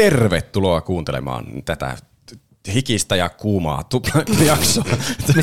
Tervetuloa 0.00 0.80
kuuntelemaan 0.80 1.44
tätä 1.64 1.96
hikistä 2.74 3.16
ja 3.16 3.28
kuumaa 3.28 3.82
jaksoa. 4.46 4.84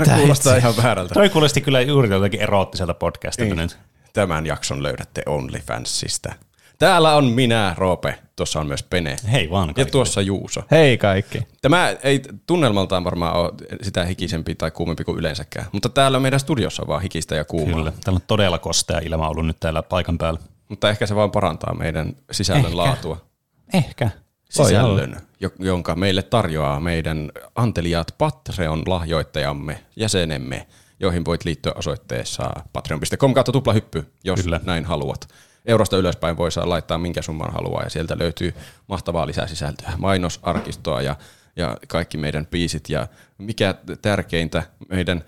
Tämä 0.03 0.17
kuulostaa 0.17 0.55
ihan 0.55 0.73
väärältä. 0.83 1.13
Toi 1.13 1.29
kuulosti 1.29 1.61
kyllä 1.61 1.81
juuri 1.81 2.09
jotenkin 2.09 2.41
eroottiselta 2.41 2.93
podcastilta 2.93 3.55
nyt. 3.55 3.77
Tämän 4.13 4.45
jakson 4.45 4.83
löydätte 4.83 5.23
OnlyFansista. 5.25 6.33
Täällä 6.79 7.15
on 7.15 7.25
minä, 7.25 7.73
Roope. 7.77 8.19
Tuossa 8.35 8.59
on 8.59 8.67
myös 8.67 8.83
Pene. 8.83 9.15
Hei 9.31 9.49
vaan 9.49 9.67
Ja 9.69 9.73
kaikki. 9.73 9.91
tuossa 9.91 10.21
Juuso. 10.21 10.61
Hei 10.71 10.97
kaikki. 10.97 11.39
Tämä 11.61 11.95
ei 12.03 12.21
tunnelmaltaan 12.47 13.03
varmaan 13.03 13.35
ole 13.35 13.51
sitä 13.81 14.05
hikisempi 14.05 14.55
tai 14.55 14.71
kuumempi 14.71 15.03
kuin 15.03 15.17
yleensäkään, 15.19 15.65
mutta 15.71 15.89
täällä 15.89 16.19
meidän 16.19 16.39
studiossa 16.39 16.81
on 16.81 16.87
vaan 16.87 17.01
hikistä 17.01 17.35
ja 17.35 17.45
kuumaa. 17.45 17.75
Kyllä. 17.75 17.91
Täällä 18.03 18.17
on 18.17 18.27
todella 18.27 18.59
kostea 18.59 18.99
ilma 18.99 19.29
ollut 19.29 19.45
nyt 19.47 19.59
täällä 19.59 19.83
paikan 19.83 20.17
päällä. 20.17 20.39
Mutta 20.69 20.89
ehkä 20.89 21.05
se 21.07 21.15
vaan 21.15 21.31
parantaa 21.31 21.75
meidän 21.75 22.13
sisällön 22.31 22.65
Ehkä. 22.65 22.77
laatua. 22.77 23.25
Ehkä. 23.73 24.09
Sisällön, 24.53 25.17
jo- 25.39 25.49
jonka 25.59 25.95
meille 25.95 26.23
tarjoaa 26.23 26.79
meidän 26.79 27.31
anteliaat 27.55 28.15
Patreon-lahjoittajamme, 28.17 29.83
jäsenemme, 29.95 30.67
joihin 30.99 31.25
voit 31.25 31.45
liittyä 31.45 31.71
osoitteessa 31.75 32.51
patreon.com 32.73 33.33
kautta 33.33 33.51
tuplahyppy, 33.51 34.11
jos 34.23 34.41
Kyllä. 34.41 34.59
näin 34.63 34.85
haluat. 34.85 35.27
Eurosta 35.65 35.97
ylöspäin 35.97 36.37
voi 36.37 36.51
saa 36.51 36.69
laittaa 36.69 36.97
minkä 36.97 37.21
summan 37.21 37.53
haluaa 37.53 37.83
ja 37.83 37.89
sieltä 37.89 38.17
löytyy 38.17 38.53
mahtavaa 38.87 39.27
lisäsisältöä, 39.27 39.93
mainosarkistoa 39.97 41.01
ja, 41.01 41.15
ja 41.55 41.77
kaikki 41.87 42.17
meidän 42.17 42.45
biisit 42.45 42.89
ja 42.89 43.07
mikä 43.37 43.75
tärkeintä, 44.01 44.63
meidän 44.89 45.23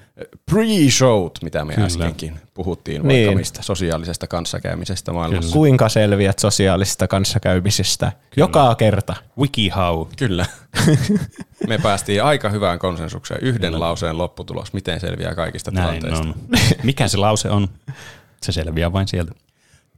pre-showt, 0.51 1.31
mitä 1.43 1.65
me 1.65 1.73
Kyllä. 1.73 1.85
äskenkin 1.85 2.39
puhuttiin 2.53 3.03
Niin. 3.07 3.25
vaikka 3.27 3.39
mistä 3.39 3.61
sosiaalisesta 3.61 4.27
kanssakäymisestä 4.27 5.13
maailmassa. 5.13 5.53
Kuinka 5.53 5.89
selviät 5.89 6.39
sosiaalisesta 6.39 7.07
kanssakäymisestä? 7.07 8.11
Joka 8.37 8.75
kerta. 8.75 9.15
WikiHow. 9.39 10.07
Kyllä. 10.17 10.45
Me 11.67 11.77
päästiin 11.77 12.23
aika 12.23 12.49
hyvään 12.49 12.79
konsensukseen. 12.79 13.39
Yhden 13.43 13.79
lauseen 13.79 14.17
lopputulos. 14.17 14.73
Miten 14.73 14.99
selviää 14.99 15.35
kaikista 15.35 15.71
Näin 15.71 15.99
tilanteista. 15.99 16.27
on. 16.27 16.35
Mikä 16.83 17.07
se 17.07 17.17
lause 17.17 17.49
on? 17.49 17.67
Se 18.41 18.51
selviää 18.51 18.93
vain 18.93 19.07
sieltä. 19.07 19.31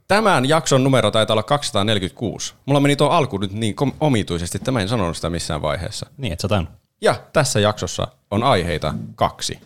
Tämän 0.08 0.48
jakson 0.48 0.84
numero 0.84 1.10
taitaa 1.10 1.34
olla 1.34 1.42
246. 1.42 2.54
Mulla 2.66 2.80
meni 2.80 2.96
tuo 2.96 3.08
alku 3.08 3.38
nyt 3.38 3.52
niin 3.52 3.74
kom- 3.74 3.92
omituisesti, 4.00 4.58
että 4.58 4.70
mä 4.70 4.80
en 4.80 4.88
sanonut 4.88 5.16
sitä 5.16 5.30
missään 5.30 5.62
vaiheessa. 5.62 6.06
Niin, 6.16 6.32
et 6.32 6.40
sä 6.40 6.48
tämän. 6.48 6.68
Ja 7.00 7.14
tässä 7.32 7.60
jaksossa 7.60 8.08
on 8.30 8.42
aiheita 8.42 8.94
kaksi. 9.14 9.58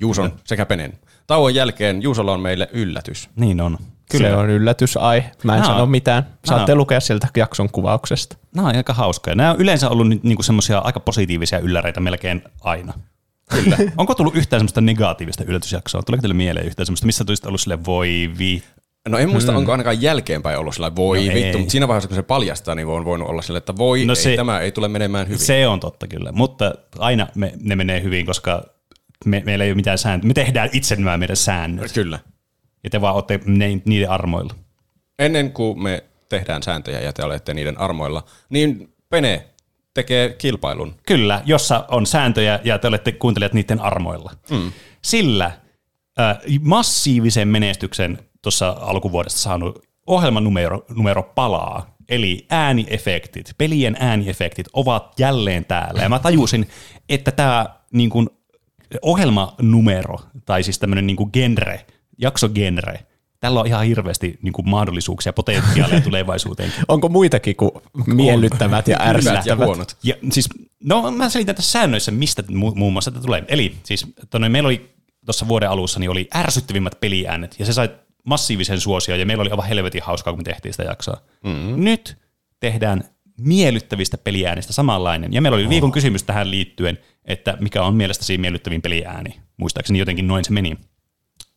Juuson 0.00 0.32
sekä 0.44 0.66
Penen. 0.66 0.92
Tauon 1.26 1.54
jälkeen 1.54 2.02
Juusolla 2.02 2.32
on 2.32 2.40
meille 2.40 2.68
yllätys. 2.72 3.30
Niin 3.36 3.60
on. 3.60 3.78
Kyllä. 4.10 4.28
Se 4.28 4.34
on 4.36 4.50
yllätysaihe. 4.50 5.30
Mä 5.44 5.52
en 5.52 5.58
Nää 5.58 5.66
sano 5.66 5.82
on- 5.82 5.90
mitään. 5.90 6.26
Saatte 6.44 6.72
nää 6.72 6.76
lukea 6.78 7.00
sieltä 7.00 7.28
jakson 7.36 7.70
kuvauksesta. 7.70 8.36
Nämä 8.54 8.68
on 8.68 8.76
aika 8.76 8.92
hauskoja. 8.94 9.36
Nämä 9.36 9.50
on 9.50 9.56
yleensä 9.60 9.88
ollut 9.88 10.06
niinku 10.22 10.42
semmoisia 10.42 10.78
aika 10.78 11.00
positiivisia 11.00 11.58
ylläreitä 11.58 12.00
melkein 12.00 12.42
aina. 12.60 12.92
Kyllä. 13.50 13.76
Onko 13.96 14.14
tullut 14.14 14.36
yhtään 14.36 14.60
semmoista 14.60 14.80
negatiivista 14.80 15.44
yllätysjaksoa? 15.44 16.02
Tuleeko 16.02 16.20
teille 16.22 16.34
mieleen 16.34 16.66
yhtään 16.66 16.86
semmoista, 16.86 17.06
missä 17.06 17.24
tulisit 17.24 17.46
ollut 17.46 17.60
sille 17.60 17.84
voi 17.84 18.30
vi... 18.38 18.62
No 19.08 19.18
en 19.18 19.30
muista, 19.30 19.56
onko 19.56 19.72
ainakaan 19.72 20.02
jälkeenpäin 20.02 20.58
ollut 20.58 20.74
sillä 20.74 20.96
voi 20.96 21.18
No 21.28 21.34
vittu, 21.34 21.46
ei. 21.48 21.56
mutta 21.56 21.70
siinä 21.72 21.88
vaiheessa 21.88 22.08
kun 22.08 22.14
se 22.16 22.22
paljastaa, 22.22 22.74
niin 22.74 22.86
on 22.86 23.04
voinut 23.04 23.28
olla 23.28 23.42
sille, 23.42 23.58
että 23.58 23.76
voi, 23.76 24.00
No 24.00 24.06
no 24.06 24.14
se- 24.14 24.30
ei, 24.30 24.36
tämä 24.36 24.60
ei 24.60 24.72
tule 24.72 24.88
menemään 24.88 25.26
hyvin. 25.28 25.38
Se 25.38 25.66
on 25.66 25.80
totta 25.80 26.06
kyllä, 26.06 26.32
mutta 26.32 26.74
aina 26.98 27.26
me, 27.34 27.52
ne 27.60 27.76
menee 27.76 28.02
hyvin, 28.02 28.26
koska 28.26 28.62
me, 29.24 29.42
meillä 29.46 29.64
ei 29.64 29.70
ole 29.70 29.76
mitään 29.76 29.98
sääntöjä. 29.98 30.28
Me 30.28 30.34
tehdään 30.34 30.68
itse 30.72 30.96
nämä 30.96 31.16
meidän 31.16 31.36
säännöt. 31.36 31.92
Kyllä. 31.92 32.18
Ja 32.84 32.90
te 32.90 33.00
vaan 33.00 33.14
olette 33.14 33.40
ne, 33.46 33.80
niiden 33.84 34.10
armoilla. 34.10 34.54
ennen 35.18 35.52
kuin 35.52 35.82
me 35.82 36.04
tehdään 36.28 36.62
sääntöjä 36.62 37.00
ja 37.00 37.12
te 37.12 37.24
olette 37.24 37.54
niiden 37.54 37.78
armoilla, 37.80 38.24
niin 38.50 38.94
Pene 39.08 39.46
tekee 39.94 40.28
kilpailun. 40.38 40.94
Kyllä, 41.06 41.42
jossa 41.44 41.84
on 41.88 42.06
sääntöjä 42.06 42.60
ja 42.64 42.78
te 42.78 42.88
olette 42.88 43.12
kuuntelijat 43.12 43.52
niiden 43.52 43.80
armoilla. 43.80 44.32
Mm. 44.50 44.72
Sillä 45.04 45.44
äh, 46.20 46.38
massiivisen 46.60 47.48
menestyksen 47.48 48.18
tuossa 48.42 48.76
alkuvuodesta 48.80 49.38
saanut 49.38 49.82
ohjelman 50.06 50.44
numero, 50.44 50.84
numero 50.94 51.22
palaa, 51.22 51.96
eli 52.08 52.46
ääniefektit, 52.50 53.54
pelien 53.58 53.96
ääniefektit 54.00 54.66
ovat 54.72 55.14
jälleen 55.18 55.64
täällä. 55.64 56.02
Ja 56.02 56.08
mä 56.08 56.18
tajusin, 56.18 56.68
että 57.08 57.32
tämä 57.32 57.66
niin 57.92 58.10
kuin, 58.10 58.28
ohjelmanumero, 59.02 60.18
tai 60.44 60.62
siis 60.62 60.78
tämmöinen 60.78 61.06
niin 61.06 61.16
kuin 61.16 61.30
genre, 61.32 61.86
jaksogenre, 62.18 63.06
tällä 63.40 63.60
on 63.60 63.66
ihan 63.66 63.84
hirveästi 63.84 64.38
niin 64.42 64.52
kuin 64.52 64.68
mahdollisuuksia, 64.68 65.32
potentiaalia 65.32 66.00
tulevaisuuteen. 66.10 66.72
Onko 66.88 67.08
muitakin 67.08 67.56
kuin 67.56 67.70
miellyttävät 68.06 68.88
ja 68.88 68.96
Hyvät 69.08 69.24
ja 69.24 69.30
ärsyttävät? 69.32 69.66
huonot. 69.66 69.96
Ja 70.02 70.14
siis, 70.32 70.48
no 70.84 71.10
mä 71.10 71.28
selitän 71.28 71.54
tässä 71.54 71.72
säännöissä, 71.72 72.12
mistä 72.12 72.42
mu- 72.42 72.74
muun 72.74 72.92
muassa 72.92 73.10
tämä 73.10 73.22
tulee. 73.22 73.44
Eli 73.48 73.76
siis 73.84 74.06
tonne, 74.30 74.48
meillä 74.48 74.66
oli 74.66 74.90
tuossa 75.26 75.48
vuoden 75.48 75.70
alussa 75.70 76.00
niin 76.00 76.10
oli 76.10 76.28
ärsyttävimmät 76.34 77.00
peliäänet, 77.00 77.56
ja 77.58 77.66
se 77.66 77.72
sai 77.72 77.88
massiivisen 78.24 78.80
suosion, 78.80 79.20
ja 79.20 79.26
meillä 79.26 79.42
oli 79.42 79.50
aivan 79.50 79.68
helvetin 79.68 80.02
hauskaa, 80.02 80.32
kun 80.32 80.40
me 80.40 80.44
tehtiin 80.44 80.72
sitä 80.72 80.82
jaksoa. 80.82 81.20
Mm-hmm. 81.44 81.84
Nyt 81.84 82.16
tehdään 82.60 83.04
miellyttävistä 83.40 84.18
peliäänistä 84.18 84.72
samanlainen. 84.72 85.32
Ja 85.32 85.42
meillä 85.42 85.56
oli 85.56 85.68
viikon 85.68 85.92
kysymys 85.92 86.22
tähän 86.22 86.50
liittyen, 86.50 86.98
että 87.24 87.56
mikä 87.60 87.82
on 87.82 87.94
mielestäsi 87.94 88.38
miellyttävin 88.38 88.82
peliääni. 88.82 89.40
Muistaakseni 89.56 89.98
jotenkin 89.98 90.28
noin 90.28 90.44
se 90.44 90.52
meni. 90.52 90.76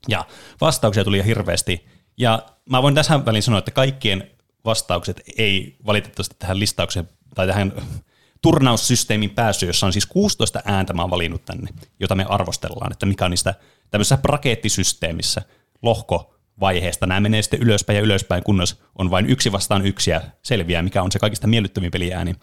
Ja 0.07 0.25
vastauksia 0.61 1.03
tuli 1.03 1.25
hirveästi. 1.25 1.85
Ja 2.17 2.45
mä 2.69 2.81
voin 2.81 2.95
tässä 2.95 3.25
väliin 3.25 3.43
sanoa, 3.43 3.59
että 3.59 3.71
kaikkien 3.71 4.31
vastaukset 4.65 5.21
ei 5.37 5.75
valitettavasti 5.85 6.35
tähän 6.39 6.59
listaukseen 6.59 7.09
tai 7.35 7.47
tähän 7.47 7.73
turnaussysteemin 8.41 9.29
päässyt, 9.29 9.67
jossa 9.67 9.85
on 9.85 9.93
siis 9.93 10.05
16 10.05 10.61
ääntä 10.65 10.93
mä 10.93 11.01
oon 11.01 11.11
valinnut 11.11 11.45
tänne, 11.45 11.71
jota 11.99 12.15
me 12.15 12.25
arvostellaan, 12.29 12.91
että 12.91 13.05
mikä 13.05 13.25
on 13.25 13.31
niistä 13.31 13.53
tämmöisessä 13.89 14.17
brakettisysteemissä 14.17 15.41
lohkovaiheesta. 16.61 17.07
Nämä 17.07 17.19
menee 17.19 17.41
sitten 17.41 17.61
ylöspäin 17.61 17.97
ja 17.97 18.03
ylöspäin, 18.03 18.43
kunnes 18.43 18.81
on 18.95 19.09
vain 19.11 19.29
yksi 19.29 19.51
vastaan 19.51 19.85
yksi 19.85 20.11
ja 20.11 20.21
selviää, 20.43 20.81
mikä 20.81 21.01
on 21.01 21.11
se 21.11 21.19
kaikista 21.19 21.47
miellyttävin 21.47 21.91
peliääni. 21.91 22.35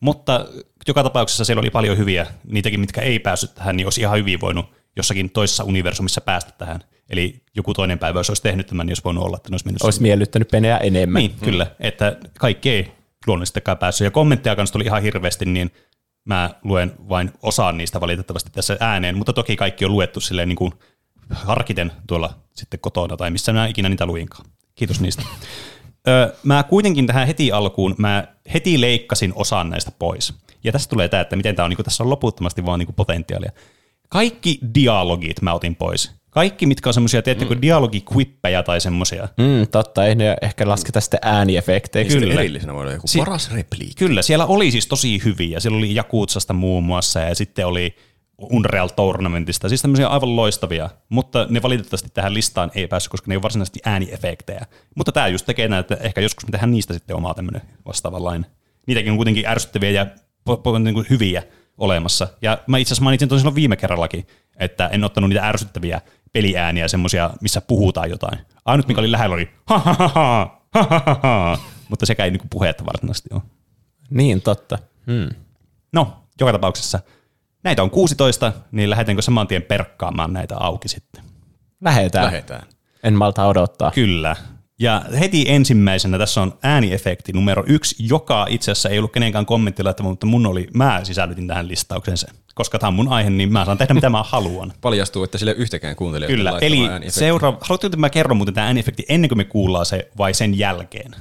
Mutta 0.00 0.46
joka 0.88 1.02
tapauksessa 1.02 1.44
siellä 1.44 1.60
oli 1.60 1.70
paljon 1.70 1.98
hyviä, 1.98 2.26
niitäkin, 2.44 2.80
mitkä 2.80 3.00
ei 3.00 3.18
päässyt 3.18 3.54
tähän, 3.54 3.76
niin 3.76 3.86
olisi 3.86 4.00
ihan 4.00 4.18
hyvin 4.18 4.40
voinut 4.40 4.66
jossakin 4.96 5.30
toisessa 5.30 5.64
universumissa 5.64 6.20
päästä 6.20 6.52
tähän. 6.58 6.80
Eli 7.10 7.42
joku 7.56 7.74
toinen 7.74 7.98
päivä, 7.98 8.20
jos 8.20 8.30
olisi 8.30 8.42
tehnyt 8.42 8.66
tämän, 8.66 8.86
niin 8.86 8.90
olisi 8.90 9.04
voinut 9.04 9.24
olla, 9.24 9.36
että 9.36 9.50
ne 9.50 9.54
olisi 9.54 9.64
mennyt 9.64 9.82
Olisi 9.82 10.02
miellyttänyt 10.02 10.48
peneä 10.48 10.78
enemmän. 10.78 11.20
niin, 11.20 11.34
kyllä. 11.44 11.66
Että 11.80 12.16
kaikki 12.38 12.70
ei 12.70 12.92
luonnollisestikaan 13.26 13.78
päässyt. 13.78 14.04
Ja 14.04 14.10
kommentteja 14.10 14.56
kanssa 14.56 14.72
tuli 14.72 14.84
ihan 14.84 15.02
hirveästi, 15.02 15.44
niin 15.44 15.70
mä 16.24 16.50
luen 16.64 16.92
vain 17.08 17.32
osaan 17.42 17.78
niistä 17.78 18.00
valitettavasti 18.00 18.50
tässä 18.50 18.76
ääneen, 18.80 19.16
mutta 19.16 19.32
toki 19.32 19.56
kaikki 19.56 19.84
on 19.84 19.92
luettu 19.92 20.20
silleen 20.20 20.48
niin 20.48 20.56
kuin 20.56 20.72
harkiten 21.30 21.92
tuolla 22.06 22.34
sitten 22.54 22.80
kotona 22.80 23.16
tai 23.16 23.30
missä 23.30 23.52
mä 23.52 23.66
ikinä 23.66 23.88
niitä 23.88 24.06
luinkaan. 24.06 24.46
Kiitos 24.74 25.00
niistä. 25.00 25.22
Öö, 26.08 26.32
mä 26.42 26.62
kuitenkin 26.62 27.06
tähän 27.06 27.26
heti 27.26 27.52
alkuun, 27.52 27.94
mä 27.98 28.24
heti 28.54 28.80
leikkasin 28.80 29.32
osan 29.34 29.70
näistä 29.70 29.90
pois. 29.98 30.34
Ja 30.64 30.72
tässä 30.72 30.88
tulee 30.88 31.08
tämä, 31.08 31.20
että 31.20 31.36
miten 31.36 31.56
tämä 31.56 31.64
on, 31.64 31.70
niin 31.70 31.84
tässä 31.84 32.02
on 32.04 32.10
loputtomasti 32.10 32.66
vaan 32.66 32.78
niin 32.78 32.94
potentiaalia. 32.96 33.52
Kaikki 34.08 34.58
dialogit 34.74 35.42
mä 35.42 35.52
otin 35.52 35.76
pois. 35.76 36.10
Kaikki, 36.30 36.66
mitkä 36.66 36.90
on 36.90 36.94
semmoisia, 36.94 37.22
teettekö, 37.22 37.54
mm. 37.54 37.62
dialogikvippejä 37.62 38.62
tai 38.62 38.80
semmoisia. 38.80 39.28
Mm, 39.36 39.66
totta, 39.70 40.06
ei 40.06 40.14
ne 40.14 40.36
ehkä 40.42 40.68
lasketa 40.68 41.00
sitten 41.00 41.20
ääniefekteiksi. 41.22 42.18
Kyllä. 42.18 42.34
erillisenä 42.34 42.74
voi 42.74 42.82
olla 42.82 42.92
joku 42.92 43.06
Si- 43.06 43.18
paras 43.18 43.52
repliikki. 43.52 43.94
Kyllä, 43.94 44.22
siellä 44.22 44.46
oli 44.46 44.70
siis 44.70 44.86
tosi 44.86 45.20
hyviä. 45.24 45.60
Siellä 45.60 45.78
oli 45.78 45.94
Jakutsasta 45.94 46.52
muun 46.52 46.84
muassa 46.84 47.20
ja 47.20 47.34
sitten 47.34 47.66
oli 47.66 47.96
Unreal 48.38 48.88
Tournamentista, 48.88 49.68
siis 49.68 49.82
tämmöisiä 49.82 50.08
aivan 50.08 50.36
loistavia, 50.36 50.90
mutta 51.08 51.46
ne 51.50 51.62
valitettavasti 51.62 52.08
tähän 52.14 52.34
listaan 52.34 52.70
ei 52.74 52.86
päässyt, 52.86 53.10
koska 53.10 53.28
ne 53.28 53.34
ei 53.34 53.36
ole 53.36 53.42
varsinaisesti 53.42 53.80
ääniefektejä. 53.84 54.66
Mutta 54.94 55.12
tämä 55.12 55.28
just 55.28 55.46
tekee 55.46 55.68
näin, 55.68 55.80
että 55.80 55.96
ehkä 56.00 56.20
joskus 56.20 56.46
me 56.46 56.50
tehdään 56.50 56.70
niistä 56.70 56.94
sitten 56.94 57.16
omaa 57.16 57.34
tämmöinen 57.34 57.62
vastaavanlainen. 57.86 58.50
Niitäkin 58.86 59.10
on 59.10 59.16
kuitenkin 59.16 59.46
ärsyttäviä 59.46 59.90
ja 59.90 60.06
po- 60.50 60.56
po- 60.56 60.78
niin 60.78 60.94
kuin 60.94 61.06
hyviä 61.10 61.42
olemassa. 61.78 62.28
Ja 62.42 62.58
mä 62.66 62.78
itse 62.78 62.92
asiassa 62.92 63.04
mainitsin 63.04 63.28
tosi 63.28 63.40
silloin 63.40 63.54
viime 63.54 63.76
kerrallakin, 63.76 64.26
että 64.56 64.88
en 64.88 65.04
ottanut 65.04 65.30
niitä 65.30 65.48
ärsyttäviä 65.48 66.00
peliääniä, 66.32 66.88
semmoisia, 66.88 67.30
missä 67.40 67.60
puhutaan 67.60 68.10
jotain. 68.10 68.38
Ainut, 68.64 68.88
mikä 68.88 69.00
oli 69.00 69.12
lähellä, 69.12 69.34
oli 69.34 69.50
ha 69.66 69.78
ha 69.78 69.92
ha 69.92 70.08
ha, 70.08 70.58
ha 70.74 71.02
ha 71.06 71.20
ha 71.22 71.58
mutta 71.88 72.06
sekä 72.06 72.24
ei 72.24 72.30
niin 72.30 72.48
puhetta 72.50 72.86
varsinaisesti 72.86 73.28
ole. 73.32 73.42
Niin, 74.10 74.42
totta. 74.42 74.78
Hmm. 75.06 75.28
No, 75.92 76.16
joka 76.40 76.52
tapauksessa 76.52 77.00
näitä 77.66 77.82
on 77.82 77.90
16, 77.90 78.52
niin 78.72 78.90
lähdetäänkö 78.90 79.22
saman 79.22 79.46
tien 79.46 79.62
perkkaamaan 79.62 80.32
näitä 80.32 80.56
auki 80.58 80.88
sitten? 80.88 81.22
Lähetään. 81.80 82.24
Lähetään. 82.24 82.62
En 83.02 83.14
malta 83.14 83.46
odottaa. 83.46 83.90
Kyllä. 83.90 84.36
Ja 84.78 85.02
heti 85.20 85.44
ensimmäisenä 85.48 86.18
tässä 86.18 86.42
on 86.42 86.58
ääniefekti 86.62 87.32
numero 87.32 87.64
yksi, 87.66 87.96
joka 88.08 88.46
itse 88.50 88.72
asiassa 88.72 88.88
ei 88.88 88.98
ollut 88.98 89.12
kenenkään 89.12 89.46
kommenttilla, 89.46 89.90
että 89.90 90.02
mutta 90.02 90.26
mun 90.26 90.46
oli, 90.46 90.68
mä 90.74 91.00
sisällytin 91.02 91.48
tähän 91.48 91.68
listaukseen 91.68 92.16
sen. 92.16 92.30
Koska 92.54 92.78
tämä 92.78 92.88
on 92.88 92.94
mun 92.94 93.08
aihe, 93.08 93.30
niin 93.30 93.52
mä 93.52 93.64
saan 93.64 93.78
tehdä 93.78 93.94
mitä 93.94 94.10
mä 94.10 94.22
haluan. 94.22 94.72
Paljastuu, 94.80 95.24
että 95.24 95.38
sille 95.38 95.52
yhtäkään 95.52 95.96
kuuntelijoita 95.96 96.36
Kyllä, 96.36 96.58
eli 96.60 97.10
seuraava, 97.10 97.58
haluatko, 97.60 97.86
että 97.86 97.96
mä 97.96 98.10
kerron 98.10 98.36
muuten 98.36 98.54
tämä 98.54 98.66
ääniefekti 98.66 99.04
ennen 99.08 99.28
kuin 99.28 99.38
me 99.38 99.44
kuullaan 99.44 99.86
se 99.86 100.10
vai 100.18 100.34
sen 100.34 100.58
jälkeen? 100.58 101.16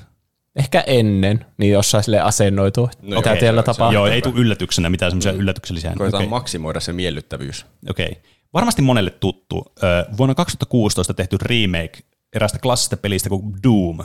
Ehkä 0.55 0.83
ennen, 0.87 1.45
niin 1.57 1.71
jossain 1.71 2.03
sille 2.03 2.19
asennoitu, 2.19 2.89
No 3.01 3.15
mitä 3.15 3.35
teillä 3.35 3.63
tapahtuu. 3.63 3.93
Joo, 3.93 4.07
ei 4.07 4.21
tule 4.21 4.33
yllätyksenä 4.37 4.89
mitään 4.89 5.11
semmoisia 5.11 5.31
yllätyksellisiä. 5.31 5.93
Koetaan 5.97 6.21
Okei. 6.21 6.29
maksimoida 6.29 6.79
se 6.79 6.93
miellyttävyys. 6.93 7.65
Okei. 7.89 8.21
Varmasti 8.53 8.81
monelle 8.81 9.09
tuttu. 9.09 9.73
Vuonna 10.17 10.35
2016 10.35 11.13
tehty 11.13 11.37
remake 11.41 11.99
erästä 12.33 12.59
klassista 12.59 12.97
pelistä 12.97 13.29
kuin 13.29 13.53
Doom. 13.63 13.97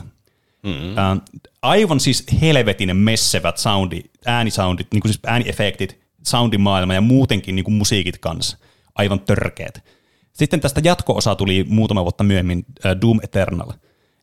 Mm-hmm. 0.62 1.20
Aivan 1.62 2.00
siis 2.00 2.26
helvetin 2.40 2.96
messevät 2.96 3.58
soundi, 3.58 4.00
äänisoundit, 4.26 4.86
niin 4.92 5.00
kuin 5.00 5.12
siis 5.12 5.20
ääniefektit, 5.26 6.00
soundimaailma 6.26 6.94
ja 6.94 7.00
muutenkin 7.00 7.56
niin 7.56 7.64
kuin 7.64 7.74
musiikit 7.74 8.18
kanssa. 8.18 8.58
Aivan 8.94 9.20
törkeät. 9.20 9.84
Sitten 10.32 10.60
tästä 10.60 10.80
jatko-osa 10.84 11.34
tuli 11.34 11.64
muutama 11.68 12.02
vuotta 12.02 12.24
myöhemmin, 12.24 12.64
Doom 13.02 13.20
Eternal. 13.22 13.72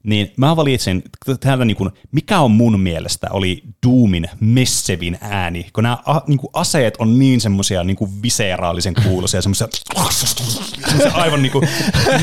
Niin 0.03 0.33
mä 0.37 0.55
valitsin 0.55 1.03
täältä, 1.39 1.65
niin 1.65 1.77
kuin, 1.77 1.89
mikä 2.11 2.39
on 2.39 2.51
mun 2.51 2.79
mielestä 2.79 3.27
oli 3.31 3.63
Doomin 3.85 4.29
messevin 4.39 5.17
ääni, 5.21 5.67
kun 5.73 5.83
nämä 5.83 5.97
a, 6.05 6.21
niin 6.27 6.37
kuin 6.37 6.49
aseet 6.53 6.93
on 6.99 7.19
niin 7.19 7.41
semmoisia 7.41 7.83
niin 7.83 7.97
kuin 7.97 8.21
viseraalisen 8.21 8.93
kuulosia, 9.03 9.41
semmoisia 9.41 9.67
semmoisia 10.09 11.13
aivan 11.13 11.41
niin, 11.41 11.51
kuin, 11.51 11.69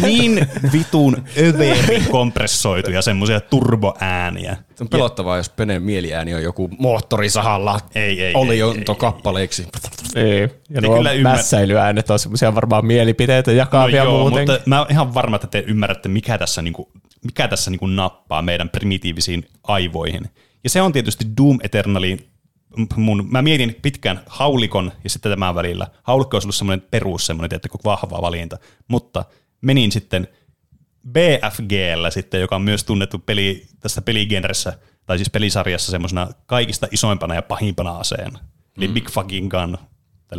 niin 0.03 0.47
vitun 0.73 1.25
överi 1.39 2.01
kompressoituja 2.11 3.03
semmoisia 3.03 3.41
turboääniä. 3.41 4.57
Se 4.75 4.85
on 4.85 4.89
pelottavaa, 4.89 5.37
jos 5.37 5.49
Penen 5.49 5.83
mieliääni 5.83 6.35
on 6.35 6.43
joku 6.43 6.71
moottorisahalla 6.79 7.81
Ei, 7.95 8.23
ei, 8.23 8.35
oli 8.35 8.53
ei, 8.53 8.59
jo 8.59 8.73
ei, 8.73 8.85
kappaleiksi. 8.99 9.67
Ei. 10.15 10.49
Ja 10.71 10.81
nuo 10.81 10.97
kyllä 10.97 11.13
ymmär- 11.13 11.23
mässäilyäänet 11.23 12.11
on 12.11 12.19
semmoisia 12.19 12.55
varmaan 12.55 12.87
mielipiteitä 12.87 13.53
jakavia 13.53 14.05
no 14.05 14.11
joo, 14.11 14.21
muuten. 14.21 14.51
mutta 14.51 14.63
mä 14.67 14.79
oon 14.79 14.91
ihan 14.91 15.15
varma, 15.15 15.37
että 15.37 15.49
te 15.49 15.65
ymmärrätte, 15.67 16.09
mikä 16.09 16.39
tässä, 16.39 16.63
niinku, 16.63 16.93
mikä 17.25 17.49
tässä 17.49 17.71
niinku 17.71 17.87
nappaa 17.87 18.43
meidän 18.43 18.69
primitiivisiin 18.69 19.47
aivoihin. 19.63 20.31
Ja 20.65 20.71
se 20.71 20.83
on 20.83 20.93
tietysti 20.93 21.25
Doom 21.37 21.59
Eternalin 21.63 22.35
mun, 22.97 23.29
mä 23.31 23.43
mietin 23.43 23.77
pitkään 23.83 24.21
haulikon 24.27 24.93
ja 25.05 25.11
sitten 25.11 25.33
tämän 25.33 25.55
välillä. 25.55 25.87
Haulikko 26.03 26.37
olisi 26.37 26.47
ollut 26.47 26.55
semmoinen 26.55 26.87
perus, 26.91 27.27
semmoinen 27.27 27.51
tiettäkö, 27.51 27.79
vahva 27.85 28.23
valinta, 28.23 28.59
mutta 28.89 29.25
menin 29.61 29.93
sitten 29.93 30.29
BFGllä 31.13 32.11
sitten, 32.11 32.41
joka 32.41 32.57
on 32.57 32.63
myös 32.63 32.85
tunnettu 32.85 33.19
peli, 33.19 33.67
tässä 33.81 34.03
peligenressä, 34.03 34.79
tai 35.07 35.19
siis 35.19 35.31
pelisarjassa 35.31 35.91
semmoisena 35.91 36.29
kaikista 36.47 36.87
isoimpana 36.91 37.35
ja 37.35 37.43
pahimpana 37.43 37.91
aseena. 37.97 38.39
Eli 38.77 38.89
Big 38.89 39.11
Fucking 39.11 39.51
Gun, 39.51 39.79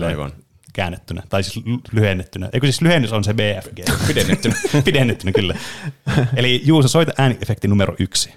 Aivan. 0.05 0.31
käännettynä, 0.73 1.23
tai 1.29 1.43
siis 1.43 1.65
ly- 1.65 1.81
lyhennettynä. 1.91 2.49
Eikö 2.53 2.67
siis 2.67 2.81
lyhennys 2.81 3.13
on 3.13 3.23
se 3.23 3.33
BFG? 3.33 3.79
Pidennettynä. 4.07 4.55
Pidennettynä, 4.85 5.31
kyllä. 5.31 5.55
Eli 6.35 6.61
Juuso, 6.65 6.87
soita 6.87 7.11
ääniefekti 7.17 7.67
numero 7.67 7.95
yksi. 7.99 8.33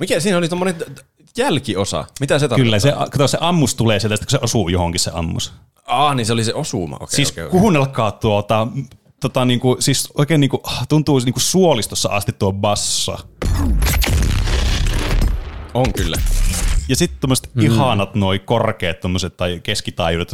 Mikä 0.00 0.20
siinä 0.20 0.38
oli 0.38 0.48
tommonen 0.48 0.74
jälkiosa? 1.38 2.04
Mitä 2.20 2.38
se 2.38 2.48
tarkoittaa? 2.48 2.64
Kyllä, 2.64 2.78
se, 2.78 3.10
kato, 3.10 3.28
se 3.28 3.38
ammus 3.40 3.74
tulee 3.74 4.00
sieltä, 4.00 4.18
kun 4.18 4.26
se 4.28 4.38
osuu 4.42 4.68
johonkin 4.68 5.00
se 5.00 5.10
ammus. 5.14 5.52
Ah, 5.86 6.16
niin 6.16 6.26
se 6.26 6.32
oli 6.32 6.44
se 6.44 6.54
osuma. 6.54 6.96
Okei, 6.96 7.16
Siis 7.16 7.30
okei, 7.30 7.44
okei. 7.44 7.60
kuunnelkaa 7.60 8.12
tuota, 8.12 8.68
tota, 9.20 9.44
niinku, 9.44 9.76
siis 9.80 10.08
oikein 10.14 10.40
niinku, 10.40 10.62
tuntuu 10.88 11.18
niinku 11.18 11.40
suolistossa 11.40 12.08
asti 12.08 12.32
tuo 12.32 12.52
bassa. 12.52 13.18
On 15.74 15.92
kyllä. 15.92 16.16
Ja 16.88 16.96
sitten 16.96 17.20
tuommoiset 17.20 17.54
mm. 17.54 17.62
ihanat 17.62 18.14
noi 18.14 18.38
korkeat 18.38 19.00
tommoset, 19.00 19.36
tai 19.36 19.60
keskitaajuudet. 19.62 20.30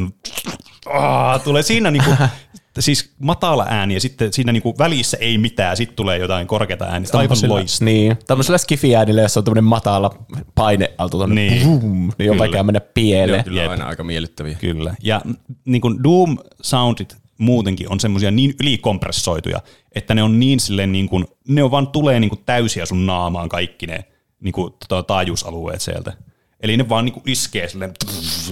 Ah, 0.93 1.43
tulee 1.43 1.63
siinä 1.63 1.91
niinku, 1.91 2.11
siis 2.81 3.13
matala 3.19 3.67
ääni 3.69 3.95
ja 3.95 4.01
sitten 4.01 4.33
siinä 4.33 4.53
niinku 4.53 4.75
välissä 4.79 5.17
ei 5.21 5.39
mitään, 5.39 5.77
sitten 5.77 5.97
tulee 5.97 6.19
jotain 6.19 6.47
korkeata 6.47 6.85
äänistä. 6.85 7.19
Aivan 7.19 7.29
Tämmöisellä- 7.29 7.55
loistavaa. 7.55 7.85
Niin, 7.93 8.17
tämmöisellä 8.27 8.59
skifiäänillä, 8.59 9.23
jossa 9.23 9.41
on 9.41 9.45
tämmöinen 9.45 9.65
matala 9.65 10.19
painealtu 10.55 11.17
tuonne, 11.17 11.35
Niin. 11.35 11.53
niin. 11.53 11.81
Boom, 11.81 12.11
niin 12.19 12.31
on 12.31 12.39
vaikea 12.39 12.63
mennä 12.63 12.81
pieleen. 12.81 13.45
kyllä 13.45 13.71
aina 13.71 13.87
aika 13.87 14.05
miellyttäviä. 14.05 14.55
Kyllä. 14.55 14.95
Ja 15.03 15.21
niin 15.65 15.81
kuin 15.83 15.99
Doom-soundit 16.05 17.17
muutenkin 17.39 17.93
on 17.93 18.01
semmoisia 18.01 18.31
niin 18.31 18.55
ylikompressoituja, 18.61 19.61
että 19.95 20.15
ne 20.15 20.23
on 20.23 20.41
niin 20.41 20.61
silleen 20.61 20.93
niin 20.93 21.09
kuin, 21.09 21.27
ne 21.49 21.63
on 21.63 21.71
vaan 21.71 21.87
tulee 21.87 22.21
niin 22.21 22.29
kuin 22.29 22.43
täysiä 22.47 22.87
sun 22.87 23.07
naamaan 23.07 23.49
kaikki 23.49 23.87
ne 23.87 24.05
niin 24.41 24.53
kuin, 24.53 24.73
tota, 24.89 25.03
taajuusalueet 25.03 25.83
sieltä. 25.83 26.13
Eli 26.61 26.77
ne 26.77 26.89
vaan 26.89 27.05
niin 27.05 27.13
kuin 27.13 27.23
iskee 27.27 27.69
silleen, 27.69 27.93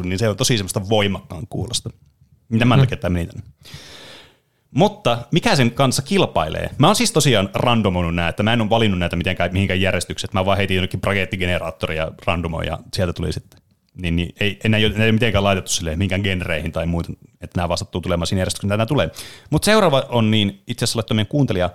niin 0.02 0.18
se 0.18 0.28
on 0.28 0.36
tosi 0.36 0.56
semmoista 0.56 0.88
voimakkaan 0.88 1.46
kuulosta. 1.50 1.90
Mitä 2.48 2.64
mä 2.64 2.78
takia 2.78 2.96
tämä 2.96 3.12
meni 3.12 3.26
tänne. 3.26 3.42
Mutta 4.70 5.18
mikä 5.32 5.56
sen 5.56 5.70
kanssa 5.70 6.02
kilpailee? 6.02 6.70
Mä 6.78 6.86
oon 6.86 6.96
siis 6.96 7.12
tosiaan 7.12 7.50
randomoinut 7.54 8.14
näitä, 8.14 8.28
että 8.28 8.42
mä 8.42 8.52
en 8.52 8.60
ole 8.60 8.70
valinnut 8.70 8.98
näitä 8.98 9.16
mitenkään, 9.16 9.52
mihinkään 9.52 9.80
järjestykset. 9.80 10.34
Mä 10.34 10.44
vaan 10.44 10.56
heitin 10.56 10.74
jonnekin 10.74 11.00
bragettigeneraattori 11.00 11.96
ja 11.96 12.10
randomoin 12.26 12.66
ja 12.66 12.78
sieltä 12.94 13.12
tuli 13.12 13.32
sitten. 13.32 13.60
Niin, 13.94 14.16
niin 14.16 14.34
ei, 14.40 14.58
enää 14.64 14.78
ei 14.78 14.86
ole 14.86 15.12
mitenkään 15.12 15.44
laitettu 15.44 15.70
silleen 15.70 15.98
mihinkään 15.98 16.20
genreihin 16.20 16.72
tai 16.72 16.86
muuta, 16.86 17.12
että 17.40 17.58
nämä 17.58 17.68
vaan 17.68 17.78
sattuu 17.78 18.00
tulemaan 18.00 18.26
siinä 18.26 18.40
järjestyksessä, 18.40 18.66
mitä 18.66 18.76
nämä 18.76 18.86
tulee. 18.86 19.10
Mutta 19.50 19.64
seuraava 19.66 20.06
on 20.08 20.30
niin 20.30 20.62
itse 20.66 20.84
asiassa 20.84 20.98
laittoi 20.98 21.14
meidän 21.14 21.28
kuuntelija 21.28 21.70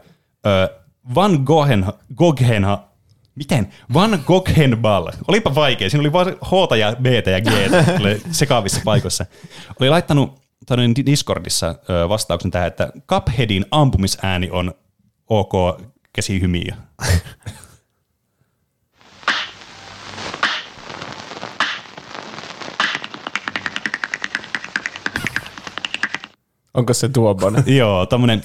ö, 0.45 0.69
Van 1.15 1.41
Goghen, 1.43 1.85
Goghenha, 2.15 2.87
miten? 3.35 3.73
Van 3.93 4.23
Goghenball. 4.25 5.07
Olipa 5.27 5.55
vaikea. 5.55 5.89
Siinä 5.89 6.01
oli 6.01 6.11
vain 6.11 6.27
H 6.27 6.77
ja 6.77 6.95
B 7.01 7.05
ja 7.05 7.41
G 7.41 7.49
sekaavissa 8.31 8.81
paikoissa. 8.85 9.25
Oli 9.79 9.89
laittanut 9.89 10.42
tuonne 10.67 11.05
Discordissa 11.05 11.75
vastauksen 12.09 12.51
tähän, 12.51 12.67
että 12.67 12.91
Cupheadin 13.07 13.65
ampumisääni 13.71 14.51
on 14.51 14.73
ok 15.29 15.81
käsihymiö. 16.13 16.71
Onko 26.73 26.93
se 26.93 27.09
tuommoinen? 27.09 27.63
Joo, 27.77 28.05
tommonen, 28.05 28.41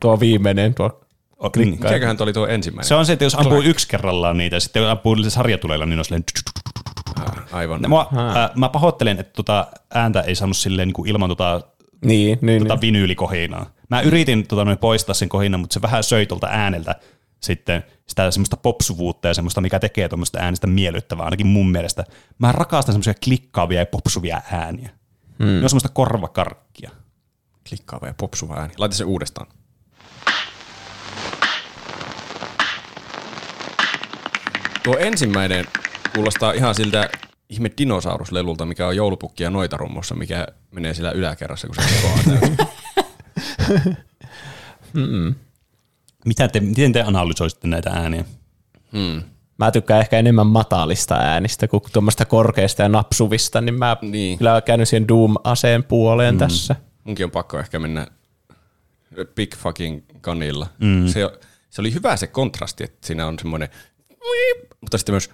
tuo 0.00 0.20
viimeinen, 0.20 0.74
tuo 0.74 1.00
o- 1.38 1.50
klikka. 1.50 1.88
Mikäköhän 1.88 2.16
toi 2.16 2.24
oli 2.24 2.32
tuo 2.32 2.46
ensimmäinen? 2.46 2.88
se 2.88 2.94
on 2.94 3.06
se, 3.06 3.12
että 3.12 3.24
jos 3.24 3.34
ampuu 3.34 3.62
yksi 3.62 3.88
kerrallaan 3.88 4.38
niitä, 4.38 4.56
ja 4.56 4.60
sitten 4.60 4.82
jos 4.82 4.90
ampuu 4.90 5.16
sarjatuleilla, 5.28 5.86
niin 5.86 5.98
on 5.98 6.04
silleen 6.04 6.24
Aivan. 7.52 7.80
Mä, 7.80 8.00
äh, 8.00 8.50
mä 8.54 8.68
pahoittelen, 8.68 9.20
että 9.20 9.32
tota 9.32 9.66
ääntä 9.94 10.20
ei 10.20 10.34
saanut 10.34 10.56
silleen 10.56 10.88
niin 10.88 10.94
kuin 10.94 11.08
ilman 11.08 11.28
tota, 11.28 11.60
Niin, 12.04 12.38
niin, 12.42 12.62
tota 12.62 12.74
niin. 12.74 12.80
vinyylikohinaa. 12.80 13.66
Mä 13.90 14.00
yritin 14.00 14.46
tota, 14.46 14.64
noin 14.64 14.78
poistaa 14.78 15.14
sen 15.14 15.28
kohinan, 15.28 15.60
mutta 15.60 15.74
se 15.74 15.82
vähän 15.82 16.04
söi 16.04 16.26
tuolta 16.26 16.46
ääneltä 16.50 16.94
sitten 17.40 17.84
sitä 18.06 18.30
semmoista 18.30 18.56
popsuvuutta 18.56 19.28
ja 19.28 19.34
semmoista, 19.34 19.60
mikä 19.60 19.78
tekee 19.78 20.08
tuommoista 20.08 20.38
äänestä 20.38 20.66
miellyttävää, 20.66 21.24
ainakin 21.24 21.46
mun 21.46 21.70
mielestä. 21.70 22.04
Mä 22.38 22.52
rakastan 22.52 22.92
semmoisia 22.92 23.14
klikkaavia 23.24 23.80
ja 23.80 23.86
popsuvia 23.86 24.42
ääniä. 24.52 24.90
Hmm. 25.38 25.46
Ne 25.46 25.62
on 25.62 25.70
semmoista 25.70 25.88
korvakarkkia. 25.88 26.90
Klikkaava 27.68 28.06
ja 28.06 28.14
popsuva 28.14 28.54
ääni. 28.56 28.74
Laita 28.78 28.96
se 28.96 29.04
uudestaan. 29.04 29.46
Tuo 34.82 34.96
ensimmäinen 34.98 35.64
kuulostaa 36.14 36.52
ihan 36.52 36.74
siltä 36.74 37.10
ihme 37.48 37.70
dinosauruslelulta, 37.78 38.66
mikä 38.66 38.86
on 38.86 38.96
joulupukki 38.96 39.42
ja 39.42 39.50
noitarummossa, 39.50 40.14
mikä 40.14 40.46
menee 40.70 40.94
siellä 40.94 41.10
yläkerrassa, 41.10 41.66
kun 41.66 41.76
se 41.76 41.82
kokoaa 41.94 42.18
täysin. 42.28 42.56
Mitä 46.24 46.48
te, 46.48 46.60
miten 46.60 46.92
te 46.92 47.02
analysoisitte 47.02 47.68
näitä 47.68 47.90
ääniä? 47.90 48.24
Mä 49.58 49.70
tykkään 49.70 50.00
ehkä 50.00 50.18
enemmän 50.18 50.46
matalista 50.46 51.14
äänistä 51.14 51.68
kuin 51.68 51.82
tuommoista 51.92 52.24
korkeista 52.24 52.82
ja 52.82 52.88
napsuvista, 52.88 53.60
niin 53.60 53.74
mä 53.74 53.96
Niin. 54.00 54.12
niin. 54.12 54.38
kyllä 54.38 54.60
käyn 54.60 54.86
siihen 54.86 55.08
Doom-aseen 55.08 55.84
puoleen 55.84 56.34
mm. 56.34 56.38
tässä. 56.38 56.76
Munkin 57.04 57.24
on 57.24 57.30
pakko 57.30 57.58
ehkä 57.58 57.78
mennä 57.78 58.06
Big 59.34 59.56
fucking 59.56 60.02
kanilla. 60.20 60.66
Mm. 60.78 61.06
Se, 61.06 61.20
se 61.70 61.82
oli 61.82 61.94
hyvä 61.94 62.16
se 62.16 62.26
kontrasti, 62.26 62.84
että 62.84 63.06
siinä 63.06 63.26
on 63.26 63.38
semmoinen, 63.38 63.68
mutta 64.80 64.98
sitten 64.98 65.12
myös 65.12 65.30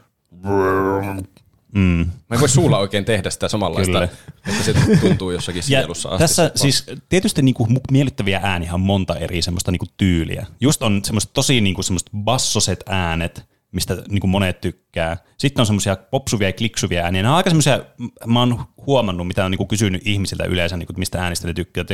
Mm. 1.74 2.10
Mä 2.28 2.34
en 2.34 2.40
voi 2.40 2.48
suulla 2.48 2.78
oikein 2.78 3.04
tehdä 3.04 3.30
sitä 3.30 3.48
samanlaista, 3.48 3.92
Kyllä. 3.92 4.08
että 4.48 4.62
se 4.62 4.74
tuntuu 5.00 5.30
jossakin 5.30 5.62
sielussa 5.62 6.08
asti. 6.08 6.18
tässä 6.18 6.50
siis 6.54 6.86
tietysti 7.08 7.42
niinku 7.42 7.68
miellyttäviä 7.90 8.40
ääniä 8.42 8.74
on 8.74 8.80
monta 8.80 9.16
eri 9.16 9.42
semmoista 9.42 9.70
niinku 9.70 9.86
tyyliä. 9.96 10.46
Just 10.60 10.82
on 10.82 11.00
semmoista 11.04 11.32
tosi 11.32 11.60
niinku 11.60 11.82
semmoista 11.82 12.10
bassoset 12.16 12.84
äänet, 12.88 13.46
mistä 13.72 14.02
niinku 14.08 14.26
monet 14.26 14.60
tykkää. 14.60 15.16
Sitten 15.38 15.62
on 15.62 15.66
semmoisia 15.66 15.96
popsuvia 15.96 16.48
ja 16.48 16.52
kliksuvia 16.52 17.04
ääniä. 17.04 17.22
Nämä 17.22 17.32
on 17.32 17.36
aika 17.36 17.50
semmoisia, 17.50 17.84
mä 18.26 18.40
oon 18.40 18.64
huomannut, 18.86 19.26
mitä 19.26 19.44
on 19.44 19.50
niinku 19.50 19.66
kysynyt 19.66 20.06
ihmisiltä 20.06 20.44
yleensä, 20.44 20.76
niinku, 20.76 20.92
mistä 20.96 21.22
äänistä 21.22 21.46
ne 21.46 21.54
tykkää. 21.54 21.84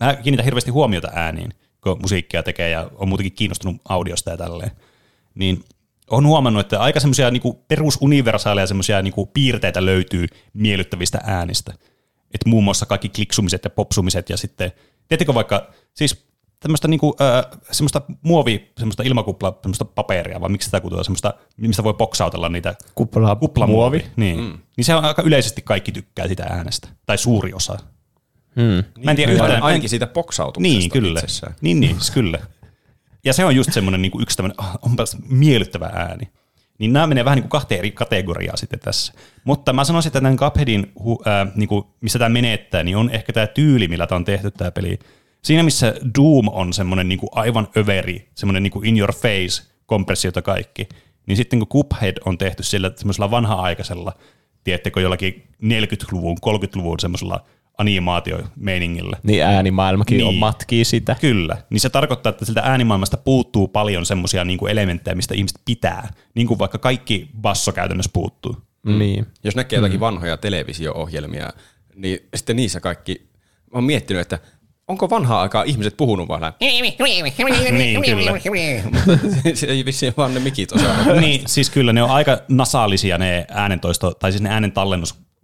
Mä 0.00 0.14
kiinnitän 0.14 0.44
hirveästi 0.44 0.70
huomiota 0.70 1.08
ääniin, 1.14 1.50
kun 1.82 1.98
musiikkia 2.00 2.42
tekee 2.42 2.70
ja 2.70 2.90
on 2.94 3.08
muutenkin 3.08 3.32
kiinnostunut 3.32 3.80
audiosta 3.88 4.30
ja 4.30 4.36
tälleen. 4.36 4.70
Niin 5.34 5.64
on 6.10 6.26
huomannut, 6.26 6.60
että 6.60 6.80
aika 6.80 7.00
semmoisia 7.00 7.30
niinku 7.30 7.64
perusuniversaaleja 7.68 8.66
semmoisia 8.66 9.02
niinku 9.02 9.26
piirteitä 9.26 9.84
löytyy 9.84 10.26
miellyttävistä 10.52 11.18
äänistä. 11.24 11.72
Et 12.34 12.46
muun 12.46 12.64
muassa 12.64 12.86
kaikki 12.86 13.08
kliksumiset 13.08 13.64
ja 13.64 13.70
popsumiset 13.70 14.30
ja 14.30 14.36
sitten, 14.36 14.72
tiedättekö 15.08 15.34
vaikka, 15.34 15.70
siis 15.94 16.26
tämmöistä 16.60 16.88
niinku, 16.88 17.16
äh, 17.20 17.58
semmoista 17.70 18.02
muovi, 18.22 18.72
semmoista 18.78 19.02
ilmakuppla, 19.02 19.58
semmoista 19.62 19.84
paperia, 19.84 20.40
vai 20.40 20.48
miksi 20.48 20.64
sitä 20.66 20.80
kutsutaan, 20.80 21.04
semmoista, 21.04 21.34
mistä 21.56 21.84
voi 21.84 21.94
boksautella 21.94 22.48
niitä 22.48 22.74
Kupla, 22.94 23.36
kuplamuovi. 23.36 24.06
Niin. 24.16 24.40
Mm. 24.40 24.58
niin 24.76 24.84
se 24.84 24.94
on 24.94 25.04
aika 25.04 25.22
yleisesti 25.22 25.62
kaikki 25.62 25.92
tykkää 25.92 26.28
sitä 26.28 26.44
äänestä, 26.44 26.88
tai 27.06 27.18
suuri 27.18 27.52
osa. 27.52 27.78
Hmm. 28.56 29.04
Mä 29.04 29.10
en 29.10 29.16
tiedä 29.16 29.32
Niin, 29.32 29.42
yhtään. 29.42 29.62
ainakin 29.62 29.90
siitä 29.90 30.06
boksautuksesta 30.06 30.78
Niin, 30.78 30.90
kyllä. 30.90 31.20
itsessään. 31.20 31.54
Niin, 31.60 31.80
niin, 31.80 31.96
kyllä. 32.14 32.38
Ja 33.26 33.32
se 33.32 33.44
on 33.44 33.56
just 33.56 33.72
semmoinen 33.72 34.02
niin 34.02 34.22
yksi 34.22 34.36
tämmöinen, 34.36 34.60
ah, 34.60 34.78
onpas 34.82 35.16
miellyttävä 35.28 35.86
ääni. 35.86 36.28
Niin 36.78 36.92
nämä 36.92 37.06
menee 37.06 37.24
vähän 37.24 37.36
niin 37.36 37.42
kuin 37.42 37.50
kahteen 37.50 37.78
eri 37.78 37.90
kategoriaan 37.90 38.58
sitten 38.58 38.80
tässä. 38.80 39.12
Mutta 39.44 39.72
mä 39.72 39.84
sanoisin, 39.84 40.08
että 40.08 40.20
tämän 40.20 40.36
Cupheadin, 40.36 40.92
äh, 41.26 41.52
niin 41.54 41.68
kuin, 41.68 41.84
missä 42.00 42.18
tämä 42.18 42.28
menettää, 42.28 42.82
niin 42.82 42.96
on 42.96 43.10
ehkä 43.10 43.32
tämä 43.32 43.46
tyyli, 43.46 43.88
millä 43.88 44.06
tämä 44.06 44.16
on 44.16 44.24
tehty 44.24 44.50
tämä 44.50 44.70
peli. 44.70 44.98
Siinä 45.42 45.62
missä 45.62 45.94
Doom 46.18 46.48
on 46.48 46.72
semmoinen 46.72 47.08
niin 47.08 47.18
kuin 47.18 47.30
aivan 47.32 47.68
överi, 47.76 48.28
semmoinen 48.34 48.62
niin 48.62 48.70
kuin 48.70 48.86
in 48.86 48.98
your 48.98 49.14
face 49.14 49.62
kompressiota 49.86 50.42
kaikki, 50.42 50.88
niin 51.26 51.36
sitten 51.36 51.58
kun 51.58 51.68
Cuphead 51.68 52.16
on 52.24 52.38
tehty 52.38 52.62
sillä 52.62 52.90
semmoisella 52.96 53.30
vanha-aikaisella, 53.30 54.12
tiedättekö, 54.64 55.00
jollakin 55.00 55.48
40-luvun, 55.62 56.36
30-luvun 56.46 57.00
semmoisella 57.00 57.44
animaatiomeiningillä. 57.78 59.16
Niin 59.22 59.44
äänimaailmakin 59.44 60.16
Niin. 60.18 60.26
on 60.28 60.34
matkii 60.34 60.84
sitä. 60.84 61.16
Kyllä, 61.20 61.56
niin 61.70 61.80
se 61.80 61.90
tarkoittaa, 61.90 62.30
että 62.30 62.44
siltä 62.44 62.60
äänimaailmasta 62.60 63.16
puuttuu 63.16 63.68
paljon 63.68 64.06
semmoisia 64.06 64.44
niin 64.44 64.58
kuin 64.58 64.72
elementtejä, 64.72 65.14
mistä 65.14 65.34
ihmiset 65.34 65.60
pitää, 65.64 66.08
niin 66.34 66.46
kuin 66.46 66.58
vaikka 66.58 66.78
kaikki 66.78 67.28
basso 67.40 67.72
käytännössä 67.72 68.10
puuttuu. 68.14 68.56
Mm. 68.86 68.98
Niin. 68.98 69.26
Jos 69.44 69.56
näkee 69.56 69.76
jotakin 69.76 70.00
vanhoja 70.00 70.36
televisio-ohjelmia, 70.36 71.50
niin 71.96 72.18
sitten 72.34 72.56
niissä 72.56 72.80
kaikki, 72.80 73.28
mä 73.72 73.76
oon 73.76 73.84
miettinyt, 73.84 74.20
että 74.22 74.38
onko 74.88 75.10
vanhaa 75.10 75.42
aikaa 75.42 75.62
ihmiset 75.62 75.96
puhunut 75.96 76.28
vaan 76.28 76.40
näin, 76.40 76.52
Niin, 77.78 78.02
kyllä. 78.02 78.40
se 79.54 79.66
ei 79.66 79.84
vissiin 79.84 80.14
vaan 80.16 80.34
ne 80.34 80.40
mikit 80.40 80.72
osaa. 80.72 81.04
niin, 81.20 81.40
siis 81.46 81.70
kyllä 81.70 81.92
ne 81.92 82.02
on 82.02 82.10
aika 82.10 82.38
nasaalisia 82.48 83.18
ne 83.18 83.46
äänentoisto, 83.48 84.14
tai 84.14 84.32
siis 84.32 84.42
ne 84.42 84.50
äänen 84.50 84.72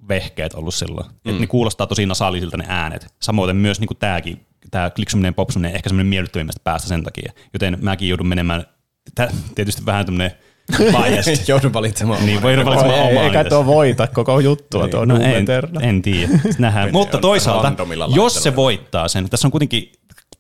tallennusvehkeet 0.03 0.55
ollut 0.55 0.75
silloin. 0.75 1.07
Mm. 1.25 1.31
Et 1.35 1.41
ne 1.41 1.47
kuulostaa 1.47 1.87
tosi 1.87 2.07
nasaalisilta 2.07 2.57
ne 2.57 2.65
äänet. 2.69 3.07
Samoin 3.23 3.57
myös 3.57 3.81
niin 3.81 3.89
tämäkin, 3.99 4.47
tämä 4.71 4.91
kliksuminen 4.91 5.35
popsuminen 5.35 5.75
ehkä 5.75 5.89
semmoinen 5.89 6.07
miellyttävimmästä 6.11 6.61
päästä 6.65 6.89
sen 6.89 7.03
takia. 7.03 7.33
Joten 7.53 7.79
mäkin 7.81 8.09
joudun 8.09 8.27
menemään, 8.27 8.67
tää, 9.15 9.31
tietysti 9.55 9.87
vähän 9.87 10.07
tämmöinen 10.07 10.33
biased. 10.93 11.49
Joudun 11.49 11.73
valitsemaan. 11.73 12.27
niin, 12.27 12.43
voi 12.43 12.65
valitsemaan 12.65 12.99
Ei, 12.99 13.11
omaa. 13.11 13.25
eikä 13.25 13.39
niitä. 13.39 13.51
tuo 13.51 13.67
voita 13.67 14.07
koko 14.07 14.41
juttua, 14.41 14.89
tuo 14.89 15.05
No 15.05 15.17
en, 15.17 15.47
en 15.81 16.03
tiedä, 16.03 16.29
nähdään. 16.59 16.93
Mutta 16.93 17.19
toisaalta, 17.19 17.73
jos 18.15 18.35
se 18.43 18.57
voittaa 18.57 19.09
sen, 19.09 19.31
tässä 19.31 19.49
on 19.49 19.53
kuitenkin 19.53 19.93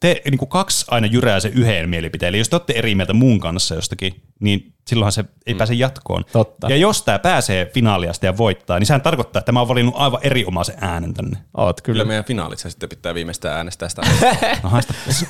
te 0.02 0.22
niin 0.30 0.38
kuin 0.38 0.48
kaksi 0.48 0.84
aina 0.88 1.06
jyrää 1.06 1.40
se 1.40 1.48
yhden 1.48 1.88
mielipiteen. 1.88 2.28
Eli 2.28 2.38
jos 2.38 2.48
te 2.48 2.56
olette 2.56 2.72
eri 2.72 2.94
mieltä 2.94 3.12
muun 3.12 3.40
kanssa 3.40 3.74
jostakin, 3.74 4.22
niin 4.40 4.74
silloinhan 4.86 5.12
se 5.12 5.24
ei 5.46 5.54
pääse 5.54 5.74
jatkoon. 5.74 6.24
Totta. 6.32 6.68
Ja 6.70 6.76
jos 6.76 7.02
tämä 7.02 7.18
pääsee 7.18 7.70
finaaliasta 7.74 8.26
ja 8.26 8.36
voittaa, 8.36 8.78
niin 8.78 8.86
sehän 8.86 9.00
tarkoittaa, 9.00 9.40
että 9.40 9.46
tämä 9.46 9.60
on 9.60 9.68
valinnut 9.68 9.94
aivan 9.96 10.20
erinomaisen 10.22 10.74
äänen 10.80 11.14
tänne. 11.14 11.38
Oot 11.56 11.80
Kyllä 11.80 11.96
kyllä. 11.96 12.04
meidän 12.04 12.24
finaalissa 12.24 12.70
sitten 12.70 12.88
pitää 12.88 13.14
viimeistään 13.14 13.56
äänestää 13.56 13.88
sitä. 13.88 14.02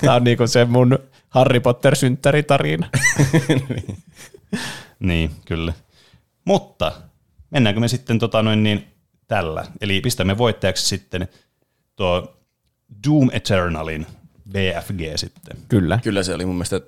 Tämä 0.00 0.14
on 0.16 0.24
niinku 0.24 0.46
se 0.46 0.64
mun 0.64 0.98
Harry 1.28 1.60
Potter 1.60 1.96
synttäritarina. 1.96 2.88
niin, 5.00 5.30
kyllä. 5.44 5.72
Mutta 6.44 6.92
mennäänkö 7.50 7.80
me 7.80 7.88
sitten 7.88 8.18
tota 8.18 8.42
noin 8.42 8.62
niin 8.62 8.86
tällä? 9.28 9.64
Eli 9.80 10.00
pistämme 10.00 10.38
voittajaksi 10.38 10.86
sitten 10.86 11.28
tuo 11.96 12.36
Doom 13.06 13.30
Eternalin 13.32 14.06
VFG 14.52 15.00
sitten. 15.16 15.56
Kyllä. 15.68 15.99
Kyllä 16.02 16.23
se 16.23 16.35
oli 16.35 16.47
mun 16.47 16.54
mielestä 16.54 16.80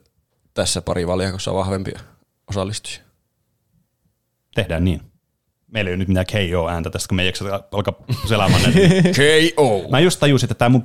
tässä 0.54 0.82
pari 0.82 1.06
valjakossa 1.06 1.54
vahvempia 1.54 2.00
osallistujia. 2.50 3.00
Tehdään 4.54 4.84
niin. 4.84 5.00
Meillä 5.66 5.88
ei 5.88 5.92
ole 5.92 5.96
nyt 5.98 6.08
mitään 6.08 6.26
KO-ääntä 6.26 6.90
tästä, 6.90 7.08
kun 7.08 7.16
me 7.16 7.22
ei 7.22 7.28
jaksa 7.28 7.60
alkaa 7.72 7.94
selaamaan 8.28 8.62
näitä. 8.62 8.78
K.O. 9.18 9.88
Mä 9.90 10.00
just 10.00 10.20
tajusin, 10.20 10.46
että 10.46 10.54
tämä 10.54 10.68
mun 10.68 10.82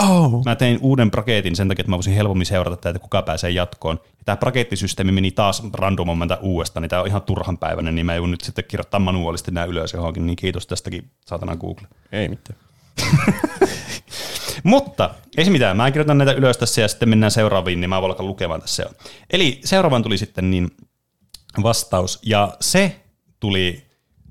Oh. 0.00 0.44
mä 0.44 0.56
tein 0.56 0.78
uuden 0.82 1.10
braketin 1.10 1.56
sen 1.56 1.68
takia, 1.68 1.82
että 1.82 1.90
mä 1.90 1.96
voisin 1.96 2.14
helpommin 2.14 2.46
seurata 2.46 2.76
tätä, 2.76 2.88
että 2.88 2.98
kuka 2.98 3.22
pääsee 3.22 3.50
jatkoon. 3.50 4.00
Ja 4.04 4.24
tämä 4.24 4.36
brakettisysteemi 4.36 5.12
meni 5.12 5.30
taas 5.30 5.62
randomomenta 5.74 6.38
uudestaan, 6.40 6.82
niin 6.82 6.90
tämä 6.90 7.02
on 7.02 7.08
ihan 7.08 7.22
turhan 7.22 7.58
päiväinen, 7.58 7.94
niin 7.94 8.06
mä 8.06 8.14
joudun 8.14 8.30
nyt 8.30 8.40
sitten 8.40 8.64
kirjoittaa 8.68 9.00
manuaalisesti 9.00 9.50
nämä 9.50 9.66
ylös 9.66 9.92
johonkin, 9.92 10.26
niin 10.26 10.36
kiitos 10.36 10.66
tästäkin 10.66 11.10
saatana 11.26 11.56
Google. 11.56 11.86
Ei 12.12 12.28
mitään. 12.28 12.58
Mutta 14.62 15.14
ei 15.36 15.44
se 15.44 15.50
mitään, 15.50 15.76
mä 15.76 15.90
kirjoitan 15.90 16.18
näitä 16.18 16.32
ylös 16.32 16.58
tässä 16.58 16.80
ja 16.80 16.88
sitten 16.88 17.08
mennään 17.08 17.30
seuraaviin, 17.30 17.80
niin 17.80 17.90
mä 17.90 18.00
voin 18.00 18.10
alkaa 18.10 18.26
lukemaan 18.26 18.60
tässä. 18.60 18.86
Eli 19.30 19.60
seuraavan 19.64 20.02
tuli 20.02 20.18
sitten 20.18 20.50
niin 20.50 20.70
vastaus, 21.62 22.18
ja 22.22 22.56
se 22.60 23.00
tuli 23.40 23.86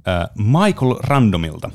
äh, 0.07 0.29
Michael 0.37 0.95
Randomilta. 0.99 1.69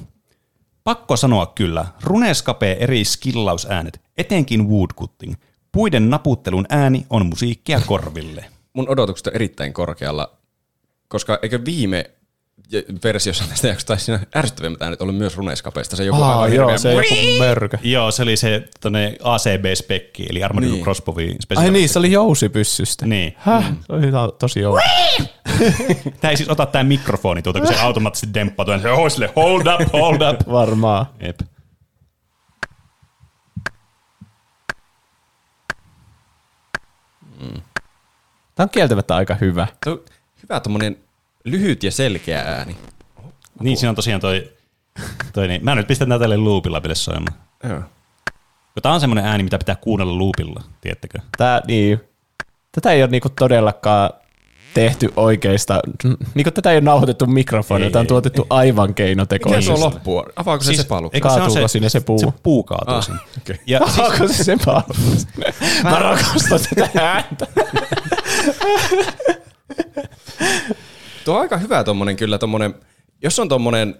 Pakko 0.84 1.16
sanoa 1.16 1.46
kyllä, 1.46 1.86
runeskapee 2.02 2.76
eri 2.80 3.04
skillausäänet, 3.04 4.00
etenkin 4.18 4.68
woodcutting. 4.68 5.34
Puiden 5.72 6.10
naputtelun 6.10 6.66
ääni 6.68 7.06
on 7.10 7.26
musiikkia 7.26 7.80
korville. 7.86 8.44
Mun 8.72 8.88
odotukset 8.88 9.26
on 9.26 9.34
erittäin 9.34 9.72
korkealla, 9.72 10.38
koska 11.08 11.38
eikö 11.42 11.64
viime 11.64 12.10
versiossa 13.04 13.44
tästä 13.48 13.68
jaksosta 13.68 13.86
taisi 13.88 14.04
siinä 14.04 14.20
ärsyttävimmät 14.36 14.82
äänet 14.82 15.00
ollut 15.02 15.16
myös 15.16 15.36
runeskapeista. 15.36 15.96
Se 15.96 16.04
joku 16.04 16.22
Aa, 16.22 16.40
aivan 16.42 16.56
joo, 16.56 16.78
se 16.78 16.92
joku 16.92 17.14
mörkö. 17.38 17.78
Joo, 17.82 18.10
se 18.10 18.22
oli 18.22 18.36
se 18.36 18.68
tonne 18.80 19.16
ACB-spekki, 19.22 20.26
eli 20.30 20.44
Armored 20.44 20.68
Niin. 20.68 20.82
Crossbow 20.82 21.16
Ai 21.18 21.36
Special. 21.42 21.72
niin, 21.72 21.88
se 21.88 21.98
oli 21.98 22.12
jousipyssystä. 22.12 23.06
Niin. 23.06 23.34
Häh? 23.38 23.72
Se 23.86 23.92
oli 23.92 24.06
tosi 24.38 24.64
outo. 24.64 24.82
Tämä 26.20 26.30
ei 26.30 26.36
siis 26.36 26.48
ota 26.48 26.66
tämä 26.66 26.84
mikrofoni 26.84 27.42
tuota, 27.42 27.60
kun 27.60 27.68
se 27.68 27.80
automaattisesti 27.80 28.34
demppaa 28.34 28.66
tuon. 28.66 28.80
Se 28.80 28.90
on 28.90 29.10
sille, 29.10 29.32
hold 29.36 29.66
up, 29.66 29.92
hold 29.92 30.20
up. 30.20 30.48
Varmaan. 30.52 31.06
Jep. 31.22 31.38
Tämä 38.54 38.64
on 38.64 38.70
kieltämättä 38.70 39.16
aika 39.16 39.34
hyvä. 39.34 39.66
Tuo 39.84 39.92
on 39.92 40.00
Hyvä 40.42 40.60
tommonen 40.60 41.05
lyhyt 41.46 41.82
ja 41.84 41.90
selkeä 41.90 42.40
ääni. 42.42 42.76
Niin, 43.60 43.76
siinä 43.76 43.90
on 43.90 43.96
tosiaan 43.96 44.20
toi, 44.20 44.50
toi 45.32 45.48
niin. 45.48 45.64
Mä 45.64 45.74
nyt 45.74 45.86
pistän 45.86 46.08
tää 46.08 46.18
tälle 46.18 46.36
loopilla 46.36 46.82
vielä 46.82 46.94
soimaan. 46.94 47.36
Joo. 47.68 47.80
Tää 48.82 48.92
on 48.92 49.00
semmonen 49.00 49.24
ääni, 49.24 49.44
mitä 49.44 49.58
pitää 49.58 49.76
kuunnella 49.76 50.18
loopilla, 50.18 50.62
tiedättekö? 50.80 51.18
Tää, 51.38 51.60
niin, 51.66 52.00
tätä 52.72 52.92
ei 52.92 53.02
ole 53.02 53.10
niinku 53.10 53.28
todellakaan 53.28 54.10
tehty 54.74 55.12
oikeista, 55.16 55.80
niinku 56.34 56.50
tätä 56.50 56.70
ei 56.70 56.76
ole 56.76 56.84
nauhoitettu 56.84 57.26
mikrofonilla, 57.26 57.86
Ei, 57.86 57.92
tämä 57.92 58.00
on 58.00 58.04
ei, 58.04 58.08
tuotettu 58.08 58.46
aivan 58.50 58.88
Mikä 58.90 58.94
keinotekoisesti. 59.02 59.72
tuo 59.74 59.80
loppu 59.84 60.18
on? 60.18 60.24
Avaako 60.36 60.64
se 60.64 60.74
sepalu? 60.74 61.10
eikö 61.12 61.28
se 61.28 61.34
on 61.34 61.40
Kaatuuko 61.40 61.68
sinne 61.68 61.88
se 61.88 62.00
puu? 62.00 62.18
Se 62.18 62.26
puu 62.42 62.62
kaatuu 62.62 62.94
Ah, 62.94 63.04
sinne. 63.04 63.20
okei. 63.38 63.56
Ja 63.66 63.80
siis, 63.86 63.98
Onko 63.98 64.28
se 64.28 64.44
se 64.44 64.56
palvelus? 64.64 65.26
Mä 65.82 65.98
rakastan 65.98 66.60
tätä 66.74 67.12
ääntä. 67.14 67.46
Tuo 71.26 71.34
on 71.34 71.40
aika 71.40 71.58
hyvä 71.58 71.84
tommonen 71.84 72.16
kyllä 72.16 72.38
tommonen, 72.38 72.74
jos 73.22 73.38
on 73.38 73.48
tommonen 73.48 73.94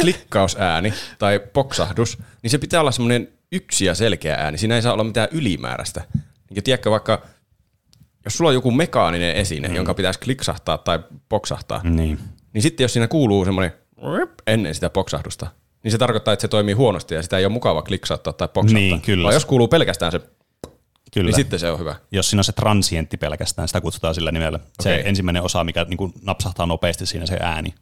klikkausääni 0.00 0.94
tai 1.18 1.40
poksahdus, 1.52 2.18
niin 2.42 2.50
se 2.50 2.58
pitää 2.58 2.80
olla 2.80 2.92
semmoinen 2.92 3.28
yksi 3.52 3.84
ja 3.84 3.94
selkeä 3.94 4.34
ääni. 4.34 4.58
Siinä 4.58 4.76
ei 4.76 4.82
saa 4.82 4.92
olla 4.92 5.04
mitään 5.04 5.28
ylimääräistä. 5.32 6.04
Niin 6.50 6.64
tiedätkö 6.64 6.90
vaikka, 6.90 7.22
jos 8.24 8.36
sulla 8.36 8.48
on 8.48 8.54
joku 8.54 8.70
mekaaninen 8.70 9.36
esine, 9.36 9.68
mm. 9.68 9.74
jonka 9.74 9.94
pitäisi 9.94 10.20
kliksahtaa 10.20 10.78
tai 10.78 10.98
poksahtaa, 11.28 11.80
niin. 11.84 12.18
niin 12.52 12.62
sitten 12.62 12.84
jos 12.84 12.92
siinä 12.92 13.08
kuuluu 13.08 13.44
semmoinen 13.44 13.72
ennen 14.46 14.74
sitä 14.74 14.90
poksahdusta, 14.90 15.46
niin 15.84 15.92
se 15.92 15.98
tarkoittaa, 15.98 16.32
että 16.34 16.40
se 16.40 16.48
toimii 16.48 16.74
huonosti 16.74 17.14
ja 17.14 17.22
sitä 17.22 17.38
ei 17.38 17.44
ole 17.44 17.52
mukava 17.52 17.82
kliksauttaa 17.82 18.32
tai 18.32 18.48
poksahtaa. 18.48 18.80
Niin, 18.80 19.00
kyllä. 19.00 19.26
Vai 19.26 19.34
jos 19.34 19.44
kuuluu 19.44 19.68
pelkästään 19.68 20.12
se, 20.12 20.20
Kyllä. 21.10 21.26
niin 21.26 21.36
sitten 21.36 21.58
se 21.58 21.70
on 21.70 21.78
hyvä. 21.78 21.96
Jos 22.12 22.30
siinä 22.30 22.40
on 22.40 22.44
se 22.44 22.52
transientti 22.52 23.16
pelkästään, 23.16 23.68
sitä 23.68 23.80
kutsutaan 23.80 24.14
sillä 24.14 24.32
nimellä. 24.32 24.60
Se 24.80 24.94
Okei. 24.94 25.08
ensimmäinen 25.08 25.42
osa, 25.42 25.64
mikä 25.64 25.84
niin 25.84 25.96
kuin 25.96 26.12
napsahtaa 26.22 26.66
nopeasti 26.66 27.06
siinä 27.06 27.26
se 27.26 27.36
ääni. 27.40 27.74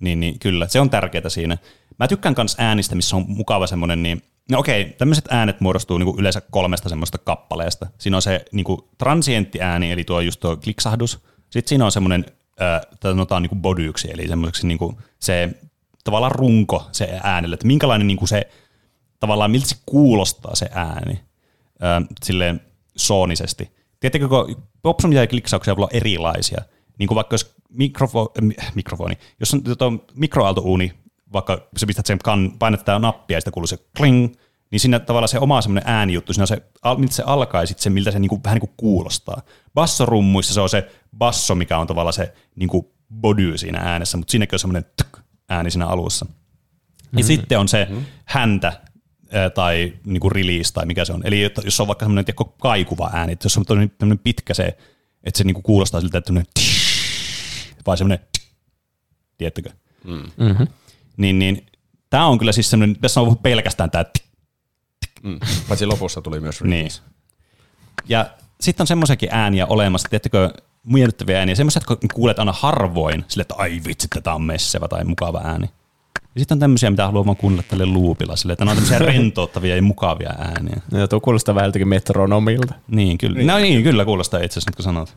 Niin, 0.00 0.20
niin 0.20 0.38
kyllä, 0.38 0.68
se 0.68 0.80
on 0.80 0.90
tärkeää 0.90 1.28
siinä. 1.28 1.58
Mä 1.98 2.08
tykkään 2.08 2.34
myös 2.38 2.56
äänistä, 2.58 2.94
missä 2.94 3.16
on 3.16 3.24
mukava 3.28 3.66
semmoinen, 3.66 4.02
niin 4.02 4.22
no 4.50 4.58
okei, 4.58 4.84
tämmöiset 4.84 5.24
äänet 5.30 5.60
muodostuu 5.60 5.98
niin 5.98 6.06
kuin 6.06 6.20
yleensä 6.20 6.42
kolmesta 6.50 6.88
semmoista 6.88 7.18
kappaleesta. 7.18 7.86
Siinä 7.98 8.16
on 8.16 8.22
se 8.22 8.44
niin 8.52 8.64
kuin 8.64 8.80
transientti 8.98 9.60
ääni, 9.60 9.92
eli 9.92 10.04
tuo 10.04 10.20
just 10.20 10.40
tuo 10.40 10.56
kliksahdus. 10.56 11.20
Sitten 11.50 11.68
siinä 11.68 11.84
on 11.84 11.92
semmoinen, 11.92 12.24
äh, 12.62 12.80
sanotaan 13.02 13.42
niin 13.42 13.48
kuin 13.48 13.62
bodyksi, 13.62 14.10
eli 14.10 14.28
semmoiseksi 14.28 14.66
niin 14.66 14.78
kuin 14.78 14.96
se 15.18 15.50
tavallaan 16.04 16.32
runko 16.32 16.88
se 16.92 17.20
äänelle, 17.22 17.54
että 17.54 17.66
minkälainen 17.66 18.06
niin 18.06 18.16
kuin 18.16 18.28
se 18.28 18.48
tavallaan 19.20 19.50
miltä 19.50 19.68
se 19.68 19.76
kuulostaa 19.86 20.54
se 20.54 20.68
ääni 20.72 21.20
ö, 21.82 22.14
silleen 22.24 22.60
soonisesti. 22.96 23.70
Tiedättekö, 24.00 24.28
kun 24.28 24.62
popsumia 24.82 25.20
ja 25.20 25.26
kliksauksia 25.26 25.76
voi 25.76 25.82
olla 25.82 25.90
erilaisia. 25.92 26.62
Niin 26.98 27.06
kuin 27.06 27.16
vaikka 27.16 27.34
jos 27.34 27.54
mikrofo, 27.68 28.32
äh, 28.38 28.42
mi- 28.42 28.56
mikrofoni, 28.74 29.18
jos 29.40 29.54
on 29.54 29.62
tuo 29.62 29.92
mikroaaltouuni, 30.14 30.92
vaikka 31.32 31.68
sä 31.76 31.86
pistät 31.86 32.06
sen 32.06 32.18
kan, 32.18 32.52
painat 32.58 32.80
tätä 32.80 32.98
nappia 32.98 33.36
ja 33.36 33.40
sitten 33.40 33.52
kuuluu 33.52 33.66
se 33.66 33.78
kling, 33.96 34.34
niin 34.70 34.80
siinä 34.80 34.98
tavallaan 34.98 35.28
se 35.28 35.38
oma 35.38 35.62
semmoinen 35.62 35.90
äänijuttu, 35.90 36.32
siinä 36.32 36.42
on 36.42 36.46
se, 36.46 36.62
miltä 36.98 37.14
se 37.14 37.22
alkaa 37.26 37.62
ja 37.62 37.66
sitten 37.66 37.82
se, 37.82 37.90
miltä 37.90 38.10
se 38.10 38.18
niinku, 38.18 38.40
vähän 38.44 38.54
niin 38.56 38.68
kuin 38.68 38.76
kuulostaa. 38.76 39.42
Bassorummuissa 39.74 40.54
se 40.54 40.60
on 40.60 40.68
se 40.68 40.90
basso, 41.18 41.54
mikä 41.54 41.78
on 41.78 41.86
tavallaan 41.86 42.12
se 42.12 42.34
niinku 42.56 42.94
body 43.14 43.58
siinä 43.58 43.78
äänessä, 43.78 44.16
mutta 44.16 44.30
siinäkin 44.30 44.54
on 44.54 44.58
semmoinen 44.58 44.84
ääni 45.48 45.70
siinä 45.70 45.86
alussa. 45.86 46.26
Ja 47.16 47.24
sitten 47.24 47.58
on 47.58 47.68
se 47.68 47.88
häntä 48.24 48.81
tai 49.54 49.92
niinku 50.04 50.30
release 50.30 50.72
tai 50.72 50.86
mikä 50.86 51.04
se 51.04 51.12
on. 51.12 51.20
Eli 51.24 51.50
jos 51.64 51.80
on 51.80 51.86
vaikka 51.86 52.04
semmoinen 52.04 52.24
tiedätkö, 52.24 52.44
kaikuva 52.60 53.10
ääni, 53.12 53.32
että 53.32 53.46
jos 53.46 53.56
on 53.56 53.64
tämmöinen, 53.66 54.18
pitkä 54.18 54.54
se, 54.54 54.64
että 55.24 55.38
se 55.38 55.44
niinku 55.44 55.62
kuulostaa 55.62 56.00
siltä, 56.00 56.18
että 56.18 56.26
tämmöinen 56.26 56.52
vai 57.86 57.98
semmoinen 57.98 58.26
tiedättekö? 59.38 59.70
Mm-hmm. 60.04 60.66
Niin, 61.16 61.38
niin 61.38 61.66
tämä 62.10 62.26
on 62.26 62.38
kyllä 62.38 62.52
siis 62.52 62.70
semmoinen, 62.70 62.96
tässä 63.00 63.20
on 63.20 63.38
pelkästään 63.38 63.90
tämä 63.90 64.04
Mm. 65.22 65.38
Paitsi 65.68 65.86
lopussa 65.86 66.22
tuli 66.22 66.40
myös 66.40 66.60
Niin. 66.60 66.90
Ja 68.08 68.30
sitten 68.60 68.82
on 68.82 68.86
semmoisiakin 68.86 69.28
ääniä 69.32 69.66
olemassa, 69.66 70.08
tiedättekö, 70.08 70.50
miellyttäviä 70.84 71.38
ääniä, 71.38 71.54
semmoisia, 71.54 71.82
jotka 71.88 72.06
kuulet 72.14 72.38
aina 72.38 72.52
harvoin, 72.52 73.24
sille, 73.28 73.42
että 73.42 73.54
ai 73.58 73.80
vitsi, 73.86 74.08
tätä 74.08 74.34
on 74.34 74.42
messevä 74.42 74.88
tai 74.88 75.04
mukava 75.04 75.40
ääni. 75.44 75.70
Ja 76.34 76.40
sitten 76.40 76.56
on 76.56 76.60
tämmöisiä, 76.60 76.90
mitä 76.90 77.06
haluaa 77.06 77.26
vaan 77.26 77.36
kuunnella 77.36 77.64
tälle 77.68 77.86
loopilla, 77.86 78.36
sille, 78.36 78.52
että 78.52 78.64
ne 78.64 78.70
on 78.70 78.76
tämmöisiä 78.76 78.98
rentouttavia 79.12 79.76
ja 79.76 79.82
mukavia 79.82 80.30
ääniä. 80.38 80.80
Ja 80.92 81.08
tuo 81.08 81.20
kuulostaa 81.20 81.54
vähän 81.54 81.68
jotenkin 81.68 81.88
metronomilta. 81.88 82.74
Niin, 82.88 83.18
kyllä. 83.18 83.36
Niin. 83.36 83.46
No 83.46 83.58
niin, 83.58 83.82
kyllä 83.82 84.04
kuulostaa 84.04 84.40
itse 84.40 84.52
asiassa, 84.52 84.70
nyt 84.70 84.76
kun 84.76 84.82
sanot. 84.82 85.16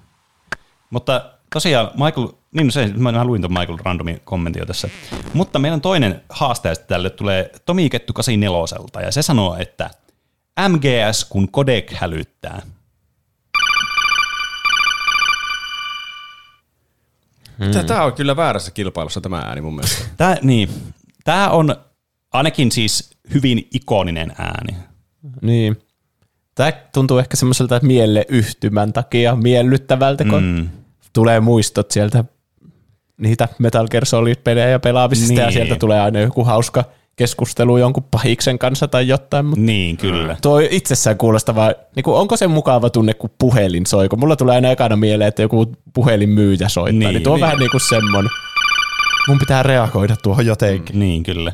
Mutta 0.89 1.29
tosiaan 1.53 1.91
Michael, 1.93 2.27
niin 2.51 2.67
no 2.67 2.71
se, 2.71 2.91
mä 2.97 3.23
luin 3.23 3.41
tuon 3.41 3.53
Michael 3.53 3.77
Randomin 3.83 4.21
kommentin 4.23 4.59
jo 4.59 4.65
tässä. 4.65 4.89
Mutta 5.33 5.59
meidän 5.59 5.81
toinen 5.81 6.21
haastaja 6.29 6.75
sitten 6.75 6.95
tälle 6.95 7.09
tulee 7.09 7.51
Tomi 7.65 7.89
Kettu 7.89 8.13
84 8.13 9.05
ja 9.05 9.11
se 9.11 9.21
sanoo, 9.21 9.55
että 9.59 9.89
MGS 10.69 11.25
kun 11.29 11.51
kodek 11.51 11.91
hälyttää. 11.93 12.61
Mm. 17.59 17.85
Tämä 17.87 18.03
on 18.03 18.13
kyllä 18.13 18.35
väärässä 18.35 18.71
kilpailussa 18.71 19.21
tämä 19.21 19.39
ääni 19.39 19.61
mun 19.61 19.75
mielestä. 19.75 20.05
Tää, 20.17 20.37
niin, 20.41 20.69
tämä 21.25 21.49
on 21.49 21.75
ainakin 22.33 22.71
siis 22.71 23.09
hyvin 23.33 23.67
ikoninen 23.73 24.31
ääni. 24.37 24.75
Niin. 25.41 25.77
Tämä 26.55 26.71
tuntuu 26.93 27.17
ehkä 27.17 27.37
semmoiselta 27.37 27.79
mieleyhtymän 27.83 28.93
takia 28.93 29.35
miellyttävältä, 29.35 30.23
kun 30.25 30.43
mm. 30.43 30.69
tulee 31.13 31.39
muistot 31.39 31.91
sieltä 31.91 32.23
niitä 33.17 33.47
Metal 33.59 33.87
Gear 33.87 34.05
Solid-pelejä 34.05 34.79
pelaamisesta 34.79 35.33
niin. 35.33 35.41
ja 35.41 35.51
sieltä 35.51 35.75
tulee 35.75 35.99
aina 36.01 36.19
joku 36.19 36.43
hauska 36.43 36.83
keskustelu 37.15 37.77
jonkun 37.77 38.03
pahiksen 38.11 38.59
kanssa 38.59 38.87
tai 38.87 39.07
jotain. 39.07 39.45
Mutta 39.45 39.61
Niin, 39.65 39.97
kyllä. 39.97 40.37
tuo 40.41 40.59
itsessään 40.69 41.17
kuulostava, 41.17 41.71
niin 41.95 42.03
kuin, 42.03 42.17
onko 42.17 42.37
se 42.37 42.47
mukava 42.47 42.89
tunne, 42.89 43.13
kun 43.13 43.29
puhelin 43.37 43.85
soi? 43.85 44.09
Kun 44.09 44.19
mulla 44.19 44.35
tulee 44.35 44.55
aina 44.55 44.71
ekana 44.71 44.95
mieleen, 44.95 45.27
että 45.27 45.41
joku 45.41 45.71
puhelinmyyjä 45.93 46.69
soittaa, 46.69 46.91
niin, 46.91 46.99
Niin, 46.99 47.13
niin 47.13 47.23
tuo 47.23 47.33
on 47.33 47.37
niin. 47.37 47.45
vähän 47.45 47.59
niin 47.59 47.71
kuin 47.71 47.81
semmoinen. 47.89 48.31
Mun 49.27 49.39
pitää 49.39 49.63
reagoida 49.63 50.15
tuohon 50.23 50.45
jotenkin. 50.45 50.99
Niin, 50.99 51.23
kyllä. 51.23 51.53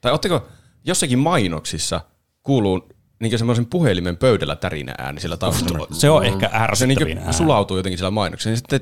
Tai 0.00 0.12
ootteko 0.12 0.48
jossakin 0.84 1.18
mainoksissa 1.18 2.00
kuuluu 2.42 2.88
niin 3.20 3.38
semmoisen 3.38 3.66
puhelimen 3.66 4.16
pöydällä 4.16 4.56
tärinä 4.56 4.94
ääni 4.98 5.20
sillä 5.20 5.36
taustalla? 5.36 5.86
Se 6.00 6.10
on 6.10 6.24
ehkä 6.24 6.48
se 6.48 6.56
ärsyttävin 6.56 7.06
niin 7.06 7.18
ääni. 7.18 7.32
sulautuu 7.32 7.76
jotenkin 7.76 7.98
siellä 7.98 8.10
mainoksessa, 8.10 8.50
niin 8.50 8.56
sitten 8.56 8.80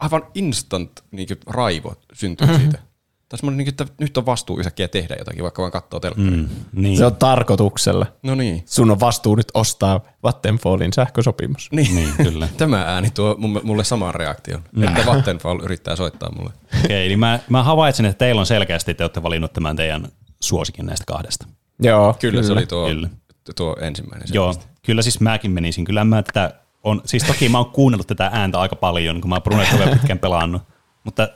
aivan 0.00 0.26
instant 0.34 0.90
niin 1.10 1.28
raivo 1.46 1.94
syntyy 2.12 2.46
siitä. 2.56 2.78
Tai 3.28 3.38
semmoinen, 3.38 3.58
niin 3.58 3.68
että 3.68 3.86
nyt 4.00 4.16
on 4.16 4.26
vastuu 4.26 4.58
yhtäkkiä 4.58 4.88
tehdä 4.88 5.14
jotakin, 5.18 5.42
vaikka 5.42 5.62
vaan 5.62 5.72
katsoo 5.72 6.00
telkkaria. 6.00 6.30
Mm. 6.30 6.36
Mm, 6.36 6.48
niin. 6.72 6.98
Se 6.98 7.04
on 7.04 7.16
tarkoituksella. 7.16 8.06
No 8.22 8.34
niin. 8.34 8.62
Sun 8.66 8.90
on 8.90 9.00
vastuu 9.00 9.34
nyt 9.34 9.48
ostaa 9.54 10.00
Vattenfallin 10.22 10.92
sähkösopimus. 10.92 11.68
Niin. 11.72 11.94
niin, 11.94 12.12
kyllä. 12.16 12.48
Tämä 12.56 12.82
ääni 12.82 13.10
tuo 13.10 13.36
mulle 13.62 13.84
saman 13.84 14.14
reaktion, 14.14 14.62
mm. 14.72 14.82
että 14.82 15.06
Vattenfall 15.06 15.60
yrittää 15.60 15.96
soittaa 15.96 16.32
mulle. 16.36 16.52
Okei, 16.84 17.06
eli 17.06 17.16
mä, 17.16 17.38
mä 17.48 17.62
havaitsin, 17.62 18.06
että 18.06 18.18
teillä 18.18 18.40
on 18.40 18.46
selkeästi, 18.46 18.90
että 18.90 18.98
te 18.98 19.04
olette 19.04 19.22
valinnut 19.22 19.52
tämän 19.52 19.76
teidän 19.76 20.08
suosikin 20.40 20.86
näistä 20.86 21.04
kahdesta. 21.06 21.46
Joo, 21.82 22.16
Kyllä, 22.20 22.32
kyllä. 22.32 22.46
se 22.46 22.52
oli 22.52 22.66
tuo, 22.66 22.86
Kyllä. 22.86 23.08
tuo 23.56 23.76
ensimmäinen. 23.80 24.28
Joo, 24.32 24.52
selvästi. 24.52 24.72
kyllä 24.82 25.02
siis 25.02 25.20
mäkin 25.20 25.50
menisin. 25.50 25.84
Kyllä 25.84 26.04
mä 26.04 26.22
tätä 26.22 26.54
on, 26.84 27.02
siis 27.04 27.24
toki 27.24 27.48
mä 27.48 27.58
oon 27.58 27.70
kuunnellut 27.70 28.06
tätä 28.06 28.30
ääntä 28.32 28.60
aika 28.60 28.76
paljon, 28.76 29.20
kun 29.20 29.28
mä 29.28 29.34
oon 29.34 29.42
Brunetta 29.42 29.78
vielä 29.78 29.90
pitkään 29.90 30.18
pelannut, 30.18 30.62
mutta 31.04 31.28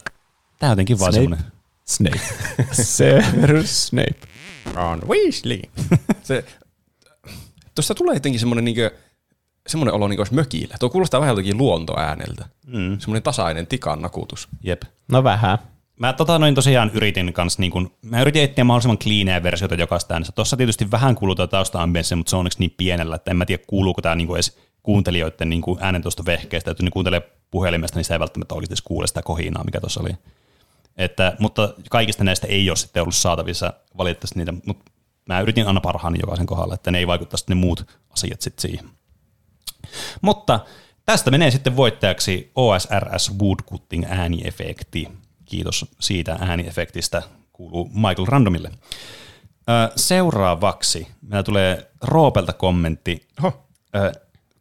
tää 0.59 0.69
on 0.69 0.73
jotenkin 0.73 0.99
vaan 0.99 1.13
semmoinen. 1.13 1.58
Snape. 1.89 2.21
Severus 2.73 3.87
Snape. 3.87 4.19
Ron 4.75 5.01
Weasley. 5.09 5.63
se, 6.23 6.45
tuosta 7.75 7.95
tulee 7.95 8.15
jotenkin 8.15 8.41
semmoinen 8.41 8.65
niinkö, 8.65 8.91
semmoinen 9.67 9.95
olo 9.95 10.09
niin 10.09 10.21
olisi 10.21 10.35
mökillä. 10.35 10.75
Tuo 10.81 10.91
kuulostaa 10.91 11.21
vähän 11.21 11.33
jotenkin 11.33 11.59
luontoääneltä. 11.59 12.45
Mm. 12.67 12.99
Semmoinen 12.99 13.23
tasainen 13.23 13.67
tikan 13.67 14.03
nakutus. 14.03 14.49
Jep. 14.63 14.83
No 15.13 15.25
vähän. 15.25 15.59
Mä 16.01 16.13
tota 16.13 16.39
noin 16.39 16.55
tosiaan 16.55 16.91
yritin 16.95 17.33
kans, 17.33 17.59
niin 17.59 17.71
kun, 17.71 17.91
mä 18.03 18.21
yritin 18.21 18.43
etsiä 18.43 18.65
mahdollisimman 18.65 18.99
cleaneja 18.99 19.43
versioita 19.43 19.75
jokaista 19.75 20.15
äänestä. 20.15 20.33
Tuossa 20.33 20.57
tietysti 20.57 20.91
vähän 20.91 21.15
kuuluu 21.15 21.35
tätä 21.35 21.51
tausta 21.51 21.87
mutta 21.87 22.31
se 22.31 22.37
on 22.37 22.39
onneksi 22.39 22.59
niin 22.59 22.75
pienellä, 22.77 23.17
että 23.17 23.31
en 23.31 23.37
mä 23.37 23.47
tiedä 23.47 23.63
kuuluuko 23.67 24.03
tämä 24.03 24.15
niin 24.15 24.35
edes 24.35 24.59
kuuntelijoiden 24.83 25.49
niin 25.49 25.63
äänentoista 25.81 26.25
vehkeistä, 26.27 26.71
että 26.71 26.83
ne 26.83 26.91
kuuntelee 26.91 27.23
puhelimesta, 27.51 27.99
niin 27.99 28.05
se 28.05 28.15
ei 28.15 28.21
välttämättä 28.21 28.55
oikeasti 28.55 28.83
kuule 28.85 29.07
sitä 29.07 29.23
kohinaa, 29.23 29.65
mikä 29.65 29.81
tuossa 29.81 30.01
oli. 30.01 30.11
Että, 30.99 31.37
mutta 31.39 31.75
kaikista 31.91 32.25
näistä 32.25 32.47
ei 32.47 32.71
ole 32.71 32.77
sitten 32.77 33.03
ollut 33.03 33.15
saatavissa 33.15 33.73
valitettavasti 33.99 34.39
niitä, 34.39 34.55
mutta 34.67 34.91
mä 35.27 35.41
yritin 35.41 35.67
aina 35.67 35.81
parhaani 35.81 36.19
jokaisen 36.21 36.47
kohdalla, 36.47 36.75
että 36.75 36.91
ne 36.91 36.99
ei 36.99 37.07
vaikuttaisi 37.07 37.45
ne 37.49 37.55
muut 37.55 37.99
asiat 38.11 38.41
sitten 38.41 38.63
siihen. 38.63 38.91
Mutta 40.21 40.61
tästä 41.05 41.31
menee 41.31 41.51
sitten 41.51 41.77
voittajaksi 41.77 42.53
OSRS 42.55 43.33
Woodcutting 43.41 44.05
ääniefekti. 44.09 45.09
Kiitos 45.45 45.87
siitä 46.01 46.37
ääniefektistä, 46.41 47.23
kuuluu 47.53 47.91
Michael 47.95 48.27
Randomille. 48.27 48.71
Seuraavaksi 49.97 51.09
meillä 51.23 51.43
tulee 51.43 51.91
Roopelta 52.03 52.53
kommentti. 52.53 53.29
Oho. 53.39 53.69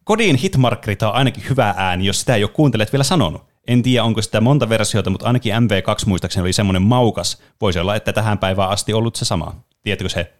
Kodin 0.03 0.35
hitmarkkerit 0.35 1.01
on 1.01 1.13
ainakin 1.13 1.43
hyvä 1.49 1.73
ääni, 1.77 2.05
jos 2.05 2.19
sitä 2.19 2.35
ei 2.35 2.43
ole 2.43 2.51
kuuntelijat 2.51 2.91
vielä 2.91 3.03
sanonut. 3.03 3.47
En 3.67 3.83
tiedä, 3.83 4.03
onko 4.03 4.21
sitä 4.21 4.41
monta 4.41 4.69
versiota, 4.69 5.09
mutta 5.09 5.27
ainakin 5.27 5.53
MV2 5.53 6.05
muistaakseni 6.05 6.41
oli 6.41 6.53
semmoinen 6.53 6.81
maukas. 6.81 7.41
Voisi 7.61 7.79
olla, 7.79 7.95
että 7.95 8.13
tähän 8.13 8.37
päivään 8.37 8.69
asti 8.69 8.93
ollut 8.93 9.15
se 9.15 9.25
sama. 9.25 9.55
Tiedätkö 9.83 10.09
se? 10.09 10.33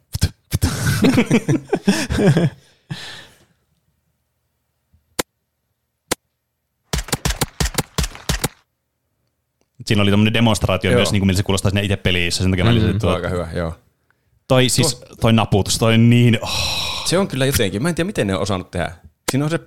Siinä 9.86 10.02
oli 10.02 10.12
tämmöinen 10.12 10.34
demonstraatio 10.34 10.92
Joo. 10.92 10.98
myös, 10.98 11.12
niin 11.12 11.20
kuin 11.20 11.28
miltä 11.28 11.38
se 11.38 11.44
kuulostaa 11.44 11.72
siinä 11.72 11.82
itse 11.82 11.96
pelissä. 11.96 12.44
Sen 12.44 12.52
takia 12.52 12.66
mä 12.66 12.72
Tuo 12.72 12.90
on 12.90 13.00
tuo, 13.00 13.16
aika 13.16 13.30
hyvä, 13.30 13.48
joo. 13.56 13.76
toi, 14.48 14.70
siis, 14.70 15.02
toi 15.22 15.34
naputus, 15.34 15.78
toi 15.78 15.98
niin... 15.98 16.40
Oh, 16.42 17.06
Se 17.06 17.18
on 17.18 17.28
kyllä 17.28 17.46
jotenkin, 17.46 17.82
mä 17.82 17.90
en 17.90 17.96
tiedä 17.96 18.06
miten 18.06 18.28
ne 18.28 18.36
on 18.36 18.42
osannut 18.42 18.72
tehdä. 18.72 18.92
Siinä 19.32 19.46
on 19.46 19.52
se 19.52 19.60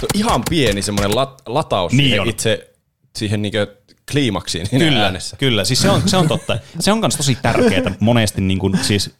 tuo 0.00 0.08
ihan 0.14 0.42
pieni 0.50 0.82
semmoinen 0.82 1.16
lat, 1.16 1.42
lataus 1.46 1.92
Niin 1.92 2.04
siihen 2.04 2.20
on. 2.20 2.28
itse 2.28 2.74
siihen 3.16 3.42
niinkö 3.42 3.76
kliimaksiin 4.12 4.70
kyllä, 4.70 5.04
äänessä. 5.04 5.36
kyllä. 5.36 5.64
Siis 5.64 5.82
se 5.82 5.90
on, 5.90 6.02
se 6.08 6.16
on 6.16 6.28
totta. 6.28 6.58
Se 6.80 6.92
on 6.92 6.98
myös 6.98 7.16
tosi 7.16 7.38
tärkeää 7.42 7.94
monesti, 8.00 8.40
niin 8.40 8.58
kuin, 8.58 8.78
siis, 8.82 9.10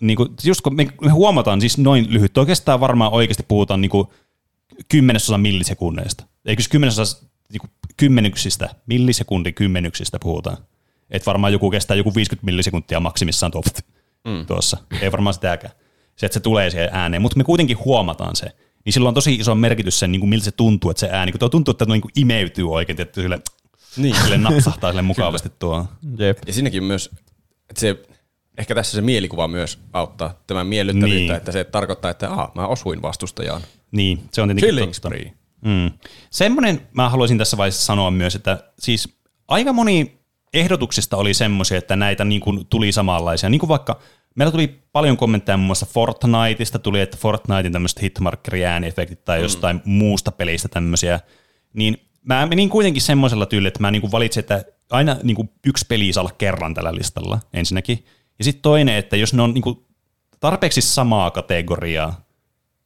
niin 0.00 0.16
kuin, 0.16 0.28
just 0.44 0.60
kun 0.60 0.76
me, 0.76 0.86
me 1.00 1.10
huomataan 1.10 1.60
siis 1.60 1.78
noin 1.78 2.06
lyhyt, 2.10 2.38
oikeastaan 2.38 2.80
varmaan 2.80 3.12
oikeasti 3.12 3.42
puhutaan 3.48 3.80
niin 3.80 3.90
kuin 3.90 4.08
kymmenesosa 4.88 5.38
millisekunneista. 5.38 6.24
Eikö 6.44 6.62
kymmenesosa 6.70 7.26
niin 7.52 7.60
kuin 7.60 7.70
kymmenyksistä, 7.96 8.68
millisekunti 8.86 9.52
kymmenyksistä 9.52 10.18
puhutaan. 10.22 10.56
Että 11.10 11.26
varmaan 11.26 11.52
joku 11.52 11.70
kestää 11.70 11.96
joku 11.96 12.14
50 12.14 12.44
millisekuntia 12.44 13.00
maksimissaan 13.00 13.52
tuo, 13.52 13.62
mm. 14.24 14.46
tuossa. 14.46 14.76
Ei 15.00 15.12
varmaan 15.12 15.34
sitäkään. 15.34 15.74
Se, 16.16 16.26
että 16.26 16.34
se 16.34 16.40
tulee 16.40 16.70
siihen 16.70 16.88
ääneen. 16.92 17.22
Mutta 17.22 17.36
me 17.36 17.44
kuitenkin 17.44 17.78
huomataan 17.84 18.36
se. 18.36 18.46
Niin 18.84 18.92
sillä 18.92 19.08
on 19.08 19.14
tosi 19.14 19.34
iso 19.34 19.54
merkitys 19.54 19.98
sen, 19.98 20.12
niin 20.12 20.20
kuin 20.20 20.30
miltä 20.30 20.44
se 20.44 20.50
tuntuu, 20.50 20.90
että 20.90 21.00
se 21.00 21.08
ääni, 21.12 21.32
kun 21.32 21.38
tuo 21.38 21.48
tuntuu, 21.48 21.72
että 21.72 21.86
tuo 21.86 21.94
niin 21.94 22.02
kuin 22.02 22.12
imeytyy 22.16 22.70
oikein, 22.72 23.00
että 23.00 23.20
sille, 23.22 23.40
Niin. 23.96 24.16
sille 24.22 24.38
napsahtaa 24.38 24.90
sille 24.90 25.02
mukavasti 25.02 25.52
tuo. 25.58 25.86
Jep. 26.18 26.38
Ja 26.46 26.52
siinäkin 26.52 26.84
myös, 26.84 27.10
että 27.70 27.80
se, 27.80 28.02
ehkä 28.58 28.74
tässä 28.74 28.92
se 28.96 29.00
mielikuva 29.00 29.48
myös 29.48 29.78
auttaa 29.92 30.34
tämän 30.46 30.66
miellyttävyyttä, 30.66 31.16
Niin. 31.18 31.32
että 31.34 31.52
se 31.52 31.64
tarkoittaa, 31.64 32.10
että 32.10 32.30
aha, 32.32 32.52
mä 32.54 32.66
osuin 32.66 33.02
vastustajaan. 33.02 33.60
Niin, 33.92 34.22
se 34.32 34.42
on 34.42 34.48
tietenkin 34.48 34.68
Killing 34.68 34.92
totta. 34.92 35.08
spree. 35.08 35.32
Mm. 35.64 35.90
Semmoinen 36.30 36.88
mä 36.92 37.08
haluaisin 37.08 37.38
tässä 37.38 37.56
vaiheessa 37.56 37.84
sanoa 37.86 38.10
myös, 38.10 38.34
että 38.34 38.64
siis 38.78 39.08
aika 39.48 39.72
moni 39.72 40.18
ehdotuksista 40.54 41.16
oli 41.16 41.34
semmoisia, 41.34 41.78
että 41.78 41.96
näitä 41.96 42.24
niin 42.24 42.40
kuin 42.40 42.66
tuli 42.66 42.92
samanlaisia. 42.92 43.48
Niin 43.48 43.58
kuin 43.58 43.68
vaikka 43.68 44.00
meillä 44.34 44.50
tuli 44.50 44.82
paljon 44.92 45.16
kommentteja 45.16 45.56
muun 45.56 45.66
muassa 45.66 45.86
Fortniteista, 45.86 46.78
tuli, 46.78 47.00
että 47.00 47.16
Fortnitein 47.16 47.72
tämmöiset 47.72 48.02
hitmarkkeri-ääniefektit 48.02 49.24
tai 49.24 49.42
jostain 49.42 49.76
mm. 49.76 49.92
muusta 49.92 50.32
pelistä 50.32 50.68
tämmöisiä. 50.68 51.20
Niin 51.72 51.96
mä 52.22 52.46
menin 52.46 52.70
kuitenkin 52.70 53.02
semmoisella 53.02 53.46
tyylillä, 53.46 53.68
että 53.68 53.80
mä 53.80 53.90
niin 53.90 54.00
kuin 54.00 54.12
valitsin, 54.12 54.40
että 54.40 54.64
aina 54.90 55.16
niin 55.22 55.34
kuin 55.34 55.50
yksi 55.66 55.86
peli 55.88 56.12
saa 56.12 56.22
olla 56.22 56.34
kerran 56.38 56.74
tällä 56.74 56.94
listalla 56.94 57.40
ensinnäkin. 57.52 58.04
Ja 58.38 58.44
sitten 58.44 58.62
toinen, 58.62 58.96
että 58.96 59.16
jos 59.16 59.34
ne 59.34 59.42
on 59.42 59.54
niin 59.54 59.62
kuin 59.62 59.86
tarpeeksi 60.40 60.80
samaa 60.80 61.30
kategoriaa. 61.30 62.24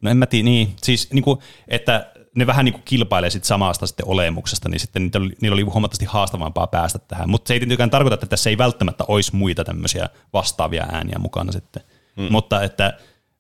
No 0.03 0.11
en 0.11 0.17
mä 0.17 0.27
tiedä, 0.27 0.45
niin, 0.45 0.75
siis 0.83 1.13
niin 1.13 1.25
kuin, 1.25 1.39
että 1.69 2.13
ne 2.37 2.47
vähän 2.47 2.65
niin 2.65 2.73
kuin 2.73 2.83
kilpailee 2.85 3.31
sit 3.31 3.45
samasta 3.45 3.87
sitten 3.87 4.09
olemuksesta, 4.09 4.69
niin 4.69 4.81
sitten 4.81 5.03
niitä 5.03 5.19
oli, 5.19 5.31
niillä 5.41 5.55
oli 5.55 5.63
huomattavasti 5.63 6.05
haastavampaa 6.05 6.67
päästä 6.67 6.99
tähän. 6.99 7.31
Mutta 7.31 7.49
se 7.49 7.55
ei 7.55 7.61
tietenkään 7.61 7.91
tarkoita, 7.91 8.15
että 8.15 8.27
tässä 8.27 8.51
ei 8.51 8.59
välttämättä 8.59 9.05
olisi 9.09 9.37
muita 9.37 9.65
tämmöisiä 9.65 10.09
vastaavia 10.33 10.87
ääniä 10.93 11.19
mukana 11.19 11.53
sitten. 11.53 11.83
Hmm. 12.17 12.29
Mutta 12.31 12.63
että 12.63 12.99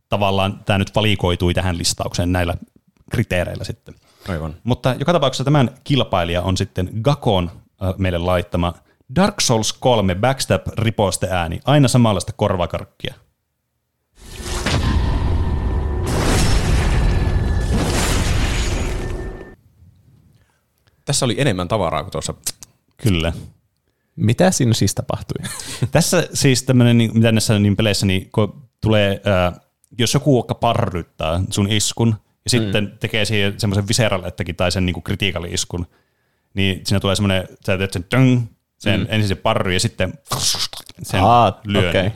tavallaan 0.09 0.61
tämä 0.65 0.79
nyt 0.79 0.95
valikoitui 0.95 1.55
tähän 1.55 1.79
listaukseen 1.79 2.33
näillä 2.33 2.55
kriteereillä 3.11 3.65
sitten. 3.65 3.95
Aivan. 4.29 4.55
Mutta 4.65 4.95
joka 4.99 5.13
tapauksessa 5.13 5.45
tämän 5.45 5.71
kilpailija 5.85 6.43
on 6.43 6.57
sitten 6.57 6.91
Gakon 7.03 7.51
äh, 7.83 7.95
meille 7.99 8.19
laittama 8.19 8.75
Dark 9.17 9.41
Souls 9.41 9.73
3 9.73 10.15
Backstab 10.15 10.63
riposte 10.79 11.29
ääni, 11.31 11.61
aina 11.65 11.89
samanlaista 11.89 12.33
korvakarkkia. 12.37 13.15
Tässä 21.07 21.25
oli 21.25 21.35
enemmän 21.39 21.69
tavaraa 21.69 22.03
kuin 22.03 22.13
tuossa. 22.13 22.35
Kyllä. 22.97 23.33
Mitä 24.17 24.51
siinä 24.51 24.75
siis 24.75 24.95
tapahtui? 24.95 25.45
Tässä 25.93 26.29
siis 26.35 26.63
tämmöinen, 26.63 26.99
niin, 26.99 27.11
mitä 27.15 27.33
näissä 27.33 27.59
niin 27.59 27.77
peleissä, 27.77 28.07
niin 28.07 28.31
kun 28.31 28.63
tulee, 28.81 29.21
ää, 29.25 29.53
jos 29.99 30.15
joku 30.15 30.37
vaikka 30.37 30.55
parryttää 30.55 31.41
sun 31.51 31.73
iskun, 31.73 32.17
ja 32.45 32.51
sitten 32.51 32.85
mm. 32.85 32.91
tekee 32.99 33.25
siihen 33.25 33.55
semmoisen 33.61 33.89
visceral 33.89 34.23
tai 34.57 34.73
sen 34.73 34.87
niin 34.87 35.03
kritikali 35.03 35.49
iskun, 35.51 35.87
niin 36.55 36.81
siinä 36.85 37.01
tulee 37.01 37.17
semmoinen, 37.17 37.49
sä 37.67 37.79
teet 37.79 37.93
sen 37.93 38.05
tön, 38.05 38.49
sen 38.79 39.01
mm. 39.01 39.07
ensin 39.11 39.29
se 39.29 39.35
parry 39.35 39.73
ja 39.73 39.81
sitten 39.81 40.13
sen 41.03 41.21
Aa, 41.23 41.61
lyö. 41.65 41.91
Okay. 41.91 42.11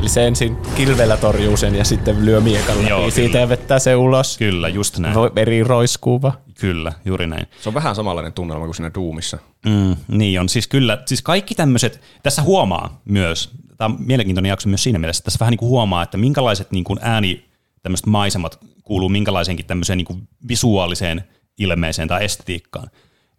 Eli 0.00 0.08
se 0.08 0.26
ensin 0.26 0.56
kilvellä 0.76 1.16
torjuu 1.16 1.56
sen 1.56 1.74
ja 1.74 1.84
sitten 1.84 2.24
lyö 2.24 2.40
miekalla 2.40 2.88
Joo, 2.88 3.10
siitä 3.10 3.38
ja 3.38 3.48
vettää 3.48 3.78
se 3.78 3.96
ulos. 3.96 4.38
Kyllä, 4.38 4.68
just 4.68 4.98
näin. 4.98 5.14
Veri 5.14 5.64
roiskuuva. 5.64 6.32
Kyllä, 6.60 6.92
juuri 7.04 7.26
näin. 7.26 7.46
Se 7.60 7.68
on 7.68 7.74
vähän 7.74 7.94
samanlainen 7.94 8.32
tunnelma 8.32 8.64
kuin 8.64 8.74
siinä 8.74 8.90
Doomissa. 8.94 9.38
Mm, 9.66 9.96
niin 10.08 10.40
on, 10.40 10.48
siis 10.48 10.68
kyllä, 10.68 11.02
siis 11.06 11.22
kaikki 11.22 11.54
tämmöiset, 11.54 12.00
tässä 12.22 12.42
huomaa 12.42 13.00
myös, 13.04 13.50
tämä 13.76 13.94
on 13.94 13.96
mielenkiintoinen 13.98 14.50
jakso 14.50 14.68
myös 14.68 14.82
siinä 14.82 14.98
mielessä, 14.98 15.20
että 15.20 15.24
tässä 15.24 15.40
vähän 15.40 15.52
niin 15.52 15.58
kuin 15.58 15.68
huomaa, 15.68 16.02
että 16.02 16.16
minkälaiset 16.16 16.70
niin 16.70 16.84
kuin 16.84 16.98
ääni, 17.02 17.44
tämmöiset 17.82 18.06
maisemat 18.06 18.58
kuuluu 18.82 19.08
minkälaiseenkin 19.08 19.66
tämmöiseen 19.66 19.96
niin 19.96 20.06
kuin 20.06 20.28
visuaaliseen 20.48 21.24
ilmeeseen 21.58 22.08
tai 22.08 22.24
estetiikkaan. 22.24 22.90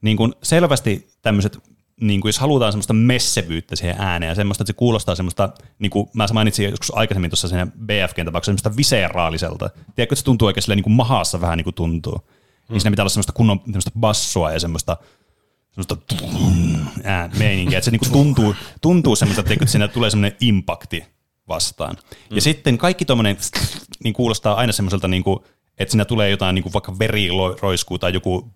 Niin 0.02 0.18
kuin 0.18 0.34
selvästi 0.44 1.08
tämmöiset 1.22 1.60
niin 2.02 2.22
kuin 2.22 2.30
jos 2.30 2.40
halutaan 2.40 2.72
semmoista 2.72 2.94
messevyyttä 2.94 3.76
siihen 3.76 3.96
ääneen 4.00 4.30
ja 4.30 4.36
semmoista, 4.36 4.62
että 4.62 4.70
se 4.70 4.78
kuulostaa 4.78 5.16
semmoista, 5.16 5.50
niin 5.80 5.90
kuin 5.90 6.10
mä 6.14 6.26
mainitsin 6.34 6.70
joskus 6.70 6.96
aikaisemmin 6.96 7.30
tuossa 7.30 7.48
siinä 7.48 7.68
BFGn 7.68 8.26
tapauksessa, 8.26 8.50
semmoista 8.50 8.78
viseraaliselta. 8.78 9.70
Tiedätkö, 9.70 10.04
että 10.04 10.16
se 10.16 10.24
tuntuu 10.24 10.46
oikein 10.46 10.64
silleen 10.64 10.78
niin 10.78 10.84
kuin 10.84 10.94
mahassa 10.94 11.42
vähän 11.42 11.58
niin 11.58 11.64
kuin 11.64 11.74
tuntuu. 11.74 12.22
Mm. 12.70 12.74
Niin 12.74 12.82
siinä 12.82 12.92
pitää 12.92 13.04
olla 13.04 13.10
semmoista 13.10 13.34
kunnon 13.34 13.62
semmoista 13.66 13.92
bassoa 14.00 14.52
ja 14.52 14.60
semmoista 14.60 14.98
semmoista 15.72 15.98
meininkiä, 17.40 17.78
että 17.78 17.86
se 17.86 17.92
niinku 17.92 18.06
tuntuu, 18.12 18.56
tuntuu 18.82 19.16
semmoista, 19.16 19.54
että 19.54 19.66
siinä 19.66 19.88
tulee 19.88 20.10
semmoinen 20.10 20.38
impakti 20.42 21.06
vastaan. 21.48 21.96
Mm. 21.96 22.36
Ja 22.36 22.42
sitten 22.42 22.78
kaikki 22.78 23.06
tuommoinen 23.06 23.38
niin 24.04 24.14
kuulostaa 24.14 24.56
aina 24.56 24.74
semmoiselta, 24.74 25.08
niin 25.08 25.24
kuin, 25.24 25.40
että 25.78 25.92
siinä 25.92 26.06
tulee 26.06 26.30
jotain 26.30 26.56
niin 26.56 26.64
kuin 26.64 26.74
vaikka 26.74 27.00
veri 27.00 27.30
roiskuu 27.62 28.00
tai 28.00 28.14
joku, 28.14 28.52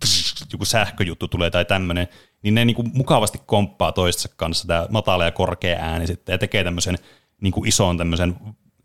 joku 0.52 0.64
sähköjuttu 0.64 1.28
tulee 1.28 1.50
tai 1.50 1.64
tämmöinen, 1.64 2.08
niin 2.42 2.54
ne 2.54 2.64
niin 2.64 2.76
kuin 2.76 2.90
mukavasti 2.94 3.40
komppaa 3.46 3.92
toistensa 3.92 4.36
kanssa 4.36 4.68
tämä 4.68 4.86
matala 4.90 5.24
ja 5.24 5.30
korkea 5.30 5.78
ääni 5.80 6.06
sitten 6.06 6.32
ja 6.32 6.38
tekee 6.38 6.64
tämmöisen 6.64 6.98
niin 7.40 7.52
kuin 7.52 7.68
ison 7.68 7.98
tämmöisen, 7.98 8.36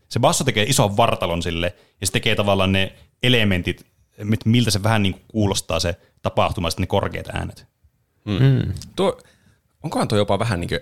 se 0.09 0.19
basso 0.19 0.43
tekee 0.43 0.63
ison 0.63 0.97
vartalon 0.97 1.43
sille 1.43 1.75
ja 2.01 2.07
se 2.07 2.13
tekee 2.13 2.35
tavallaan 2.35 2.71
ne 2.71 2.93
elementit, 3.23 3.85
miltä 4.45 4.71
se 4.71 4.83
vähän 4.83 5.03
niin 5.03 5.13
kuin 5.13 5.25
kuulostaa 5.27 5.79
se 5.79 5.95
tapahtuma, 6.21 6.69
sitten 6.69 6.83
ne 6.83 6.87
korkeat 6.87 7.27
äänet. 7.27 7.67
Mm. 8.25 8.43
Mm. 8.43 8.73
Tuo, 8.95 9.19
onkohan 9.83 10.07
tuo 10.07 10.17
jopa 10.17 10.39
vähän 10.39 10.59
niin 10.59 10.69
kuin 10.69 10.79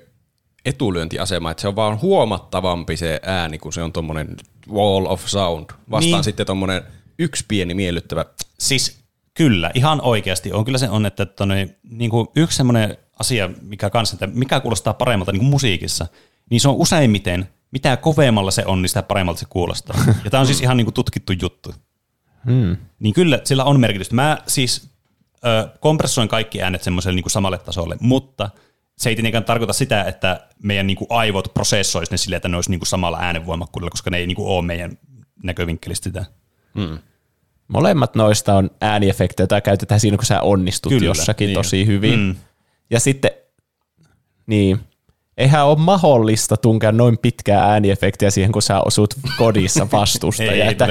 etulyöntiasema, 0.66 1.52
että 1.52 1.62
se 1.62 1.68
on 1.68 1.76
vaan 1.76 2.02
huomattavampi 2.02 2.98
se 2.98 3.20
ääni, 3.24 3.60
kun 3.60 3.74
se 3.74 3.84
on 3.84 3.94
tuommoinen 3.94 4.38
wall 4.72 5.06
of 5.06 5.26
sound. 5.26 5.66
Vastaan 5.92 6.12
niin. 6.12 6.24
sitten 6.24 6.46
tuommoinen 6.46 6.84
yksi 7.20 7.46
pieni 7.48 7.74
miellyttävä. 7.74 8.26
Siis 8.60 9.04
Kyllä, 9.34 9.72
ihan 9.74 10.02
oikeasti 10.02 10.52
on. 10.52 10.66
Kyllä 10.66 10.78
se 10.78 10.90
on, 10.90 11.06
että 11.06 11.26
tonne, 11.26 11.76
niin 11.84 12.12
kuin 12.12 12.28
yksi 12.36 12.58
semmoinen 12.58 12.98
asia, 13.20 13.50
mikä, 13.62 13.90
kanssa, 13.90 14.16
että 14.16 14.28
mikä 14.28 14.60
kuulostaa 14.60 14.94
paremmalta 14.94 15.32
niin 15.32 15.40
kuin 15.40 15.50
musiikissa, 15.50 16.08
niin 16.50 16.62
se 16.62 16.70
on 16.70 16.76
useimmiten, 16.76 17.48
mitä 17.72 17.98
kovemmalla 17.98 18.52
se 18.52 18.64
on, 18.66 18.82
niin 18.82 18.90
sitä 18.90 19.04
paremmalta 19.04 19.40
se 19.40 19.46
kuulostaa. 19.50 19.98
Ja 20.24 20.32
tämä 20.32 20.42
on 20.42 20.48
siis 20.48 20.62
ihan 20.62 20.78
niin 20.78 20.86
kuin 20.86 20.94
tutkittu 20.94 21.34
juttu. 21.42 21.74
Hmm. 22.46 22.78
Niin 23.00 23.14
kyllä 23.14 23.42
sillä 23.44 23.64
on 23.64 23.80
merkitystä. 23.80 24.16
Mä 24.16 24.38
siis 24.48 24.90
ö, 25.46 25.70
kompressoin 25.80 26.28
kaikki 26.28 26.62
äänet 26.62 26.84
semmoiselle 26.84 27.16
niin 27.16 27.24
kuin 27.24 27.32
samalle 27.32 27.58
tasolle, 27.58 27.98
mutta 28.00 28.50
se 28.98 29.10
ei 29.10 29.16
tietenkään 29.16 29.44
tarkoita 29.44 29.74
sitä, 29.74 30.04
että 30.04 30.48
meidän 30.64 30.88
niin 30.88 30.98
kuin 30.98 31.08
aivot 31.10 31.54
prosessoisi 31.54 32.12
ne 32.12 32.18
silleen, 32.18 32.38
että 32.38 32.50
ne 32.50 32.58
olisi 32.58 32.70
niin 32.70 32.80
kuin 32.80 32.88
samalla 32.88 33.20
äänenvoimakkuudella, 33.20 33.90
koska 33.90 34.10
ne 34.10 34.18
ei 34.18 34.28
niin 34.28 34.36
kuin 34.36 34.48
ole 34.48 34.66
meidän 34.66 34.98
näkövinkkelistä 35.44 36.04
sitä. 36.04 36.26
Hmm. 36.80 36.98
Molemmat 37.68 38.16
noista 38.16 38.56
on 38.56 38.70
ääniefektejä, 38.82 39.44
joita 39.44 39.62
käytetään 39.62 40.00
siinä, 40.00 40.18
kun 40.18 40.26
sä 40.26 40.42
onnistut 40.42 40.90
Kyllä, 40.90 41.06
jossakin 41.06 41.48
niin. 41.48 41.56
tosi 41.56 41.86
hyvin. 41.86 42.20
Mm. 42.20 42.36
Ja 42.90 43.00
sitten, 43.00 43.32
niin, 44.48 44.80
eihän 45.38 45.66
ole 45.66 45.78
mahdollista 45.78 46.58
tunkea 46.58 46.92
noin 46.92 47.18
pitkää 47.18 47.64
ääniefektiä 47.64 48.32
siihen, 48.32 48.52
kun 48.52 48.62
sä 48.62 48.82
osut 48.82 49.14
kodissa 49.38 49.88
vastusta. 49.92 50.44
ei, 50.52 50.60
ja 50.60 50.66
että 50.66 50.88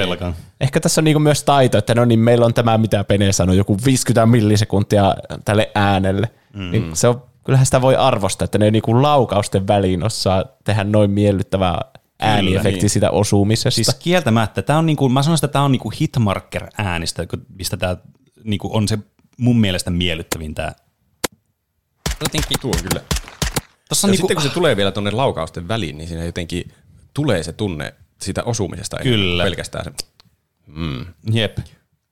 ehkä 0.61 0.79
tässä 0.79 1.01
on 1.01 1.05
niinku 1.05 1.19
myös 1.19 1.43
taito, 1.43 1.77
että 1.77 1.95
no 1.95 2.05
niin, 2.05 2.19
meillä 2.19 2.45
on 2.45 2.53
tämä, 2.53 2.77
mitä 2.77 3.03
Pene 3.03 3.31
sanoi, 3.31 3.57
joku 3.57 3.77
50 3.85 4.25
millisekuntia 4.25 5.15
tälle 5.45 5.71
äänelle. 5.75 6.29
Mm. 6.53 6.71
Niin 6.71 6.95
se 6.95 7.07
on, 7.07 7.23
kyllähän 7.45 7.65
sitä 7.65 7.81
voi 7.81 7.95
arvostaa, 7.95 8.45
että 8.45 8.57
ne 8.57 8.71
niinku 8.71 9.01
laukausten 9.01 9.67
väliin 9.67 10.03
osaa 10.03 10.45
tehdä 10.63 10.83
noin 10.83 11.11
miellyttävää 11.11 11.81
ääniefekti 12.19 12.81
niin. 12.81 12.89
sitä 12.89 13.09
osumisesta. 13.09 13.75
Siis 13.75 13.95
kieltämättä. 13.99 14.61
Tämä 14.61 14.79
on 14.79 14.85
niinku, 14.85 15.09
mä 15.09 15.23
sanoisin, 15.23 15.45
että 15.45 15.53
tämä 15.53 15.65
on 15.65 15.71
niinku 15.71 15.93
hitmarker 16.01 16.67
äänistä, 16.77 17.25
mistä 17.57 17.77
tämä 17.77 17.97
niinku 18.43 18.69
on 18.73 18.87
se 18.87 18.97
mun 19.37 19.59
mielestä 19.59 19.91
miellyttävin 19.91 20.55
tämä. 20.55 20.71
Jotenkin 22.21 22.59
tuo 22.61 22.71
kyllä. 22.89 23.01
Tossa 23.93 24.07
ja 24.07 24.11
niinku, 24.11 24.27
sitten 24.27 24.35
kun 24.35 24.43
se 24.43 24.53
tulee 24.53 24.77
vielä 24.77 24.91
tuonne 24.91 25.11
laukausten 25.11 25.67
väliin, 25.67 25.97
niin 25.97 26.07
siinä 26.07 26.25
jotenkin 26.25 26.71
tulee 27.13 27.43
se 27.43 27.53
tunne 27.53 27.93
siitä 28.21 28.43
osumisesta. 28.43 28.97
Kyllä. 29.03 29.43
Pelkästään 29.43 29.85
se. 29.85 29.91
Mm. 30.67 31.05
Jep. 31.31 31.57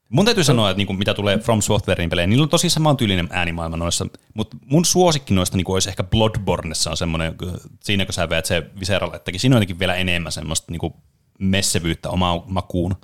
Mun 0.10 0.26
täytyy 0.26 0.44
sanoa, 0.44 0.70
että 0.70 0.78
niinku, 0.78 0.94
mitä 0.94 1.14
tulee 1.14 1.38
From 1.38 1.62
Softwarein 1.62 2.10
peleihin, 2.10 2.30
niillä 2.30 2.44
on 2.44 2.50
tosi 2.50 2.70
samantyylinen 2.70 3.28
äänimaailma 3.32 3.78
noissa, 3.78 4.08
mutta 4.34 4.58
mun 4.66 4.86
suosikki 4.86 5.34
noista 5.34 5.58
niinku, 5.58 5.74
olisi 5.74 5.90
ehkä 5.90 6.04
Bloodborneissa 6.04 6.90
on 6.90 6.98
semmoinen, 6.98 7.36
siinä 7.84 8.06
kun 8.06 8.14
sä 8.14 8.30
veät 8.30 8.46
se 8.46 8.64
viseralettekin, 8.80 9.40
siinä 9.40 9.56
on 9.56 9.58
jotenkin 9.58 9.80
vielä 9.80 9.96
enemmän 9.96 10.32
semmoista 10.32 10.72
niinku, 10.72 10.96
messevyyttä 11.40 12.10
omaan 12.10 12.42
makuun, 12.48 12.96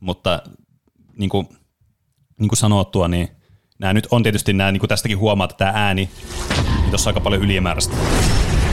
mutta 0.00 0.42
niin 1.18 1.30
kuin, 1.30 1.48
niin 2.38 2.48
kuin 2.48 2.58
sanottua, 2.58 3.08
niin 3.08 3.28
nämä 3.78 3.92
nyt 3.92 4.06
on 4.10 4.22
tietysti 4.22 4.52
nämä, 4.52 4.72
niin 4.72 4.80
kuin 4.80 4.88
tästäkin 4.88 5.18
huomaa, 5.18 5.44
että 5.44 5.56
tämä 5.56 5.72
ääni, 5.74 6.10
niin 6.80 6.90
tuossa 6.90 7.10
aika 7.10 7.20
paljon 7.20 7.42
ylimääräistä. 7.42 7.96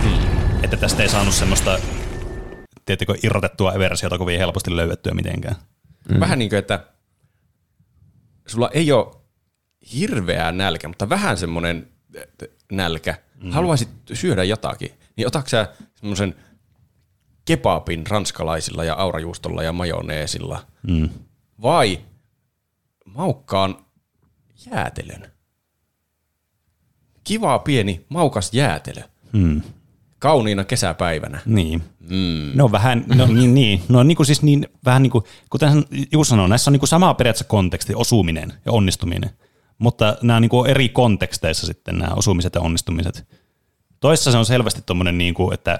Hmm. 0.03 0.63
Että 0.63 0.77
tästä 0.77 1.03
ei 1.03 1.09
saanut 1.09 1.33
semmoista, 1.33 1.79
tiettikö, 2.85 3.15
irrotettua 3.23 3.73
versiota 3.79 4.17
kovin 4.17 4.39
helposti 4.39 4.75
löydettyä 4.75 5.13
mitenkään. 5.13 5.55
Mm. 6.09 6.19
Vähän 6.19 6.39
niin 6.39 6.49
kuin, 6.49 6.59
että 6.59 6.85
sulla 8.47 8.69
ei 8.73 8.91
ole 8.91 9.15
hirveää 9.93 10.51
nälkä, 10.51 10.87
mutta 10.87 11.09
vähän 11.09 11.37
semmoinen 11.37 11.87
nälkä, 12.71 13.15
mm. 13.43 13.51
haluaisit 13.51 13.89
syödä 14.13 14.43
jotakin, 14.43 14.91
niin 15.15 15.27
otatko 15.27 15.49
sä 15.49 15.67
semmoisen 15.95 16.35
kebabin 17.45 18.07
ranskalaisilla 18.07 18.83
ja 18.83 18.95
aurajuustolla 18.95 19.63
ja 19.63 19.73
majoneesilla, 19.73 20.65
mm. 20.87 21.09
vai 21.61 21.99
maukkaan 23.05 23.85
jäätelön? 24.65 25.31
Kiva 27.23 27.59
pieni 27.59 28.05
maukas 28.09 28.53
jäätelö. 28.53 29.01
Mm 29.31 29.61
kauniina 30.23 30.63
kesäpäivänä. 30.63 31.39
Niin. 31.45 31.83
Mm. 31.99 32.51
No 32.55 32.71
vähän, 32.71 33.05
no 33.07 33.25
niin, 33.25 33.53
niin. 33.53 33.83
No 33.89 34.03
niin 34.03 34.15
kuin 34.15 34.25
siis 34.27 34.41
niin, 34.41 34.67
vähän 34.85 35.03
niin 35.03 35.11
kuin, 35.11 35.23
kuten 35.49 35.85
Juus 36.11 36.29
sanoi, 36.29 36.49
näissä 36.49 36.69
on 36.69 36.73
niin 36.73 36.79
kuin 36.79 36.89
sama 36.89 37.13
periaatteessa 37.13 37.49
konteksti, 37.49 37.95
osuminen 37.95 38.53
ja 38.65 38.71
onnistuminen. 38.71 39.29
Mutta 39.77 40.17
nämä 40.21 40.35
on 40.37 40.41
niin 40.41 40.49
kuin 40.49 40.69
eri 40.69 40.89
konteksteissa 40.89 41.67
sitten 41.67 41.97
nämä 41.97 42.13
osumiset 42.15 42.55
ja 42.55 42.61
onnistumiset. 42.61 43.27
Toissa 43.99 44.31
se 44.31 44.37
on 44.37 44.45
selvästi 44.45 44.81
tuommoinen, 44.85 45.17
niin 45.17 45.33
kuin, 45.33 45.53
että 45.53 45.79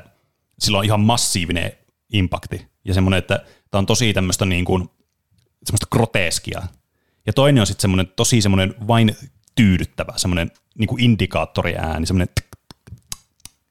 sillä 0.60 0.78
on 0.78 0.86
ihan 0.86 1.02
massiivinen 1.02 1.72
impakti 2.14 2.68
ja 2.86 2.94
semmoinen, 2.94 3.18
että 3.18 3.46
tämä 3.72 3.80
on 3.80 3.86
tosi 3.86 4.14
tämmöistä 4.14 4.46
niin 4.46 4.66
kuin, 4.66 4.90
semmoista 5.66 5.88
groteskia. 5.92 6.62
Ja 7.28 7.34
toinen 7.34 7.62
on 7.62 7.68
sitten 7.68 7.82
semmoinen 7.82 8.14
tosi 8.16 8.42
semmoinen 8.42 8.76
vain 8.88 9.18
tyydyttävä, 9.56 10.14
semmoinen 10.16 10.52
niin 10.78 10.88
kuin 10.88 11.04
indikaattoriääni, 11.04 12.06
semmoinen 12.06 12.30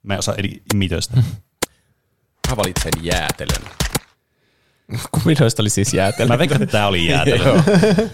Mä 0.03 0.15
en 0.15 0.19
osaa 0.19 0.35
imitoista. 0.75 1.17
Mä 2.51 2.57
valitsen 2.57 2.93
jäätelön. 3.03 3.63
Kuminoista 5.13 5.63
oli 5.63 5.71
siis 5.71 5.95
jäätelö. 5.95 6.29
Mä 6.29 6.39
veikkaan, 6.39 6.63
että 6.63 6.73
tää 6.73 6.87
oli 6.87 7.07
jäätelö. 7.07 7.63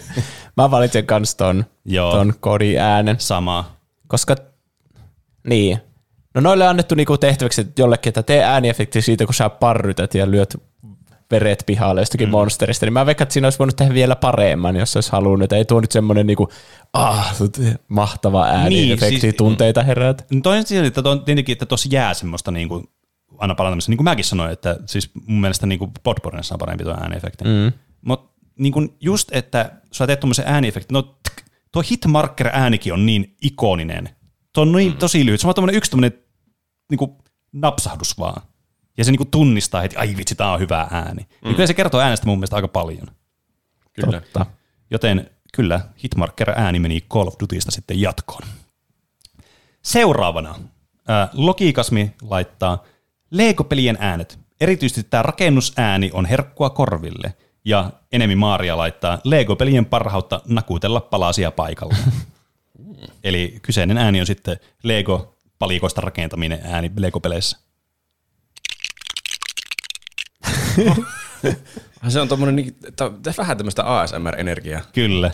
Mä 0.57 0.71
valitsen 0.71 1.05
kans 1.05 1.35
ton, 1.35 1.65
Joo. 1.85 2.11
ton 2.11 2.33
kodiäänen, 2.39 3.19
Sama. 3.19 3.75
koska 4.07 4.35
niin. 5.47 5.77
No 6.33 6.41
noille 6.41 6.63
on 6.63 6.69
annettu 6.69 6.95
niinku 6.95 7.17
tehtäväksi 7.17 7.61
että 7.61 7.81
jollekin, 7.81 8.09
että 8.09 8.23
tee 8.23 8.43
ääniefekti 8.43 9.01
siitä, 9.01 9.25
kun 9.25 9.33
sä 9.33 9.49
parrytät 9.49 10.13
ja 10.13 10.31
lyöt 10.31 10.57
veret 11.31 11.63
pihalle 11.65 12.01
jostakin 12.01 12.27
mm. 12.27 12.31
monsterista, 12.31 12.85
niin 12.85 12.93
mä 12.93 13.05
veikkaan, 13.05 13.25
että 13.25 13.33
siinä 13.33 13.45
olisi 13.45 13.59
voinut 13.59 13.75
tehdä 13.75 13.93
vielä 13.93 14.15
paremman, 14.15 14.75
jos 14.75 14.95
olisi 14.95 15.11
halunnut. 15.11 15.53
Ei 15.53 15.65
tuo 15.65 15.81
nyt 15.81 15.91
semmoinen 15.91 16.27
niinku, 16.27 16.49
ah, 16.93 17.35
mahtava 17.87 18.45
siis- 18.99 19.21
niin, 19.21 19.35
tunteita 19.37 19.83
herätä. 19.83 20.23
No 20.33 20.39
toinen 20.43 20.63
asia, 20.63 20.85
että 20.85 21.01
on 21.05 21.25
tietenkin, 21.25 21.53
että 21.53 21.65
tuossa 21.65 21.89
jää 21.91 22.13
semmoista 22.13 22.51
niin 22.51 22.69
kuin, 22.69 22.83
aina 23.37 23.55
parantamista. 23.55 23.91
Niin 23.91 23.97
kuin 23.97 24.05
mäkin 24.05 24.25
sanoin, 24.25 24.51
että 24.51 24.77
siis 24.85 25.11
mun 25.27 25.41
mielestä 25.41 25.65
niin 25.65 25.79
kuin 25.79 25.91
on 26.51 26.59
parempi 26.59 26.83
tuo 26.83 26.93
ääniefekti. 27.01 27.43
Mm. 27.43 27.71
Mutta 28.01 28.29
niin 28.59 28.73
kuin 28.73 28.95
just, 29.01 29.29
että 29.31 29.71
sä 29.91 30.07
teet 30.07 30.19
tuommoisen 30.19 30.47
ääniefektin, 30.47 30.93
no 30.93 31.01
tk, 31.01 31.45
tuo 31.71 31.83
hitmarker-äänikin 31.91 32.93
on 32.93 33.05
niin 33.05 33.35
ikoninen. 33.41 34.09
Tuo 34.53 34.61
on 34.61 34.71
niin 34.71 34.97
tosi 34.97 35.25
lyhyt. 35.25 35.41
Se 35.41 35.47
on 35.47 35.55
tuommoinen 35.55 35.77
yksi 35.77 35.91
tuommoinen 35.91 36.19
niin 36.89 36.97
kuin 36.97 37.11
napsahdus 37.51 38.17
vaan. 38.19 38.41
Ja 38.99 39.05
se 39.05 39.11
niin 39.11 39.17
kuin 39.17 39.31
tunnistaa 39.31 39.81
heti, 39.81 39.95
ai 39.95 40.17
vitsi, 40.17 40.35
tää 40.35 40.51
on 40.51 40.59
hyvä 40.59 40.87
ääni. 40.91 41.21
Mm. 41.21 41.27
Niin 41.43 41.55
kyllä 41.55 41.67
se 41.67 41.73
kertoo 41.73 42.01
äänestä 42.01 42.25
mun 42.25 42.37
mielestä 42.37 42.55
aika 42.55 42.67
paljon. 42.67 43.07
Kyllä. 43.93 44.21
Totta. 44.21 44.45
Joten 44.91 45.29
kyllä, 45.53 45.81
Hitmarker-ääni 46.03 46.79
meni 46.79 47.01
Call 47.01 47.27
of 47.27 47.35
Dutysta 47.39 47.71
sitten 47.71 48.01
jatkoon. 48.01 48.41
Seuraavana 49.81 50.55
ää, 51.07 51.29
Logikasmi 51.33 52.13
laittaa 52.21 52.83
Lego-pelien 53.31 53.97
äänet. 53.99 54.39
Erityisesti 54.61 55.03
tämä 55.03 55.23
rakennusääni 55.23 56.09
on 56.13 56.25
herkkua 56.25 56.69
korville. 56.69 57.33
Ja 57.65 57.91
enemmän 58.11 58.37
Maaria 58.37 58.77
laittaa 58.77 59.19
Lego-pelien 59.23 59.85
parhautta 59.85 60.41
nakutella 60.47 61.01
palasia 61.01 61.51
paikalla. 61.51 61.95
Eli 63.23 63.59
kyseinen 63.61 63.97
ääni 63.97 64.19
on 64.19 64.27
sitten 64.27 64.57
Lego-palikoista 64.83 66.01
rakentaminen 66.01 66.59
ääni 66.63 66.91
Lego-peleissä. 66.97 67.68
Se 72.07 72.19
on 72.21 72.27
tommonen, 72.27 72.55
niin- 72.55 72.75
vähän 73.37 73.57
tämmöistä 73.57 73.99
ASMR-energiaa. 73.99 74.81
Kyllä. 74.93 75.31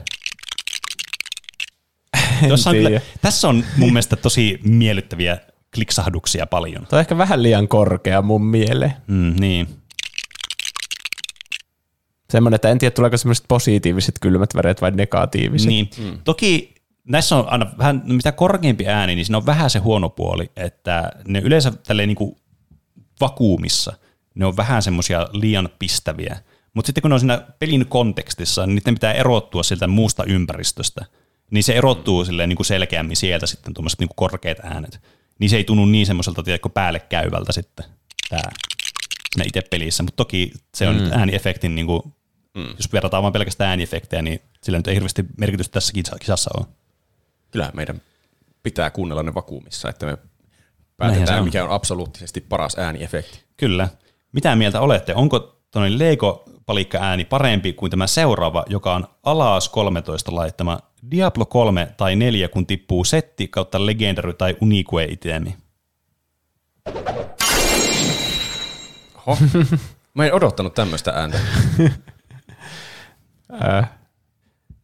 Tuossa 2.48 2.70
on 2.70 2.76
kyllä, 2.76 3.02
tässä 3.22 3.48
on 3.48 3.64
mun 3.78 3.90
mielestä 3.90 4.16
tosi 4.16 4.60
miellyttäviä 4.64 5.38
kliksahduksia 5.76 6.48
paljon. 6.48 6.88
Tuo 6.88 6.98
on 6.98 7.00
ehkä 7.00 7.18
vähän 7.18 7.44
liian 7.44 7.68
korkea 7.68 8.22
mun 8.22 8.46
mieleen. 8.46 8.94
Mm, 9.08 9.36
niin. 9.40 9.68
Semmoinen, 12.30 12.56
että 12.56 12.70
en 12.70 12.78
tiedä 12.78 12.96
tuleeko 12.96 13.18
semmoiset 13.18 13.46
positiiviset 13.48 14.16
kylmät 14.22 14.56
väreet 14.56 14.82
vai 14.82 14.92
negatiiviset. 14.92 15.68
niin. 15.68 15.90
Mm. 15.98 16.20
Toki 16.24 16.76
näissä 17.08 17.36
on 17.36 17.50
aina 17.50 17.72
vähän, 17.78 18.02
no 18.06 18.14
mitä 18.14 18.32
korkeampi 18.32 18.88
ääni, 18.88 19.16
niin 19.16 19.26
siinä 19.26 19.38
on 19.38 19.46
vähän 19.46 19.70
se 19.70 19.80
huono 19.80 20.10
puoli, 20.10 20.52
että 20.56 21.12
ne 21.28 21.40
yleensä 21.40 21.72
tälleen 21.72 22.10
niin 22.10 22.16
kuin 22.16 22.36
vakuumissa, 23.22 23.94
ne 24.36 24.46
on 24.46 24.58
vähän 24.58 24.84
semmoisia 24.84 25.28
liian 25.32 25.70
pistäviä. 25.80 26.38
Mutta 26.74 26.88
sitten 26.88 27.02
kun 27.02 27.10
ne 27.10 27.14
on 27.14 27.20
siinä 27.20 27.42
pelin 27.60 27.86
kontekstissa, 27.86 28.66
niin 28.66 28.76
niiden 28.76 28.94
pitää 28.96 29.14
erottua 29.14 29.64
siltä 29.64 29.88
muusta 29.88 30.24
ympäristöstä. 30.24 31.06
Niin 31.52 31.64
se 31.64 31.74
erottuu 31.74 32.22
mm. 32.22 32.26
silleen 32.26 32.50
niin 32.50 32.58
kuin 32.58 32.66
selkeämmin 32.66 33.16
sieltä 33.16 33.48
sitten 33.48 33.74
tuommoiset 33.74 34.00
niin 34.00 34.10
korkeat 34.16 34.58
äänet. 34.64 35.00
Niin 35.40 35.50
se 35.50 35.58
ei 35.58 35.64
tunnu 35.64 35.86
niin 35.86 36.06
semmoiselta 36.06 36.44
tiedätkö, 36.44 36.70
päälle 36.70 37.00
käyvältä 37.00 37.52
sitten 37.52 37.86
tämä 38.30 38.42
siinä 39.36 39.48
itse 39.48 39.62
pelissä. 39.70 40.04
Mutta 40.04 40.16
toki 40.18 40.52
se 40.76 40.88
on 40.88 40.96
mm. 40.96 41.04
nyt 41.04 41.14
ääniefektin, 41.14 41.76
niin 41.76 41.88
kuin, 41.88 42.02
mm. 42.58 42.68
jos 42.78 42.94
verrataan 42.94 43.24
vain 43.24 43.34
pelkästään 43.34 43.70
ääniefektejä, 43.70 44.22
niin 44.22 44.42
sillä 44.64 44.80
nyt 44.80 44.88
ei 44.88 44.96
hirveästi 44.96 45.26
merkitystä 45.38 45.74
tässä 45.74 45.94
kisa- 45.94 46.20
kisassa 46.20 46.52
ole. 46.58 46.66
Kyllä 47.52 47.72
meidän 47.74 48.02
pitää 48.64 48.90
kuunnella 48.90 49.24
ne 49.24 49.34
vakuumissa, 49.34 49.90
että 49.90 50.06
me 50.06 50.18
päätetään, 50.98 51.40
on. 51.40 51.46
mikä 51.46 51.64
on 51.64 51.70
absoluuttisesti 51.70 52.42
paras 52.42 52.76
ääniefekti. 52.78 53.44
Kyllä. 53.58 53.90
Mitä 54.36 54.56
mieltä 54.56 54.82
olette? 54.82 55.16
Onko 55.16 55.62
tuonne 55.72 55.98
Lego-palikka-ääni 55.98 57.26
parempi 57.26 57.74
kuin 57.74 57.90
tämä 57.90 58.08
seuraava, 58.08 58.64
joka 58.70 58.96
on 58.96 59.08
alas 59.24 59.70
13 59.70 60.36
laittama 60.36 60.80
Diablo 61.12 61.46
3 61.46 61.88
tai 61.98 62.16
4, 62.16 62.48
kun 62.48 62.66
tippuu 62.66 63.04
setti 63.04 63.48
kautta 63.48 63.86
legendary 63.86 64.34
tai 64.34 64.56
unique 64.62 65.04
itemi? 65.04 65.56
Oho. 69.28 69.38
Mä 70.14 70.26
en 70.26 70.34
odottanut 70.34 70.74
tämmöistä 70.74 71.12
ääntä. 71.12 71.38
Äh, 73.64 73.90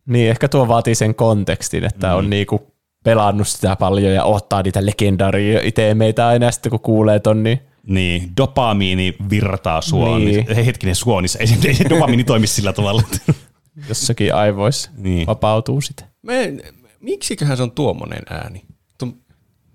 niin, 0.06 0.30
ehkä 0.30 0.48
tuo 0.48 0.68
vaatii 0.68 0.96
sen 0.96 1.16
kontekstin, 1.16 1.84
että 1.84 2.08
mm. 2.08 2.16
on 2.16 2.30
niinku 2.30 2.74
pelannut 3.04 3.48
sitä 3.48 3.76
paljon 3.76 4.14
ja 4.14 4.24
ottaa 4.24 4.62
niitä 4.62 4.86
legendaaria 4.86 5.60
itemeitä 5.64 6.28
aina, 6.28 6.52
sitten 6.52 6.70
kun 6.70 6.80
kuulee 6.80 7.20
ton, 7.20 7.44
niin 7.44 7.71
Niin, 7.88 8.32
dopamiini 8.38 9.16
virtaa 9.30 9.82
suonissa. 9.82 10.42
Niin. 10.42 10.56
Niin. 10.56 10.66
Hetkinen, 10.66 10.96
suonissa. 10.96 11.40
Ei, 11.40 11.48
se- 11.48 11.68
ei 11.68 11.74
se 11.74 11.90
dopamiini 11.90 12.24
toimi 12.24 12.48
sillä 12.48 12.74
tavalla. 12.74 13.04
jossakin 13.90 14.36
aivoissa 14.36 14.92
Niin. 14.98 15.04
niin. 15.04 15.28
vapautuu 15.28 15.82
sitä. 15.82 16.06
Mä 16.22 16.34
en, 16.34 16.62
miksiköhän 17.00 17.58
se 17.58 17.64
on 17.64 17.72
tuommoinen 17.72 18.22
ääni? 18.30 18.66
Tuo, 18.98 19.08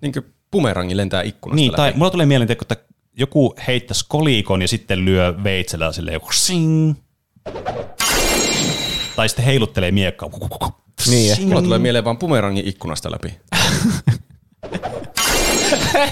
niin 0.01 0.13
kuin 0.13 0.25
bumerangi 0.51 0.97
lentää 0.97 1.21
ikkunasta 1.21 1.55
niin, 1.55 1.71
tai 1.71 1.87
läpi. 1.87 1.97
mulla 1.97 2.11
tulee 2.11 2.25
mieleen, 2.25 2.51
että 2.51 2.75
joku 3.17 3.53
heittäisi 3.67 4.05
kolikon 4.07 4.61
ja 4.61 4.67
sitten 4.67 5.05
lyö 5.05 5.33
veitsellä 5.43 5.91
sille 5.91 6.11
joku 6.13 6.31
sing. 6.31 6.93
Tai 9.15 9.29
sitten 9.29 9.45
heiluttelee 9.45 9.91
miekkaa. 9.91 10.29
Niin. 11.09 11.47
Mulla 11.47 11.61
tulee 11.61 11.79
mieleen 11.79 12.03
vaan 12.05 12.17
bumerangin 12.17 12.67
ikkunasta 12.67 13.11
läpi. 13.11 13.33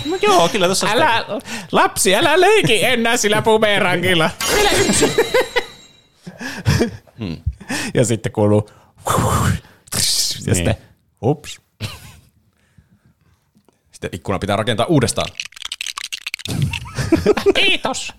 No 0.06 0.18
joo, 0.22 0.50
kyllä 0.50 0.66
on 0.68 0.76
Älä, 0.90 1.26
lapsi, 1.72 2.16
älä 2.16 2.42
leiki 2.42 2.84
enää 2.86 3.18
sillä 3.18 3.42
bumerangilla. 3.42 4.30
Vielä 4.56 4.70
yksi. 4.72 5.12
Hmm. 7.20 7.38
ja 7.94 8.06
sitten 8.06 8.32
kuuluu 8.32 8.70
ja 9.06 9.52
Niin. 10.46 10.56
sitten 10.56 10.76
ups. 11.24 11.60
Sitten 13.92 14.10
ikkuna 14.14 14.40
pitää 14.40 14.56
rakentaa 14.56 14.86
uudestaan. 14.86 15.28
Kiitos. 17.56 18.14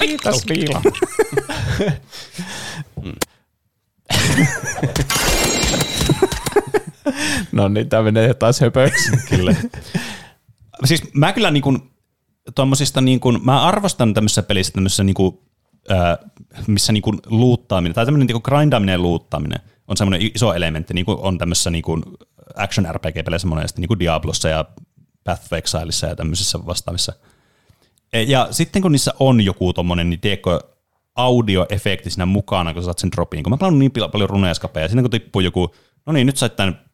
Kiitos 0.00 0.46
Viila. 0.48 0.82
no 7.52 7.68
niin, 7.68 7.88
tämä 7.88 8.02
menee 8.02 8.34
taas 8.34 8.60
höpöksi. 8.60 9.10
Kyllä. 9.30 9.54
siis 10.84 11.14
mä 11.14 11.32
kyllä 11.32 11.50
niin 11.50 11.62
kuin, 11.62 11.78
niin 13.00 13.20
kuin, 13.20 13.38
mä 13.44 13.62
arvostan 13.62 14.14
tämmöisessä 14.14 14.42
pelissä 14.42 14.72
tämmöisessä 14.72 15.04
niin 15.04 15.14
kuin, 15.14 15.38
ää, 15.88 16.18
missä 16.66 16.92
niin 16.92 17.02
kuin 17.02 17.18
luuttaaminen, 17.26 17.94
tai 17.94 18.04
tämmöinen 18.04 18.26
niin 18.26 18.42
kuin 18.42 18.56
grindaaminen 18.56 18.92
ja 18.92 18.98
luuttaminen 18.98 19.60
on 19.88 19.96
semmoinen 19.96 20.30
iso 20.34 20.54
elementti, 20.54 20.94
niin 20.94 21.06
kuin 21.06 21.18
on 21.20 21.38
tämmöisessä 21.38 21.70
niin 21.70 21.82
kuin 21.82 22.02
action 22.56 22.94
RPG-peleissä 22.94 23.48
monesti, 23.48 23.80
niin 23.80 23.88
kuin 23.88 23.98
Diablossa 23.98 24.48
ja 24.48 24.64
Path 25.24 25.44
of 25.44 25.52
Exileissa 25.52 26.06
ja 26.06 26.16
tämmöisissä 26.16 26.66
vastaavissa. 26.66 27.12
E, 28.12 28.22
Ja 28.22 28.48
sitten 28.50 28.82
kun 28.82 28.92
niissä 28.92 29.14
on 29.18 29.40
joku 29.40 29.72
tommonen, 29.72 30.10
niin 30.10 30.20
tiedätkö, 30.20 30.60
audioefekti 31.14 32.10
siinä 32.10 32.26
mukana, 32.26 32.74
kun 32.74 32.82
sä 32.82 32.84
saat 32.84 32.98
sen 32.98 33.12
dropin. 33.12 33.42
Kun 33.42 33.50
mä 33.52 33.56
pelannut 33.56 33.78
niin 33.78 33.92
paljon 34.12 34.30
runeeskapeja, 34.30 34.84
ja 34.84 34.88
sitten 34.88 35.04
kun 35.04 35.10
tippuu 35.10 35.40
joku, 35.40 35.74
no 36.06 36.12
niin, 36.12 36.26
nyt 36.26 36.36
sait 36.36 36.56
tämän 36.56 36.89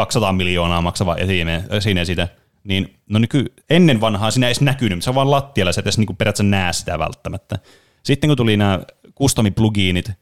200 0.00 0.32
miljoonaa 0.32 0.80
maksava 0.80 1.14
esine, 1.14 1.64
esine 1.70 2.04
siitä, 2.04 2.28
niin 2.64 2.96
no 3.10 3.18
nyky, 3.18 3.44
ennen 3.70 4.00
vanhaa 4.00 4.30
siinä 4.30 4.46
ei 4.46 4.48
edes 4.48 4.60
näkynyt, 4.60 5.02
se 5.02 5.10
on 5.10 5.14
vaan 5.14 5.30
lattialla, 5.30 5.72
sä 5.72 5.80
et 5.80 5.86
edes 5.86 5.98
niinku 5.98 6.14
periaatteessa 6.14 6.50
näe 6.50 6.72
sitä 6.72 6.98
välttämättä. 6.98 7.58
Sitten 8.02 8.30
kun 8.30 8.36
tuli 8.36 8.56
nämä 8.56 8.80
custom-pluginit 9.06 10.12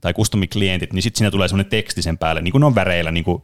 tai 0.00 0.12
custom-klientit, 0.12 0.92
niin 0.92 1.02
sitten 1.02 1.18
siinä 1.18 1.30
tulee 1.30 1.48
semmoinen 1.48 1.70
teksti 1.70 2.02
sen 2.02 2.18
päälle, 2.18 2.42
niin 2.42 2.52
kuin 2.52 2.60
ne 2.60 2.66
on 2.66 2.74
väreillä, 2.74 3.12
niin 3.12 3.24
kuin 3.24 3.42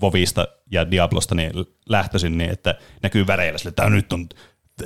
Vovista 0.00 0.48
ja 0.70 0.90
Diablosta 0.90 1.34
niin 1.34 1.52
lähtöisin, 1.88 2.38
niin 2.38 2.50
että 2.50 2.74
näkyy 3.02 3.26
väreillä 3.26 3.58
sille, 3.58 3.68
että 3.68 3.90
nyt 3.90 4.12
on 4.12 4.28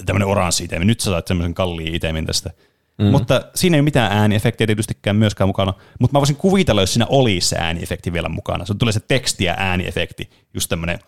tämmöinen 0.06 0.28
oranssi 0.28 0.64
itemi, 0.64 0.84
nyt 0.84 1.00
sä 1.00 1.10
saat 1.10 1.26
semmoisen 1.26 1.54
kalliin 1.54 1.94
itemin 1.94 2.26
tästä. 2.26 2.50
Mm. 3.00 3.06
Mutta 3.06 3.42
siinä 3.54 3.76
ei 3.76 3.80
ole 3.80 3.84
mitään 3.84 4.12
ääniefektiä 4.12 4.66
tietystikään 4.66 5.16
myöskään 5.16 5.48
mukana, 5.48 5.74
mutta 6.00 6.16
mä 6.16 6.20
voisin 6.20 6.36
kuvitella, 6.36 6.80
jos 6.80 6.92
siinä 6.92 7.06
olisi 7.08 7.48
se 7.48 7.56
ääniefekti 7.58 8.12
vielä 8.12 8.28
mukana. 8.28 8.64
Se 8.64 8.74
tulee 8.74 8.92
se 8.92 9.00
teksti 9.00 9.44
ja 9.44 9.54
ääniefekti, 9.58 10.30
just 10.54 10.68
tämmöinen, 10.68 10.98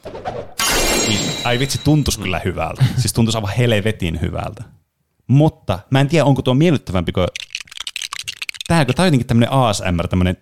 niin, 1.09 1.21
ai 1.45 1.59
vitsi, 1.59 1.81
tuntuisi 1.85 2.21
kyllä 2.21 2.41
hyvältä. 2.45 2.85
Siis 2.99 3.13
tuntuisi 3.13 3.39
aivan 3.39 3.53
helvetin 3.59 4.21
hyvältä. 4.21 4.65
Mutta 5.27 5.79
mä 5.91 6.01
en 6.01 6.09
tiedä, 6.09 6.25
onko 6.25 6.43
tuo 6.43 6.55
miellyttävämpi 6.55 7.13
kuin 7.13 7.27
tämä, 8.69 8.85
kun 8.85 8.95
tämä 8.95 9.05
on 9.05 9.07
jotenkin 9.07 9.27
tämmöinen 9.27 9.53
ASMR, 9.53 10.09
tämmöinen 10.09 10.37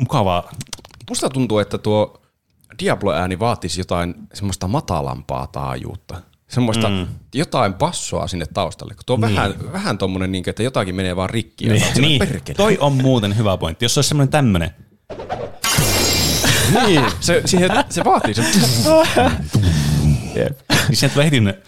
mukavaa, 0.00 0.50
Musta 1.08 1.30
tuntuu, 1.30 1.58
että 1.58 1.78
tuo 1.78 2.22
Diablo-ääni 2.78 3.38
vaatisi 3.38 3.80
jotain 3.80 4.14
semmoista 4.34 4.68
matalampaa 4.68 5.46
taajuutta. 5.46 6.22
Semmoista 6.48 6.88
mm. 6.88 7.06
jotain 7.34 7.74
passoa 7.74 8.26
sinne 8.26 8.46
taustalle. 8.54 8.94
Kun 8.94 9.02
tuo 9.06 9.14
on 9.14 9.20
niin. 9.20 9.36
vähän, 9.36 9.54
vähän 9.72 9.98
tommonen, 9.98 10.32
niin, 10.32 10.48
että 10.48 10.62
jotakin 10.62 10.94
menee 10.94 11.16
vaan 11.16 11.30
rikki. 11.30 11.68
Niin, 11.68 11.82
Ja 11.82 12.00
niin. 12.00 12.18
perkele. 12.18 12.56
toi 12.56 12.78
on 12.80 12.92
muuten 12.92 13.36
hyvä 13.36 13.56
pointti. 13.56 13.84
Jos 13.84 13.94
se 13.94 13.98
olisi 13.98 14.08
semmoinen 14.08 14.30
tämmöinen, 14.30 14.70
niin. 16.86 17.04
Se, 17.20 17.42
siihen, 17.44 17.70
se 17.90 18.04
vaatii 18.04 18.34
sen. 18.34 18.46
Jep. 20.34 20.58
niin 20.88 20.96
sieltä 20.96 21.14
tulee 21.14 21.24
heti 21.24 21.40
ne, 21.40 21.58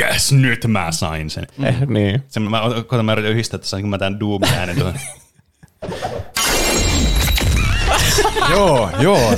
yes, 0.00 0.32
nyt 0.32 0.66
mä 0.66 0.92
sain 0.92 1.30
sen. 1.30 1.46
Eh, 1.62 1.80
niin. 1.86 2.22
Se, 2.28 2.40
mä, 2.40 2.60
koitan 2.86 3.04
mä 3.04 3.12
yritän 3.12 3.32
yhdistää 3.32 3.58
tässä, 3.58 3.80
kun 3.80 3.90
mä 3.90 3.98
tämän 3.98 4.20
Doom-äänen 4.20 4.76
tuohon. 4.76 4.94
joo, 8.54 8.90
joo. 8.98 9.34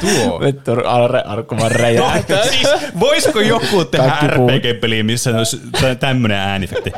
Tuo. 0.00 0.40
Vittu, 0.40 0.72
Arre 0.86 1.22
Arkku 1.26 1.56
vaan 1.56 1.70
räjähtää. 1.70 2.42
siis, 2.48 2.68
voisiko 3.00 3.40
joku 3.40 3.84
tehdä. 3.84 4.16
RPG-peliä, 4.30 5.02
missä 5.02 5.30
olisi 5.36 5.60
tä- 5.80 5.94
tämmönen 5.94 6.38
äänifekti? 6.38 6.92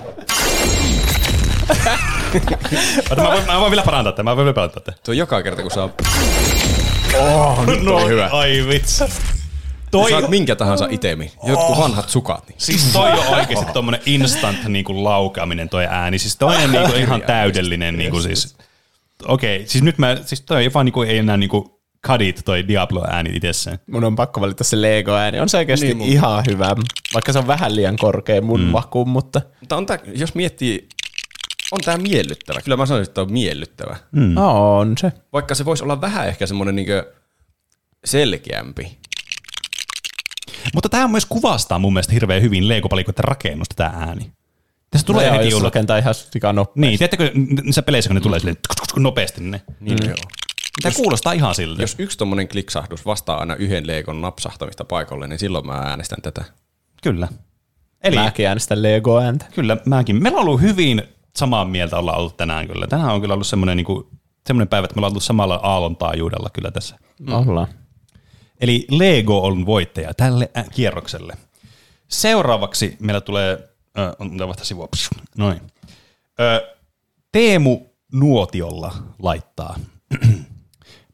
Ota, 3.10 3.22
mä, 3.22 3.28
voin, 3.28 3.46
mä 3.46 3.60
voin 3.60 3.70
vielä 3.70 3.82
parantaa 3.82 4.12
tämän, 4.12 4.32
mä 4.32 4.36
voin 4.36 4.44
vielä 4.44 4.54
parantaa 4.54 4.82
tämän. 4.82 4.98
Tuo 5.04 5.14
joka 5.14 5.42
kerta, 5.42 5.62
kun 5.62 5.70
saa... 5.70 5.88
Oh, 7.18 7.66
nyt 7.66 7.82
No, 7.82 7.96
oli 7.96 8.08
hyvä. 8.08 8.28
Ai 8.32 8.64
vitsi. 8.68 9.04
Toi, 9.90 10.10
Saat 10.10 10.28
minkä 10.28 10.56
tahansa 10.56 10.86
itemi. 10.90 11.32
Jotkut 11.46 11.78
vanhat 11.78 12.08
sukat. 12.08 12.48
Niin. 12.48 12.54
siis 12.58 12.84
toi 12.92 13.12
on 13.12 13.26
oikeesti 13.26 13.66
tommonen 13.72 14.00
instant 14.06 14.64
niinku 14.64 15.04
laukaaminen 15.04 15.68
toi 15.68 15.86
ääni. 15.90 16.18
Siis 16.18 16.36
toi 16.36 16.56
on 16.64 16.72
niinku 16.72 16.92
ihan 16.96 17.22
täydellinen 17.22 17.96
niinku 17.96 18.20
siis. 18.20 18.56
Okei, 19.26 19.56
okay, 19.56 19.68
siis 19.68 19.84
nyt 19.84 19.98
mä, 19.98 20.16
siis 20.24 20.40
toi 20.40 20.70
vaan 20.74 20.86
niinku 20.86 21.02
ei 21.02 21.18
enää 21.18 21.36
niinku 21.36 21.80
kadit 22.00 22.42
toi 22.44 22.68
Diablo-ääni 22.68 23.30
itsessään. 23.36 23.78
Mun 23.90 24.04
on 24.04 24.16
pakko 24.16 24.40
valita 24.40 24.64
se 24.64 24.82
Lego-ääni. 24.82 25.40
On 25.40 25.48
se 25.48 25.58
oikeasti 25.58 25.86
Niin 25.86 25.98
niin, 25.98 26.08
mun- 26.08 26.12
ihan 26.12 26.44
hyvä, 26.50 26.76
vaikka 27.14 27.32
se 27.32 27.38
on 27.38 27.46
vähän 27.46 27.76
liian 27.76 27.96
korkea 27.96 28.40
mun 28.40 28.60
mm. 28.60 28.66
makuun, 28.66 29.08
mutta 29.08 29.40
Mutta 29.60 29.76
on 29.76 29.86
tää, 29.86 29.98
jos 30.14 30.34
miettii, 30.34 30.88
on 31.72 31.80
tää 31.84 31.96
miellyttävä. 31.96 32.60
Kyllä 32.60 32.76
mä 32.76 32.86
sanoisin, 32.86 33.10
että 33.10 33.20
on 33.20 33.32
miellyttävä. 33.32 33.96
mm. 34.12 34.36
on 34.36 34.94
se. 34.98 35.12
Vaikka 35.32 35.54
se 35.54 35.64
voisi 35.64 35.84
olla 35.84 36.00
vähän 36.00 36.28
ehkä 36.28 36.46
semmoinen 36.46 36.76
niinkö 36.76 37.12
selkeämpi. 38.04 38.98
Mutta 40.74 40.88
tämä 40.88 41.08
myös 41.08 41.26
kuvastaa 41.26 41.78
mun 41.78 41.92
mielestä 41.92 42.12
hirveän 42.12 42.42
hyvin 42.42 42.68
Lego-palikoiden 42.68 43.24
rakennusta 43.24 43.74
tämä 43.74 43.90
ääni. 43.90 44.32
Tässä 44.90 45.06
tulee 45.06 45.30
No 45.30 45.38
heti 45.38 45.50
rakentaa 45.62 45.98
ihan 45.98 46.14
sika 46.14 46.52
nopeasti. 46.52 46.80
Niin, 46.80 46.98
tiedättekö 46.98 47.30
niissä 47.64 47.82
peleissä, 47.82 48.08
kun 48.08 48.14
ne 48.14 48.20
tulee 48.20 48.38
silleen 48.38 48.56
nopeasti, 48.96 49.40
niin 49.40 49.50
ne. 49.50 49.62
Niin 49.80 49.98
mm. 50.02 50.08
joo. 50.08 50.16
Tämä 50.82 50.94
kuulostaa 50.94 51.32
ihan 51.32 51.54
siltä. 51.54 51.82
Jos 51.82 51.94
yksi 51.98 52.18
tommonen 52.18 52.48
kliksahdus 52.48 53.06
vastaa 53.06 53.40
aina 53.40 53.54
yhden 53.54 53.86
leikon 53.86 54.20
napsahtamista 54.20 54.84
paikalle, 54.84 55.28
niin 55.28 55.38
silloin 55.38 55.66
mä 55.66 55.72
äänestän 55.72 56.22
tätä. 56.22 56.44
Kyllä. 57.02 57.28
Eli 58.04 58.16
Mäkin 58.16 58.48
äänestän 58.48 58.82
Lego-ääntä. 58.82 59.44
kyllä 59.54 59.76
mäkin. 59.86 60.22
Meillä 60.22 60.36
on 60.36 60.46
ollut 60.46 60.60
hyvin 60.60 61.02
samaa 61.36 61.64
mieltä 61.64 61.98
olla 61.98 62.16
ollut 62.16 62.36
tänään 62.36 62.66
kyllä. 62.68 62.86
Tänään 62.86 63.14
on 63.14 63.20
kyllä 63.20 63.34
ollut 63.34 63.46
semmoinen, 63.46 63.76
niin 63.76 63.84
kuin, 63.84 64.06
semmoinen 64.46 64.68
päivä, 64.68 64.84
että 64.84 64.94
me 64.96 64.98
ollaan 64.98 65.12
ollut 65.12 65.22
samalla 65.22 65.60
aallon 65.62 65.96
taajuudella 65.96 66.50
kyllä 66.52 66.70
tässä. 66.70 66.98
Mm. 67.20 67.32
Ollaan. 67.32 67.66
Eli 68.60 68.86
Lego 68.90 69.46
on 69.46 69.66
voittaja 69.66 70.14
tälle 70.14 70.50
kierrokselle. 70.72 71.36
Seuraavaksi 72.08 72.96
meillä 73.00 73.20
tulee, 73.20 73.69
äh, 74.00 74.12
on 74.18 74.48
vasta 74.48 74.64
sivua, 74.64 74.88
Psh, 74.88 75.10
noin. 75.38 75.60
Ö, 76.40 76.76
Teemu 77.32 77.80
Nuotiolla 78.12 78.94
laittaa. 79.18 79.76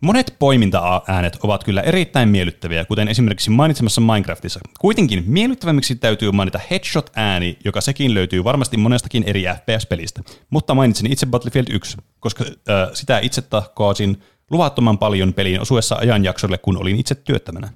Monet 0.01 0.35
poiminta-äänet 0.38 1.38
ovat 1.42 1.64
kyllä 1.64 1.81
erittäin 1.81 2.29
miellyttäviä, 2.29 2.85
kuten 2.85 3.09
esimerkiksi 3.09 3.51
mainitsemassa 3.51 4.01
Minecraftissa. 4.01 4.61
Kuitenkin 4.81 5.25
miellyttävämmiksi 5.27 5.94
täytyy 5.94 6.33
mainita 6.33 6.61
Headshot-ääni, 6.70 7.59
joka 7.64 7.81
sekin 7.81 8.14
löytyy 8.14 8.44
varmasti 8.44 8.77
monestakin 8.77 9.25
eri 9.27 9.42
FPS-pelistä. 9.42 10.22
Mutta 10.51 10.75
mainitsin 10.75 11.12
itse 11.12 11.27
Battlefield 11.27 11.66
1, 11.70 11.96
koska 12.20 12.44
äh, 12.44 12.88
sitä 12.94 13.18
itse 13.18 13.42
tahkoasin 13.42 14.22
luvattoman 14.51 14.99
paljon 14.99 15.35
peliin 15.35 15.61
osuessa 15.61 15.96
ajanjaksolle, 15.96 16.59
kun 16.59 16.77
olin 16.77 17.01
itse 17.01 17.14
työttömänä. 17.14 17.68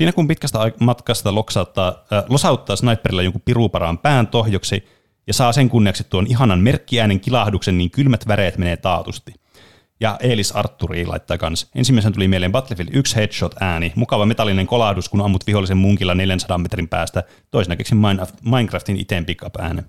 Siinä 0.00 0.12
kun 0.12 0.28
pitkästä 0.28 0.58
matkasta 0.78 1.34
loksauttaa, 1.34 1.88
äh, 1.88 2.24
losauttaa 2.28 2.76
sniperilla 2.76 3.22
jonkun 3.22 3.42
piruparaan 3.44 3.98
pään 3.98 4.26
tohjoksi 4.26 4.84
ja 5.26 5.34
saa 5.34 5.52
sen 5.52 5.68
kunniaksi 5.68 6.04
tuon 6.04 6.26
ihanan 6.26 6.60
merkkiäänen 6.60 7.20
kilahduksen, 7.20 7.78
niin 7.78 7.90
kylmät 7.90 8.28
väreet 8.28 8.58
menee 8.58 8.76
taatusti. 8.76 9.34
Ja 10.00 10.16
Eelis 10.20 10.52
Arturi 10.52 11.06
laittaa 11.06 11.38
kans. 11.38 11.70
Ensimmäisen 11.74 12.12
tuli 12.12 12.28
mieleen 12.28 12.52
Battlefield 12.52 12.88
1 12.92 13.16
headshot-ääni, 13.16 13.92
mukava 13.96 14.26
metallinen 14.26 14.66
kolahdus, 14.66 15.08
kun 15.08 15.20
ammut 15.20 15.46
vihollisen 15.46 15.76
munkilla 15.76 16.14
400 16.14 16.58
metrin 16.58 16.88
päästä. 16.88 17.22
Toisena 17.50 17.76
keksin 17.76 17.98
Minecraft- 17.98 18.50
Minecraftin 18.50 18.96
iteen 18.96 19.26
pickup-äänen. 19.26 19.84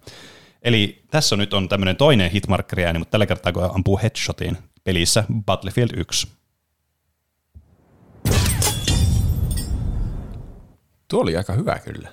Eli 0.62 1.04
tässä 1.12 1.36
nyt 1.36 1.54
on 1.54 1.70
tämmöinen 1.70 1.96
toinen 1.96 2.32
hitmarkkeri-ääni, 2.32 3.00
mutta 3.00 3.12
tällä 3.12 3.26
kertaa 3.26 3.52
kun 3.52 3.72
ampuu 3.76 4.00
headshotiin 4.04 4.58
pelissä 4.84 5.24
Battlefield 5.46 5.90
1. 5.98 6.28
Tuo 11.12 11.22
oli 11.22 11.38
aika 11.38 11.54
hyvä 11.54 11.80
kyllä. 11.80 12.10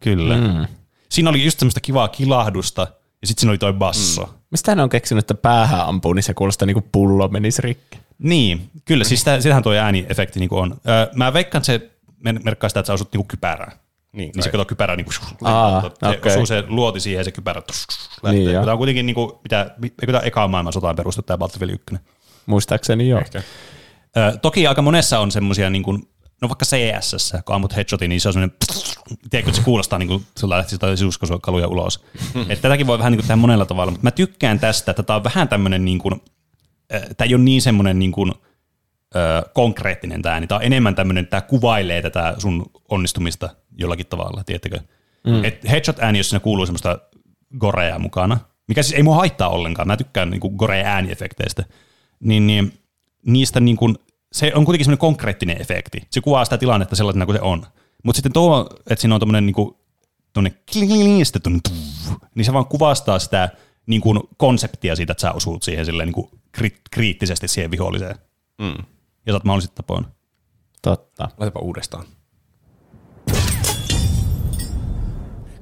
Kyllä. 0.00 0.36
Mm. 0.36 0.66
Siinä 1.08 1.30
oli 1.30 1.44
just 1.44 1.58
semmoista 1.58 1.80
kivaa 1.80 2.08
kilahdusta, 2.08 2.86
ja 3.20 3.26
sitten 3.26 3.40
siinä 3.40 3.50
oli 3.50 3.58
toi 3.58 3.72
basso. 3.72 4.22
Mm. 4.22 4.32
Mistä 4.50 4.70
hän 4.70 4.80
on 4.80 4.88
keksinyt, 4.88 5.22
että 5.22 5.34
päähän 5.34 5.86
ampuu, 5.86 6.12
niin 6.12 6.22
se 6.22 6.34
kuulostaa 6.34 6.66
niin 6.66 6.74
kuin 6.74 6.88
pullo 6.92 7.28
menisi 7.28 7.62
rikki. 7.62 7.98
Niin, 8.18 8.70
kyllä, 8.84 9.04
siis 9.04 9.20
sitä, 9.20 9.40
sitähän 9.40 9.62
tuo 9.62 9.72
ääniefekti 9.72 10.40
niinku 10.40 10.58
on. 10.58 10.76
Öö, 10.88 11.06
mä 11.14 11.32
veikkaan, 11.32 11.60
että 11.60 11.66
se 11.66 11.90
mer- 12.24 12.40
merkkaa 12.44 12.68
sitä, 12.70 12.80
että 12.80 12.86
sä 12.86 12.92
osut 12.92 13.12
niinku 13.12 13.26
kypärään. 13.28 13.72
Niin, 14.12 14.30
Niin 14.34 14.42
se 14.42 14.50
kato 14.50 14.64
kypärä, 14.64 14.96
niin 14.96 15.06
Aa, 15.44 15.80
se 15.80 16.08
okei. 16.08 16.32
osuu 16.32 16.46
se 16.46 16.64
luoti 16.68 17.00
siihen 17.00 17.20
ja 17.20 17.24
se 17.24 17.32
kypärä 17.32 17.62
lähtee. 18.22 18.32
Niin, 18.32 18.46
Niin, 18.46 18.60
tämä 18.60 18.72
on 18.72 18.78
kuitenkin, 18.78 19.06
niin 19.06 19.14
kuin, 19.14 19.32
mitä, 19.42 19.70
eikö 19.82 20.12
tämä 20.12 20.20
ekaan 20.20 20.50
maailmansotaan 20.50 20.96
perustu 20.96 21.22
tämä 21.22 21.38
Battlefield 21.38 21.70
1? 21.70 21.96
Muistaakseni 22.46 23.08
joo. 23.08 23.20
Ehkä. 23.20 23.42
Ö, 24.16 24.38
toki 24.42 24.66
aika 24.66 24.82
monessa 24.82 25.18
on 25.18 25.30
semmoisia, 25.30 25.70
niin 25.70 25.82
kuin, 25.82 26.08
no 26.40 26.48
vaikka 26.48 26.64
CSS, 26.64 27.32
kun 27.44 27.54
ammut 27.54 27.76
headshotin, 27.76 28.08
niin 28.08 28.20
se 28.20 28.28
on 28.28 28.32
semmoinen, 28.32 28.56
tiedätkö, 29.30 29.50
että 29.50 29.60
se 29.60 29.64
kuulostaa 29.64 29.98
niin 29.98 30.08
kuin 30.08 30.26
sulla 30.38 30.56
lähtisi 30.56 30.74
jotain 30.74 30.96
siuskakaluja 30.96 31.68
ulos. 31.68 32.04
Et 32.48 32.60
tätäkin 32.60 32.86
voi 32.86 32.98
vähän 32.98 33.12
niin 33.12 33.18
kuin 33.18 33.26
tehdä 33.26 33.36
monella 33.36 33.66
tavalla, 33.66 33.90
mutta 33.90 34.04
mä 34.04 34.10
tykkään 34.10 34.60
tästä, 34.60 34.90
että 34.90 35.02
tämä 35.02 35.16
on 35.16 35.24
vähän 35.24 35.48
tämmöinen, 35.48 35.84
niin 35.84 35.98
kuin, 35.98 36.22
tämä 36.88 37.26
ei 37.28 37.34
ole 37.34 37.42
niin 37.42 37.62
semmoinen 37.62 37.98
niin 37.98 38.12
kuin, 38.12 38.32
ö, 39.16 39.50
konkreettinen 39.54 40.22
tämä 40.22 40.32
ääni. 40.32 40.46
Tämä 40.46 40.56
on 40.56 40.64
enemmän 40.64 40.94
tämmöinen, 40.94 41.22
että 41.22 41.30
tämä 41.30 41.48
kuvailee 41.48 42.02
tätä 42.02 42.34
sun 42.38 42.66
onnistumista 42.88 43.48
jollakin 43.78 44.06
tavalla, 44.06 44.44
tiedättekö? 44.44 44.80
Mm. 45.26 45.44
Et 45.44 45.68
headshot-ääni, 45.70 46.18
jos 46.18 46.30
siinä 46.30 46.40
kuuluu 46.40 46.66
semmoista 46.66 46.98
gorea 47.58 47.98
mukana, 47.98 48.38
mikä 48.68 48.82
siis 48.82 48.96
ei 48.96 49.02
mua 49.02 49.16
haittaa 49.16 49.48
ollenkaan, 49.48 49.88
mä 49.88 49.96
tykkään 49.96 50.30
niinku 50.30 50.50
gorea-ääniefekteistä, 50.50 51.64
niin, 52.20 52.46
niin 52.46 52.72
niistä 53.26 53.60
niinku, 53.60 53.94
se 54.32 54.52
on 54.54 54.64
kuitenkin 54.64 54.84
semmoinen 54.84 55.00
konkreettinen 55.00 55.60
efekti. 55.60 56.02
Se 56.10 56.20
kuvaa 56.20 56.44
sitä 56.44 56.58
tilannetta 56.58 56.96
sellaisena 56.96 57.26
kuin 57.26 57.36
se 57.36 57.42
on. 57.42 57.66
Mutta 58.04 58.16
sitten 58.16 58.32
tuo, 58.32 58.68
että 58.90 59.00
siinä 59.00 59.14
on 59.14 59.20
tommonen 59.20 59.46
niinku, 59.46 59.80
kling, 60.72 61.18
ja 61.18 61.24
sitten 61.24 61.42
tuff, 61.42 62.22
niin 62.34 62.44
se 62.44 62.52
vaan 62.52 62.66
kuvastaa 62.66 63.18
sitä 63.18 63.48
niin 63.86 64.00
kuin 64.00 64.20
konseptia 64.36 64.96
siitä, 64.96 65.12
että 65.12 65.20
sä 65.20 65.32
osuut 65.32 65.62
siihen 65.62 65.84
silleen 65.86 66.06
niin 66.06 66.14
kuin 66.14 66.30
kri- 66.58 66.80
kriittisesti 66.90 67.48
siihen 67.48 67.70
viholliseen. 67.70 68.16
Mm. 68.58 68.84
Ja 69.26 69.32
saat 69.32 69.44
mahdollisesti 69.44 69.76
tapoon. 69.76 70.06
Totta. 70.82 71.28
Laitapa 71.38 71.60
uudestaan. 71.60 72.04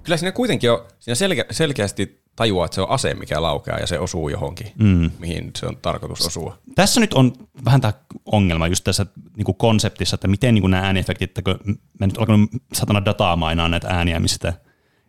Kyllä 0.02 0.16
siinä 0.16 0.32
kuitenkin 0.32 0.72
on, 0.72 0.86
siinä 0.98 1.14
selkeä, 1.14 1.44
selkeästi 1.50 2.24
tajuaa, 2.36 2.64
että 2.64 2.74
se 2.74 2.80
on 2.80 2.90
ase, 2.90 3.14
mikä 3.14 3.42
laukeaa 3.42 3.78
ja 3.78 3.86
se 3.86 3.98
osuu 3.98 4.28
johonkin, 4.28 4.72
mm. 4.78 5.10
mihin 5.18 5.50
se 5.56 5.66
on 5.66 5.76
tarkoitus 5.76 6.26
osua. 6.26 6.58
Tässä 6.74 7.00
nyt 7.00 7.14
on 7.14 7.32
vähän 7.64 7.80
tämä 7.80 7.92
ongelma 8.26 8.66
just 8.66 8.84
tässä 8.84 9.06
niin 9.36 9.44
kuin 9.44 9.56
konseptissa, 9.56 10.14
että 10.14 10.28
miten 10.28 10.54
niin 10.54 10.62
kuin 10.62 10.70
nämä 10.70 10.86
ääniefektit, 10.86 11.38
että 11.38 11.42
kun 11.42 11.78
mä 12.00 12.06
nyt 12.06 12.18
alkanut 12.18 12.50
satana 12.72 13.04
dataa 13.04 13.36
mainaa 13.36 13.68
näitä 13.68 13.88
ääniä, 13.88 14.20
mistä, 14.20 14.52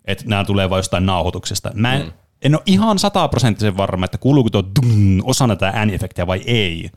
että 0.05 0.23
nämä 0.27 0.45
tulee 0.45 0.69
vain 0.69 0.79
jostain 0.79 1.05
nauhoituksesta. 1.05 1.71
Mä 1.73 1.95
en, 1.95 2.05
mm. 2.05 2.11
en 2.41 2.55
ole 2.55 2.63
ihan 2.65 2.99
sataprosenttisen 2.99 3.77
varma, 3.77 4.05
että 4.05 4.17
kuuluuko 4.17 4.49
tuo 4.49 4.63
dum, 4.63 5.19
osana 5.23 5.55
tätä 5.55 5.79
ääniefektiä 5.79 6.27
vai 6.27 6.41
ei. 6.45 6.89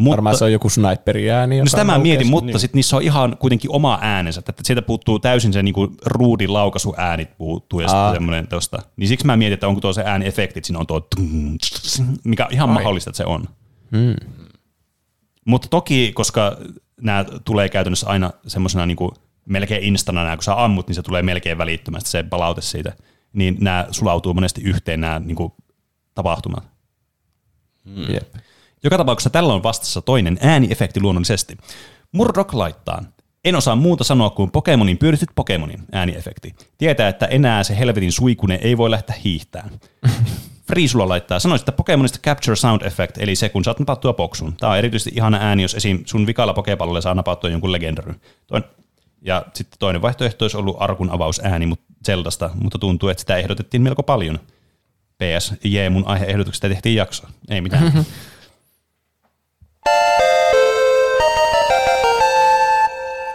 Mutta, 0.00 0.16
Varmaan 0.16 0.38
se 0.38 0.44
on 0.44 0.52
joku 0.52 0.68
sniperiääni. 0.68 1.56
No 1.56 1.60
joka 1.60 1.70
sitä 1.70 1.84
mä 1.84 1.98
mietin, 1.98 2.26
mutta 2.26 2.58
sitten 2.58 2.78
niissä 2.78 2.96
on 2.96 3.02
ihan 3.02 3.36
kuitenkin 3.36 3.70
oma 3.70 3.98
äänensä, 4.02 4.42
että 4.48 4.62
sieltä 4.64 4.82
puuttuu 4.82 5.18
täysin 5.18 5.52
se 5.52 5.62
niinku 5.62 5.94
ruudin 6.06 6.52
laukaisuäänit 6.52 7.38
puuttuu 7.38 7.80
ja 7.80 8.12
semmoinen 8.12 8.48
tosta. 8.48 8.82
Niin 8.96 9.08
siksi 9.08 9.26
mä 9.26 9.36
mietin, 9.36 9.54
että 9.54 9.68
onko 9.68 9.80
tuo 9.80 9.92
se 9.92 10.02
ääniefekti, 10.06 10.60
siinä 10.64 10.78
on 10.78 10.86
tuo 10.86 11.08
mikä 12.24 12.44
on 12.46 12.52
ihan 12.52 12.68
Ai. 12.68 12.74
mahdollista, 12.74 13.10
että 13.10 13.16
se 13.16 13.24
on. 13.24 13.44
Hmm. 13.96 14.16
Mutta 15.44 15.68
toki, 15.68 16.12
koska 16.14 16.56
nämä 17.00 17.24
tulee 17.44 17.68
käytännössä 17.68 18.06
aina 18.06 18.30
semmoisena 18.46 18.86
niinku 18.86 19.14
melkein 19.46 19.82
instana, 19.84 20.24
nää, 20.24 20.36
kun 20.36 20.44
sä 20.44 20.64
ammut, 20.64 20.88
niin 20.88 20.94
se 20.94 21.02
tulee 21.02 21.22
melkein 21.22 21.58
välittömästi 21.58 22.10
se 22.10 22.22
palaute 22.22 22.60
siitä, 22.60 22.92
niin 23.32 23.56
nämä 23.60 23.86
sulautuu 23.90 24.34
monesti 24.34 24.62
yhteen 24.62 25.00
nämä 25.00 25.18
niinku 25.18 25.54
tapahtumat. 26.14 26.64
Jep. 28.08 28.34
Joka 28.84 28.98
tapauksessa 28.98 29.30
tällä 29.30 29.54
on 29.54 29.62
vastassa 29.62 30.02
toinen 30.02 30.38
ääniefekti 30.42 31.00
luonnollisesti. 31.00 31.56
Murdoch 32.12 32.54
laittaa. 32.54 33.02
En 33.44 33.56
osaa 33.56 33.76
muuta 33.76 34.04
sanoa 34.04 34.30
kuin 34.30 34.50
Pokemonin 34.50 34.98
pyörityt 34.98 35.28
Pokemonin 35.34 35.80
ääniefekti. 35.92 36.54
Tietää, 36.78 37.08
että 37.08 37.26
enää 37.26 37.64
se 37.64 37.78
helvetin 37.78 38.12
suikune 38.12 38.58
ei 38.62 38.76
voi 38.76 38.90
lähteä 38.90 39.16
hiihtään. 39.24 39.70
Friisulla 40.66 41.08
laittaa, 41.08 41.38
sanoisit, 41.38 41.68
että 41.68 41.76
Pokemonista 41.76 42.18
Capture 42.18 42.56
Sound 42.56 42.82
Effect, 42.82 43.18
eli 43.18 43.36
se, 43.36 43.48
kun 43.48 43.64
saat 43.64 43.78
napattua 43.78 44.12
boksun. 44.12 44.56
Tämä 44.56 44.72
on 44.72 44.78
erityisesti 44.78 45.10
ihana 45.14 45.38
ääni, 45.40 45.62
jos 45.62 45.74
esim. 45.74 46.02
sun 46.06 46.26
vikalla 46.26 46.54
pokepallolle 46.54 47.00
saa 47.00 47.14
napattua 47.14 47.50
jonkun 47.50 47.72
legendaryn. 47.72 48.20
Toin, 48.46 48.64
ja 49.22 49.46
sitten 49.54 49.78
toinen 49.78 50.02
vaihtoehto 50.02 50.44
olisi 50.44 50.56
ollut 50.56 50.76
arkun 50.78 51.10
avausääni 51.10 51.66
mut 51.66 51.80
Zeldasta, 52.06 52.50
mutta 52.54 52.78
tuntuu, 52.78 53.08
että 53.08 53.20
sitä 53.20 53.36
ehdotettiin 53.36 53.82
melko 53.82 54.02
paljon. 54.02 54.38
PS, 55.18 55.54
jee, 55.64 55.90
mun 55.90 56.06
aiheehdotuksesta 56.06 56.68
tehtiin 56.68 56.96
jakso. 56.96 57.26
Ei 57.48 57.60
mitään. 57.60 57.92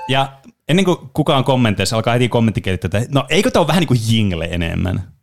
ja 0.07 0.33
ennen 0.69 0.85
kuin 0.85 0.97
kukaan 1.13 1.43
kommenteissa 1.43 1.95
alkaa 1.95 2.13
heti 2.13 2.29
kommenttikirjoittaa, 2.29 2.87
että 2.87 3.13
no 3.13 3.25
eikö 3.29 3.51
tämä 3.51 3.61
ole 3.61 3.67
vähän 3.67 3.81
niin 3.81 3.87
kuin 3.87 3.99
jingle 4.09 4.47
enemmän? 4.51 5.15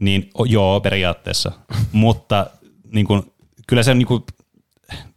Niin 0.00 0.30
joo, 0.44 0.80
periaatteessa. 0.80 1.52
Mutta 1.92 2.46
niin 2.92 3.06
kuin, 3.06 3.22
kyllä 3.66 3.82
se 3.82 3.90
on 3.90 3.98
niin 3.98 4.06
kuin, 4.06 4.22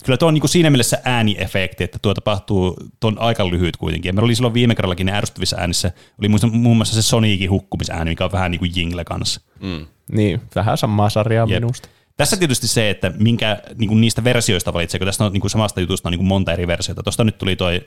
kyllä 0.05 0.17
tuo 0.17 0.27
on 0.27 0.33
niin 0.33 0.41
kuin 0.41 0.49
siinä 0.49 0.69
mielessä 0.69 1.01
ääniefekti, 1.05 1.83
että 1.83 1.99
tuo 2.01 2.13
tapahtuu, 2.13 2.77
tuo 2.99 3.07
on 3.07 3.19
aika 3.19 3.49
lyhyt 3.49 3.77
kuitenkin. 3.77 4.09
Ja 4.09 4.13
meillä 4.13 4.25
oli 4.25 4.35
silloin 4.35 4.53
viime 4.53 4.75
kerrallakin 4.75 5.05
ne 5.05 5.13
ärsyttävissä 5.13 5.57
äänissä, 5.59 5.91
oli 6.19 6.29
muun 6.51 6.77
muassa 6.77 6.95
se 6.95 7.01
Sonicin 7.01 7.49
hukkumisääni, 7.49 8.11
mikä 8.11 8.25
on 8.25 8.31
vähän 8.31 8.51
niin 8.51 8.59
kuin 8.59 8.71
jingle 8.75 9.05
kanssa. 9.05 9.41
Mm. 9.59 9.85
Niin, 10.11 10.41
vähän 10.55 10.77
samaa 10.77 11.09
sarjaa 11.09 11.47
Jep. 11.49 11.61
minusta. 11.61 11.89
Tässä 12.19 12.37
tietysti 12.37 12.67
se, 12.67 12.89
että 12.89 13.11
minkä 13.19 13.61
niin 13.77 13.87
kuin 13.87 14.01
niistä 14.01 14.23
versioista 14.23 14.73
valitsee, 14.73 14.99
kun 14.99 15.05
tästä 15.05 15.25
on 15.25 15.33
niin 15.33 15.41
kuin 15.41 15.51
samasta 15.51 15.81
jutusta 15.81 16.09
on 16.09 16.11
niin 16.11 16.19
kuin 16.19 16.27
monta 16.27 16.53
eri 16.53 16.67
versiota. 16.67 17.03
Tuosta 17.03 17.23
nyt 17.23 17.37
tuli 17.37 17.55
toi, 17.55 17.81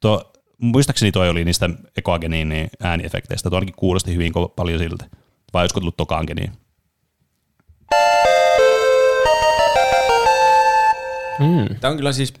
toi, 0.00 0.18
muistaakseni 0.58 1.12
toi 1.12 1.28
oli 1.28 1.44
niistä 1.44 1.70
ekoageniin 1.96 2.48
niin 2.48 2.70
ääniefekteistä. 2.82 3.50
Tuo 3.50 3.56
ainakin 3.56 3.74
kuulosti 3.76 4.14
hyvin 4.14 4.32
paljon 4.56 4.78
siltä. 4.78 5.04
Vai 5.52 5.62
olisiko 5.62 5.80
tullut 5.80 5.96
tokaan 5.96 6.24
geniin? 6.26 6.52
Tämä 11.80 11.90
on 11.90 11.96
kyllä 11.96 12.12
siis, 12.12 12.34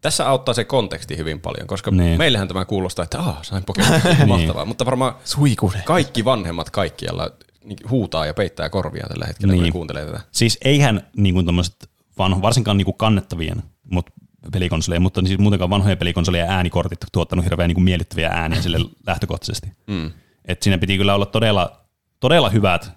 tässä 0.00 0.28
auttaa 0.28 0.54
se 0.54 0.64
konteksti 0.64 1.16
hyvin 1.16 1.40
paljon, 1.40 1.66
koska 1.66 1.90
Niin. 1.90 1.98
niin. 2.00 2.18
meillähän 2.18 2.48
tämä 2.48 2.64
kuulostaa, 2.64 3.02
että 3.02 3.18
ah, 3.18 3.38
sain 3.42 3.64
Pokemon, 3.64 4.00
mahtavaa. 4.26 4.64
Mutta 4.64 4.84
varmaan 4.84 5.14
Suikune. 5.24 5.82
kaikki 5.84 6.24
vanhemmat 6.24 6.70
kaikkialla 6.70 7.26
niin 7.26 7.49
huutaa 7.90 8.26
ja 8.26 8.34
peittää 8.34 8.70
korvia 8.70 9.06
tällä 9.08 9.26
hetkellä, 9.26 9.52
niin. 9.52 9.58
kun 9.58 9.62
Niin. 9.62 9.72
kuuntelee 9.72 10.06
tätä. 10.06 10.20
Siis 10.32 10.58
eihän 10.64 11.06
niin 11.16 11.34
kuin 11.34 11.46
vanho, 12.18 12.42
varsinkaan 12.42 12.76
niin 12.76 12.84
kuin 12.84 12.96
kannettavien 12.96 13.62
mut, 13.90 14.10
pelikonsoleja, 14.52 15.00
mutta 15.00 15.22
siis 15.26 15.38
muutenkaan 15.38 15.70
vanhojen 15.70 15.98
pelikonsolien 15.98 16.48
äänikortit 16.48 16.98
tuottanut 17.12 17.44
hirveän 17.44 17.68
niin 17.68 17.74
kuin 17.74 17.84
miellyttäviä 17.84 18.28
ääniä 18.28 18.62
sille 18.62 18.78
lähtökohtaisesti. 19.06 19.72
Mm. 19.86 20.10
Et 20.44 20.62
siinä 20.62 20.78
piti 20.78 20.96
kyllä 20.96 21.14
olla 21.14 21.26
todella, 21.26 21.86
todella 22.20 22.50
hyvät 22.50 22.92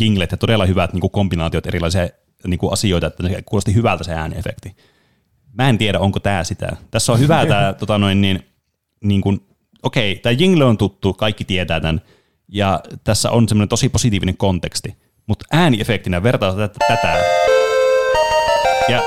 jinglet 0.00 0.30
ja 0.30 0.36
todella 0.36 0.66
hyvät 0.66 0.92
niin 0.92 1.00
kuin 1.00 1.10
kombinaatiot 1.10 1.66
erilaisia 1.66 2.08
niin 2.46 2.58
kuin 2.58 2.72
asioita, 2.72 3.06
että 3.06 3.28
se 3.28 3.42
kuulosti 3.42 3.74
hyvältä 3.74 4.04
se 4.04 4.14
ääniefekti. 4.14 4.76
Mä 5.52 5.68
en 5.68 5.78
tiedä, 5.78 5.98
onko 5.98 6.20
tämä 6.20 6.44
sitä. 6.44 6.76
Tässä 6.90 7.12
on 7.12 7.18
hyvä 7.18 7.46
tämä, 7.46 7.72
tota 7.80 7.98
noin, 7.98 8.20
niin, 8.20 8.46
niin 9.04 9.20
kuin, 9.20 9.46
okei, 9.82 10.16
tämä 10.16 10.32
jingle 10.32 10.64
on 10.64 10.78
tuttu, 10.78 11.14
kaikki 11.14 11.44
tietää 11.44 11.80
tämän, 11.80 12.00
ja 12.48 12.80
tässä 13.04 13.30
on 13.30 13.48
semmoinen 13.48 13.68
tosi 13.68 13.88
positiivinen 13.88 14.36
konteksti, 14.36 14.96
mutta 15.26 15.44
ääniefektinä 15.52 16.22
vertaa 16.22 16.52
tätä, 16.54 16.78
tätä. 16.88 17.24
Ja 18.88 19.02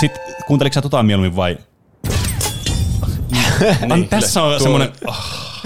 sitten 0.00 0.22
kuunteliko 0.46 0.74
sä 0.74 0.82
tota 0.82 1.02
mieluummin 1.02 1.36
vai? 1.36 1.58
niin, 3.94 4.08
tässä 4.08 4.42
on 4.42 4.60
semmoinen, 4.60 4.92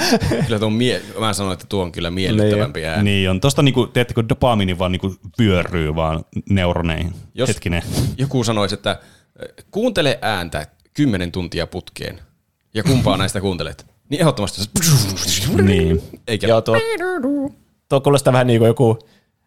Kyllä 0.46 0.58
tuo 0.58 0.70
mie- 0.70 1.02
mä 1.20 1.32
sanoin, 1.32 1.52
että 1.52 1.66
tuo 1.68 1.82
on 1.82 1.92
kyllä 1.92 2.10
miellyttävämpi 2.10 2.86
ääni. 2.86 3.10
Niin 3.10 3.30
on. 3.30 3.40
Tuosta 3.40 3.62
niinku, 3.62 3.86
teettekö 3.86 4.24
dopamiini 4.28 4.78
vaan 4.78 4.92
niinku 4.92 5.14
vyöryy 5.38 5.94
vaan 5.94 6.24
neuroneihin. 6.50 7.14
Jos... 7.34 7.48
Hetkinen. 7.48 7.82
Joku 8.18 8.44
sanoisi, 8.44 8.74
että 8.74 8.90
eh, 9.42 9.64
kuuntele 9.70 10.18
ääntä 10.22 10.66
kymmenen 10.94 11.32
tuntia 11.32 11.66
putkeen, 11.66 12.20
ja 12.74 12.82
kumpaa 12.82 13.16
näistä 13.22 13.40
kuuntelet, 13.40 13.86
niin 14.12 14.20
ehdottomasti 14.20 14.62
Niin. 15.62 16.02
eikä 16.26 16.46
Joo, 16.46 16.60
tuo, 16.60 16.76
tuo 17.88 18.00
kuulostaa 18.00 18.32
vähän 18.32 18.46
niin 18.46 18.58
kuin 18.58 18.66
joku 18.66 18.98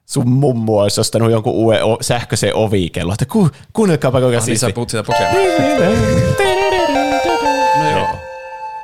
sun 0.06 0.30
mummu 0.30 0.78
olisi 0.80 1.02
ostanut 1.02 1.32
jonkun 1.32 1.54
uuden 1.54 1.84
o- 1.84 1.98
sähköisen 2.02 2.56
ovikello, 2.56 3.14
että 3.14 3.26
ku, 3.26 3.50
kuunnelkaapa 3.74 4.20
kuinka 4.22 4.38
Ah, 4.38 4.46
niin 4.46 4.60
sä 4.60 4.70
puhut 4.76 4.90
sitä. 4.90 5.04
No 7.78 7.92
joo. 7.92 8.08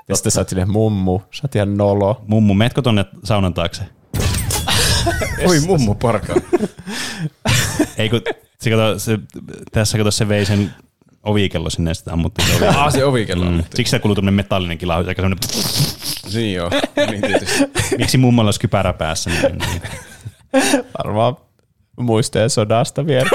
Ja 0.09 0.15
sitten 0.15 0.31
sä 0.31 0.39
oot 0.41 0.49
silleen, 0.49 0.71
mummu, 0.71 1.19
sä 1.31 1.41
oot 1.43 1.55
ihan 1.55 1.77
nolo. 1.77 2.21
Mummu, 2.27 2.53
meetkö 2.53 2.81
tonne 2.81 3.05
saunan 3.23 3.53
taakse? 3.53 3.83
Oi 5.47 5.59
mummu 5.59 5.95
parka. 5.95 6.35
Ei 7.97 8.09
kun, 8.09 8.21
se, 8.59 8.69
kato, 8.69 8.99
se, 8.99 9.19
tässä 9.71 9.97
kato 9.97 10.11
se 10.11 10.27
vei 10.27 10.45
sen 10.45 10.71
ovikello 11.23 11.69
sinne 11.69 11.93
sitten 11.93 12.13
ammuttiin 12.13 12.47
se 12.47 12.53
ovikello. 12.55 12.79
Ah, 12.79 12.93
se 12.93 13.05
ovikello. 13.05 13.45
Mm. 13.45 13.63
Siksi 13.75 13.91
se 13.91 13.99
kuuluu 13.99 14.15
tämmönen 14.15 14.33
metallinenkin 14.33 14.87
lahu, 14.87 15.03
eikä 15.09 15.21
semmonen, 15.21 15.37
Niin 16.33 16.53
joo, 16.55 16.69
niin 17.09 17.21
tietysti. 17.21 17.63
miksi 17.97 18.17
mummalla 18.17 18.47
olisi 18.47 18.59
kypärä 18.59 18.93
päässä. 18.93 19.29
Niin, 19.29 19.57
niin. 19.57 19.81
Varmaan 20.97 21.37
muistojen 21.99 22.49
sodasta 22.49 23.05
vielä. 23.07 23.29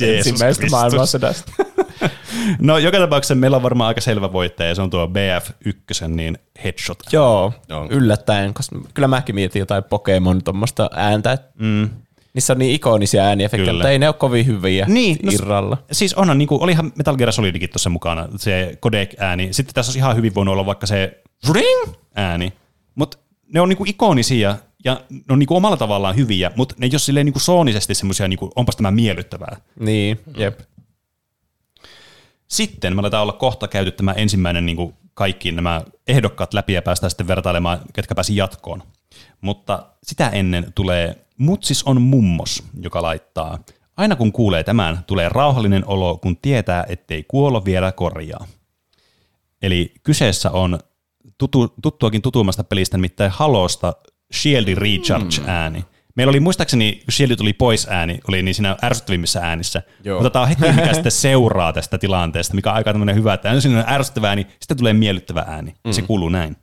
Ensimmäisestä 0.00 0.66
maailmansodasta. 0.70 1.52
No 2.58 2.78
joka 2.78 2.98
tapauksessa 2.98 3.34
meillä 3.34 3.56
on 3.56 3.62
varmaan 3.62 3.88
aika 3.88 4.00
selvä 4.00 4.32
voittaja, 4.32 4.68
ja 4.68 4.74
se 4.74 4.82
on 4.82 4.90
tuo 4.90 5.06
BF1, 5.06 6.08
niin 6.08 6.38
headshot. 6.64 6.98
Joo, 7.12 7.52
Joo. 7.68 7.86
yllättäen, 7.90 8.54
koska 8.54 8.78
kyllä 8.94 9.08
mäkin 9.08 9.34
mietin 9.34 9.60
jotain 9.60 9.84
Pokemon 9.84 10.42
tuommoista 10.44 10.90
ääntä. 10.94 11.38
Mm. 11.58 11.90
Niissä 12.34 12.52
on 12.52 12.58
niin 12.58 12.74
ikonisia 12.74 13.22
ääniefektejä, 13.22 13.72
mutta 13.72 13.90
ei 13.90 13.98
ne 13.98 14.08
ole 14.08 14.14
kovin 14.14 14.46
hyviä 14.46 14.86
Niin, 14.88 15.16
no 15.22 15.32
irralla. 15.34 15.78
Siis 15.92 16.14
onhan, 16.14 16.38
niin 16.38 16.48
kuin, 16.48 16.62
olihan 16.62 16.92
Metal 16.96 17.16
Gear 17.16 17.32
Solidikin 17.32 17.70
tuossa 17.70 17.90
mukana, 17.90 18.28
se 18.36 18.78
codec-ääni. 18.82 19.52
Sitten 19.52 19.74
tässä 19.74 19.90
olisi 19.90 19.98
ihan 19.98 20.16
hyvin 20.16 20.34
voinut 20.34 20.52
olla 20.52 20.66
vaikka 20.66 20.86
se 20.86 21.22
ring-ääni. 21.52 22.52
Mutta 22.94 23.18
ne 23.54 23.60
on 23.60 23.68
niin 23.68 23.76
kuin 23.76 23.90
ikonisia 23.90 24.56
ja 24.84 25.00
ne 25.10 25.22
on 25.30 25.38
niin 25.38 25.46
kuin 25.46 25.56
omalla 25.56 25.76
tavallaan 25.76 26.16
hyviä, 26.16 26.50
mutta 26.56 26.74
ne 26.78 26.86
ei 26.86 26.90
ole 26.92 26.98
silleen 26.98 27.26
niin 27.26 27.32
kuin 27.32 27.42
soonisesti 27.42 27.94
semmoisia, 27.94 28.28
niin 28.28 28.38
kuin, 28.38 28.52
onpas 28.56 28.76
tämä 28.76 28.90
miellyttävää. 28.90 29.56
Niin, 29.80 30.20
jep. 30.36 30.60
Sitten 32.48 32.96
me 32.96 33.00
aletaan 33.00 33.22
olla 33.22 33.32
kohta 33.32 33.68
käyty 33.68 33.90
tämä 33.90 34.12
ensimmäinen 34.12 34.66
niin 34.66 34.76
kuin 34.76 34.94
kaikki 35.14 35.52
nämä 35.52 35.82
ehdokkaat 36.06 36.54
läpi 36.54 36.72
ja 36.72 36.82
päästään 36.82 37.10
sitten 37.10 37.28
vertailemaan, 37.28 37.80
ketkä 37.92 38.14
pääsi 38.14 38.36
jatkoon. 38.36 38.82
Mutta 39.44 39.86
sitä 40.02 40.28
ennen 40.28 40.72
tulee 40.74 41.26
Mutsis 41.38 41.82
on 41.82 42.02
mummos, 42.02 42.62
joka 42.80 43.02
laittaa. 43.02 43.58
Aina 43.96 44.16
kun 44.16 44.32
kuulee 44.32 44.64
tämän, 44.64 45.04
tulee 45.06 45.28
rauhallinen 45.28 45.84
olo, 45.86 46.18
kun 46.18 46.36
tietää, 46.36 46.84
ettei 46.88 47.24
kuolo 47.28 47.64
vielä 47.64 47.92
korjaa. 47.92 48.46
Eli 49.62 49.92
kyseessä 50.02 50.50
on 50.50 50.78
tutu, 51.38 51.74
tuttuakin 51.82 52.22
tutuimmasta 52.22 52.64
pelistä, 52.64 52.96
nimittäin 52.96 53.30
Halosta 53.30 53.92
Shieldin 54.34 54.78
Recharge-ääni. 54.78 55.84
Meillä 56.16 56.30
oli 56.30 56.40
muistaakseni, 56.40 56.92
kun 56.92 57.12
Shield 57.12 57.36
tuli 57.36 57.52
pois 57.52 57.86
ääni, 57.90 58.20
oli 58.28 58.42
niin 58.42 58.54
siinä 58.54 58.76
ärsyttävimmissä 58.82 59.40
äänissä. 59.40 59.82
Joo. 60.04 60.18
Mutta 60.18 60.30
tämä 60.30 60.42
on 60.42 60.48
heti, 60.48 60.72
mikä 60.72 60.94
sitten 60.94 61.12
seuraa 61.12 61.72
tästä 61.72 61.98
tilanteesta, 61.98 62.54
mikä 62.54 62.70
on 62.70 62.76
aika 62.76 62.92
tämmöinen 62.92 63.16
hyvä, 63.16 63.34
että 63.34 63.50
ensin 63.50 63.76
on 63.76 63.84
ärsyttävä 63.88 64.28
ääni, 64.28 64.46
sitten 64.60 64.76
tulee 64.76 64.92
miellyttävä 64.92 65.44
ääni. 65.46 65.74
Mm. 65.84 65.92
Se 65.92 66.02
kuuluu 66.02 66.28
näin. 66.28 66.56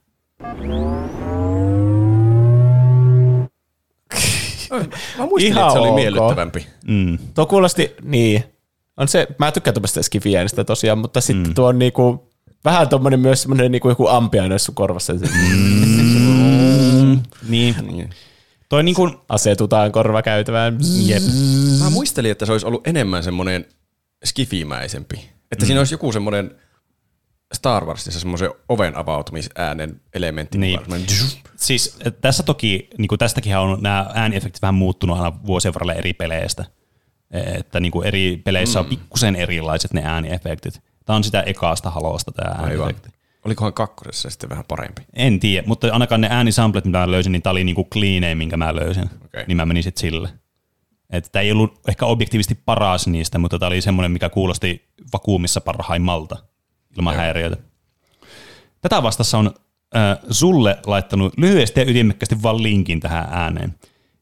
Mä 5.17 5.25
muistin, 5.25 5.51
Ihan 5.51 5.63
että 5.63 5.73
se 5.73 5.79
oli 5.79 5.89
ok. 5.89 5.95
miellyttävämpi. 5.95 6.67
Mm. 6.87 7.17
Tuo 7.33 7.45
kuulosti, 7.45 7.95
niin. 8.03 8.43
On 8.97 9.07
se, 9.07 9.27
mä 9.39 9.51
tykkään 9.51 9.73
tuommoista 9.73 10.03
skifiäänistä 10.03 10.63
tosiaan, 10.63 10.97
mutta 10.97 11.21
sitten 11.21 11.47
mm. 11.47 11.53
tuo 11.53 11.67
on 11.67 11.79
niinku, 11.79 12.29
vähän 12.65 12.89
tuommoinen 12.89 13.19
myös 13.19 13.41
semmoinen 13.41 13.71
niinku 13.71 13.89
joku 13.89 14.07
ampiainen 14.07 14.59
sun 14.59 14.75
korvassa. 14.75 15.13
Mm. 15.13 17.19
Niin. 17.49 17.75
Niin. 17.81 18.09
Toi 18.69 18.83
niin 18.83 18.95
kuin, 18.95 19.17
Asetutaan 19.29 19.91
korvakäytävään. 19.91 20.77
jep. 21.05 21.23
Mä 21.79 21.89
muistelin, 21.89 22.31
että 22.31 22.45
se 22.45 22.51
olisi 22.51 22.65
ollut 22.65 22.87
enemmän 22.87 23.23
semmoinen 23.23 23.65
skifimäisempi. 24.25 25.29
Että 25.51 25.65
mm. 25.65 25.67
siinä 25.67 25.81
olisi 25.81 25.93
joku 25.93 26.11
semmoinen 26.11 26.51
Star 27.53 27.85
Warsissa 27.85 28.19
semmoisen 28.19 28.51
oven 28.69 28.97
avautumisäänen 28.97 30.01
elementti. 30.13 30.57
Niin. 30.57 30.79
Siis 31.55 31.99
tässä 32.21 32.43
toki, 32.43 32.89
niin 32.97 33.07
kuin 33.07 33.19
tästäkin 33.19 33.57
on 33.57 33.77
nämä 33.81 34.11
ääniefektit 34.13 34.61
vähän 34.61 34.75
muuttunut 34.75 35.17
aina 35.17 35.45
vuosien 35.45 35.73
varrella 35.73 35.93
eri 35.93 36.13
peleistä. 36.13 36.65
Että 37.31 37.79
niin 37.79 37.91
kuin 37.91 38.07
eri 38.07 38.41
peleissä 38.43 38.79
mm. 38.79 38.83
on 38.83 38.89
pikkusen 38.89 39.35
erilaiset 39.35 39.93
ne 39.93 40.01
ääniefektit. 40.05 40.81
Tämä 41.05 41.17
on 41.17 41.23
sitä 41.23 41.41
ekaasta 41.41 41.89
halosta 41.89 42.31
tämä 42.31 42.51
Aivan. 42.51 42.69
ääniefekti. 42.69 43.09
Olikohan 43.45 43.73
kakkosessa 43.73 44.29
sitten 44.29 44.49
vähän 44.49 44.65
parempi? 44.67 45.01
En 45.13 45.39
tiedä, 45.39 45.67
mutta 45.67 45.93
ainakaan 45.93 46.21
ne 46.21 46.27
äänisamplet, 46.31 46.85
mitä 46.85 46.97
mä 46.97 47.11
löysin, 47.11 47.31
niin 47.31 47.41
tämä 47.41 47.51
oli 47.51 47.63
niinku 47.63 47.87
cleanein, 47.93 48.37
minkä 48.37 48.57
mä 48.57 48.75
löysin. 48.75 49.09
Okei. 49.25 49.43
Niin 49.47 49.57
mä 49.57 49.65
menin 49.65 49.83
sitten 49.83 50.01
sille. 50.01 50.29
Että 51.09 51.29
tämä 51.31 51.43
ei 51.43 51.51
ollut 51.51 51.79
ehkä 51.87 52.05
objektiivisesti 52.05 52.55
paras 52.65 53.07
niistä, 53.07 53.37
mutta 53.37 53.59
tämä 53.59 53.67
oli 53.67 53.81
semmoinen, 53.81 54.11
mikä 54.11 54.29
kuulosti 54.29 54.87
vakuumissa 55.13 55.61
parhaimmalta 55.61 56.37
ilman 56.97 57.15
häiriöitä. 57.15 57.57
Tätä 58.81 59.03
vastassa 59.03 59.37
on 59.37 59.53
äh, 59.95 60.17
Sulle 60.29 60.77
laittanut 60.85 61.33
lyhyesti 61.37 61.79
ja 61.79 61.89
ytimekkästi 61.89 62.43
vaan 62.43 62.63
linkin 62.63 62.99
tähän 62.99 63.27
ääneen. 63.31 63.75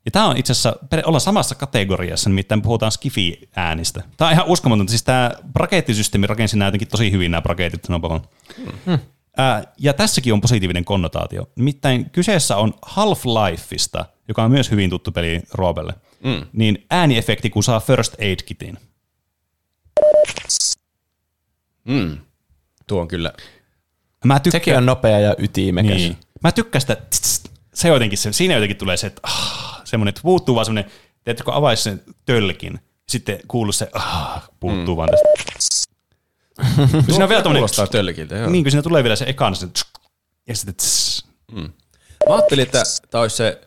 Ja 0.05 0.11
tämä 0.11 0.27
on 0.27 0.37
itse 0.37 0.51
asiassa 0.51 0.75
olla 1.05 1.19
samassa 1.19 1.55
kategoriassa, 1.55 2.29
nimittäin 2.29 2.61
puhutaan 2.61 2.91
Skifi-äänistä. 2.91 4.03
Tämä 4.17 4.29
on 4.29 4.33
ihan 4.33 4.47
uskomatonta. 4.47 4.89
Siis 4.89 5.03
tämä 5.03 5.31
brakettisysteemi 5.53 6.27
rakensi 6.27 6.57
nämä 6.57 6.67
jotenkin 6.67 6.87
tosi 6.87 7.11
hyvin 7.11 7.31
nämä 7.31 7.41
braketit. 7.41 7.87
Hmm. 8.85 8.99
Ää, 9.37 9.63
ja 9.77 9.93
tässäkin 9.93 10.33
on 10.33 10.41
positiivinen 10.41 10.85
konnotaatio. 10.85 11.49
Nimittäin 11.55 12.09
kyseessä 12.09 12.57
on 12.57 12.73
Half-Lifeista, 12.85 14.05
joka 14.27 14.43
on 14.43 14.51
myös 14.51 14.71
hyvin 14.71 14.89
tuttu 14.89 15.11
peli 15.11 15.41
Roobelle. 15.53 15.93
Mm. 16.23 16.45
Niin 16.53 16.85
ääniefekti, 16.89 17.49
kun 17.49 17.63
saa 17.63 17.79
First 17.79 18.15
Aid 18.21 18.39
Kitin. 18.45 18.77
Mm. 21.85 22.17
Tuo 22.89 23.01
on 23.01 23.07
kyllä. 23.07 23.33
Mä 24.25 24.39
tykkään. 24.39 24.61
Sekin 24.61 24.77
on 24.77 24.85
nopea 24.85 25.19
ja 25.19 25.35
ytimekäs. 25.37 25.95
Niin. 25.95 26.17
Mä 26.43 26.51
tykkään 26.51 26.81
sitä, 26.81 26.97
se 27.73 27.87
jotenkin, 27.87 28.17
se, 28.17 28.33
siinä 28.33 28.53
jotenkin 28.53 28.77
tulee 28.77 28.97
se, 28.97 29.07
että 29.07 29.19
ah, 29.23 29.81
semmoinen, 29.83 30.09
että 30.09 30.21
puuttuu 30.21 30.55
vaan 30.55 30.65
semmoinen, 30.65 30.91
että 31.25 31.43
kun 31.43 31.53
avaisi 31.53 31.83
sen 31.83 32.03
tölkin, 32.25 32.79
sitten 33.09 33.39
kuuluu 33.47 33.71
se, 33.71 33.89
ah, 33.93 34.49
puuttuu 34.59 34.95
mm. 34.95 34.97
vaan 34.97 35.09
tästä. 35.09 35.89
kun 36.91 37.03
siinä 37.09 37.25
on 37.25 37.29
vielä 37.29 37.43
Kuulostaa 37.43 37.87
tölkiltä, 37.87 38.35
joo. 38.35 38.49
Niin, 38.49 38.63
kun 38.63 38.71
siinä 38.71 38.83
tulee 38.83 39.03
vielä 39.03 39.15
se 39.15 39.25
ekana, 39.27 39.55
se, 39.55 39.67
ja 40.47 40.55
sitten 40.55 40.75
tss. 40.75 41.25
Mm. 41.51 41.69
Mä 42.29 42.35
ajattelin, 42.35 42.63
että 42.63 42.83
tämä 43.09 43.21
olisi 43.21 43.35
se, 43.35 43.61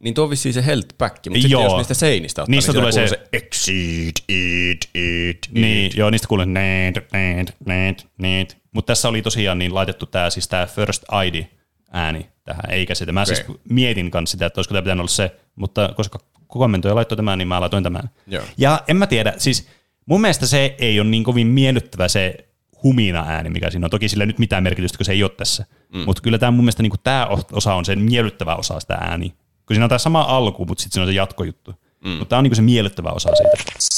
niin 0.00 0.14
tuo 0.14 0.24
on 0.24 0.30
vissiin 0.30 0.52
se 0.52 0.66
health 0.66 0.88
pack, 0.98 1.16
mutta 1.26 1.40
sitten 1.40 1.50
jos 1.50 1.76
niistä 1.76 1.94
seinistä 1.94 2.42
ottaa, 2.42 2.50
niistä 2.50 2.72
niin 2.72 2.80
tulee 2.80 2.92
se, 2.92 3.08
se 3.08 3.20
exceed, 3.32 4.12
eat, 4.28 4.90
eat, 4.94 5.38
Niin, 5.50 5.92
joo, 5.96 6.10
niistä 6.10 6.28
kuulee 6.28 6.46
need, 6.46 6.96
need, 7.12 7.48
need, 7.66 7.96
need. 8.18 8.46
Mutta 8.72 8.90
tässä 8.90 9.08
oli 9.08 9.22
tosiaan 9.22 9.58
niin 9.58 9.74
laitettu 9.74 10.06
tämä 10.06 10.30
siis 10.30 10.48
tämä 10.48 10.66
first 10.66 11.04
ID 11.26 11.44
ääni 11.92 12.26
tähän, 12.44 12.70
eikä 12.70 12.94
sitä. 12.94 13.12
Mä 13.12 13.22
okay. 13.22 13.34
siis 13.34 13.58
mietin 13.70 14.10
kanssa 14.10 14.32
sitä, 14.32 14.46
että 14.46 14.58
olisiko 14.58 14.72
tämä 14.72 14.82
pitänyt 14.82 15.00
olla 15.00 15.08
se, 15.08 15.36
mutta 15.56 15.92
koska 15.96 16.18
kommentoija 16.46 16.94
laittoi 16.94 17.16
tämän, 17.16 17.38
niin 17.38 17.48
mä 17.48 17.60
laitoin 17.60 17.84
tämän. 17.84 18.10
Joo. 18.26 18.44
Ja 18.56 18.82
en 18.88 18.96
mä 18.96 19.06
tiedä, 19.06 19.34
siis 19.36 19.68
mun 20.06 20.20
mielestä 20.20 20.46
se 20.46 20.74
ei 20.78 21.00
ole 21.00 21.08
niin 21.08 21.24
kovin 21.24 21.46
miellyttävä 21.46 22.08
se 22.08 22.48
humina 22.82 23.24
ääni, 23.28 23.50
mikä 23.50 23.70
siinä 23.70 23.86
on. 23.86 23.90
Toki 23.90 24.08
sillä 24.08 24.26
nyt 24.26 24.38
mitään 24.38 24.62
merkitystä, 24.62 24.98
kun 24.98 25.04
se 25.04 25.12
ei 25.12 25.22
ole 25.22 25.30
tässä. 25.30 25.64
Mm. 25.94 26.00
Mutta 26.00 26.22
kyllä 26.22 26.38
tämä 26.38 26.50
mun 26.50 26.64
mielestä 26.64 26.82
niin 26.82 26.92
tämä 27.02 27.28
osa 27.52 27.74
on 27.74 27.84
se 27.84 27.96
miellyttävä 27.96 28.54
osa 28.56 28.80
sitä 28.80 28.94
ääni. 28.94 29.34
Kun 29.66 29.74
siinä 29.74 29.84
on 29.84 29.88
tämä 29.88 29.98
sama 29.98 30.22
alku, 30.22 30.64
mutta 30.64 30.82
sitten 30.82 30.94
siinä 30.94 31.02
on 31.02 31.08
se 31.08 31.16
jatkojuttu. 31.16 31.74
Mm. 32.04 32.10
Mutta 32.10 32.28
tämä 32.28 32.38
on 32.38 32.44
niin 32.44 32.56
se 32.56 32.62
miellyttävä 32.62 33.10
osa 33.10 33.30
siitä. 33.36 33.94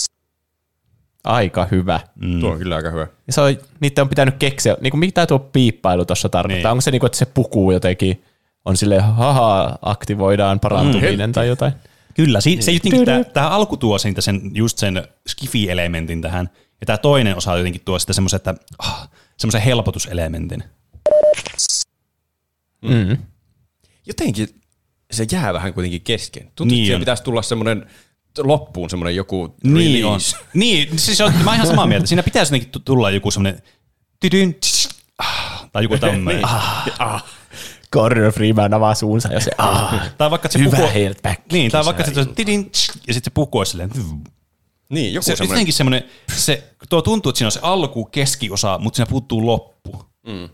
Aika 1.25 1.67
hyvä. 1.71 2.01
Mm. 2.15 2.41
Tuo 2.41 2.51
on 2.51 2.59
kyllä 2.59 2.77
aika 2.77 2.91
hyvä. 2.91 3.07
Ja 3.27 3.33
se 3.33 3.41
on, 3.41 3.57
niitä 3.81 4.03
on 4.03 4.09
pitänyt 4.09 4.35
keksiä, 4.39 4.77
niin 4.81 4.91
kuin 4.91 4.99
mitä 5.01 5.27
tuo 5.27 5.39
piippailu 5.39 6.05
tuossa 6.05 6.29
tarkoittaa? 6.29 6.71
Niin. 6.71 6.73
Onko 6.73 6.81
se 6.81 6.91
niin 6.91 7.01
kuin, 7.01 7.09
että 7.09 7.19
se 7.19 7.27
pukuu 7.27 7.73
jotenkin, 7.73 8.25
on 8.65 8.77
sille 8.77 9.01
haha, 9.01 9.79
aktivoidaan 9.83 10.61
parantuminen 10.61 11.31
mm. 11.31 11.35
tai 11.35 11.49
jotain? 11.49 11.73
Kyllä, 12.15 12.41
si- 12.41 12.63
se 12.63 12.73
niin. 12.73 13.05
tämä, 13.05 13.25
tämä 13.25 13.49
alku 13.49 13.77
tuo 13.77 13.99
siitä 13.99 14.21
sen, 14.21 14.41
just 14.55 14.79
sen 14.79 15.09
skifi-elementin 15.29 16.23
tähän, 16.23 16.51
ja 16.81 16.87
tämä 16.87 16.99
toinen 16.99 17.37
osa 17.37 17.57
jotenkin 17.57 17.83
tuo 17.85 17.99
sitä 17.99 18.13
semmoisen, 18.13 18.37
että, 18.37 18.55
ah, 18.79 19.09
semmoisen 19.37 19.63
helpotuselementin. 19.63 20.65
Mm. 22.83 23.17
Jotenkin 24.07 24.49
se 25.17 25.27
jää 25.33 25.55
vähän 25.55 25.75
kuitenkin 25.75 26.01
kesken. 26.01 26.51
Tuntuu, 26.55 26.77
niin 26.77 26.93
että 26.93 26.99
pitäisi 26.99 27.23
tulla 27.23 27.43
semmoinen 27.43 27.87
loppuun 28.39 28.91
semmoinen 28.91 29.17
joku 29.17 29.55
niin 29.63 30.07
On. 30.07 30.21
Niin, 30.55 30.99
siis 30.99 31.21
on, 31.21 31.33
mä 31.45 31.55
ihan 31.55 31.67
samaa 31.67 31.87
mieltä. 31.87 32.07
Siinä 32.07 32.23
pitäisi 32.23 32.55
jotenkin 32.55 32.83
tulla 32.83 33.11
joku 33.11 33.31
semmoinen 33.31 33.63
tydyn, 34.21 34.57
ah, 35.19 35.69
tai 35.73 35.83
joku 35.83 35.99
tämmöinen. 35.99 36.37
niin. 36.37 36.45
ah, 36.45 36.89
ah. 36.99 37.25
Gordon 37.93 38.33
Freeman 38.33 38.75
avaa 38.75 38.95
suunsa 38.95 39.33
ja 39.33 39.41
se 39.41 39.51
ah, 39.59 40.11
tai 40.19 40.31
vaikka 40.31 40.49
se 40.49 40.59
Hyvä 40.59 40.77
puku, 40.77 40.89
Niin, 41.53 41.71
tai 41.71 41.85
vaikka 41.85 42.05
se 42.05 42.25
tidin, 42.25 42.71
ja 43.09 43.15
sitten 43.15 43.33
se 43.37 43.41
olisi 43.53 43.71
silleen, 43.71 43.91
niin, 44.89 45.15
joku 45.15 45.25
se, 45.25 45.37
semmoinen. 45.37 45.55
Jotenkin 45.55 45.75
semmoinen, 45.75 46.05
se, 46.37 46.73
tuo 46.89 47.03
tuntuu, 47.03 47.31
että 47.31 47.39
siinä 47.39 47.49
on 47.49 47.53
se 47.53 47.61
alku, 47.63 48.05
keskiosa, 48.05 48.79
mutta 48.79 48.97
siinä 48.97 49.11
puuttuu 49.11 49.47
loppu. 49.47 50.05
Mm. 50.27 50.49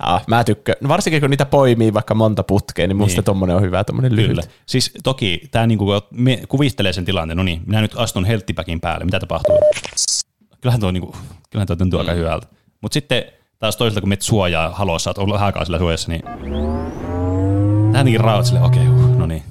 Ah, 0.00 0.24
mä 0.26 0.44
tykkään. 0.44 0.76
No 0.80 0.88
varsinkin 0.88 1.20
kun 1.20 1.30
niitä 1.30 1.46
poimii 1.46 1.94
vaikka 1.94 2.14
monta 2.14 2.42
putkea, 2.42 2.86
niin 2.86 2.96
musta 2.96 3.16
niin. 3.16 3.24
tommonen 3.24 3.56
on 3.56 3.62
hyvä, 3.62 3.84
tommonen 3.84 4.16
lyhyt. 4.16 4.30
Kyllä. 4.30 4.42
Siis 4.66 4.92
toki 5.02 5.40
tämä 5.50 5.66
niinku, 5.66 5.86
kuvistelee 6.48 6.92
sen 6.92 7.04
tilanteen, 7.04 7.36
no 7.36 7.42
niin, 7.42 7.62
minä 7.66 7.80
nyt 7.80 7.92
astun 7.96 8.24
helttipäkin 8.24 8.80
päälle, 8.80 9.04
mitä 9.04 9.20
tapahtuu? 9.20 9.58
Kyllähän 10.60 10.80
tuo, 10.80 10.90
niinku, 10.90 11.16
kyllähän 11.50 11.66
tuo 11.66 11.76
tuntuu 11.76 11.98
mm. 11.98 12.00
aika 12.00 12.12
hyvältä. 12.12 12.46
Mutta 12.80 12.94
sitten 12.94 13.24
taas 13.58 13.76
toisaalta, 13.76 14.00
kun 14.00 14.08
menet 14.08 14.22
suojaa 14.22 14.70
halossa, 14.70 15.10
oot 15.10 15.18
ollut 15.18 15.38
haakaa 15.38 15.64
sillä 15.64 15.78
suojassa, 15.78 16.12
niin 16.12 16.22
jotenkin 18.06 18.20
rauhat 18.20 18.46
silleen, 18.46 18.64
okei, 18.64 18.88
okay, 18.88 19.04
uh, 19.04 19.18
no 19.18 19.26
niin. 19.26 19.42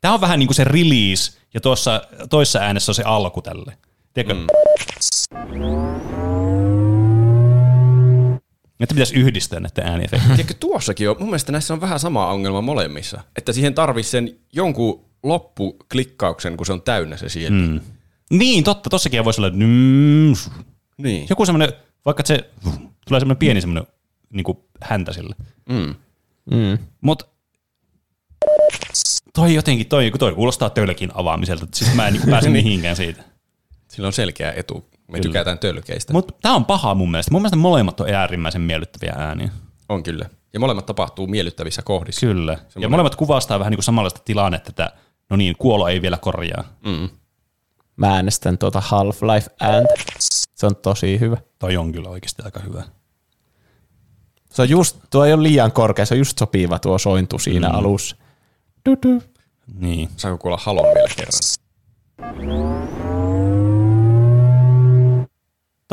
Tämä 0.00 0.14
on 0.14 0.20
vähän 0.20 0.38
niin 0.38 0.46
kuin 0.46 0.54
se 0.54 0.64
release, 0.64 1.38
ja 1.54 1.60
tuossa 1.60 2.02
toissa 2.30 2.58
äänessä 2.58 2.90
on 2.90 2.94
se 2.94 3.02
alku 3.06 3.42
tälle. 3.42 3.76
Tiedätkö? 4.14 4.34
Mm. 4.34 4.46
Että 8.80 8.94
pitäisi 8.94 9.14
yhdistää 9.14 9.60
näiden 9.60 9.86
ääniefektejä. 9.86 10.28
Tiedätkö, 10.28 10.54
tuossakin 10.60 11.10
on, 11.10 11.16
mun 11.18 11.28
mielestä 11.28 11.52
näissä 11.52 11.74
on 11.74 11.80
vähän 11.80 12.00
sama 12.00 12.26
ongelma 12.26 12.60
molemmissa. 12.60 13.20
Että 13.36 13.52
siihen 13.52 13.74
tarvii 13.74 14.02
sen 14.02 14.36
jonkun 14.52 15.04
loppuklikkauksen, 15.22 16.56
kun 16.56 16.66
se 16.66 16.72
on 16.72 16.82
täynnä 16.82 17.16
se 17.16 17.28
sieltä. 17.28 17.56
Mm. 17.56 17.80
Niin, 18.30 18.64
totta. 18.64 18.90
Tossakin 18.90 19.24
voisi 19.24 19.40
olla 19.40 19.50
niin. 20.98 21.26
joku 21.30 21.46
semmoinen, 21.46 21.72
vaikka 22.04 22.22
se 22.26 22.50
tulee 23.06 23.20
semmoinen 23.20 23.38
pieni 23.38 23.60
semmoinen 23.60 23.92
niin 24.32 24.44
kuin 24.44 24.58
häntä 24.80 25.12
sille. 25.12 25.34
Mm. 25.68 25.94
Mm. 26.50 26.78
Mutta 27.00 27.24
toi 29.34 29.54
jotenkin, 29.54 29.86
toi, 29.86 30.12
toi 30.18 30.34
kuulostaa 30.34 30.70
tölkin 30.70 31.10
avaamiselta. 31.14 31.66
Siis 31.74 31.94
mä 31.94 32.06
en 32.06 32.12
niin 32.12 32.30
pääse 32.30 32.50
mihinkään 32.60 32.96
siitä. 32.96 33.33
Sillä 33.94 34.06
on 34.06 34.12
selkeä 34.12 34.52
etu 34.56 34.84
me 35.08 35.18
kyllä. 35.18 35.22
tykätään 35.22 35.58
tölkeistä. 35.58 36.12
Mutta 36.12 36.34
tämä 36.42 36.54
on 36.54 36.64
paha 36.64 36.94
mun 36.94 37.10
mielestä. 37.10 37.30
Mun 37.30 37.42
mielestä 37.42 37.56
molemmat 37.56 38.00
on 38.00 38.14
äärimmäisen 38.14 38.62
miellyttäviä 38.62 39.14
ääniä. 39.16 39.50
On 39.88 40.02
kyllä. 40.02 40.30
Ja 40.52 40.60
molemmat 40.60 40.86
tapahtuu 40.86 41.26
miellyttävissä 41.26 41.82
kohdissa. 41.82 42.26
Kyllä. 42.26 42.54
Semmoinen... 42.54 42.82
Ja 42.82 42.88
molemmat 42.88 43.16
kuvastaa 43.16 43.58
vähän 43.58 43.70
niin 43.70 43.76
kuin 43.76 43.84
samanlaista 43.84 44.20
tilannetta, 44.24 44.70
että 44.70 44.92
no 45.30 45.36
niin, 45.36 45.56
kuolo 45.58 45.88
ei 45.88 46.02
vielä 46.02 46.16
korjaa. 46.16 46.64
Mm. 46.86 47.08
Mä 47.96 48.14
äänestän 48.14 48.58
tuota 48.58 48.80
Half-Life 48.80 49.54
ääntä. 49.60 49.94
Se 50.54 50.66
on 50.66 50.76
tosi 50.76 51.20
hyvä. 51.20 51.36
Toi 51.58 51.76
on 51.76 51.92
kyllä 51.92 52.08
oikeasti 52.08 52.42
aika 52.44 52.60
hyvä. 52.60 52.82
Se 54.50 54.62
on 54.62 54.68
just, 54.68 54.96
tuo 55.10 55.24
ei 55.24 55.32
ole 55.32 55.42
liian 55.42 55.72
korkea, 55.72 56.06
se 56.06 56.14
on 56.14 56.18
just 56.18 56.38
sopiva 56.38 56.78
tuo 56.78 56.98
sointu 56.98 57.38
siinä 57.38 57.68
mm. 57.68 57.74
alussa. 57.74 58.16
Du-du. 58.88 59.22
Niin. 59.74 60.08
Saanko 60.16 60.38
kuulla 60.38 60.58
halon 60.62 60.84
vielä 60.84 61.08
kerran? 61.16 61.40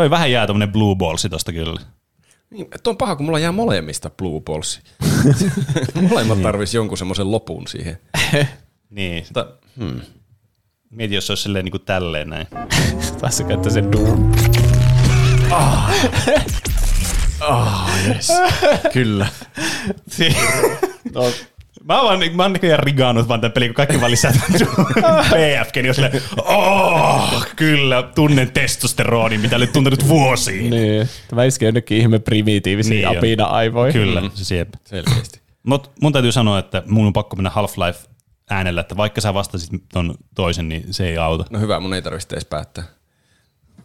Toi 0.02 0.10
vähän 0.10 0.32
jää 0.32 0.48
tämmönen 0.48 0.72
blue 0.72 0.96
ballsi 0.96 1.30
tosta 1.30 1.52
kyllä. 1.52 1.82
Niin, 2.50 2.68
tuo 2.84 2.92
on 2.92 2.98
paha, 2.98 3.16
kun 3.16 3.26
mulla 3.26 3.40
jää 3.40 3.52
molemmista 3.52 4.10
blue 4.10 4.42
ballsi. 4.42 4.82
Molemmat 6.10 6.38
niin. 6.38 6.44
tarvisi 6.44 6.78
jonkun 6.78 6.98
semmoisen 6.98 7.32
lopun 7.32 7.68
siihen. 7.68 7.98
niin. 8.90 9.24
Mutta, 9.24 9.48
hmm. 9.80 10.02
Mieti, 10.90 11.16
jos 11.16 11.28
se 11.28 11.32
olisi 11.32 11.44
silleen 11.44 11.66
niin 11.66 11.72
kuin 11.72 11.86
tälleen 11.86 12.30
näin. 12.30 12.48
Taas 13.22 13.38
se 13.38 13.44
käyttää 13.44 13.72
sen 13.72 13.92
duun. 13.92 14.34
Oh. 15.52 15.90
oh, 17.50 17.90
yes. 18.08 18.32
Kyllä. 18.94 19.28
no, 21.14 21.32
Mä 21.84 22.02
oon, 22.02 22.20
mä 22.34 22.44
oon 22.44 22.54
näköjään 22.54 22.80
rigaannut 22.80 23.28
vaan 23.28 23.42
tämän 23.42 23.52
pelin, 23.52 23.70
kun 23.70 23.76
kaikki 23.76 24.00
vaan 24.02 24.12
lisää 24.12 24.32
PFK, 25.32 25.76
niin 25.76 25.90
on 25.90 25.96
silleen, 25.96 26.22
oh, 26.46 27.46
kyllä, 27.56 28.04
tunnen 28.16 28.52
testosteroni, 28.52 29.38
mitä 29.38 29.56
olet 29.56 29.74
tuntenut 29.74 30.08
vuosiin. 30.08 30.70
Niin, 30.70 31.10
tämä 31.28 31.44
iskee 31.44 31.68
jonnekin 31.68 31.98
ihme 31.98 32.20
primitiivisiin 32.20 32.96
niin 32.96 33.18
apina 33.18 33.46
aivoihin. 33.46 34.02
Kyllä, 34.02 34.22
se 34.34 34.46
siep. 34.46 34.70
Selkeästi. 34.86 35.42
Mut 35.64 35.92
mun 36.02 36.14
täytyy 36.14 36.32
sanoa, 36.32 36.60
että 36.60 36.84
mun 36.88 37.08
on 37.08 37.14
pakko 37.14 37.36
mennä 37.36 37.50
Half-Life 37.50 38.10
äänellä, 38.50 38.82
että 38.82 38.98
vaikka 38.98 39.22
sä 39.22 39.34
vastasit 39.34 39.70
ton 39.94 40.16
toisen, 40.36 40.70
niin 40.70 40.94
se 40.94 41.08
ei 41.08 41.18
auta. 41.18 41.46
No 41.50 41.60
hyvä, 41.60 41.80
mun 41.80 41.94
ei 41.94 42.02
tarvitse 42.02 42.36
edes 42.36 42.46
päättää. 42.46 42.84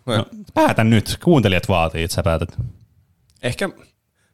No, 0.07 0.27
päätä 0.55 0.85
nyt, 0.85 1.17
kuuntelijat 1.25 1.69
vaatii, 1.69 2.03
että 2.05 2.15
sä 2.15 2.23
päätät. 2.23 2.57
Ehkä 3.43 3.69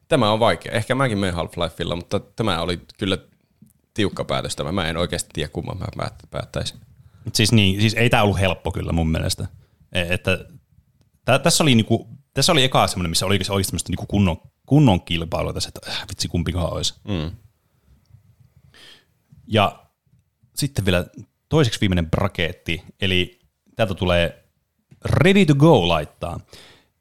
tämä 0.09 0.33
on 0.33 0.41
vaikea. 0.41 0.73
Ehkä 0.73 0.95
mäkin 0.95 1.19
menen 1.19 1.35
Half-Lifeilla, 1.35 1.97
mutta 1.97 2.21
tämä 2.21 2.61
oli 2.61 2.81
kyllä 2.99 3.19
tiukka 3.95 4.25
päätös 4.25 4.57
tämä. 4.57 4.73
Mä 4.73 4.89
en 4.89 4.97
oikeasti 4.97 5.31
tiedä, 5.33 5.49
kumman 5.49 5.79
mä 5.97 6.11
päättäisin. 6.31 6.81
Siis, 7.33 7.53
niin, 7.53 7.81
siis 7.81 7.95
ei 7.95 8.11
tämä 8.11 8.23
ollut 8.23 8.41
helppo 8.41 8.73
kyllä 8.73 8.93
mun 8.93 9.11
mielestä. 9.11 9.47
E, 9.93 10.15
että, 10.15 10.39
tää, 11.25 11.39
tässä, 11.39 11.65
oli 11.65 11.75
niinku, 11.75 12.09
tässä 12.35 12.53
oli 12.53 12.65
eka 12.65 12.87
semmoinen, 12.87 13.11
missä 13.11 13.27
oli 13.27 13.39
oikeasti 13.51 13.77
niinku 13.89 14.07
kunnon, 14.07 14.37
kunnon 14.67 15.01
kilpailu 15.03 15.53
tässä, 15.53 15.69
että 15.69 15.91
äh, 15.91 16.09
vitsi 16.09 16.29
kumpikaan 16.29 16.73
olisi. 16.73 16.95
Mm. 17.09 17.31
Ja 19.47 19.87
sitten 20.55 20.85
vielä 20.85 21.07
toiseksi 21.49 21.81
viimeinen 21.81 22.11
braketti, 22.11 22.83
eli 23.01 23.41
täältä 23.77 23.95
tulee 23.95 24.45
ready 25.05 25.47
to 25.47 25.55
go 25.55 25.89
laittaa. 25.89 26.41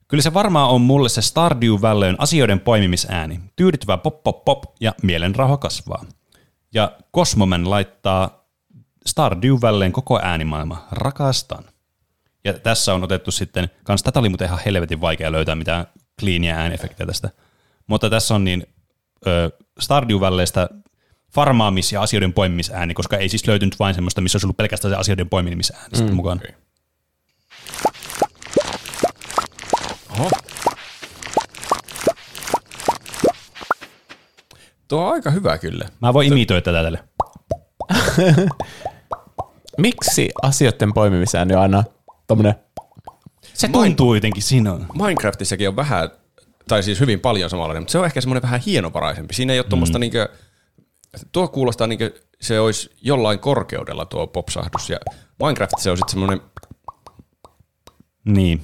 Kyllä 0.07 0.21
se 0.21 0.33
varmaan 0.33 0.69
on 0.69 0.81
mulle 0.81 1.09
se 1.09 1.21
Stardew 1.21 1.81
Valleyn 1.81 2.15
asioiden 2.19 2.59
poimimisääni. 2.59 3.39
Tyydyttävä 3.55 3.97
pop 3.97 4.23
pop 4.23 4.45
pop 4.45 4.63
ja 4.79 4.95
mielenrauha 5.03 5.57
kasvaa. 5.57 6.05
Ja 6.73 6.91
Cosmoman 7.15 7.69
laittaa 7.69 8.45
Stardew 9.05 9.55
Valleyn 9.61 9.91
koko 9.91 10.19
äänimaailma. 10.23 10.87
Rakastan. 10.91 11.63
Ja 12.43 12.53
tässä 12.53 12.93
on 12.93 13.03
otettu 13.03 13.31
sitten, 13.31 13.69
kans 13.83 14.03
tätä 14.03 14.19
oli 14.19 14.29
muuten 14.29 14.47
ihan 14.47 14.59
helvetin 14.65 15.01
vaikea 15.01 15.31
löytää 15.31 15.55
mitään 15.55 15.87
cleania 16.19 16.55
äänefektejä 16.55 17.07
tästä. 17.07 17.29
Mutta 17.87 18.09
tässä 18.09 18.35
on 18.35 18.43
niin 18.43 18.67
ö, 19.27 19.51
Stardew 19.79 20.19
Valleysta 20.19 20.69
farmaamis- 21.31 21.93
ja 21.93 22.01
asioiden 22.01 22.33
poimimisääni, 22.33 22.93
koska 22.93 23.17
ei 23.17 23.29
siis 23.29 23.47
löytynyt 23.47 23.79
vain 23.79 23.95
semmoista, 23.95 24.21
missä 24.21 24.35
olisi 24.35 24.45
ollut 24.45 24.57
pelkästään 24.57 24.91
se 24.91 24.95
asioiden 24.95 25.29
poimimisääni 25.29 25.89
mm. 25.91 25.97
sitten 25.97 26.15
mukaan. 26.15 26.37
Okay. 26.37 26.51
Oho. 30.19 30.29
Tuo 34.91 35.05
on 35.05 35.13
aika 35.13 35.31
hyvä 35.31 35.57
kyllä. 35.57 35.89
Mä 36.01 36.13
voin 36.13 36.27
imitoida 36.27 36.61
tätä 36.61 36.83
tälle. 36.83 37.03
Miksi 39.77 40.29
asioiden 40.41 40.93
poimimisääni 40.93 41.55
on 41.55 41.61
aina 41.61 41.83
tommonen 42.27 42.55
Se 43.53 43.67
tuntuu 43.67 44.15
jotenkin, 44.15 44.43
siinä 44.43 44.73
on. 44.73 44.85
Minecraftissakin 44.93 45.67
on 45.67 45.75
vähän, 45.75 46.09
tai 46.67 46.83
siis 46.83 46.99
hyvin 46.99 47.19
paljon 47.19 47.49
samanlainen, 47.49 47.81
mutta 47.81 47.91
se 47.91 47.99
on 47.99 48.05
ehkä 48.05 48.21
semmoinen 48.21 48.41
vähän 48.41 48.59
hienovaraisempi. 48.59 49.33
Siinä 49.33 49.53
ei 49.53 49.59
ole 49.59 49.67
tuommoista 49.67 49.97
mm. 49.97 50.01
niinkö, 50.01 50.29
tuo 51.31 51.47
kuulostaa 51.47 51.87
niinkö 51.87 52.11
se 52.41 52.59
olisi 52.59 52.89
jollain 53.01 53.39
korkeudella 53.39 54.05
tuo 54.05 54.27
popsahdus, 54.27 54.89
ja 54.89 54.97
Minecraftissa 55.43 55.91
on 55.91 55.97
sitten 55.97 56.11
semmoinen, 56.11 56.41
Niin. 58.25 58.61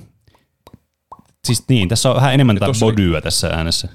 Siis 1.46 1.64
niin, 1.68 1.90
tässä 1.90 2.10
on 2.10 2.16
vähän 2.16 2.34
enemmän 2.34 2.60
tätä 2.60 2.72
bodyä 2.80 3.22
tässä 3.22 3.48
äänessä. 3.48 3.88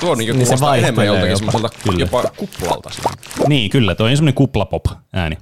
Tuo 0.00 0.14
niinkö 0.14 0.32
Niin 0.32 0.46
se 0.46 0.50
kuulostaa 0.50 0.76
enemmän 0.76 1.06
joltakin 1.06 1.30
jopa. 1.30 1.38
semmoiselta 1.38 1.78
Kyllä. 1.84 1.98
jopa 1.98 2.22
kuplalta. 2.36 2.90
Niin, 3.48 3.70
kyllä, 3.70 3.94
toi 3.94 4.10
on 4.10 4.16
semmoinen 4.16 4.34
kuplapop-ääni. 4.34 5.38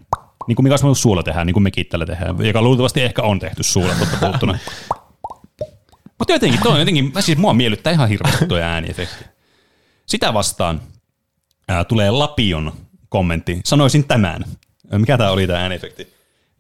Niin 0.47 0.57
kuin 0.57 0.65
mikä 0.65 0.77
voinut 0.83 0.99
suulla 0.99 1.23
tehdä, 1.23 1.45
niin 1.45 1.55
kuin 1.55 1.63
mekin 1.63 1.87
tällä 1.87 2.07
tehdään, 2.07 2.47
joka 2.47 2.63
luultavasti 2.63 3.03
ehkä 3.03 3.23
on 3.23 3.39
tehty 3.39 3.63
suulla 3.63 3.95
totta 3.95 4.17
puhuttuna. 4.21 4.59
Mutta 6.19 6.33
jotenkin, 6.33 6.61
toi 6.63 6.73
on 6.73 6.79
jotenkin, 6.79 7.11
mä 7.15 7.21
siis 7.21 7.39
mua 7.39 7.55
miellyttää 7.55 7.93
ihan 7.93 8.09
hirveästi 8.09 8.47
tuo 8.47 8.59
ääniefekti. 8.59 9.25
Sitä 10.07 10.35
vastaan 10.35 10.81
ää, 11.69 11.85
tulee 11.85 12.11
Lapion 12.11 12.73
kommentti. 13.09 13.61
Sanoisin 13.65 14.05
tämän. 14.05 14.45
Mikä 14.99 15.19
tämä 15.19 15.31
oli 15.31 15.47
tämä 15.47 15.59
ääniefekti? 15.59 16.15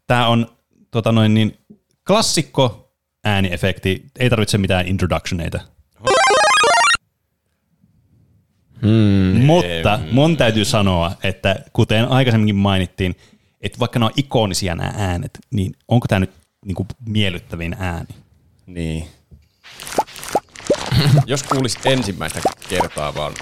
Tämä 0.06 0.28
on 0.28 0.46
tota 0.90 1.12
noin 1.12 1.34
niin, 1.34 1.58
klassikko 2.06 2.92
ääniefekti. 3.24 4.04
Ei 4.18 4.30
tarvitse 4.30 4.58
mitään 4.58 4.88
introductioneita. 4.88 5.60
Hmm. 8.84 9.44
Mutta 9.44 10.00
mun 10.12 10.36
täytyy 10.36 10.64
sanoa, 10.64 11.12
että 11.22 11.56
kuten 11.72 12.08
aikaisemminkin 12.08 12.56
mainittiin, 12.56 13.16
että 13.60 13.78
vaikka 13.78 13.98
ne 13.98 14.04
on 14.04 14.10
ikonisia 14.16 14.74
nämä 14.74 14.92
äänet, 14.96 15.38
niin 15.50 15.72
onko 15.88 16.08
tämä 16.08 16.20
nyt 16.20 16.30
niinku 16.66 16.86
miellyttävin 17.08 17.76
ääni? 17.78 18.08
Niin. 18.66 19.06
Jos 21.26 21.42
kuulisit 21.42 21.86
ensimmäistä 21.86 22.40
kertaa 22.68 23.14
vaan, 23.14 23.32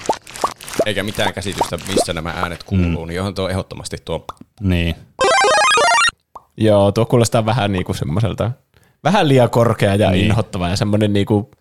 eikä 0.85 1.03
mitään 1.03 1.33
käsitystä, 1.33 1.77
missä 1.87 2.13
nämä 2.13 2.29
äänet 2.29 2.63
kuuluu, 2.63 3.05
mm. 3.05 3.07
niin 3.07 3.15
johon 3.15 3.35
tuo 3.35 3.49
ehdottomasti 3.49 3.97
tuo 4.05 4.25
Niin. 4.61 4.95
Joo, 6.57 6.91
tuo 6.91 7.05
kuulostaa 7.05 7.45
vähän 7.45 7.71
niinku 7.71 7.93
semmoiselta, 7.93 8.51
vähän 9.03 9.27
liian 9.27 9.49
korkea 9.49 9.95
ja 9.95 10.09
Niin. 10.09 10.11
niin. 10.11 10.25
inhottava 10.25 10.69
ja 10.69 10.75
semmoinen 10.75 11.13
niinku, 11.13 11.51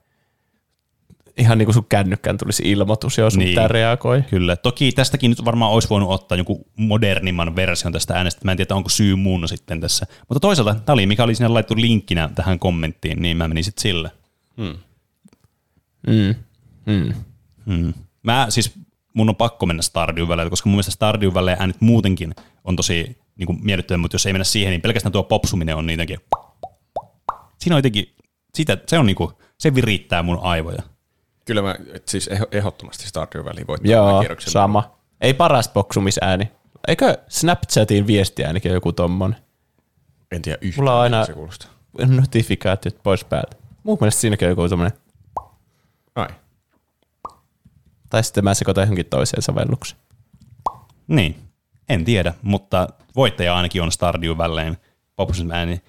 ihan 1.37 1.59
niinku 1.59 1.73
sun 1.73 1.87
kännykkään 1.89 2.39
tulisi 2.39 2.63
ilmoitus, 2.67 3.19
jos 3.19 3.33
sun 3.33 3.39
Niin. 3.39 3.47
niin. 3.47 3.55
pitää 3.55 3.69
reagoi. 3.69 4.23
Kyllä. 4.31 4.57
Toki 4.57 4.93
tästäkin 4.93 5.31
nyt 5.31 5.45
varmaan 5.45 5.73
olisi 5.73 5.89
voinut 5.91 6.11
ottaa 6.11 6.39
joku 6.39 6.67
modernimman 6.77 7.57
version 7.57 7.93
tästä 7.93 8.15
äänestä. 8.15 8.41
Mä 8.45 8.51
en 8.51 8.57
tiedä, 8.57 8.75
onko 8.75 8.89
syy 8.89 9.17
muun 9.17 9.49
sitten 9.49 9.81
tässä. 9.81 10.07
Mutta 10.29 10.41
toisaalta, 10.41 10.75
tämä 10.75 10.95
oli, 10.95 11.07
mikä 11.07 11.25
oli 11.25 11.35
sinne 11.35 11.49
laittu 11.49 11.75
linkkinä 11.77 12.31
tähän 12.35 12.59
kommenttiin, 12.59 13.23
niin 13.23 13.37
mä 13.37 13.49
menin 13.49 13.65
sitten 13.65 13.83
sille. 13.83 14.11
Mm. 14.57 14.75
Mm. 16.07 16.35
Hmm. 17.67 17.95
Mä 18.23 18.47
siis, 18.49 18.75
mun 19.15 19.29
on 19.29 19.37
pakko 19.37 19.67
mennä 19.67 19.83
Stardew 19.83 20.29
Valleylle, 20.29 20.51
koska 20.51 20.69
mun 20.69 20.75
mielestä 20.75 20.93
Stardew 20.93 21.35
Valley 21.35 21.57
äänet 21.59 21.81
muutenkin 21.81 22.35
on 22.65 22.77
tosi 22.77 23.19
niin 23.37 23.47
kuin 23.47 23.59
miellyttävä, 23.63 23.99
mutta 23.99 24.15
jos 24.15 24.27
ei 24.27 24.33
mennä 24.33 24.45
siihen, 24.45 24.71
niin 24.71 24.81
pelkästään 24.81 25.13
tuo 25.13 25.23
popsuminen 25.23 25.77
on 25.77 25.87
niitäkin. 25.87 26.19
Siinä 27.59 27.77
on 27.77 27.79
jotenkin, 27.79 28.15
sitä, 28.55 28.79
se 28.87 28.99
on 28.99 29.07
niinku, 29.07 29.33
se 29.59 29.75
virittää 29.75 30.23
mun 30.23 30.39
aivoja. 30.43 30.83
Kyllä 31.45 31.63
mä, 31.63 31.75
et 31.93 32.09
siis 32.09 32.31
ehdottomasti 32.53 33.09
Stardew 33.09 33.45
Valley 33.45 33.65
voittaa 33.67 33.93
Joo, 33.93 34.21
kierroksen. 34.21 34.53
sama. 34.53 34.97
Ei 35.21 35.35
paras 35.35 35.69
boksumisääni. 35.69 36.51
Eikö 36.89 37.19
Snapchatin 37.29 38.07
viestiäänikin 38.07 38.73
joku 38.73 38.93
tommonen? 38.93 39.37
En 40.33 40.43
tiedä 40.43 40.59
yhtään, 40.61 40.81
Mulla 40.83 40.97
on 40.97 41.03
aina- 41.03 41.25
se 41.27 41.33
kuulostaa. 41.33 41.71
Notifikaatiot 42.07 43.03
pois 43.03 43.25
päältä. 43.25 43.57
Mun 43.83 43.99
mielestä 44.01 44.21
siinäkin 44.21 44.47
on 44.49 44.51
joku 44.51 44.69
tommonen. 44.69 44.93
Ai. 46.15 46.29
Tai 48.11 48.25
sitten 48.25 48.45
mä 48.45 48.55
sekoitan 48.55 48.83
johonkin 48.83 49.07
toiseen 49.07 49.43
sovellukseen. 49.43 50.01
Niin, 51.07 51.37
en 51.89 52.05
tiedä, 52.05 52.35
mutta 52.43 52.89
voittaja 53.17 53.57
ainakin 53.57 53.83
on 53.83 53.93
Stardew 53.93 54.37
Valleyn 54.39 54.77
ääni. 55.53 55.83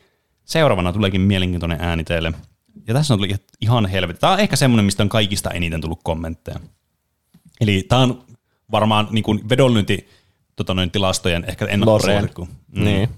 Seuraavana 0.46 0.94
tuleekin 0.94 1.22
mielenkiintoinen 1.22 1.82
ääni 1.82 2.04
teille. 2.04 2.34
Ja 2.88 2.94
tässä 2.94 3.14
on 3.14 3.20
tullut 3.20 3.42
ihan 3.62 3.86
helvetti. 3.86 4.22
Tämä 4.22 4.34
on 4.34 4.40
ehkä 4.40 4.56
semmoinen, 4.56 4.86
mistä 4.86 5.04
on 5.04 5.10
kaikista 5.10 5.50
eniten 5.52 5.82
tullut 5.82 6.00
kommentteja. 6.04 6.60
Eli 7.62 7.86
tämä 7.90 8.02
on 8.02 8.24
varmaan 8.72 9.08
niin 9.12 9.24
kuin 9.24 9.50
vedonlyönti 9.50 10.10
tota 10.56 10.74
noin, 10.74 10.92
tilastojen 10.92 11.46
ehkä 11.48 11.66
ennakkosuosikku. 11.66 12.48
Mm. 12.72 12.84
Niin. 12.84 13.10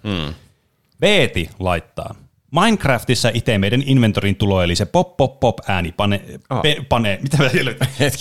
Veeti 1.02 1.50
laittaa. 1.60 2.16
Minecraftissa 2.52 3.32
itse 3.34 3.58
meidän 3.58 3.84
inventorin 3.86 4.36
tulo, 4.36 4.62
eli 4.62 4.76
se 4.76 4.86
pop 4.86 5.18
pop 5.18 5.40
pop 5.40 5.58
ääni, 5.68 5.92
pane, 5.92 6.22
pe, 6.62 6.76
pane 6.90 7.20
mitä 7.22 7.38
mä 7.38 7.50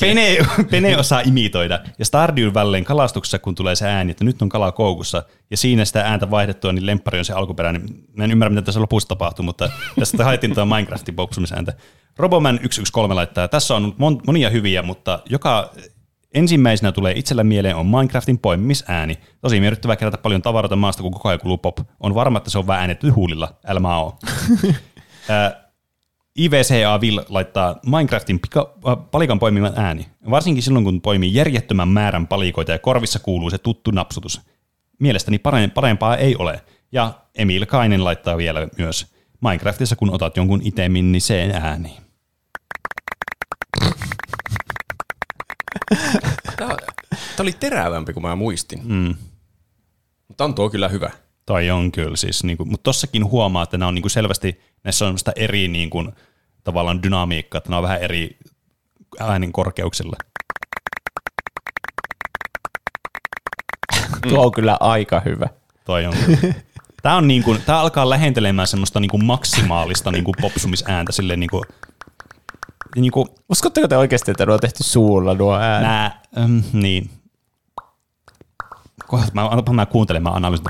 pene, 0.01 0.37
pene 0.71 0.97
osaa 0.97 1.21
imitoida. 1.21 1.81
Ja 1.99 2.05
Stardew 2.05 2.55
Valleyn 2.55 2.85
kalastuksessa, 2.85 3.39
kun 3.39 3.55
tulee 3.55 3.77
se 3.77 3.89
ääni, 3.89 4.11
että 4.11 4.25
nyt 4.25 4.43
on 4.43 4.49
kala 4.49 4.73
koukussa, 4.73 5.23
ja 5.51 5.57
siinä 5.57 5.85
sitä 5.85 6.01
ääntä 6.01 6.31
vaihdettua, 6.31 6.73
niin 6.73 6.87
lemppari 6.87 7.19
on 7.19 7.25
se 7.25 7.33
alkuperäinen. 7.33 7.83
Mä 8.17 8.25
en 8.25 8.31
ymmärrä, 8.31 8.51
mitä 8.51 8.63
tässä 8.63 8.81
lopussa 8.81 9.09
tapahtuu, 9.09 9.45
mutta 9.45 9.71
tästä 9.99 10.25
haettiin 10.25 10.55
tuo 10.55 10.65
Minecraftin 10.65 11.17
boksumisääntä. 11.17 11.73
Roboman 12.17 12.55
113 12.55 13.15
laittaa, 13.15 13.49
tässä 13.49 13.75
on 13.75 13.95
mon, 13.99 14.21
monia 14.27 14.51
hyviä, 14.51 14.83
mutta 14.83 15.19
joka 15.31 15.71
ensimmäisenä 16.35 16.93
tulee 16.93 17.13
itsellä 17.17 17.45
mieleen 17.45 17.77
on 17.77 17.87
Minecraftin 17.87 18.39
poimimisääni. 18.39 19.19
Tosi 19.41 19.61
miellyttävää 19.61 19.97
kerätä 19.97 20.19
paljon 20.19 20.43
tavaroita 20.43 20.77
maasta, 20.77 21.03
kun 21.03 21.13
koko 21.13 21.29
ajan 21.29 21.41
kuluu 21.41 21.59
pop. 21.59 21.79
On 22.01 22.15
varma, 22.15 22.39
että 22.39 22.51
se 22.51 22.59
on 22.59 22.67
vähän 22.67 22.97
huulilla. 23.15 23.55
Oo. 23.99 24.19
Ää, 25.29 25.65
IVCA 26.37 26.99
Will 26.99 27.21
laittaa 27.29 27.79
Minecraftin 27.87 28.41
pika, 28.41 28.75
äh, 28.89 28.97
palikan 29.11 29.39
poimiman 29.39 29.73
ääni. 29.77 30.07
Varsinkin 30.31 30.63
silloin, 30.63 30.85
kun 30.85 31.01
poimii 31.01 31.35
järjettömän 31.35 31.89
määrän 31.89 32.27
palikoita 32.27 32.73
ja 32.73 32.79
korvissa 32.79 33.19
kuuluu 33.19 33.51
se 33.51 33.59
tuttu 33.59 33.91
napsutus. 33.91 34.41
Mielestäni 34.99 35.37
pare- 35.37 35.71
parempaa 35.75 36.17
ei 36.17 36.37
ole. 36.37 36.61
Ja 36.93 37.13
Emil 37.35 37.67
Kainen 37.67 38.05
laittaa 38.05 38.37
vielä 38.37 38.69
myös. 38.79 39.15
Minecraftissa, 39.41 39.97
kun 39.97 40.15
otat 40.15 40.37
jonkun 40.37 40.61
itemin, 40.65 41.13
niin 41.13 41.23
se 41.23 41.51
ääni. 41.53 42.04
Tämä, 46.57 46.77
tämä 47.09 47.41
oli 47.41 47.53
terävämpi 47.53 48.13
kuin 48.13 48.23
mä 48.23 48.37
muistin. 48.37 48.81
Mm. 48.85 49.15
Mutta 50.29 50.45
on 50.45 50.55
tuo 50.55 50.71
kyllä 50.71 50.89
hyvä. 50.89 51.11
Tai 51.47 51.71
on 51.71 51.93
kyllä 51.93 52.17
siis, 52.17 52.45
niin 52.45 52.57
kuin, 52.57 52.69
mutta 52.69 52.83
tossakin 52.83 53.25
huomaa, 53.25 53.63
että 53.63 53.79
nämä 53.79 53.89
on 53.89 53.95
niin 53.95 54.03
kuin 54.03 54.11
selvästi, 54.11 54.61
näissä 54.85 55.05
on 55.05 55.09
semmoista 55.09 55.33
eri 55.37 55.69
niin 55.69 55.91
kuin, 55.91 56.13
tavallaan 56.65 57.03
dynamiikkaa, 57.03 57.59
että 57.59 57.71
nämä 57.71 57.79
on 57.79 57.83
vähän 57.83 58.03
eri 58.03 58.37
äänen 59.21 59.53
korkeuksilla. 59.53 60.17
Tuo 64.29 64.45
on 64.47 64.53
kyllä 64.53 64.77
aika 64.81 65.23
hyvä. 65.25 65.47
Toi 65.85 66.07
on 66.07 66.15
kyllä. 66.27 66.55
Tämä, 67.03 67.17
on 67.17 67.29
niin 67.29 67.43
kuin, 67.43 67.63
tämä 67.67 67.81
alkaa 67.81 68.11
lähentelemään 68.11 68.69
semmoista 68.69 69.01
niin 69.01 69.11
kuin 69.11 69.25
maksimaalista 69.25 70.11
niin 70.11 70.25
kuin 70.25 70.35
popsumisääntä 70.41 71.13
silleen 71.13 71.41
niin 71.41 71.51
kuin, 71.51 71.65
niin 72.97 73.13
kuin 73.13 73.29
Uskotteko 73.49 73.89
te 73.89 73.97
oikeasti, 73.97 74.31
että 74.31 74.47
nuo 74.47 74.55
on 74.55 74.61
tehty 74.61 74.83
suulla 74.83 75.35
nuo 75.35 75.55
äänet? 75.55 75.89
nää, 75.89 76.23
ähm, 76.39 76.59
niin. 76.73 77.11
Kohta 79.07 79.31
mä, 79.35 79.73
mä 79.73 79.87
kuuntelemaan 79.87 80.37
analyysin. 80.37 80.67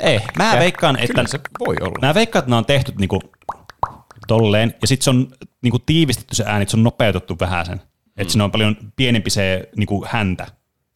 Ei. 0.00 0.20
Mä 0.38 0.56
veikkaan, 0.58 0.98
että 0.98 1.26
se 1.26 1.40
voi 1.66 1.76
olla. 1.80 2.06
Mä 2.06 2.14
veikkaan, 2.14 2.40
että 2.40 2.50
nämä 2.50 2.58
on 2.58 2.64
tehty 2.64 2.92
niinku 2.98 3.20
tolleen, 4.26 4.74
ja 4.80 4.88
sitten 4.88 5.04
se 5.04 5.10
on 5.10 5.28
niinku 5.62 5.78
tiivistetty 5.78 6.34
se 6.34 6.44
ääni, 6.46 6.62
että 6.62 6.70
se 6.70 6.76
on 6.76 6.82
nopeutettu 6.82 7.36
vähän 7.40 7.66
sen. 7.66 7.80
Että 8.16 8.32
siinä 8.32 8.44
on 8.44 8.50
paljon 8.50 8.76
pienempi 8.96 9.30
se 9.30 9.68
niinku 9.76 10.04
häntä. 10.08 10.46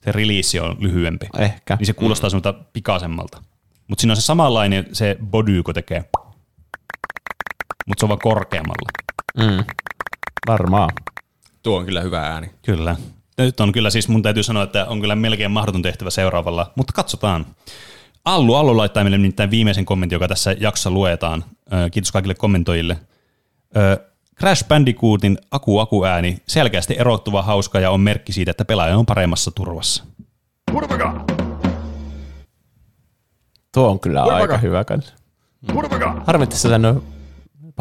Se 0.05 0.12
release 0.12 0.61
on 0.61 0.76
lyhyempi. 0.80 1.26
Ehkä. 1.38 1.76
Niin 1.76 1.86
se 1.86 1.93
kuulostaa 1.93 2.28
mm. 2.28 2.30
semmoilta 2.30 2.53
pikaisemmalta. 2.72 3.43
Mutta 3.88 4.01
siinä 4.03 4.12
on 4.12 4.16
se 4.16 4.22
samanlainen 4.22 4.86
se 4.93 5.16
body, 5.24 5.62
kun 5.62 5.74
tekee. 5.74 6.05
Mutta 7.87 8.01
se 8.01 8.05
on 8.05 8.09
vaan 8.09 8.18
korkeammalla. 8.18 8.91
Mm. 9.39 9.64
Varmaan. 10.47 10.91
Tuo 11.62 11.78
on 11.78 11.85
kyllä 11.85 12.01
hyvä 12.01 12.20
ääni. 12.20 12.51
Kyllä. 12.62 12.97
Nyt 13.39 13.61
on 13.61 13.72
kyllä 13.72 13.91
siis, 13.91 14.09
mun 14.09 14.22
täytyy 14.22 14.43
sanoa, 14.43 14.62
että 14.62 14.87
on 14.87 15.01
kyllä 15.01 15.16
melkein 15.16 15.51
mahdoton 15.51 15.83
tehtävä 15.83 16.11
seuraavalla, 16.11 16.72
mutta 16.76 16.93
katsotaan. 16.93 17.47
Allu, 18.24 18.55
Allu 18.55 18.76
laittaa 18.76 19.05
meille 19.05 19.18
nimittäin 19.18 19.51
viimeisen 19.51 19.85
kommentin, 19.85 20.16
joka 20.16 20.28
tässä 20.28 20.57
jaksossa 20.61 20.91
luetaan. 20.91 21.45
Kiitos 21.93 22.12
kaikille 22.12 22.35
kommentoijille. 22.35 22.99
Crash 24.39 24.68
Bandicootin 24.68 25.39
Aku 25.51 25.78
Aku 25.78 26.05
ääni, 26.05 26.39
selkeästi 26.47 26.97
erottuva, 26.99 27.43
hauska 27.43 27.80
ja 27.80 27.91
on 27.91 28.01
merkki 28.01 28.33
siitä, 28.33 28.51
että 28.51 28.64
pelaaja 28.64 28.97
on 28.97 29.07
paremmassa 29.07 29.51
turvassa. 29.51 30.05
Tuo 33.74 33.91
on 33.91 34.01
kyllä 34.01 34.22
aika 34.22 34.59
hyvä 34.59 34.85
kans. 34.85 35.14
Harmitti 36.26 36.57
se 36.57 36.68
on 36.74 37.03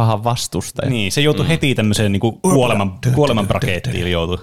pahan 0.01 0.23
vastustaja. 0.23 0.89
Niin, 0.89 1.11
se 1.11 1.21
joutui 1.21 1.47
heti 1.47 1.75
tämmöiseen 1.75 2.11
niinku 2.11 2.31
kuoleman, 2.31 2.99
kuoleman 3.15 3.47
brakettiin 3.47 4.11
joutui. 4.11 4.37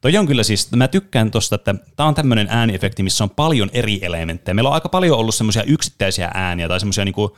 Toi 0.00 0.16
on 0.16 0.26
kyllä 0.26 0.42
siis, 0.42 0.72
mä 0.72 0.88
tykkään 0.88 1.30
tosta, 1.30 1.54
että 1.54 1.74
tää 1.96 2.06
on 2.06 2.14
tämmöinen 2.14 2.46
ääniefekti, 2.50 3.02
missä 3.02 3.24
on 3.24 3.30
paljon 3.30 3.70
eri 3.72 3.98
elementtejä. 4.02 4.54
Meillä 4.54 4.68
on 4.68 4.74
aika 4.74 4.88
paljon 4.88 5.18
ollut 5.18 5.34
semmoisia 5.34 5.62
yksittäisiä 5.62 6.30
ääniä 6.34 6.68
tai 6.68 6.80
semmoisia 6.80 7.04
niinku, 7.04 7.36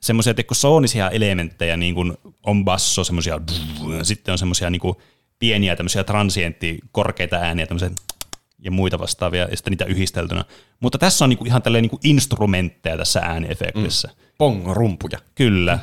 semmoisia 0.00 0.34
soonisia 0.52 1.10
elementtejä, 1.10 1.76
niin 1.76 1.94
kuin 1.94 2.12
on 2.42 2.64
basso, 2.64 3.04
semmoisia, 3.04 3.40
sitten 4.02 4.32
on 4.32 4.38
semmoisia 4.38 4.70
niinku 4.70 5.00
pieniä 5.38 5.76
tämmöisiä 5.76 6.04
transientti 6.04 6.78
korkeita 6.92 7.36
ääniä, 7.36 7.66
tämmöisiä 7.66 7.90
ja 8.64 8.70
muita 8.70 8.98
vastaavia, 8.98 9.48
ja 9.50 9.56
sitten 9.56 9.70
niitä 9.70 9.84
yhdisteltynä. 9.84 10.44
Mutta 10.80 10.98
tässä 10.98 11.24
on 11.24 11.28
niinku 11.28 11.44
ihan 11.44 11.62
tälleen 11.62 11.82
niinku 11.82 12.00
instrumentteja 12.04 12.96
tässä 12.96 13.20
ääniefektissä. 13.20 14.08
Mm. 14.08 14.22
Pongo-rumpuja. 14.38 15.18
Kyllä. 15.34 15.78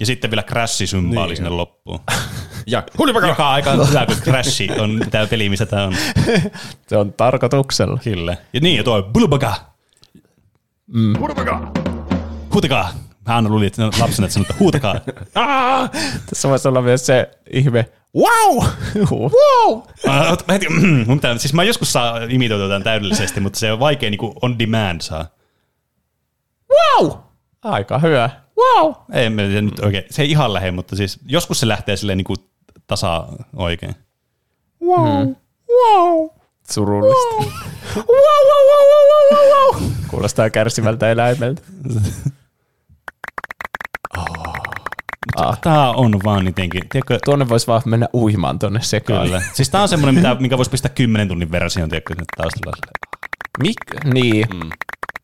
Ja 0.00 0.06
sitten 0.06 0.30
vielä 0.30 0.42
crash-symbaali 0.42 1.28
niin. 1.28 1.36
sinne 1.36 1.50
loppuun. 1.50 2.00
Ja 2.66 2.82
Joka 3.28 3.48
on 3.48 3.54
aika 3.54 3.72
hyvä, 3.72 4.06
kun 4.06 4.16
crash 4.16 4.80
on 4.80 5.00
tämä 5.10 5.26
peli, 5.26 5.48
missä 5.48 5.66
tämä 5.66 5.84
on. 5.84 5.96
Se 6.88 6.96
on 6.96 7.12
tarkoituksella. 7.12 7.98
Kyllä. 8.04 8.36
Ja 8.52 8.60
niin, 8.60 8.76
ja 8.76 8.84
tuo 8.84 9.02
bulbaga. 9.02 9.54
Mm. 10.86 11.18
Huutakaa. 12.54 12.92
Hän 13.26 13.50
luuli, 13.50 13.66
että 13.66 13.82
lapsena 14.00 14.26
että 14.26 14.40
että 14.40 14.54
huutakaa. 14.58 14.94
Tässä 16.30 16.48
voisi 16.48 16.68
olla 16.68 16.82
myös 16.82 17.06
se 17.06 17.30
ihme, 17.52 17.88
wow! 18.16 18.64
wow! 19.10 19.82
Mä 20.06 20.52
heti, 20.52 20.68
mun 21.06 21.16
pitää, 21.18 21.38
siis 21.38 21.54
mä 21.54 21.64
joskus 21.64 21.92
saa 21.92 22.18
imitoitua 22.28 22.68
tämän 22.68 22.82
täydellisesti, 22.82 23.40
mutta 23.40 23.58
se 23.58 23.72
on 23.72 23.80
vaikea 23.80 24.10
niin 24.10 24.18
kuin 24.18 24.32
on 24.42 24.58
demand 24.58 25.00
saa. 25.00 25.26
Wow! 26.70 27.12
Aika 27.62 27.98
hyvä. 27.98 28.30
Wow! 28.58 28.92
Ei 29.12 29.30
tiedä 29.30 29.60
nyt 29.62 29.78
oikein, 29.78 30.04
se 30.10 30.22
ei 30.22 30.30
ihan 30.30 30.52
lähde, 30.52 30.70
mutta 30.70 30.96
siis 30.96 31.20
joskus 31.26 31.60
se 31.60 31.68
lähtee 31.68 31.96
silleen 31.96 32.18
niin 32.18 32.24
kuin 32.24 32.36
tasa 32.86 33.24
oikein. 33.56 33.94
Wow! 34.84 35.26
Mm. 35.28 35.36
Wow! 35.68 36.28
Surullista. 36.70 37.34
Wow! 37.34 37.46
wow, 37.96 38.06
wow, 38.48 38.64
wow, 38.68 38.84
wow, 39.00 39.48
wow, 39.50 39.80
wow. 39.80 39.90
Kuulostaa 40.08 40.50
kärsivältä 40.50 41.10
eläimeltä. 41.10 41.62
Ah. 45.36 45.60
Tää 45.60 45.90
on 45.90 46.20
vaan 46.24 46.46
jotenkin. 46.46 46.88
Tiedätkö, 46.88 47.18
Tuonne 47.24 47.48
voisi 47.48 47.66
vaan 47.66 47.82
mennä 47.84 48.08
uimaan 48.14 48.58
tuonne 48.58 48.80
sekaan. 48.82 49.26
kyllä. 49.26 49.42
Siis 49.52 49.70
tää 49.70 49.82
on 49.82 49.88
semmoinen, 49.88 50.14
mitä, 50.14 50.36
minkä 50.40 50.56
voisi 50.56 50.70
pistää 50.70 50.90
10 50.94 51.28
tunnin 51.28 51.50
version, 51.50 51.88
tiedätkö, 51.88 52.14
nyt 52.14 52.28
taustalla. 52.36 52.76
Mik? 53.62 53.76
Niin. 54.04 54.46
Mm. 54.54 54.70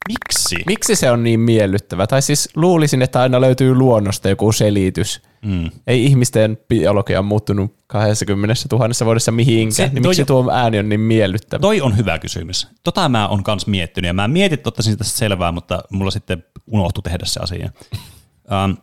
Miksi? 0.08 0.56
Miksi 0.66 0.96
se 0.96 1.10
on 1.10 1.22
niin 1.24 1.40
miellyttävä? 1.40 2.06
Tai 2.06 2.22
siis 2.22 2.48
luulisin, 2.56 3.02
että 3.02 3.20
aina 3.20 3.40
löytyy 3.40 3.74
luonnosta 3.74 4.28
joku 4.28 4.52
selitys. 4.52 5.22
Mm. 5.44 5.70
Ei 5.86 6.04
ihmisten 6.04 6.58
biologia 6.68 7.22
muuttunut 7.22 7.74
20 7.86 8.54
000 8.72 8.88
vuodessa 9.04 9.32
mihinkään, 9.32 9.72
Se- 9.72 9.94
niin 9.94 10.02
toi- 10.02 10.10
miksi 10.10 10.24
tuo 10.24 10.50
ääni 10.52 10.78
on 10.78 10.88
niin 10.88 11.00
miellyttävä? 11.00 11.60
Toi 11.60 11.80
on 11.80 11.96
hyvä 11.96 12.18
kysymys. 12.18 12.68
Tota 12.84 13.08
mä 13.08 13.28
oon 13.28 13.42
kans 13.44 13.66
miettinyt 13.66 14.06
ja 14.08 14.12
mä 14.12 14.28
mietin, 14.28 14.54
että 14.58 14.68
ottaisin 14.68 14.98
tästä 14.98 15.18
selvää, 15.18 15.52
mutta 15.52 15.82
mulla 15.90 16.10
sitten 16.10 16.44
unohtui 16.66 17.02
tehdä 17.02 17.24
se 17.24 17.40
asia. 17.42 17.70
um, 18.64 18.76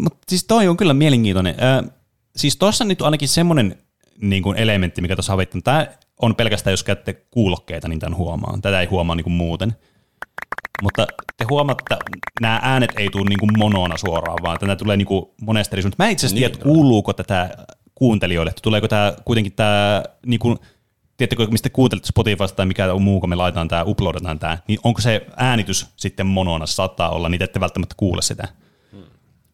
mutta 0.00 0.18
siis 0.28 0.44
toi 0.44 0.68
on 0.68 0.76
kyllä 0.76 0.94
mielenkiintoinen. 0.94 1.54
Uh, 1.54 1.90
siis 2.36 2.56
tuossa 2.56 2.84
nyt 2.84 3.02
on 3.02 3.06
ainakin 3.06 3.28
semmoinen 3.28 3.78
niin 4.20 4.42
kuin 4.42 4.56
elementti, 4.58 5.02
mikä 5.02 5.16
tuossa 5.16 5.32
havittiin. 5.32 5.62
Tämä 5.62 5.86
on 6.22 6.34
pelkästään, 6.34 6.72
jos 6.72 6.84
käytte 6.84 7.12
kuulokkeita, 7.12 7.88
niin 7.88 7.98
tämän 7.98 8.16
huomaa. 8.16 8.58
Tätä 8.62 8.80
ei 8.80 8.86
huomaa 8.86 9.16
niin 9.16 9.24
kuin 9.24 9.34
muuten. 9.34 9.76
Mutta 10.82 11.06
te 11.36 11.44
huomaatte, 11.50 11.94
että 11.94 11.96
nämä 12.40 12.60
äänet 12.62 12.90
ei 12.96 13.08
tule 13.10 13.24
niin 13.28 13.38
kuin 13.38 13.58
monona 13.58 13.96
suoraan, 13.96 14.38
vaan 14.42 14.58
tämä 14.58 14.76
tulee 14.76 14.96
niin 14.96 15.06
kuin 15.06 15.26
monesta 15.42 15.74
eri 15.74 15.82
suunnasta. 15.82 16.04
Mä 16.04 16.08
itse 16.08 16.26
asiassa 16.26 16.36
tiedä, 16.36 16.54
että 16.54 16.64
kuuluuko 16.64 17.12
tätä 17.12 17.66
kuuntelijoille, 17.94 18.50
että 18.50 18.62
tuleeko 18.62 18.88
tämä 18.88 19.12
kuitenkin 19.24 19.52
tämä, 19.52 20.02
niin 20.26 20.40
kuin, 20.40 20.58
tiedättekö, 21.16 21.46
mistä 21.46 21.70
kuuntelette 21.70 22.06
Spotifysta 22.06 22.56
tai 22.56 22.66
mikä 22.66 22.94
muu, 22.94 23.20
kun 23.20 23.28
me 23.28 23.36
laitetaan 23.36 23.68
tämä, 23.68 23.84
uploadataan 23.86 24.38
tämä, 24.38 24.58
niin 24.68 24.78
onko 24.84 25.00
se 25.00 25.26
äänitys 25.36 25.86
sitten 25.96 26.26
monona, 26.26 26.66
saattaa 26.66 27.10
olla, 27.10 27.28
niitä 27.28 27.44
ette 27.44 27.60
välttämättä 27.60 27.94
kuule 27.98 28.22
sitä. 28.22 28.48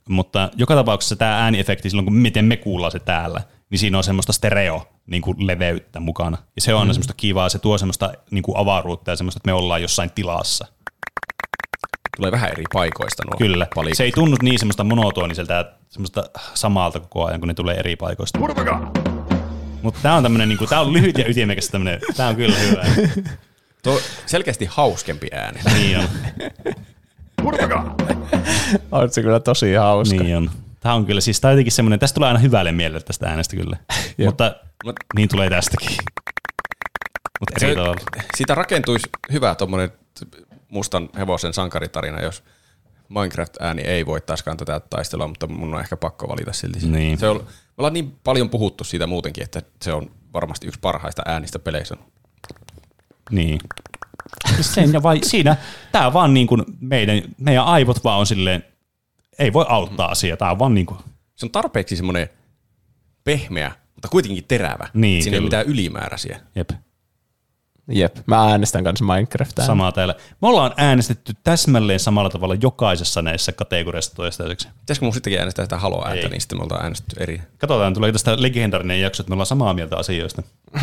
Mutta 0.08 0.50
joka 0.56 0.74
tapauksessa 0.74 1.16
tämä 1.16 1.42
ääniefekti, 1.42 1.90
silloin 1.90 2.06
kun 2.06 2.14
miten 2.14 2.44
me 2.44 2.56
kuullaan 2.56 2.92
se 2.92 2.98
täällä, 2.98 3.42
niin 3.70 3.78
siinä 3.78 3.98
on 3.98 4.04
semmoista 4.04 4.32
stereo 4.32 4.88
niin 5.06 5.22
kuin 5.22 5.46
leveyttä 5.46 6.00
mukana. 6.00 6.38
Ja 6.56 6.62
se 6.62 6.74
on 6.74 6.86
mm. 6.86 6.92
semmoista 6.92 7.14
kivaa, 7.16 7.48
se 7.48 7.58
tuo 7.58 7.78
semmoista 7.78 8.12
niin 8.30 8.42
kuin 8.42 8.56
avaruutta 8.56 9.10
ja 9.10 9.16
semmoista, 9.16 9.38
että 9.38 9.48
me 9.48 9.52
ollaan 9.52 9.82
jossain 9.82 10.10
tilassa. 10.14 10.66
Tulee 12.16 12.32
vähän 12.32 12.50
eri 12.50 12.64
paikoista 12.72 13.22
nuo 13.26 13.38
Kyllä. 13.38 13.66
palikot. 13.74 13.96
Se 13.96 14.04
ei 14.04 14.12
tunnu 14.12 14.36
niin 14.42 14.58
semmoista 14.58 14.84
monotoniselta 14.84 15.52
ja 15.52 15.64
semmoista 15.88 16.24
samalta 16.54 17.00
koko 17.00 17.24
ajan, 17.26 17.40
kun 17.40 17.48
ne 17.48 17.54
tulee 17.54 17.76
eri 17.76 17.96
paikoista. 17.96 18.38
Mutta 19.82 20.00
tämä 20.02 20.14
on 20.14 20.22
tämmöinen, 20.22 20.48
niinku, 20.48 20.66
tää 20.66 20.80
on 20.80 20.92
lyhyt 20.92 21.18
ja 21.18 21.28
ytimekäs 21.28 21.68
tämmöinen, 21.68 22.00
tämä 22.16 22.28
on 22.28 22.36
kyllä 22.36 22.56
hyvä. 22.58 22.84
Tuo 23.82 24.00
selkeästi 24.26 24.64
hauskempi 24.70 25.28
ääni. 25.32 25.60
Niin 25.74 25.98
on, 25.98 26.04
On 28.92 29.10
se 29.12 29.22
kyllä 29.22 29.40
tosi 29.40 29.74
hauska. 29.74 30.16
niin 30.16 30.36
on. 30.36 30.50
Tämä 30.80 30.94
on 30.94 31.06
kyllä, 31.06 31.20
siis 31.20 31.40
tämä 31.40 31.50
on 31.50 31.54
jotenkin 31.54 31.72
semmoinen, 31.72 31.98
tästä 31.98 32.14
tulee 32.14 32.26
aina 32.28 32.38
hyvälle 32.38 32.72
mielelle 32.72 33.00
tästä 33.00 33.28
äänestä 33.28 33.56
kyllä. 33.56 33.76
Mutta 34.26 34.56
Mut- 34.86 34.92
niin 35.16 35.28
tulee 35.28 35.50
tästäkin. 35.50 35.96
Mutta 37.40 37.54
eri 37.66 37.74
Se, 37.74 37.74
tavalla. 37.80 37.96
siitä 38.36 38.54
rakentuisi 38.54 39.08
hyvä 39.32 39.54
tuommoinen 39.54 39.90
mustan 40.72 41.08
hevosen 41.18 41.52
sankaritarina, 41.52 42.20
jos 42.22 42.44
Minecraft-ääni 43.08 43.82
ei 43.82 44.06
voittaisikaan 44.06 44.56
tätä 44.56 44.80
taistelua, 44.80 45.28
mutta 45.28 45.46
mun 45.46 45.74
on 45.74 45.80
ehkä 45.80 45.96
pakko 45.96 46.28
valita 46.28 46.52
silti. 46.52 46.80
se. 46.80 46.86
Niin. 46.86 47.18
Se 47.18 47.28
on, 47.28 47.36
me 47.36 47.44
ollaan 47.78 47.92
niin 47.92 48.16
paljon 48.24 48.50
puhuttu 48.50 48.84
siitä 48.84 49.06
muutenkin, 49.06 49.44
että 49.44 49.62
se 49.82 49.92
on 49.92 50.10
varmasti 50.34 50.66
yksi 50.66 50.80
parhaista 50.80 51.22
äänistä 51.26 51.58
peleissä. 51.58 51.96
Niin. 53.30 53.58
Sen 54.60 54.92
ja 54.92 55.02
vai, 55.02 55.18
siinä, 55.22 55.56
tämä 55.92 56.06
on 56.06 56.12
vaan 56.12 56.34
niin 56.34 56.46
kuin 56.46 56.64
meidän, 56.80 57.22
meidän 57.38 57.64
aivot 57.64 58.04
vaan 58.04 58.18
on 58.20 58.26
silleen, 58.26 58.64
ei 59.38 59.52
voi 59.52 59.64
auttaa 59.68 60.08
asiaa, 60.10 60.36
tämä 60.36 60.50
on 60.50 60.58
vaan 60.58 60.74
niin 60.74 60.86
kuin, 60.86 60.98
Se 61.36 61.46
on 61.46 61.50
tarpeeksi 61.50 61.96
semmoinen 61.96 62.28
pehmeä, 63.24 63.72
mutta 63.94 64.08
kuitenkin 64.08 64.44
terävä. 64.44 64.88
Niin, 64.94 65.22
Siinä 65.22 65.34
ei 65.34 65.38
ole 65.38 65.48
kyllä. 65.48 65.58
mitään 65.60 65.74
ylimääräisiä. 65.74 66.40
jep. 66.54 66.70
Jep, 67.88 68.16
mä 68.26 68.50
äänestän 68.50 68.84
kanssa 68.84 69.04
Minecraftia. 69.04 69.66
Samaa 69.66 69.92
täällä. 69.92 70.14
Me 70.42 70.48
ollaan 70.48 70.74
äänestetty 70.76 71.32
täsmälleen 71.44 72.00
samalla 72.00 72.30
tavalla 72.30 72.54
jokaisessa 72.54 73.22
näissä 73.22 73.52
kategoriassa 73.52 74.14
toistaiseksi. 74.14 74.68
Pitäisikö 74.80 75.06
mun 75.06 75.14
sittenkin 75.14 75.38
äänestää 75.38 75.64
sitä 75.64 75.78
halo-ääntä, 75.78 76.22
Ei. 76.22 76.28
niin 76.28 76.40
sitten 76.40 76.58
me 76.58 76.62
oltaan 76.62 76.82
äänestetty 76.82 77.16
eri. 77.22 77.42
Katsotaan, 77.58 77.94
tuleeko 77.94 78.12
tästä 78.12 78.42
legendarinen 78.42 79.00
jakso, 79.00 79.22
että 79.22 79.30
me 79.30 79.34
ollaan 79.34 79.46
samaa 79.46 79.74
mieltä 79.74 79.96
asioista. 79.96 80.42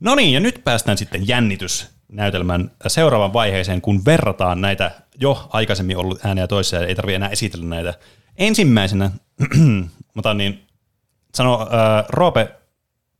no 0.00 0.14
niin, 0.14 0.32
ja 0.32 0.40
nyt 0.40 0.60
päästään 0.64 0.98
sitten 0.98 1.28
jännitysnäytelmän 1.28 2.70
seuraavan 2.86 3.32
vaiheeseen, 3.32 3.80
kun 3.80 4.04
verrataan 4.04 4.60
näitä 4.60 4.90
jo 5.20 5.48
aikaisemmin 5.52 5.96
ollut 5.96 6.24
ääniä 6.24 6.46
toisia, 6.46 6.86
ei 6.86 6.94
tarvitse 6.94 7.16
enää 7.16 7.28
esitellä 7.28 7.66
näitä. 7.66 7.94
Ensimmäisenä, 8.36 9.10
mä 10.14 10.18
otan 10.18 10.38
niin, 10.38 10.66
sano, 11.34 11.60
äh, 11.62 12.04
Roope, 12.08 12.54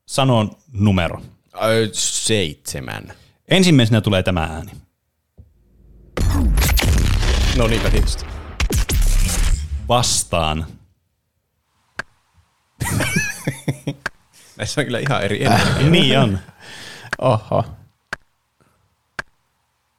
sano 0.06 0.50
numero. 0.72 1.22
Ö, 1.54 1.88
seitsemän. 1.92 3.12
Ensimmäisenä 3.48 4.00
tulee 4.00 4.22
tämä 4.22 4.40
ääni. 4.44 4.72
No 7.56 7.66
niinpä 7.66 7.90
tietysti. 7.90 8.24
Vastaan. 9.88 10.66
Näissä 14.56 14.80
on 14.80 14.84
kyllä 14.84 14.98
ihan 14.98 15.22
eri 15.22 15.44
energia. 15.44 15.90
niin 15.90 16.18
on. 16.18 16.38
Oho. 17.18 17.64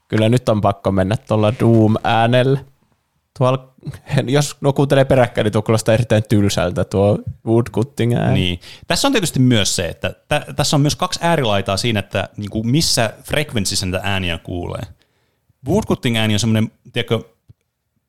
Kyllä 0.08 0.30
nyt 0.30 0.50
on 0.50 0.62
pakko 0.62 0.92
mennä 0.92 1.18
tuolla 1.18 1.54
Doom-äänellä. 1.60 2.60
Tuolla, 3.38 3.71
jos 4.28 4.58
no 4.62 4.74
kuuntelee 4.74 5.06
peräkkäin, 5.06 5.46
niin 5.46 5.52
tuo 5.52 5.62
kuulostaa 5.62 5.94
erittäin 5.94 6.24
tylsältä 6.30 6.84
tuo 6.84 7.20
woodcutting 7.46 8.16
ääni. 8.16 8.34
Niin. 8.34 8.60
Tässä 8.88 9.08
on 9.08 9.12
tietysti 9.12 9.40
myös 9.40 9.76
se, 9.76 9.86
että 9.86 10.14
tä, 10.28 10.46
tässä 10.56 10.78
on 10.78 10.82
myös 10.82 10.96
kaksi 10.96 11.20
äärilaitaa 11.24 11.78
siinä, 11.78 12.00
että 12.00 12.30
niinku 12.38 12.64
missä 12.64 13.14
frekvenssissä 13.24 13.86
näitä 13.86 14.08
ääniä 14.08 14.38
kuulee. 14.38 14.82
Woodcutting 15.68 16.18
ääni 16.18 16.34
on 16.34 16.40
semmoinen, 16.40 16.72
tiedätkö, 16.94 17.20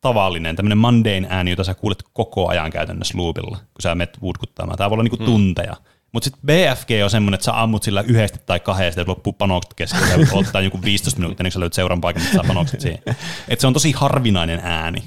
tavallinen, 0.01 0.55
tämmöinen 0.55 0.77
mundane 0.77 1.27
ääni, 1.29 1.49
jota 1.49 1.63
sä 1.63 1.73
kuulet 1.73 2.03
koko 2.13 2.47
ajan 2.47 2.71
käytännössä 2.71 3.17
loopilla, 3.17 3.57
kun 3.57 3.81
sä 3.81 3.95
menet 3.95 4.17
woodkuttaamaan. 4.21 4.77
Tämä 4.77 4.89
voi 4.89 4.95
olla 4.95 5.03
niinku 5.03 5.17
mm. 5.17 5.25
tunteja. 5.25 5.75
Mutta 6.11 6.25
sitten 6.25 6.41
BFG 6.45 6.89
on 7.03 7.09
semmoinen, 7.09 7.35
että 7.35 7.45
sä 7.45 7.61
ammut 7.61 7.83
sillä 7.83 8.01
yhdesti 8.01 8.39
tai 8.45 8.59
kahdesti, 8.59 9.01
että 9.01 9.11
loppuu 9.11 9.33
panokset 9.33 9.73
kesken, 9.73 10.01
ja 10.09 10.27
ottaa 10.31 10.61
joku 10.61 10.79
15 10.83 11.19
minuuttia, 11.19 11.43
niin 11.43 11.51
sä 11.51 11.59
löydät 11.59 11.73
seuran 11.73 12.01
paikan, 12.01 12.23
että 12.23 12.35
saa 12.35 12.43
panokset 12.47 12.81
siihen. 12.81 12.99
Et 13.47 13.59
se 13.59 13.67
on 13.67 13.73
tosi 13.73 13.91
harvinainen 13.91 14.59
ääni. 14.63 15.03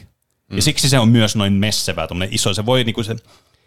Mm. 0.50 0.56
Ja 0.56 0.62
siksi 0.62 0.88
se 0.88 0.98
on 0.98 1.08
myös 1.08 1.36
noin 1.36 1.52
messevä, 1.52 2.08
iso. 2.30 2.54
Se 2.54 2.66
voi 2.66 2.84
niinku 2.84 3.02
se, 3.02 3.16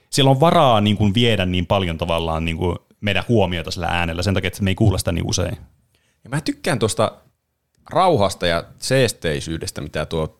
siellä 0.09 0.31
on 0.31 0.39
varaa 0.39 0.81
niinku 0.81 1.13
viedä 1.13 1.45
niin 1.45 1.65
paljon 1.65 1.97
tavallaan 1.97 2.45
niinku 2.45 2.75
meidän 3.01 3.23
huomiota 3.27 3.71
sillä 3.71 3.87
äänellä, 3.87 4.23
sen 4.23 4.33
takia, 4.33 4.47
että 4.47 4.63
me 4.63 4.69
ei 4.69 4.75
kuulla 4.75 4.97
sitä 4.97 5.11
niin 5.11 5.29
usein. 5.29 5.57
Ja 6.23 6.29
mä 6.29 6.41
tykkään 6.41 6.79
tuosta 6.79 7.11
rauhasta 7.89 8.47
ja 8.47 8.63
seesteisyydestä, 8.79 9.81
mitä 9.81 10.05
tuo 10.05 10.39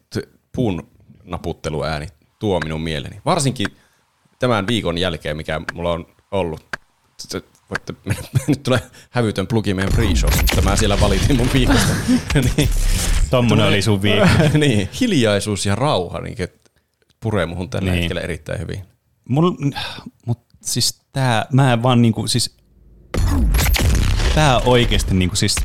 puun 0.56 0.88
naputteluääni 1.24 2.08
tuo 2.40 2.60
minun 2.60 2.82
mieleeni. 2.82 3.22
Varsinkin 3.26 3.68
tämän 4.40 4.68
viikon 4.68 4.98
jälkeen, 4.98 5.38
mikä 5.38 5.62
mulla 5.74 5.92
on 5.92 6.06
ollut. 6.32 6.62
Voitte, 7.70 7.94
nyt 8.48 8.64
tulee 8.64 8.82
hävytön 9.10 9.48
plugi 9.48 9.74
meidän 9.74 9.94
free 9.94 10.16
show, 10.16 10.32
mutta 10.38 10.62
mä 10.62 10.76
siellä 10.76 11.02
valitin 11.02 11.38
mun 11.38 11.50
viikosta. 11.54 11.94
niin. 12.58 12.70
Tommonen 13.30 13.66
oli 13.66 13.82
sun 13.82 14.02
viikko. 14.02 14.28
niin, 14.58 14.90
hiljaisuus 15.02 15.66
ja 15.66 15.76
rauha 15.76 16.20
niin 16.20 16.38
puree 17.20 17.46
muhun 17.46 17.70
tällä 17.70 17.92
niin. 17.92 18.02
hetkellä 18.02 18.22
erittäin 18.22 18.60
hyvin. 18.60 18.82
Mul, 19.30 19.52
mut 20.26 20.40
siis 20.62 21.02
tää, 21.12 21.46
mä 21.54 21.74
en 21.74 21.84
vaan 21.84 22.02
niinku, 22.02 22.28
siis 22.28 22.58
tää 24.36 24.60
oikeesti 24.60 25.16
niinku 25.16 25.36
siis, 25.36 25.56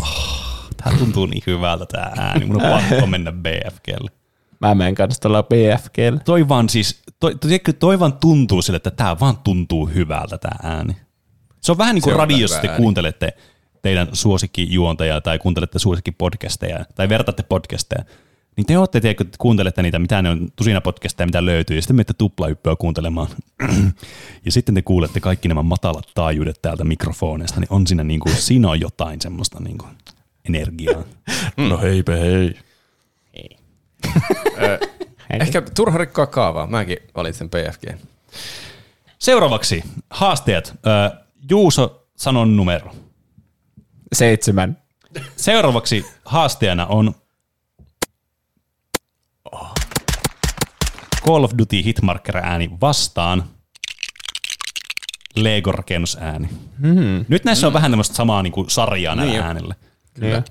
oh, 0.00 0.70
tää 0.76 0.92
tuntuu 0.98 1.26
niin 1.26 1.42
hyvältä 1.46 1.86
tää 1.86 2.12
ääni, 2.16 2.44
mun 2.44 2.62
on 2.62 2.72
pakko 2.72 3.06
mennä 3.06 3.32
BFGlle. 3.32 4.10
Mä 4.60 4.74
menen 4.74 4.94
kanssa 4.94 5.20
tuolla 5.20 5.42
BFGlle. 5.42 6.20
Toi 6.24 6.48
vaan 6.48 6.68
siis, 6.68 7.02
toi, 7.20 7.34
toi, 7.34 7.58
toi 7.78 8.00
vaan 8.00 8.12
tuntuu 8.12 8.62
sille, 8.62 8.76
että 8.76 8.90
tää 8.90 9.20
vaan 9.20 9.36
tuntuu 9.36 9.86
hyvältä 9.86 10.38
tää 10.38 10.58
ääni. 10.62 10.96
Se 11.68 11.72
on 11.72 11.78
vähän 11.78 11.94
niin 11.94 12.02
kuin 12.02 12.16
radiossa 12.16 12.60
te 12.60 12.68
kuuntelette 12.68 13.32
teidän 13.82 14.08
suosikkijuontajaa 14.12 15.20
tai 15.20 15.38
kuuntelette 15.38 15.78
suosikkipodcasteja 15.78 16.84
tai 16.94 17.08
vertatte 17.08 17.42
podcasteja 17.42 18.04
niin 18.56 18.66
te 18.66 18.78
olette, 18.78 19.00
tiedätkö, 19.00 19.24
kuuntelette 19.38 19.82
niitä, 19.82 19.98
mitä 19.98 20.22
ne 20.22 20.30
on, 20.30 20.48
tusina 20.56 20.80
podcasteja, 20.80 21.26
mitä 21.26 21.44
löytyy, 21.44 21.76
ja 21.76 21.82
sitten 21.82 21.96
menette 21.96 22.12
tuplahyppyä 22.12 22.76
kuuntelemaan. 22.76 23.28
ja 24.46 24.52
sitten 24.52 24.74
te 24.74 24.82
kuulette 24.82 25.20
kaikki 25.20 25.48
nämä 25.48 25.62
matalat 25.62 26.10
taajuudet 26.14 26.62
täältä 26.62 26.84
mikrofoneista, 26.84 27.60
niin 27.60 27.68
on 27.70 27.86
siinä, 27.86 28.04
niin 28.04 28.20
kuin, 28.20 28.34
siinä 28.34 28.70
on 28.70 28.80
jotain 28.80 29.20
semmoista 29.20 29.60
niin 29.60 29.78
kuin, 29.78 29.90
energiaa. 30.48 31.02
no 31.70 31.78
heipä 31.78 32.16
hei. 32.16 32.54
Hei. 35.30 35.40
Ehkä 35.40 35.62
turha 35.74 35.98
rikkoa 35.98 36.26
kaavaa. 36.26 36.66
Mäkin 36.66 36.98
valitsen 37.16 37.50
PFG. 37.50 38.00
Seuraavaksi 39.18 39.84
haasteet. 40.10 40.74
Juuso, 41.50 42.08
sanon 42.16 42.56
numero. 42.56 42.94
Seitsemän. 44.12 44.82
Seuraavaksi 45.36 46.06
haasteena 46.24 46.86
on 46.86 47.14
Call 51.26 51.44
of 51.44 51.52
Duty 51.58 51.84
Hitmarker-ääni 51.84 52.70
vastaan 52.80 53.44
Lego-rakennusääni. 55.34 56.48
Hmm. 56.80 57.24
Nyt 57.28 57.44
näissä 57.44 57.66
hmm. 57.66 57.68
on 57.68 57.72
vähän 57.72 57.90
tämmöistä 57.90 58.14
samaa 58.14 58.42
niin 58.42 58.52
kuin 58.52 58.70
sarjaa 58.70 59.14
näillä 59.14 59.32
niin 59.32 59.42
äänillä. 59.42 59.74
Kyllä. 60.14 60.28
Niin. 60.28 60.44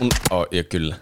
Mun, 0.00 0.10
oh, 0.30 0.46
ja 0.50 0.64
kyllä. 0.64 0.96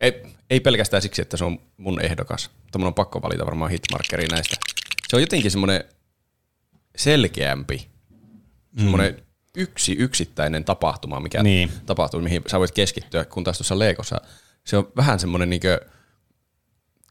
Ei, 0.00 0.33
ei 0.50 0.60
pelkästään 0.60 1.02
siksi, 1.02 1.22
että 1.22 1.36
se 1.36 1.44
on 1.44 1.58
mun 1.76 2.00
ehdokas. 2.00 2.50
Mutta 2.62 2.78
mun 2.78 2.86
on 2.86 2.94
pakko 2.94 3.22
valita 3.22 3.46
varmaan 3.46 3.70
hitmarkeri 3.70 4.26
näistä. 4.26 4.56
Se 5.08 5.16
on 5.16 5.22
jotenkin 5.22 5.50
semmoinen 5.50 5.84
selkeämpi. 6.96 7.88
Semmoinen 8.76 9.14
mm 9.14 9.24
yksi 9.56 9.92
yksittäinen 9.92 10.64
tapahtuma, 10.64 11.20
mikä 11.20 11.42
niin. 11.42 11.70
tapahtuu, 11.86 12.20
mihin 12.20 12.42
sä 12.46 12.58
voit 12.58 12.70
keskittyä, 12.70 13.24
kun 13.24 13.44
taas 13.44 13.58
tuossa 13.58 13.78
Legossa 13.78 14.20
se 14.64 14.76
on 14.76 14.92
vähän 14.96 15.20
semmoinen 15.20 15.50
niin 15.50 15.60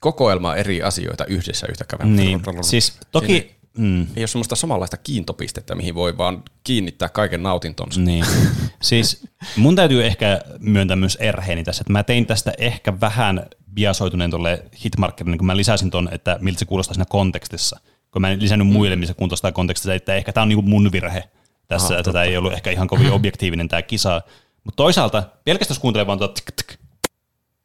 kokoelma 0.02 0.56
eri 0.56 0.82
asioita 0.82 1.26
yhdessä 1.26 1.68
yhtä 1.70 1.86
Niin. 2.04 2.42
Siis 2.62 2.98
toki... 3.12 3.56
mm. 3.78 4.02
Ei 4.02 4.22
ole 4.22 4.28
semmoista 4.28 4.56
samanlaista 4.56 4.98
kiintopistettä, 4.98 5.76
mihin 5.76 5.96
voi 5.96 6.18
vaan 6.18 6.44
kiinnittää 6.64 7.10
kaiken 7.10 7.44
nautintonsa. 7.44 8.02
Niin. 8.02 8.26
siis 8.82 9.28
mun 9.58 9.76
täytyy 9.76 10.06
ehkä 10.06 10.42
myöntää 10.60 10.96
myös 10.96 11.16
erheeni 11.16 11.64
tässä, 11.64 11.82
että 11.82 11.94
mä 11.94 12.04
tein 12.04 12.26
tästä 12.26 12.54
ehkä 12.58 13.00
vähän 13.02 13.46
biasoituneen 13.74 14.32
tuolle 14.32 14.64
hitmarkerille, 14.86 15.32
niin 15.32 15.40
kun 15.40 15.48
mä 15.48 15.58
lisäsin 15.58 15.92
ton, 15.92 16.10
että 16.12 16.38
miltä 16.42 16.60
se 16.60 16.66
kuulostaa 16.66 16.94
siinä 16.94 17.06
kontekstissa. 17.10 17.80
Kun 18.12 18.22
mä 18.22 18.30
en 18.30 18.42
lisännyt 18.42 18.68
mm. 18.68 18.74
muille, 18.74 18.96
missä 18.96 19.14
kuulostaa 19.14 19.52
kontekstissa, 19.52 19.94
että 19.94 20.16
ehkä 20.16 20.34
tämä 20.34 20.42
on 20.42 20.50
niinku 20.50 20.62
mun 20.62 20.92
virhe 20.92 21.24
tässä, 21.68 21.94
Aha, 21.94 22.04
tätä 22.04 22.24
ei 22.24 22.38
ollut 22.38 22.54
ehkä 22.54 22.72
ihan 22.72 22.88
kovin 22.88 23.12
objektiivinen 23.12 23.68
tämä 23.68 23.82
kisa. 23.82 24.22
Mutta 24.64 24.78
toisaalta, 24.78 25.24
pelkästään 25.44 25.76
jos 25.76 25.80
kuuntelee 25.80 26.08
vaan 26.08 26.18
tuota 26.18 26.42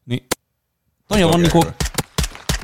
niin 0.07 0.27
toi 1.09 1.25
on 1.25 1.31
vaan 1.31 1.43
niinku, 1.43 1.65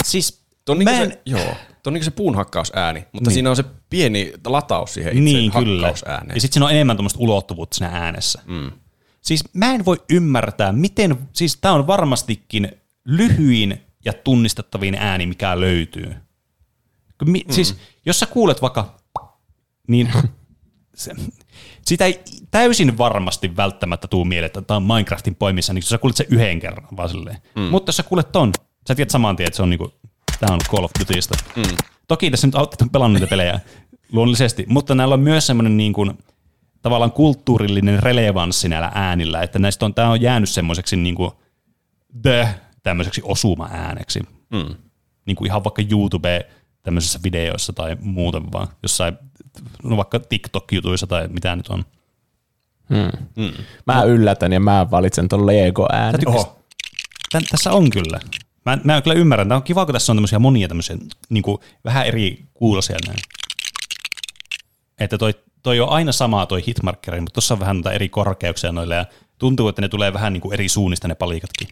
siis 0.05 0.45
Tuo 0.64 0.72
on, 0.72 0.78
niinku 0.78 0.95
se, 0.95 1.20
joo, 1.26 1.55
tuo 1.85 1.91
on 1.91 1.95
niinku 1.95 2.05
se 2.05 2.11
puunhakkausääni, 2.11 3.05
mutta 3.12 3.30
niin. 3.30 3.35
siinä 3.35 3.51
on 3.51 3.57
se 3.57 3.64
pieni 3.91 4.32
lataus 4.47 4.95
siihen 4.95 5.12
itse 5.12 5.24
niin, 5.24 5.53
hakkausääneen. 5.53 6.37
Ja 6.37 6.41
sitten 6.41 6.55
siinä 6.55 6.66
on 6.66 6.72
enemmän 6.72 6.97
tuommoista 6.97 7.18
ulottuvuutta 7.20 7.76
siinä 7.76 7.91
äänessä. 7.93 8.43
Mm. 8.47 8.70
Siis 9.20 9.45
mä 9.53 9.74
en 9.74 9.85
voi 9.85 10.03
ymmärtää, 10.11 10.72
miten, 10.72 11.18
siis 11.32 11.59
tämä 11.61 11.74
on 11.74 11.87
varmastikin 11.87 12.72
lyhyin 13.05 13.80
ja 14.05 14.12
tunnistettavin 14.12 14.95
ääni, 14.95 15.26
mikä 15.26 15.61
löytyy. 15.61 16.14
Mi, 17.24 17.45
mm. 17.47 17.53
Siis 17.53 17.76
jos 18.07 18.20
sä 18.20 18.26
kuulet 18.26 18.62
vaikka, 18.62 18.97
niin 19.89 20.12
se, 20.95 21.12
sitä 21.87 22.05
ei 22.05 22.20
täysin 22.51 22.99
varmasti 22.99 23.57
välttämättä 23.57 24.09
tuu 24.09 24.24
mieleen, 24.24 24.47
että 24.47 24.62
tämä 24.62 24.76
on 24.76 24.82
Minecraftin 24.82 25.35
poimissa, 25.35 25.72
niin 25.72 25.82
sä 25.82 25.99
kuulet 25.99 26.16
se 26.16 26.26
yhden 26.30 26.61
kerran 26.61 26.89
vaan 26.97 27.09
silleen. 27.09 27.37
Mm. 27.55 27.62
Mutta 27.62 27.89
jos 27.89 27.97
sä 27.97 28.03
kuulet 28.03 28.32
ton, 28.32 28.53
sä 28.89 28.95
tiedät 28.95 29.11
saman 29.11 29.37
tien, 29.37 29.47
että 29.47 29.57
se 29.57 29.62
on 29.62 29.70
niinku, 29.70 29.95
tämä 30.41 30.55
on 30.55 30.61
Call 30.70 30.85
of 30.85 30.91
Dutysta. 31.01 31.35
Mm. 31.57 31.76
Toki 32.09 32.30
tässä 32.30 32.47
nyt 32.47 32.55
on 32.55 32.91
pelannut 32.93 33.20
niitä 33.20 33.30
pelejä 33.30 33.61
luonnollisesti, 34.12 34.64
mutta 34.68 34.95
näillä 34.95 35.14
on 35.14 35.20
myös 35.20 35.47
semmoinen 35.47 35.76
niin 35.76 35.93
kuin, 35.93 36.18
tavallaan 36.82 37.12
kulttuurillinen 37.12 38.03
relevanssi 38.03 38.68
näillä 38.68 38.93
äänillä, 38.95 39.43
että 39.43 39.59
näistä 39.59 39.85
on, 39.85 39.95
tämä 39.95 40.11
on 40.11 40.20
jäänyt 40.20 40.49
semmoiseksi 40.49 40.97
niin 40.97 41.14
kuin 41.14 41.30
the 42.22 42.49
tämmöiseksi 42.82 43.20
osuma-ääneksi. 43.24 44.20
Mm. 44.51 44.74
Niin 45.26 45.37
kuin 45.37 45.47
ihan 45.47 45.64
vaikka 45.64 45.82
YouTube 45.91 46.47
tämmöisissä 46.82 47.20
videoissa 47.24 47.72
tai 47.72 47.97
muuten 48.01 48.53
vaan 48.53 48.68
jossain 48.82 49.18
no 49.82 49.97
vaikka 49.97 50.18
TikTok-jutuissa 50.18 51.07
tai 51.07 51.28
mitä 51.28 51.57
nyt 51.57 51.68
on. 51.68 51.85
Hmm. 52.89 53.26
Hmm. 53.37 53.64
Mä 53.87 54.01
no. 54.01 54.07
yllätän 54.07 54.53
ja 54.53 54.61
mä 54.61 54.91
valitsen 54.91 55.28
ton 55.28 55.47
Lego-äänen. 55.47 56.20
Tän, 57.32 57.43
tässä 57.51 57.72
on 57.72 57.91
kyllä. 57.91 58.20
Mä, 58.66 58.78
mä 58.84 59.02
kyllä 59.02 59.16
ymmärrän. 59.16 59.48
Tämä 59.48 59.56
on 59.56 59.62
kiva, 59.62 59.84
kun 59.84 59.92
tässä 59.92 60.12
on 60.12 60.16
tämmöisiä 60.16 60.38
monia 60.38 60.68
tämmöisiä 60.68 60.96
niin 61.28 61.42
kuin 61.42 61.58
vähän 61.84 62.06
eri 62.06 62.44
kuulosia 62.54 62.96
näin. 63.06 63.18
Että 64.98 65.18
toi, 65.18 65.34
toi 65.62 65.80
on 65.80 65.88
aina 65.88 66.12
sama 66.12 66.46
toi 66.46 66.62
hitmarkeri, 66.66 67.20
mutta 67.20 67.34
tuossa 67.34 67.54
on 67.54 67.60
vähän 67.60 67.76
noita 67.76 67.92
eri 67.92 68.08
korkeuksia 68.08 68.72
noille 68.72 68.94
ja 68.94 69.06
tuntuu, 69.38 69.68
että 69.68 69.82
ne 69.82 69.88
tulee 69.88 70.12
vähän 70.12 70.32
niin 70.32 70.40
kuin 70.40 70.54
eri 70.54 70.68
suunnista 70.68 71.08
ne 71.08 71.14
palikatkin. 71.14 71.68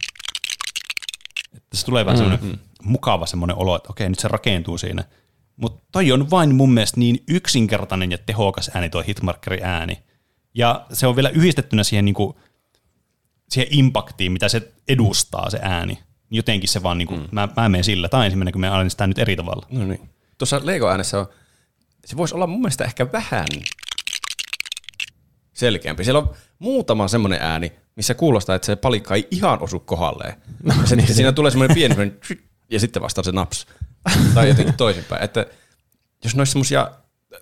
Että 1.55 1.77
se 1.77 1.85
tulee 1.85 2.05
vähän 2.05 2.19
mm-hmm. 2.19 2.37
semmoinen 2.37 2.59
mukava 2.83 3.25
semmoinen 3.25 3.55
olo, 3.55 3.75
että 3.75 3.89
okei, 3.89 4.09
nyt 4.09 4.19
se 4.19 4.27
rakentuu 4.27 4.77
siinä– 4.77 5.03
mutta 5.55 5.85
toi 5.91 6.11
on 6.11 6.29
vain 6.29 6.55
mun 6.55 6.73
mielestä 6.73 6.99
niin 6.99 7.23
yksinkertainen 7.27 8.11
ja 8.11 8.17
tehokas 8.17 8.71
ääni, 8.73 8.89
tuo 8.89 9.03
hitmarkeri 9.07 9.63
ääni. 9.63 10.03
Ja 10.53 10.85
se 10.93 11.07
on 11.07 11.15
vielä 11.15 11.29
yhdistettynä 11.29 11.83
siihen, 11.83 12.05
niinku, 12.05 12.39
siihen 13.49 13.73
impaktiin, 13.73 14.31
mitä 14.31 14.49
se 14.49 14.71
edustaa, 14.87 15.49
se 15.49 15.59
ääni. 15.61 15.99
Jotenkin 16.33 16.69
se 16.69 16.83
vaan, 16.83 16.97
niinku, 16.97 17.17
mm. 17.17 17.27
mä, 17.31 17.49
mä 17.57 17.69
menen 17.69 17.83
sillä. 17.83 18.09
Tai 18.09 18.25
ensimmäinen, 18.25 18.51
kun 18.51 18.61
me 18.61 18.69
sitä 18.87 19.07
nyt 19.07 19.19
eri 19.19 19.35
tavalla. 19.35 19.67
No 19.69 19.85
niin. 19.85 20.09
Tuossa 20.37 20.61
Lego-äänessä 20.63 21.19
on, 21.19 21.27
se 22.05 22.17
voisi 22.17 22.35
olla 22.35 22.47
mun 22.47 22.61
mielestä 22.61 22.83
ehkä 22.83 23.11
vähän 23.11 23.45
selkeämpi. 25.53 26.03
Siellä 26.03 26.19
on 26.19 26.33
muutama 26.59 27.07
semmoinen 27.07 27.41
ääni, 27.41 27.71
missä 27.95 28.13
kuulostaa, 28.13 28.55
että 28.55 28.65
se 28.65 28.75
palikka 28.75 29.15
ei 29.15 29.27
ihan 29.31 29.61
osu 29.61 29.79
kohdalleen. 29.79 30.33
No, 30.63 30.73
se, 30.85 30.95
niin, 30.95 31.13
siinä 31.13 31.31
tulee 31.31 31.51
semmoinen 31.51 31.75
pieni, 31.75 32.13
ja 32.69 32.79
sitten 32.79 33.01
vasta 33.01 33.23
se 33.23 33.31
naps 33.31 33.67
tai 34.33 34.47
jotenkin 34.47 34.73
toisinpäin. 34.73 35.23
Että 35.23 35.45
jos 36.23 36.35
ne 36.35 36.41
olisi 36.41 36.51
semmoisia 36.51 36.91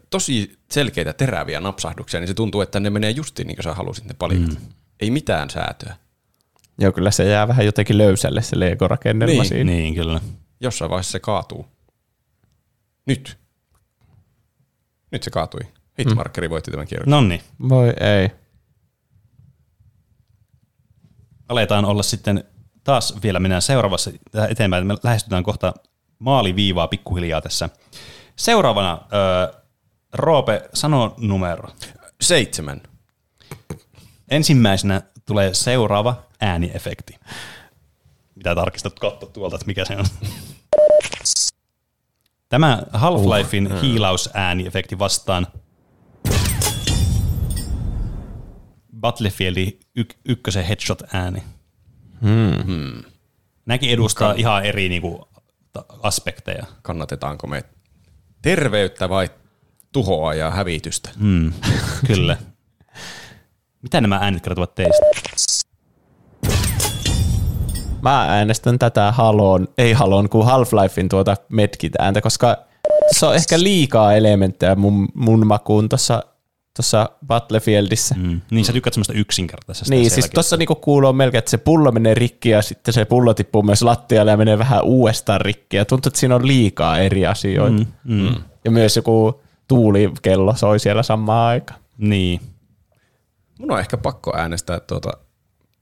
tosi 0.09 0.59
selkeitä 0.71 1.13
teräviä 1.13 1.59
napsahduksia, 1.59 2.19
niin 2.19 2.27
se 2.27 2.33
tuntuu, 2.33 2.61
että 2.61 2.79
ne 2.79 2.89
menee 2.89 3.11
justiin 3.11 3.47
niin 3.47 3.55
kuin 3.55 3.63
sä 3.63 3.73
halusit 3.73 4.05
ne 4.05 4.13
palikat. 4.13 4.49
Mm. 4.49 4.67
Ei 4.99 5.11
mitään 5.11 5.49
säätöä. 5.49 5.95
Joo, 6.79 6.91
kyllä 6.91 7.11
se 7.11 7.29
jää 7.29 7.47
vähän 7.47 7.65
jotenkin 7.65 7.97
löysälle 7.97 8.41
se 8.41 8.59
Lego-rakennelma 8.59 9.41
niin, 9.41 9.45
siinä. 9.45 9.71
Niin, 9.71 9.95
kyllä. 9.95 10.19
Jossain 10.59 10.91
vaiheessa 10.91 11.11
se 11.11 11.19
kaatuu. 11.19 11.65
Nyt. 13.05 13.37
Nyt 15.11 15.23
se 15.23 15.29
kaatui. 15.29 15.61
Hitmarkeri 15.99 16.47
mm. 16.47 16.51
voitti 16.51 16.71
tämän 16.71 16.87
kierroksen. 16.87 17.11
Nonni. 17.11 17.41
Voi 17.69 17.93
ei. 17.99 18.29
aletaan 21.51 21.85
olla 21.85 22.03
sitten 22.03 22.43
taas 22.83 23.15
vielä 23.23 23.39
mennään 23.39 23.61
seuraavassa 23.61 24.11
eteenpäin. 24.49 24.87
Me 24.87 24.95
lähestytään 25.03 25.43
kohta 25.43 25.73
maaliviivaa 26.19 26.87
pikkuhiljaa 26.87 27.41
tässä. 27.41 27.69
Seuraavana, 28.35 29.01
öö, 29.13 29.61
Roope, 30.13 30.69
sano 30.73 31.15
numero. 31.17 31.69
Seitsemän. 32.21 32.81
Ensimmäisenä 34.29 35.01
tulee 35.25 35.53
seuraava 35.53 36.23
ääniefekti. 36.41 37.19
Mitä 38.35 38.55
tarkistat 38.55 38.99
katso 38.99 39.25
tuolta, 39.25 39.55
että 39.55 39.67
mikä 39.67 39.85
se 39.85 39.97
on? 39.97 40.05
Tämä 42.49 42.83
Half-Lifein 42.93 43.73
uh, 43.73 43.81
hiilausääniefekti 43.81 44.99
vastaan 44.99 45.47
Battlefieldin 48.99 49.79
y- 49.95 50.03
ykkösen 50.25 50.65
headshot-ääni. 50.65 51.43
Hmm. 52.21 53.03
Näkin 53.65 53.89
edustaa 53.89 54.33
ihan 54.33 54.65
eri 54.65 54.89
niinku, 54.89 55.29
aspekteja. 56.03 56.65
Kannatetaanko 56.81 57.47
me 57.47 57.63
terveyttä 58.41 59.09
vai 59.09 59.29
tuhoa 59.91 60.33
ja 60.33 60.51
hävitystä? 60.51 61.09
Hmm. 61.19 61.53
Kyllä. 62.07 62.37
Mitä 63.81 64.01
nämä 64.01 64.17
äänet 64.17 64.43
kertovat 64.43 64.75
teistä? 64.75 65.05
Mä 68.01 68.21
äänestän 68.21 68.79
tätä 68.79 69.11
Haloon, 69.11 69.67
ei 69.77 69.93
Haloon, 69.93 70.29
kuin 70.29 70.47
Half-Lifein 70.47 71.09
tuota 71.09 71.35
medkit-ääntä, 71.49 72.21
koska 72.21 72.57
se 73.11 73.25
on 73.25 73.35
ehkä 73.35 73.59
liikaa 73.59 74.13
elementtejä 74.13 74.75
mun, 74.75 75.07
mun 75.13 75.47
makuun 75.47 75.89
tuossa 75.89 76.23
tuossa 76.75 77.09
Battlefieldissä. 77.27 78.15
Mm. 78.17 78.41
Niin 78.51 78.65
sä 78.65 78.73
tykkäät 78.73 78.93
semmoista 78.93 79.13
yksinkertaisesta. 79.13 79.93
Niin, 79.93 80.11
siis 80.11 80.29
tuossa 80.29 80.57
niinku 80.57 80.75
kuuluu 80.75 81.13
melkein, 81.13 81.39
että 81.39 81.51
se 81.51 81.57
pullo 81.57 81.91
menee 81.91 82.13
rikki 82.13 82.49
ja 82.49 82.61
sitten 82.61 82.93
se 82.93 83.05
pullo 83.05 83.33
tippuu 83.33 83.63
myös 83.63 83.81
lattialle 83.81 84.31
ja 84.31 84.37
menee 84.37 84.57
vähän 84.57 84.83
uudestaan 84.83 85.41
rikki. 85.41 85.77
Ja 85.77 85.85
tuntuu, 85.85 86.09
että 86.09 86.19
siinä 86.19 86.35
on 86.35 86.47
liikaa 86.47 86.99
eri 86.99 87.25
asioita. 87.25 87.85
Mm. 88.03 88.15
Mm. 88.15 88.35
Ja 88.65 88.71
myös 88.71 88.95
joku 88.95 89.41
tuulikello 89.67 90.55
soi 90.55 90.79
siellä 90.79 91.03
samaan 91.03 91.47
aikaan. 91.47 91.79
Niin. 91.97 92.41
Mun 93.59 93.71
on 93.71 93.79
ehkä 93.79 93.97
pakko 93.97 94.37
äänestää 94.37 94.79
tuota 94.79 95.11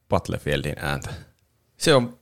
Battlefieldin 0.09 0.75
ääntä. 0.81 1.09
Se 1.79 1.95
on, 1.95 2.19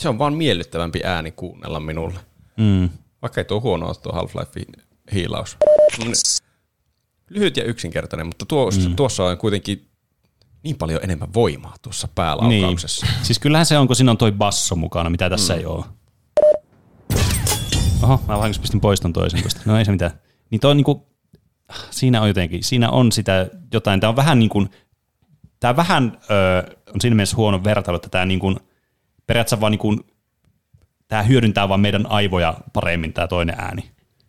se 0.00 0.08
on 0.08 0.18
vaan 0.18 0.34
miellyttävämpi 0.34 1.00
ääni 1.04 1.30
kuunnella 1.30 1.80
minulle. 1.80 2.20
Mm. 2.56 2.90
Vaikka 3.22 3.40
ei 3.40 3.44
tuo 3.44 3.60
huono 3.60 3.94
tuo 3.94 4.12
Half-Life 4.12 4.82
hiilaus. 5.12 5.56
Lyhyt 7.30 7.56
ja 7.56 7.64
yksinkertainen, 7.64 8.26
mutta 8.26 8.46
tuossa, 8.46 8.88
mm. 8.88 8.96
tuossa 8.96 9.24
on 9.24 9.38
kuitenkin 9.38 9.88
niin 10.62 10.76
paljon 10.76 11.00
enemmän 11.02 11.34
voimaa 11.34 11.74
tuossa 11.82 12.08
päälaukauksessa. 12.14 13.06
Niin. 13.06 13.24
Siis 13.24 13.38
kyllähän 13.38 13.66
se 13.66 13.78
on, 13.78 13.86
kun 13.86 13.96
siinä 13.96 14.10
on 14.10 14.18
toi 14.18 14.32
basso 14.32 14.76
mukana, 14.76 15.10
mitä 15.10 15.30
tässä 15.30 15.54
mm. 15.54 15.60
ei 15.60 15.66
ole. 15.66 15.84
Oho, 18.02 18.20
mä 18.28 18.38
vahingossa 18.38 18.62
pistin 18.62 18.80
poiston 18.80 19.12
toisen 19.12 19.40
tuosta. 19.40 19.60
No 19.64 19.78
ei 19.78 19.84
se 19.84 19.92
mitään. 19.92 20.10
Niin 20.50 20.60
toi 20.60 20.70
on 20.70 20.76
niinku, 20.76 21.06
siinä 21.90 22.20
on 22.20 22.28
jotenkin, 22.28 22.64
siinä 22.64 22.90
on 22.90 23.12
sitä 23.12 23.50
jotain, 23.72 24.00
tämä 24.00 24.08
on 24.08 24.16
vähän 24.16 24.38
niin 24.38 24.48
kuin, 24.48 24.70
tämä 25.60 25.76
vähän 25.76 26.18
ö, 26.30 26.76
on 26.94 27.00
siinä 27.00 27.14
mielessä 27.14 27.36
huono 27.36 27.64
vertailu, 27.64 27.96
että 27.96 28.08
tämä 28.08 28.26
niin 28.26 28.40
kuin, 28.40 28.60
periaatteessa 29.26 29.60
vaan 29.60 29.72
niin 29.72 29.78
kuin, 29.78 30.00
tämä 31.08 31.22
hyödyntää 31.22 31.68
vaan 31.68 31.80
meidän 31.80 32.06
aivoja 32.06 32.54
paremmin 32.72 33.12
tämä 33.12 33.28
toinen 33.28 33.56
ääni, 33.58 33.82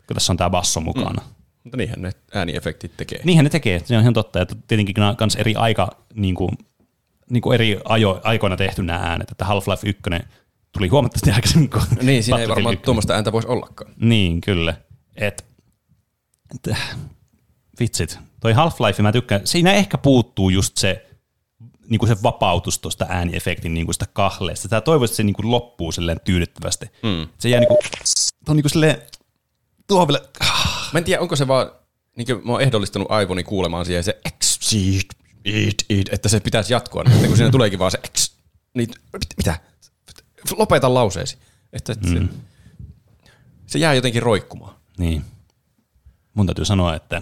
kun 0.07 0.13
tässä 0.13 0.33
on 0.33 0.37
tämä 0.37 0.49
basso 0.49 0.81
mukana. 0.81 1.21
Mm. 1.21 1.35
Mutta 1.63 1.77
niinhän 1.77 2.01
ne 2.01 2.11
ääniefektit 2.33 2.97
tekee. 2.97 3.19
Niinhän 3.23 3.43
ne 3.43 3.49
tekee, 3.49 3.81
se 3.85 3.95
on 3.95 4.01
ihan 4.01 4.13
totta. 4.13 4.41
Että 4.41 4.55
tietenkin 4.67 4.93
nämä 4.97 5.09
on 5.09 5.15
myös 5.19 5.35
eri 5.35 5.55
aika, 5.55 5.89
niin 6.13 6.35
kuin, 6.35 6.49
niin 7.29 7.41
kuin 7.41 7.53
eri 7.53 7.79
ajo, 7.85 8.21
aikoina 8.23 8.57
tehty 8.57 8.83
nämä 8.83 8.99
äänet, 8.99 9.31
että 9.31 9.45
Half-Life 9.45 9.89
1 9.89 10.01
tuli 10.71 10.87
huomattavasti 10.87 11.31
aikaisemmin 11.31 11.69
kuin 11.69 11.83
Niin, 12.01 12.23
siinä 12.23 12.39
ei 12.39 12.49
varmaan 12.49 12.77
tuommoista 12.77 13.13
ääntä 13.13 13.31
voisi 13.31 13.47
ollakaan. 13.47 13.93
Niin, 13.99 14.41
kyllä. 14.41 14.73
Et, 15.15 15.45
et, 16.51 16.75
vitsit, 17.79 18.19
toi 18.39 18.53
Half-Life, 18.53 19.01
mä 19.01 19.11
tykkään, 19.11 19.41
siinä 19.43 19.73
ehkä 19.73 19.97
puuttuu 19.97 20.49
just 20.49 20.77
se, 20.77 21.04
niin 21.89 21.99
kuin 21.99 22.09
se 22.09 22.23
vapautus 22.23 22.79
tuosta 22.79 23.05
ääniefektin 23.09 23.73
niin 23.73 23.85
kuin 23.85 23.93
sitä 23.93 24.07
kahleesta. 24.13 24.69
Tämä 24.69 24.81
toivoisi, 24.81 25.11
että 25.11 25.17
se 25.17 25.23
niin 25.23 25.33
kuin 25.33 25.51
loppuu 25.51 25.91
silleen 25.91 26.19
tyydyttävästi. 26.23 26.85
Mm. 26.85 27.27
Se 27.37 27.49
jää 27.49 27.59
niin 27.59 27.67
kuin, 27.67 27.77
on 28.49 28.55
niin 28.55 28.63
kuin 28.63 28.71
silleen, 28.71 29.01
tuohon 29.87 30.07
vielä, 30.07 30.21
Mä 30.93 30.97
en 30.99 31.03
tiedä, 31.03 31.21
onko 31.21 31.35
se 31.35 31.47
vaan, 31.47 31.71
niin 32.17 32.25
kuin 32.25 32.41
mä 32.45 32.51
oon 32.51 32.61
ehdollistanut 32.61 33.11
aivoni 33.11 33.43
kuulemaan 33.43 33.85
siihen 33.85 34.03
se 34.03 34.19
exceed, 34.25 35.09
eat, 35.45 35.75
eat, 35.89 36.07
että 36.11 36.29
se 36.29 36.39
pitäisi 36.39 36.73
jatkua, 36.73 37.03
niin 37.03 37.27
kun 37.27 37.37
siinä 37.37 37.51
tuleekin 37.51 37.79
vaan 37.79 37.91
se 37.91 37.99
ex, 38.03 38.31
niin 38.73 38.89
mitä? 39.37 39.59
Lopeta 40.57 40.93
lauseesi. 40.93 41.37
Että, 41.73 41.93
että 41.93 42.07
mm. 42.07 42.27
se, 42.27 42.33
se 43.65 43.79
jää 43.79 43.93
jotenkin 43.93 44.23
roikkumaan. 44.23 44.75
Niin. 44.97 45.23
Mun 46.33 46.45
täytyy 46.45 46.65
sanoa, 46.65 46.95
että 46.95 47.21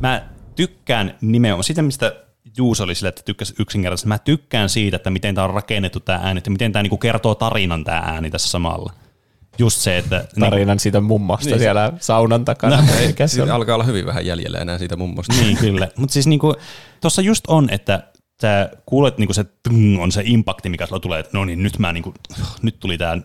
mä 0.00 0.33
tykkään 0.56 1.14
nimenomaan 1.20 1.64
sitä, 1.64 1.82
mistä 1.82 2.16
Juus 2.56 2.80
oli 2.80 2.94
sille, 2.94 3.08
että 3.08 3.22
tykkäsi 3.24 3.54
yksinkertaisesti. 3.58 4.08
Mä 4.08 4.18
tykkään 4.18 4.68
siitä, 4.68 4.96
että 4.96 5.10
miten 5.10 5.34
tämä 5.34 5.44
on 5.44 5.54
rakennettu 5.54 6.00
tämä 6.00 6.20
ääni, 6.22 6.38
että 6.38 6.50
miten 6.50 6.72
tämä 6.72 6.82
niinku 6.82 6.98
kertoo 6.98 7.34
tarinan 7.34 7.84
tämä 7.84 7.98
ääni 7.98 8.30
tässä 8.30 8.48
samalla 8.48 8.92
just 9.58 9.80
se, 9.80 9.98
että... 9.98 10.24
Tarinan 10.40 10.74
niin, 10.74 10.80
siitä 10.80 11.00
mummosta 11.00 11.50
niin, 11.50 11.58
siellä 11.58 11.92
se, 11.96 12.04
saunan 12.04 12.44
takana. 12.44 12.76
No, 12.76 12.82
Eikä 13.00 13.26
se 13.26 13.42
alkaa 13.42 13.74
olla 13.74 13.84
hyvin 13.84 14.06
vähän 14.06 14.26
jäljellä 14.26 14.58
enää 14.58 14.78
siitä 14.78 14.96
mummosta. 14.96 15.34
Niin, 15.34 15.56
kyllä. 15.56 15.88
Mutta 15.96 16.12
siis 16.12 16.26
niinku, 16.26 16.54
tuossa 17.00 17.22
just 17.22 17.44
on, 17.48 17.70
että 17.70 18.02
sä 18.42 18.70
kuulet 18.86 19.18
niinku 19.18 19.32
se 19.32 19.44
on 20.00 20.12
se 20.12 20.22
impakti, 20.24 20.68
mikä 20.68 20.86
sulla 20.86 21.00
tulee, 21.00 21.20
että 21.20 21.38
no 21.38 21.44
niin, 21.44 21.62
nyt 21.62 21.78
mä 21.78 21.92
niinku, 21.92 22.14
nyt 22.62 22.80
tuli 22.80 22.98
tää 22.98 23.18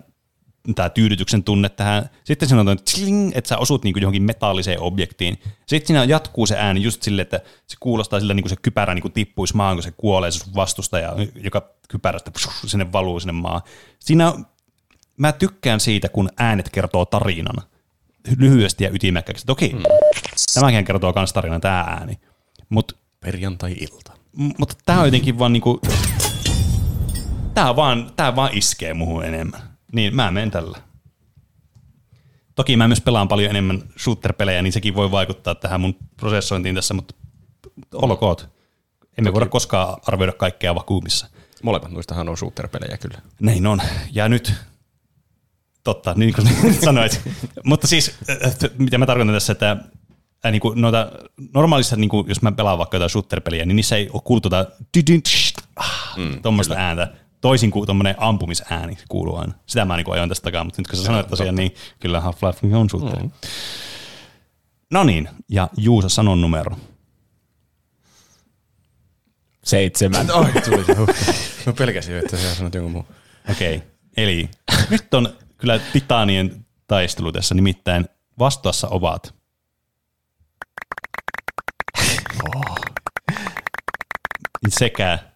tämä 0.76 0.89
tyydytyksen 0.89 1.43
tunne 1.43 1.70
tähän. 1.70 2.10
Sitten 2.24 2.47
siinä 2.47 2.62
on 2.62 2.78
tling, 2.93 3.32
että 3.36 3.47
sä 3.47 3.57
osut 3.57 3.84
niinku 3.84 3.99
johonkin 3.99 4.24
metalliseen 4.24 4.82
objektiin. 4.82 5.38
Sitten 5.66 5.88
siinä 5.88 6.03
jatkuu 6.03 6.45
se 6.45 6.57
ääni 6.57 6.84
just 6.84 7.03
sille, 7.03 7.22
että 7.22 7.41
se 7.68 7.78
kuulostaa 7.80 8.20
sille, 8.20 8.34
niin 8.34 8.43
kuin 8.43 8.49
se 8.49 8.55
kypärä 8.62 8.93
niin 8.93 9.01
kuin 9.01 9.12
tippuisi 9.12 9.55
maan, 9.55 9.76
kun 9.76 9.84
se 9.84 9.91
kuolee 9.91 10.32
se 10.32 10.45
vastustaja, 10.55 11.16
joka 11.36 11.70
kypärästä 11.89 12.32
sinne 12.66 12.91
valuu 12.91 13.20
sinne 13.20 13.34
maan. 13.34 13.62
Siinä 13.99 14.34
mä 15.18 15.32
tykkään 15.32 15.80
siitä, 15.80 16.10
kun 16.10 16.30
äänet 16.38 16.70
kertoo 16.70 17.05
tarinan 17.05 17.66
lyhyesti 18.38 18.84
ja 18.84 18.89
ytimekkääksi. 18.89 19.45
Toki 19.45 19.70
mm. 19.70 19.82
tämäkin 20.53 20.86
kertoo 20.86 21.14
myös 21.16 21.34
tarinan, 21.34 21.62
tämä 21.62 21.80
ääni. 21.80 22.20
Mut, 22.70 22.97
Perjantai-ilta. 23.20 24.14
M- 24.38 24.49
mutta 24.57 24.76
tämä 24.86 24.99
on 24.99 25.07
jotenkin 25.07 25.39
vaan 25.39 25.53
niinku, 25.53 25.82
tämä 27.53 27.76
vaan, 27.76 28.12
tää 28.16 28.36
vaan 28.36 28.57
iskee 28.57 28.93
muuhun 28.93 29.26
enemmän. 29.26 29.68
Niin 29.91 30.15
mä 30.15 30.31
menen 30.31 30.51
tällä. 30.51 30.77
Toki 32.55 32.77
mä 32.77 32.87
myös 32.87 33.01
pelaan 33.01 33.27
paljon 33.27 33.49
enemmän 33.49 33.83
shooter-pelejä, 33.97 34.61
niin 34.61 34.73
sekin 34.73 34.95
voi 34.95 35.11
vaikuttaa 35.11 35.55
tähän 35.55 35.81
mun 35.81 35.95
prosessointiin 36.17 36.75
tässä, 36.75 36.93
mutta 36.93 37.15
olkoot. 37.93 38.49
Emme 39.17 39.29
Toki. 39.29 39.33
voida 39.33 39.45
koskaan 39.45 39.97
arvioida 40.07 40.33
kaikkea 40.33 40.75
vakuumissa. 40.75 41.27
Molemmat 41.63 41.91
noistahan 41.91 42.29
on 42.29 42.37
shooter-pelejä 42.37 42.97
kyllä. 42.97 43.21
Näin 43.39 43.67
on. 43.67 43.81
Ja 44.11 44.29
nyt 44.29 44.53
Totta, 45.83 46.13
niin 46.13 46.33
kuin 46.33 46.47
sanoit. 46.85 47.21
Mutta 47.63 47.87
siis, 47.87 48.15
mitä 48.77 48.97
mä 48.97 49.05
tarkoitan 49.05 49.35
tässä, 49.35 49.53
että 49.53 49.77
äh, 50.45 50.51
niin 50.51 50.61
kuin 50.61 50.81
noita, 50.81 51.11
normaalissa, 51.53 51.95
niin 51.95 52.09
kuin, 52.09 52.27
jos 52.27 52.41
mä 52.41 52.51
pelaan 52.51 52.77
vaikka 52.77 52.97
jotain 52.97 53.09
shooter-peliä, 53.09 53.65
niin 53.65 53.75
niissä 53.75 53.95
ei 53.95 54.09
ole 54.13 54.21
kuultu 54.25 54.49
tuota 54.49 54.71
mm, 56.17 56.41
tuommoista 56.41 56.75
ääntä. 56.77 57.13
Toisin 57.41 57.71
kuin 57.71 57.85
tuommoinen 57.85 58.15
ampumisääni 58.17 58.97
kuuluu 59.09 59.35
aina. 59.35 59.53
Sitä 59.65 59.85
mä 59.85 59.97
niin 59.97 60.11
ajoin 60.11 60.29
tästä 60.29 60.43
takaa, 60.43 60.63
mutta 60.63 60.81
nyt 60.81 60.87
kun 60.87 60.97
sä 60.97 61.03
sanoit 61.03 61.27
tosiaan, 61.27 61.55
niin 61.55 61.75
kyllä 61.99 62.19
Half-Life 62.19 62.75
on 62.75 62.89
shooter. 62.89 63.23
Mm. 63.23 63.31
No 64.91 65.03
niin, 65.03 65.29
ja 65.49 65.69
Juusa 65.77 66.09
sanon 66.09 66.41
numero. 66.41 66.75
Seitsemän. 69.63 70.31
Oi, 70.39 70.51
tuli 70.65 70.85
se. 70.85 70.95
Mä 71.65 71.73
pelkäsin, 71.73 72.17
että 72.17 72.37
sä 72.37 72.55
sanot 72.55 72.73
jonkun 72.73 72.91
muun. 72.91 73.05
Okei, 73.51 73.75
okay. 73.75 73.89
eli 74.17 74.49
nyt 74.89 75.13
on 75.13 75.33
kyllä 75.57 75.79
titaanien 75.93 76.65
taistelu 76.87 77.31
tässä, 77.31 77.55
nimittäin 77.55 78.05
vastassa 78.39 78.87
ovat. 78.87 79.35
Oh. 82.55 82.75
Sekä. 84.69 85.28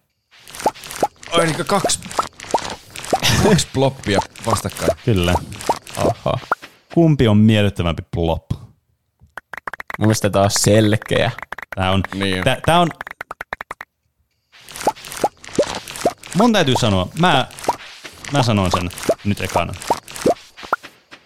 Oi 1.38 1.46
niin 1.46 1.66
kaksi, 1.66 2.00
kaksi 3.42 3.68
ploppia 3.72 4.20
vastakkain. 4.46 4.90
Kyllä. 5.04 5.34
Aha. 5.96 6.38
Kumpi 6.94 7.28
on 7.28 7.36
miellyttävämpi 7.36 8.02
plop? 8.10 8.50
Mun 9.98 10.06
mielestä 10.06 10.30
tää 10.30 10.42
on 10.42 10.50
selkeä. 10.50 11.30
Tää 11.76 11.90
on, 11.90 12.02
niin. 12.14 12.44
tää, 12.44 12.60
tää 12.66 12.80
on 12.80 12.88
Mun 16.34 16.52
täytyy 16.52 16.74
sanoa, 16.80 17.08
mä, 17.20 17.46
mä 18.32 18.42
sanon 18.42 18.70
sen 18.70 18.90
nyt 19.24 19.40
ekana 19.40 19.74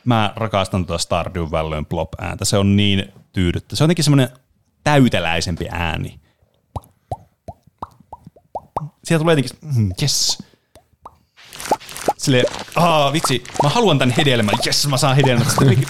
mä 0.08 0.32
rakastan 0.36 0.86
tuota 0.86 1.02
Stardew 1.02 1.50
Valleyn 1.50 1.86
plop-ääntä. 1.86 2.44
Se 2.44 2.58
on 2.58 2.76
niin 2.76 3.12
tyydyttä. 3.32 3.76
Se 3.76 3.84
on 3.84 3.86
jotenkin 3.86 4.04
semmoinen 4.04 4.28
täyteläisempi 4.84 5.66
ääni. 5.70 6.20
Sieltä 9.08 9.22
tulee 9.22 9.32
jotenkin, 9.36 9.58
mm, 9.76 9.92
yes. 10.02 10.42
Silleen, 12.18 12.44
aa 12.76 13.12
vitsi, 13.12 13.44
mä 13.62 13.68
haluan 13.68 13.98
tän 13.98 14.14
hedelmän, 14.16 14.54
yes 14.66 14.86
mä 14.88 14.96
saan 14.96 15.18
jotenkin- 15.60 15.88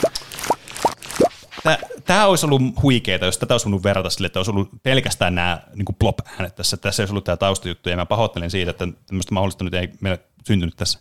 Tää, 1.62 1.78
tää 2.04 2.26
olisi 2.26 2.46
ollut 2.46 2.62
huikeeta, 2.82 3.24
jos 3.26 3.38
tätä 3.38 3.54
olisi 3.54 3.66
voinut 3.66 3.84
verrata 3.84 4.10
sille, 4.10 4.26
että 4.26 4.38
olisi 4.38 4.50
ollut 4.50 4.70
pelkästään 4.82 5.34
nämä 5.34 5.62
niin 5.74 5.96
plop-äänet 5.98 6.54
tässä. 6.54 6.76
Tässä 6.76 7.02
ei 7.02 7.04
olisi 7.04 7.12
ollut 7.12 7.24
tämä 7.24 7.36
taustajuttu, 7.36 7.88
ja 7.88 7.96
mä 7.96 8.06
pahoittelen 8.06 8.50
siitä, 8.50 8.70
että 8.70 8.88
tämmöistä 9.06 9.34
mahdollista 9.34 9.64
nyt 9.64 9.74
ei 9.74 9.88
meille 10.00 10.20
syntynyt 10.46 10.76
tässä. 10.76 10.98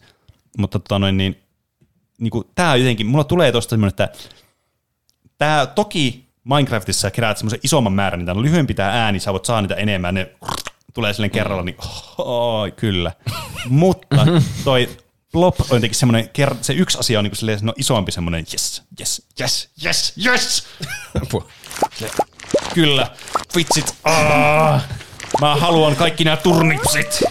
Mutta 0.57 0.79
tota 0.79 0.99
noin, 0.99 1.17
niin, 1.17 1.41
niin 2.19 2.31
kuin, 2.31 2.43
tää 2.55 2.75
jotenkin, 2.75 3.07
mulla 3.07 3.23
tulee 3.23 3.51
tosta 3.51 3.69
semmoinen, 3.69 3.89
että 3.89 4.09
tää 5.37 5.65
toki 5.65 6.27
Minecraftissa 6.43 7.11
keräät 7.11 7.37
semmoisen 7.37 7.59
isomman 7.63 7.93
määrän, 7.93 8.25
tää 8.25 8.35
on 8.35 8.41
lyhyempi 8.41 8.73
tää 8.73 9.03
ääni, 9.03 9.19
sä 9.19 9.33
voit 9.33 9.45
saa 9.45 9.61
niitä 9.61 9.75
enemmän, 9.75 10.13
ne 10.15 10.31
tulee 10.97 11.13
silleen 11.13 11.31
kerralla, 11.31 11.63
niin 11.63 11.75
oh, 12.17 12.67
kyllä. 12.75 13.11
Mutta 13.69 14.27
toi 14.63 14.89
Plop 15.31 15.59
on 15.61 15.67
jotenkin 15.69 15.99
semmoinen, 15.99 16.29
se 16.61 16.73
yksi 16.73 16.97
asia 16.99 17.19
on 17.19 17.25
niin 17.25 17.35
silleen, 17.35 17.59
no 17.61 17.73
isompi 17.77 18.11
semmoinen, 18.11 18.45
yes, 18.53 18.83
yes, 18.99 19.27
yes, 19.39 19.69
yes, 19.85 20.13
yes, 20.25 20.67
kyllä, 22.73 23.11
vitsit, 23.55 23.95
aah, 24.03 24.83
mä 25.41 25.55
haluan 25.55 25.95
kaikki 25.95 26.23
nämä 26.23 26.37
turnipsit. 26.37 27.23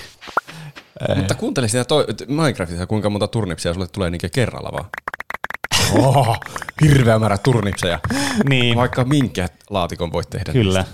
Mutta 1.17 1.35
kuuntele 1.35 1.69
sitä 1.69 1.85
toi, 1.85 2.07
Minecraftissa, 2.29 2.87
kuinka 2.87 3.11
monta 3.11 3.29
turnipsia 3.29 3.75
sulle 3.75 3.87
tulee 3.89 4.11
niinkö 4.11 4.29
kerralla 4.33 4.73
vaan. 4.73 4.87
Oh, 5.93 6.39
hirveä 6.83 7.19
määrä 7.19 7.39
turnipseja. 7.39 8.01
Niin, 8.49 8.77
Vaikka 8.77 9.05
minkä 9.05 9.49
laatikon 9.71 10.13
voit 10.13 10.31
tehdä. 10.31 10.53
kyllä. 10.53 10.85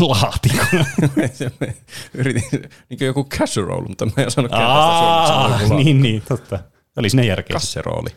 Laatikko. 0.00 0.64
Yritin, 2.14 2.50
niin 2.88 2.98
kuin 2.98 3.06
joku 3.06 3.24
casserole, 3.24 3.88
mutta 3.88 4.06
mä 4.06 4.12
en 4.16 4.26
osannut 4.26 4.52
sitä 4.52 5.74
on 5.74 5.76
niin, 5.84 6.02
niin, 6.02 6.22
totta. 6.28 6.58
Oli 6.96 7.10
sinne 7.10 7.26
järkeä. 7.26 7.54
Kasserooli. 7.54 8.10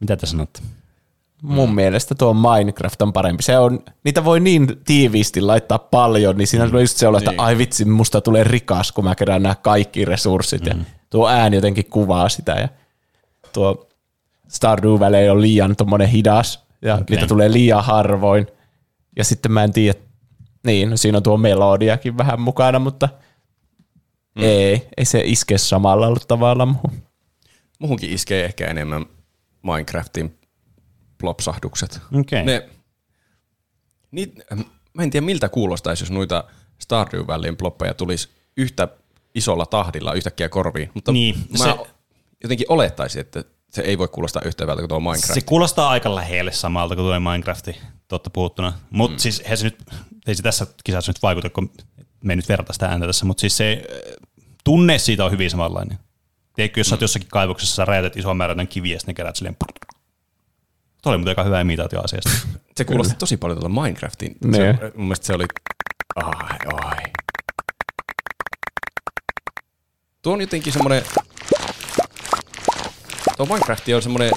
Mitä 0.00 0.16
te 0.16 0.26
sanotte? 0.26 0.60
Mun 1.42 1.68
mm. 1.68 1.74
mielestä 1.74 2.14
tuo 2.14 2.34
Minecraft 2.34 3.02
on 3.02 3.12
parempi. 3.12 3.42
Se 3.42 3.58
on, 3.58 3.80
niitä 4.04 4.24
voi 4.24 4.40
niin 4.40 4.66
tiiviisti 4.84 5.40
laittaa 5.40 5.78
paljon, 5.78 6.36
niin 6.36 6.46
siinä 6.46 6.66
tulee 6.66 6.82
just 6.82 6.96
se 6.96 7.08
olo, 7.08 7.18
että 7.18 7.30
Niin. 7.30 7.40
ai 7.40 7.58
vitsi, 7.58 7.84
musta 7.84 8.20
tulee 8.20 8.44
rikas, 8.44 8.92
kun 8.92 9.04
mä 9.04 9.14
kerään 9.14 9.42
nämä 9.42 9.54
kaikki 9.54 10.04
resurssit. 10.04 10.62
Mm. 10.62 10.68
Ja 10.68 10.84
tuo 11.10 11.28
ääni 11.28 11.56
jotenkin 11.56 11.90
kuvaa 11.90 12.28
sitä. 12.28 12.52
Ja 12.52 12.68
tuo 13.52 13.88
Stardew 14.48 15.00
Valley 15.00 15.28
on 15.28 15.42
liian 15.42 15.76
tommonen 15.76 16.08
hidas, 16.08 16.64
ja 16.82 16.94
okay. 16.94 17.04
niitä 17.10 17.26
tulee 17.26 17.52
liian 17.52 17.84
harvoin. 17.84 18.46
Ja 19.16 19.24
sitten 19.24 19.52
mä 19.52 19.64
en 19.64 19.72
tiedä, 19.72 19.98
niin, 20.66 20.90
no 20.90 20.96
siinä 20.96 21.16
on 21.18 21.22
tuo 21.22 21.36
melodiakin 21.36 22.18
vähän 22.18 22.40
mukana, 22.40 22.78
mutta 22.78 23.08
mm. 24.34 24.42
ei, 24.42 24.88
ei 24.96 25.04
se 25.04 25.20
iske 25.24 25.58
samalla 25.58 26.16
tavalla 26.28 26.66
muuhun. 26.66 27.02
Muhunkin 27.78 28.10
iskee 28.10 28.44
ehkä 28.44 28.66
enemmän 28.66 29.06
Minecraftin 29.62 30.38
plopsahdukset. 31.18 32.00
Okei. 32.20 32.44
Ne, 32.44 32.68
niit, 34.10 34.34
mä 34.94 35.02
en 35.02 35.10
tiedä 35.10 35.26
miltä 35.26 35.48
kuulostaisi, 35.48 36.02
jos 36.02 36.10
noita 36.10 36.44
Stardew 36.78 37.26
Valleyn 37.26 37.56
ploppeja 37.56 37.94
tulisi 37.94 38.28
yhtä 38.56 38.88
isolla 39.34 39.66
tahdilla 39.66 40.12
yhtäkkiä 40.12 40.48
korviin. 40.48 40.90
Mutta 40.94 41.12
Niin, 41.12 41.34
mä 41.58 41.64
se- 41.64 41.90
jotenkin 42.42 42.66
olettaisin, 42.68 43.20
että 43.20 43.44
se 43.72 43.82
ei 43.82 43.98
voi 43.98 44.08
kuulostaa 44.08 44.42
yhtä 44.44 44.64
hyvältä 44.64 44.82
kuin 44.82 44.88
tuo 44.88 45.00
Minecraft. 45.00 45.34
Se 45.34 45.40
kuulostaa 45.40 45.90
aika 45.90 46.14
lähelle 46.14 46.52
samalta 46.52 46.94
kuin 46.94 47.06
tuo 47.06 47.20
Minecrafti, 47.20 47.76
totta 48.08 48.30
puhuttuna. 48.30 48.72
Mutta 48.90 49.16
mm. 49.16 49.18
siis 49.18 49.40
eihän 49.40 49.58
se 49.58 49.64
nyt, 49.64 49.78
ei 50.26 50.34
se 50.34 50.42
tässä 50.42 50.66
kisassa 50.84 51.10
nyt 51.10 51.22
vaikuta, 51.22 51.50
kun 51.50 51.70
me 52.24 52.32
ei 52.32 52.36
nyt 52.36 52.48
verrata 52.48 52.72
sitä 52.72 52.86
ääntä 52.86 53.06
tässä, 53.06 53.26
mutta 53.26 53.40
siis 53.40 53.56
se 53.56 53.84
tunne 54.64 54.98
siitä 54.98 55.24
on 55.24 55.30
hyvin 55.30 55.50
samanlainen. 55.50 55.98
Tiedätkö, 56.54 56.80
jos 56.80 56.88
sä 56.88 56.94
oot 56.94 57.00
jossakin 57.00 57.28
kaivoksessa, 57.28 57.74
sä 57.74 57.84
räjätät 57.84 58.16
ison 58.16 58.36
määrän 58.36 58.68
kiviä, 58.68 58.94
ja 58.94 58.98
sitten 58.98 59.12
ne 59.12 59.16
kerät 59.16 59.36
silleen 59.36 59.56
Tuo 61.02 61.10
oli 61.10 61.18
muuten 61.18 61.30
aika 61.30 61.44
hyvä 61.44 61.60
imitaatio 61.60 62.00
asiasta. 62.00 62.30
Se 62.76 62.84
kuulosti 62.84 63.14
tosi 63.14 63.36
paljon 63.36 63.58
tuolla 63.58 63.82
Minecraftin. 63.82 64.36
Ne. 64.44 64.56
Se, 64.56 64.92
mun 64.94 65.06
mielestä 65.06 65.26
se 65.26 65.34
oli... 65.34 65.44
Ai, 66.16 66.58
ai. 66.74 67.02
Tuo 70.22 70.32
on 70.32 70.40
jotenkin 70.40 70.72
semmoinen... 70.72 71.02
Tuo 73.36 73.46
Minecraft 73.46 73.88
on 73.96 74.02
semmoinen 74.02 74.30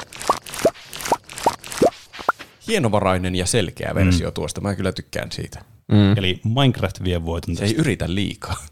hienovarainen 2.67 3.35
ja 3.35 3.45
selkeä 3.45 3.95
versio 3.95 4.29
mm. 4.29 4.33
tuosta. 4.33 4.61
Mä 4.61 4.75
kyllä 4.75 4.91
tykkään 4.91 5.31
siitä. 5.31 5.61
Mm. 5.87 6.17
Eli 6.17 6.41
Minecraft 6.43 7.03
vie 7.03 7.25
voiton 7.25 7.55
Se 7.55 7.61
tästä. 7.61 7.75
ei 7.75 7.81
yritä 7.81 8.05
liikaa. 8.07 8.65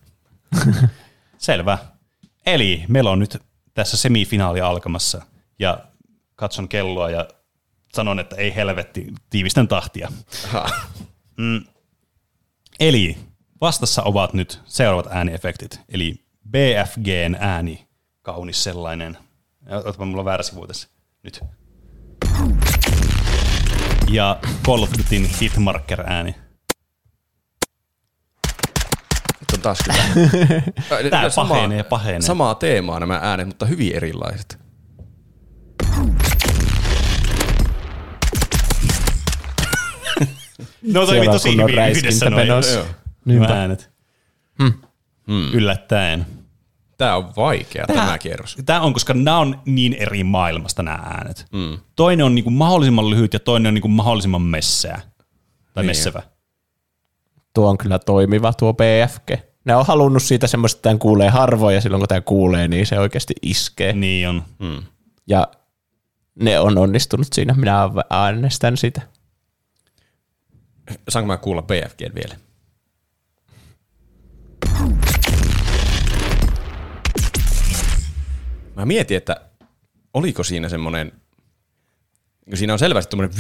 Selvä. 1.38 1.78
Eli 2.46 2.84
meillä 2.88 3.12
on 3.12 3.20
nyt 3.20 3.38
tässä 3.74 3.98
semifinaali 3.98 4.62
alkamassa 4.62 5.22
ja 5.60 5.78
katson 6.36 6.70
kelloa 6.70 7.10
ja 7.10 7.28
sanon, 7.94 8.20
että 8.20 8.36
ei 8.36 8.56
helvetti, 8.56 9.14
tiivistän 9.30 9.68
tahtia. 9.68 10.12
Mm. 11.38 11.66
Eli 12.80 13.18
vastassa 13.62 14.04
ovat 14.04 14.34
nyt 14.34 14.62
seuraavat 14.66 15.08
ääniefektit. 15.12 15.80
Eli 15.90 16.16
BFGn 16.50 17.36
ääni, 17.40 17.88
kaunis 18.22 18.64
sellainen. 18.64 19.18
Ja 19.70 19.78
Otapa, 19.78 20.06
mulla 20.06 20.22
on 20.22 20.26
väärä 20.26 20.44
sivu 20.44 20.68
tässä. 20.68 20.88
Nyt. 21.24 21.42
Ja 24.12 24.40
Call 24.64 24.84
of 24.84 24.90
Dutyn 24.98 25.26
Hitmarker 25.42 26.04
ääni. 26.08 26.36
Nyt 29.40 29.50
on 29.54 29.62
taas 29.62 29.80
kyllä. 29.84 30.04
Tää 31.10 31.30
pahenee 31.36 31.78
ja 31.78 31.84
pahenee. 31.84 32.22
Samaa 32.22 32.56
teemaa 32.56 33.00
nämä 33.00 33.20
äänet, 33.24 33.48
mutta 33.48 33.66
hyvin 33.66 33.96
erilaiset. 33.96 34.64
No 40.82 41.02
on 41.02 41.08
tosi 41.32 41.58
hyvin 41.58 41.90
yhdessä 41.98 42.30
noin. 42.30 42.48
Nämä 43.26 43.46
äänet. 43.46 43.92
Hmm. 44.64 45.54
Yllättäen. 45.54 46.43
Tää 46.98 47.18
on 47.18 47.34
vaikea 47.36 47.88
tämä, 47.88 48.06
tämä 48.06 48.18
kierros. 48.18 48.58
Tämä 48.66 48.82
on, 48.82 48.94
koska 48.94 49.14
nämä 49.14 49.38
on 49.40 49.62
niin 49.66 49.94
eri 49.94 50.24
maailmasta 50.24 50.84
nämä 50.84 50.98
äänet. 50.98 51.46
Mm. 51.52 51.78
Toinen 51.96 52.26
on 52.26 52.36
niinku 52.36 52.50
mahdollisimman 52.50 53.10
lyhyt 53.10 53.34
ja 53.34 53.40
toinen 53.40 53.68
on 53.68 53.74
niinku 53.74 53.88
mahdollisimman 53.88 54.42
messää. 54.42 55.02
Tai 55.74 55.84
Niin. 55.84 55.90
messevä. 55.90 56.22
Tuo 57.54 57.70
on 57.70 57.78
kyllä 57.78 58.00
toimiva 58.00 58.54
tuo 58.54 58.74
BFG. 58.74 59.32
Ne 59.66 59.76
on 59.76 59.86
halunnut 59.86 60.24
siitä 60.24 60.48
semmoista, 60.48 60.78
että 60.78 60.84
tämän 60.84 61.00
kuulee 61.00 61.30
harvoin 61.30 61.76
ja 61.76 61.82
silloin 61.82 62.02
kun 62.02 62.08
tämä 62.08 62.22
kuulee, 62.22 62.68
niin 62.68 62.86
se 62.86 63.00
oikeasti 63.00 63.34
iskee. 63.42 63.94
Niin 63.94 64.30
on. 64.30 64.44
Ja 65.28 65.48
ne 66.36 66.60
on 66.60 66.78
onnistunut 66.78 67.28
siinä. 67.34 67.54
Minä 67.54 67.90
äänestän 68.10 68.78
sitä. 68.78 69.02
Saanko 71.10 71.28
mä 71.28 71.38
kuulla 71.38 71.62
BFG 71.62 72.02
vielä? 72.16 72.36
Mä 78.76 78.86
mietin, 78.86 79.18
että 79.18 79.36
oliko 80.14 80.44
siinä 80.44 80.70
semmoinen, 80.70 81.12
siinä 82.54 82.74
on 82.74 82.80
selvästi 82.80 83.12
semmoinen, 83.12 83.38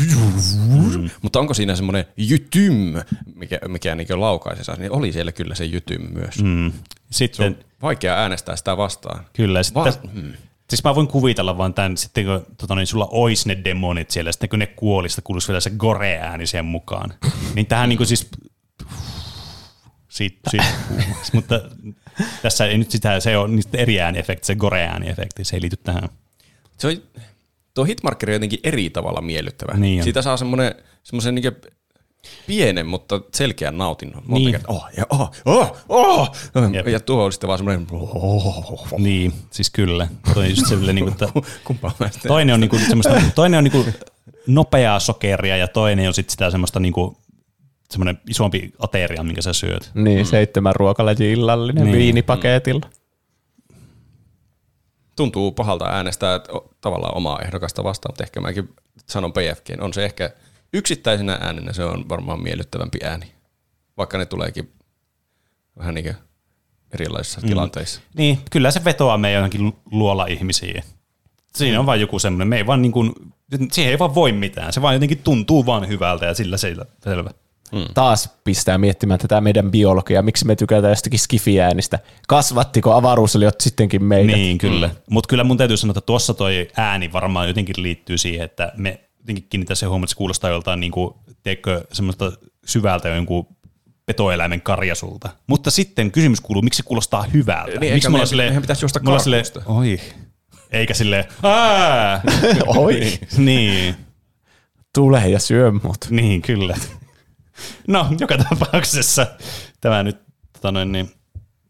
mm. 0.99 1.09
mutta 1.21 1.39
onko 1.39 1.53
siinä 1.53 1.75
semmoinen 1.75 2.05
jytym, 2.17 2.93
mikä, 3.35 3.59
mikä 3.67 3.95
niin 3.95 4.07
laukaisi 4.15 4.63
saa, 4.63 4.75
niin 4.75 4.91
oli 4.91 5.11
siellä 5.11 5.31
kyllä 5.31 5.55
se 5.55 5.65
jytym 5.65 6.01
myös. 6.13 6.43
Mm. 6.43 6.71
Sitten, 7.11 7.57
Vaikea 7.81 8.15
äänestää 8.15 8.55
sitä 8.55 8.77
vastaan. 8.77 9.25
kyllä. 9.33 9.63
Sitten, 9.63 9.83
Va- 9.83 9.91
täs, 9.91 9.99
Siis 10.69 10.83
mä 10.83 10.95
voin 10.95 11.07
kuvitella 11.07 11.57
vaan 11.57 11.73
tämän, 11.73 11.97
sitten 11.97 12.25
kun 12.25 12.45
tota, 12.57 12.75
niin 12.75 12.87
sulla 12.87 13.07
ois 13.11 13.45
ne 13.45 13.57
demonit 13.63 14.11
siellä, 14.11 14.31
sitten 14.31 14.49
kun 14.49 14.59
ne 14.59 14.67
kuolista 14.67 15.21
kuuluisi 15.21 15.47
vielä 15.47 15.59
se 15.59 15.69
gore-ääni 15.69 16.47
siihen 16.47 16.65
mukaan. 16.65 17.13
Niin 17.55 17.65
tähän 17.65 17.89
niin 17.89 17.97
kuin 17.97 18.07
siis, 18.07 18.29
siitä, 20.07 20.49
siitä, 20.49 20.65
mutta 21.33 21.61
tässä 22.41 22.65
ei 22.65 22.77
nyt 22.77 22.91
sitä, 22.91 23.19
se 23.19 23.37
on 23.37 23.55
niistä 23.55 23.77
eri 23.77 24.01
ääniefekti, 24.01 24.47
se 24.47 24.55
gore-ääniefekti, 24.55 25.43
se 25.43 25.55
ei 25.55 25.61
liity 25.61 25.77
tähän. 25.77 26.09
Se 26.77 26.87
on, 26.87 27.01
tuo 27.73 27.85
hitmarkeri 27.85 28.31
on 28.31 28.35
jotenkin 28.35 28.59
eri 28.63 28.89
tavalla 28.89 29.21
miellyttävä. 29.21 29.77
Niin 29.77 29.99
on. 29.99 30.03
Siitä 30.03 30.21
saa 30.21 30.37
semmoinen, 30.37 30.75
semmoisen 31.03 31.35
niin 31.35 31.43
pienen, 32.47 32.85
mutta 32.87 33.21
selkeän 33.33 33.77
nautinnon. 33.77 34.23
Monta 34.25 34.39
Niin. 34.39 34.51
kertaa. 34.51 34.75
Oh, 34.75 34.85
ja, 34.97 35.05
oh, 35.09 35.31
oh, 35.45 35.77
oh. 35.89 36.31
Jep. 36.73 36.87
ja 36.87 36.99
tuo 36.99 37.23
on 37.23 37.31
sitten 37.31 37.47
vaan 37.47 37.59
semmoinen, 37.59 37.87
oh, 37.91 38.93
Niin, 38.97 39.33
siis 39.51 39.69
kyllä. 39.69 40.07
Toi 40.33 40.49
just 40.49 40.67
sille, 40.67 40.93
niin 40.93 41.05
kuin, 41.05 41.11
että 41.11 41.27
toinen 42.27 42.53
on, 42.53 42.59
niin 42.59 42.69
kuin, 42.69 42.81
semmoista, 42.87 43.21
toinen 43.35 43.57
on 43.57 43.63
niin 43.63 43.71
kuin, 43.71 43.93
nopeaa 44.47 44.99
sokeria 44.99 45.57
ja 45.57 45.67
toinen 45.67 46.07
on 46.07 46.13
sitten 46.13 46.31
sitä 46.31 46.51
semmoista 46.51 46.79
niin 46.79 46.93
kuin, 46.93 47.17
semmoinen 47.93 48.21
isompi 48.29 48.73
ateria, 48.79 49.23
minkä 49.23 49.41
sä 49.41 49.53
syöt. 49.53 49.91
Niin, 49.93 50.19
mm. 50.19 50.25
seitsemän 50.25 50.75
ruokalajin 50.75 51.31
illallinen 51.31 51.83
Niin. 51.83 51.97
viinipaketilla. 51.97 52.89
Tuntuu 55.15 55.51
pahalta 55.51 55.85
äänestää 55.85 56.39
tavallaan 56.81 57.17
omaa 57.17 57.39
ehdokasta 57.39 57.83
vastaan, 57.83 58.11
mutta 58.11 58.23
ehkä 58.23 58.41
mäkin 58.41 58.69
sanon 59.09 59.33
PFG. 59.33 59.81
On 59.81 59.93
se 59.93 60.05
ehkä 60.05 60.29
yksittäisenä 60.73 61.37
äänenä 61.41 61.73
se 61.73 61.83
on 61.83 62.09
varmaan 62.09 62.43
miellyttävämpi 62.43 62.99
ääni. 63.03 63.31
Vaikka 63.97 64.17
ne 64.17 64.25
tuleekin 64.25 64.71
vähän 65.77 65.93
niin 65.93 66.03
kuin 66.03 66.15
erilaisissa 66.93 67.41
mm. 67.41 67.47
tilanteissa. 67.47 68.01
Niin, 68.17 68.39
kyllä 68.51 68.71
se 68.71 68.85
vetoaa 68.85 69.17
meidän 69.17 69.37
johonkin 69.37 69.73
luola-ihmisiin. 69.91 70.83
Siinä 71.55 71.79
on 71.79 71.85
vain 71.85 72.01
joku 72.01 72.19
semmoinen, 72.19 72.47
me 72.47 72.57
ei 72.57 72.67
vaan 72.67 72.81
niin 72.81 72.91
kuin, 72.91 73.13
siihen 73.71 73.91
ei 73.91 73.99
vaan 73.99 74.15
voi 74.15 74.31
mitään, 74.31 74.73
se 74.73 74.81
vaan 74.81 74.93
jotenkin 74.93 75.23
tuntuu 75.23 75.65
vaan 75.65 75.87
hyvältä 75.87 76.25
ja 76.25 76.33
sillä 76.33 76.57
selvä. 76.57 77.31
Mm. 77.73 77.85
Taas 77.93 78.29
pistää 78.43 78.77
miettimään 78.77 79.19
tätä 79.19 79.41
meidän 79.41 79.71
biologiaa, 79.71 80.21
miksi 80.21 80.45
me 80.45 80.55
tykätään 80.55 80.91
jostakin 80.91 81.19
skifiäänistä. 81.19 81.99
Kasvattiko 82.27 82.93
avaruusoliot 82.93 83.61
sittenkin 83.61 84.03
meitä? 84.03 84.31
Niin, 84.31 84.57
kyllä. 84.57 84.87
Mm. 84.87 84.93
Mutta 85.09 85.27
kyllä 85.27 85.43
mun 85.43 85.57
täytyy 85.57 85.77
sanoa, 85.77 85.91
että 85.91 86.01
tuossa 86.01 86.33
toi 86.33 86.67
ääni 86.77 87.13
varmaan 87.13 87.47
jotenkin 87.47 87.75
liittyy 87.77 88.17
siihen, 88.17 88.45
että 88.45 88.71
me 88.77 88.99
jotenkin 89.19 89.45
kiinnittää 89.49 89.75
se 89.75 89.85
huomioon, 89.85 90.03
että 90.03 90.09
se 90.09 90.17
kuulostaa 90.17 90.49
joltain 90.49 90.79
niin 90.79 90.91
kuin, 90.91 91.13
teekö, 91.43 91.85
semmoista 91.91 92.31
syvältä 92.65 93.09
jonkun 93.09 93.47
petoeläimen 94.05 94.61
karjasulta. 94.61 95.29
Mutta 95.47 95.71
sitten 95.71 96.11
kysymys 96.11 96.41
kuuluu, 96.41 96.61
miksi 96.61 96.77
se 96.77 96.83
kuulostaa 96.83 97.23
hyvältä? 97.23 97.79
Niin, 97.79 97.93
miksi 97.93 98.09
mulla 98.09 98.17
meidän, 98.17 98.27
silleen, 98.27 98.61
pitäisi 98.61 98.83
juosta 98.83 99.19
silleen, 99.19 99.45
oi, 99.65 99.99
eikä 100.71 100.93
sille 100.93 101.27
oi, 102.77 103.19
niin. 103.37 103.95
Tule 104.95 105.29
ja 105.29 105.39
syö 105.39 105.71
mut. 105.71 105.97
Niin, 106.09 106.41
kyllä. 106.41 106.77
No, 107.87 108.07
joka 108.19 108.37
tapauksessa 108.37 109.27
tämä 109.81 110.03
nyt, 110.03 110.17
tota 110.53 110.71
noin, 110.71 110.91
niin, 110.91 111.11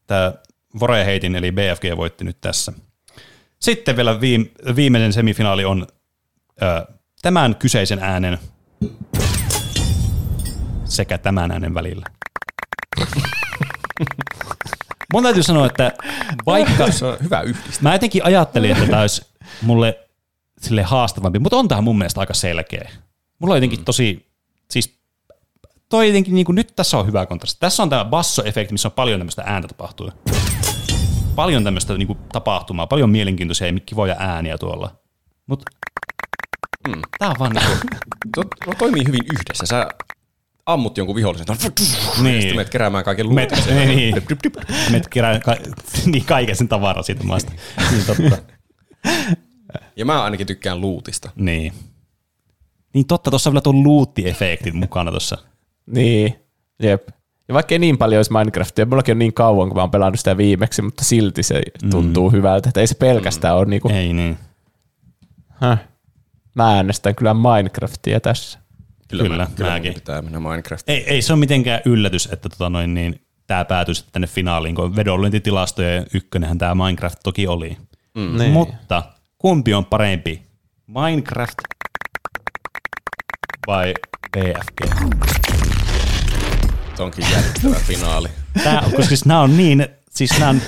tämä 0.08 0.34
Voreheitin 0.80 1.36
eli 1.36 1.52
BFG 1.52 1.98
voitti 1.98 2.24
nyt 2.24 2.42
tässä. 2.42 2.74
Sitten 3.60 3.96
vielä 3.96 4.22
viime, 4.22 4.46
viimeinen 4.76 5.14
semifinaali 5.14 5.66
on 5.66 5.88
ö, 6.62 6.96
tämän 7.22 7.56
kyseisen 7.56 8.00
äänen 8.00 8.38
sekä 10.86 11.18
tämän 11.18 11.52
äänen 11.52 11.74
välillä. 11.74 12.06
Mun 15.14 15.24
täytyy 15.24 15.44
sanoa, 15.44 15.66
että 15.66 15.94
vaikka... 16.46 16.92
Se 16.92 17.06
on 17.06 17.18
hyvä 17.24 17.42
yhdistää. 17.42 17.82
Mä 17.82 17.94
jotenkin 17.94 18.26
ajattelin, 18.26 18.72
että 18.72 18.86
tämä 18.86 19.02
olisi 19.02 19.26
mulle 19.62 20.00
sille 20.62 20.84
haastavampi, 20.84 21.40
mutta 21.40 21.58
on 21.58 21.68
tähän 21.68 21.84
mun 21.84 21.98
mielestä 21.98 22.20
aika 22.20 22.34
selkeä. 22.34 22.90
Mulla 23.40 23.54
on 23.54 23.58
jotenkin 23.58 23.86
tosi, 23.86 24.32
siis 24.72 25.03
toi 25.94 26.08
jotenkin, 26.08 26.36
niin 26.36 26.46
kuin, 26.46 26.56
nyt 26.56 26.76
tässä 26.76 26.98
on 26.98 27.08
hyvä 27.08 27.26
kontrasti. 27.26 27.60
Tässä 27.60 27.84
on 27.84 27.90
tämä 27.90 28.06
basso-efekti, 28.06 28.72
missä 28.72 28.88
on 28.88 28.92
paljon 28.92 29.20
tämmöistä 29.20 29.44
ääntä 29.46 29.68
tapahtuu. 29.68 30.12
Paljon 31.36 31.64
tämmöistä 31.64 31.98
niin 31.98 32.08
kuin, 32.08 32.20
tapahtumaa, 32.32 32.88
paljon 32.88 33.10
mielenkiintoisia 33.10 33.68
ja 33.68 33.80
kivoja 33.86 34.16
ääniä 34.20 34.58
tuolla. 34.58 34.96
Mutta 35.48 35.66
mm. 36.88 37.02
tää 37.20 37.30
on 37.30 37.36
vaan 37.40 37.52
niin 37.52 37.66
kuin... 37.68 37.80
Tuo, 38.36 38.44
no, 38.68 38.74
toimii 38.78 39.04
hyvin 39.08 39.22
yhdessä. 39.34 39.66
Sä 39.66 39.88
ammut 40.66 40.98
jonkun 40.98 41.16
vihollisen, 41.16 41.46
niin. 42.22 42.36
ja 42.36 42.42
sitten 42.42 42.56
menet 42.56 42.70
keräämään 42.70 43.04
kaiken 43.04 43.26
luun. 43.26 43.36
Met, 43.36 43.52
niin, 43.96 44.16
menet 44.90 45.08
kerään 45.08 45.42
ka, 45.42 45.56
niin 46.12 46.26
kaiken 46.26 46.56
sen 46.56 46.68
tavaran 46.68 47.04
siitä 47.04 47.24
maasta. 47.24 47.52
Niin 47.92 48.06
totta. 48.06 48.38
Ja 49.96 50.06
mä 50.06 50.24
ainakin 50.24 50.48
tykkään 50.48 50.82
luutista. 50.82 51.30
Niin. 51.36 51.74
Niin 52.94 53.08
totta, 53.08 53.30
tuossa 53.30 53.50
on 53.50 53.54
vielä 53.54 53.62
tuon 53.62 53.84
luutti-efektin 53.84 54.76
mukana 54.76 55.12
tuossa. 55.12 55.53
Niin, 55.86 56.36
jep. 56.80 57.08
Ja 57.48 57.54
vaikka 57.54 57.76
ei 57.76 57.80
niin 57.80 57.98
paljon 57.98 58.20
olisi 58.20 58.34
Minecraftia, 58.34 58.86
mullakin 58.86 59.12
on 59.12 59.20
niin 59.20 59.34
kauan, 59.34 59.70
kun 59.70 59.76
mä 59.76 59.82
oon 59.82 59.92
pelannut 59.92 60.20
sitä 60.20 60.38
viimeksi, 60.38 60.82
mutta 60.82 61.06
silti 61.06 61.44
se 61.44 61.62
tuntuu 61.92 62.30
mm. 62.30 62.36
hyvältä, 62.36 62.70
että 62.70 62.82
ei 62.82 62.88
se 62.88 62.96
pelkästään 62.96 63.54
mm. 63.54 63.58
ole 63.58 63.66
niinku... 63.66 63.90
Ei 63.90 64.14
niin. 64.14 64.38
Häh. 65.50 65.80
Mä 66.56 66.76
äänestän 66.76 67.16
kyllä 67.16 67.34
Minecraftia 67.34 68.20
tässä. 68.20 68.60
Kyllä, 69.08 69.24
kyllä, 69.24 69.38
mä, 69.38 69.48
kyllä 69.56 69.72
mäkin. 69.72 69.94
pitää 69.94 70.22
mennä 70.22 70.40
Minecraftiin. 70.40 70.98
Ei, 70.98 71.04
ei 71.10 71.22
se 71.22 71.34
ole 71.34 71.40
mitenkään 71.40 71.82
yllätys, 71.86 72.30
että 72.32 72.50
tota 72.50 72.70
noin, 72.70 72.94
niin, 72.94 73.22
tämä 73.48 73.66
päätyisi 73.66 74.06
tänne 74.12 74.28
finaaliin, 74.28 74.76
kun 74.76 74.96
vedonlyöntitilastojen 74.96 76.06
ykkönenhän 76.14 76.58
tämä 76.58 76.76
Minecraft 76.76 77.20
toki 77.24 77.48
oli. 77.48 77.78
Mm. 78.16 78.38
Niin. 78.38 78.52
Mutta 78.52 79.04
kumpi 79.38 79.74
on 79.74 79.86
parempi, 79.86 80.42
Minecraft 80.88 81.58
vai 83.68 83.94
BFG? 84.38 85.73
Se 86.96 87.04
onkin 87.04 87.26
jännittävä 87.32 87.76
finaali. 87.88 88.28
Tää, 88.64 88.82
koska 88.82 89.04
siis 89.04 89.26
nämä 89.26 89.42
on 89.42 89.58
niin, 89.58 89.88
siis 90.10 90.40
nämä 90.40 90.50
on, 90.50 90.62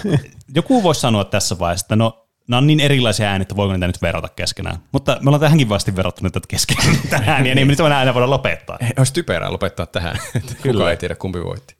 joku 0.55 0.83
voisi 0.83 1.01
sanoa 1.01 1.25
tässä 1.25 1.59
vaiheessa, 1.59 1.85
että 1.85 1.95
no 1.95 2.27
nämä 2.47 2.57
on 2.57 2.67
niin 2.67 2.79
erilaisia 2.79 3.27
ääniä, 3.27 3.41
että 3.41 3.55
voiko 3.55 3.73
niitä 3.73 3.87
nyt 3.87 4.01
verrata 4.01 4.29
keskenään. 4.29 4.77
Mutta 4.91 5.17
me 5.21 5.29
ollaan 5.29 5.41
tähänkin 5.41 5.69
vasti 5.69 5.95
verrattu 5.95 6.23
nyt 6.23 6.47
keskenään 6.47 6.97
tähän, 7.09 7.43
niin 7.43 7.57
ei 7.57 7.65
me 7.65 7.71
nyt 7.71 7.79
enää 7.79 8.13
voida 8.13 8.29
lopettaa. 8.29 8.77
Ei, 8.81 8.89
olisi 8.97 9.13
typerää 9.13 9.51
lopettaa 9.51 9.85
tähän. 9.85 10.17
Kyllä. 10.61 10.77
Kuka 10.79 10.91
ei 10.91 10.97
tiedä, 10.97 11.15
kumpi 11.15 11.43
voitti. 11.43 11.75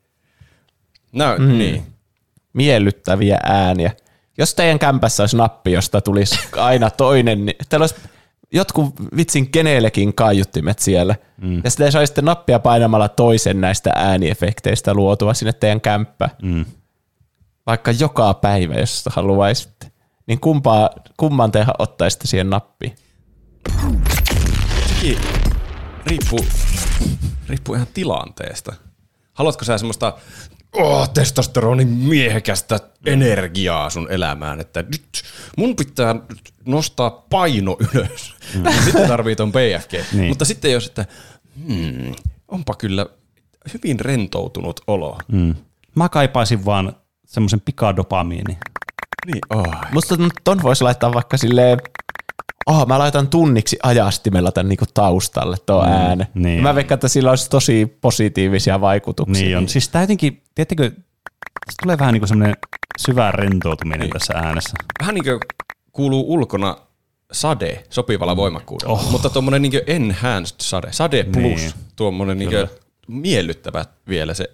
No 1.11 1.26
mm. 1.38 1.57
niin. 1.57 1.84
Miellyttäviä 2.53 3.38
ääniä. 3.43 3.91
Jos 4.38 4.55
teidän 4.55 4.80
kämpässä 4.80 5.23
olisi 5.23 5.38
nappi, 5.38 5.72
josta 5.72 6.01
tulisi 6.01 6.39
aina 6.57 6.89
toinen, 6.89 7.45
niin 7.45 7.55
teillä 7.69 7.84
olisi 7.84 7.95
jotkut 8.51 8.93
vitsin 9.17 9.51
kenellekin 9.51 10.13
kaiuttimet 10.13 10.80
siellä. 10.80 11.15
Mm. 11.41 11.61
Ja 11.63 11.69
sitten 11.69 11.91
saisitte 11.91 12.22
nappia 12.22 12.59
painamalla 12.59 13.09
toisen 13.09 13.61
näistä 13.61 13.91
ääniefekteistä 13.95 14.93
luotua 14.93 15.34
sinne 15.34 15.53
teidän 15.53 15.81
kämppään. 15.81 16.31
Mm. 16.41 16.65
Vaikka 17.65 17.91
joka 17.91 18.34
päivä, 18.34 18.73
jos 18.73 19.03
haluaisitte. 19.09 19.91
Niin 20.27 20.39
kumpaa, 20.39 20.89
kumman 21.17 21.51
te 21.51 21.65
ottaisitte 21.80 22.27
siihen 22.27 22.49
nappiin? 22.49 22.95
Sekin 24.88 25.17
riippuu, 26.05 26.45
riippuu 27.49 27.76
ihan 27.76 27.88
tilanteesta. 27.93 28.73
Haluatko 29.34 29.65
sä 29.65 29.77
semmoista 29.77 30.13
oh, 30.76 31.10
testosteronin 31.10 31.88
miehekästä 31.88 32.80
energiaa 33.06 33.89
sun 33.89 34.11
elämään, 34.11 34.60
että 34.60 34.81
nyt 34.81 35.23
mun 35.57 35.76
pitää 35.76 36.15
nostaa 36.65 37.10
paino 37.10 37.77
ylös. 37.93 38.35
Mm. 38.56 38.64
sitten 38.85 39.07
tarvii 39.07 39.35
ton 39.35 39.52
BFG. 39.52 40.14
niin. 40.14 40.27
Mutta 40.27 40.45
sitten 40.45 40.72
jos, 40.72 40.85
että 40.85 41.06
hmm, 41.68 42.14
onpa 42.47 42.73
kyllä 42.77 43.06
hyvin 43.73 43.99
rentoutunut 43.99 44.80
olo. 44.88 45.18
Mm. 45.27 45.56
Mä 45.95 46.10
kaipaisin 46.10 46.65
vaan 46.65 46.95
semmoisen 47.26 47.61
pikadopamiini. 47.61 48.57
Niin, 49.26 49.41
oh. 49.49 49.76
Musta 49.91 50.15
ton 50.43 50.64
voisi 50.64 50.84
laittaa 50.84 51.14
vaikka 51.14 51.38
silleen 51.38 51.80
oh, 52.65 52.87
mä 52.87 52.99
laitan 52.99 53.27
tunniksi 53.27 53.79
ajastimella 53.83 54.51
tämän 54.51 54.69
niinku 54.69 54.85
taustalle 54.93 55.57
tuo 55.65 55.85
mm, 55.85 55.91
ääne. 55.91 56.27
Niin. 56.33 56.63
Mä 56.63 56.75
veikkaan, 56.75 56.95
että 56.95 57.07
sillä 57.07 57.29
olisi 57.29 57.49
tosi 57.49 57.97
positiivisia 58.01 58.81
vaikutuksia. 58.81 59.45
Niin 59.45 59.57
on. 59.57 59.69
Siis 59.69 59.89
tää 59.89 60.03
jotenkin, 60.03 60.43
tiedättekö, 60.55 60.91
tässä 61.65 61.81
tulee 61.83 61.99
vähän 61.99 62.13
niinku 62.13 62.27
semmoinen 62.27 62.55
syvä 62.97 63.31
rentoutuminen 63.31 63.99
niin. 63.99 64.11
tässä 64.11 64.33
äänessä. 64.33 64.73
Vähän 64.99 65.15
niin 65.15 65.23
kuin 65.23 65.39
kuuluu 65.91 66.33
ulkona 66.33 66.77
sade 67.31 67.83
sopivalla 67.89 68.33
mm. 68.35 68.37
voimakkuudella, 68.37 68.93
oh. 68.93 69.11
mutta 69.11 69.29
tuommoinen 69.29 69.61
niin 69.61 69.81
enhanced 69.87 70.55
sade, 70.61 70.87
sade 70.91 71.23
plus, 71.23 71.61
niin. 71.61 71.71
tuommoinen 71.95 72.37
niin 72.37 72.49
miellyttävä 73.07 73.85
vielä 74.09 74.33
se 74.33 74.49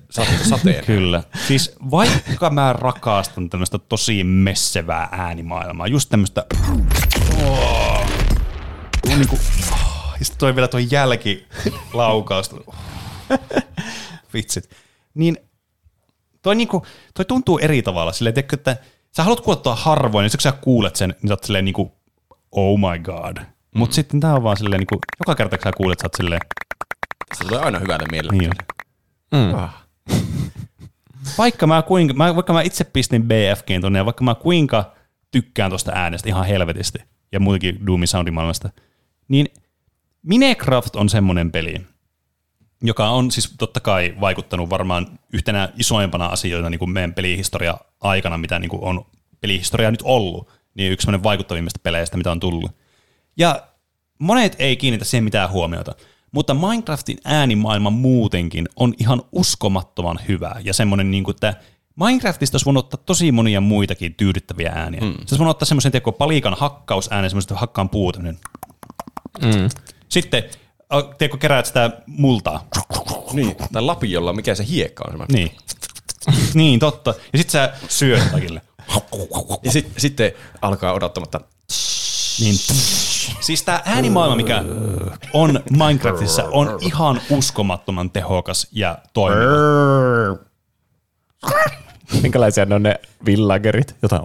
sateen. 0.49 0.85
Kyllä. 0.85 1.23
Siis 1.47 1.75
vaikka 1.91 2.49
mä 2.49 2.73
rakastan 2.73 3.49
tämmöistä 3.49 3.77
tosi 3.77 4.23
messevää 4.23 5.09
äänimaailmaa, 5.11 5.87
just 5.87 6.09
tämmöistä 6.09 6.45
oh, 7.45 8.00
niin 9.17 9.27
kuin, 9.27 9.41
oh, 9.71 10.13
ja 10.19 10.25
sitten 10.25 10.39
toi 10.39 10.55
vielä 10.55 10.67
tuo 10.67 10.79
jälkilaukaus. 10.79 12.55
Vitsit. 14.33 14.69
Niin 15.13 15.37
toi, 16.41 16.55
niinku, 16.55 16.85
toi 17.13 17.25
tuntuu 17.25 17.59
eri 17.59 17.81
tavalla. 17.81 18.11
Silleen, 18.11 18.33
tiedätkö, 18.33 18.55
että 18.55 18.77
sä 19.11 19.23
haluat 19.23 19.41
kuulla 19.41 19.75
harvoin, 19.75 20.23
niin 20.23 20.31
kun 20.31 20.41
sä 20.41 20.51
kuulet 20.51 20.95
sen, 20.95 21.09
niin 21.09 21.27
sä 21.27 21.33
oot 21.33 21.43
silleen 21.43 21.65
niinku, 21.65 21.91
oh 22.51 22.79
my 22.79 22.99
god. 22.99 23.37
Mm. 23.37 23.45
Mutta 23.79 23.95
sitten 23.95 24.19
tää 24.19 24.35
on 24.35 24.43
vaan 24.43 24.57
silleen, 24.57 24.79
niinku, 24.79 24.99
joka 25.19 25.35
kerta 25.35 25.57
kun 25.57 25.63
sä 25.63 25.71
kuulet, 25.77 25.99
sä 25.99 26.05
oot 26.05 26.13
silleen, 26.17 26.41
se 27.37 27.43
tulee 27.43 27.59
aina 27.59 27.79
hyvälle 27.79 28.05
mielelle. 28.11 28.37
Niin 28.37 28.51
mm. 29.31 29.53
ah. 29.53 29.87
vaikka, 31.37 31.67
mä 31.67 31.81
kuinka, 31.81 32.13
mä, 32.13 32.35
vaikka 32.35 32.53
mä 32.53 32.61
itse 32.61 32.83
pistin 32.83 33.23
BFGin 33.23 33.81
tonne 33.81 33.99
ja 33.99 34.05
vaikka 34.05 34.23
mä 34.23 34.35
kuinka 34.35 34.91
tykkään 35.31 35.71
tuosta 35.71 35.91
äänestä 35.95 36.29
ihan 36.29 36.45
helvetisti 36.45 36.99
ja 37.31 37.39
muutenkin 37.39 37.87
Doomin 37.87 38.07
soundimaailmasta, 38.07 38.69
niin 39.31 39.47
Minecraft 40.23 40.95
on 40.95 41.09
semmoinen 41.09 41.51
peli, 41.51 41.75
joka 42.83 43.09
on 43.09 43.31
siis 43.31 43.53
totta 43.57 43.79
kai 43.79 44.15
vaikuttanut 44.21 44.69
varmaan 44.69 45.19
yhtenä 45.33 45.69
isoimpana 45.77 46.25
asioita 46.25 46.69
niin 46.69 46.79
kuin 46.79 46.91
meidän 46.91 47.13
pelihistoria 47.13 47.77
aikana, 48.01 48.37
mitä 48.37 48.59
niin 48.59 48.69
kuin 48.69 48.83
on 48.83 49.05
pelihistoria 49.41 49.91
nyt 49.91 50.01
ollut, 50.03 50.49
niin 50.75 50.91
yksi 50.91 51.05
semmoinen 51.05 51.23
vaikuttavimmista 51.23 51.79
peleistä, 51.83 52.17
mitä 52.17 52.31
on 52.31 52.39
tullut. 52.39 52.71
Ja 53.37 53.67
monet 54.19 54.55
ei 54.59 54.77
kiinnitä 54.77 55.05
siihen 55.05 55.23
mitään 55.23 55.51
huomiota. 55.51 55.95
Mutta 56.31 56.53
Minecraftin 56.53 57.17
äänimaailma 57.25 57.89
muutenkin 57.89 58.67
on 58.75 58.93
ihan 58.99 59.21
uskomattoman 59.31 60.19
hyvä 60.27 60.55
ja 60.63 60.73
semmoinen, 60.73 61.11
niin 61.11 61.23
kuin, 61.23 61.35
että 61.35 61.53
Minecraftista 61.95 62.55
olisi 62.55 62.65
voinut 62.65 62.85
ottaa 62.85 63.03
tosi 63.05 63.31
monia 63.31 63.61
muitakin 63.61 64.13
tyydyttäviä 64.13 64.71
ääniä. 64.75 65.01
Mm. 65.01 65.13
Se 65.13 65.19
olisi 65.19 65.37
voinut 65.39 65.51
ottaa 65.51 65.65
semmoisen 65.65 65.91
teko, 65.91 66.11
palikan 66.11 66.53
hakkausäänen, 66.57 67.29
semmoisen 67.29 67.57
hakkaan 67.57 67.89
puuta. 67.89 68.19
Mm. 69.41 69.69
Sitten 70.09 70.43
teekö 71.17 71.37
keräät 71.37 71.65
sitä 71.65 71.91
multaa. 72.07 72.67
Niin, 73.33 73.55
tai 73.73 73.81
lapiolla, 73.81 74.33
mikä 74.33 74.55
se 74.55 74.65
hiekka 74.67 75.03
on. 75.13 75.25
Niin. 75.31 75.51
Niin, 76.53 76.79
totta. 76.79 77.13
Ja 77.33 77.39
sit 77.39 77.49
sä 77.49 77.73
syöt 77.87 78.23
kaikille. 78.31 78.61
Ja 79.63 79.71
sit, 79.71 79.91
sitten 79.97 80.31
alkaa 80.61 80.93
odottamatta. 80.93 81.41
Niin. 82.39 82.55
Siis 83.39 83.63
tämä 83.63 83.81
äänimaailma, 83.85 84.35
mikä 84.35 84.63
on 85.33 85.59
Minecraftissa, 85.69 86.43
on 86.43 86.77
ihan 86.81 87.21
uskomattoman 87.29 88.09
tehokas 88.09 88.67
ja 88.71 88.97
toimiva. 89.13 89.45
Minkälaisia 92.21 92.65
ne 92.65 92.75
on 92.75 92.83
ne 92.83 92.99
villagerit? 93.25 93.95
Jotain. 94.01 94.21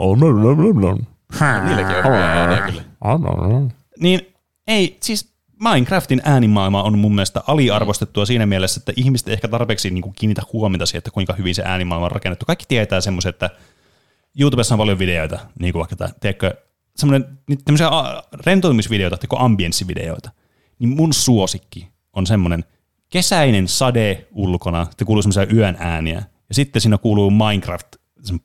Niilläkin 1.65 1.97
on 1.97 2.12
ääniä 2.12 2.61
kyllä. 2.61 2.83
Om. 3.05 3.23
Niin 4.01 4.35
ei, 4.66 4.97
siis 5.02 5.36
Minecraftin 5.60 6.22
äänimaailma 6.24 6.82
on 6.82 6.98
mun 6.98 7.14
mielestä 7.14 7.43
aliarvostettua 7.47 8.26
siinä 8.26 8.47
mielessä, 8.47 8.80
että 8.80 8.93
ihmiset 8.97 9.28
ehkä 9.28 9.48
tarpeeksi 9.48 9.90
niin 9.90 10.02
kuin 10.02 10.14
kiinnitä 10.18 10.43
huomiota 10.52 10.86
siihen, 10.86 10.98
että 10.98 11.10
kuinka 11.10 11.32
hyvin 11.32 11.55
se 11.55 11.62
äänimaailma 11.64 12.06
on 12.06 12.12
rakennettu. 12.12 12.47
Kaikki 12.47 12.64
tietää 12.68 13.01
semmoisen, 13.01 13.30
että 13.30 13.51
YouTubessa 14.40 14.74
on 14.74 14.78
paljon 14.78 14.98
videoita, 14.98 15.38
niin 15.59 15.72
kuin 15.72 15.80
vaikka 15.80 16.09
tiedätkö, 16.20 16.55
semmoinen, 16.97 17.38
niitä 17.48 17.62
tämmöisiä 17.64 17.90
rentoutumisvideoita, 18.32 19.16
tiedätkö, 19.16 19.36
ambienssivideoita. 19.38 20.30
Niin 20.78 20.88
mun 20.88 21.12
suosikki 21.12 21.88
on 22.12 22.26
semmoinen 22.26 22.64
kesäinen 23.10 23.68
sade 23.68 24.26
ulkona, 24.32 24.84
sitten 24.84 25.06
kuuluu 25.06 25.22
semmoisia 25.22 25.56
yön 25.56 25.76
ääniä, 25.78 26.22
ja 26.48 26.55
sitten 26.55 26.82
siinä 26.82 26.98
kuuluu 26.98 27.30
Minecraft 27.30 27.86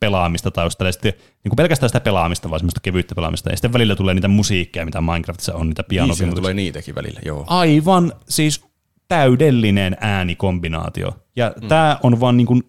pelaamista 0.00 0.50
taustalla, 0.50 0.88
ja 0.88 0.92
sitten 0.92 1.12
niin 1.12 1.50
kuin 1.50 1.56
pelkästään 1.56 1.88
sitä 1.88 2.00
pelaamista, 2.00 2.50
vaan 2.50 2.60
semmoista 2.60 2.80
kevyyttä 2.80 3.14
pelaamista, 3.14 3.50
ja 3.50 3.56
sitten 3.56 3.72
välillä 3.72 3.96
tulee 3.96 4.14
niitä 4.14 4.28
musiikkia, 4.28 4.84
mitä 4.84 5.00
Minecraftissa 5.00 5.54
on, 5.54 5.68
niitä 5.68 5.82
Niin, 5.82 5.88
siinä 5.88 6.04
pianopimutuksia. 6.04 6.40
tulee 6.40 6.54
niitäkin 6.54 6.94
välillä, 6.94 7.20
joo. 7.24 7.44
Aivan 7.46 8.12
siis 8.28 8.64
täydellinen 9.08 9.96
äänikombinaatio. 10.00 11.16
Ja 11.36 11.54
mm. 11.62 11.68
tämä 11.68 11.98
on 12.02 12.20
vaan 12.20 12.36
niin 12.36 12.46
kuin 12.46 12.62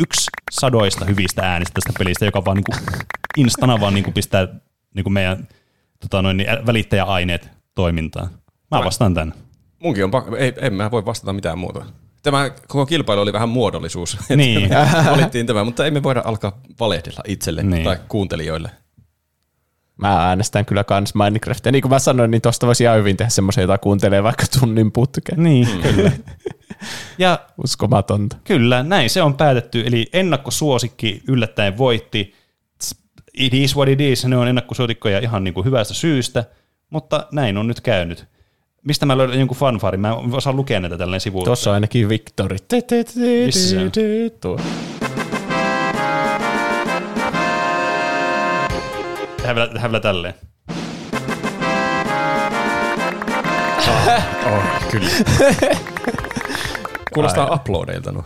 yksi 0.00 0.30
sadoista 0.50 1.04
hyvistä 1.04 1.42
äänistä 1.42 1.72
tästä 1.74 1.98
pelistä, 1.98 2.24
joka 2.24 2.44
vaan 2.44 2.56
niin 2.56 2.64
kuin 2.64 2.78
instana 3.36 3.80
vaan 3.80 3.94
niin 3.94 4.04
kuin 4.04 4.14
pistää 4.14 4.48
niin 4.94 5.02
kuin 5.04 5.12
meidän 5.12 5.48
tota 6.00 6.22
noin, 6.22 6.36
niin 6.36 6.48
välittäjäaineet 6.66 7.48
toimintaan. 7.74 8.28
Mä 8.70 8.84
vastaan 8.84 9.14
tän. 9.14 9.34
Munkin 9.82 10.04
on 10.04 10.10
pakko, 10.10 10.36
ei, 10.36 10.52
en 10.60 10.74
mä 10.74 10.90
voi 10.90 11.04
vastata 11.04 11.32
mitään 11.32 11.58
muuta. 11.58 11.84
Tämä 12.22 12.50
koko 12.50 12.86
kilpailu 12.86 13.20
oli 13.20 13.32
vähän 13.32 13.48
muodollisuus. 13.48 14.18
Niin. 14.36 14.70
Valittiin 15.10 15.46
tämä, 15.46 15.64
mutta 15.64 15.86
emme 15.86 16.02
voida 16.02 16.22
alkaa 16.24 16.60
valehdella 16.80 17.20
itselle 17.26 17.62
Niin. 17.62 17.84
tai 17.84 17.96
kuuntelijoille. 18.08 18.70
Mä 19.96 20.26
äänestän 20.28 20.64
kyllä 20.66 20.84
kans 20.84 21.14
Minecraftia. 21.14 21.72
Niin 21.72 21.82
kuin 21.82 21.90
mä 21.92 21.98
sanoin, 21.98 22.30
niin 22.30 22.42
tosta 22.42 22.66
voisi 22.66 22.84
ihan 22.84 22.98
hyvin 22.98 23.16
tehdä 23.16 23.30
semmoisen, 23.30 23.62
jota 23.62 23.78
kuuntelee 23.78 24.22
vaikka 24.22 24.44
tunnin 24.60 24.92
putkeen. 24.92 25.42
Niin, 25.42 25.68
kyllä. 25.82 26.12
Ja 27.18 27.38
Uskomatonta. 27.64 28.36
Kyllä, 28.44 28.82
näin 28.82 29.10
se 29.10 29.22
on 29.22 29.34
päätetty. 29.36 29.82
Eli 29.86 30.06
ennakkosuosikki 30.12 31.22
yllättäen 31.28 31.78
voitti. 31.78 32.34
It 33.34 33.54
is 33.54 33.76
what 33.76 33.88
it 33.88 34.00
is, 34.00 34.24
ne 34.24 34.36
on 34.36 34.48
ennakkosuosikkoja 34.48 35.18
ihan 35.18 35.44
niin 35.44 35.54
kuin 35.54 35.64
hyvästä 35.64 35.94
syystä, 35.94 36.44
mutta 36.90 37.26
näin 37.32 37.58
on 37.58 37.66
nyt 37.66 37.80
käynyt. 37.80 38.26
Mistä 38.86 39.06
mä 39.06 39.18
löydän 39.18 39.38
jonkun 39.38 39.56
fanfaarin? 39.56 40.00
Mä 40.00 40.08
en 40.08 40.34
osaa 40.34 40.52
lukea 40.52 40.80
näitä 40.80 40.98
tälleen 40.98 41.20
sivuilta. 41.20 41.44
Tuossa 41.44 41.70
on 41.70 41.74
ainakin 41.74 42.08
Victory. 42.08 42.56
Missä? 43.46 43.76
Tuo. 44.40 44.60
Tehdään 49.36 49.54
vielä, 49.54 49.66
tehdään 49.66 49.92
vielä 49.92 50.00
tälleen. 50.00 50.34
Oh, 54.46 54.90
kyllä. 54.90 55.08
Kuulostaa 57.14 57.54
uploadeilta 57.54 58.12
no. 58.12 58.24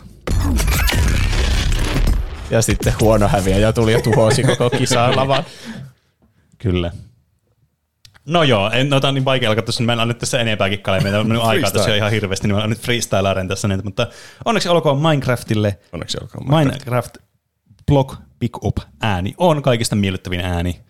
Ja 2.49 2.61
sitten 2.61 2.93
huono 3.01 3.27
häviäjä 3.27 3.73
tuli 3.73 3.93
ja 3.93 4.01
tuhosi 4.01 4.43
koko 4.43 4.69
kisan 4.69 5.15
lavan. 5.15 5.43
Kyllä. 6.57 6.91
No 8.27 8.43
joo, 8.43 8.71
en 8.71 8.93
ota 8.93 9.11
niin 9.11 9.25
vaikea 9.25 9.49
alkaa 9.49 9.63
tässä, 9.63 9.81
niin 9.81 9.85
mä 9.85 9.93
en 9.93 9.99
anna 9.99 10.13
tässä 10.13 10.39
enempää 10.39 10.69
kikkailemaan. 10.69 11.03
Meillä 11.03 11.19
on 11.19 11.27
mennyt 11.27 11.43
aikaa 11.43 11.71
tässä 11.71 11.95
ihan 11.95 12.11
hirveästi, 12.11 12.47
niin 12.47 12.55
mä 12.55 12.57
annan 12.57 12.69
nyt 12.69 12.79
freestylaren 12.79 13.47
tässä. 13.47 13.67
Niin, 13.67 13.81
mutta 13.83 14.07
onneksi 14.45 14.69
olkoon 14.69 15.01
Minecraftille 15.01 15.79
Onneksi 15.93 16.17
olkoon 16.21 16.43
Minecraft. 16.43 16.85
Minecraft 16.85 17.17
Block 17.87 18.15
Pickup 18.39 18.77
ääni 19.01 19.33
on 19.37 19.61
kaikista 19.61 19.95
miellyttävin 19.95 20.39
ääni. 20.39 20.81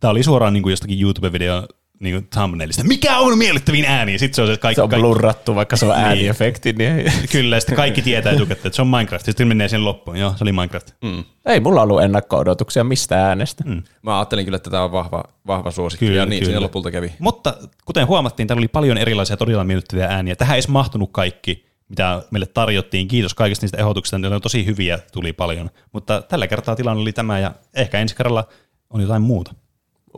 Tämä 0.00 0.10
oli 0.10 0.22
suoraan 0.22 0.52
niin 0.52 0.62
kuin 0.62 0.70
jostakin 0.70 0.98
YouTube-video 1.02 1.68
niin 2.00 2.14
kuin 2.14 2.28
thumbnailista. 2.28 2.84
Mikä 2.84 3.18
on 3.18 3.38
miellyttävin 3.38 3.84
ääni? 3.84 4.12
Ja 4.12 4.18
sitten 4.18 4.36
se 4.36 4.42
on 4.42 4.48
se, 4.48 4.52
että 4.52 4.62
kaikki, 4.62 4.74
Se 4.74 4.82
on 4.82 4.88
kaikki, 4.88 5.00
blurrattu, 5.00 5.54
vaikka 5.54 5.76
se 5.76 5.86
on 5.86 5.92
ääniefekti. 5.92 6.72
Niin 6.72 7.12
Kyllä, 7.32 7.60
sitten 7.60 7.76
kaikki 7.76 8.02
tietää 8.02 8.32
etukäteen, 8.32 8.66
että 8.66 8.76
se 8.76 8.82
on 8.82 8.88
Minecraft. 8.88 9.26
Ja 9.26 9.32
sitten 9.32 9.48
menee 9.48 9.68
sen 9.68 9.84
loppuun. 9.84 10.16
Joo, 10.16 10.30
se 10.36 10.44
oli 10.44 10.52
Minecraft. 10.52 10.90
Mm. 11.02 11.24
ei 11.46 11.60
mulla 11.60 11.82
ollut 11.82 12.02
ennakko-odotuksia 12.02 12.84
mistä 12.84 13.26
äänestä. 13.26 13.64
Mm. 13.66 13.82
Mä 14.02 14.18
ajattelin 14.18 14.44
kyllä, 14.44 14.56
että 14.56 14.70
tämä 14.70 14.84
on 14.84 14.92
vahva, 14.92 15.24
vahva 15.46 15.70
suosikki. 15.70 16.06
Kyllä, 16.06 16.18
ja 16.18 16.26
niin 16.26 16.44
kyllä. 16.44 16.60
lopulta 16.60 16.90
kävi. 16.90 17.12
Mutta 17.18 17.54
kuten 17.84 18.06
huomattiin, 18.06 18.46
täällä 18.46 18.60
oli 18.60 18.68
paljon 18.68 18.98
erilaisia 18.98 19.36
todella 19.36 19.64
miellyttäviä 19.64 20.06
ääniä. 20.06 20.36
Tähän 20.36 20.54
ei 20.54 20.58
edes 20.58 20.68
mahtunut 20.68 21.10
kaikki, 21.12 21.66
mitä 21.88 22.22
meille 22.30 22.46
tarjottiin. 22.46 23.08
Kiitos 23.08 23.34
kaikista 23.34 23.64
niistä 23.64 23.78
ehdotuksista, 23.78 24.18
ne 24.18 24.28
on 24.28 24.40
tosi 24.40 24.66
hyviä, 24.66 24.98
tuli 25.12 25.32
paljon. 25.32 25.70
Mutta 25.92 26.22
tällä 26.22 26.46
kertaa 26.46 26.76
tilanne 26.76 27.02
oli 27.02 27.12
tämä 27.12 27.38
ja 27.38 27.52
ehkä 27.74 27.98
ensi 27.98 28.16
kerralla 28.16 28.44
on 28.90 29.00
jotain 29.00 29.22
muuta. 29.22 29.54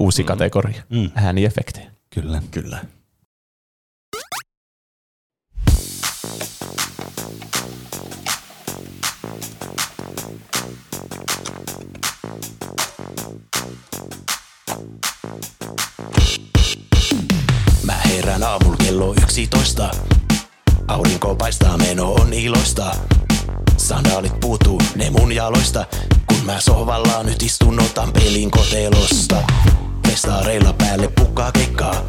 Uusi 0.01 0.25
kategoria. 0.25 0.83
Mm. 0.91 1.11
Ääniefektejä. 1.15 1.91
Kyllä. 2.15 2.43
Kyllä. 2.51 2.85
Mä 17.83 17.93
herään 17.93 18.43
aamulla 18.43 18.77
kello 18.77 19.15
11. 19.23 19.91
Aurinko 20.89 21.35
paistaa, 21.37 21.79
meno 21.79 22.13
on 22.13 22.33
iloista. 22.33 22.97
Sandaalit 23.77 24.41
puutuu, 24.41 24.83
ne 24.97 25.11
mun 25.11 25.33
jaloista. 25.33 25.85
Kun 26.27 26.47
mä 26.47 26.61
sohvalla 26.61 27.23
nyt 27.23 27.43
istun, 27.43 27.81
otan 27.81 28.13
pelin 28.13 28.51
kotelosta. 28.51 29.43
Festaareilla 30.11 30.73
päälle 30.73 31.09
pukkaa 31.09 31.53
kekkaa. 31.53 32.05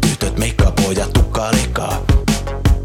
Tytöt 0.00 0.38
meikkaa, 0.38 0.70
pojat 0.70 1.12
tukkaa 1.12 1.52
lekkaa. 1.52 2.02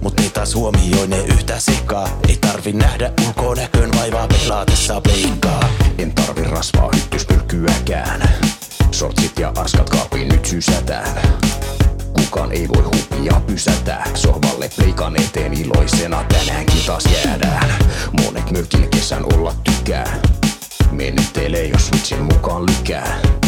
Mut 0.02 0.20
ei 0.20 0.30
taas 0.30 0.56
huomioi 0.56 1.08
ne 1.08 1.18
yhtä 1.18 1.60
sekaa. 1.60 2.08
Ei 2.30 2.38
tarvi 2.38 2.74
nähdä 2.74 3.12
ulkonäköön 3.28 3.90
vaivaa 3.98 4.28
pelaatessa 4.28 5.02
pleikkaa. 5.02 5.70
En 5.98 6.16
tarvi 6.16 6.44
rasvaa 6.44 6.90
hyttyspyrkyäkään. 6.96 8.30
Sortsit 8.92 9.40
ja 9.40 9.52
arskat 9.58 9.90
kaapiin 9.90 10.28
nyt 10.28 10.46
sysätään. 10.46 11.22
Kukaan 12.14 12.52
ei 12.52 12.68
voi 12.68 12.84
hupia 12.84 13.42
pysätä. 13.48 14.04
Sohvalle 14.14 14.70
pleikan 14.76 15.22
eteen 15.22 15.54
iloisena 15.54 16.24
tänäänkin 16.24 16.82
taas 16.86 17.04
jäädään. 17.06 17.70
Monet 18.22 18.52
mökin 18.52 18.90
kesän 18.90 19.24
olla 19.34 19.56
tykkää. 19.64 20.18
Menettelee 20.92 21.68
jos 21.68 21.88
switchin 21.88 22.24
mukaan 22.24 22.66
lykää. 22.66 23.41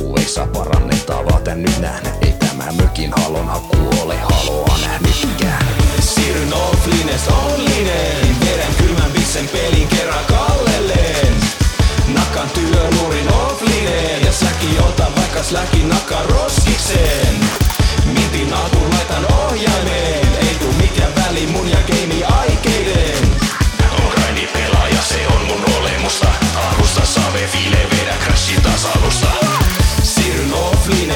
Kuveissa 0.00 0.46
parannetaan 0.46 1.24
vaatan 1.24 1.62
nyt 1.62 1.78
näen. 1.78 2.02
Ei 2.22 2.32
tämä 2.32 2.72
mökin 2.72 3.12
halon 3.16 3.46
haku 3.46 3.76
ole 4.02 4.16
haloa 4.16 4.78
nähnytkään. 4.86 5.66
Siirryn 6.00 6.54
offlines 6.54 7.28
onlinen 7.28 8.36
Vedän 8.40 8.74
kylmän 8.78 9.12
vissen 9.12 9.48
pelin 9.48 9.88
kerran 9.88 10.24
kallelleen. 10.24 11.34
Nakan 12.14 12.50
työnurin 12.50 13.28
offlinen 13.28 14.24
Ja 14.24 14.32
säki 14.32 14.78
ota 14.78 15.06
vaikka 15.16 15.42
släkin 15.42 15.88
nakka 15.88 16.22
roskikseen. 16.28 17.34
Mitin 18.04 18.54
alkuun 18.54 18.90
laitan 18.90 19.32
ohjaimeen. 19.32 20.26
Ei 20.48 20.54
tuu 20.54 20.72
mikään 20.72 21.12
väli 21.16 21.46
mun 21.46 21.68
ja 21.68 21.78
geimi 21.86 22.24
aikeiden. 22.24 23.36
On 23.98 24.12
grindi 24.14 24.48
pelaaja, 24.52 25.02
se 25.02 25.26
on 25.26 25.46
mun 25.46 25.64
olemusta. 25.78 26.26
Alusta 26.56 27.06
save 27.06 27.46
file, 27.46 27.86
vedä 27.90 28.14
crashi 28.24 28.60
taas 28.62 28.84
alusta 28.84 29.26
Siirryn 29.26 29.39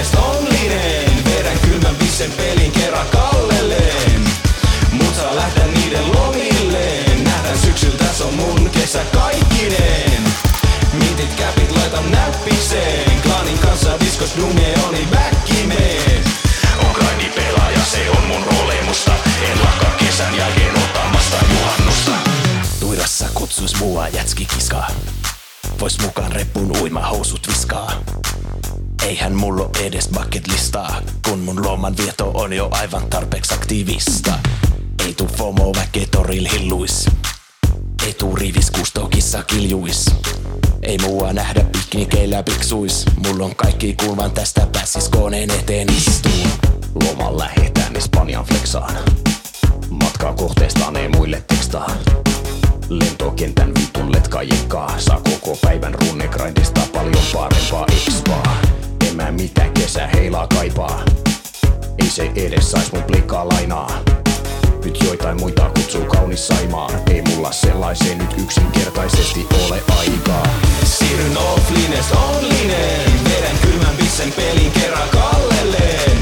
offlinesta 0.04 0.20
onlinen 0.20 1.24
Vedän 1.24 1.58
kylmän 1.58 1.98
vissen 1.98 2.32
pelin 2.32 2.72
kerran 2.72 3.06
kallelleen. 3.06 4.24
Mut 4.92 5.14
saa 5.16 5.36
lähteä 5.36 5.66
niiden 5.66 6.12
lomilleen. 6.12 7.24
Nähdään 7.24 7.58
syksyllä, 7.58 7.98
tässä 7.98 8.24
on 8.24 8.34
mun 8.34 8.70
kesä 8.70 9.04
kaikkineen. 9.12 10.22
Mintit 10.92 11.34
käpit 11.34 11.76
laitan 11.76 12.10
näppikseen 12.10 13.20
Klaanin 13.22 13.58
kanssa 13.58 14.00
diskos 14.00 14.36
Dumeoni 14.36 15.08
backimeen 15.10 16.24
On 16.78 16.90
grindi 16.94 17.28
pelaaja, 17.34 17.84
se 17.84 18.10
on 18.10 18.24
mun 18.24 18.44
olemusta 18.64 19.12
En 19.50 19.60
lakkaa 19.64 19.90
kesän 19.90 20.36
jälkeen 20.36 20.74
ottamasta 20.78 21.36
juhannusta. 21.52 22.10
Tuirassa 22.80 23.26
kutsuis 23.34 23.80
mua 23.80 24.08
jätski 24.08 24.44
kiskaa 24.44 24.90
Vois 25.80 26.00
mukaan 26.00 26.32
reppun 26.32 26.76
uima 26.80 27.00
housut 27.00 27.48
viskaa 27.48 27.92
Eihän 29.04 29.32
mulla 29.34 29.70
edes 29.80 30.08
bucket 30.08 30.46
listaa, 30.46 31.00
kun 31.28 31.38
mun 31.38 31.64
loman 31.64 31.96
vieto 31.96 32.30
on 32.34 32.52
jo 32.52 32.68
aivan 32.70 33.06
tarpeeksi 33.10 33.54
aktiivista. 33.54 34.32
Ei 35.06 35.14
tuu 35.14 35.28
FOMO 35.36 35.72
väkeä 35.76 36.06
toril 36.10 36.48
hilluis. 36.52 37.06
Eturivis 38.08 38.70
kustokissa 38.70 39.42
kiljuis. 39.42 40.06
Ei 40.82 40.98
mua 40.98 41.32
nähdä 41.32 41.64
piknikeillä 41.64 42.42
piksuis. 42.42 43.04
Mulla 43.26 43.44
on 43.44 43.56
kaikki 43.56 43.94
kulman 44.06 44.30
tästä 44.30 44.66
pääsis 44.72 45.08
koneen 45.08 45.50
eteen 45.50 45.88
istuu. 45.96 46.48
Loman 47.04 47.38
lähetään 47.38 47.96
Espanjan 47.96 48.44
flexaan. 48.44 48.94
Matkaa 49.90 50.34
kohteestaan 50.34 50.96
ei 50.96 51.08
muille 51.08 51.42
tekstaa. 51.46 51.90
Lentokentän 52.88 53.74
vitun 53.74 54.12
letkajekkaa. 54.12 54.98
Saa 54.98 55.20
koko 55.20 55.58
päivän 55.62 55.94
runnegrindista 55.94 56.80
paljon 56.92 57.24
parempaa 57.32 57.86
expaa. 57.92 58.56
Mä 59.14 59.32
mitä 59.32 59.68
kesä 59.68 60.06
heilaa 60.06 60.46
kaipaa. 60.46 61.04
Ei 61.98 62.08
se 62.08 62.30
edes 62.36 62.70
sais 62.70 62.92
mun 62.92 63.02
plikkaa 63.02 63.48
lainaa. 63.48 64.00
Nyt 64.84 64.98
joitain 65.04 65.40
muita 65.40 65.70
kutsuu 65.74 66.04
kaunis 66.04 66.46
Saimaa. 66.48 66.90
Ei 67.10 67.22
mulla 67.22 67.52
sellaiseen 67.52 68.18
nyt 68.18 68.34
yksinkertaisesti 68.38 69.46
ole 69.66 69.82
aikaa. 69.98 70.46
Siirryn 70.84 71.38
offlinest 71.38 72.12
onlineen 72.12 73.24
Vedän 73.24 73.58
kylmän 73.62 73.96
bissen 73.96 74.32
pelin 74.32 74.70
kerran 74.70 75.08
kallelleen 75.08 76.18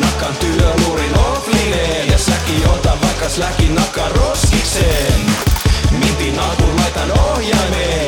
Nakkan 0.00 0.36
työluurin 0.36 1.18
offlineen 1.18 2.08
Ja 2.10 2.18
säki 2.18 2.64
ota 2.74 2.98
vaikka 3.02 3.28
släkin 3.28 3.74
nakka 3.74 4.08
roskikseen 4.08 5.20
Mintin 5.90 6.40
alkuun 6.40 6.76
laitan 6.76 7.20
ohjaimeen 7.20 8.05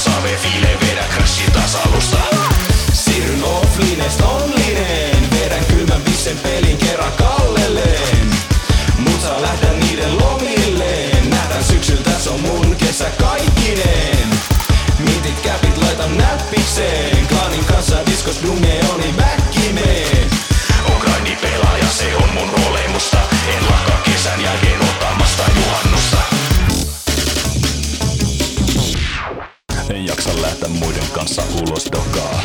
save 0.00 0.36
file, 0.36 0.78
vedä 0.80 1.04
crashi 1.14 1.50
taas 1.50 1.74
alusta. 1.74 2.16
Siirryn 2.92 3.44
offlinest 3.44 4.20
onlineen 4.20 5.30
Vedän 5.30 5.64
kylmän 5.64 6.02
bissen 6.02 6.38
pelin 6.38 6.76
kerran 6.76 7.12
kallelleen. 7.12 8.30
Mut 8.98 9.20
saa 9.20 9.42
lähteä 9.42 9.72
niiden 9.72 10.18
lomilleen. 10.18 11.30
Nähdään 11.30 11.64
syksyllä 11.64 12.02
tässä 12.02 12.30
on 12.30 12.40
mun 12.40 12.76
kesä 12.76 13.10
kaikkineen. 13.10 14.28
Mintit 14.98 15.40
käpit 15.40 15.76
laitan 15.78 16.18
näppikseen 16.18 17.09
kanssa 31.60 31.72
ulos 31.72 31.84
dokaa. 31.92 32.42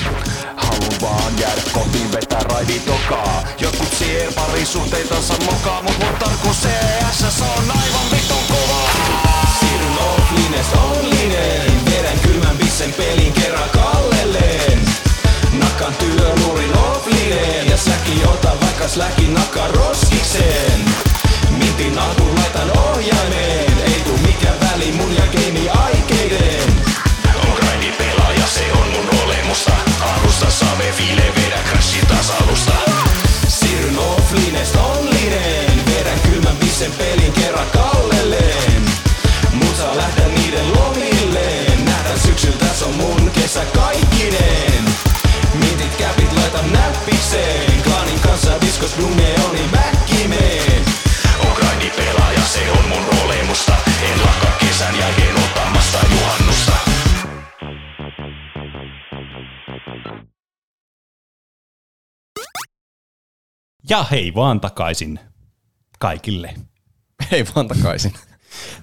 Haluan 0.55 1.01
vaan 1.01 1.39
jäädä 1.39 1.61
kotiin 1.73 2.11
vetää 2.11 2.39
raidi 2.39 2.79
tokaa. 2.79 3.43
Jotkut 3.59 3.93
sier 3.99 4.33
parisuhteitansa 4.33 5.33
mokaa, 5.51 5.81
mut 5.81 5.97
mun 5.99 6.15
tarkku 6.19 6.49
CS 6.49 7.41
on 7.41 7.71
aivan 7.71 8.11
vitun 8.11 8.43
kovaa. 8.47 8.89
Siirryn 9.59 9.97
offlinest 9.97 10.75
onlineen 10.75 11.85
Vedän 11.85 12.19
kylmän 12.19 12.57
bissen 12.57 12.93
pelin 12.93 13.33
kerran 13.33 13.69
kallelleen 13.69 14.79
Nakkan 15.53 15.93
työluurin 15.95 16.77
offlineen 16.77 17.69
Ja 17.69 17.77
säki 17.77 18.21
ota 18.25 18.51
vaikka 18.61 18.87
släkin 18.87 19.33
nakka 19.33 19.67
roskikseen 19.67 20.85
Mintin 21.49 21.99
alkuun 21.99 22.35
laitan 22.35 22.77
ohjaimeen 22.77 23.73
Ei 23.85 24.01
tuu 24.05 24.17
mikään 24.17 24.59
väli 24.59 24.91
kallelleen 37.73 38.81
Mut 39.53 39.75
saa 39.77 39.97
lähteä 39.97 40.27
niiden 40.27 40.73
lomilleen 40.73 41.85
Nähdään 41.85 42.19
syksyllä 42.19 42.57
tässä 42.57 42.85
on 42.85 42.95
mun 42.95 43.31
kesä 43.31 43.65
kaikkineen 43.65 44.85
Mintit 45.53 45.95
käpit 45.97 46.33
laitan 46.33 46.73
näppikseen 46.73 47.81
Klaanin 47.83 48.19
kanssa 48.19 48.61
diskos 48.61 48.97
dunge 48.97 49.35
oni 49.49 49.71
väkkimeen 49.71 50.81
On 51.39 51.53
grindi 51.55 51.89
pelaaja, 51.89 52.41
se 52.41 52.71
on 52.71 52.89
mun 52.89 53.19
olemusta. 53.25 53.73
En 54.11 54.21
lakkaa 54.25 54.57
kesän 54.59 54.99
jälkeen 54.99 55.35
ottamasta 55.35 55.97
juhannusta. 56.11 56.71
Ja 63.89 64.03
hei 64.03 64.33
vaan 64.35 64.61
takaisin 64.61 65.19
kaikille. 65.99 66.53
Hei 67.31 67.45
vaan 67.55 67.67
takaisin. 67.67 68.13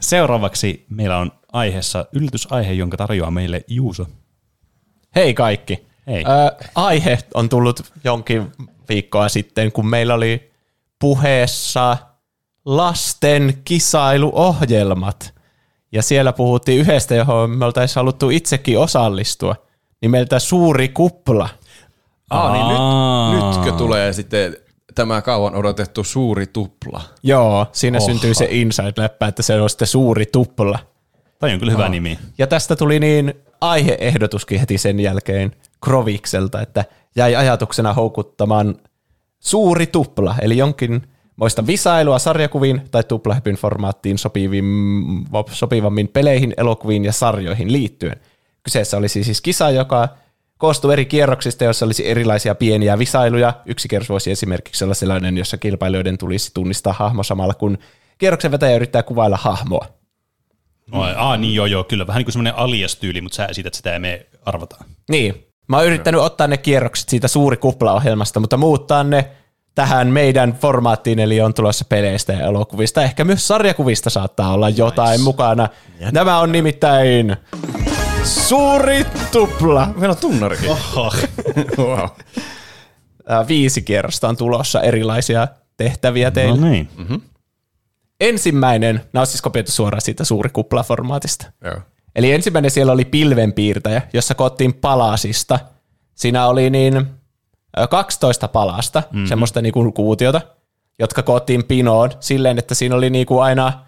Seuraavaksi 0.01 0.87
meillä 0.91 1.19
on 1.19 1.33
aiheessa 1.53 2.07
yllätysaihe, 2.13 2.73
jonka 2.73 2.97
tarjoaa 2.97 3.31
meille 3.31 3.65
Juuso. 3.69 4.07
Hei 5.15 5.35
kaikki. 5.35 5.87
Hei. 6.07 6.25
Ö, 6.25 6.65
aihe 6.75 7.19
on 7.35 7.49
tullut 7.49 7.93
jonkin 8.05 8.53
viikkoa 8.89 9.29
sitten, 9.29 9.73
kun 9.73 9.87
meillä 9.87 10.15
oli 10.15 10.53
puheessa 10.99 11.97
lasten 12.65 13.63
kisailuohjelmat. 13.65 15.35
Ja 15.93 16.03
siellä 16.03 16.33
puhuttiin 16.33 16.81
yhdestä, 16.81 17.15
johon 17.15 17.51
me 17.51 17.65
oltaisiin 17.65 17.97
haluttu 17.97 18.31
itsekin 18.31 18.79
osallistua, 18.79 19.57
nimeltä 20.03 20.39
Suuri 20.39 20.89
kupla. 20.89 21.49
Aa, 22.31 22.53
niin 22.53 22.67
nyt, 22.69 23.57
nytkö 23.57 23.73
tulee 23.73 24.13
sitten 24.13 24.57
tämä 24.95 25.23
kauan 25.23 25.55
odotettu 25.55 26.05
suuri 26.05 26.47
tupla? 26.47 27.01
Joo, 27.23 27.67
siinä 27.73 27.99
Oho. 27.99 28.07
syntyy 28.07 28.35
se 28.35 28.49
inside-läppä, 28.51 29.27
että 29.29 29.43
se 29.43 29.61
on 29.61 29.71
sitten 29.71 29.89
Suuri 29.89 30.27
tupla. 30.27 30.79
Toi 31.39 31.53
on 31.53 31.59
kyllä 31.59 31.73
hyvä 31.73 31.89
nimi. 31.89 32.19
Ja 32.39 32.47
tästä 32.47 32.77
tuli 32.77 33.01
niin 33.01 33.35
aiheehdotuskin 33.61 34.61
heti 34.61 34.79
sen 34.79 35.01
jälkeen 35.01 35.53
Krovikselta, 35.85 36.61
että 36.61 36.85
jäi 37.17 37.37
ajatuksena 37.37 37.95
houkuttamaan 37.95 38.75
suuri 39.41 39.87
tupla, 39.87 40.35
eli 40.43 40.57
jonkin 40.57 41.03
moista 41.37 41.67
visailua 41.67 42.19
sarjakuviin 42.19 42.83
tai 42.91 43.05
tuplahypyn 43.05 43.55
formaattiin 43.57 44.19
sopivim, 44.19 44.67
sopivammin 45.51 46.09
peleihin, 46.09 46.55
elokuviin 46.57 47.05
ja 47.05 47.13
sarjoihin 47.13 47.73
liittyen. 47.73 48.21
Kyseessä 48.63 48.97
olisi 48.97 49.25
siis 49.25 49.41
kisa, 49.41 49.71
joka 49.71 50.09
koostuu 50.63 50.91
eri 50.91 51.07
kierroksista, 51.07 51.65
joissa 51.65 51.87
olisi 51.87 52.09
erilaisia 52.09 52.55
pieniä 52.55 52.99
visailuja. 52.99 53.53
Yksi 53.67 53.89
kierros 53.89 54.09
voisi 54.09 54.31
esimerkiksi 54.31 54.85
olla 54.85 54.95
sellainen, 54.95 55.39
jossa 55.39 55.57
kilpailijoiden 55.57 56.19
tulisi 56.19 56.51
tunnistaa 56.55 56.93
hahmo 56.93 57.23
samalla, 57.23 57.55
kun 57.55 57.79
kierroksen 58.19 58.51
vetäjä 58.51 58.77
yrittää 58.77 59.03
kuvailla 59.03 59.37
hahmoa. 59.37 59.87
No, 60.93 61.03
aa, 61.17 61.37
niin 61.37 61.55
joo, 61.55 61.67
joo, 61.67 61.85
kyllä. 61.85 62.07
Vähän 62.07 62.21
niin 62.21 62.25
kuin 62.25 62.33
semmoinen 62.33 62.57
alias-tyyli, 62.57 63.21
mutta 63.21 63.37
sä 63.37 63.47
esität 63.47 63.75
sitä 63.75 63.91
ja 63.91 64.01
me 64.01 64.27
arvataan. 64.45 64.87
Niin. 65.11 65.47
Mä 65.69 65.77
oon 65.77 65.87
yrittänyt 65.87 66.21
ottaa 66.21 66.47
ne 66.47 66.57
kierrokset 66.57 67.09
siitä 67.09 67.29
suuri 67.29 67.57
kuplaohjelmasta, 67.57 68.41
mutta 68.41 68.57
muuttaa 68.57 69.05
ne 69.05 69.31
tähän 69.75 70.09
meidän 70.09 70.53
formaattiin, 70.53 71.19
eli 71.19 71.41
on 71.41 71.55
tulossa 71.55 71.85
peleistä 71.89 72.33
ja 72.33 72.47
elokuvista. 72.47 73.03
Ehkä 73.03 73.25
myös 73.25 73.49
sarjakuvista 73.49 74.11
saattaa 74.11 74.53
olla 74.55 74.69
jotain 74.69 75.21
mukana. 75.21 75.69
Nämä 76.13 76.39
on 76.39 76.53
nimittäin 76.53 77.37
suuri 78.25 79.07
tupla. 79.33 79.89
Meillä 79.97 80.13
on 80.13 80.21
tunnarikin. 80.21 80.71
Oho. 80.71 81.13
wow. 81.79 82.09
Viisi 83.49 83.83
kierrosta 83.83 84.29
on 84.29 84.37
tulossa 84.37 84.81
erilaisia 84.81 85.49
tehtäviä 85.77 86.31
teille. 86.31 86.61
No 86.61 86.69
niin. 86.69 86.89
Ensimmäinen, 88.21 88.95
nämä 89.13 89.21
on 89.21 89.27
siis 89.27 89.43
kopioitu 89.43 89.71
suoraan 89.71 90.01
siitä 90.01 90.25
suuri 90.25 90.51
kupla-formaatista. 90.51 91.47
Joo. 91.65 91.77
Eli 92.15 92.33
ensimmäinen 92.33 92.71
siellä 92.71 92.93
oli 92.93 93.05
pilvenpiirtäjä, 93.05 94.03
jossa 94.13 94.35
koottiin 94.35 94.75
palasista. 94.75 95.59
Siinä 96.15 96.47
oli 96.47 96.71
niin 96.71 96.97
ö, 97.79 97.87
12 97.87 98.49
palasta, 98.49 99.03
mm-hmm. 99.11 99.27
semmoista 99.27 99.63
niinku 99.63 99.93
kuutiota, 99.93 100.41
jotka 100.99 101.23
koottiin 101.23 101.65
pinoon 101.65 102.11
silleen, 102.21 102.59
että 102.59 102.75
siinä 102.75 102.95
oli 102.95 103.11
niinku 103.11 103.39
aina 103.39 103.87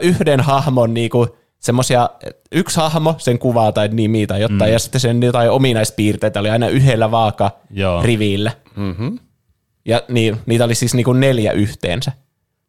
yhden 0.00 0.40
hahmon 0.40 0.94
niinku 0.94 1.36
semmosia, 1.62 2.10
yksi 2.52 2.76
hahmo, 2.76 3.14
sen 3.18 3.38
kuvaa 3.38 3.72
tai 3.72 3.88
nimi 3.88 4.26
tai 4.26 4.40
jotain, 4.40 4.70
mm. 4.70 4.72
ja 4.72 4.78
sitten 4.78 5.00
sen 5.00 5.22
jotain 5.22 5.50
ominaispiirteitä 5.50 6.40
oli 6.40 6.50
aina 6.50 6.68
yhdellä 6.68 7.10
vaaka 7.10 7.50
Joo. 7.70 8.02
rivillä. 8.02 8.52
Mm-hmm. 8.76 9.18
Ja 9.84 10.02
niin, 10.08 10.36
niitä 10.46 10.64
oli 10.64 10.74
siis 10.74 10.94
niinku 10.94 11.12
neljä 11.12 11.52
yhteensä. 11.52 12.12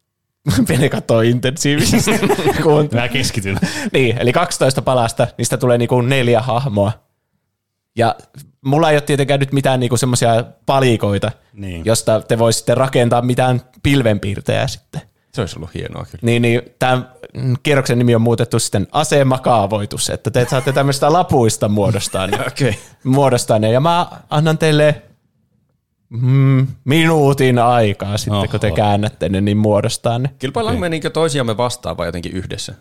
Pene 0.67 0.89
katsoo 0.89 1.21
intensiivisesti. 1.21 2.11
kun 2.63 2.89
Mä 2.93 3.07
keskityn. 3.07 3.57
niin, 3.93 4.17
eli 4.17 4.33
12 4.33 4.81
palasta, 4.81 5.27
niistä 5.37 5.57
tulee 5.57 5.77
niinku 5.77 6.01
neljä 6.01 6.41
hahmoa. 6.41 6.91
Ja 7.97 8.15
mulla 8.65 8.89
ei 8.89 8.95
ole 8.95 9.01
tietenkään 9.01 9.39
nyt 9.39 9.53
mitään 9.53 9.79
niinku 9.79 9.97
semmoisia 9.97 10.43
palikoita, 10.65 11.31
Niin. 11.53 11.85
josta 11.85 12.21
te 12.21 12.37
voisitte 12.39 12.75
rakentaa 12.75 13.21
mitään 13.21 13.61
pilvenpiirtejä 13.83 14.67
sitten. 14.67 15.01
Se 15.33 15.41
olisi 15.41 15.55
ollut 15.55 15.73
hienoa 15.73 16.05
kyllä. 16.05 16.19
Niin, 16.21 16.41
niin 16.41 16.61
tämän 16.79 17.09
kierroksen 17.63 17.97
nimi 17.97 18.15
on 18.15 18.21
muutettu 18.21 18.59
sitten 18.59 18.87
asemakaavoitus, 18.91 20.09
että 20.09 20.31
te 20.31 20.47
saatte 20.49 20.71
tämmöistä 20.71 21.13
lapuista 21.13 21.69
muodostaa 21.69 22.27
ne. 22.27 22.37
Okei. 22.47 22.69
Okay. 22.69 22.81
muodostaa 23.03 23.59
ne. 23.59 23.71
Ja 23.71 23.79
mä 23.79 24.07
annan 24.29 24.57
teille 24.57 25.01
mm, 26.09 26.67
minuutin 26.85 27.59
aikaa 27.59 28.17
sitten, 28.17 28.33
Oho. 28.33 28.47
kun 28.47 28.59
te 28.59 28.71
käännätte 28.71 29.29
ne, 29.29 29.41
niin 29.41 29.57
muodostaa 29.57 30.19
ne. 30.19 30.29
Kilpaillaanko 30.39 30.79
me 30.79 30.89
niinkö 30.89 31.09
toisiamme 31.09 31.57
vastaan 31.57 31.97
vai 31.97 32.07
jotenkin 32.07 32.31
yhdessä? 32.31 32.73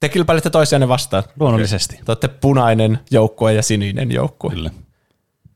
Te 0.00 0.08
kilpailette 0.08 0.50
toisianne 0.50 0.88
vastaan. 0.88 1.22
Luonnollisesti. 1.40 1.96
Te 1.96 2.02
olette 2.08 2.28
punainen 2.28 2.98
joukkue 3.10 3.52
ja 3.52 3.62
sininen 3.62 4.12
joukkue. 4.12 4.50
Kyllä. 4.50 4.70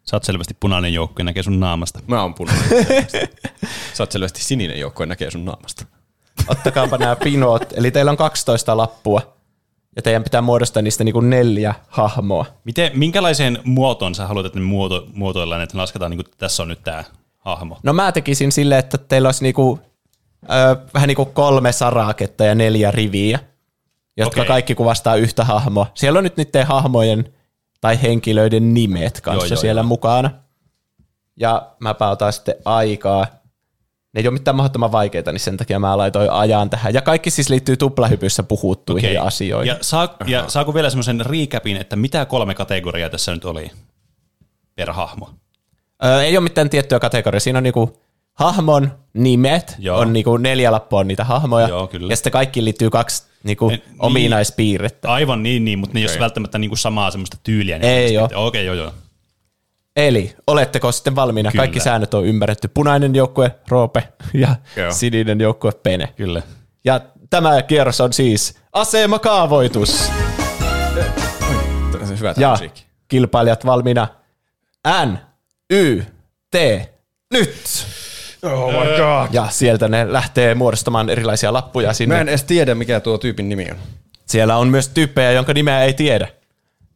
Sä 0.05 0.17
oot 0.17 0.25
selvästi 0.25 0.57
punainen 0.61 0.95
joukko 0.95 1.21
ja 1.21 1.25
näkee 1.25 1.43
sun 1.43 1.61
naamasta. 1.61 2.01
Mä 2.07 2.23
oon 2.23 2.35
punainen. 2.35 2.69
Sä 3.95 4.03
oot 4.03 4.13
selvästi 4.13 4.43
sininen 4.43 4.81
joukko 4.81 5.03
ja 5.03 5.07
näkee 5.07 5.31
sun 5.31 5.45
naamasta. 5.45 5.87
Ottakaapa 6.49 6.99
nämä 6.99 7.17
pinot. 7.17 7.73
Eli 7.77 7.91
teillä 7.91 8.11
on 8.11 8.17
12 8.17 8.77
lappua. 8.77 9.35
Ja 9.97 10.03
teidän 10.03 10.25
pitää 10.25 10.41
muodostaa 10.41 10.83
niistä 10.83 11.05
niinku 11.05 11.21
neljä 11.21 11.75
hahmoa. 11.89 12.47
Miten, 12.65 12.91
minkälaiseen 12.95 13.59
muotoon 13.65 14.15
sä 14.15 14.27
haluat, 14.27 14.47
että 14.47 14.59
ne 14.59 14.65
muoto, 14.65 15.07
muotoillaan, 15.13 15.63
että 15.63 15.79
lasketaan, 15.79 16.11
niin 16.11 16.25
kuin 16.25 16.35
tässä 16.39 16.63
on 16.63 16.69
nyt 16.69 16.83
tämä 16.85 17.05
hahmo? 17.39 17.79
No 17.83 17.93
mä 17.93 18.13
tekisin 18.13 18.53
silleen, 18.53 18.79
että 18.79 18.99
teillä 18.99 19.29
olisi 19.29 19.43
niinku, 19.43 19.81
ö, 20.45 20.77
vähän 20.95 21.09
niinku 21.09 21.25
kolme 21.25 21.73
saraketta 21.73 22.45
ja 22.45 22.55
neljä 22.55 22.91
riviä, 22.91 23.39
jotka 24.17 24.41
Okei. 24.41 24.49
kaikki 24.49 24.75
kuvastaa 24.75 25.17
yhtä 25.17 25.45
hahmoa. 25.45 25.87
Siellä 25.95 26.19
on 26.19 26.25
nyt 26.25 26.37
niiden 26.37 26.67
hahmojen 26.67 27.33
tai 27.81 28.03
henkilöiden 28.03 28.75
nimet 28.75 29.21
kanssa 29.21 29.47
Joo, 29.47 29.57
joo, 29.57 29.61
siellä 29.61 29.81
joo. 29.81 29.87
mukana. 29.89 30.31
Ja 31.41 31.71
mäpä 31.81 32.09
otan 32.09 32.33
sitten 32.33 32.55
aikaa. 32.65 33.27
Ne 34.15 34.21
ei 34.21 34.29
ole 34.29 34.35
mitään 34.35 34.57
mahdottoman 34.57 34.93
vaikeita, 34.93 35.33
niin 35.33 35.41
sen 35.41 35.57
takia 35.57 35.79
mä 35.79 35.99
laitoin 35.99 36.31
ajan 36.31 36.71
tähän. 36.71 36.95
Ja 36.95 37.03
kaikki 37.03 37.31
siis 37.31 37.49
liittyy 37.51 37.77
tuplahypyssä 37.77 38.43
puhuttuihin 38.43 39.11
Okei. 39.11 39.27
asioihin. 39.27 39.69
Ja, 39.69 39.79
saa, 39.81 40.17
ja 40.27 40.45
saako 40.49 40.75
vielä 40.75 40.91
semmoisen 40.91 41.27
recapin, 41.27 41.77
että 41.77 41.97
mitä 41.97 42.25
kolme 42.25 42.55
kategoriaa 42.55 43.11
tässä 43.11 43.35
nyt 43.35 43.45
oli 43.45 43.71
per 44.75 44.93
hahmo? 44.93 45.31
Ö, 46.05 46.23
ei 46.23 46.37
ole 46.37 46.45
mitään 46.45 46.71
tiettyä 46.71 47.01
kategoriaa. 47.01 47.41
Siinä 47.41 47.59
on 47.59 47.63
niinku 47.63 48.03
hahmon 48.35 48.93
nimet, 49.15 49.77
Joo. 49.79 49.99
on 49.99 50.13
niinku 50.13 50.37
neljä 50.37 50.73
lappua 50.73 51.01
on 51.01 51.09
niitä 51.09 51.25
hahmoja. 51.25 51.69
Joo, 51.69 51.87
kyllä. 51.87 52.13
Ja 52.13 52.17
sitten 52.17 52.33
kaikki 52.33 52.65
liittyy 52.65 52.91
kaksi 52.91 53.23
niinku 53.45 53.69
niin. 53.69 53.83
ominaispiirrettä. 53.99 55.13
Aivan 55.13 55.43
niin, 55.43 55.65
niin 55.65 55.79
mutta 55.79 55.95
ne 55.95 56.01
ei 56.01 56.07
ole 56.07 56.21
välttämättä 56.21 56.59
niinku 56.59 56.77
samaa 56.77 57.11
semmoista 57.11 57.37
tyyliä. 57.43 57.79
niin 57.79 57.93
Ei 57.93 58.19
oo. 58.19 58.29
Okei, 58.35 58.67
joo, 58.67 58.75
joo. 58.75 58.93
Eli 59.97 60.37
oletteko 60.47 60.93
sitten 60.93 61.17
valmiina? 61.17 61.51
Kyllä. 61.51 61.63
Kaikki 61.63 61.81
säännöt 61.81 62.15
on 62.15 62.25
ymmärretty. 62.27 62.69
Punainen 62.69 63.15
joukkue 63.15 63.55
Roope 63.69 64.09
ja 64.35 64.57
Joo. 64.77 64.93
sininen 64.93 65.41
joukkue 65.41 65.73
Pene. 65.83 66.09
Kyllä. 66.17 66.43
Ja 66.85 67.01
tämä 67.31 67.63
kierros 67.63 68.01
on 68.01 68.13
siis 68.13 68.59
asemakaavoitus. 68.73 70.11
Hyvä 72.19 72.35
Ja 72.37 72.51
musiikki. 72.51 72.85
kilpailijat 73.09 73.67
valmiina. 73.67 74.09
N, 75.07 75.19
Y, 75.73 76.03
T, 76.51 76.55
nyt! 77.33 77.87
Oh 78.43 78.73
my 78.73 78.79
god. 78.97 79.29
Ja 79.35 79.47
sieltä 79.51 79.89
ne 79.89 80.13
lähtee 80.13 80.55
muodostamaan 80.55 81.11
erilaisia 81.11 81.53
lappuja 81.53 81.93
sinne. 81.93 82.15
Mä 82.15 82.21
en 82.21 82.29
edes 82.29 82.45
tiedä, 82.45 82.75
mikä 82.75 83.01
tuo 83.01 83.19
tyypin 83.19 83.49
nimi 83.49 83.67
on. 83.71 83.77
Siellä 84.27 84.57
on 84.57 84.69
myös 84.69 84.89
tyyppejä, 84.89 85.33
jonka 85.33 85.53
nimeä 85.53 85.83
ei 85.83 85.95
tiedä. 85.95 86.29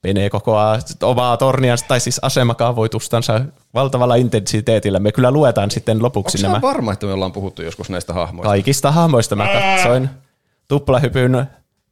Pene 0.03 0.31
kokoaa 0.31 0.79
omaa 1.03 1.37
torniansa, 1.37 1.85
tai 1.89 2.01
siis 2.01 2.19
asemakaavoitustansa 2.23 3.41
valtavalla 3.75 4.15
intensiteetillä. 4.15 4.99
Me 4.99 5.13
kyllä 5.13 5.31
luetaan 5.31 5.71
sitten 5.71 6.03
lopuksi 6.03 6.39
Onko 6.39 6.49
nämä 6.49 6.61
varma, 6.63 6.93
että 6.93 7.07
me 7.07 7.13
ollaan 7.13 7.33
puhuttu 7.33 7.63
joskus 7.63 7.91
näistä 7.91 8.13
hahmoista? 8.13 8.49
kaikista 8.49 8.93
hahmoista. 8.93 9.37
Mä 9.37 9.49
katsoin 9.49 10.11
tuplahypyn 10.69 11.47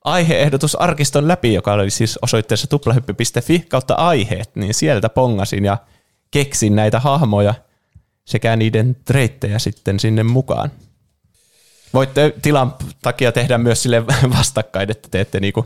aiheehdotusarkiston 0.05 1.29
läpi, 1.29 1.55
joka 1.55 1.73
oli 1.73 1.91
siis 1.91 2.19
osoitteessa 2.23 2.67
tuplahyppy.fi 2.67 3.59
kautta 3.69 3.95
aiheet, 3.95 4.51
niin 4.55 4.75
sieltä 4.75 5.09
pongasin 5.09 5.65
ja 5.65 5.79
keksin 6.31 6.77
näitä 6.77 7.01
hahmoja 7.01 7.55
sekä 8.25 8.57
niiden 8.57 8.97
treittejä 9.05 9.59
sitten 9.59 10.01
sinne 10.01 10.23
mukaan. 10.23 10.71
Voitte 11.95 12.35
tilan 12.43 12.75
takia 13.03 13.33
tehdä 13.33 13.59
myös 13.59 13.83
sille 13.83 14.07
vastakkain, 14.39 14.91
että 14.91 15.09
teette 15.11 15.41
niinku, 15.41 15.65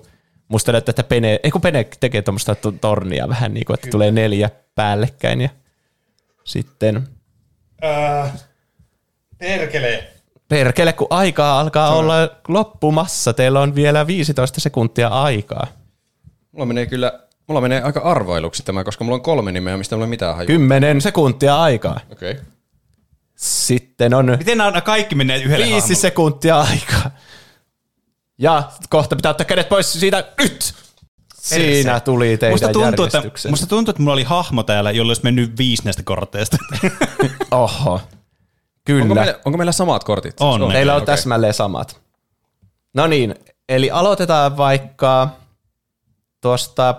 musta 0.51 0.73
näyttää, 0.73 0.91
että 0.91 1.05
Pene, 1.05 1.41
ei 1.43 1.51
kun 1.51 1.61
Pene 1.61 1.87
tekee 2.01 2.23
tuommoista 2.23 2.55
to- 2.55 2.73
tornia 2.73 3.29
vähän 3.29 3.55
niinku, 3.55 3.73
että 3.73 3.89
tulee 3.91 4.11
neljä 4.11 4.51
päällekkäin 4.75 5.41
ja 5.41 5.49
sitten 6.45 7.09
Perkele. 9.39 10.05
Perkele, 10.49 10.93
kun 10.93 11.07
aikaa 11.11 11.61
alkaa 11.61 11.97
olla 11.97 12.15
loppumassa. 12.49 13.33
Teillä 13.33 13.61
on 13.61 13.75
vielä 13.75 14.07
15 14.07 14.61
sekuntia 14.61 15.09
aikaa. 15.09 15.67
Mulla 16.53 16.67
menee 16.67 16.87
kyllä, 16.87 17.21
mulla 17.47 17.61
menee 17.61 17.83
aika 17.83 18.01
arvailuksi 18.01 18.63
tämä, 18.63 18.85
koska 18.85 19.05
mulla 19.05 19.15
on 19.17 19.23
kolme 19.23 19.53
nimeä, 19.53 19.77
mistä 19.77 19.97
mulla 19.97 20.07
ei 20.07 20.11
mitään 20.11 20.37
hajua. 20.37 20.47
10 20.47 21.01
sekuntia 21.01 21.61
aikaa. 21.61 22.01
Okei. 22.13 22.31
Okay. 22.33 22.45
Sitten 23.37 24.15
on 24.15 24.37
Miten 24.39 24.59
nämä 24.59 24.81
kaikki 24.81 25.15
menee 25.15 25.39
yhdelle 25.39 25.65
5 25.65 25.73
hahmolle? 25.75 25.95
sekuntia 25.95 26.61
aikaa. 26.61 27.11
Ja 28.41 28.71
kohta 28.89 29.17
pitää 29.17 29.31
ottaa 29.31 29.45
kädet 29.45 29.69
pois 29.69 29.93
siitä 29.93 30.25
nyt. 30.39 30.75
Siinä 31.35 32.01
tuli 32.01 32.37
teidän 32.37 32.55
Musta 32.55 32.73
tuntuu, 32.73 33.05
että, 33.05 33.23
musta 33.49 33.67
tuntuu, 33.67 33.91
että 33.91 34.03
mulla 34.03 34.13
oli 34.13 34.23
hahmo 34.23 34.63
täällä, 34.63 34.91
jolla 34.91 35.11
olisi 35.11 35.23
mennyt 35.25 35.59
viisi 35.59 35.85
näistä 35.85 36.03
korteista. 36.03 36.57
Oho. 37.51 38.01
Kyllä. 38.85 39.03
Onko 39.03 39.15
meillä, 39.15 39.35
onko 39.45 39.59
meillä 39.59 39.73
samat 39.73 40.05
kortit? 40.05 40.35
On. 40.41 40.61
Siis 40.61 40.73
Teillä 40.73 40.95
on 40.95 41.03
okei. 41.03 41.07
täsmälleen 41.17 41.55
samat. 41.55 42.01
No 42.95 43.07
niin, 43.07 43.35
eli 43.69 43.91
aloitetaan 43.91 44.57
vaikka 44.57 45.29
tuosta, 46.41 46.95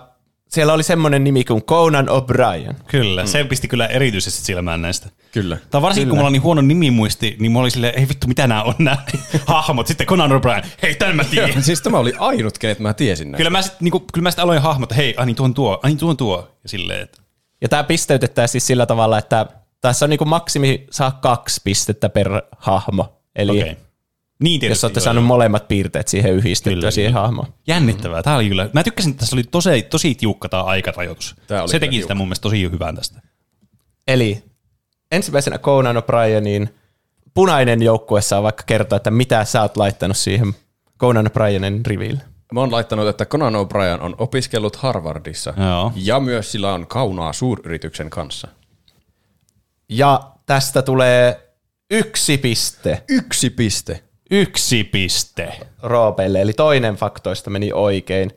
siellä 0.48 0.72
oli 0.72 0.82
semmoinen 0.82 1.24
nimi 1.24 1.44
kuin 1.44 1.62
Conan 1.62 2.08
O'Brien. 2.08 2.74
kyllä, 2.86 3.26
se 3.26 3.44
pisti 3.44 3.68
kyllä 3.68 3.86
erityisesti 3.86 4.40
silmään 4.40 4.82
näistä. 4.82 5.08
Kyllä. 5.32 5.56
Tai 5.70 5.82
varsinkin, 5.82 6.08
kun 6.08 6.18
mulla 6.18 6.26
on 6.26 6.32
niin 6.32 6.42
huono 6.42 6.60
nimimuisti, 6.62 7.36
niin 7.38 7.52
mulla 7.52 7.64
oli 7.64 7.70
silleen, 7.70 7.98
ei 7.98 8.08
vittu, 8.08 8.26
mitä 8.26 8.46
nämä 8.46 8.62
on 8.62 8.74
nämä 8.78 8.96
hahmot. 9.46 9.86
Sitten 9.86 10.06
Conan 10.06 10.30
O'Brien, 10.30 10.66
hei, 10.82 10.94
tämän 10.94 11.16
mä 11.16 11.24
tiedän. 11.24 11.62
Siis 11.62 11.80
tämä 11.82 11.98
oli 11.98 12.12
ainut, 12.18 12.58
kenet 12.58 12.78
mä 12.78 12.94
tiesin 12.94 13.30
näin. 13.30 13.36
Kyllä 13.36 13.50
mä 13.50 13.62
sitten 13.62 13.78
niinku, 13.80 14.00
kyllä 14.00 14.22
mä 14.22 14.30
sit 14.30 14.40
aloin 14.40 14.62
hahmottaa, 14.62 14.96
hei, 14.96 15.14
ai 15.16 15.26
niin 15.26 15.36
tuon 15.36 15.54
tuo, 15.54 15.80
ai 15.82 15.90
niin 15.90 15.98
tuon 15.98 16.16
tuo. 16.16 16.56
Ja 16.62 16.68
silleen, 16.68 17.00
että 17.02 17.22
Ja 17.60 17.68
tämä 17.68 17.84
pisteytetään 17.84 18.48
siis 18.48 18.66
sillä 18.66 18.86
tavalla, 18.86 19.18
että 19.18 19.46
tässä 19.80 20.06
on 20.06 20.10
niinku 20.10 20.24
maksimi 20.24 20.86
saa 20.90 21.10
kaksi 21.10 21.60
pistettä 21.64 22.08
per 22.08 22.42
hahmo. 22.58 23.22
Eli 23.36 23.50
okei. 23.50 23.62
okay. 23.72 23.84
Niin 24.42 24.60
tietysti. 24.60 24.80
jos 24.80 24.84
olette 24.84 24.98
joo, 25.00 25.04
saanut 25.04 25.22
joo. 25.22 25.26
molemmat 25.26 25.68
piirteet 25.68 26.08
siihen 26.08 26.32
yhdistettyä 26.32 26.76
Kyllä, 26.76 26.90
siihen 26.90 27.12
kyllä. 27.12 27.22
hahmoon. 27.22 27.46
Jännittävää. 27.66 28.22
Tää 28.22 28.36
oli 28.36 28.48
kyllä. 28.48 28.70
Mä 28.72 28.82
tykkäsin, 28.84 29.10
että 29.10 29.20
tässä 29.20 29.36
oli 29.36 29.42
tosi, 29.44 29.82
tosi 29.82 30.14
tiukka 30.14 30.48
tämä 30.48 30.62
aikarajoitus. 30.62 31.34
Oli 31.38 31.46
Se 31.48 31.54
kyllä 31.54 31.80
teki 31.80 31.96
sitä 31.96 32.00
tiukka. 32.00 32.14
mun 32.14 32.26
mielestä 32.26 32.42
tosi 32.42 32.62
hyvän 32.62 32.96
tästä. 32.96 33.20
Eli 34.08 34.42
ensimmäisenä 35.12 35.58
Conan 35.58 35.96
O'Brienin 35.96 36.68
punainen 37.34 37.82
joukkue 37.82 38.22
saa 38.22 38.42
vaikka 38.42 38.62
kertoa, 38.66 38.96
että 38.96 39.10
mitä 39.10 39.44
sä 39.44 39.62
oot 39.62 39.76
laittanut 39.76 40.16
siihen 40.16 40.54
Conan 40.98 41.26
O'Brienin 41.26 41.80
riville. 41.86 42.20
Mä 42.52 42.60
oon 42.60 42.72
laittanut, 42.72 43.08
että 43.08 43.26
Conan 43.26 43.54
O'Brien 43.54 44.02
on 44.02 44.14
opiskellut 44.18 44.76
Harvardissa. 44.76 45.54
Joo. 45.56 45.92
Ja 45.96 46.20
myös 46.20 46.52
sillä 46.52 46.74
on 46.74 46.86
kaunaa 46.86 47.32
suuryrityksen 47.32 48.10
kanssa. 48.10 48.48
Ja 49.88 50.20
tästä 50.46 50.82
tulee 50.82 51.52
yksi 51.90 52.38
piste 52.38 53.04
Yksi 53.08 53.50
piste. 53.50 54.02
Yksi 54.30 54.84
piste. 54.84 55.60
Roopeille, 55.82 56.40
eli 56.40 56.52
toinen 56.52 56.94
faktoista 56.94 57.50
meni 57.50 57.72
oikein. 57.72 58.30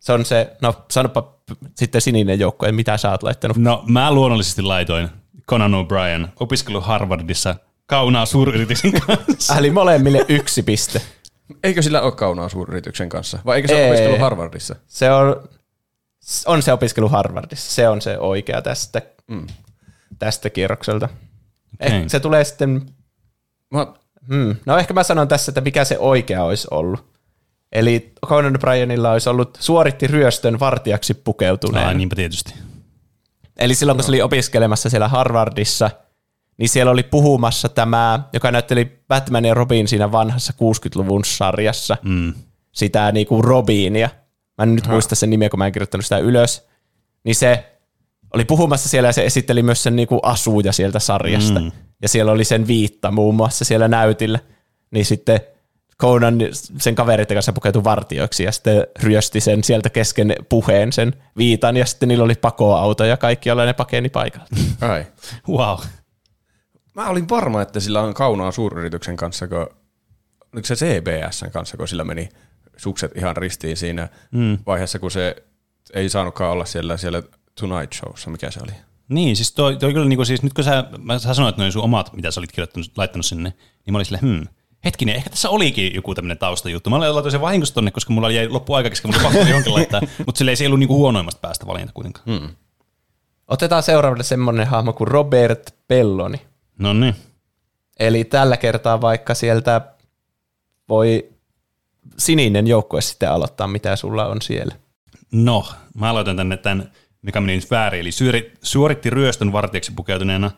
Se 0.00 0.12
on 0.12 0.24
se, 0.24 0.56
no 0.62 0.74
sanopa 0.90 1.34
sitten 1.74 2.00
sininen 2.00 2.40
joukkue, 2.40 2.72
mitä 2.72 2.96
sä 2.96 3.10
oot 3.10 3.22
laittanut. 3.22 3.56
No 3.56 3.84
mä 3.86 4.12
luonnollisesti 4.12 4.62
laitoin 4.62 5.08
Conan 5.48 5.72
O'Brien, 5.72 6.28
opiskelu 6.40 6.80
Harvardissa, 6.80 7.54
kaunaa 7.86 8.26
suuryrityksen 8.26 8.92
kanssa. 9.06 9.58
Eli 9.58 9.70
molemmille 9.70 10.24
yksi 10.28 10.62
piste. 10.62 11.02
Eikö 11.64 11.82
sillä 11.82 12.00
ole 12.00 12.12
kaunaa 12.12 12.48
suuryrityksen 12.48 13.08
kanssa? 13.08 13.38
Vai 13.46 13.56
eikö 13.56 13.68
se 13.68 13.74
ole 13.74 13.82
Ei. 13.82 13.90
opiskellut 13.90 14.20
Harvardissa? 14.20 14.76
Se 14.86 15.10
on, 15.10 15.48
on 16.46 16.62
se 16.62 16.72
opiskelu 16.72 17.08
Harvardissa. 17.08 17.74
Se 17.74 17.88
on 17.88 18.02
se 18.02 18.18
oikea 18.18 18.62
tästä, 18.62 19.02
mm. 19.26 19.46
tästä 20.18 20.50
kierrokselta. 20.50 21.08
Okei. 21.80 21.96
Eh, 21.96 22.04
se 22.06 22.20
tulee 22.20 22.44
sitten, 22.44 22.86
Mä, 23.74 23.86
hmm, 24.28 24.56
no 24.66 24.78
ehkä 24.78 24.94
mä 24.94 25.02
sanon 25.02 25.28
tässä, 25.28 25.50
että 25.50 25.60
mikä 25.60 25.84
se 25.84 25.98
oikea 25.98 26.44
olisi 26.44 26.68
ollut. 26.70 27.18
Eli 27.72 28.12
Conan 28.26 28.56
O'Brienilla 28.56 29.12
olisi 29.12 29.28
ollut 29.28 29.58
suoritti 29.60 30.06
ryöstön 30.06 30.60
vartijaksi 30.60 31.14
pukeutuneen. 31.14 31.86
Ai, 31.86 31.94
niinpä 31.94 32.16
tietysti. 32.16 32.54
Eli 33.58 33.74
silloin, 33.74 33.96
kun 33.96 34.04
se 34.04 34.10
oli 34.10 34.22
opiskelemassa 34.22 34.90
siellä 34.90 35.08
Harvardissa, 35.08 35.90
niin 36.58 36.68
siellä 36.68 36.92
oli 36.92 37.02
puhumassa 37.02 37.68
tämä, 37.68 38.20
joka 38.32 38.50
näytteli 38.50 39.02
Batman 39.08 39.44
ja 39.44 39.54
Robin 39.54 39.88
siinä 39.88 40.12
vanhassa 40.12 40.52
60-luvun 40.62 41.24
sarjassa, 41.24 41.96
mm. 42.02 42.34
sitä 42.72 43.12
niinku 43.12 43.42
Robinia. 43.42 44.08
Mä 44.58 44.62
en 44.62 44.74
nyt 44.74 44.86
muista 44.86 45.14
sen 45.14 45.30
nimeä, 45.30 45.50
kun 45.50 45.58
mä 45.58 45.66
en 45.66 45.72
kirjoittanut 45.72 46.06
sitä 46.06 46.18
ylös. 46.18 46.68
Niin 47.24 47.34
se 47.34 47.64
oli 48.34 48.44
puhumassa 48.44 48.88
siellä 48.88 49.08
ja 49.08 49.12
se 49.12 49.26
esitteli 49.26 49.62
myös 49.62 49.82
sen 49.82 49.96
niinku 49.96 50.20
asuja 50.22 50.72
sieltä 50.72 50.98
sarjasta. 50.98 51.60
Mm. 51.60 51.72
Ja 52.02 52.08
siellä 52.08 52.32
oli 52.32 52.44
sen 52.44 52.66
viitta 52.66 53.10
muun 53.10 53.34
muassa 53.34 53.64
siellä 53.64 53.88
näytillä. 53.88 54.38
Niin 54.90 55.06
sitten 55.06 55.40
Conan 56.02 56.38
sen 56.78 56.94
kavereiden 56.94 57.34
kanssa 57.34 57.52
pukeutui 57.52 57.84
vartioiksi 57.84 58.44
ja 58.44 58.52
sitten 58.52 58.86
ryösti 59.02 59.40
sen 59.40 59.64
sieltä 59.64 59.90
kesken 59.90 60.34
puheen 60.48 60.92
sen 60.92 61.12
viitan 61.36 61.76
ja 61.76 61.86
sitten 61.86 62.08
niillä 62.08 62.24
oli 62.24 62.34
pakoauto 62.34 63.04
ja 63.04 63.16
kaikki, 63.16 63.48
joilla 63.48 63.64
ne 63.64 63.72
pakeni 63.72 64.08
paikalta. 64.08 64.56
ai. 64.80 65.06
Wow. 65.48 65.78
Mä 66.94 67.08
olin 67.08 67.28
varma, 67.28 67.62
että 67.62 67.80
sillä 67.80 68.00
on 68.00 68.14
kaunaa 68.14 68.50
suuryrityksen 68.50 69.16
kanssa, 69.16 69.48
kun, 69.48 69.66
oliko 70.52 70.66
se 70.66 70.74
CBSn 70.74 71.50
kanssa, 71.50 71.76
kun 71.76 71.88
sillä 71.88 72.04
meni 72.04 72.28
sukset 72.76 73.16
ihan 73.16 73.36
ristiin 73.36 73.76
siinä 73.76 74.08
mm. 74.30 74.58
vaiheessa, 74.66 74.98
kun 74.98 75.10
se 75.10 75.36
ei 75.94 76.08
saanutkaan 76.08 76.52
olla 76.52 76.64
siellä, 76.64 76.96
siellä 76.96 77.22
Tonight 77.60 77.92
Showssa, 77.92 78.30
mikä 78.30 78.50
se 78.50 78.60
oli. 78.62 78.72
Niin, 79.08 79.36
siis 79.36 79.52
toi, 79.52 79.76
toi 79.76 79.92
kyllä 79.92 80.08
niinku, 80.08 80.24
siis 80.24 80.42
nyt 80.42 80.52
kun 80.52 80.64
sä, 80.64 80.84
mä, 80.98 81.18
sä 81.18 81.34
sanoit 81.34 81.56
noin 81.56 81.72
sun 81.72 81.84
omat, 81.84 82.12
mitä 82.12 82.30
sä 82.30 82.40
olit 82.40 82.52
kirjoittanut, 82.52 82.92
laittanut 82.96 83.26
sinne, 83.26 83.52
niin 83.86 83.92
mä 83.92 83.98
olin 83.98 84.06
silleen, 84.06 84.22
hmm, 84.22 84.46
hetkinen, 84.84 85.16
ehkä 85.16 85.30
tässä 85.30 85.50
olikin 85.50 85.94
joku 85.94 86.14
tämmöinen 86.14 86.38
taustajuttu. 86.38 86.90
Mä 86.90 87.00
laitoin 87.00 87.30
sen 87.30 87.40
vahingossa 87.40 87.74
tonne, 87.74 87.90
koska 87.90 88.12
mulla 88.12 88.30
jäi 88.30 88.48
loppu 88.48 88.74
aika 88.74 88.90
kesken, 88.90 89.08
mutta 89.10 89.28
pakko 89.28 89.48
johonkin 89.48 89.74
laittaa. 89.74 90.00
Mutta 90.26 90.38
sille 90.38 90.50
ei 90.50 90.56
se 90.56 90.66
ollut 90.66 90.78
niinku 90.78 90.96
huonoimmasta 90.96 91.40
päästä 91.40 91.66
valinta 91.66 91.92
kuitenkaan. 91.92 92.24
Hmm. 92.26 92.48
Otetaan 93.48 93.82
seuraavalle 93.82 94.24
semmoinen 94.24 94.66
hahmo 94.66 94.92
kuin 94.92 95.08
Robert 95.08 95.74
Belloni. 95.88 96.40
No 96.78 96.92
niin. 96.92 97.14
Eli 97.98 98.24
tällä 98.24 98.56
kertaa 98.56 99.00
vaikka 99.00 99.34
sieltä 99.34 99.80
voi 100.88 101.28
sininen 102.18 102.66
joukkue 102.66 103.00
sitten 103.00 103.30
aloittaa, 103.30 103.66
mitä 103.66 103.96
sulla 103.96 104.26
on 104.26 104.42
siellä. 104.42 104.74
No, 105.32 105.66
mä 105.94 106.10
aloitan 106.10 106.36
tänne 106.36 106.56
tämän, 106.56 106.92
mikä 107.22 107.40
meni 107.40 107.56
nyt 107.56 107.70
väärin, 107.70 108.00
eli 108.00 108.12
syöri, 108.12 108.52
suoritti 108.62 109.10
ryöstön 109.10 109.52
vartijaksi 109.52 109.92
pukeutuneena. 109.96 110.50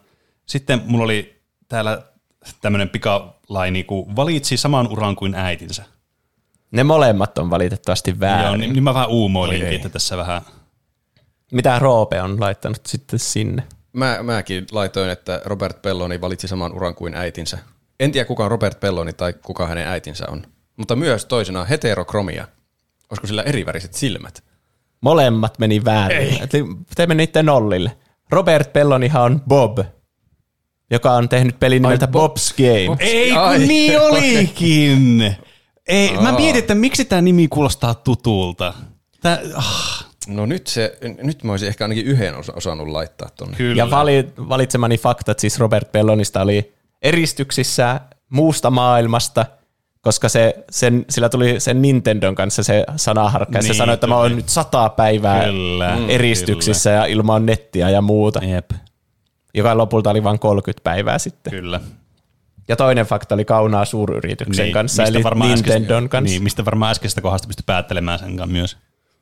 Sitten 0.46 0.82
mulla 0.86 1.04
oli 1.04 1.42
täällä 1.68 2.02
tämmöinen 2.60 2.88
pikalaini, 2.88 3.84
kun 3.84 4.16
valitsi 4.16 4.56
saman 4.56 4.88
uran 4.88 5.16
kuin 5.16 5.34
äitinsä. 5.34 5.84
Ne 6.70 6.84
molemmat 6.84 7.38
on 7.38 7.50
valitettavasti 7.50 8.20
väärin. 8.20 8.46
Joo, 8.46 8.56
niin, 8.56 8.72
niin 8.72 8.84
mä 8.84 8.94
vähän 8.94 9.08
uumoilinkin, 9.08 9.66
Oi 9.66 9.70
ei. 9.70 9.76
että 9.76 9.88
tässä 9.88 10.16
vähän... 10.16 10.42
Mitä 11.52 11.78
Roope 11.78 12.22
on 12.22 12.40
laittanut 12.40 12.86
sitten 12.86 13.18
sinne? 13.18 13.62
Mä, 13.92 14.18
mäkin 14.22 14.66
laitoin, 14.72 15.10
että 15.10 15.42
Robert 15.44 15.82
Belloni 15.82 16.20
valitsi 16.20 16.48
saman 16.48 16.72
uran 16.72 16.94
kuin 16.94 17.14
äitinsä. 17.14 17.58
En 18.00 18.12
tiedä, 18.12 18.24
kuka 18.24 18.44
on 18.44 18.50
Robert 18.50 18.80
Belloni 18.80 19.12
tai 19.12 19.32
kuka 19.32 19.66
hänen 19.66 19.88
äitinsä 19.88 20.24
on. 20.28 20.46
Mutta 20.76 20.96
myös 20.96 21.24
toisena 21.24 21.64
heterokromia. 21.64 22.46
Olisiko 23.10 23.26
sillä 23.26 23.42
eriväriset 23.42 23.94
silmät? 23.94 24.44
Molemmat 25.00 25.58
meni 25.58 25.84
väärin. 25.84 26.38
Eli 26.40 26.66
te 26.94 27.06
menitte 27.06 27.42
nollille. 27.42 27.96
Robert 28.30 28.72
Bellonihan 28.72 29.22
on 29.22 29.40
Bob, 29.48 29.78
joka 30.90 31.12
on 31.12 31.28
tehnyt 31.28 31.60
pelin 31.60 31.82
nimeltä 31.82 32.06
Bob- 32.06 32.10
Bob's 32.10 32.54
Game. 32.56 32.94
Bob- 32.94 33.00
Ei, 33.00 33.32
Ai. 33.32 33.58
kun 33.58 33.68
niin 33.68 34.00
olikin! 34.00 35.36
Ei, 35.88 36.12
mä 36.22 36.32
mietin, 36.32 36.58
että 36.58 36.74
miksi 36.74 37.04
tämä 37.04 37.22
nimi 37.22 37.48
kuulostaa 37.48 37.94
tutulta. 37.94 38.74
Tää, 39.20 39.38
ah, 39.54 40.06
No 40.28 40.46
nyt, 40.46 40.66
se, 40.66 40.98
nyt 41.22 41.44
mä 41.44 41.52
olisin 41.52 41.68
ehkä 41.68 41.84
ainakin 41.84 42.06
yhden 42.06 42.36
osa, 42.36 42.52
osannut 42.56 42.88
laittaa 42.88 43.28
tonne. 43.36 43.56
kyllä. 43.56 43.76
Ja 43.82 43.90
vali, 43.90 44.28
valitsemani 44.48 44.98
faktat 44.98 45.38
siis 45.38 45.58
Robert 45.58 45.92
Bellonista 45.92 46.42
oli 46.42 46.74
eristyksissä 47.02 48.00
muusta 48.30 48.70
maailmasta, 48.70 49.46
koska 50.00 50.28
se, 50.28 50.54
sen, 50.70 51.04
sillä 51.08 51.28
tuli 51.28 51.60
sen 51.60 51.82
Nintendon 51.82 52.34
kanssa 52.34 52.62
se 52.62 52.84
sanaharkka, 52.96 53.58
ja 53.58 53.62
se 53.62 53.68
Niin 53.68 53.76
sanoi, 53.76 53.94
että 53.94 54.06
mä 54.06 54.16
oon 54.16 54.36
nyt 54.36 54.48
sata 54.48 54.88
päivää 54.88 55.44
Kyllä, 55.44 55.98
eristyksissä 56.08 56.90
ja 56.90 57.04
ilman 57.04 57.46
nettiä 57.46 57.90
ja 57.90 58.02
muuta, 58.02 58.40
Jep, 58.44 58.70
joka 59.54 59.76
lopulta 59.78 60.10
oli 60.10 60.24
vain 60.24 60.38
30 60.38 60.82
päivää 60.84 61.18
sitten. 61.18 61.50
kyllä. 61.50 61.80
Ja 62.68 62.76
toinen 62.76 63.06
fakta 63.06 63.34
oli 63.34 63.44
kaunaa 63.44 63.84
suuryrityksen 63.84 64.62
Niin, 64.64 64.72
kanssa, 64.72 65.04
eli 65.04 65.22
varmaan 65.22 65.50
Nintendon 65.50 65.96
äskeistä- 66.04 66.08
kanssa. 66.08 66.32
Niin, 66.32 66.42
mistä 66.42 66.64
varmaan 66.64 66.90
äskeisestä 66.90 67.20
kohdasta 67.20 67.46
pystyi 67.48 67.62
päättelemään 67.66 68.18
sen 68.18 68.36
kanssa 68.36 68.52
myös. 68.52 68.76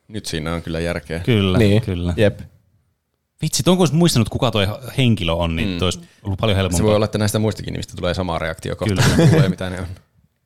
Nyt 0.08 0.26
siinä 0.26 0.54
on 0.54 0.62
kyllä 0.62 0.80
järkeä. 0.80 1.20
Kyllä, 1.20 1.58
niin. 1.58 1.82
kyllä. 1.82 2.14
Jep. 2.16 2.40
Vitsi, 3.42 3.62
tuon 3.62 3.76
kun 3.76 3.82
olisi 3.82 3.94
muistanut, 3.94 4.28
kuka 4.28 4.50
tuo 4.50 4.80
henkilö 4.98 5.32
on, 5.32 5.56
niin 5.56 5.68
mm. 5.68 5.84
olisi 5.84 6.00
ollut 6.22 6.38
paljon 6.38 6.56
Se 6.56 6.58
helpompaa. 6.60 6.86
voi 6.86 6.94
olla, 6.94 7.04
että 7.04 7.18
näistä 7.18 7.38
muistakin 7.38 7.72
nimistä 7.72 7.92
tulee 7.96 8.14
sama 8.14 8.38
reaktio 8.38 8.76
kohta, 8.76 8.94
Kyllä. 8.94 9.16
kun 9.16 9.28
kuulee, 9.28 9.48
mitä 9.48 9.70
ne 9.70 9.80
on. 9.80 9.86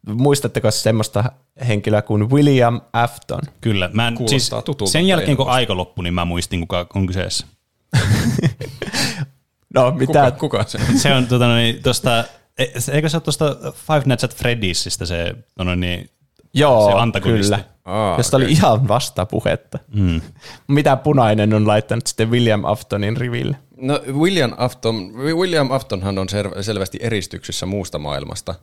Muistatteko 0.17 0.71
semmoista 0.71 1.25
henkilöä 1.69 2.03
kuin 2.03 2.31
William 2.31 2.81
Afton? 2.93 3.41
Kyllä. 3.61 3.91
Mä 3.93 4.09
en, 4.09 4.15
Kuulostaa 4.15 4.39
siis 4.39 4.65
tutulta, 4.65 4.93
sen 4.93 5.07
jälkeen, 5.07 5.31
en 5.31 5.37
kun 5.37 5.51
aika 5.51 5.77
loppui, 5.77 6.03
niin 6.03 6.15
mä 6.15 6.25
muistin, 6.25 6.61
kuka 6.61 6.87
on 6.95 7.07
kyseessä. 7.07 7.47
No, 9.75 9.91
mitä? 9.91 10.31
Kuka, 10.31 10.31
kuka 10.59 10.65
se 10.65 10.79
on? 10.91 10.99
Se 10.99 11.15
on 11.15 11.27
tota, 11.27 11.55
niin, 11.57 11.83
tosta, 11.83 12.25
e- 12.59 12.93
eikö 12.93 13.09
se 13.09 13.17
ole 13.17 13.23
tuosta 13.23 13.57
Five 13.87 14.03
Nights 14.07 14.25
at 14.25 14.35
Freddy'sistä 14.37 15.07
se, 15.07 15.35
tota, 15.59 15.77
niin, 15.77 16.11
Joo, 16.55 16.91
se 16.91 16.93
antagonisti. 16.99 17.55
kyllä. 17.57 17.65
Aa, 17.85 18.17
Josta 18.17 18.37
oli 18.37 18.45
okei. 18.45 18.53
ihan 18.57 18.89
vastapuhetta. 18.89 19.79
Mm. 19.95 20.21
Mitä 20.69 20.97
punainen 20.97 21.55
on 21.55 21.67
laittanut 21.67 22.07
sitten 22.07 22.31
William 22.31 22.65
Aftonin 22.65 23.17
riville? 23.17 23.57
No 23.77 24.01
William 24.13 24.53
Afton, 24.57 25.13
William 25.15 25.71
Aftonhan 25.71 26.19
on 26.19 26.27
sel- 26.29 26.63
selvästi 26.63 26.99
eristyksissä 27.03 27.67
muusta 27.67 27.99
maailmasta. 27.99 28.55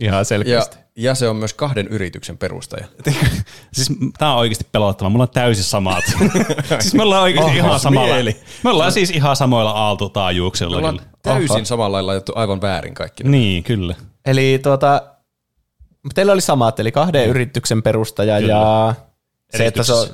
Ihan 0.00 0.18
Ja, 0.18 0.24
selkeästi. 0.24 0.76
ja 0.96 1.14
se 1.14 1.28
on 1.28 1.36
myös 1.36 1.54
kahden 1.54 1.88
yrityksen 1.88 2.38
perustaja. 2.38 2.86
siis 3.72 3.92
tää 4.18 4.32
on 4.32 4.38
oikeasti 4.38 4.66
pelottava. 4.72 5.08
Mulla 5.08 5.22
on 5.22 5.30
täysin 5.30 5.64
samat. 5.64 6.04
siis 6.80 6.94
me 6.94 7.02
ollaan 7.02 7.22
oikeasti 7.22 7.50
Ahas 7.50 7.66
ihan 7.66 7.80
samalla. 7.80 8.14
mieli. 8.14 8.36
Me 8.64 8.70
ollaan 8.70 8.92
siis 8.92 9.10
ihan 9.10 9.36
samoilla 9.36 9.70
aaltotaajuuksilla. 9.70 10.76
Ollaan 10.76 10.96
kyllä. 10.98 11.10
täysin 11.22 11.66
samalla 11.66 11.92
lailla 11.92 12.06
laitettu 12.06 12.32
aivan 12.34 12.60
väärin 12.60 12.94
kaikki. 12.94 13.24
Niin, 13.24 13.62
kyllä. 13.62 13.94
Eli 14.26 14.60
tuota, 14.62 15.02
teillä 16.14 16.32
oli 16.32 16.40
samat, 16.40 16.80
eli 16.80 16.92
kahden 16.92 17.28
yrityksen 17.28 17.82
perustaja 17.82 18.40
Kyllä. 18.40 18.52
ja 18.52 18.94
se, 19.56 19.66
että 19.66 19.82
se 19.82 19.92
on 19.92 20.08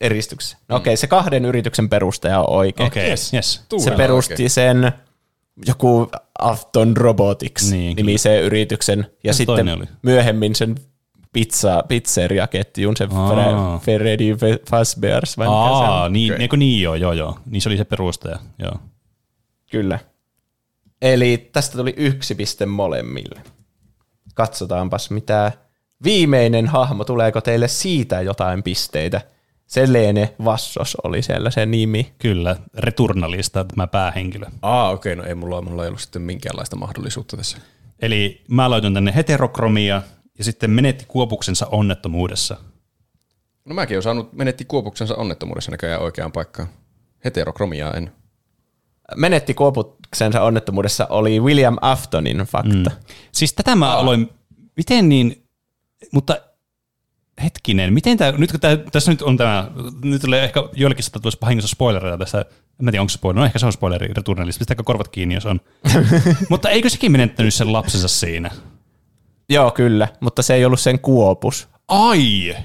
eristyksessä. 0.00 0.56
No 0.68 0.76
okei, 0.76 0.96
se 0.96 1.06
kahden 1.06 1.44
yrityksen 1.44 1.88
perustaja 1.88 2.40
on 2.40 2.50
oikein. 2.50 2.86
Okei, 2.86 3.02
okay. 3.02 3.10
Yes. 3.10 3.34
yes. 3.34 3.62
Se 3.78 3.90
perusti 3.90 4.32
oikein. 4.32 4.50
sen 4.50 4.92
joku 5.66 6.08
Afton 6.38 6.96
Robotics 6.96 7.70
Niin, 7.70 7.96
nimiseen 7.96 8.42
yrityksen 8.44 9.06
ja 9.24 9.32
se 9.32 9.36
sitten 9.36 9.68
oli? 9.68 9.84
myöhemmin 10.02 10.54
sen 10.54 10.74
pizza, 11.32 11.84
pizzeriaketjun, 11.88 12.96
sen 12.96 13.08
Aa. 13.12 13.76
Fre- 13.78 13.80
Freddy 13.84 14.32
Fazbear's 14.70 15.34
vai 15.38 15.46
mikä 15.48 15.78
se 15.78 15.84
Aa, 15.84 16.08
niin, 16.08 16.34
okay. 16.34 16.58
niin 16.58 16.82
joo, 16.82 16.94
joo, 16.94 17.12
joo. 17.12 17.38
Niin 17.46 17.62
se 17.62 17.68
oli 17.68 17.76
se 17.76 17.84
perustaja, 17.84 18.38
joo. 18.58 18.74
Kyllä. 19.70 19.98
Eli 21.02 21.48
tästä 21.52 21.76
tuli 21.76 21.94
yksi 21.96 22.34
piste 22.34 22.66
molemmille. 22.66 23.42
Katsotaanpas 24.34 25.10
mitä 25.10 25.52
viimeinen 26.04 26.66
hahmo, 26.66 27.04
tuleeko 27.04 27.40
teille 27.40 27.68
siitä 27.68 28.20
jotain 28.20 28.62
pisteitä? 28.62 29.20
Selene 29.66 30.34
Vassos 30.44 30.96
oli 31.04 31.22
siellä 31.22 31.50
se 31.50 31.66
nimi. 31.66 32.12
Kyllä, 32.18 32.56
Returnalista 32.74 33.64
tämä 33.64 33.86
päähenkilö. 33.86 34.46
Aa, 34.62 34.90
okei, 34.90 35.12
okay, 35.12 35.24
no 35.24 35.28
ei 35.28 35.34
mulla, 35.34 35.62
mulla 35.62 35.82
ei 35.82 35.88
ollut 35.88 36.00
sitten 36.00 36.22
minkäänlaista 36.22 36.76
mahdollisuutta 36.76 37.36
tässä. 37.36 37.58
Eli 38.02 38.44
mä 38.48 38.70
laitoin 38.70 38.94
tänne 38.94 39.14
heterokromia 39.14 40.02
ja 40.38 40.44
sitten 40.44 40.70
menetti 40.70 41.04
kuopuksensa 41.08 41.66
onnettomuudessa. 41.66 42.56
No 43.64 43.74
mäkin 43.74 43.94
olen 43.94 44.02
saanut, 44.02 44.32
menetti 44.32 44.64
kuopuksensa 44.64 45.14
onnettomuudessa 45.14 45.70
näköjään 45.70 46.02
oikeaan 46.02 46.32
paikkaan. 46.32 46.68
Heterokromiaa 47.24 47.94
en. 47.94 48.12
Menetti 49.16 49.54
kuopuksensa 49.54 50.42
onnettomuudessa 50.42 51.06
oli 51.06 51.40
William 51.40 51.76
Aftonin 51.80 52.38
fakta. 52.38 52.90
Mm. 52.90 53.06
Siis 53.32 53.52
tätä 53.52 53.76
mä 53.76 53.96
aloin, 53.96 54.30
miten 54.76 55.08
niin, 55.08 55.48
mutta 56.12 56.36
hetkinen, 57.42 57.92
miten 57.92 58.18
tämä, 58.18 58.38
nyt 58.38 58.50
kun 58.50 58.60
tää, 58.60 58.76
tässä 58.76 59.10
nyt 59.10 59.22
on 59.22 59.36
tämä, 59.36 59.70
nyt 60.04 60.22
tulee 60.22 60.44
ehkä 60.44 60.60
joillekin 60.72 61.04
saattaa 61.04 61.20
tulla 61.20 61.36
vahingossa 61.42 61.68
spoilereita 61.68 62.18
tästä, 62.18 62.38
en 62.40 62.84
mä 62.84 62.90
tiedä 62.90 63.00
onko 63.00 63.08
se 63.08 63.14
spoileri, 63.14 63.40
no 63.40 63.46
ehkä 63.46 63.58
se 63.58 63.66
on 63.66 63.72
spoileri 63.72 64.14
Returnalista, 64.14 64.58
pistäkää 64.58 64.84
korvat 64.84 65.08
kiinni 65.08 65.34
jos 65.34 65.46
on. 65.46 65.60
mutta 66.50 66.70
eikö 66.70 66.90
sekin 66.90 67.12
menettänyt 67.12 67.54
sen 67.54 67.72
lapsensa 67.72 68.08
siinä? 68.08 68.50
Joo, 69.48 69.70
kyllä, 69.70 70.08
mutta 70.20 70.42
se 70.42 70.54
ei 70.54 70.64
ollut 70.64 70.80
sen 70.80 70.98
kuopus. 70.98 71.68
Ai! 71.88 72.56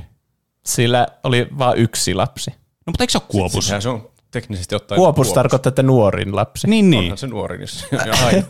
Sillä 0.66 1.08
oli 1.24 1.48
vain 1.58 1.80
yksi 1.80 2.14
lapsi. 2.14 2.52
No 2.52 2.92
mutta 2.92 3.04
eikö 3.04 3.12
se 3.12 3.18
ole 3.18 3.28
kuopus? 3.28 3.68
Sehän 3.68 3.82
se 3.82 3.90
on 3.90 4.12
teknisesti 4.32 4.76
ottaen 4.76 5.00
Kuopus 5.00 5.34
tarkoittaa, 5.34 5.70
että 5.70 5.84
nuorin 5.84 6.36
lapsi. 6.36 6.68
Niin, 6.68 6.90
niin. 6.90 7.04
Onhan 7.04 7.18
se 7.18 7.28
nuori, 7.28 7.62
jos 7.64 7.86
aina. 8.26 8.44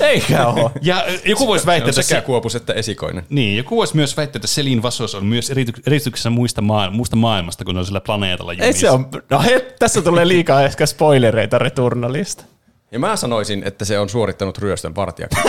Eikä 0.00 0.46
ole. 0.46 0.70
Ja 0.82 1.04
joku 1.24 1.46
voisi 1.46 1.62
Se 1.62 1.66
väittää, 1.66 1.88
että 1.90 2.02
sekä 2.02 2.20
se, 2.20 2.26
kuopus 2.26 2.54
että 2.54 2.72
esikoinen. 2.72 3.24
niin, 3.30 3.56
joku 3.56 3.76
voisi 3.76 3.96
myös 3.96 4.16
väittää, 4.16 4.38
että 4.38 4.48
Selin 4.48 4.82
Vasos 4.82 5.14
on 5.14 5.26
myös 5.26 5.50
erity- 5.50 5.82
erityksessä 5.86 6.30
muista, 6.30 6.62
maa, 6.62 6.90
muusta 6.90 7.16
maailmasta, 7.16 7.64
kun 7.64 7.76
on 7.76 7.86
sillä 7.86 8.00
planeetalla 8.00 8.52
Ei 8.52 8.58
jumissa. 8.58 8.80
se 8.80 8.90
on, 8.90 9.06
no 9.30 9.42
he, 9.42 9.74
tässä 9.78 10.02
tulee 10.02 10.28
liikaa 10.28 10.62
ehkä 10.62 10.86
spoilereita 10.86 11.58
Returnalista. 11.58 12.44
Ja 12.92 12.98
mä 12.98 13.16
sanoisin, 13.16 13.62
että 13.64 13.84
se 13.84 13.98
on 13.98 14.08
suorittanut 14.08 14.58
ryöstön 14.58 14.94
vartijaksi. 14.94 15.38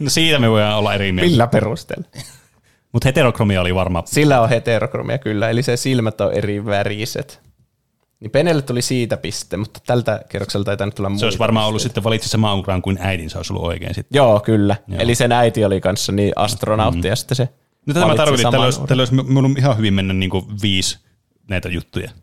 No 0.00 0.10
siitä 0.10 0.38
me 0.38 0.50
voidaan 0.50 0.78
olla 0.78 0.94
eri 0.94 1.12
mieltä. 1.12 1.30
Millä 1.30 1.46
perusteella? 1.46 2.04
Mutta 2.92 3.08
heterokromia 3.08 3.60
oli 3.60 3.74
varma. 3.74 4.02
Sillä 4.06 4.40
on 4.40 4.48
heterokromia 4.48 5.18
kyllä, 5.18 5.50
eli 5.50 5.62
se 5.62 5.76
silmät 5.76 6.20
on 6.20 6.32
eri 6.32 6.64
väriset. 6.64 7.40
Niin 8.22 8.30
Penelle 8.30 8.62
tuli 8.62 8.82
siitä 8.82 9.16
piste, 9.16 9.56
mutta 9.56 9.80
tältä 9.86 10.22
kerrokselta 10.28 10.70
ei 10.70 10.76
tainnut 10.76 10.94
tulla 10.94 11.08
Se 11.08 11.12
muita 11.12 11.26
olisi 11.26 11.38
varmaan 11.38 11.68
ollut 11.68 11.82
sitten 11.82 12.04
valitsi 12.04 12.36
uran 12.58 12.82
kuin 12.82 12.98
äidin, 13.00 13.30
se 13.30 13.38
olisi 13.38 13.52
ollut 13.52 13.66
oikein 13.66 13.94
sitten. 13.94 14.16
Joo, 14.16 14.40
kyllä. 14.40 14.76
Joo. 14.88 15.00
Eli 15.00 15.14
sen 15.14 15.32
äiti 15.32 15.64
oli 15.64 15.80
kanssa 15.80 16.12
niin 16.12 16.32
astronautti 16.36 17.02
mm. 17.02 17.08
ja 17.08 17.16
sitten 17.16 17.36
se 17.36 17.48
No 17.86 17.94
tätä 17.94 18.06
mä 18.06 18.14
tarkoitin, 18.14 18.46
että 18.46 18.60
olisi, 18.60 18.80
tällä 18.88 19.00
olisi 19.00 19.16
voinut 19.16 19.58
ihan 19.58 19.76
hyvin 19.76 19.94
mennä 19.94 20.14
niin 20.14 20.30
kuin 20.30 20.44
viisi 20.62 20.98
näitä 21.48 21.68
juttuja. 21.68 22.10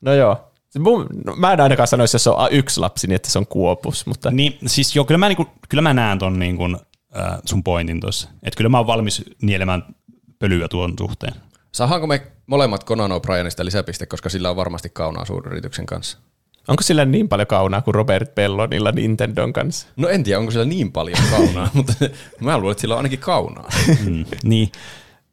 No 0.00 0.14
joo. 0.14 0.50
Se 0.70 0.78
mun, 0.78 1.06
no, 1.26 1.36
mä 1.36 1.52
en 1.52 1.60
ainakaan 1.60 1.88
sanoisi, 1.88 2.14
jos 2.14 2.24
se 2.24 2.30
on 2.30 2.48
yksi 2.50 2.80
lapsi, 2.80 3.06
niin 3.06 3.16
että 3.16 3.30
se 3.30 3.38
on 3.38 3.46
kuopus, 3.46 4.06
mutta 4.06 4.30
Niin, 4.30 4.58
siis 4.66 4.96
joo, 4.96 5.04
kyllä 5.04 5.18
mä, 5.18 5.28
niinku, 5.28 5.46
kyllä 5.68 5.82
mä 5.82 5.94
näen 5.94 6.18
ton 6.18 6.38
niin 6.38 6.56
kuin, 6.56 6.76
äh, 7.16 7.38
sun 7.44 7.64
pointin 7.64 8.00
tuossa. 8.00 8.28
Että 8.42 8.56
kyllä 8.56 8.68
mä 8.68 8.76
oon 8.76 8.86
valmis 8.86 9.24
nielemään 9.42 9.82
pölyä 10.38 10.68
tuon 10.68 10.94
suhteen. 10.98 11.34
Saadaanko 11.72 12.06
me 12.06 12.22
molemmat 12.46 12.84
Conan 12.84 13.10
O'Brienista 13.10 13.64
lisäpiste, 13.64 14.06
koska 14.06 14.28
sillä 14.28 14.50
on 14.50 14.56
varmasti 14.56 14.88
kaunaa 14.88 15.24
suuryrityksen 15.24 15.86
kanssa? 15.86 16.18
onko 16.68 16.82
sillä 16.82 17.04
niin 17.04 17.28
paljon 17.28 17.46
kaunaa 17.46 17.82
kuin 17.82 17.94
Robert 17.94 18.34
Bellonilla 18.34 18.92
Nintendon 18.92 19.52
kanssa? 19.52 19.88
No 19.96 20.08
en 20.08 20.24
tiedä, 20.24 20.38
onko 20.38 20.50
sillä 20.50 20.64
niin 20.64 20.92
paljon 20.92 21.18
kaunaa, 21.30 21.70
mutta 21.74 21.92
mä 22.40 22.58
luulen, 22.58 22.72
että 22.72 22.80
sillä 22.80 22.94
on 22.94 22.98
ainakin 22.98 23.18
kaunaa. 23.18 23.68
Mm, 24.04 24.24
niin. 24.42 24.72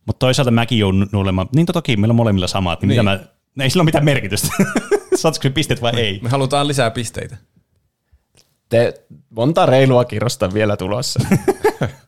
Mutta 0.05 0.19
toisaalta 0.19 0.51
mäkin 0.51 0.79
joudun 0.79 1.09
olemaan, 1.13 1.49
niin 1.55 1.65
toki 1.65 1.97
meillä 1.97 2.11
on 2.11 2.15
molemmilla 2.15 2.47
samat, 2.47 2.81
niin, 2.81 2.89
Niin. 2.89 3.05
mitä 3.05 3.25
mä, 3.55 3.63
ei 3.63 3.69
sillä 3.69 3.81
ole 3.81 3.85
mitään 3.85 4.05
merkitystä. 4.05 4.47
Saatko 5.15 5.43
se 5.43 5.49
pisteet 5.49 5.81
vai 5.81 5.91
ei? 5.95 6.19
Me 6.23 6.29
halutaan 6.29 6.67
lisää 6.67 6.91
pisteitä. 6.91 7.37
Te, 8.69 8.93
monta 9.29 9.65
reilua 9.65 10.05
kirrosta 10.05 10.53
vielä 10.53 10.77
tulossa. 10.77 11.19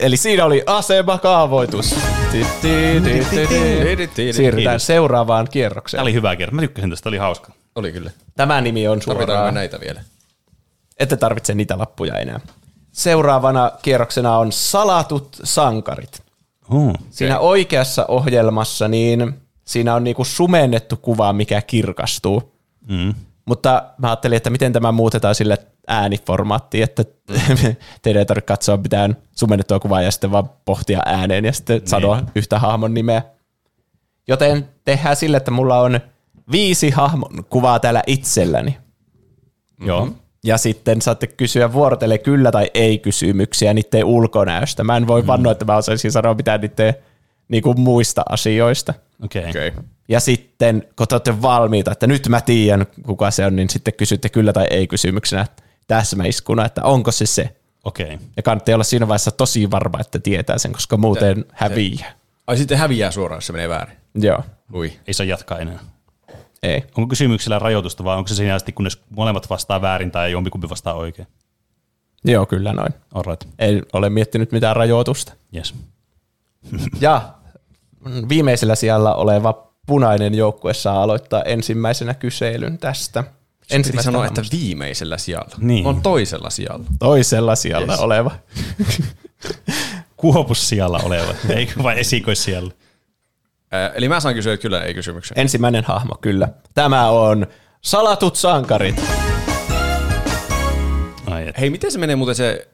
Eli 0.00 0.16
siinä 0.16 0.44
oli 0.44 0.62
asemakaavoitus. 0.66 1.94
Siirrytään 4.32 4.80
seuraavaan 4.80 5.44
Tämä 5.44 5.52
kierrokseen. 5.52 6.02
oli 6.02 6.12
hyvä 6.12 6.36
kerta. 6.36 6.54
Mä 6.54 6.60
tykkäsin 6.60 6.90
tästä, 6.90 7.08
oli 7.08 7.16
hauska. 7.16 7.52
Oli 7.74 7.92
kyllä. 7.92 8.10
Tämä 8.36 8.60
nimi 8.60 8.88
on 8.88 9.02
suoraan. 9.02 9.54
näitä 9.54 9.80
vielä? 9.80 10.00
Ette 10.98 11.16
tarvitse 11.16 11.54
niitä 11.54 11.78
lappuja 11.78 12.18
enää. 12.18 12.40
Seuraavana 12.92 13.70
kierroksena 13.82 14.38
on 14.38 14.52
salatut 14.52 15.36
sankarit. 15.44 16.22
Oh. 16.68 16.94
Siinä 17.10 17.38
oikeassa 17.38 18.06
ohjelmassa 18.06 18.88
niin 18.88 19.34
siinä 19.64 19.94
on 19.94 20.04
niinku 20.04 20.24
sumennettu 20.24 20.96
kuva, 20.96 21.32
mikä 21.32 21.62
kirkastuu. 21.62 22.52
Mm. 22.88 23.14
Mutta 23.46 23.82
mä 23.98 24.08
ajattelin, 24.08 24.36
että 24.36 24.50
miten 24.50 24.72
tämä 24.72 24.92
muutetaan 24.92 25.34
sille 25.34 25.58
ääniformaattiin, 25.88 26.84
että 26.84 27.04
teidän 28.02 28.20
ei 28.20 28.26
tarvitse 28.26 28.46
katsoa 28.46 28.76
mitään 28.76 29.16
sumennettua 29.32 29.80
kuvaa 29.80 30.02
ja 30.02 30.10
sitten 30.10 30.30
vaan 30.30 30.50
pohtia 30.64 31.02
ääneen 31.06 31.44
ja 31.44 31.52
sitten 31.52 31.78
niin. 31.78 31.88
sanoa 31.88 32.22
yhtä 32.34 32.58
hahmon 32.58 32.94
nimeä. 32.94 33.22
Joten 34.28 34.68
tehdään 34.84 35.16
sille, 35.16 35.36
että 35.36 35.50
mulla 35.50 35.80
on 35.80 36.00
viisi 36.52 36.90
hahmon 36.90 37.44
kuvaa 37.50 37.80
täällä 37.80 38.02
itselläni. 38.06 38.78
Joo. 39.80 40.08
Ja 40.44 40.58
sitten 40.58 41.02
saatte 41.02 41.26
kysyä 41.26 41.72
vuorotelle 41.72 42.18
kyllä 42.18 42.52
tai 42.52 42.70
ei 42.74 42.98
kysymyksiä 42.98 43.74
niiden 43.74 44.04
ulkonäöstä. 44.04 44.84
Mä 44.84 44.96
en 44.96 45.06
voi 45.06 45.22
mm. 45.22 45.26
vannoa, 45.26 45.52
että 45.52 45.64
mä 45.64 45.76
osaisin 45.76 46.12
sanoa 46.12 46.34
mitään 46.34 46.60
niiden 46.60 46.94
niin 47.48 47.62
kuin 47.62 47.80
muista 47.80 48.22
asioista. 48.28 48.94
Okei. 49.24 49.50
Okay. 49.50 49.50
Okei. 49.50 49.72
Ja 50.08 50.20
sitten, 50.20 50.88
kun 50.96 51.08
te 51.08 51.14
olette 51.14 51.42
valmiita, 51.42 51.92
että 51.92 52.06
nyt 52.06 52.28
mä 52.28 52.40
tiedän, 52.40 52.86
kuka 53.06 53.30
se 53.30 53.46
on, 53.46 53.56
niin 53.56 53.70
sitten 53.70 53.94
kysytte 53.94 54.28
kyllä 54.28 54.52
tai 54.52 54.66
ei 54.70 54.86
kysymyksenä 54.86 55.46
täsmäiskuna, 55.86 56.64
että 56.64 56.82
onko 56.84 57.12
se 57.12 57.26
se. 57.26 57.56
Okei. 57.84 58.18
Ja 58.36 58.42
kannattaa 58.42 58.74
olla 58.74 58.84
siinä 58.84 59.08
vaiheessa 59.08 59.30
tosi 59.30 59.70
varma, 59.70 60.00
että 60.00 60.18
tietää 60.18 60.58
sen, 60.58 60.72
koska 60.72 60.96
muuten 60.96 61.44
häviää. 61.52 62.12
Ai 62.46 62.56
sitten 62.56 62.78
häviää 62.78 63.10
suoraan, 63.10 63.36
jos 63.36 63.46
se 63.46 63.52
menee 63.52 63.68
väärin. 63.68 63.96
Joo, 64.14 64.42
Ui. 64.74 64.92
Ei 65.06 65.14
saa 65.14 65.26
jatkaa 65.26 65.58
enää. 65.58 65.78
ei. 66.62 66.84
Onko 66.96 67.08
kysymyksellä 67.08 67.58
rajoitusta 67.58 68.04
vai 68.04 68.16
onko 68.16 68.28
se 68.28 68.34
siinä 68.34 68.54
asti, 68.54 68.72
kunnes 68.72 69.00
molemmat 69.10 69.50
vastaa 69.50 69.82
väärin 69.82 70.10
tai 70.10 70.32
jompikumpi 70.32 70.68
vastaa 70.68 70.94
oikein? 70.94 71.28
Joo, 72.24 72.46
kyllä 72.46 72.72
noin. 72.72 72.94
Alright. 73.14 73.48
Ei 73.58 73.82
ole 73.92 74.10
miettinyt 74.10 74.52
mitään 74.52 74.76
rajoitusta. 74.76 75.32
Yes. 75.56 75.74
Ja 77.00 77.34
viimeisellä 78.28 78.74
sijalla 78.74 79.14
oleva 79.14 79.65
punainen 79.86 80.34
joukkue 80.34 80.74
saa 80.74 81.02
aloittaa 81.02 81.42
ensimmäisenä 81.42 82.14
kyselyn 82.14 82.78
tästä. 82.78 83.22
Piti 83.22 83.74
Ensimmäistä 83.74 84.12
sanoa, 84.12 84.26
että 84.26 84.42
viimeisellä 84.52 85.18
sijalla. 85.18 85.56
Niin. 85.58 85.86
On 85.86 86.02
toisella 86.02 86.50
sijalla. 86.50 86.84
toisella 86.98 87.56
sijalla 87.56 87.92
Yes. 87.92 88.00
oleva. 88.00 88.30
Kuopussijalla 90.16 91.00
oleva, 91.04 91.34
ei 91.48 91.68
vai 91.82 92.00
esikoissijalla? 92.00 92.72
Ää, 93.72 93.88
eli 93.94 94.08
mä 94.08 94.20
saan 94.20 94.34
kysyä 94.34 94.52
että 94.54 94.62
kyllä 94.62 94.82
ei 94.82 94.94
kysymyksen. 94.94 95.38
Ensimmäinen 95.38 95.84
hahmo, 95.84 96.14
kyllä. 96.20 96.48
Tämä 96.74 97.10
on 97.10 97.46
Salatut 97.86 98.36
sankarit. 98.36 99.02
Ai 101.26 101.48
et. 101.48 101.58
Hei, 101.58 101.70
miten 101.70 101.92
se 101.92 101.98
menee 101.98 102.16
muuten 102.16 102.34
se, 102.34 102.68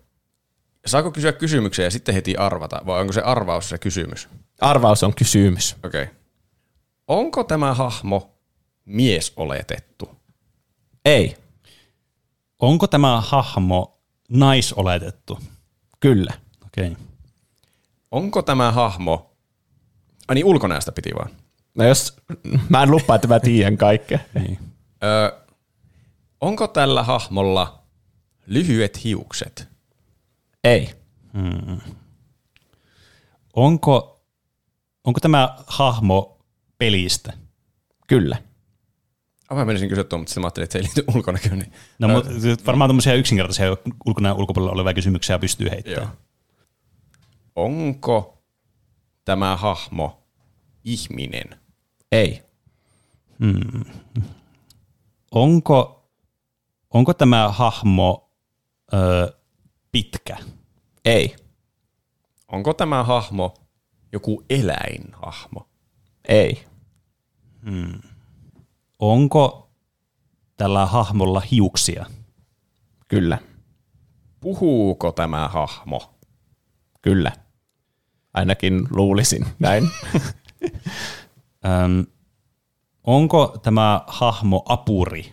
saako 0.86 1.10
kysyä 1.10 1.32
kysymyksiä 1.32 1.84
ja 1.84 1.90
sitten 1.90 2.14
heti 2.14 2.36
arvata, 2.36 2.80
vai 2.86 3.00
onko 3.00 3.12
se 3.12 3.20
arvaus 3.20 3.68
se 3.68 3.78
kysymys? 3.78 4.28
Arvaus 4.60 5.02
on 5.02 5.14
kysymys. 5.14 5.76
Okei. 5.84 6.02
Okay. 6.02 6.14
Onko 7.12 7.44
tämä 7.44 7.74
hahmo 7.74 8.34
mies 8.84 9.32
oletettu? 9.36 10.10
Ei, 11.04 11.36
Onko 12.58 12.86
tämä 12.86 13.20
hahmo 13.20 13.98
naisoletettu? 14.28 15.38
kyllä. 16.00 16.32
Okei. 16.66 16.90
Okay. 16.90 17.04
Onko 18.10 18.42
tämä 18.42 18.72
hahmo, 18.72 19.30
ai 20.28 20.34
niin 20.34 20.44
ulkonäöstä 20.46 20.92
piti 20.92 21.10
vaan. 21.14 21.30
No 21.74 21.84
jos, 21.84 22.16
mä 22.68 22.82
en 22.82 22.90
lupaa, 22.90 23.16
että 23.16 23.28
mä 23.28 23.40
tiedän 23.40 23.76
kaikkea. 23.76 24.18
Niin. 24.34 24.58
Öö, 25.04 25.42
onko 26.40 26.68
tällä 26.68 27.02
hahmolla 27.02 27.82
lyhyet 28.46 29.04
hiukset? 29.04 29.68
Ei, 30.64 30.94
Onko, 33.54 34.22
onko 35.04 35.20
tämä 35.20 35.56
hahmo 35.66 36.41
pelistä? 36.82 37.32
kyllä. 38.06 38.36
Ah, 39.48 39.58
mä 39.58 39.64
menisin 39.64 39.88
kysyä 39.88 40.04
tuon, 40.04 40.20
mutta 40.20 40.30
sitten 40.30 40.40
mä 40.40 40.46
ajattelin, 40.46 40.64
että 40.64 40.72
se 40.72 40.78
ei 40.78 40.84
liity 40.84 41.04
ulkonäköön. 41.16 41.58
Niin. 41.58 41.72
No, 41.98 42.08
mutta 42.08 42.30
varmaan 42.66 42.88
tämmöisiä 42.88 43.14
yksinkertaisia 43.14 43.76
ulkonäön 44.06 44.36
ulkopuolella 44.36 44.72
olevia 44.72 44.94
kysymyksiä 44.94 45.38
pystyy 45.38 45.70
heittämään. 45.70 46.02
Joo. 46.02 46.16
Onko 47.56 48.42
tämä 49.24 49.56
hahmo 49.56 50.22
ihminen? 50.84 51.60
Ei, 52.12 52.42
Onko, 55.32 56.08
onko 56.90 57.14
tämä 57.14 57.48
hahmo 57.48 58.30
ö, 58.94 59.32
pitkä? 59.92 60.36
ei, 61.04 61.36
Onko 62.52 62.74
tämä 62.74 63.04
hahmo 63.04 63.54
joku 64.12 64.44
eläinhahmo? 64.50 65.68
ei, 66.28 66.64
Onko 68.98 69.70
tällä 70.56 70.86
hahmolla 70.86 71.40
hiuksia? 71.40 72.06
kyllä, 73.08 73.38
Puhuuko 74.40 75.12
tämä 75.12 75.48
hahmo? 75.48 76.14
kyllä. 77.02 77.32
Ainakin 78.34 78.86
luulisin 78.90 79.46
näin. 79.58 79.88
Öm, 81.64 82.06
onko 83.04 83.58
tämä 83.62 84.00
hahmo 84.06 84.62
apuri? 84.68 85.32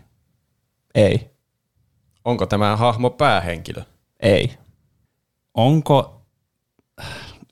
ei, 0.96 1.30
Onko 2.26 2.46
tämä 2.46 2.78
hahmo 2.78 3.10
päähenkilö? 3.10 3.84
ei, 4.20 4.58
Onko... 5.54 6.19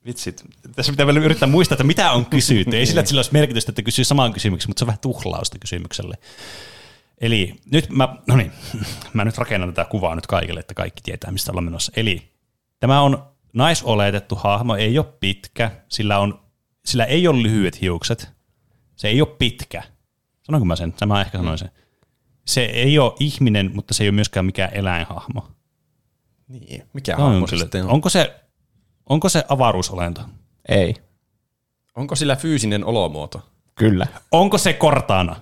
Vitsit, 0.07 0.43
tässä 0.75 0.91
pitää 0.91 1.05
vielä 1.05 1.19
yrittää 1.19 1.49
muistaa, 1.49 1.75
että 1.75 1.84
mitä 1.84 2.11
on 2.11 2.25
kysytty. 2.25 2.77
Ei 2.77 2.85
sillä, 2.85 2.99
että 2.99 3.07
sillä 3.07 3.19
olisi 3.19 3.34
merkitystä, 3.34 3.71
että 3.71 3.81
kysyy 3.81 4.05
saman 4.05 4.34
kysymyksen, 4.34 4.69
mutta 4.69 4.79
se 4.79 4.84
on 4.84 4.88
vähän 4.88 4.99
tuhlausta 4.99 5.59
kysymykselle. 5.59 6.17
Eli 7.17 7.55
nyt 7.71 7.89
mä, 7.89 8.15
no 8.27 8.35
niin, 8.35 8.51
mä 9.13 9.25
nyt 9.25 9.38
rakennan 9.38 9.73
tätä 9.73 9.89
kuvaa 9.89 10.15
nyt 10.15 10.27
kaikille, 10.27 10.59
että 10.59 10.73
kaikki 10.73 11.01
tietää, 11.03 11.31
mistä 11.31 11.51
ollaan 11.51 11.65
menossa. 11.65 11.91
Eli 11.95 12.31
tämä 12.79 13.01
on 13.01 13.23
naisoletettu 13.53 14.35
hahmo, 14.35 14.75
ei 14.75 14.97
ole 14.99 15.13
pitkä, 15.19 15.71
sillä, 15.89 16.19
on, 16.19 16.39
sillä 16.85 17.05
ei 17.05 17.27
ole 17.27 17.43
lyhyet 17.43 17.81
hiukset, 17.81 18.29
se 18.95 19.07
ei 19.07 19.21
ole 19.21 19.35
pitkä. 19.39 19.84
Sanonko 20.43 20.65
mä 20.65 20.75
sen? 20.75 20.93
Mä 21.05 21.21
ehkä 21.21 21.38
sanoin 21.38 21.57
sen. 21.57 21.71
Se 22.45 22.61
ei 22.61 22.99
ole 22.99 23.13
ihminen, 23.19 23.71
mutta 23.73 23.93
se 23.93 24.03
ei 24.03 24.09
ole 24.09 24.15
myöskään 24.15 24.45
mikään 24.45 24.73
eläinhahmo. 24.73 25.47
Niin. 26.47 26.84
Mikä 26.93 27.11
Tämä 27.15 27.25
on 27.25 27.31
hahmo 27.31 27.47
se 27.47 27.51
kyllä- 27.51 27.63
sitten 27.63 27.85
on? 27.85 27.89
Onko 27.91 28.09
se, 28.09 28.35
onko 29.09 29.29
se 29.29 29.43
avaruusolento? 29.49 30.21
ei, 30.69 30.95
Onko 31.95 32.15
sillä 32.15 32.35
fyysinen 32.35 32.85
olomuoto? 32.85 33.45
kyllä, 33.75 34.07
Onko 34.31 34.57
se 34.57 34.73
kortaana? 34.73 35.35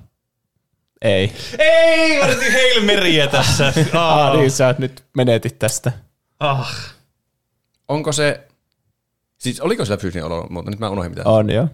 ei. 1.02 1.34
Ei, 1.60 2.20
mä 2.20 2.26
yritin 2.28 2.52
heilmeriä 2.52 3.28
tässä. 3.28 3.74
Ah, 3.94 4.38
niin 4.38 4.52
sä 4.52 4.76
nyt 4.78 5.04
menetit 5.18 5.60
tästä. 5.60 5.92
ah. 6.40 6.76
Onko 7.88 8.12
se, 8.12 8.48
siis 9.38 9.62
oliko 9.62 9.86
sillä 9.86 9.98
fyysinen 9.98 10.26
olomuoto? 10.26 10.70
Nyt 10.70 10.80
mä 10.80 10.90
unohdin 10.90 11.12
mitä. 11.12 11.22
On 11.26 11.50
jo. 11.50 11.68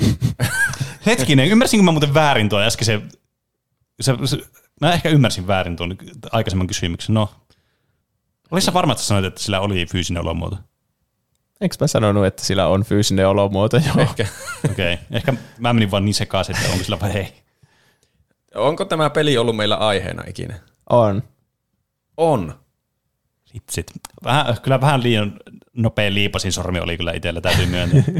Hetkinen, 1.06 1.48
ymmärsinkö 1.48 1.82
mä 1.84 1.90
muuten 1.92 2.14
väärin 2.14 2.48
tuon 2.48 2.62
äskeisen? 2.62 3.08
Se, 4.00 4.14
se, 4.24 4.38
mä 4.80 4.92
ehkä 4.92 5.08
ymmärsin 5.08 5.46
väärin 5.46 5.76
tuon 5.76 5.96
aikaisemman 6.32 6.66
kysymyksen. 6.66 7.14
No, 7.14 7.30
Olissa 8.50 8.72
varma, 8.74 8.92
että 8.92 9.02
sä 9.02 9.08
sanoit, 9.08 9.24
että 9.24 9.40
sillä 9.40 9.60
oli 9.60 9.86
fyysinen 9.86 10.22
olomuoto? 10.22 10.56
Eikö 11.60 11.76
mä 11.80 11.86
sanonut, 11.86 12.26
että 12.26 12.44
sillä 12.44 12.66
on 12.66 12.84
fyysinen 12.84 13.28
olomuoto? 13.28 13.76
Joo. 13.76 13.96
Ehkä. 13.98 14.26
Okei, 14.70 14.94
okay. 14.94 15.06
ehkä 15.10 15.34
mä 15.58 15.72
menin 15.72 15.90
vaan 15.90 16.04
niin 16.04 16.14
sekaisin, 16.14 16.56
että 16.56 16.72
onko 16.72 16.84
sillä 16.84 17.00
vai 17.00 17.10
ei. 17.10 17.32
Onko 18.54 18.84
tämä 18.84 19.10
peli 19.10 19.38
ollut 19.38 19.56
meillä 19.56 19.76
aiheena 19.76 20.22
ikinä? 20.26 20.54
On. 20.90 21.22
On. 22.16 22.54
Vitsit. 23.54 23.86
Vähän, 24.24 24.56
kyllä 24.62 24.80
vähän 24.80 25.02
liian 25.02 25.32
nopea 25.76 26.14
liipasin 26.14 26.52
sormi 26.52 26.80
oli 26.80 26.96
kyllä 26.96 27.12
itsellä, 27.12 27.40
täytyy 27.40 27.66
myöntää. 27.66 28.02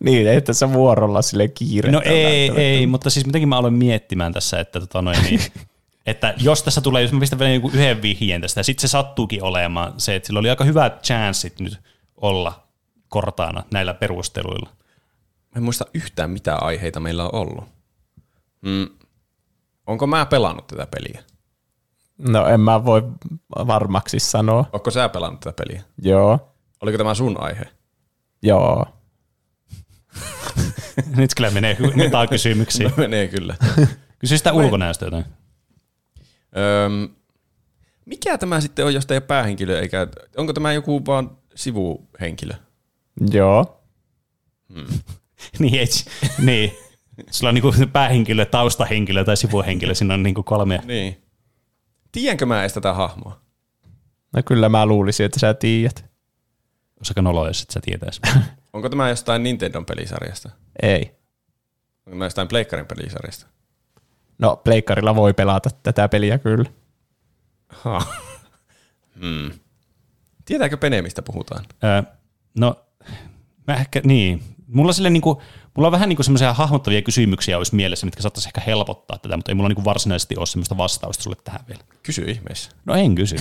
Niin, 0.00 0.28
ei 0.28 0.40
tässä 0.40 0.72
vuorolla 0.72 1.22
sille 1.22 1.48
kiire. 1.48 1.90
No 1.90 2.02
ei, 2.04 2.50
ei, 2.56 2.86
mutta 2.86 3.10
siis 3.10 3.26
mitenkin 3.26 3.48
mä 3.48 3.56
aloin 3.58 3.74
miettimään 3.74 4.32
tässä, 4.32 4.60
että, 4.60 4.80
tota 4.80 5.02
noin, 5.02 5.22
niin, 5.22 5.40
että 6.06 6.34
jos 6.38 6.62
tässä 6.62 6.80
tulee, 6.80 7.02
jos 7.02 7.12
mä 7.12 7.20
pistän 7.20 7.38
vielä 7.38 7.54
joku 7.54 7.70
yhden 7.74 8.02
vihjeen 8.02 8.40
tästä, 8.40 8.60
ja 8.60 8.64
sitten 8.64 8.80
se 8.80 8.88
sattuukin 8.88 9.42
olemaan 9.42 9.94
se, 9.96 10.14
että 10.14 10.26
sillä 10.26 10.40
oli 10.40 10.50
aika 10.50 10.64
hyvät 10.64 11.02
chanssit 11.02 11.60
nyt 11.60 11.80
olla 12.16 12.68
kortaana 13.08 13.62
näillä 13.72 13.94
perusteluilla. 13.94 14.70
Mä 15.54 15.56
en 15.56 15.62
muista 15.62 15.84
yhtään 15.94 16.30
mitä 16.30 16.56
aiheita 16.56 17.00
meillä 17.00 17.24
on 17.24 17.34
ollut. 17.34 17.64
Mm. 18.62 18.88
Onko 19.86 20.06
mä 20.06 20.26
pelannut 20.26 20.66
tätä 20.66 20.86
peliä? 20.86 21.22
No 22.18 22.46
en 22.46 22.60
mä 22.60 22.84
voi 22.84 23.02
varmaksi 23.66 24.18
sanoa. 24.18 24.64
Onko 24.72 24.90
sä 24.90 25.08
pelannut 25.08 25.40
tätä 25.40 25.64
peliä? 25.64 25.82
Joo. 26.02 26.52
Oliko 26.82 26.98
tämä 26.98 27.14
sun 27.14 27.40
aihe? 27.40 27.64
Joo. 28.42 28.86
Nyt 31.16 31.34
kyllä 31.36 31.50
menee 31.50 31.76
metakysymyksiin. 31.94 32.92
Menee 32.96 33.28
kyllä. 33.28 33.54
Kysy 34.18 34.38
sitä 34.38 34.52
ulkonäöstä 34.52 35.04
jotain. 35.04 35.24
Öm, 36.86 37.08
mikä 38.04 38.38
tämä 38.38 38.60
sitten 38.60 38.84
on, 38.84 38.94
jos 38.94 39.06
ei 39.10 39.14
ole 39.14 39.20
päähenkilö, 39.20 39.80
eikä, 39.80 40.06
onko 40.36 40.52
tämä 40.52 40.72
joku 40.72 41.06
vaan 41.06 41.38
sivuhenkilö? 41.56 42.54
Joo. 43.30 43.82
niin, 45.58 45.80
et, 45.80 45.90
niin. 46.38 46.72
Sulla 47.30 47.48
on 47.48 47.54
niinku 47.54 47.72
päähenkilö, 47.92 48.44
taustahenkilö 48.44 49.24
tai 49.24 49.36
sivuhenkilö, 49.36 49.94
siinä 49.94 50.14
on 50.14 50.22
niinku 50.22 50.42
kolme. 50.42 50.80
Niin. 50.84 51.22
Tiedänkö 52.12 52.46
mä 52.46 52.60
edes 52.60 52.72
tätä 52.72 52.92
hahmoa? 52.92 53.40
No 54.32 54.42
kyllä 54.42 54.68
mä 54.68 54.86
luulisin, 54.86 55.26
että 55.26 55.40
sä 55.40 55.54
tiedät. 55.54 56.04
Olisi 56.96 57.10
aika 57.10 57.22
noloa, 57.22 57.46
jos 57.46 57.62
et 57.62 57.70
sä 57.70 57.80
tietäis. 57.80 58.20
Onko 58.72 58.88
tämä 58.88 59.08
jostain 59.08 59.42
Nintendon 59.42 59.86
pelisarjasta? 59.86 60.50
Ei. 60.82 61.00
Onko 62.06 62.10
tämä 62.10 62.24
jostain 62.24 62.48
Pleikkarin 62.48 62.86
pelisarjasta? 62.86 63.46
No, 64.38 64.56
pleikkarilla 64.56 65.14
voi 65.14 65.34
pelata 65.34 65.70
tätä 65.82 66.08
peliä 66.08 66.38
kyllä. 66.38 66.70
Ha. 67.68 68.02
Hmm. 69.20 69.50
Tietääkö 70.46 70.76
Pene, 70.76 71.02
mistä 71.02 71.22
puhutaan? 71.22 71.64
Öö, 71.84 72.02
no, 72.58 72.76
mä 73.66 73.74
ehkä, 73.74 74.00
niin. 74.04 74.42
Mulla, 74.66 74.92
sille 74.92 75.10
niinku, 75.10 75.42
mulla 75.76 75.88
on 75.88 75.92
vähän 75.92 76.08
niinku 76.08 76.22
semmoisia 76.22 76.52
hahmottavia 76.54 77.02
kysymyksiä 77.02 77.58
olisi 77.58 77.74
mielessä, 77.74 78.06
mitkä 78.06 78.22
saattaisi 78.22 78.48
ehkä 78.48 78.60
helpottaa 78.60 79.18
tätä, 79.18 79.36
mutta 79.36 79.50
ei 79.50 79.54
mulla 79.54 79.68
niinku 79.68 79.84
varsinaisesti 79.84 80.36
ole 80.36 80.46
semmoista 80.46 80.76
vastausta 80.76 81.22
sulle 81.22 81.36
tähän 81.44 81.60
vielä. 81.68 81.82
Kysy 82.02 82.22
ihmeessä. 82.22 82.70
No 82.84 82.94
en 82.94 83.14
kysy. 83.14 83.36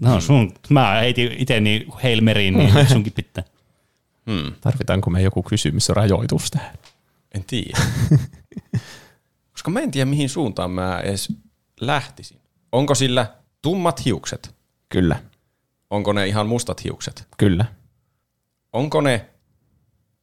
No 0.00 0.20
sun, 0.26 0.52
mä 0.68 0.90
heitin 0.90 1.32
iteni 1.38 1.86
Hail 2.02 2.20
Maryin, 2.20 2.54
niin 2.54 2.88
sunkin 2.92 3.12
pitää. 3.12 3.44
Hmm. 4.30 4.52
Tarvitaanko 4.60 5.10
me 5.10 5.22
joku 5.22 5.42
kysymysrajoitus 5.42 6.50
tähän? 6.50 6.74
En 7.34 7.44
tiedä. 7.46 7.78
Koska 9.52 9.70
mä 9.70 9.80
en 9.80 9.90
tiedä, 9.90 10.10
mihin 10.10 10.28
suuntaan 10.28 10.70
mä 10.70 11.00
edes 11.00 11.32
lähtisin. 11.80 12.40
Onko 12.72 12.94
sillä 12.94 13.26
tummat 13.62 14.04
hiukset? 14.04 14.54
Kyllä. 14.88 15.20
Onko 15.90 16.12
ne 16.12 16.26
ihan 16.26 16.46
mustat 16.46 16.84
hiukset? 16.84 17.28
Kyllä. 17.36 17.64
Onko 18.72 19.00
ne 19.00 19.26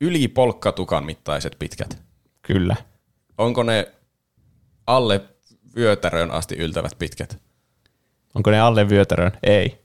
yli 0.02 0.28
polkkatukan 0.28 1.06
mittaiset 1.06 1.56
pitkät? 1.60 2.02
Kyllä. 2.42 2.76
Onko 3.38 3.64
ne 3.64 3.92
alle 4.88 5.22
vyötärön 5.76 6.32
asti 6.32 6.56
yltävät 6.56 6.92
pitkät? 7.00 7.42
Onko 8.36 8.52
ne 8.52 8.60
alle 8.60 8.90
vyötärön? 8.90 9.32
Ei. 9.44 9.84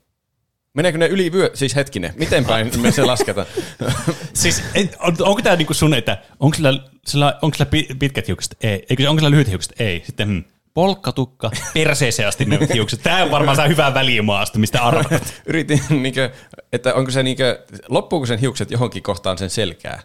Meneekö 0.73 0.97
ne 0.97 1.07
yli 1.07 1.31
vyö... 1.31 1.49
Siis 1.53 1.75
hetkinen, 1.75 2.13
miten 2.15 2.45
päin 2.45 2.71
me 2.81 2.91
se 2.91 3.05
lasketaan? 3.05 3.47
Siis 4.33 4.63
et, 4.73 4.95
on, 4.99 5.15
onko 5.19 5.41
tämä 5.41 5.55
niinku 5.55 5.73
sun, 5.73 5.93
että 5.93 6.17
onko 6.39 6.55
sillä, 6.55 6.73
sillä, 7.05 7.39
onko 7.41 7.55
sillä 7.55 7.65
pi- 7.65 7.87
pitkät 7.99 8.27
hiukset? 8.27 8.57
Ei. 8.61 8.85
Eikö, 8.89 9.09
onko 9.09 9.19
sillä 9.19 9.31
lyhyt 9.31 9.49
hiukset? 9.49 9.81
Ei. 9.81 10.03
Sitten 10.05 10.27
hmm, 10.27 10.43
polkkatukka, 10.73 11.51
perseeseen 11.73 12.27
asti 12.27 12.45
ne 12.45 12.59
hiukset. 12.73 13.03
Tämä 13.03 13.23
on 13.23 13.31
varmaan 13.31 13.55
saa 13.55 13.67
hyvää 13.67 13.93
välimaasta, 13.93 14.59
mistä 14.59 14.83
arvat. 14.83 15.33
Yritin, 15.45 15.81
niinkö, 15.89 16.31
että 16.73 16.93
onko 16.93 17.11
se 17.11 17.23
niinkö, 17.23 17.65
loppuuko 17.89 18.25
sen 18.25 18.39
hiukset 18.39 18.71
johonkin 18.71 19.03
kohtaan 19.03 19.37
sen 19.37 19.49
selkää? 19.49 20.01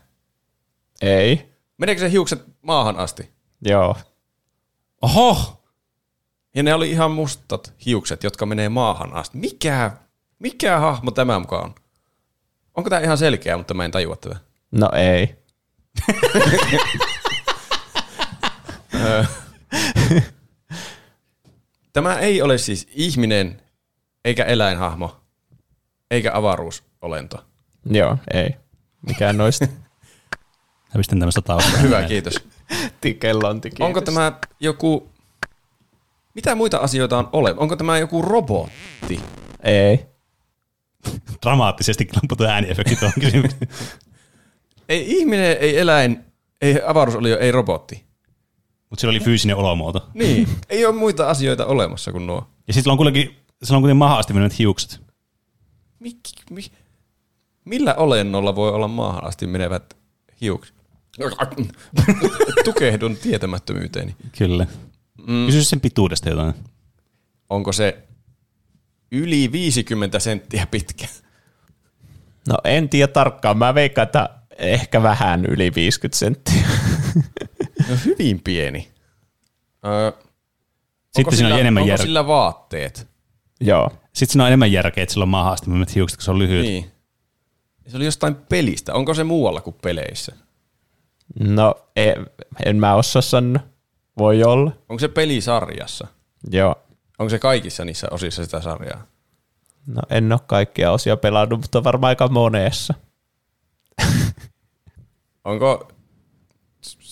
Ei. 1.03 1.55
Meneekö 1.79 2.01
se 2.01 2.11
hiukset 2.11 2.43
maahan 2.63 2.97
asti? 2.97 3.31
Joo. 3.63 3.97
Oho! 5.03 5.61
Ja 6.55 6.63
ne 6.63 6.75
oli 6.75 6.91
ihan 6.91 7.11
mustat 7.11 7.73
hiukset, 7.87 8.25
jotka 8.25 8.47
menee 8.47 8.69
maahan 8.69 9.13
asti. 9.13 9.39
Mikä, 9.39 9.91
mikä 10.39 10.79
hahmo 10.79 11.11
tämä 11.11 11.39
mukaan 11.39 11.65
on? 11.65 11.75
Onko 12.75 12.91
tämä 12.91 13.03
ihan 13.03 13.19
selkeä, 13.19 13.57
mutta 13.57 13.75
mä 13.75 13.85
en 13.85 13.91
tajua 13.91 14.17
tätä? 14.17 14.37
No 14.71 14.91
ei. 14.93 15.35
Tämä 21.95 22.19
ei 22.19 22.43
ole 22.43 22.59
siis 22.59 22.89
ihminen, 22.93 23.63
eikä 24.25 24.45
eläinhahmo, 24.45 25.21
eikä 26.11 26.31
avaruusolento. 26.35 27.45
Joo, 27.91 28.19
ei. 28.35 28.57
Mikään 29.07 29.37
noista. 29.37 29.67
Mä 30.95 30.99
pistän 30.99 31.19
tämmöistä 31.19 31.41
taustaa. 31.41 31.81
Hyvä, 31.81 32.03
kiitos. 32.03 32.35
Kellon 33.21 33.61
tiki. 33.61 33.83
Onko 33.83 34.01
tämä 34.01 34.33
joku... 34.61 35.11
Mitä 36.35 36.55
muita 36.55 36.77
asioita 36.77 37.19
on 37.19 37.29
ole? 37.33 37.55
Onko 37.57 37.77
tämä 37.77 37.99
joku 37.99 38.23
robotti? 38.23 39.21
Ei. 39.63 40.07
Dramaattisesti 41.43 42.09
lamputu 42.17 42.45
ääniefekti 42.45 42.97
tuohon 42.97 43.21
kysymykseen. 43.21 43.69
Ei 44.89 45.19
ihminen, 45.19 45.57
ei 45.61 45.79
eläin, 45.79 46.25
ei 46.61 46.81
avaruusolio, 46.87 47.39
ei 47.39 47.53
robotti. 47.53 48.05
Mutta 48.95 49.01
sillä 49.01 49.11
oli 49.11 49.21
fyysinen 49.21 49.57
olomuoto. 49.57 50.09
Niin, 50.15 50.49
ei 50.69 50.87
ole 50.87 50.95
muita 50.95 51.31
asioita 51.31 51.67
olemassa 51.67 52.13
kuin 52.13 52.27
nuo. 52.27 52.49
Ja 52.67 52.75
sitten 52.75 52.91
on 52.91 52.97
kuitenkin, 52.97 53.37
sillä 53.63 53.77
on 53.77 53.83
kuitenkin 53.83 53.97
maha 53.97 54.19
asti 54.19 54.33
mennyt 54.33 54.59
hiukset. 54.59 55.01
Mik, 56.01 56.19
mi, 56.51 56.65
millä 57.65 57.95
olennolla 57.95 58.57
voi 58.57 58.71
olla 58.71 58.89
maahan 58.89 59.25
asti 59.25 59.47
menevät 59.47 59.97
hiukset? 60.41 60.75
Tukehdun 62.65 63.17
tietämättömyyteeni. 63.17 64.17
Kyllä. 64.39 64.67
Mm. 65.27 65.47
Kysy 65.47 65.65
sen 65.65 65.81
pituudesta 65.81 66.29
jotain. 66.29 66.55
Onko 67.51 67.73
se 67.73 67.99
yli 69.13 69.53
50 69.53 70.19
senttiä 70.19 70.67
pitkä? 70.71 71.07
No 72.49 72.57
en 72.65 72.89
tiedä 72.89 73.13
tarkkaan. 73.13 73.59
Mä 73.59 73.75
veikkaan, 73.75 74.07
että 74.07 74.29
ehkä 74.59 75.03
vähän 75.03 75.47
yli 75.47 75.75
50 75.75 76.19
senttiä. 76.19 76.65
No 77.89 77.97
hyvin 78.05 78.41
pieni. 78.45 78.89
Öö, 79.87 80.13
Sitten 81.17 81.37
siinä 81.37 81.55
on 81.55 81.61
enemmän 81.61 81.81
onko 81.81 81.89
järkeä. 81.91 82.07
sillä 82.07 82.27
vaatteet? 82.27 83.09
Joo. 83.61 83.91
Sitten 84.13 84.33
siinä 84.33 84.43
on 84.45 84.49
enemmän 84.49 84.73
järkeä, 84.73 85.03
että 85.03 85.13
sillä 85.13 85.23
on 85.23 85.29
maha 85.29 85.53
asti 85.53 85.71
mennyt 85.71 85.95
hiukset, 85.95 86.17
kun 86.19 86.25
se 86.25 86.31
on 86.31 86.39
lyhyt. 86.39 86.63
Niin. 86.63 86.91
Se 87.87 87.97
oli 87.97 88.05
jostain 88.05 88.35
pelistä. 88.35 88.95
Onko 88.95 89.15
se 89.15 89.25
muualla 89.25 89.61
kuin 89.61 89.77
peleissä? 89.83 90.37
No 91.41 91.75
en, 91.97 92.27
en 92.65 92.77
mä 92.77 92.95
osaa 92.95 93.23
sanoa. 93.23 93.63
Voi 94.19 94.45
olla. 94.45 94.73
Onko 94.89 94.99
se 95.01 95.09
pelisarjassa? 95.09 96.07
Joo. 96.51 96.75
Onko 97.19 97.31
se 97.31 97.39
kaikissa 97.39 97.85
niissä 97.85 98.07
osissa 98.11 98.45
sitä 98.45 98.61
sarjaa? 98.61 99.07
No 99.87 100.03
en 100.11 100.33
ole 100.33 100.41
kaikkia 100.47 100.91
osia 100.93 101.17
pelannut, 101.17 101.61
mutta 101.61 101.85
varmaan 101.85 102.09
aika 102.09 102.29
monessa. 102.29 102.95
Onko 105.45 105.89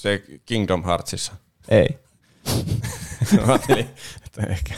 se 0.02 0.22
Kingdom 0.46 0.84
Heartsissa? 0.84 1.32
Ei. 1.68 1.88
Mä 3.36 3.42
ajattelin, 3.52 3.88
että 4.26 4.42
ehkä. 4.42 4.74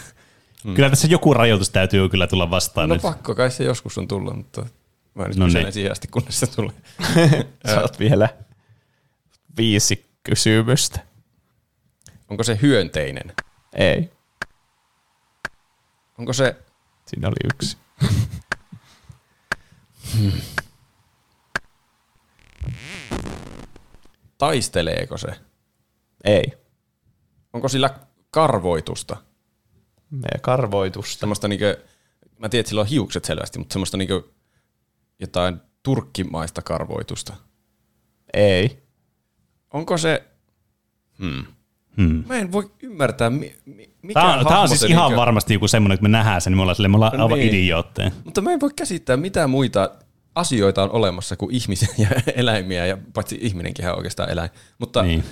Mm. 0.65 0.75
Kyllä 0.75 0.91
tässä 0.91 1.07
joku 1.07 1.35
rajoitus 1.35 1.71
täytyy 1.71 2.09
kyllä 2.09 2.27
tulla 2.27 2.51
vastaan 2.51 2.89
No 2.89 2.95
nyt. 2.95 3.03
pakko 3.03 3.35
kai 3.35 3.51
se 3.51 3.65
joskus 3.65 3.99
on 3.99 4.09
tullut, 4.09 4.37
mutta 4.37 4.67
mä 5.15 5.29
nyt 5.29 5.37
No 5.37 5.47
niin. 5.47 5.73
siihen 5.73 5.93
asti, 5.93 6.09
kunnes 6.09 6.41
se 6.41 6.47
tulee. 6.47 6.73
Sä 7.71 7.81
oot 7.81 7.99
vielä 7.99 8.29
viisi 9.57 10.07
kysymystä. 10.25 11.01
Onko 12.29 12.45
se 12.45 12.59
hyönteinen? 12.63 13.33
Ei. 13.73 14.11
Onko 16.19 16.33
se, 16.33 16.57
Siinä 17.07 17.29
oli 17.29 17.37
yksi. 17.55 17.77
Taisteleeko 24.45 25.19
se? 25.19 25.29
Ei. 26.25 26.45
Onko 27.53 27.69
sillä 27.69 27.91
karvoitusta? 28.31 29.17
Meidän 30.11 30.41
karvoitusta. 30.41 31.21
Semmoista 31.21 31.49
niinkö, 31.49 31.85
mä 32.39 32.49
tiedän, 32.49 32.61
että 32.61 32.69
sillä 32.69 32.81
on 32.81 32.87
hiukset 32.87 33.25
selvästi, 33.25 33.59
mutta 33.59 33.73
semmoista 33.73 33.97
niinkö 33.97 34.23
jotain 35.21 35.57
turkkimaista 35.83 36.63
karvoitusta. 36.63 37.35
Ei. 38.35 38.83
Onko 39.73 39.99
se, 39.99 40.25
hmm. 41.19 41.45
Hmm. 41.97 42.25
Mä 42.27 42.37
en 42.37 42.53
voi 42.53 42.71
ymmärtää, 42.83 43.31
mi, 43.31 43.57
mi, 43.65 43.95
mikä 44.03 44.21
Tämä 44.21 44.27
on, 44.27 44.35
hahmo 44.35 44.49
tämä 44.49 44.61
on 44.61 44.69
siis 44.69 44.81
se 44.81 44.87
ihan 44.87 45.05
niinkö- 45.05 45.21
varmasti 45.21 45.55
joku 45.55 45.69
semmoinen, 45.69 45.95
että 45.95 46.03
me 46.03 46.09
nähdään 46.09 46.41
sen, 46.41 46.51
niin 46.51 46.59
me 46.59 46.63
ollaan, 46.63 46.77
silleen, 46.77 46.91
me 46.91 46.97
ollaan 46.97 47.21
aivan 47.21 47.39
Niin. 47.39 47.49
idiootteja. 47.49 48.11
Mutta 48.25 48.41
mä 48.41 48.53
en 48.53 48.61
voi 48.61 48.71
käsittää, 48.77 49.17
mitä 49.17 49.47
muita 49.47 49.91
asioita 50.35 50.83
on 50.83 50.91
olemassa 50.91 51.37
kuin 51.37 51.55
ihmisiä 51.55 51.89
ja 51.99 52.09
eläimiä, 52.37 52.87
ja 52.87 52.99
paitsi 53.13 53.39
ihminenkin 53.41 53.89
on 53.89 53.97
oikeastaan 53.97 54.31
eläin. 54.31 54.51
Mutta 54.79 55.03
niin. 55.03 55.25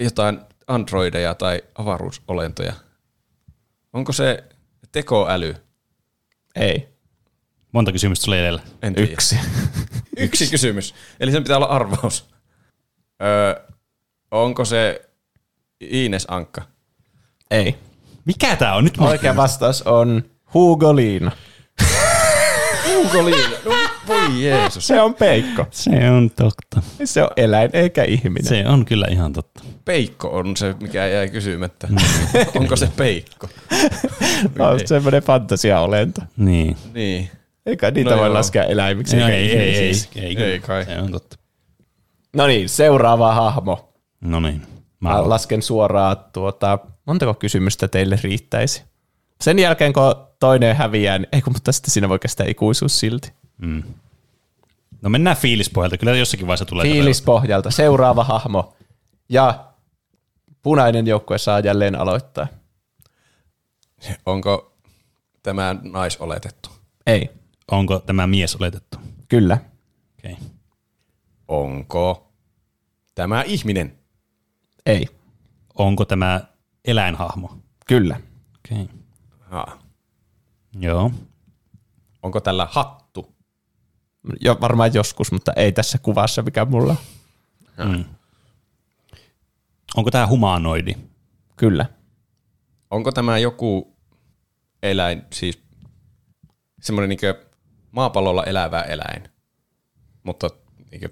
Jotain 0.00 0.40
androideja 0.66 1.34
tai 1.34 1.62
avaruusolentoja. 1.78 2.72
Onko 3.92 4.12
se 4.12 4.44
tekoäly? 4.92 5.54
Ei. 6.56 6.88
Monta 7.72 7.92
kysymystä 7.92 8.24
sulle 8.24 8.40
edellä. 8.40 8.62
En 8.82 8.94
tiedä. 8.94 9.12
Yksi. 9.12 9.38
Yksi 10.16 10.50
kysymys. 10.50 10.94
Eli 11.20 11.32
sen 11.32 11.42
pitää 11.42 11.56
olla 11.56 11.66
arvaus. 11.66 12.28
Öö, 13.22 13.66
onko 14.30 14.64
se 14.64 15.08
Ines 15.80 16.24
Ankka? 16.28 16.62
Ei. 17.50 17.78
Mikä 18.24 18.56
tää 18.56 18.74
on? 18.74 18.84
Nyt. 18.84 18.98
Oikea 18.98 19.36
vastaus 19.36 19.82
on 19.82 20.24
Hugoliina. 20.54 21.32
Ugoliina. 22.96 23.56
No 23.64 23.81
voi 24.12 24.42
Jeesus. 24.44 24.86
Se 24.86 25.00
on 25.00 25.14
peikko. 25.14 25.66
Se 25.70 26.10
on 26.10 26.30
totta. 26.30 26.82
Se 27.04 27.22
on 27.22 27.28
eläin 27.36 27.70
eikä 27.72 28.04
ihminen. 28.04 28.44
Se 28.48 28.64
on 28.66 28.84
kyllä 28.84 29.06
ihan 29.10 29.32
totta. 29.32 29.64
Peikko 29.84 30.28
on 30.28 30.56
se, 30.56 30.74
mikä 30.80 31.06
jäi 31.06 31.28
kysymättä. 31.28 31.88
onko 32.60 32.76
se 32.76 32.88
peikko? 32.96 33.48
on 34.58 34.80
semmoinen 34.86 35.22
fantasiaolento. 35.22 36.20
Niin. 36.36 36.76
Niin. 36.94 37.30
Eikä 37.66 37.90
niitä 37.90 38.10
No 38.10 38.16
voi 38.16 38.26
joo. 38.26 38.34
laskea 38.34 38.64
eläimiksi. 38.64 39.16
Ei, 39.16 39.22
eikä 39.22 39.34
ei, 39.36 39.50
ei, 39.52 39.58
ei, 39.76 39.84
ihmisiksi. 39.84 40.20
ei, 40.20 40.42
Ei 40.42 40.60
kai. 40.60 40.84
Se 40.84 40.98
on 40.98 41.12
totta. 41.12 41.36
No 42.36 42.46
niin, 42.46 42.68
seuraava 42.68 43.34
hahmo. 43.34 43.92
No 44.20 44.40
niin. 44.40 44.62
Mä 45.00 45.08
Mä 45.08 45.28
lasken 45.28 45.62
suoraan, 45.62 46.16
tuota, 46.32 46.78
montako 47.06 47.34
kysymystä 47.34 47.88
teille 47.88 48.18
riittäisi. 48.22 48.82
Sen 49.40 49.58
jälkeen, 49.58 49.92
kun 49.92 50.02
toinen 50.40 50.76
häviää, 50.76 51.18
niin 51.18 51.28
ei 51.32 51.42
kun, 51.42 51.52
mutta 51.52 51.72
sitten 51.72 51.90
siinä 51.90 52.08
voi 52.08 52.18
kestää 52.18 52.46
ikuisuus 52.48 53.00
silti. 53.00 53.32
No 55.02 55.10
mennään 55.10 55.36
fiilispohjalta. 55.36 55.98
Kyllä 55.98 56.16
jossakin 56.16 56.46
vaiheessa 56.46 56.64
tulee. 56.64 56.82
Fiilispohjalta. 56.82 57.70
Seuraava 57.70 58.24
hahmo. 58.24 58.76
Ja 59.28 59.72
punainen 60.62 61.06
joukkue 61.06 61.38
saa 61.38 61.60
jälleen 61.60 61.94
aloittaa. 61.94 62.46
Onko 64.26 64.72
tämä 65.42 65.76
naisoletettu? 65.82 66.70
Ei. 67.06 67.30
Onko 67.70 67.98
tämä 67.98 68.26
mies 68.26 68.56
oletettu? 68.56 68.98
Kyllä. 69.28 69.58
Okei. 70.18 70.32
Okay. 70.32 70.44
Onko 71.48 72.32
tämä 73.14 73.42
ihminen? 73.42 73.98
Ei. 74.86 75.06
Onko 75.74 76.04
tämä 76.04 76.40
eläinhahmo? 76.84 77.58
Kyllä. 77.86 78.20
Okei. 78.58 78.82
Okay. 78.82 78.96
Ha. 79.40 79.78
Joo. 80.78 81.10
Onko 82.22 82.40
tällä 82.40 82.68
hattu? 82.70 83.01
Jo, 84.40 84.58
varmaan 84.60 84.94
joskus, 84.94 85.32
mutta 85.32 85.52
ei 85.56 85.72
tässä 85.72 85.98
kuvassa, 85.98 86.42
mikä 86.42 86.64
mulla 86.64 86.96
on. 87.78 87.90
Mm. 87.92 88.04
Onko 89.96 90.10
tämä 90.10 90.26
humanoidi? 90.26 90.94
Kyllä. 91.56 91.86
Onko 92.90 93.12
tämä 93.12 93.38
joku 93.38 93.96
eläin, 94.82 95.22
siis 95.32 95.62
semmoinen 96.80 97.08
niin 97.08 97.34
maapallolla 97.90 98.44
elävä 98.44 98.82
eläin? 98.82 99.22
Mutta 100.22 100.50
niin 100.90 101.10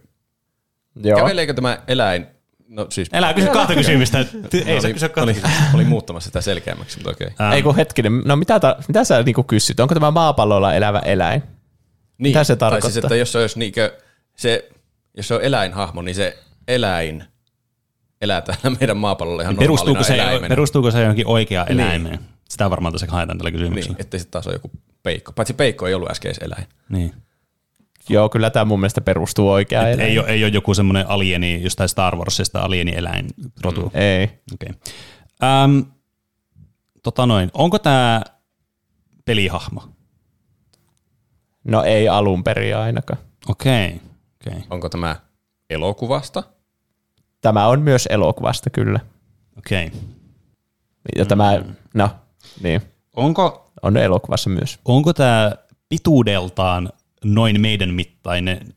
Joo. 0.96 1.18
käveleekö 1.18 1.54
tämä 1.54 1.78
eläin? 1.88 2.26
No 2.68 2.86
siis 2.90 3.08
Älä 3.12 3.34
kysy 3.34 3.48
kahta 3.48 3.74
kysymystä. 3.74 4.18
Ei 4.18 4.80
se 4.80 4.86
oli, 4.86 4.92
kysy 4.94 5.08
kahta 5.08 5.22
oli, 5.22 5.34
kysymystä. 5.34 5.64
oli 5.74 5.84
muuttamassa 5.84 6.26
sitä 6.28 6.40
selkeämmäksi, 6.40 6.96
mutta 6.98 7.10
okei. 7.10 7.26
Ähm, 7.40 7.52
Ei 7.52 7.62
kun 7.62 7.76
hetkinen, 7.76 8.22
no 8.24 8.36
mitä, 8.36 8.60
ta- 8.60 8.76
mitä 8.88 9.04
sä 9.04 9.22
niinku 9.22 9.42
kysyt? 9.42 9.80
Onko 9.80 9.94
tämä 9.94 10.10
maapallolla 10.10 10.74
elävä 10.74 10.98
eläin? 10.98 11.42
Niin, 12.20 12.30
Mitä 12.30 12.44
se 12.44 12.56
Tai 12.56 12.70
tarkoittaa? 12.70 12.90
siis, 12.90 13.04
että 13.04 13.16
jos 13.16 13.32
se 13.32 13.38
olisi 13.38 13.58
niinkö, 13.58 13.98
se, 14.36 14.68
jos 15.16 15.28
se 15.28 15.34
on 15.34 15.42
eläinhahmo, 15.42 16.02
niin 16.02 16.14
se 16.14 16.38
eläin 16.68 17.24
elää 18.20 18.40
täällä 18.40 18.70
meidän 18.80 18.96
maapallolla 18.96 19.42
ihan 19.42 19.56
Perustuuko 19.56 20.02
se, 20.02 20.14
eläimenä. 20.14 20.48
perustuuko 20.48 20.90
se 20.90 21.00
johonkin 21.00 21.26
oikeaan 21.26 21.72
eläimeen? 21.72 22.18
Sitä 22.48 22.70
varmaan 22.70 22.92
tässä 22.92 23.06
haetaan 23.10 23.38
tällä 23.38 23.50
kysymyksellä. 23.50 23.94
Niin, 23.96 24.00
ettei 24.02 24.20
se 24.20 24.26
taas 24.28 24.46
ole 24.46 24.54
joku 24.54 24.70
peikko. 25.02 25.32
Paitsi 25.32 25.54
peikko 25.54 25.86
ei 25.86 25.94
ollut 25.94 26.10
äskeis 26.10 26.38
eläin. 26.38 26.64
Niin. 26.88 27.14
Joo, 28.08 28.28
kyllä 28.28 28.50
tämä 28.50 28.64
mun 28.64 28.80
mielestä 28.80 29.00
perustuu 29.00 29.50
oikeaan 29.50 29.86
Et 29.88 29.92
eläimeen. 29.94 30.10
ei, 30.12 30.18
ole, 30.18 30.28
ei 30.28 30.44
ole 30.44 30.52
joku 30.52 30.74
semmoinen 30.74 31.08
alieni 31.08 31.62
jostain 31.62 31.88
Star 31.88 32.16
Warsista 32.16 32.60
alienieläin 32.60 33.26
rotu. 33.62 33.80
Mm. 33.82 33.90
Ei. 34.00 34.30
Okay. 34.54 34.74
Ähm, 35.44 35.80
tota 37.02 37.26
noin, 37.26 37.50
onko 37.54 37.78
tämä 37.78 38.22
pelihahmo? 39.24 39.82
No 41.64 41.82
ei 41.82 42.08
alun 42.08 42.44
perin 42.44 42.76
ainakaan. 42.76 43.20
Okei. 43.48 43.86
Okay. 43.86 43.98
Okay. 44.46 44.62
Onko 44.70 44.88
tämä 44.88 45.16
elokuvasta? 45.70 46.42
Tämä 47.40 47.66
on 47.66 47.82
myös 47.82 48.06
elokuvasta 48.10 48.70
kyllä. 48.70 49.00
Okay. 49.58 49.90
Ja 51.16 51.26
tämä, 51.26 51.62
no 51.94 52.10
niin, 52.62 52.80
Onko, 53.16 53.72
on 53.82 53.96
elokuvassa 53.96 54.50
myös. 54.50 54.78
onko 54.84 55.12
tämä 55.12 55.52
pituudeltaan 55.88 56.90
noin 57.24 57.60
meidän 57.60 57.94
mittainen? 57.94 58.74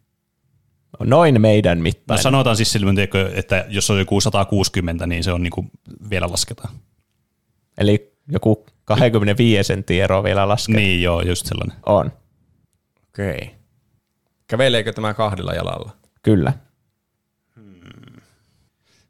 Noin 0.99 1.41
meidän 1.41 1.77
No 1.77 1.83
mittainen. 1.83 2.23
sanotaan 2.23 2.55
siis 2.55 2.71
silloin, 2.71 2.97
että 3.33 3.65
jos 3.69 3.89
on 3.89 3.99
joku 3.99 4.21
160, 4.21 5.07
niin 5.07 5.23
se 5.23 5.31
on 5.31 5.43
niinku, 5.43 5.65
vielä 6.09 6.31
lasketaan. 6.31 6.73
Eli 7.77 8.13
joku 8.27 8.65
25 8.85 9.63
sentin 9.63 10.03
ero 10.03 10.23
vielä 10.23 10.47
laskee. 10.47 10.75
Niin 10.75 11.01
joo, 11.01 11.21
just 11.21 11.45
sellainen. 11.45 11.77
On, 11.85 12.11
Okei. 13.13 13.55
Käveleekö 14.47 14.93
tämä 14.93 15.13
kahdella 15.13 15.53
jalalla? 15.53 15.91
kyllä. 16.23 16.53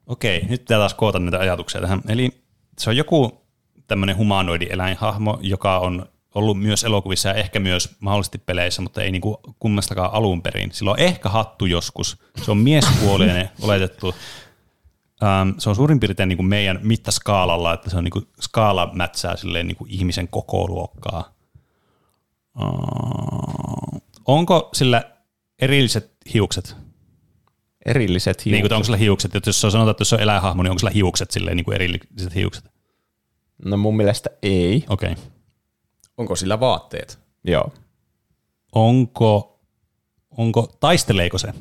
Okei, 0.08 0.46
nyt 0.50 0.62
pitää 0.62 0.78
taas 0.78 0.94
koota 0.94 1.20
näitä 1.20 1.40
ajatuksia 1.40 1.82
tähän. 1.82 2.02
Eli 2.08 2.32
se 2.80 2.90
on 2.90 2.98
joku 2.98 3.42
tämmöinen 3.88 4.18
humanoidi 4.18 4.68
eläinhahmo, 4.70 5.40
joka 5.42 5.80
on 5.80 6.06
ollut 6.36 6.60
myös 6.60 6.84
elokuvissa 6.84 7.30
ja 7.30 7.36
ehkä 7.36 7.60
myös 7.60 7.96
mahdollisesti 8.00 8.38
peleissä, 8.38 8.82
mutta 8.82 9.04
ei 9.04 9.12
niinku 9.12 9.40
kummastakaan 9.60 10.14
alun 10.14 10.42
perin. 10.42 10.72
Sillä 10.72 10.92
on 10.92 11.00
ehkä 11.00 11.30
hattu 11.30 11.66
joskus. 11.66 12.18
Se 12.44 12.52
on 12.52 12.58
miespuolinen 12.58 13.50
oletettu. 13.62 14.16
Ähm, 15.24 15.50
se 15.58 15.70
on 15.70 15.76
suurin 15.76 16.00
piirtein 16.00 16.30
niinku 16.30 16.44
meidän 16.44 16.80
mittaskaalalla, 16.82 17.74
että 17.74 17.90
se 17.90 17.98
on 17.98 18.04
niinku, 18.04 18.22
skaala 18.42 18.92
mätsää 18.94 19.36
silleen 19.36 19.68
niinku 19.68 19.86
ihmisen 19.90 20.28
koko 20.28 20.68
luokkaa. 20.68 21.34
Uh, 22.62 24.02
onko 24.26 24.70
sillä 24.74 25.12
erilliset 25.62 26.12
hiukset? 26.34 26.76
Erilliset 27.86 28.42
Niin 28.46 28.56
hiukset. 28.56 28.70
kuin, 28.70 28.76
onko 28.76 28.84
sillä 28.84 28.98
hiukset, 28.98 29.36
että 29.36 29.50
jos 29.50 29.62
se 29.62 29.72
sanotaan, 29.72 29.92
että 29.92 30.02
jos 30.02 30.10
se 30.10 30.16
on 30.16 30.22
eläinhahmo, 30.22 30.64
niin 30.64 30.72
onko 30.72 30.80
sillä 30.80 30.92
hiukset 30.92 31.32
silleen 31.32 31.58
niin 31.58 31.66
kuin 31.66 31.76
erilliset 31.76 32.36
hiukset? 32.36 32.66
No 33.66 33.78
mun 33.78 33.98
mielestä 33.98 34.30
ei. 34.42 34.86
Okei. 34.90 35.12
Okay. 35.12 35.24
Onko 36.18 36.36
sillä 36.36 36.60
vaatteet? 36.60 37.20
Joo. 37.44 37.74
Onko, 38.76 39.60
onko, 40.38 40.74
taisteleeko 40.80 41.38
se? 41.38 41.54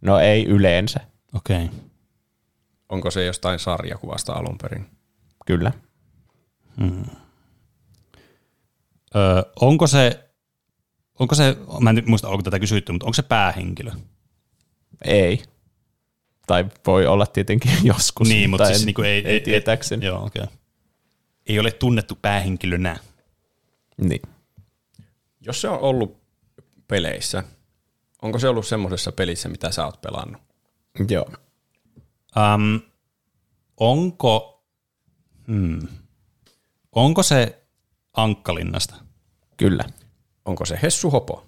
No 0.00 0.18
ei 0.18 0.44
yleensä. 0.44 1.00
Okei. 1.34 1.64
Okay. 1.64 1.78
Onko 2.88 3.10
se 3.10 3.24
jostain 3.24 3.58
sarjakuvasta 3.58 4.32
alun 4.32 4.58
perin? 4.62 4.86
Kyllä. 5.46 5.72
Öö, 9.16 9.42
onko 9.60 9.86
se, 9.86 10.30
onko 11.18 11.34
se, 11.34 11.56
mä 11.80 11.90
en 11.90 11.96
nyt 11.96 12.06
muista, 12.06 12.28
onko 12.28 12.42
tätä 12.42 12.58
kysytty, 12.58 12.92
mutta 12.92 13.06
onko 13.06 13.14
se 13.14 13.22
päähenkilö? 13.22 13.90
Ei. 15.04 15.42
Tai 16.46 16.66
voi 16.86 17.06
olla 17.06 17.26
tietenkin 17.26 17.70
joskus. 17.84 18.28
niin, 18.28 18.50
mutta 18.50 18.66
siis 18.66 18.80
en- 18.80 18.86
niin 18.86 18.94
kuin 18.94 19.08
ei, 19.08 19.26
ei 19.26 19.40
tietääkseni. 19.40 20.06
Joo, 20.06 20.24
okei. 20.24 20.42
Okay. 20.42 20.56
Ei 21.46 21.58
ole 21.58 21.70
tunnettu 21.70 22.18
päähenkilönä. 22.22 22.96
Niin. 23.96 24.22
Jos 25.40 25.60
se 25.60 25.68
on 25.68 25.80
ollut 25.80 26.20
peleissä, 26.88 27.44
onko 28.22 28.38
se 28.38 28.48
ollut 28.48 28.66
semmoisessa 28.66 29.12
pelissä, 29.12 29.48
mitä 29.48 29.70
sä 29.70 29.84
oot 29.86 30.00
pelannut? 30.00 30.42
Joo. 31.08 31.26
Um, 32.36 32.80
onko, 33.76 34.64
hmm, 35.46 35.88
onko 36.92 37.22
se 37.22 37.62
Ankkalinnasta? 38.16 38.94
Kyllä. 39.56 39.84
Onko 40.44 40.64
se 40.66 40.78
Hessu 40.82 41.10
Hopo? 41.10 41.44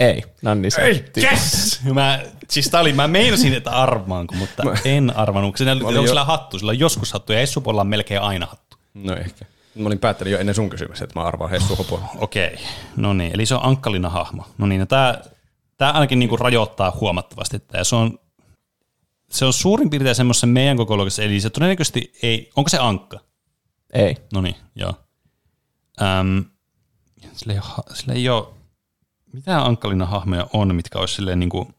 Ei. 0.00 0.22
Nanni 0.42 0.70
se. 0.70 0.82
Ei. 0.82 1.04
Yes! 1.22 1.80
Mä, 1.94 2.20
siis 2.50 2.70
tää 2.70 2.80
oli, 2.80 2.92
mä 2.92 3.08
meinasin, 3.08 3.54
että 3.54 3.70
arvaanko, 3.70 4.34
mutta 4.34 4.62
en 4.84 5.16
arvannut. 5.16 5.56
Sillä, 5.56 5.72
onko 5.72 5.90
jo- 5.90 6.06
sillä 6.06 6.24
hattu? 6.24 6.58
Sillä 6.58 6.70
on 6.70 6.78
joskus 6.78 7.12
hattu 7.12 7.32
ja 7.32 7.40
Essupolla 7.40 7.80
on 7.80 7.86
melkein 7.86 8.20
aina 8.20 8.46
hattu. 8.46 8.76
No 8.94 9.16
ehkä. 9.16 9.44
Mä 9.74 9.86
olin 9.86 9.98
päättänyt 9.98 10.32
jo 10.32 10.38
ennen 10.38 10.54
sun 10.54 10.70
kysymystä, 10.70 11.04
että 11.04 11.20
mä 11.20 11.26
arvaan 11.26 11.50
Hessu 11.50 11.76
Hopo. 11.76 12.00
Okei, 12.18 12.56
no 12.96 13.12
niin, 13.12 13.30
eli 13.34 13.46
se 13.46 13.54
on 13.54 13.64
ankkalina 13.64 14.08
hahmo. 14.08 14.44
No 14.58 14.66
niin, 14.66 14.78
no 14.80 14.86
tää, 14.86 15.20
tää 15.76 15.90
ainakin 15.90 16.18
niinku 16.18 16.36
rajoittaa 16.36 16.96
huomattavasti. 17.00 17.58
Tää. 17.58 17.84
Se 17.84 17.96
on 17.96 18.18
se 19.30 19.44
on 19.44 19.52
suurin 19.52 19.90
piirtein 19.90 20.14
semmoisessa 20.14 20.46
meidän 20.46 20.76
kokoluokassa, 20.76 21.22
eli 21.22 21.40
se 21.40 21.50
todennäköisesti 21.50 22.12
ei, 22.22 22.50
onko 22.56 22.68
se 22.68 22.78
ankka? 22.80 23.20
Ei. 23.92 24.16
No 24.32 24.40
niin, 24.40 24.54
joo. 24.76 24.94
Öm, 26.02 26.44
sillä, 27.32 27.52
ei 27.52 27.58
ole, 27.58 27.96
sillä 27.96 28.14
ei 28.14 28.28
ole, 28.28 28.46
mitä 29.32 29.64
ankkalina 29.64 30.06
hahmoja 30.06 30.46
on, 30.52 30.74
mitkä 30.74 30.98
olisi 30.98 31.14
silleen 31.14 31.40
niin 31.40 31.50
kuin, 31.50 31.74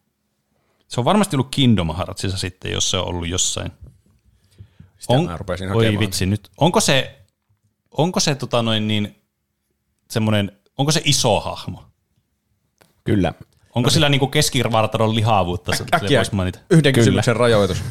se 0.88 1.00
on 1.02 1.06
varmasti 1.06 1.36
ollut 1.36 1.52
Kingdom 1.52 1.96
Heartsissa 1.96 2.38
sitten, 2.38 2.72
jos 2.72 2.92
se 2.92 2.98
on 2.98 3.08
ollut 3.08 3.28
jossain. 3.28 3.72
Sitä 5.00 5.22
mä 5.22 5.38
rupesin 5.38 5.72
Oi 5.72 5.76
hakemaan. 5.76 6.00
vitsi, 6.00 6.26
nyt, 6.26 6.52
onko 6.58 6.80
se, 6.80 7.20
onko 7.92 8.20
se 8.20 8.36
tota 8.36 8.62
noin 8.62 8.88
niin, 8.88 9.22
semmoinen, 10.10 10.52
onko 10.78 10.92
se 10.92 11.02
iso 11.06 11.40
hahmo? 11.40 11.86
Kyllä. 13.04 13.34
Onko 13.76 13.90
sillä 13.90 14.10
niinku 14.10 14.28
keskivartalon 14.28 15.16
lihavuutta? 15.16 15.72
Äkkiä 15.94 16.22
yhden 16.32 16.62
Kyllä. 16.70 16.92
kysymyksen 16.92 17.36
rajoitus. 17.36 17.78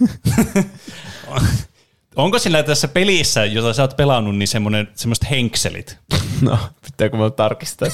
Onko 2.19 2.39
sillä 2.39 2.63
tässä 2.63 2.89
pelissä, 2.89 3.45
jota 3.45 3.73
sä 3.73 3.83
oot 3.83 3.97
pelannut, 3.97 4.37
niin 4.37 4.49
semmoinen, 4.49 4.89
semmoiset 4.95 5.31
henkselit? 5.31 5.99
No, 6.41 6.59
pitääkö 6.85 7.17
mä 7.17 7.31
tarkistaa 7.31 7.89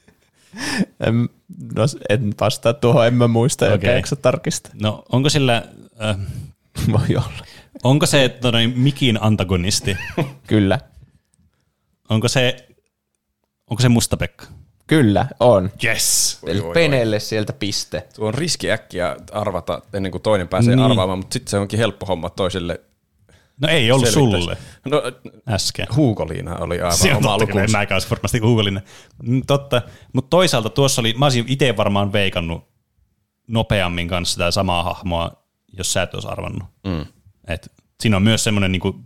en, 1.06 1.28
no, 1.74 1.84
en 2.08 2.34
vastaa 2.40 2.72
tuohon, 2.72 3.06
en 3.06 3.14
mä 3.14 3.28
muista, 3.28 3.74
okay. 3.74 3.94
Jaksa 3.94 4.16
tarkistaa. 4.16 4.72
No, 4.80 5.04
onko 5.12 5.30
sillä, 5.30 5.62
äh, 6.04 6.16
Voi 6.92 7.16
olla. 7.16 7.46
onko 7.84 8.06
se 8.06 8.38
noin, 8.52 8.78
mikin 8.78 9.18
antagonisti? 9.20 9.96
Kyllä. 10.46 10.78
Onko 12.08 12.28
se, 12.28 12.68
onko 13.70 13.80
se 13.82 13.88
Mustapekka? 13.88 14.46
Kyllä, 14.86 15.26
on. 15.40 15.70
Yes. 15.84 16.38
Eli 16.46 16.62
Penelle 16.74 17.20
sieltä 17.20 17.52
piste. 17.52 18.06
Tuo 18.14 18.28
on 18.28 18.34
riski 18.34 18.70
äkkiä 18.70 19.16
arvata 19.32 19.82
ennen 19.92 20.12
kuin 20.12 20.22
toinen 20.22 20.48
pääsee 20.48 20.76
niin. 20.76 20.84
arvaamaan, 20.84 21.18
mutta 21.18 21.32
sitten 21.32 21.50
se 21.50 21.58
onkin 21.58 21.78
helppo 21.78 22.06
homma 22.06 22.30
toiselle 22.30 22.80
No 23.60 23.68
ei 23.68 23.92
ollut 23.92 24.08
selvittää. 24.08 24.40
sulle 24.40 24.56
No, 24.84 25.02
äsken. 25.48 25.86
Huukoliina 25.96 26.56
oli 26.56 26.76
aivan 26.80 26.96
Se 26.96 27.14
oma 27.14 27.20
kyllä, 27.20 27.34
en 27.34 27.40
lukunsa. 27.40 27.78
mäkään 27.78 27.96
olisi 27.96 28.10
varmasti 28.10 28.40
Googleinen. 28.40 28.82
Mm, 29.22 29.42
Totta, 29.46 29.82
mutta 30.12 30.28
toisaalta 30.30 30.70
tuossa 30.70 31.02
oli, 31.02 31.14
mä 31.18 31.24
olisin 31.24 31.44
itse 31.48 31.76
varmaan 31.76 32.12
veikannut 32.12 32.68
nopeammin 33.48 34.08
kanssa 34.08 34.32
sitä 34.32 34.50
samaa 34.50 34.82
hahmoa, 34.82 35.32
jos 35.78 35.92
sä 35.92 36.02
et 36.02 36.14
olisi 36.14 36.28
arvannut. 36.28 36.68
Mm. 36.86 37.06
Et 37.48 37.72
siinä 38.00 38.16
on 38.16 38.22
myös 38.22 38.44
semmoinen 38.44 38.72
niinku, 38.72 39.00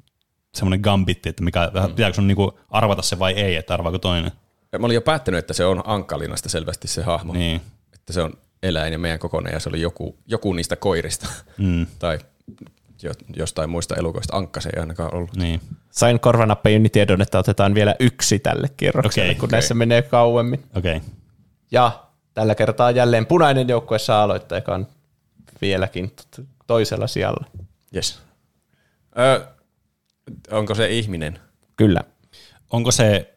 semmoinen 0.55 0.81
gambitti, 0.81 1.29
että 1.29 1.43
mikä, 1.43 1.71
mm. 1.75 1.89
pitääkö 1.95 2.15
sun 2.15 2.27
niinku 2.27 2.59
arvata 2.69 3.03
se 3.03 3.19
vai 3.19 3.33
ei, 3.33 3.57
että 3.57 3.75
arvaako 3.75 3.99
toinen. 3.99 4.33
Ja 4.73 4.79
Mä 4.79 4.87
olin 4.87 4.95
jo 4.95 5.01
päättänyt, 5.01 5.39
että 5.39 5.53
se 5.55 5.65
on 5.65 5.83
Ankkalinasta 5.85 6.49
selvästi 6.49 6.89
se 6.89 7.03
hahmo. 7.03 7.33
Niin. 7.33 7.61
Että 7.95 8.13
se 8.13 8.23
on 8.23 8.33
eläin 8.63 8.93
ja 8.93 8.99
meidän 8.99 9.19
kokoinen 9.19 9.53
ja 9.53 9.61
se 9.61 9.69
oli 9.69 9.81
joku, 9.81 10.19
joku 10.27 10.53
niistä 10.53 10.77
koirista. 10.77 11.27
Mm. 11.59 11.87
tai 11.99 12.19
jostain 13.37 13.71
muista 13.71 13.97
elukoista. 13.97 14.37
Ankka 14.37 14.61
se 14.61 14.71
ei 14.77 14.81
ainakaan 14.81 15.15
ollut. 15.15 15.37
Niin. 15.37 15.61
Sain 15.91 16.21
korvanappeini 16.21 16.89
tiedon, 16.89 17.23
että 17.23 17.39
otetaan 17.39 17.75
vielä 17.75 17.95
yksi 18.01 18.39
tälle 18.39 18.69
kierrokselle, 18.77 19.27
Okei, 19.29 19.35
kun 19.35 19.45
okei. 19.45 19.57
näissä 19.57 19.75
menee 19.75 20.03
kauemmin. 20.03 20.65
Okei. 20.77 20.97
Okay. 20.97 21.09
Ja 21.71 22.05
tällä 22.35 22.55
kertaa 22.55 22.91
jälleen 22.91 23.27
punainen 23.27 23.69
joukkue 23.69 23.99
saa 23.99 24.23
aloittaa, 24.23 24.59
joka 24.59 24.75
on 24.75 24.87
vieläkin 25.61 26.13
toisella 26.67 27.07
sijalla. 27.07 27.47
Yes. 27.97 28.19
Ö, 29.19 29.47
onko 30.51 30.75
se 30.75 30.89
ihminen? 30.89 31.39
Kyllä. 31.77 32.01
Onko 32.71 32.91
se 32.91 33.35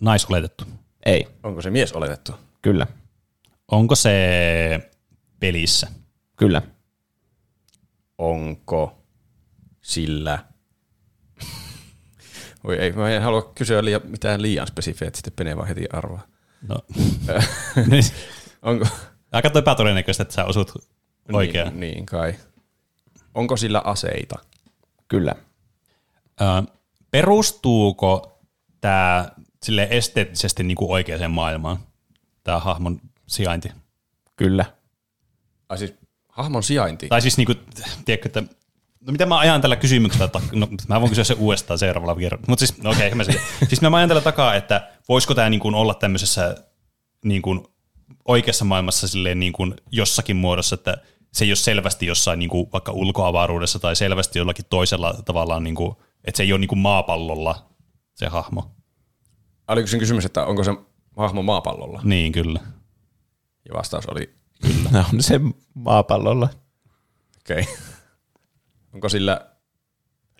naisoletettu? 0.00 0.64
Ei. 1.06 1.28
Onko 1.42 1.62
se 1.62 1.70
mies 1.70 1.92
oletettu? 1.92 2.32
Kyllä. 2.62 2.86
Onko 3.70 3.94
se 3.94 4.90
pelissä? 5.40 5.88
Kyllä. 6.36 6.62
Onko 8.18 9.05
sillä... 9.86 10.38
Voi 12.64 12.78
ei, 12.78 12.92
mä 12.92 13.10
en 13.10 13.22
halua 13.22 13.52
kysyä 13.54 13.84
liian, 13.84 14.00
mitään 14.04 14.42
liian 14.42 14.66
spesifiä, 14.66 15.08
että 15.08 15.18
sitten 15.18 15.32
Pene 15.32 15.56
vaan 15.56 15.68
heti 15.68 15.86
arvaa. 15.92 16.26
No. 16.68 16.76
Niin. 17.90 18.04
Onko... 18.62 18.86
Aika 19.32 19.50
epätodennäköistä, 19.58 20.22
että 20.22 20.34
sä 20.34 20.44
osut 20.44 20.72
oikein. 21.32 21.66
Niin, 21.66 21.80
niin 21.80 22.06
kai. 22.06 22.34
Onko 23.34 23.56
sillä 23.56 23.82
aseita? 23.84 24.38
Kyllä. 25.08 25.34
Ö, 26.40 26.44
perustuuko 27.10 28.40
tämä 28.80 29.28
sille 29.62 29.88
esteettisesti 29.90 30.62
niin 30.62 30.76
kuin 30.76 30.90
oikeaan 30.90 31.30
maailmaan, 31.30 31.78
tämä 32.44 32.58
hahmon 32.58 33.00
sijainti? 33.26 33.68
Kyllä. 34.36 34.64
Ai 35.68 35.78
siis 35.78 35.94
hahmon 36.28 36.62
sijainti? 36.62 37.08
Tai 37.08 37.22
siis, 37.22 37.36
niin 37.36 37.46
kuin, 37.46 37.58
tiedätkö, 38.04 38.28
että 38.28 38.42
No 39.06 39.12
mitä 39.12 39.26
mä 39.26 39.38
ajan 39.38 39.60
tällä 39.60 39.76
kysymyksellä, 39.76 40.28
no 40.52 40.68
mä 40.88 41.00
voin 41.00 41.10
kysyä 41.10 41.24
se 41.24 41.34
uudestaan 41.34 41.78
seuraavalla 41.78 42.16
kerralla. 42.16 42.44
Mutta 42.48 42.66
siis, 42.66 42.82
no 42.82 42.90
okei, 42.90 43.06
okay, 43.06 43.16
mä 43.16 43.24
sen. 43.24 43.40
Siis 43.68 43.80
mä 43.80 43.96
ajan 43.96 44.08
tällä 44.08 44.22
takaa, 44.22 44.54
että 44.54 44.88
voisiko 45.08 45.34
tämä 45.34 45.50
niin 45.50 45.60
kuin 45.60 45.74
olla 45.74 45.94
tämmöisessä 45.94 46.56
niin 47.24 47.42
kuin 47.42 47.66
oikeassa 48.24 48.64
maailmassa 48.64 49.08
silleen 49.08 49.40
niin 49.40 49.52
kuin 49.52 49.74
jossakin 49.90 50.36
muodossa, 50.36 50.74
että 50.74 50.96
se 51.32 51.44
ei 51.44 51.50
ole 51.50 51.56
selvästi 51.56 52.06
jossain 52.06 52.38
niin 52.38 52.48
kuin 52.48 52.68
vaikka 52.72 52.92
ulkoavaruudessa 52.92 53.78
tai 53.78 53.96
selvästi 53.96 54.38
jollakin 54.38 54.64
toisella 54.70 55.14
tavallaan, 55.24 55.64
niin 55.64 55.74
kuin, 55.74 55.96
että 56.24 56.36
se 56.36 56.42
ei 56.42 56.52
ole 56.52 56.58
niin 56.60 56.68
kuin 56.68 56.78
maapallolla 56.78 57.66
se 58.14 58.26
hahmo. 58.26 58.70
Oliko 59.68 59.86
sen 59.86 60.00
kysymys, 60.00 60.24
että 60.24 60.46
onko 60.46 60.64
se 60.64 60.70
hahmo 61.16 61.42
maapallolla? 61.42 62.00
Niin, 62.04 62.32
kyllä. 62.32 62.60
Ja 63.68 63.74
vastaus 63.74 64.06
oli 64.06 64.34
No, 64.92 65.04
on 65.14 65.22
se 65.22 65.40
maapallolla. 65.74 66.48
okei. 67.40 67.60
Okay. 67.60 67.74
Onko 68.96 69.08
sillä 69.08 69.40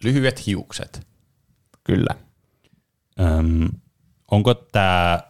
lyhyet 0.03 0.47
hiukset? 0.47 1.07
Kyllä. 1.85 2.15
Öm, 3.21 3.69
onko 4.31 4.55
tämä 4.55 5.21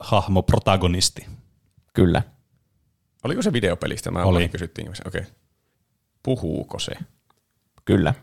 hahmo 0.00 0.42
protagonisti? 0.42 1.26
Kyllä. 1.94 2.22
Oliko 3.24 3.42
se 3.42 3.52
videopelistä? 3.52 4.10
Mä 4.10 4.22
Oli. 4.24 4.48
Kysyttiin. 4.48 4.88
Okei. 4.88 5.02
Okay. 5.06 5.32
Puhuuko 6.22 6.78
se? 6.78 6.92
Kyllä. 7.84 8.14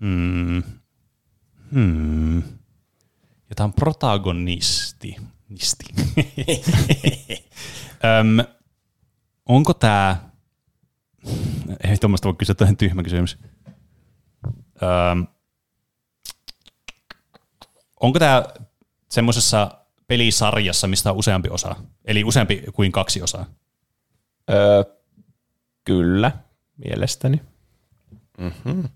Hmm. 0.00 0.62
Hmm. 1.72 2.36
Ja 3.48 3.54
tämä 3.56 3.64
on 3.64 3.72
protagonisti. 3.72 5.16
Nisti. 5.48 5.84
Öm, 8.20 8.46
onko 9.46 9.74
tämä... 9.74 10.16
Ei 11.84 11.96
tuommoista 11.96 12.28
voi 12.28 12.34
kysyä, 12.38 12.54
on 12.60 12.76
tyhmä 12.76 13.02
kysymys. 13.02 13.38
Öm, 14.82 15.26
onko 18.00 18.18
tämä 18.18 18.44
semmoisessa 19.08 19.70
pelisarjassa, 20.06 20.86
mistä 20.86 21.10
on 21.10 21.16
useampi 21.16 21.48
osa? 21.48 21.76
Eli 22.04 22.24
useampi 22.24 22.64
kuin 22.72 22.92
kaksi 22.92 23.22
osaa? 23.22 23.46
Öö, 24.50 24.84
kyllä, 25.84 26.32
mielestäni. 26.76 27.40
Mm-hmm. 28.38 28.88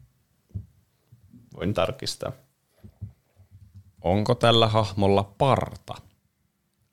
Voin 1.57 1.75
tarkistaa. 1.75 2.33
Onko 4.03 4.35
tällä 4.35 4.69
hahmolla 4.69 5.25
parta? 5.39 5.95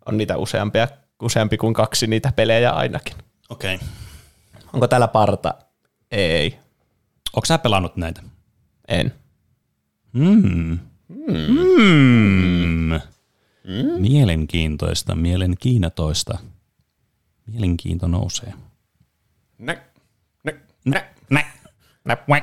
On 0.06 0.18
niitä 0.18 0.38
useampia, 0.38 0.88
useampi 1.22 1.58
kuin 1.58 1.74
kaksi 1.74 2.08
niitä 2.08 2.32
pelejä 2.36 2.72
ainakin. 2.72 3.16
Okei. 3.50 3.76
Okay. 3.76 3.88
Onko 4.74 4.88
täällä 4.88 5.08
parta? 5.08 5.54
Ei. 6.12 6.60
Onko 7.34 7.46
sä 7.46 7.58
pelannut 7.58 7.96
näitä? 7.96 8.22
En. 8.88 9.14
Mm. 10.14 10.80
Mm. 11.10 13.00
Mm. 13.64 14.02
Mielenkiintoista, 14.02 15.16
mielenkiintoista. 15.16 16.38
Mielenkiinto 17.46 18.08
nousee. 18.08 18.54
Nä, 19.58 19.78
nä, 20.44 20.52
nä. 20.86 21.06
Nä. 21.30 21.46
Nä. 22.06 22.18
Nä. 22.28 22.42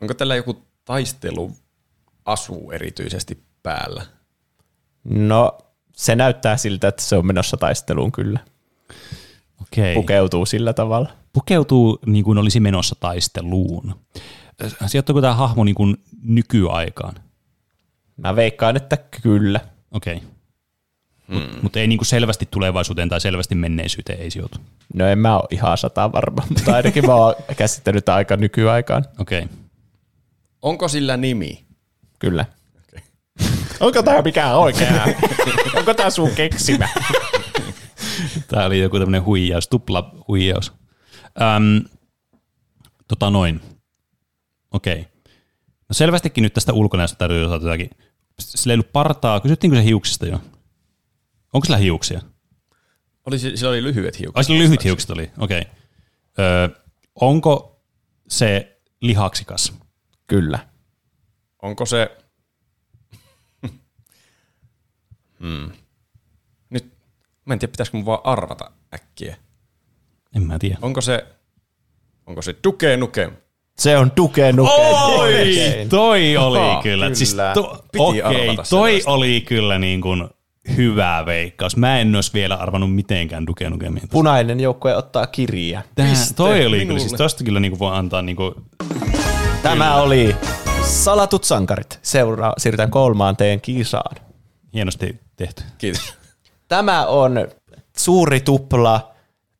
Onko 0.00 0.14
tällä 0.14 0.36
joku 0.36 0.64
taistelu 0.84 1.52
asu 2.24 2.70
erityisesti 2.70 3.42
päällä? 3.62 4.06
No, 5.04 5.58
se 5.96 6.16
näyttää 6.16 6.56
siltä, 6.56 6.88
että 6.88 7.02
se 7.02 7.16
on 7.16 7.26
menossa 7.26 7.56
taisteluun 7.56 8.12
kyllä. 8.12 8.40
Okei. 9.62 9.94
Pukeutuu 9.94 10.46
sillä 10.46 10.72
tavalla. 10.72 11.08
Pukeutuu 11.32 11.98
niin 12.06 12.24
kuin 12.24 12.38
olisi 12.38 12.60
menossa 12.60 12.96
taisteluun. 13.00 13.94
Sijoittuuko 14.86 15.20
tämä 15.20 15.34
hahmo 15.34 15.64
niin 15.64 15.74
kuin 15.74 15.96
nykyaikaan? 16.22 17.14
Mä 18.16 18.36
veikkaan, 18.36 18.76
että 18.76 18.96
kyllä. 19.22 19.60
Okei. 19.92 20.22
Mutta 21.28 21.58
mut 21.62 21.76
ei 21.76 21.86
niin 21.86 21.98
kuin 21.98 22.06
selvästi 22.06 22.48
tulevaisuuteen 22.50 23.08
tai 23.08 23.20
selvästi 23.20 23.54
menneisyyteen 23.54 24.20
ei 24.20 24.30
sijoitu. 24.30 24.58
No 24.94 25.06
en 25.06 25.18
mä 25.18 25.36
ole 25.36 25.46
ihan 25.50 25.78
sata 25.78 26.12
varma, 26.12 26.42
mutta 26.54 26.74
ainakin 26.74 27.06
mä 27.06 27.14
oon 27.14 27.34
käsittänyt 27.56 28.08
aika 28.08 28.36
nykyaikaan. 28.36 29.04
Okei. 29.18 29.48
Onko 30.62 30.88
sillä 30.88 31.16
nimi? 31.16 31.64
Kyllä. 32.18 32.44
Onko 33.80 34.02
tää 34.02 34.22
mikään 34.22 34.56
oikea? 34.56 35.04
Onko 35.78 35.94
tää 35.94 36.10
sun 36.10 36.30
keksimä? 36.30 36.88
Tämä 38.48 38.64
oli 38.64 38.78
joku 38.78 38.98
tämmöinen 38.98 39.24
huijaus, 39.24 39.68
tupla 39.68 40.14
huijaus. 40.28 40.72
Öm, 41.40 41.84
tota 43.08 43.30
noin. 43.30 43.60
Okei. 44.70 45.06
No 45.88 45.92
selvästikin 45.92 46.42
nyt 46.42 46.54
tästä 46.54 46.72
ulkonäöstä 46.72 47.18
täytyy 47.18 47.44
osata 47.44 47.64
jotakin. 47.64 47.90
Sillä 48.38 48.72
ei 48.72 48.74
ollut 48.74 48.92
partaa. 48.92 49.40
Kysyttiinkö 49.40 49.76
se 49.76 49.84
hiuksista 49.84 50.26
jo? 50.26 50.40
Onko 51.52 51.64
sillä 51.64 51.76
hiuksia? 51.76 52.20
Oli, 53.26 53.38
sillä 53.38 53.68
oli 53.68 53.82
lyhyet 53.82 54.18
hiukset. 54.18 54.36
Ai 54.36 54.44
sillä 54.44 54.58
lyhyt 54.58 54.84
hiukset 54.84 55.10
oli, 55.10 55.30
okei. 55.38 55.62
Öö, 56.38 56.68
onko 57.14 57.82
se 58.28 58.80
lihaksikas? 59.00 59.72
Kyllä. 60.26 60.68
Onko 61.62 61.86
se... 61.86 62.18
hmm. 65.40 65.72
Mä 67.48 67.52
en 67.54 67.58
tiedä, 67.58 67.70
pitäisikö 67.70 67.96
mun 67.96 68.06
vaan 68.06 68.20
arvata 68.24 68.70
äkkiä. 68.94 69.36
En 70.36 70.42
mä 70.42 70.58
tiedä. 70.58 70.78
Onko 70.82 71.00
se... 71.00 71.26
Onko 72.26 72.42
se 72.42 72.56
Duke 72.64 72.96
Nukem? 72.96 73.30
Se 73.78 73.96
on 73.98 74.12
Duke 74.16 74.52
Nukem. 74.52 74.74
Oi, 75.18 75.86
toi 75.88 76.36
oli 76.36 76.58
Aha, 76.58 76.82
kyllä. 76.82 77.04
kyllä. 77.04 77.14
Siis 77.14 77.36
to, 77.54 77.84
Piti 77.92 78.04
okei, 78.04 78.22
arvata 78.22 78.62
toi 78.70 78.88
sellaista. 78.90 79.10
oli 79.10 79.40
kyllä 79.40 79.78
niin 79.78 80.00
kuin 80.00 80.28
hyvä 80.76 81.22
veikkaus. 81.26 81.76
Mä 81.76 81.98
en 82.00 82.14
olisi 82.14 82.32
vielä 82.34 82.54
arvannut 82.54 82.94
mitenkään 82.94 83.46
Duke 83.46 83.70
Nukemia. 83.70 84.02
Punainen 84.10 84.60
joukkue 84.60 84.96
ottaa 84.96 85.26
kirjaa. 85.26 85.82
Tää, 85.94 86.08
Piste 86.08 86.34
toi 86.34 86.66
oli 86.66 86.86
kyllä, 86.86 86.98
siis 87.00 87.12
tosta 87.12 87.44
kyllä 87.44 87.60
niin 87.60 87.70
kuin 87.70 87.78
voi 87.78 87.96
antaa 87.96 88.22
niin 88.22 88.36
kuin, 88.36 88.54
Tämä 89.62 89.96
oli 89.96 90.36
Salatut 90.84 91.44
sankarit. 91.44 91.98
Seuraa, 92.02 92.52
siirrytään 92.58 92.90
kolmanteen 92.90 93.60
kisaan. 93.60 94.16
hienosti 94.74 95.20
tehty. 95.36 95.62
Kiitos. 95.78 96.17
Tämä 96.68 97.06
on 97.06 97.48
suuri 97.96 98.40
tupla, 98.40 99.12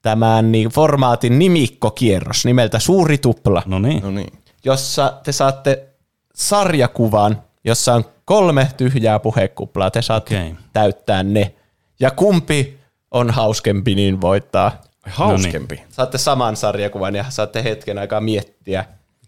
tämän 0.02 0.52
niin, 0.52 0.68
formaatin 0.68 1.38
nimikkokierros 1.38 2.44
nimeltä 2.44 2.78
Suuri 2.78 3.18
tupla, 3.18 3.62
No 3.66 3.78
niin. 3.78 4.02
No 4.02 4.10
niin. 4.10 4.32
jossa 4.64 5.20
te 5.24 5.32
saatte 5.32 5.88
sarjakuvan, 6.34 7.42
jossa 7.64 7.94
on 7.94 8.04
kolme 8.24 8.68
tyhjää 8.76 9.18
puhekuplaa. 9.18 9.90
Te 9.90 10.02
saatte 10.02 10.36
Okei. 10.36 10.54
täyttää 10.72 11.22
ne. 11.22 11.54
Ja 12.00 12.10
kumpi 12.10 12.78
on 13.10 13.30
hauskempi, 13.30 13.94
niin 13.94 14.20
voittaa. 14.20 14.80
Hauskempi. 15.06 15.82
Saatte 15.88 16.18
saman 16.18 16.56
sarjakuvan 16.56 17.14
ja 17.14 17.24
saatte 17.28 17.64
hetken 17.64 17.98
aikaa 17.98 18.20
miettiä, 18.20 18.84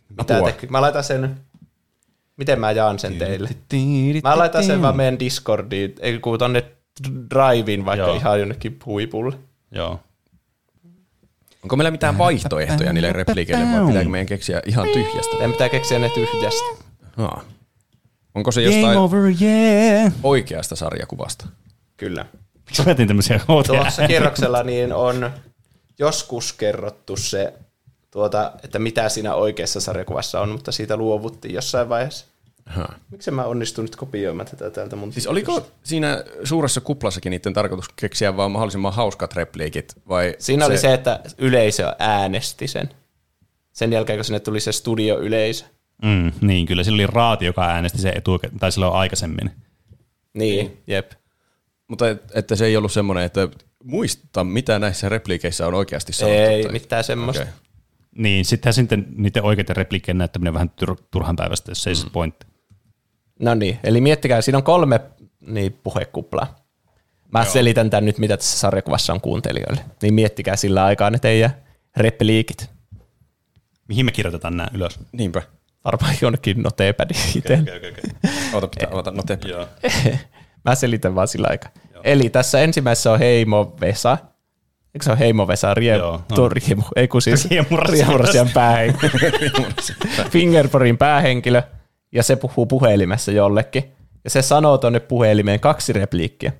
mitä 0.08 0.42
te... 0.42 0.66
Mä 0.68 0.80
laitan 0.80 1.04
sen... 1.04 1.36
Miten 2.36 2.60
mä 2.60 2.70
jaan 2.70 2.98
sen 2.98 3.18
teille? 3.18 3.48
Mä 4.22 4.38
laitan 4.38 4.64
sen 4.64 4.82
vaan 4.82 4.96
meidän 4.96 5.18
Discordiin, 5.18 5.94
ei 6.00 6.18
kun 6.18 6.38
tonne 6.38 6.64
Driveen 7.30 7.84
vaikka 7.84 8.06
Joo. 8.06 8.16
ihan 8.16 8.40
jonnekin 8.40 8.78
huipulle. 8.86 9.36
Joo. 9.70 10.00
Onko 11.62 11.76
meillä 11.76 11.90
mitään 11.90 12.18
vaihtoehtoja 12.18 12.92
niille 12.92 13.12
repliikeille 13.12 13.64
vai 13.64 13.86
pitääkö 13.86 14.08
meidän 14.08 14.26
keksiä 14.26 14.62
ihan 14.66 14.88
tyhjästä? 14.92 15.32
Meidän 15.32 15.52
pitää 15.52 15.68
keksiä 15.68 15.98
ne 15.98 16.08
tyhjästä. 16.08 16.84
No. 17.16 17.30
Onko 18.34 18.52
se 18.52 18.62
jostain 18.62 18.98
over, 18.98 19.20
yeah. 19.42 20.12
oikeasta 20.22 20.76
sarjakuvasta? 20.76 21.46
Kyllä. 21.96 22.26
Mä 22.78 22.84
mietin 22.84 23.08
tämmöisiä. 23.08 23.40
Tuossa 23.66 24.06
kierroksella 24.06 24.62
niin 24.62 24.92
on 24.92 25.30
joskus 25.98 26.52
kerrottu 26.52 27.16
se, 27.16 27.54
tuota, 28.10 28.52
että 28.62 28.78
mitä 28.78 29.08
siinä 29.08 29.34
oikeassa 29.34 29.80
sarjakuvassa 29.80 30.40
on, 30.40 30.48
mutta 30.48 30.72
siitä 30.72 30.96
luovuttiin 30.96 31.54
jossain 31.54 31.88
vaiheessa. 31.88 32.26
Aha. 32.70 32.88
Miksi 33.10 33.30
mä 33.30 33.44
onnistun 33.44 33.84
nyt 33.84 33.96
kopioimaan 33.96 34.48
tätä 34.48 34.70
täältä 34.70 34.96
mun 34.96 35.12
Siis 35.12 35.26
oliko 35.26 35.66
siinä 35.82 36.24
suuressa 36.44 36.80
kuplassakin 36.80 37.30
niiden 37.30 37.52
tarkoitus 37.52 37.88
keksiä 37.88 38.36
vaan 38.36 38.50
mahdollisimman 38.50 38.92
hauskat 38.92 39.34
repliikit? 39.34 39.94
Vai 40.08 40.34
Siinä 40.38 40.66
oli 40.66 40.78
se, 40.78 40.94
että 40.94 41.20
yleisö 41.38 41.94
äänesti 41.98 42.68
sen. 42.68 42.88
Sen 43.72 43.92
jälkeen, 43.92 44.18
kun 44.18 44.24
sinne 44.24 44.40
tuli 44.40 44.60
se 44.60 44.72
studioyleisö. 44.72 45.64
Mm, 46.02 46.32
niin, 46.40 46.66
kyllä 46.66 46.84
sillä 46.84 46.96
oli 46.96 47.06
raati, 47.06 47.44
joka 47.44 47.66
äänesti 47.66 47.98
sen 47.98 48.16
etu, 48.16 48.40
tai 48.60 48.72
silloin 48.72 48.94
aikaisemmin. 48.94 49.50
Niin, 50.34 50.82
jep. 50.86 51.12
Mutta 51.88 52.08
et, 52.08 52.22
että 52.34 52.56
se 52.56 52.66
ei 52.66 52.76
ollut 52.76 52.92
semmoinen, 52.92 53.24
että 53.24 53.48
muista, 53.84 54.44
mitä 54.44 54.78
näissä 54.78 55.08
repliikeissä 55.08 55.66
on 55.66 55.74
oikeasti 55.74 56.12
sanottu. 56.12 56.40
Ei 56.40 56.62
tai- 56.62 56.72
mitään 56.72 57.04
semmoista. 57.04 57.42
Okei. 57.42 57.54
Niin, 58.16 58.44
sittenhän 58.44 58.74
sitten 58.74 59.06
niiden 59.16 59.42
oikeiden 59.42 59.76
repliikkien 59.76 60.18
näyttäminen 60.18 60.54
vähän 60.54 60.70
tur- 60.84 61.02
turhan 61.10 61.36
päivästä, 61.36 61.70
jos 61.70 61.86
ei 61.86 61.94
mm. 61.94 61.96
se 61.96 62.06
pointti. 62.12 62.46
No 63.40 63.54
niin, 63.54 63.78
eli 63.84 64.00
miettikää, 64.00 64.40
siinä 64.40 64.58
on 64.58 64.64
kolme 64.64 65.00
niin, 65.40 65.78
puhekuplaa. 65.82 66.56
Mä 67.32 67.38
Joo. 67.38 67.52
selitän 67.52 67.90
tämän 67.90 68.04
nyt, 68.04 68.18
mitä 68.18 68.36
tässä 68.36 68.58
sarjakuvassa 68.58 69.12
on 69.12 69.20
kuuntelijoille. 69.20 69.80
Niin 70.02 70.14
miettikää 70.14 70.56
sillä 70.56 70.84
aikaa 70.84 71.10
ne 71.10 71.18
teidän 71.18 71.50
repliikit. 71.96 72.70
Mihin 73.88 74.04
me 74.04 74.12
kirjoitetaan 74.12 74.56
nämä 74.56 74.68
ylös? 74.74 74.98
Niinpä. 75.12 75.42
Varmaan 75.84 76.14
jonnekin 76.20 76.62
noteepädiin 76.62 77.20
itse. 77.36 77.58
Okay, 77.62 77.76
okay, 77.76 77.90
okay. 77.90 78.30
Ota, 78.54 78.68
pitää 78.68 78.88
avata. 78.92 79.48
Joo. 79.48 79.68
Mä 80.64 80.74
selitän 80.74 81.14
vaan 81.14 81.28
sillä 81.28 81.46
aikaa. 81.50 81.70
Eli 82.04 82.30
tässä 82.30 82.60
ensimmäisessä 82.60 83.12
on 83.12 83.18
Heimo 83.18 83.76
Vesa. 83.80 84.18
Eikö 84.94 85.04
se 85.04 85.10
ole 85.10 85.18
Heimo 85.18 85.48
Vesa? 85.48 85.74
Rie, 85.74 85.96
Joo, 85.96 86.22
tuo 86.34 86.48
Riemu, 86.48 86.82
ei 86.96 87.08
kun 87.08 87.22
siis. 87.22 87.48
Riemurasian 87.88 88.50
päähenkilö. 88.54 89.10
Fingerporin 90.30 90.98
päähenkilö. 90.98 91.62
Ja 92.12 92.22
se 92.22 92.36
puhuu 92.36 92.66
puhelimessa 92.66 93.32
jollekin. 93.32 93.92
Ja 94.24 94.30
se 94.30 94.42
sanoo 94.42 94.78
tuonne 94.78 95.00
puhelimeen 95.00 95.60
kaksi 95.60 95.92
repliikkiä 95.92 96.52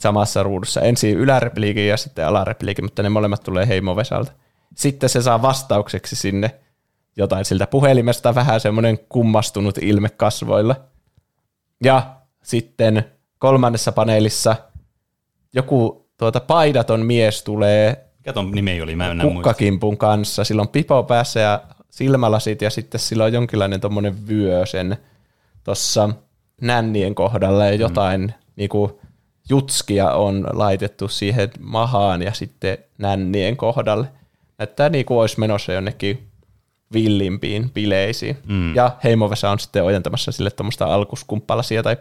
samassa 0.00 0.42
ruudussa. 0.42 0.80
Ensin 0.80 1.16
ylärepliikin 1.16 1.88
ja 1.88 1.96
sitten 1.96 2.26
alarepliikin, 2.26 2.84
mutta 2.84 3.02
ne 3.02 3.08
molemmat 3.08 3.42
tulee 3.42 3.68
Heimo 3.68 3.96
Vesalta. 3.96 4.32
Sitten 4.76 5.08
se 5.08 5.22
saa 5.22 5.42
vastaukseksi 5.42 6.16
sinne 6.16 6.60
jotain 7.16 7.44
siltä 7.44 7.66
puhelimesta, 7.66 8.34
vähän 8.34 8.60
semmoinen 8.60 8.98
kummastunut 9.08 9.78
ilme 9.78 10.08
kasvoilla. 10.08 10.76
Ja 11.84 12.16
sitten 12.42 13.04
kolmannessa 13.38 13.92
paneelissa 13.92 14.56
joku 15.54 16.08
tuota 16.16 16.40
paidaton 16.40 17.06
mies 17.06 17.42
tulee 17.42 18.04
Mikä 18.18 18.32
ton 18.32 18.50
nimi 18.50 18.82
oli? 18.82 18.96
Mä 18.96 19.06
en 19.06 19.10
enää 19.10 19.24
muista. 19.24 19.36
kukkakimpun 19.36 19.96
kanssa. 19.96 20.44
Sillä 20.44 20.62
on 20.62 20.68
pipo 20.68 21.02
päässä 21.02 21.40
ja 21.40 21.60
silmälasit 21.94 22.62
ja 22.62 22.70
sitten 22.70 23.00
sillä 23.00 23.24
on 23.24 23.32
jonkinlainen 23.32 23.80
tommonen 23.80 24.28
vyö 24.28 24.66
sen 24.66 24.96
tuossa 25.64 26.10
nännien 26.60 27.14
kohdalla 27.14 27.64
ja 27.64 27.74
jotain 27.74 28.20
mm. 28.20 28.32
niinku 28.56 29.00
jutskia 29.48 30.10
on 30.10 30.46
laitettu 30.52 31.08
siihen 31.08 31.50
mahaan 31.60 32.22
ja 32.22 32.32
sitten 32.32 32.78
nännien 32.98 33.56
kohdalle. 33.56 34.06
Näyttää 34.58 34.88
niinku 34.88 35.18
olisi 35.18 35.40
menossa 35.40 35.72
jonnekin 35.72 36.28
villimpiin 36.92 37.70
bileisiin. 37.70 38.36
Mm. 38.46 38.74
Ja 38.74 38.96
heimovesa 39.04 39.50
on 39.50 39.58
sitten 39.58 39.84
ojentamassa 39.84 40.32
sille 40.32 40.50
tuommoista 40.50 40.84
alkuskumppalasia 40.84 41.82
tai 41.82 41.96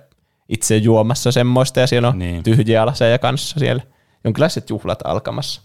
itse 0.50 0.78
juomassa 0.78 1.32
semmoista 1.32 1.80
ja 1.80 1.88
siellä 1.88 2.08
on 2.08 2.20
Niin. 2.20 2.32
niin. 2.32 2.44
tyhjiä 2.44 2.86
laseja 2.86 3.20
kanssa 3.20 3.60
siellä. 3.60 3.84
Jonkinlaiset 4.24 4.70
juhlat 4.70 5.00
alkamassa. 5.04 5.62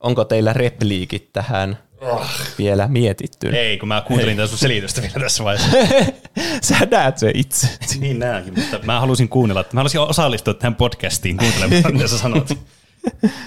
Onko 0.00 0.24
teillä 0.24 0.52
repliikit 0.52 1.32
tähän 1.32 1.78
oh. 2.04 2.30
vielä 2.58 2.88
mietitty? 2.88 3.48
Ei, 3.48 3.78
kun 3.78 3.88
mä 3.88 4.02
kuuntelin 4.06 4.36
tätä 4.36 4.46
sun 4.46 4.58
selitystä 4.58 5.02
vielä 5.02 5.14
tässä 5.20 5.44
vaiheessa. 5.44 5.76
Sä 6.68 6.78
näet 6.90 7.18
se 7.18 7.30
itse. 7.34 7.68
niin 8.00 8.18
näenkin, 8.18 8.54
mutta 8.60 8.78
mä 8.82 9.00
halusin 9.00 9.28
kuunnella, 9.28 9.60
että 9.60 9.74
mä 9.74 9.80
halusin 9.80 10.00
osallistua 10.00 10.54
tähän 10.54 10.74
podcastiin 10.74 11.36
kuuntelemaan, 11.36 11.94
mitä 11.94 12.08
sä 12.08 12.18
sanot. 12.18 12.48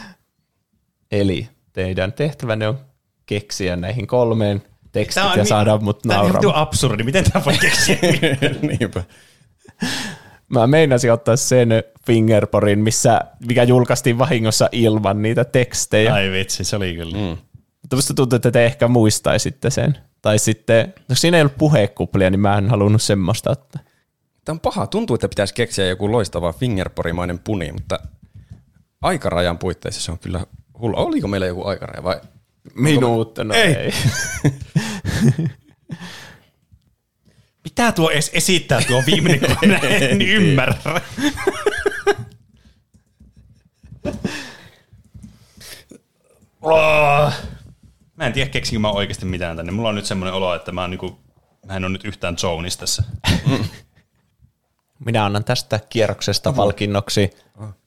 Eli 1.11 1.47
teidän 1.73 2.13
tehtävänne 2.13 2.67
on 2.67 2.79
keksiä 3.25 3.75
näihin 3.75 4.07
kolmeen 4.07 4.63
tekstit 4.91 5.23
on 5.23 5.29
ja 5.29 5.35
niin- 5.35 5.47
saada 5.47 5.77
mut 5.77 5.99
Tämä 6.01 6.19
on 6.19 6.25
ihan 6.25 6.33
nauramaan. 6.33 6.61
absurdi, 6.61 7.03
miten 7.03 7.31
tämä 7.31 7.45
voi 7.45 7.57
keksiä? 7.57 7.97
Niinpä. 8.79 9.03
Mä 10.49 10.67
meinasin 10.67 11.11
ottaa 11.11 11.35
sen 11.35 11.69
fingerporin, 12.05 12.79
missä, 12.79 13.21
mikä 13.47 13.63
julkaistiin 13.63 14.17
vahingossa 14.17 14.69
ilman 14.71 15.21
niitä 15.21 15.45
tekstejä. 15.45 16.13
Ai 16.13 16.31
vitsi, 16.31 16.63
se 16.63 16.75
oli 16.75 16.95
kyllä. 16.95 17.17
Mm. 17.17 17.37
Mutta 17.87 17.95
musta 17.95 18.13
tuntuu, 18.13 18.35
että 18.35 18.51
te 18.51 18.65
ehkä 18.65 18.87
muistaisitte 18.87 19.69
sen. 19.69 19.97
Tai 20.21 20.39
sitten, 20.39 20.93
no 21.09 21.15
siinä 21.15 21.37
ei 21.37 21.41
ollut 21.41 21.57
puhekuplia, 21.57 22.29
niin 22.29 22.39
mä 22.39 22.57
en 22.57 22.69
halunnut 22.69 23.01
semmoista 23.01 23.51
ottaa. 23.51 23.81
Tämä 24.45 24.53
on 24.53 24.59
paha. 24.59 24.87
Tuntuu, 24.87 25.13
että 25.13 25.29
pitäisi 25.29 25.53
keksiä 25.53 25.85
joku 25.85 26.11
loistava 26.11 26.53
fingerporimainen 26.53 27.39
puni, 27.39 27.71
mutta 27.71 27.99
aikarajan 29.01 29.57
puitteissa 29.57 30.01
se 30.01 30.11
on 30.11 30.19
kyllä 30.19 30.45
hullu. 30.79 30.95
Oliko 30.97 31.27
meillä 31.27 31.47
joku 31.47 31.67
aikaraja 31.67 32.03
vai? 32.03 32.21
Minuutta, 32.75 33.43
no 33.43 33.53
Ei. 33.53 33.73
ei. 33.75 33.93
Mitä 37.63 37.91
tuo 37.91 38.09
edes 38.09 38.31
esittää 38.33 38.81
tuo 38.87 39.03
viimeinen 39.05 39.55
kone? 39.59 39.79
En 39.83 40.21
ymmärrä. 40.21 41.01
Oh. 46.61 47.33
Mä 48.17 48.25
en 48.25 48.33
tiedä, 48.33 48.49
keksinkö 48.49 48.79
mä 48.79 48.91
oikeasti 48.91 49.25
mitään 49.25 49.57
tänne. 49.57 49.71
Mulla 49.71 49.89
on 49.89 49.95
nyt 49.95 50.05
semmoinen 50.05 50.33
olo, 50.33 50.55
että 50.55 50.71
mä, 50.71 50.87
niinku, 50.87 51.19
mä 51.65 51.75
en 51.75 51.83
ole 51.83 51.91
nyt 51.91 52.05
yhtään 52.05 52.37
zonis 52.37 52.77
tässä. 52.77 53.03
Minä 55.05 55.25
annan 55.25 55.43
tästä 55.43 55.79
kierroksesta 55.89 56.53
palkinnoksi 56.53 57.29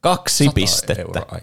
kaksi 0.01 0.49
pistettä. 0.55 1.03
Euroa, 1.03 1.39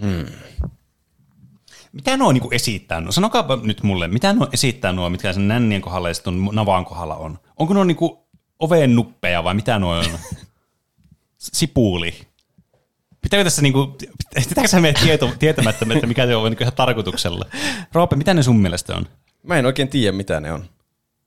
hmm. 0.00 0.26
Mitä 1.92 2.16
nuo 2.16 2.32
niinku 2.32 2.48
esittää? 2.52 3.00
No, 3.00 3.12
sanokaapa 3.12 3.58
nyt 3.62 3.82
mulle, 3.82 4.08
mitä 4.08 4.32
nuo 4.32 4.48
esittää 4.52 4.92
nuo, 4.92 5.10
mitkä 5.10 5.32
sen 5.32 5.48
nännien 5.48 5.82
kohdalla 5.82 6.08
ja 6.08 6.14
navaan 6.52 6.84
kohdalla 6.84 7.16
on? 7.16 7.38
Onko 7.56 7.74
nuo 7.74 7.84
niinku 7.84 8.28
oveen 8.58 8.96
nuppeja 8.96 9.44
vai 9.44 9.54
mitä 9.54 9.78
nuo 9.78 9.94
on? 9.94 10.04
Sipuuli. 11.52 12.14
Pitääkö 13.22 13.44
tässä 13.44 13.62
niinku, 13.62 13.96
pitääkö 14.48 14.68
sä 14.68 14.80
meidät 14.80 15.02
tieto, 15.02 15.30
tietämättä, 15.38 15.86
että 15.94 16.06
mikä 16.06 16.26
se 16.26 16.36
on 16.36 16.50
niinku 16.50 16.64
ihan 16.64 16.72
tarkoituksella? 16.72 17.44
Roope, 17.92 18.16
mitä 18.16 18.34
ne 18.34 18.42
sun 18.42 18.60
mielestä 18.60 18.96
on? 18.96 19.06
Mä 19.42 19.56
en 19.56 19.66
oikein 19.66 19.88
tiedä, 19.88 20.16
mitä 20.16 20.40
ne 20.40 20.52
on. 20.52 20.64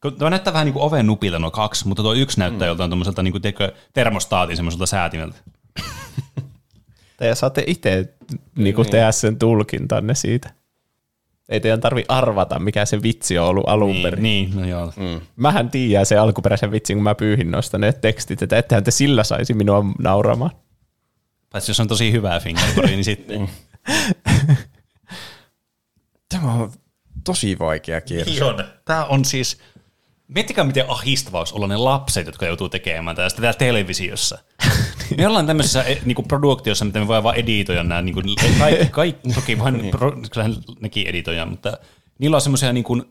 Kun 0.01 0.15
Tuo 0.15 0.29
näyttää 0.29 0.53
vähän 0.53 0.65
niin 0.65 0.73
kuin 0.73 0.83
oven 0.83 1.07
nupilta 1.07 1.39
nuo 1.39 1.51
kaksi, 1.51 1.87
mutta 1.87 2.03
tuo 2.03 2.13
yksi 2.13 2.39
näyttää 2.39 2.65
mm. 2.65 2.67
joltain 2.67 2.89
tuommoiselta 2.89 3.23
niin 3.23 3.31
kuin, 3.31 3.41
termostaatin 3.93 4.55
semmoiselta 4.55 4.85
säätimeltä. 4.85 5.37
Te 7.17 7.35
saatte 7.35 7.63
itse 7.67 8.13
niinku 8.55 8.83
tehdä 8.85 9.11
sen 9.11 9.39
tulkintanne 9.39 10.15
siitä. 10.15 10.49
Ei 11.51 11.59
teidän 11.59 11.81
tarvi 11.81 12.05
arvata, 12.07 12.59
mikä 12.59 12.85
se 12.85 13.01
vitsi 13.01 13.37
on 13.37 13.47
ollut 13.47 13.63
alun 13.67 13.91
Niin, 13.91 14.03
perin. 14.03 14.23
niin, 14.23 14.51
no 14.55 14.65
joo. 14.67 14.93
Mm. 14.95 15.21
Mähän 15.35 15.69
tiedän 15.69 16.05
sen 16.05 16.21
alkuperäisen 16.21 16.71
vitsin, 16.71 16.97
kun 16.97 17.03
mä 17.03 17.15
pyyhin 17.15 17.51
noista 17.51 17.77
ne 17.77 17.93
tekstit, 17.93 18.41
että 18.41 18.57
ettehän 18.57 18.83
te 18.83 18.91
sillä 18.91 19.23
saisi 19.23 19.53
minua 19.53 19.85
nauramaan. 19.99 20.51
Paitsi 21.51 21.71
jos 21.71 21.79
on 21.79 21.87
tosi 21.87 22.11
hyvää 22.11 22.39
fingerboardia, 22.39 22.95
niin 22.95 23.03
sitten... 23.03 23.49
Tämä 26.29 26.53
on 26.53 26.71
tosi 27.23 27.59
vaikea 27.59 28.01
kieli. 28.01 28.37
Joo, 28.37 28.59
tämä 28.85 29.05
on 29.05 29.25
siis... 29.25 29.57
Miettikää, 30.27 30.63
miten 30.63 30.89
ahistava 30.89 31.39
olisi 31.39 31.55
olla 31.55 31.67
ne 31.67 31.77
lapset, 31.77 32.25
jotka 32.25 32.45
joutuu 32.45 32.69
tekemään 32.69 33.15
tästä 33.15 33.41
täällä 33.41 33.57
televisiossa. 33.57 34.37
Me 35.17 35.27
ollaan 35.27 35.47
tämmöisessä 35.47 35.83
eh, 35.83 36.01
niinku 36.05 36.23
produktiossa, 36.23 36.85
mitä 36.85 36.99
me 36.99 37.07
voidaan 37.07 37.23
vaan 37.23 37.35
editoida 37.35 37.83
nämä, 37.83 38.01
niinku, 38.01 38.21
kaikki, 38.59 38.85
kaikki, 38.85 39.29
toki 39.35 39.59
vain 39.59 39.87
pro, 39.91 40.11
kyllähän 40.31 40.55
nekin 40.79 41.07
editoja, 41.07 41.45
mutta 41.45 41.77
niillä 42.19 42.35
on 42.35 42.41
semmoisia 42.41 42.73
niinku 42.73 43.01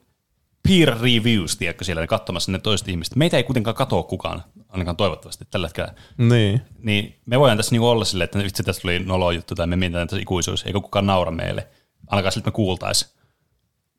peer 0.68 0.96
reviews, 1.00 1.56
tiedätkö, 1.56 1.84
siellä 1.84 2.06
katsomassa 2.06 2.52
ne 2.52 2.58
toiset 2.58 2.88
ihmiset. 2.88 3.16
Meitä 3.16 3.36
ei 3.36 3.44
kuitenkaan 3.44 3.76
katoa 3.76 4.02
kukaan, 4.02 4.44
ainakaan 4.68 4.96
toivottavasti 4.96 5.44
tällä 5.50 5.66
hetkellä. 5.66 5.94
Niin. 6.18 6.60
Niin 6.78 7.20
me 7.26 7.38
voidaan 7.38 7.56
tässä 7.56 7.72
niinku 7.72 7.88
olla 7.88 8.04
silleen, 8.04 8.24
että 8.24 8.38
vitsi, 8.38 8.62
tästä 8.62 8.82
tuli 8.82 8.98
nolo 8.98 9.30
juttu 9.30 9.54
tai 9.54 9.66
me 9.66 9.76
mietitään 9.76 10.08
tässä 10.08 10.22
ikuisuus, 10.22 10.62
eikä 10.66 10.80
kukaan 10.80 11.06
naura 11.06 11.30
meille. 11.30 11.68
Ainakaan 12.06 12.32
siltä 12.32 12.48
me 12.48 12.52
kuultaisi. 12.52 13.06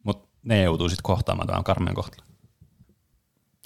Mutta 0.03 0.28
ne 0.44 0.64
joutuu 0.64 0.90
sitten 0.90 1.03
kohtaamaan 1.03 1.48
tämän 1.48 1.64
karmeen 1.64 1.95
kohtelun. 1.95 2.32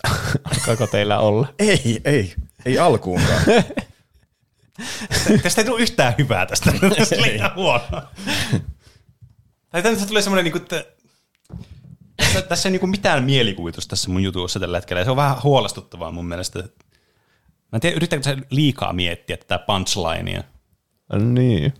Alkaako 0.51 0.87
teillä 0.87 1.19
olla? 1.19 1.47
Ei, 1.59 2.01
ei, 2.05 2.33
ei 2.65 2.79
alkuunkaan. 2.79 3.41
Tästä 5.43 5.61
ei 5.61 5.65
tule 5.65 5.81
yhtään 5.81 6.13
hyvää 6.17 6.45
tästä. 6.45 6.71
Tästä 6.97 7.15
oli 7.15 7.35
ihan 7.35 7.55
huono. 7.55 8.01
Tai 9.69 9.83
tästä 9.83 10.05
tulee 10.05 10.21
semmoinen, 10.21 10.43
niinku, 10.43 10.57
että 10.57 10.85
tässä, 12.17 12.41
tässä 12.41 12.69
ei 12.69 12.71
niinku 12.71 12.87
mitään 12.87 13.23
mielikuvitusta 13.23 13.89
tässä 13.89 14.09
mun 14.09 14.23
jutussa 14.23 14.59
tällä 14.59 14.77
hetkellä. 14.77 14.99
Ja 14.99 15.05
se 15.05 15.11
on 15.11 15.17
vähän 15.17 15.43
huolestuttavaa 15.43 16.11
mun 16.11 16.25
mielestä. 16.25 16.59
Mä 16.59 16.67
en 17.73 17.81
tiedä, 17.81 17.95
yrittääkö 17.95 18.23
sä 18.23 18.37
liikaa 18.49 18.93
miettiä 18.93 19.37
tätä 19.37 19.59
punchlinea. 19.59 20.43
Niin. 21.19 21.73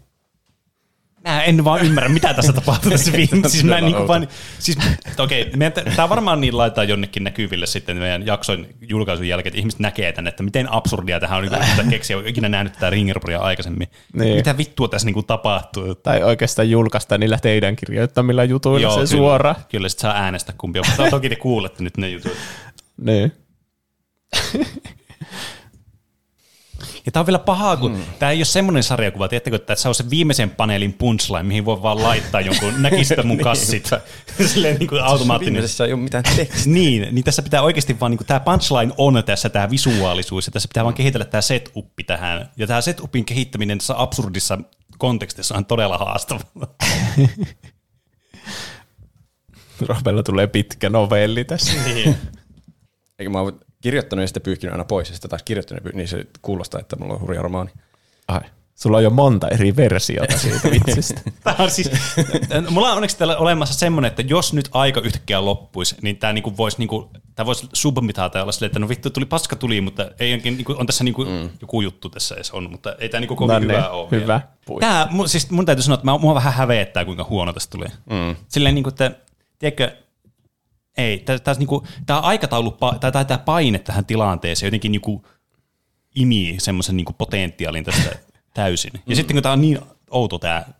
Mä 1.26 1.44
en 1.44 1.64
vaan 1.64 1.86
ymmärrä, 1.86 2.10
mitä 2.10 2.34
tässä 2.34 2.54
tapahtuu 2.54 2.92
tässä 2.92 3.12
viime. 3.18 3.50
Siis 3.50 3.64
mä 3.64 3.78
en 3.78 3.86
niinku 3.86 4.08
vaan, 4.08 4.28
siis, 4.60 4.78
okei, 5.20 5.42
okay, 5.42 5.84
tämä 5.96 6.10
varmaan 6.10 6.42
niin 6.42 6.58
laitetaan 6.58 6.90
jonnekin 6.90 7.24
näkyville 7.24 7.66
sitten 7.66 7.98
meidän 7.98 8.26
jaksoin 8.26 8.68
julkaisun 8.82 9.28
jälkeen, 9.28 9.52
että 9.52 9.60
ihmiset 9.60 9.80
näkee 9.80 10.12
tänne, 10.12 10.30
että 10.30 10.44
miten 10.44 10.72
absurdia 10.72 11.20
tähän 11.20 11.38
on 11.38 11.44
niinku 11.44 11.58
yrittää 11.58 11.86
keksiä, 11.96 12.18
olen 12.18 12.28
ikinä 12.28 12.50
nähnyt 12.50 12.74
tätä 12.74 12.90
Ringerporia 12.90 13.40
aikaisemmin. 13.40 13.88
Niin. 14.14 14.36
Mitä 14.36 14.58
vittua 14.58 14.88
tässä 14.88 15.06
niinku 15.06 15.24
tapahtuu? 15.24 15.96
Tai 15.96 16.24
oikeastaan 16.24 16.70
julkaista 16.70 17.18
niillä 17.18 17.38
teidän 17.42 17.76
kirjoittamilla 17.76 18.44
jutuilla 18.44 18.90
se 18.90 18.96
kyllä, 18.96 19.06
suora. 19.06 19.56
Kyllä, 19.70 19.90
sit 19.90 20.00
saa 20.00 20.14
äänestä 20.14 20.54
kumpi 20.58 20.80
on. 20.80 20.86
Mutta 20.88 21.10
toki 21.10 21.30
te 21.30 21.36
kuulette 21.36 21.84
nyt 21.84 21.98
ne 21.98 22.10
jutut. 22.10 22.38
Niin. 22.98 23.32
Ja 27.06 27.12
tää 27.12 27.20
on 27.20 27.26
vielä 27.26 27.40
pahaa, 27.40 27.78
kun 27.78 27.92
mm. 27.92 28.04
tää 28.20 28.32
ei 28.32 28.38
ole 28.38 28.46
semmoinen 28.46 28.84
sarjakuva, 28.84 29.28
tiedättekö, 29.28 29.56
että 29.56 29.76
se 29.76 29.88
on 29.88 29.96
se 29.96 30.10
viimeisen 30.10 30.50
paneelin 30.50 30.94
punchline, 30.94 31.44
mihin 31.44 31.66
voi 31.66 31.82
vaan 31.82 32.04
laittaa 32.04 32.42
jonkun, 32.42 32.74
näkisipä 32.84 33.24
mun 33.24 33.38
kassit. 33.38 33.90
Silleen 34.54 34.78
niin 34.80 34.88
kuin 34.88 35.04
automaattinen. 35.04 35.54
Viimeisessä 35.54 35.86
ei 35.86 35.94
ole 35.94 36.02
mitään 36.02 36.24
tekstiä. 36.36 36.74
Niin, 36.76 37.08
niin 37.12 37.24
tässä 37.24 37.42
pitää 37.42 37.62
oikeasti 37.62 38.00
vaan, 38.00 38.12
niin 38.12 38.18
kuin, 38.18 38.28
tämä 38.28 38.40
punchline 38.40 38.94
on 38.98 39.24
tässä 39.26 39.50
tämä 39.50 39.70
visuaalisuus, 39.70 40.46
ja 40.46 40.52
tässä 40.52 40.68
pitää 40.68 40.84
vaan 40.84 40.94
kehitellä 40.94 41.26
tämä 41.26 41.42
setup 41.42 41.88
tähän. 42.08 42.50
Ja 42.58 42.68
tämä 42.68 42.82
setupin 42.82 43.26
kehittäminen 43.26 43.78
tässä 43.78 43.94
absurdissa 43.98 44.58
kontekstissa 44.98 45.56
on 45.56 45.66
todella 45.66 45.98
haastavaa. 45.98 46.76
Robella 49.82 50.24
tulee 50.24 50.48
pitkä 50.48 50.90
novelli 50.90 51.44
tässä. 51.44 51.74
niin. 51.86 52.18
Eikä 53.20 53.30
mä 53.30 53.40
kirjoittanut 53.86 54.24
ja 54.24 54.28
sitten 54.28 54.44
pyyhkinyt 54.44 54.74
aina 54.74 54.84
pois, 54.86 55.10
ja 55.10 55.16
sitten 55.16 55.30
taas 55.30 55.44
kirjoittanut, 55.44 55.84
pyy- 55.84 55.94
niin 55.96 56.08
se 56.08 56.26
kuulostaa, 56.42 56.82
että 56.82 56.96
mulla 56.96 57.14
on 57.14 57.22
hurja 57.22 57.42
romaani. 57.42 57.72
Ai. 58.28 58.42
Sulla 58.76 58.98
on 58.98 59.04
jo 59.04 59.10
monta 59.10 59.48
eri 59.48 59.76
versiota 59.76 60.38
siitä 60.38 60.70
vitsistä. 60.72 61.22
Tämä 61.44 61.56
on 61.60 61.72
siis, 61.72 61.92
mulla 62.70 62.90
on 62.90 62.96
onneksi 62.96 63.18
täällä 63.18 63.38
olemassa 63.38 63.74
semmoinen, 63.80 64.10
että 64.10 64.22
jos 64.22 64.54
nyt 64.54 64.70
aika 64.72 65.02
yhtäkkiä 65.02 65.46
loppuisi, 65.46 65.96
niin 66.02 66.18
tämä 66.18 66.34
niinku 66.34 66.58
voisi 66.58 66.78
niinku, 66.80 67.10
tää 67.36 67.46
vois 67.46 67.68
submitata 67.74 68.38
ja 68.38 68.44
olla 68.44 68.52
silleen, 68.52 68.70
että 68.70 68.80
no 68.80 68.90
vittu, 68.90 69.10
tuli 69.10 69.26
paska 69.26 69.56
tuli, 69.56 69.82
mutta 69.82 70.12
ei 70.20 70.32
jonkin, 70.32 70.58
niinku, 70.58 70.76
on 70.78 70.86
tässä 70.86 71.04
niinku 71.04 71.26
mm. 71.26 71.50
joku 71.62 71.82
juttu 71.82 72.10
tässä 72.10 72.36
edes 72.36 72.52
on, 72.52 72.72
mutta 72.72 72.96
ei 73.00 73.10
tämä 73.10 73.20
niinku 73.22 73.36
kovin 73.36 73.54
No 73.54 73.60
hyvä 73.60 73.74
niin, 73.74 73.92
ole. 73.92 74.08
hyvä. 74.12 74.42
vielä. 74.70 74.80
Tää, 74.80 75.08
mun, 75.12 75.30
siis 75.30 75.52
mun 75.52 75.66
täytyy 75.66 75.84
sanoa, 75.84 75.96
että 75.96 76.06
mä, 76.06 76.18
mua 76.18 76.36
vähän 76.36 76.54
hävettää, 76.54 77.06
kuinka 77.06 77.24
huono 77.30 77.54
tästä 77.54 77.72
tuli. 77.72 77.86
Mm. 78.10 78.36
Silleen 78.48 78.76
niinku, 78.76 78.90
että, 78.90 79.12
tiedätkö, 79.60 80.05
ei, 80.98 81.20
tää, 81.20 81.40
tää, 81.40 81.54
niinku, 81.54 81.84
tää 82.06 82.20
aikataulu, 82.20 82.72
tai 83.00 83.12
tää, 83.12 83.24
tää 83.26 83.38
paine 83.38 83.80
tähän 83.80 84.06
tilanteeseen 84.06 84.68
jotenkin 84.68 84.92
niinku 84.92 85.26
imii 86.16 86.56
semmoisen 86.60 86.98
niinku 86.98 87.14
potentiaalin 87.14 87.84
tästä 87.84 88.16
täysin. 88.54 88.92
Ja 89.08 89.16
sitten 89.16 89.36
kun 89.36 89.44
tää 89.44 89.52
on 89.52 89.62
niin 89.62 89.80
outo 90.12 90.40
tää 90.40 90.74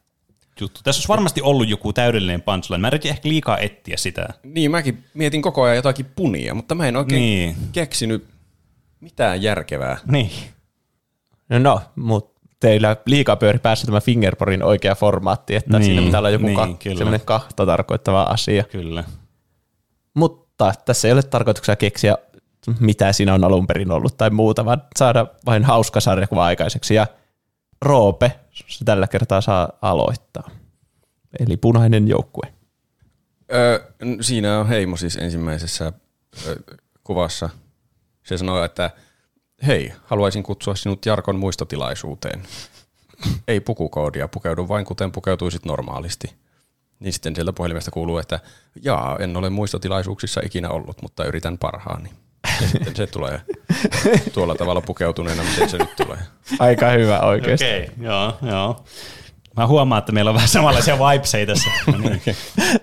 juttu. 0.62 0.80
Tässä 0.84 1.00
olisi 1.00 1.08
varmasti 1.08 1.42
ollut 1.42 1.70
joku 1.70 1.94
täydellinen 1.94 2.42
punchline. 2.42 2.82
Mä 2.82 2.88
yritin 2.88 3.12
ehkä 3.12 3.30
liikaa 3.30 3.58
etsiä 3.58 3.98
sitä. 3.98 4.28
Niin, 4.44 4.72
mäkin 4.72 5.04
mietin 5.14 5.42
koko 5.42 5.64
ajan 5.64 5.76
jotakin 5.76 6.06
punia, 6.16 6.54
mutta 6.54 6.76
mä 6.76 6.88
en 6.88 6.96
oikein 6.96 7.22
Niin. 7.22 7.56
keksinyt 7.72 8.26
mitään 9.00 9.42
järkevää. 9.42 9.98
Niin. 10.12 10.32
No, 11.50 11.60
no 11.60 11.82
mutta 11.96 12.42
teillä 12.60 12.96
liikaa 13.06 13.36
pyöri 13.36 13.60
päässä 13.60 13.86
tämä 13.86 14.02
fingerboardin 14.02 14.64
oikea 14.64 14.96
formaatti, 14.96 15.56
että 15.56 15.80
Niin, 15.80 15.86
siinä 15.86 16.02
pitää 16.02 16.20
olla 16.20 16.30
joku 16.30 16.46
niin, 16.46 16.56
ka- 16.56 17.20
kahta 17.26 17.66
tarkoittava 17.66 18.22
asia. 18.24 18.64
Kyllä. 18.64 19.04
Mutta 20.16 20.74
tässä 20.86 21.08
ei 21.08 21.12
ole 21.12 21.24
tarkoituksena 21.24 21.76
keksiä, 21.76 22.18
mitä 22.80 23.14
siinä 23.14 23.34
on 23.34 23.44
alun 23.44 23.68
perin 23.68 23.92
ollut 23.92 24.18
tai 24.18 24.30
muuta, 24.30 24.66
vaan 24.66 24.84
saada 25.00 25.28
vain 25.46 25.64
hauska 25.64 26.00
sarjakuva 26.00 26.46
aikaiseksi. 26.46 26.96
Ja 26.96 27.08
Roope 27.82 28.40
se 28.68 28.86
tällä 28.86 29.08
kertaa 29.08 29.42
saa 29.42 29.70
aloittaa. 29.82 30.50
Eli 31.40 31.58
punainen 31.58 32.08
joukkue. 32.08 32.54
Öö, 33.54 33.80
siinä 34.22 34.60
on 34.60 34.68
Heimo 34.68 34.98
siis 34.98 35.16
ensimmäisessä 35.16 35.94
ö, 36.48 36.56
kuvassa. 37.04 37.50
Se 38.24 38.38
sanoo, 38.38 38.64
että 38.64 38.92
hei, 39.68 39.94
haluaisin 40.04 40.44
kutsua 40.44 40.76
sinut 40.76 41.06
Jarkon 41.06 41.36
muistotilaisuuteen. 41.36 42.44
Ei 43.48 43.60
pukukoodia, 43.60 44.28
pukeudu 44.28 44.68
vain 44.68 44.86
kuten 44.86 45.12
pukeutuisit 45.12 45.66
normaalisti. 45.66 46.45
Niin 47.00 47.14
sitten 47.14 47.36
sieltä 47.36 47.54
puhelimesta 47.54 47.92
kuuluu, 47.92 48.18
että 48.18 48.40
jaa, 48.84 49.18
en 49.20 49.38
ole 49.38 49.50
muistotilaisuuksissa 49.50 50.42
ikinä 50.46 50.70
ollut, 50.70 51.02
mutta 51.02 51.26
yritän 51.26 51.58
parhaani. 51.58 52.10
Ja 52.62 52.68
sitten 52.68 52.96
se 52.96 53.08
tulee 53.08 53.42
tuolla 54.34 54.56
tavalla 54.56 54.82
pukeutuneena, 54.82 55.44
miten 55.44 55.70
se 55.70 55.78
nyt 55.78 55.96
tulee. 55.96 56.18
Aika 56.60 56.90
hyvä 56.90 57.20
oikeasti. 57.20 57.66
Okei, 57.66 57.84
okay, 57.84 58.06
joo, 58.06 58.38
joo. 58.42 58.86
Mä 59.58 59.68
huomaan, 59.68 60.00
että 60.00 60.12
meillä 60.12 60.30
on 60.30 60.36
vähän 60.36 60.50
samanlaisia 60.50 61.00
vibeseja 61.00 61.46
tässä. 61.46 61.70
No 61.92 61.98
niin. 61.98 62.22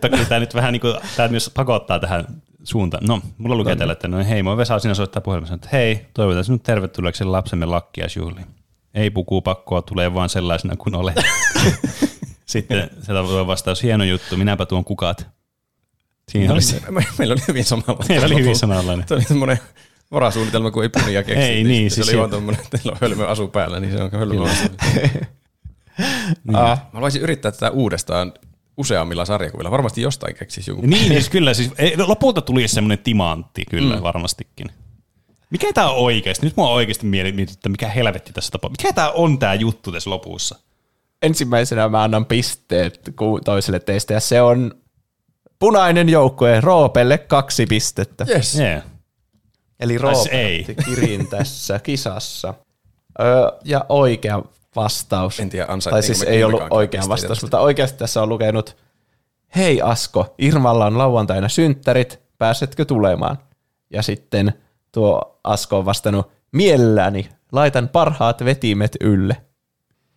Toki 0.00 0.24
tämä 0.24 0.40
nyt 0.40 0.54
vähän 0.54 0.72
niin 0.72 0.80
kuin, 0.80 0.94
tämä 1.16 1.28
myös 1.28 1.50
pakottaa 1.54 1.98
tähän 1.98 2.24
suuntaan. 2.64 3.06
No, 3.06 3.20
mulla 3.38 3.56
lukee 3.56 3.76
täällä, 3.76 3.92
että 3.92 4.08
no 4.08 4.24
hei, 4.24 4.42
moi 4.42 4.56
Vesa, 4.56 4.78
sinä 4.78 4.94
soittaa 4.94 5.20
puhelimessa, 5.20 5.54
että 5.54 5.68
hei, 5.72 6.06
toivotan 6.14 6.44
sinut 6.44 6.62
tervetulleeksi 6.62 7.24
lapsemme 7.24 7.66
lakkiaisjuhliin. 7.66 8.46
Ei 8.94 9.10
pukupakkoa, 9.10 9.82
tulee 9.82 10.14
vaan 10.14 10.28
sellaisena 10.28 10.76
kuin 10.76 10.94
olet. 10.94 11.16
Sitten 12.52 12.90
sieltä 13.04 13.22
tulee 13.22 13.46
vastaus, 13.46 13.82
hieno 13.82 14.04
juttu, 14.04 14.36
minäpä 14.36 14.66
tuon 14.66 14.84
kukat. 14.84 15.26
Siinä 16.28 16.52
oli 16.52 16.62
se. 16.62 16.82
Me- 16.90 17.06
Meillä 17.18 17.32
oli 17.32 17.42
hyvin 17.48 17.64
samalla. 17.64 18.04
Meillä 18.08 18.26
oli 18.26 18.34
hyvin 18.34 18.56
samanlainen. 18.56 19.08
Se 19.08 19.14
oli 19.14 19.22
semmoinen 19.22 19.58
varasuunnitelma, 20.10 20.70
kun 20.70 20.82
ei 20.82 20.88
punia 20.88 21.22
keksi. 21.22 21.42
Ei 21.42 21.64
niin, 21.64 21.90
se 21.90 21.94
siis 21.94 22.08
oli 22.08 22.18
vaan 22.18 22.30
tommonen, 22.30 22.60
että 22.60 22.78
teillä 22.78 22.92
on 22.92 22.98
hölmö 23.00 23.26
asu 23.26 23.48
päällä, 23.48 23.80
niin 23.80 23.92
se 23.92 24.02
on 24.02 24.10
hölmö 24.12 24.50
asu. 24.50 24.68
Ah, 26.54 26.78
Mä 26.78 26.86
haluaisin 26.92 27.22
yrittää 27.22 27.52
tätä 27.52 27.70
uudestaan 27.70 28.32
useammilla 28.76 29.24
sarjakuvilla. 29.24 29.70
Varmasti 29.70 30.02
jostain 30.02 30.34
keksisi 30.34 30.70
joku. 30.70 30.86
Niin, 30.86 31.08
siis 31.08 31.28
kyllä. 31.28 31.54
Siis, 31.54 31.70
ei, 31.78 31.96
no, 31.96 32.08
lopulta 32.08 32.40
tuli 32.40 32.68
semmoinen 32.68 32.98
timantti, 32.98 33.64
kyllä, 33.70 33.96
mm. 33.96 34.02
varmastikin. 34.02 34.66
Mikä 35.50 35.72
tämä 35.72 35.90
on 35.90 35.96
oikeasti? 35.96 36.46
Nyt 36.46 36.56
mua 36.56 36.70
oikeasti 36.70 37.06
mietitty, 37.06 37.52
että 37.52 37.68
mikä 37.68 37.88
helvetti 37.88 38.32
tässä 38.32 38.50
tapahtuu. 38.50 38.76
Mikä 38.82 38.92
tämä 38.92 39.10
on 39.10 39.38
tämä 39.38 39.54
juttu 39.54 39.92
tässä 39.92 40.10
lopussa? 40.10 40.58
Ensimmäisenä 41.22 41.88
mä 41.88 42.02
annan 42.02 42.26
pisteet 42.26 43.00
toiselle 43.44 43.80
teistä, 43.80 44.14
ja 44.14 44.20
se 44.20 44.42
on 44.42 44.74
punainen 45.58 46.08
joukkue 46.08 46.60
Roopelle 46.60 47.18
kaksi 47.18 47.66
pistettä. 47.66 48.26
Yes. 48.28 48.58
Yeah. 48.58 48.82
Eli 49.80 49.98
Roope 49.98 50.30
ei. 50.30 50.66
kirin 50.84 51.26
tässä 51.36 51.78
kisassa. 51.78 52.54
Öö, 53.20 53.26
ja 53.64 53.84
oikea 53.88 54.42
vastaus. 54.76 55.40
En 55.40 55.50
tiedä, 55.50 55.66
Tai 55.90 56.02
siis 56.02 56.22
ei 56.22 56.44
ollut 56.44 56.62
oikea 56.70 57.00
vastaus, 57.08 57.28
tästä. 57.28 57.46
mutta 57.46 57.60
oikeasti 57.60 57.98
tässä 57.98 58.22
on 58.22 58.28
lukenut, 58.28 58.76
hei 59.56 59.82
Asko, 59.82 60.34
Irmalla 60.38 60.86
on 60.86 60.98
lauantaina 60.98 61.48
synttärit, 61.48 62.20
pääsetkö 62.38 62.84
tulemaan? 62.84 63.38
Ja 63.90 64.02
sitten 64.02 64.52
tuo 64.92 65.40
Asko 65.44 65.78
on 65.78 65.84
vastannut, 65.84 66.30
mielelläni, 66.52 67.28
laitan 67.52 67.88
parhaat 67.88 68.44
vetimet 68.44 68.96
ylle. 69.00 69.36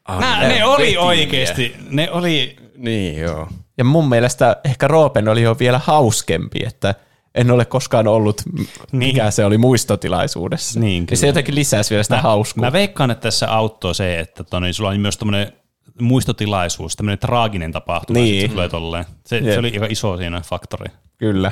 Nää, 0.08 0.48
ne 0.48 0.66
oli 0.66 0.98
oikeesti, 0.98 1.76
ne 1.90 2.12
oli, 2.12 2.56
Niin, 2.78 3.18
joo. 3.20 3.48
Ja 3.78 3.84
mun 3.84 4.10
mielestä 4.10 4.58
ehkä 4.64 4.88
Roopen 4.88 5.28
oli 5.28 5.42
jo 5.42 5.56
vielä 5.60 5.82
hauskempi, 5.84 6.60
että 6.66 6.96
en 7.36 7.52
ole 7.52 7.66
koskaan 7.66 8.08
ollut, 8.08 8.42
m- 8.54 8.64
mikä 8.92 9.32
se 9.32 9.46
oli 9.46 9.58
muistotilaisuudessa. 9.58 10.80
Niin, 10.80 11.06
ja 11.12 11.18
se 11.18 11.22
kyllä. 11.22 11.30
jotenkin 11.30 11.56
lisäsi 11.56 11.90
vielä 11.90 12.04
sitä 12.04 12.22
hauskuutta. 12.22 12.68
mä 12.68 12.72
veikkaan, 12.72 13.12
että 13.12 13.22
tässä 13.22 13.52
auttoi 13.52 13.96
se, 13.96 14.20
että 14.20 14.44
toni, 14.44 14.74
sulla 14.74 14.90
on 14.90 15.00
myös 15.00 15.18
tämmöinen 15.18 15.54
muistotilaisuus, 16.02 16.96
tämmöinen 16.96 17.20
traaginen 17.20 17.72
tapahtuma, 17.72 18.20
Niin. 18.20 18.32
niin. 18.32 18.42
se 18.42 18.48
tulee 18.48 18.70
tolleen. 18.70 19.06
Se, 19.26 19.36
Jep. 19.38 19.46
se 19.54 19.60
oli 19.60 19.72
aika 19.74 19.88
iso 19.90 20.18
siinä 20.18 20.42
faktori. 20.42 20.92
Kyllä. 21.18 21.52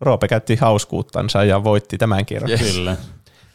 Roope 0.00 0.28
käytti 0.28 0.56
hauskuuttansa 0.56 1.44
ja 1.44 1.64
voitti 1.64 1.98
tämän 1.98 2.26
kerran. 2.26 2.50
Yes. 2.50 2.60
Kyllä. 2.76 2.96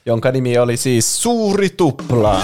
jonka 0.06 0.32
nimi 0.32 0.58
oli 0.58 0.78
siis 0.78 1.22
Suuri 1.22 1.70
Tupla. 1.70 2.42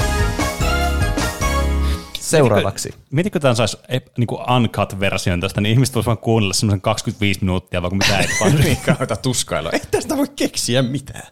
Seuraavaksi. 2.31 2.93
Mietitkö 3.11 3.39
tämän 3.39 3.55
saisi 3.55 3.77
niinku 4.17 4.39
uncut-version 4.55 5.41
tästä, 5.41 5.61
niin 5.61 5.73
ihmiset 5.73 5.95
voisivat 5.95 6.05
vaan 6.05 6.23
kuunnella 6.23 6.53
semmoisen 6.53 6.81
25 6.81 7.39
minuuttia, 7.39 7.81
vaikka 7.81 7.95
mitä 7.95 8.19
ei 8.19 8.27
tapahdu. 8.27 8.57
Niin 8.63 8.77
kauta 8.85 9.15
tuskailua. 9.15 9.71
Ei 9.71 9.81
tästä 9.91 10.17
voi 10.17 10.27
keksiä 10.35 10.81
mitään. 10.81 11.27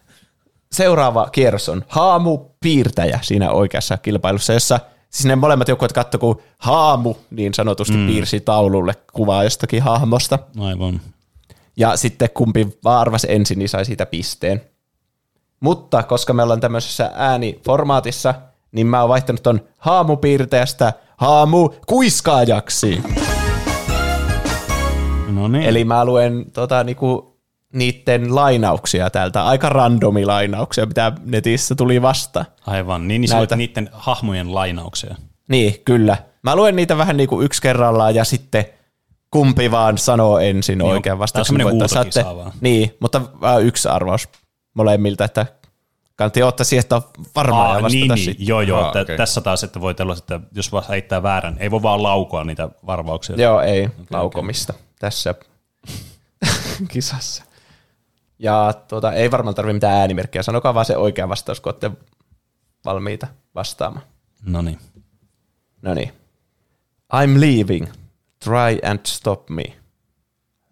Seuraava 0.72 1.28
kierros 1.32 1.68
on 1.68 1.84
Haamu 1.88 2.38
Piirtäjä 2.60 3.18
siinä 3.22 3.50
oikeassa 3.50 3.96
kilpailussa, 3.96 4.52
jossa 4.52 4.80
siis 5.10 5.24
ne 5.24 5.36
molemmat 5.36 5.68
joukkueet 5.68 5.92
katto, 5.92 6.18
kun 6.18 6.42
Haamu 6.58 7.14
niin 7.30 7.54
sanotusti 7.54 7.96
mm. 7.96 8.06
piirsi 8.06 8.40
taululle 8.40 8.94
kuvaa 9.12 9.44
jostakin 9.44 9.82
hahmosta. 9.82 10.38
Aivan. 10.58 11.00
Ja 11.76 11.96
sitten 11.96 12.30
kumpi 12.34 12.78
arvasi 12.84 13.26
ensin, 13.30 13.58
niin 13.58 13.68
sai 13.68 13.84
siitä 13.84 14.06
pisteen. 14.06 14.62
Mutta 15.60 16.02
koska 16.02 16.32
me 16.32 16.42
ollaan 16.42 16.60
tämmöisessä 16.60 17.10
ääniformaatissa, 17.14 18.34
niin 18.72 18.86
mä 18.86 19.00
oon 19.00 19.08
vaihtanut 19.08 19.42
ton 19.42 19.60
haamupiirteestä 19.78 20.92
haamu 21.16 21.68
kuiskaajaksi. 21.86 23.02
No 25.34 25.48
niin. 25.48 25.64
Eli 25.64 25.84
mä 25.84 26.04
luen 26.04 26.44
tota, 26.52 26.84
niinku, 26.84 27.36
niiden 27.72 28.34
lainauksia 28.34 29.10
täältä, 29.10 29.44
aika 29.46 29.68
randomi 29.68 30.24
lainauksia, 30.26 30.86
mitä 30.86 31.12
netissä 31.24 31.74
tuli 31.74 32.02
vasta. 32.02 32.44
Aivan, 32.66 33.08
niin, 33.08 33.20
niin 33.20 33.30
Näitä. 33.30 33.56
niiden 33.56 33.88
hahmojen 33.92 34.54
lainauksia. 34.54 35.14
Niin, 35.48 35.74
kyllä. 35.84 36.16
Mä 36.42 36.56
luen 36.56 36.76
niitä 36.76 36.98
vähän 36.98 37.16
niinku 37.16 37.40
yksi 37.40 37.62
kerrallaan 37.62 38.14
ja 38.14 38.24
sitten 38.24 38.64
kumpi 39.30 39.70
vaan 39.70 39.98
sanoo 39.98 40.38
ensin 40.38 40.78
niin 40.78 40.86
oikean 40.92 41.14
on 41.14 41.18
vastauksen. 41.18 41.54
voittaa. 41.64 41.70
huutokisa 41.72 42.22
Saatte- 42.22 42.36
vaan. 42.36 42.52
Niin, 42.60 42.96
mutta 43.00 43.22
vaan 43.40 43.62
yksi 43.62 43.88
arvaus 43.88 44.28
molemmilta, 44.74 45.24
että 45.24 45.46
kannattaa 46.20 46.46
ottaa 46.48 46.64
siihen, 46.64 46.80
että 46.80 46.96
on 46.96 47.02
varmaa 47.34 47.64
ja 47.64 47.70
Aa, 47.70 47.82
vastata 47.82 47.88
niin, 47.92 48.08
niin, 48.08 48.24
sitten. 48.24 48.46
joo, 48.46 48.60
joo. 48.60 48.80
Aa, 48.80 48.92
okei. 49.00 49.16
Tässä 49.16 49.40
taas, 49.40 49.64
että 49.64 49.80
voi 49.80 49.94
olla, 50.00 50.14
että 50.18 50.40
jos 50.54 50.70
heittää 50.88 51.22
väärän, 51.22 51.56
ei 51.60 51.70
voi 51.70 51.82
vaan 51.82 52.02
laukoa 52.02 52.44
niitä 52.44 52.68
varvauksia. 52.86 53.36
Joo, 53.36 53.60
ei 53.60 53.84
okay, 53.84 54.04
laukomista 54.10 54.72
okay. 54.72 54.84
tässä 54.98 55.34
kisassa. 56.92 57.44
Ja 58.38 58.74
tuota, 58.88 59.12
ei 59.12 59.30
varmaan 59.30 59.54
tarvitse 59.54 59.72
mitään 59.72 60.00
äänimerkkiä, 60.00 60.42
sanokaa 60.42 60.74
vaan 60.74 60.86
se 60.86 60.96
oikea 60.96 61.28
vastaus, 61.28 61.60
kun 61.60 61.70
olette 61.70 61.90
valmiita 62.84 63.26
vastaamaan. 63.54 64.04
No 64.44 64.62
niin. 64.62 64.78
No 65.82 65.94
niin. 65.94 66.12
I'm 67.14 67.40
leaving. 67.40 67.86
Try 68.44 68.90
and 68.90 69.00
stop 69.06 69.48
me. 69.48 69.64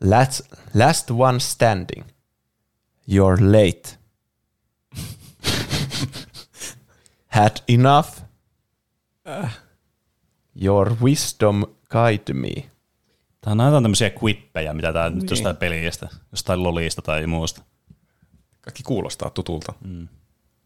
Last, 0.05 0.41
last 0.75 1.11
one 1.11 1.41
standing. 1.41 2.05
You're 3.11 3.41
late. 3.41 3.99
Had 7.29 7.57
enough. 7.69 8.09
Your 10.63 10.97
wisdom 11.03 11.65
guide 11.91 12.33
me. 12.33 12.71
Tää 13.41 13.51
on 13.51 13.57
näitä 13.57 13.83
tämmöisiä 13.83 14.11
quippejä, 14.23 14.75
mitä 14.75 14.93
tää 14.93 15.11
nyt 15.11 15.31
jostain 15.31 15.57
pelistä, 15.57 16.09
jostain 16.33 16.63
lolista 16.63 17.03
tai 17.03 17.27
muusta. 17.27 17.63
Kaikki 18.61 18.83
kuulostaa 18.83 19.31
tutulta. 19.31 19.73
Mm. 19.85 20.09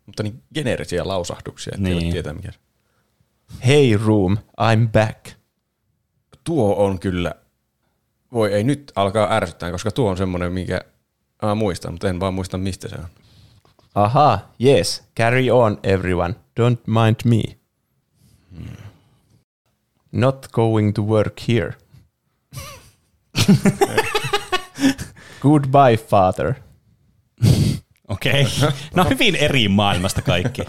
Mutta 0.07 0.23
niin 0.23 0.43
geneerisiä 0.55 1.09
lausahduksia, 1.09 1.73
että 1.75 1.83
Niin. 1.89 1.99
niin. 1.99 2.13
tietää 2.13 2.33
mikä. 2.33 2.53
Hey 3.67 3.97
room, 4.07 4.37
I'm 4.61 4.89
back. 4.93 5.27
Tuo 6.45 6.75
on 6.77 6.99
kyllä, 6.99 7.35
voi 8.33 8.53
ei 8.53 8.65
nyt 8.65 8.93
alkaa 8.95 9.33
ärsyttää, 9.33 9.71
koska 9.71 9.91
tuo 9.91 10.11
on 10.11 10.17
semmoinen, 10.17 10.53
mikä 10.53 10.81
mä 11.43 11.55
muistan, 11.55 11.93
mutta 11.93 12.09
en 12.09 12.21
vaan 12.21 12.35
muista 12.35 12.59
mistä 12.59 12.89
se 12.89 12.97
on. 12.97 13.07
Aha, 13.94 14.39
yes. 14.59 15.02
Carry 15.16 15.51
on 15.51 15.78
everyone. 15.82 16.35
Don't 16.60 16.86
mind 16.86 17.16
me. 17.24 17.43
Not 20.12 20.48
going 20.52 20.94
to 20.94 21.02
work 21.02 21.40
here. 21.48 21.74
Goodbye, 25.43 25.97
father. 25.97 26.55
Okei. 28.09 28.43
Okay. 28.43 28.70
No 28.94 29.05
hyvin 29.05 29.36
eri 29.36 29.69
maailmasta 29.69 30.23
kaikki. 30.23 30.62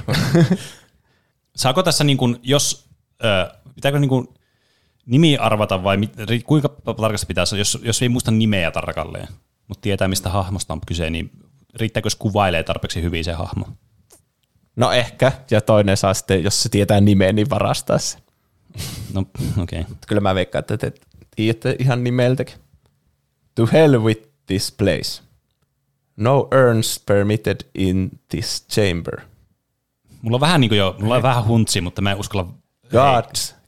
Saako 1.55 1.83
tässä 1.83 2.03
niin 2.03 2.17
kuin, 2.17 2.39
jos, 2.43 2.89
äh, 3.25 3.61
pitääkö 3.75 3.99
niin 3.99 4.09
kuin 4.09 4.27
nimi 5.05 5.37
arvata 5.37 5.83
vai 5.83 5.97
mit, 5.97 6.13
kuinka 6.45 6.69
tarkasti 7.01 7.25
pitäisi, 7.25 7.57
jos, 7.57 7.77
jos 7.83 8.01
ei 8.01 8.09
muista 8.09 8.31
nimeä 8.31 8.71
tarkalleen, 8.71 9.27
mutta 9.67 9.81
tietää 9.81 10.07
mistä 10.07 10.29
hahmosta 10.29 10.73
on 10.73 10.81
kyse, 10.87 11.09
niin 11.09 11.31
riittääkö 11.75 12.05
jos 12.05 12.15
kuvailee 12.15 12.63
tarpeeksi 12.63 13.01
hyvin 13.01 13.23
se 13.23 13.31
hahmo? 13.31 13.65
No 14.75 14.91
ehkä, 14.91 15.31
ja 15.51 15.61
toinen 15.61 15.97
saa 15.97 16.13
sitten, 16.13 16.43
jos 16.43 16.63
se 16.63 16.69
tietää 16.69 17.01
nimen, 17.01 17.35
niin 17.35 17.49
varastaa 17.49 17.97
se. 17.97 18.17
No 19.13 19.25
okei. 19.61 19.81
Okay. 19.81 19.95
Kyllä 20.07 20.21
mä 20.21 20.35
veikkaan, 20.35 20.59
että 20.59 20.77
te 20.77 20.93
tiedätte 21.35 21.75
ihan 21.79 22.03
nimeltäkin. 22.03 22.55
To 23.55 23.67
hell 23.71 24.03
with 24.03 24.21
this 24.45 24.71
place. 24.71 25.21
No 26.17 26.39
urns 26.39 27.03
permitted 27.05 27.57
in 27.75 28.11
this 28.29 28.65
chamber. 28.71 29.21
Mulla 30.21 30.37
on 30.37 30.41
vähän 30.41 30.61
niin 30.61 30.69
kuin 30.69 30.79
jo, 30.79 30.95
mulla 30.99 31.15
on 31.15 31.23
vähän 31.23 31.45
huntsi, 31.45 31.81
mutta 31.81 32.01
mä 32.01 32.11
en 32.11 32.17
uskalla. 32.17 32.53
God 32.91 33.25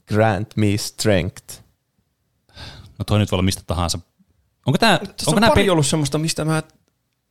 grant 0.08 0.56
me 0.56 0.76
strength. 0.76 1.62
No 2.98 3.04
toi 3.06 3.18
nyt 3.18 3.30
voi 3.32 3.36
olla 3.36 3.44
mistä 3.44 3.62
tahansa. 3.66 3.98
Onko 4.66 4.78
tää, 4.78 4.98
Tässä 4.98 5.30
onko 5.30 5.46
on 5.46 5.48
pari 5.48 5.64
pe- 5.64 5.70
ollut 5.70 5.86
semmoista, 5.86 6.18
mistä 6.18 6.44
mä... 6.44 6.62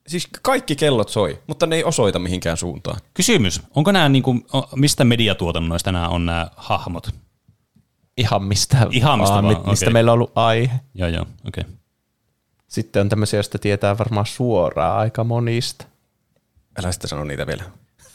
Siis 0.08 0.28
kaikki 0.42 0.76
kellot 0.76 1.10
soi, 1.10 1.40
mutta 1.48 1.66
ne 1.66 1.76
ei 1.76 1.84
osoita 1.84 2.20
mihinkään 2.20 2.58
suuntaan. 2.58 3.00
Kysymys, 3.14 3.62
onko 3.76 3.92
nämä 3.92 4.10
niinku, 4.10 4.36
o- 4.54 4.70
mistä 4.76 5.04
mediatuotannoista 5.04 5.92
nämä 5.92 6.10
on 6.10 6.26
nämä 6.26 6.48
hahmot? 6.56 7.16
Ihan 8.18 8.44
mistä, 8.44 8.88
Ihan 8.92 9.20
mistä 9.20 9.34
vaan, 9.34 9.46
mi- 9.46 9.56
mistä 9.56 9.86
okei. 9.86 9.94
meillä 9.94 10.12
on 10.12 10.14
ollut 10.14 10.32
aihe. 10.36 10.80
Joo, 10.94 11.10
joo, 11.10 11.26
okei. 11.48 11.62
Okay. 11.62 11.74
Sitten 12.68 13.02
on 13.02 13.10
tämmöisiä, 13.10 13.38
joista 13.38 13.60
tietää 13.60 13.98
varmaan 13.98 14.26
suoraan 14.26 14.98
aika 14.98 15.24
monista. 15.24 15.86
Älä 16.80 16.92
sitten 16.92 17.10
sano 17.10 17.24
niitä 17.24 17.48
vielä. 17.48 17.64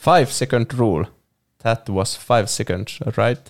Five 0.05 0.27
second 0.27 0.67
rule. 0.77 1.07
That 1.59 1.91
was 1.91 2.19
five 2.19 2.47
seconds, 2.47 2.99
right? 3.17 3.49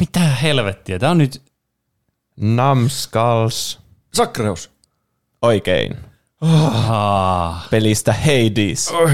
Mitä 0.00 0.20
helvettiä? 0.20 0.98
Tämä 0.98 1.10
on 1.10 1.18
nyt... 1.18 1.42
Numbskulls. 2.36 3.80
Sakreus. 4.14 4.70
Oikein. 5.42 5.96
Aa, 6.44 7.66
Pelistä 7.70 8.12
Hades. 8.12 8.88
Oi. 8.88 9.10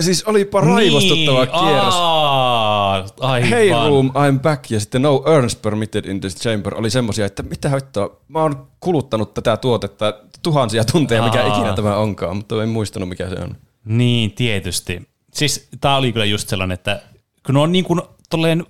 Siis 0.00 0.24
olipa 0.24 0.60
raivostuttava 0.60 1.44
niin, 1.44 1.64
kierros. 1.64 1.94
Aa, 1.94 3.04
aivan. 3.20 3.48
Hey 3.48 3.70
room, 3.70 4.10
I'm 4.10 4.40
back 4.40 4.70
ja 4.70 4.80
sitten 4.80 5.02
no 5.02 5.22
earns 5.26 5.56
permitted 5.56 6.04
in 6.04 6.20
this 6.20 6.36
chamber 6.36 6.74
oli 6.74 6.90
semmosia, 6.90 7.26
että 7.26 7.42
mitä 7.42 7.68
hoittaa. 7.68 8.10
Mä 8.28 8.42
oon 8.42 8.66
kuluttanut 8.80 9.34
tätä 9.34 9.56
tuotetta 9.56 10.14
tuhansia 10.42 10.84
tunteja, 10.84 11.22
mikä 11.22 11.42
Aa. 11.42 11.54
ikinä 11.54 11.72
tämä 11.72 11.96
onkaan, 11.96 12.36
mutta 12.36 12.62
en 12.62 12.68
muistanut 12.68 13.08
mikä 13.08 13.28
se 13.28 13.34
on. 13.34 13.56
Niin, 13.84 14.32
tietysti. 14.32 15.08
Siis 15.34 15.68
tää 15.80 15.96
oli 15.96 16.12
kyllä 16.12 16.26
just 16.26 16.48
sellainen, 16.48 16.74
että 16.74 17.02
kun 17.46 17.54
ne 17.54 17.60
on 17.60 17.72
niin 17.72 17.84
kuin 17.84 18.00
tolleen 18.30 18.66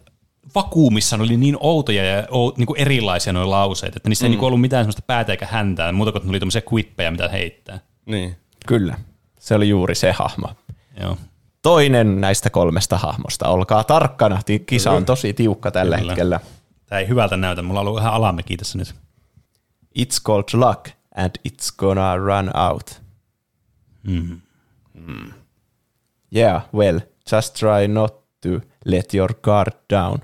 vakuumissa, 0.55 1.17
ne 1.17 1.23
oli 1.23 1.37
niin 1.37 1.57
outoja 1.61 2.05
ja 2.05 2.29
niin 2.57 2.67
kuin 2.67 2.81
erilaisia 2.81 3.33
nuo 3.33 3.51
lauseet, 3.51 3.97
että 3.97 4.09
niissä 4.09 4.25
mm. 4.25 4.27
ei 4.27 4.31
niin 4.31 4.39
kuin 4.39 4.47
ollut 4.47 4.61
mitään 4.61 4.85
semmoista 4.85 5.03
päätä 5.07 5.33
eikä 5.33 5.47
häntää, 5.51 5.93
muuta 5.93 6.13
kuin 6.13 6.25
ne 6.25 6.29
oli 6.31 6.39
tämmöisiä 6.39 6.63
quippejä, 6.73 7.11
mitä 7.11 7.29
heittää. 7.29 7.81
Niin. 8.07 8.37
Kyllä. 8.67 8.99
Se 9.39 9.55
oli 9.55 9.69
juuri 9.69 9.95
se 9.95 10.13
hahmo. 10.13 10.49
Joo. 11.01 11.19
Toinen 11.63 12.21
näistä 12.21 12.51
kolmesta 12.51 12.99
hahmosta. 12.99 13.49
Olkaa 13.49 13.85
tarkkana. 13.85 14.43
Ti- 14.47 14.59
Kisa 14.59 14.93
on 14.93 15.05
tosi 15.05 15.33
tiukka 15.33 15.71
tällä 15.71 15.99
Kyllä. 15.99 16.13
hetkellä. 16.13 16.41
Tämä 16.87 16.99
ei 17.01 17.09
hyvältä 17.09 17.37
näytä, 17.37 17.63
mulla 17.63 17.81
on 17.81 17.87
ollut 17.87 18.01
ihan 18.01 18.13
alamäki 18.15 18.57
tässä 18.57 18.79
nyt. 18.79 18.95
It's 19.99 20.23
called 20.27 20.49
luck 20.55 20.89
and 21.17 21.31
it's 21.49 21.75
gonna 21.79 22.17
run 22.17 22.51
out. 22.71 23.03
Mm. 24.03 24.41
Yeah, 26.37 26.63
well, 26.75 27.01
just 27.33 27.55
try 27.55 27.89
not 27.89 28.15
to 28.41 28.49
let 28.85 29.15
your 29.15 29.35
guard 29.43 29.73
down. 29.93 30.19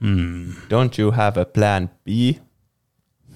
Mm. 0.00 0.52
Don't 0.52 0.98
you 0.98 1.10
have 1.12 1.40
a 1.40 1.44
plan 1.44 1.88
B? 2.04 2.08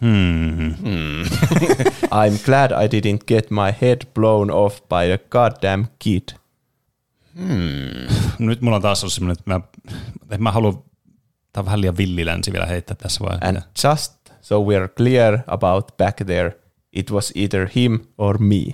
Hmm. 0.01 0.73
I'm 2.23 2.39
glad 2.44 2.73
I 2.73 2.89
didn't 2.89 3.27
get 3.27 3.51
my 3.51 3.73
head 3.81 3.98
blown 4.14 4.51
off 4.51 4.81
by 4.89 5.12
a 5.12 5.18
goddamn 5.31 5.85
kid. 5.98 6.23
Nyt 8.39 8.60
mulla 8.60 8.77
on 8.77 8.82
taas 8.82 9.05
ollut 9.05 9.12
semmoinen, 9.12 9.36
että 9.39 9.51
mä, 9.51 9.60
että 10.23 10.39
mä 10.39 10.51
haluan, 10.51 10.74
tää 11.52 11.60
on 11.60 11.64
vähän 11.64 11.81
liian 11.81 11.97
villilänsi 11.97 12.52
vielä 12.52 12.66
heittää 12.66 12.97
tässä 12.97 13.24
vaiheessa. 13.24 13.48
And 13.48 13.62
just 13.85 14.12
so 14.40 14.64
we're 14.64 14.89
clear 14.97 15.39
about 15.47 15.97
back 15.97 16.16
there, 16.27 16.56
it 16.93 17.10
was 17.10 17.32
either 17.35 17.68
him 17.77 17.98
or 18.18 18.39
me. 18.39 18.64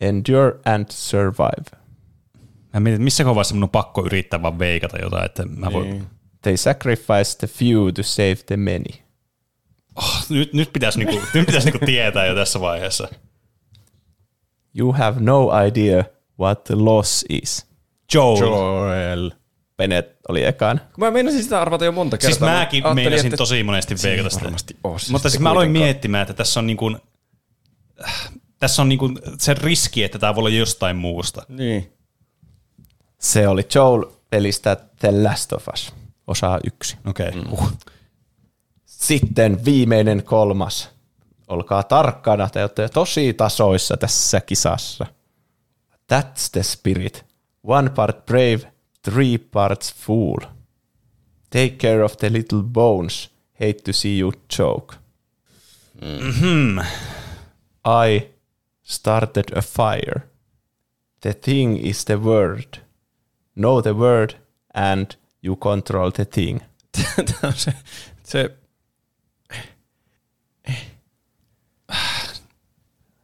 Endure 0.00 0.52
and 0.64 0.86
survive. 0.90 1.82
Mä 2.72 2.80
mietin, 2.80 3.02
missä 3.02 3.24
kohdassa 3.24 3.54
mun 3.54 3.62
on 3.62 3.70
pakko 3.70 4.06
yrittää 4.06 4.42
vaan 4.42 4.58
veikata 4.58 4.98
jotain, 4.98 5.24
että 5.24 5.46
mä 5.46 5.72
voin... 5.72 6.06
They 6.42 6.56
sacrificed 6.56 7.38
the 7.38 7.46
few 7.46 7.92
to 7.92 8.02
save 8.02 8.36
the 8.46 8.56
many. 8.56 9.01
Oh, 9.96 10.24
nyt, 10.28 10.52
nyt 10.52 10.72
pitäisi, 10.72 10.98
niinku, 10.98 11.26
nyt 11.34 11.46
pitäisi 11.46 11.70
niinku 11.70 11.86
tietää 11.86 12.26
jo 12.26 12.34
tässä 12.34 12.60
vaiheessa. 12.60 13.08
You 14.78 14.92
have 14.92 15.20
no 15.20 15.50
idea 15.66 16.04
what 16.40 16.64
the 16.64 16.74
loss 16.74 17.24
is. 17.28 17.66
Joel. 18.14 18.40
Joel. 18.40 19.30
Bennett 19.76 20.20
oli 20.28 20.44
ekaan. 20.44 20.80
Kun 20.94 21.04
mä 21.04 21.10
meinasin 21.10 21.42
sitä 21.42 21.60
arvata 21.60 21.84
jo 21.84 21.92
monta 21.92 22.18
kertaa. 22.18 22.30
Siis 22.30 22.40
mäkin 22.40 22.82
mä 22.82 22.94
meinasin 22.94 23.26
että- 23.26 23.36
tosi 23.36 23.62
monesti 23.62 23.94
veikata 24.02 24.30
sitä. 24.30 24.44
varmasti 24.44 24.76
se 24.98 25.12
Mutta 25.12 25.28
siis 25.30 25.40
mä 25.40 25.50
aloin 25.50 25.66
kuitenkaan. 25.68 25.86
miettimään, 25.86 26.22
että 26.22 26.34
tässä 26.34 26.60
on 26.60 26.66
niin 26.66 26.76
kuin, 26.76 26.96
tässä 28.58 28.82
on 28.82 28.88
niin 28.88 28.98
kuin 28.98 29.18
se 29.38 29.54
riski, 29.54 30.04
että 30.04 30.18
tämä 30.18 30.34
voi 30.34 30.40
olla 30.40 30.50
jostain 30.50 30.96
muusta. 30.96 31.42
Niin. 31.48 31.92
Se 33.18 33.48
oli 33.48 33.66
Joel 33.74 34.04
pelistä 34.30 34.76
The 34.98 35.22
Last 35.22 35.52
of 35.52 35.68
Us, 35.72 35.94
osa 36.26 36.58
yksi. 36.66 36.96
Okei. 37.06 37.28
Okay. 37.28 37.40
Mm. 37.42 37.52
Uh. 37.52 37.72
Sitten 39.02 39.64
viimeinen 39.64 40.24
kolmas. 40.24 40.90
Olkaa 41.48 41.82
tarkkana, 41.82 42.48
te 42.48 42.60
olette 42.60 42.88
tosi 42.88 43.34
tasoissa 43.34 43.96
tässä 43.96 44.40
kisassa. 44.40 45.06
That's 46.12 46.50
the 46.52 46.62
spirit. 46.62 47.24
One 47.64 47.90
part 47.90 48.26
brave, 48.26 48.72
three 49.02 49.38
parts 49.38 49.94
fool. 49.94 50.38
Take 51.50 51.70
care 51.70 52.04
of 52.04 52.16
the 52.16 52.32
little 52.32 52.62
bones. 52.62 53.30
Hate 53.60 53.82
to 53.84 53.92
see 53.92 54.18
you 54.18 54.32
choke. 54.56 54.96
Mm-hmm. 56.00 56.78
I 57.84 58.28
started 58.82 59.44
a 59.56 59.62
fire. 59.62 60.20
The 61.20 61.34
thing 61.34 61.86
is 61.86 62.04
the 62.04 62.16
word. 62.16 62.78
Know 63.54 63.82
the 63.82 63.94
word 63.94 64.34
and 64.74 65.16
you 65.42 65.56
control 65.56 66.10
the 66.10 66.24
thing. 66.24 66.60
On 67.42 67.52
se, 67.52 67.72
se 68.22 68.50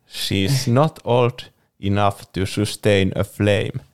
She's 0.09 0.73
not 0.73 0.99
old 1.05 1.41
enough 1.81 2.17
to 2.33 2.47
sustain 2.47 3.13
a 3.19 3.25
flame. 3.25 3.85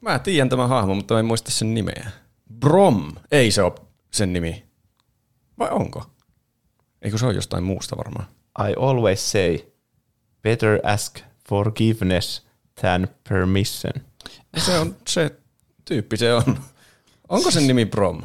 Mä 0.00 0.18
tiedän 0.18 0.48
tämän 0.48 0.68
hahmon, 0.68 0.96
mutta 0.96 1.14
mä 1.14 1.20
en 1.20 1.26
muista 1.26 1.50
sen 1.50 1.74
nimeä. 1.74 2.10
Brom. 2.60 3.12
Ei 3.32 3.50
se 3.50 3.62
ole 3.62 3.72
sen 4.10 4.32
nimi. 4.32 4.64
Vai 5.58 5.68
onko? 5.70 6.10
Eikö 7.02 7.18
se 7.18 7.26
ole 7.26 7.34
jostain 7.34 7.64
muusta 7.64 7.96
varmaan? 7.96 8.26
I 8.68 8.74
always 8.80 9.30
say, 9.32 9.58
better 10.42 10.78
ask 10.84 11.20
forgiveness 11.48 12.46
than 12.80 13.08
permission. 13.28 13.92
Se 14.56 14.78
on 14.78 14.96
se 15.08 15.30
tyyppi 15.84 16.16
se 16.16 16.34
on. 16.34 16.60
Onko 17.28 17.50
sen 17.50 17.66
nimi 17.66 17.84
Brom? 17.84 18.22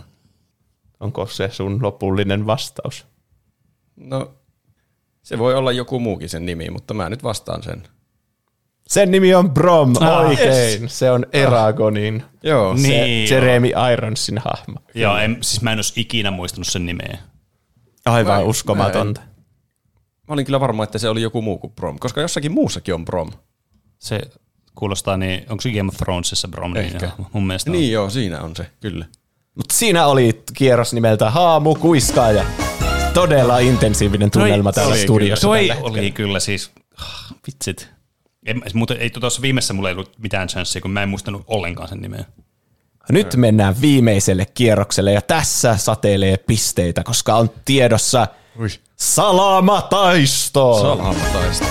Onko 0.99 1.25
se 1.25 1.49
sun 1.51 1.79
lopullinen 1.81 2.45
vastaus? 2.45 3.05
No, 3.97 4.31
se 5.23 5.37
voi 5.37 5.55
olla 5.55 5.71
joku 5.71 5.99
muukin 5.99 6.29
sen 6.29 6.45
nimi, 6.45 6.69
mutta 6.69 6.93
mä 6.93 7.09
nyt 7.09 7.23
vastaan 7.23 7.63
sen. 7.63 7.83
Sen 8.87 9.11
nimi 9.11 9.35
on 9.35 9.51
Brom, 9.51 9.93
Ah, 9.99 10.19
oikein. 10.27 10.49
yes. 10.49 10.99
Se 10.99 11.11
on 11.11 11.25
Eragonin, 11.33 12.23
Joo. 12.43 12.73
Niin. 12.73 13.27
se 13.27 13.35
joo. 13.35 13.41
Jeremy 13.43 13.71
Ironsin 13.93 14.37
hahmo. 14.37 14.75
Joo, 14.95 15.17
en, 15.17 15.37
siis 15.41 15.61
mä 15.61 15.71
en 15.71 15.77
olisi 15.77 15.93
ikinä 16.01 16.31
muistanut 16.31 16.67
sen 16.67 16.85
nimeä. 16.85 17.17
Aivan 18.05 18.33
Mä- 18.41 18.47
uskomatonta. 18.47 19.21
Mä 20.27 20.33
olin 20.33 20.45
kyllä 20.45 20.59
varma, 20.59 20.83
että 20.83 20.97
se 20.97 21.09
oli 21.09 21.21
joku 21.21 21.41
muu 21.41 21.57
kuin 21.57 21.73
Brom, 21.73 21.99
koska 21.99 22.21
jossakin 22.21 22.51
muussakin 22.51 22.93
on 22.93 23.05
Brom. 23.05 23.31
Se 23.99 24.21
kuulostaa 24.75 25.17
niin, 25.17 25.45
onko 25.49 25.61
se 25.61 25.71
Game 25.71 25.87
of 25.89 25.97
Thronesissa 25.97 26.47
Brom? 26.47 26.73
Niin, 26.73 26.85
Ehkä. 26.85 27.05
joo, 27.17 27.27
mun 27.33 27.47
mielestä 27.47 27.71
Niin 27.71 27.91
joo, 27.91 28.09
siinä 28.09 28.41
on 28.41 28.55
se, 28.55 28.65
kyllä. 28.79 29.05
Mutta 29.55 29.75
siinä 29.75 30.05
oli 30.07 30.43
kierros 30.53 30.93
nimeltä 30.93 31.29
Haamu 31.31 31.75
Kuiskaaja. 31.75 32.45
Todella 33.17 33.59
intensiivinen 33.59 34.31
tunnelma 34.31 34.71
täällä 34.71 34.95
studiossa. 34.95 35.47
Toi 35.47 35.67
tällä 35.67 35.81
oli 35.83 36.11
kyllä 36.11 36.39
siis, 36.39 36.71
ah, 37.01 37.33
vitsit. 37.47 37.89
En, 38.45 38.61
mutta 38.73 38.95
ei 38.95 39.09
tuossa 39.09 39.41
viimeisessä 39.41 39.73
mulla 39.73 39.89
ei 39.89 39.93
ollut 39.93 40.11
mitään 40.17 40.47
chanssia, 40.47 40.81
kun 40.81 40.91
mä 40.91 41.03
en 41.03 41.09
muistanut 41.09 41.43
ollenkaan 41.47 41.89
sen 41.89 42.01
nimeä. 42.01 42.25
Nyt 43.09 43.35
mennään 43.35 43.81
viimeiselle 43.81 44.45
kierrokselle 44.45 45.11
ja 45.11 45.21
tässä 45.21 45.77
sateilee 45.77 46.37
pisteitä, 46.37 47.03
koska 47.03 47.35
on 47.35 47.49
tiedossa 47.65 48.27
Ui. 48.59 48.67
salamataisto. 48.95 50.79
Salamataista. 50.81 51.65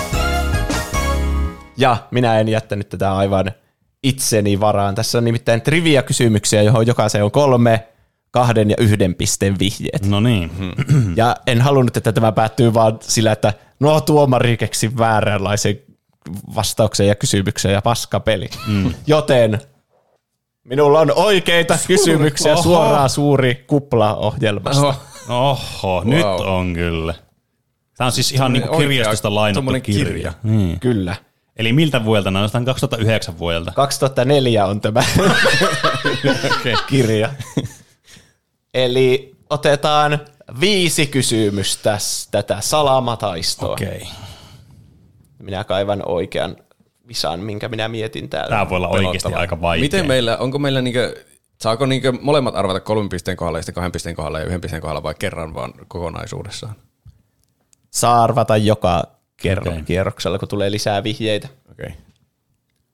ja 1.77 1.97
minä 2.11 2.39
en 2.39 2.49
jättänyt 2.49 2.89
tätä 2.89 3.15
aivan 3.15 3.51
itseni 4.03 4.59
varaan. 4.59 4.95
Tässä 4.95 5.17
on 5.17 5.25
nimittäin 5.25 5.61
trivia-kysymyksiä, 5.61 6.61
johon 6.61 6.87
jokaiseen 6.87 7.23
on 7.23 7.31
kolme, 7.31 7.87
kahden 8.37 8.69
ja 8.69 8.75
yhden 8.79 9.15
pisteen 9.15 9.59
vihjeet. 9.59 10.05
No 10.05 10.19
niin. 10.19 10.51
Ja 11.15 11.35
en 11.47 11.61
halunnut, 11.61 11.97
että 11.97 12.11
tämä 12.13 12.31
päättyy 12.31 12.73
vaan 12.73 12.99
sillä, 13.01 13.31
että 13.31 13.53
no 13.79 14.01
tuomari 14.01 14.57
keksi 14.57 14.97
vääränlaisen 14.97 15.79
vastauksen 16.55 17.07
ja 17.07 17.15
kysymyksen 17.15 17.73
ja 17.73 17.81
paskapeli. 17.81 18.49
Mm. 18.67 18.93
Joten 19.07 19.61
minulla 20.63 20.99
on 20.99 21.11
oikeita 21.15 21.77
kysymyksiä 21.87 22.53
Oho. 22.53 22.61
suoraan 22.63 23.09
suuri 23.09 23.65
kupla-ohjelmasta. 23.67 24.93
Oho. 25.29 25.59
Oho, 25.83 26.01
nyt 26.05 26.25
on 26.25 26.73
kyllä. 26.73 27.13
Tämä 27.97 28.05
on 28.05 28.11
siis 28.11 28.31
ihan 28.31 28.53
niin 28.53 28.63
kirjastosta 28.77 29.35
lainattu 29.35 29.71
kirja. 29.83 30.05
kirja. 30.05 30.33
Niin. 30.43 30.79
Kyllä. 30.79 31.15
Eli 31.55 31.73
miltä 31.73 32.05
vuodelta? 32.05 32.31
No, 32.31 32.49
tämä 32.49 32.59
on 32.59 32.65
2009 32.65 33.39
vuodelta. 33.39 33.71
2004 33.71 34.65
on 34.65 34.81
tämä 34.81 35.03
kirja. 36.89 37.29
Eli 38.77 39.35
otetaan 39.49 40.19
viisi 40.59 41.07
kysymystä 41.07 41.97
tätä 42.31 42.61
salamataistoa. 42.61 43.73
Okei. 43.73 43.87
Okay. 43.87 44.07
Minä 45.39 45.63
kaivan 45.63 46.03
oikean 46.05 46.55
visan, 47.07 47.39
minkä 47.39 47.69
minä 47.69 47.87
mietin 47.87 48.29
täällä. 48.29 48.49
Tämä 48.49 48.69
voi 48.69 48.75
olla 48.75 48.87
oikeasti 48.87 49.17
Pelottavaa. 49.17 49.41
aika 49.41 49.61
vaikea. 49.61 49.81
Miten 49.81 50.07
meillä, 50.07 50.37
onko 50.37 50.59
meillä 50.59 50.81
niinkö, 50.81 51.25
saako 51.61 51.85
niinkö 51.85 52.11
molemmat 52.21 52.55
arvata 52.55 52.79
kolmen 52.79 53.09
pisteen 53.09 53.37
kohdalla 53.37 53.59
ja 53.59 53.61
sitten 53.61 53.75
kahden 53.75 53.91
pisteen 53.91 54.15
kohdalla 54.15 54.39
ja 54.39 54.45
yhden 54.45 54.61
pisteen 54.61 54.81
kohdalla 54.81 55.03
vai 55.03 55.15
kerran 55.19 55.53
vaan 55.53 55.73
kokonaisuudessaan? 55.87 56.75
Saa 57.91 58.23
arvata 58.23 58.57
joka 58.57 59.03
kerro, 59.37 59.71
Okei. 59.71 59.83
kierroksella, 59.83 60.39
kun 60.39 60.47
tulee 60.47 60.71
lisää 60.71 61.03
vihjeitä. 61.03 61.47
Okei. 61.71 61.85
Okay. 61.85 61.97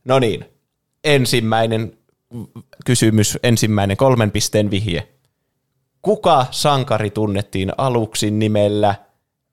No 0.06 0.20
niin, 0.20 0.46
ensimmäinen 1.04 1.98
kysymys, 2.86 3.38
ensimmäinen 3.44 3.98
kolmen 3.98 4.32
pisteen 4.32 4.72
vihje. 4.72 5.08
Kuka 6.04 6.46
sankari 6.52 7.10
tunnettiin 7.10 7.72
aluksi 7.78 8.32
nimellä 8.32 8.96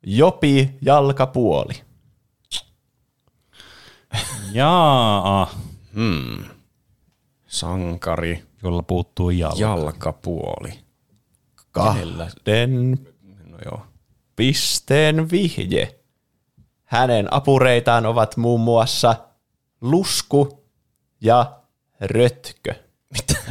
Jopi 0.07 0.71
Jalkapuoli? 0.83 1.75
Jaa, 4.53 5.51
Hmm. 5.95 6.45
Sankari, 7.47 8.43
jolla 8.63 8.83
puuttuu 8.83 9.31
jalka. 9.31 9.59
jalkapuoli. 9.61 10.79
Kahden 11.71 12.19
No 13.45 13.59
joo. 13.65 13.87
pisteen 14.37 15.31
vihje. 15.31 16.01
Hänen 16.85 17.33
apureitaan 17.35 18.07
ovat 18.07 18.37
muun 18.37 18.61
muassa 18.61 19.17
Lusku 19.81 20.65
ja 21.21 21.61
Rötkö. 22.01 22.75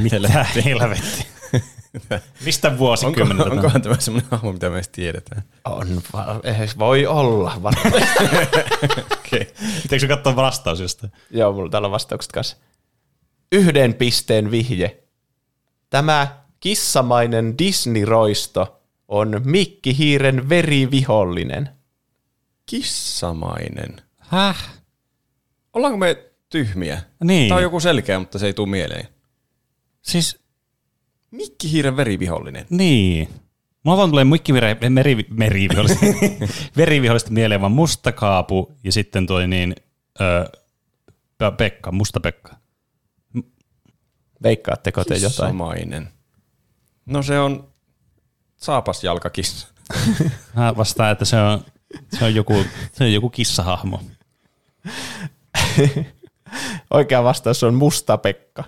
Mitä 0.03 0.29
helvetti? 0.65 1.27
Mistä 2.45 2.67
Onko, 2.67 2.79
vuosikymmeneltä? 2.79 3.43
tämä 3.43 3.51
on? 3.51 3.57
onkohan 3.57 3.81
tämä 3.81 3.95
semmoinen 3.99 4.31
hahmo, 4.31 4.51
mitä 4.53 4.69
me 4.69 4.75
edes 4.75 4.87
tiedetään? 4.89 5.43
On, 5.65 6.01
va- 6.13 6.39
eh, 6.43 6.75
voi 6.79 7.05
olla 7.05 7.59
varmaan. 7.63 8.03
Okay. 9.29 9.45
Pitääkö 9.81 10.07
katsoa 10.07 10.35
vastaus 10.35 10.79
jostain? 10.79 11.11
Joo, 11.31 11.53
mulla 11.53 11.69
täällä 11.69 11.85
on 11.85 11.91
vastaukset 11.91 12.31
kanssa. 12.31 12.57
Yhden 13.51 13.93
pisteen 13.93 14.51
vihje. 14.51 15.03
Tämä 15.89 16.27
Kissamainen 16.59 17.55
Disney-roisto 17.57 18.79
on 19.07 19.41
Mikki 19.45 19.97
Hiiren 19.97 20.49
verivihollinen. 20.49 21.69
Kissamainen. 22.65 24.01
Häh? 24.17 24.69
Ollaanko 25.73 25.97
me 25.97 26.23
tyhmiä? 26.49 27.01
Niin. 27.23 27.47
Tämä 27.49 27.57
on 27.57 27.63
joku 27.63 27.79
selkeä, 27.79 28.19
mutta 28.19 28.39
se 28.39 28.45
ei 28.45 28.53
tule 28.53 28.69
mieleen. 28.69 29.07
Siis, 30.01 30.39
Mikki 31.31 31.71
Hiiren 31.71 31.97
verivihollinen. 31.97 32.65
niin. 32.69 33.29
Mulla 33.83 33.97
vaan 33.97 34.09
tulee 34.09 34.23
muikki 34.23 34.53
meri, 34.53 34.77
merivihollista, 35.29 36.05
verivihollista 36.77 37.31
mieleen 37.31 37.61
vaan 37.61 37.71
mustakaapu 37.71 38.73
ja 38.83 38.91
sitten 38.91 39.25
toi 39.27 39.47
niin, 39.47 39.75
ö, 40.21 40.49
Pe- 41.37 41.51
Pekka, 41.57 41.91
musta 41.91 42.19
Pekka. 42.19 42.55
Veikkaatteko 44.43 45.03
te 45.03 45.13
jotain? 45.13 45.29
Kissamainen. 45.29 46.09
No 47.05 47.23
se 47.23 47.39
on 47.39 47.69
saapasjalkakissa. 48.57 49.67
Mä 50.55 50.73
vastaan, 50.77 51.11
että 51.11 51.25
se 51.25 51.37
on, 51.41 51.65
se 52.19 52.25
on, 52.25 52.35
joku, 52.35 52.65
se 52.93 53.03
on 53.03 53.13
joku 53.13 53.29
kissahahmo. 53.29 54.01
Oikea 56.93 57.23
vastaus 57.23 57.63
on 57.63 57.73
Musta 57.73 58.17
Pekka. 58.17 58.63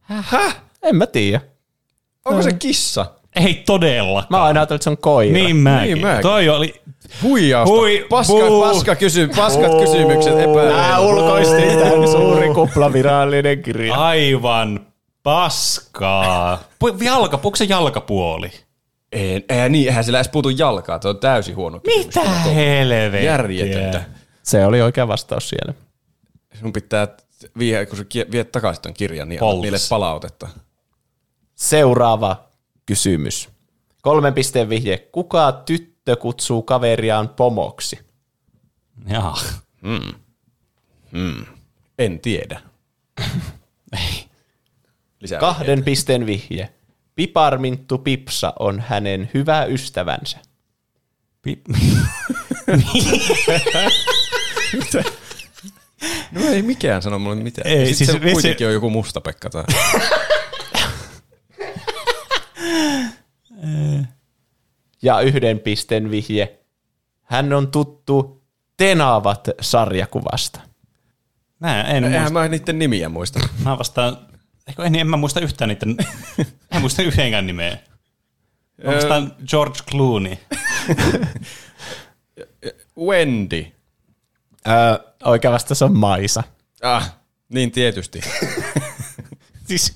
Häh? 0.00 0.62
En 0.82 0.96
mä 0.96 1.06
tiedä. 1.06 1.40
Onko 2.24 2.42
se 2.42 2.52
kissa? 2.52 3.06
Ei 3.36 3.54
todellakaan. 3.54 4.26
Mä 4.30 4.36
oon 4.36 4.46
aina 4.46 4.60
ajatellut, 4.60 4.78
että 4.80 4.84
se 4.84 4.90
on 4.90 4.98
koira. 4.98 5.32
Niin 5.32 5.56
mäkin. 5.56 5.94
Niin 5.94 6.06
mäkin. 6.06 6.22
Toi 6.22 6.48
oli, 6.48 6.80
Huijausta. 7.22 7.74
Hui, 7.74 8.06
paska, 8.10 8.32
buu. 8.48 8.62
paska 8.62 8.94
kysy, 8.96 9.28
paskat 9.36 9.72
kysymykset 9.80 10.34
Nää 10.34 10.42
epäilyt. 10.44 11.10
ulkoisti 11.10 11.62
tämän 11.62 12.08
suuri 12.08 12.48
kuplavirallinen 12.54 13.62
kirja. 13.62 13.94
aivan 13.94 14.86
paskaa. 15.22 16.62
Jalka, 17.04 17.40
onko 17.44 17.56
se 17.56 17.64
jalkapuoli? 17.64 18.50
Ei, 19.12 19.44
ei, 19.48 19.68
niin, 19.68 19.88
eihän 19.88 20.04
sillä 20.04 20.18
edes 20.18 20.28
puutu 20.28 20.48
jalkaa. 20.50 20.98
Tuo 20.98 21.10
on 21.10 21.18
täysin 21.18 21.56
huono 21.56 21.80
kysymys. 21.80 22.06
Mitä 22.06 22.30
helvettiä? 22.30 23.20
Järjetöntä. 23.30 24.02
Se 24.42 24.66
oli 24.66 24.82
oikea 24.82 25.08
vastaus 25.08 25.48
siellä. 25.48 25.74
Sun 26.60 26.72
pitää, 26.72 27.08
vie, 27.58 27.86
kun 27.86 27.98
sä 27.98 28.04
viet 28.32 28.52
takaisin 28.52 28.82
ton 28.82 28.94
kirjan, 28.94 29.28
niin 29.28 29.42
annat 29.44 29.60
niille 29.60 29.78
palautetta. 29.88 30.48
Seuraava 31.60 32.44
kysymys. 32.86 33.48
Kolmen 34.02 34.34
pisteen 34.34 34.68
vihje. 34.68 34.98
Kuka 35.12 35.52
tyttö 35.52 36.16
kutsuu 36.16 36.62
kaveriaan 36.62 37.28
pomoksi? 37.28 37.98
Jaa. 39.06 39.38
En 41.98 42.20
tiedä. 42.20 42.60
Lisää 45.20 45.40
Kahden 45.40 45.84
pisteen 45.84 46.26
vihje. 46.26 46.68
Piparminttu 47.14 47.98
Pipsa 47.98 48.52
on 48.58 48.80
hänen 48.88 49.30
hyvä 49.34 49.64
ystävänsä. 49.64 50.38
Pi- 51.42 51.62
No 56.32 56.40
ei 56.48 56.62
mikään 56.62 57.02
sano 57.02 57.18
mulle 57.18 57.36
mitään. 57.36 57.68
Ei, 57.70 57.78
Ei, 57.78 57.94
siis, 57.94 58.12
se 58.12 58.18
kuitenkin 58.32 58.66
on 58.66 58.72
joku 58.72 58.90
musta 58.90 59.20
Pekka 59.20 59.50
tai... 59.50 59.64
Ja 65.02 65.20
yhden 65.20 65.60
pisteen 65.60 66.10
vihje. 66.10 66.58
Hän 67.22 67.52
on 67.52 67.70
tuttu 67.70 68.40
Tenavat 68.76 69.48
sarjakuvasta. 69.60 70.60
Mä 71.60 71.82
en 71.82 72.02
muista. 72.02 72.16
Eihän 72.16 72.32
mä 72.32 72.48
niiden 72.48 72.78
nimiä 72.78 73.08
muista. 73.08 73.40
Mä 73.64 73.78
vastaan, 73.78 74.18
eikö 74.68 74.84
en, 74.84 74.94
en 74.94 75.06
mä 75.06 75.16
muista 75.16 75.40
yhtään 75.40 75.68
niiden, 75.68 75.96
en 76.72 76.80
muista 76.80 77.02
yhdenkään 77.02 77.46
nimeä. 77.46 77.78
Mä 78.84 78.94
vastaan 78.94 79.36
George 79.48 79.78
Clooney. 79.90 80.36
Wendy. 83.06 83.66
Öö, 84.68 85.12
oikea 85.24 85.52
vastaus 85.52 85.82
on 85.82 85.96
Maisa. 85.96 86.42
Ah, 86.82 87.16
niin 87.48 87.70
tietysti. 87.72 88.20
Siis, 89.68 89.94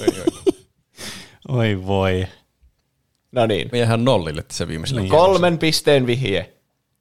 Oi 0.00 0.06
voi. 1.86 2.26
No 3.32 3.46
niin. 3.46 3.68
Me 3.72 3.78
jäähän 3.78 4.04
nollille 4.04 4.42
tässä 4.42 4.68
viimeisellä. 4.68 5.00
Niin. 5.00 5.10
Kolmen 5.10 5.58
pisteen 5.58 6.06
vihje. 6.06 6.52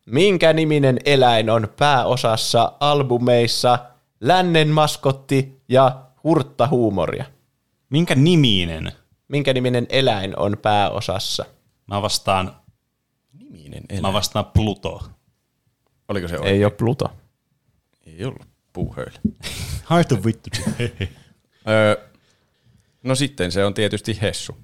Minkä 0.05 0.53
niminen 0.53 0.99
eläin 1.05 1.49
on 1.49 1.67
pääosassa 1.77 2.73
albumeissa 2.79 3.79
Lännen 4.21 4.67
maskotti 4.69 5.61
ja 5.69 6.01
Hurtta 6.23 6.67
huumoria? 6.67 7.25
Minkä 7.89 8.15
niminen? 8.15 8.91
Minkä 9.27 9.53
niminen 9.53 9.85
eläin 9.89 10.39
on 10.39 10.57
pääosassa? 10.61 11.45
Mä 11.87 12.01
vastaan, 12.01 12.55
Niminen 13.33 13.83
eläin. 13.89 14.01
mä 14.01 14.13
vastaan 14.13 14.45
Pluto. 14.45 15.03
Oliko 16.07 16.27
se 16.27 16.35
oikein? 16.39 16.55
Ei 16.55 16.65
ole 16.65 16.71
Pluto. 16.73 17.11
Ei 18.05 18.25
ollut 18.25 18.47
puuhöylä. 18.73 19.19
Haista 19.83 20.23
vittu. 20.25 20.49
Öö, 21.67 21.95
no 23.05 23.15
sitten 23.15 23.51
se 23.51 23.65
on 23.65 23.73
tietysti 23.73 24.17
Hessu. 24.21 24.57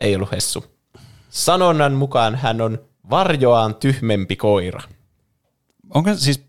Ei 0.00 0.16
ollut 0.16 0.32
Hessu. 0.32 0.64
Sanonnan 1.30 1.92
mukaan 1.92 2.34
hän 2.34 2.60
on 2.60 2.78
varjoaan 3.10 3.74
tyhmempi 3.74 4.36
koira. 4.36 4.80
Onko 5.94 6.14
siis, 6.14 6.44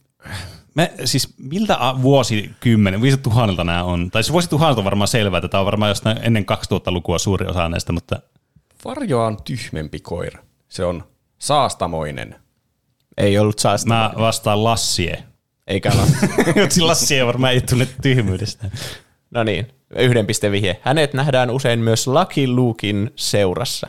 me, 0.75 0.91
siis 1.05 1.33
miltä 1.37 1.77
vuosikymmenen, 2.01 3.01
vuosituhannelta 3.01 3.63
nämä 3.63 3.83
on? 3.83 4.11
Tai 4.11 4.23
se 4.23 4.31
vuosituhannelta 4.31 4.81
on 4.81 4.85
varmaan 4.85 5.07
selvää, 5.07 5.37
että 5.37 5.47
tämä 5.47 5.59
on 5.59 5.65
varmaan 5.65 5.89
jostain 5.89 6.19
ennen 6.21 6.45
2000-lukua 6.51 7.19
suuri 7.19 7.47
osa 7.47 7.69
näistä, 7.69 7.91
mutta 7.91 8.19
Varjoa 8.85 9.25
on 9.25 9.37
tyhmempi 9.43 9.99
koira. 9.99 10.43
Se 10.67 10.85
on 10.85 11.03
saastamoinen. 11.37 12.35
Ei 13.17 13.39
ollut 13.39 13.59
saasta. 13.59 13.87
mä 13.87 14.13
vastaan 14.17 14.63
Lassie. 14.63 15.23
Eikä 15.67 15.91
ole. 15.95 16.07
Joksi 16.55 16.81
Lassie 16.81 17.25
varmaan 17.31 17.53
ei 17.53 17.61
tunne 17.61 17.87
tyhmyydestä. 18.01 18.71
No 19.31 19.43
niin, 19.43 19.67
yhden 19.95 20.27
pisteen 20.27 20.51
vihje. 20.51 20.79
Hänet 20.81 21.13
nähdään 21.13 21.49
usein 21.49 21.79
myös 21.79 22.07
Lucky 22.07 22.47
Lukein 22.47 23.11
seurassa. 23.15 23.87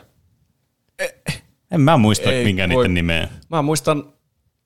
En 1.71 1.81
mä 1.81 1.97
muista, 1.97 2.31
Ei 2.31 2.43
minkä 2.45 2.69
voi- 2.69 2.75
niiden 2.83 2.93
nimeä. 2.93 3.29
Mä 3.49 3.61
muistan 3.61 4.13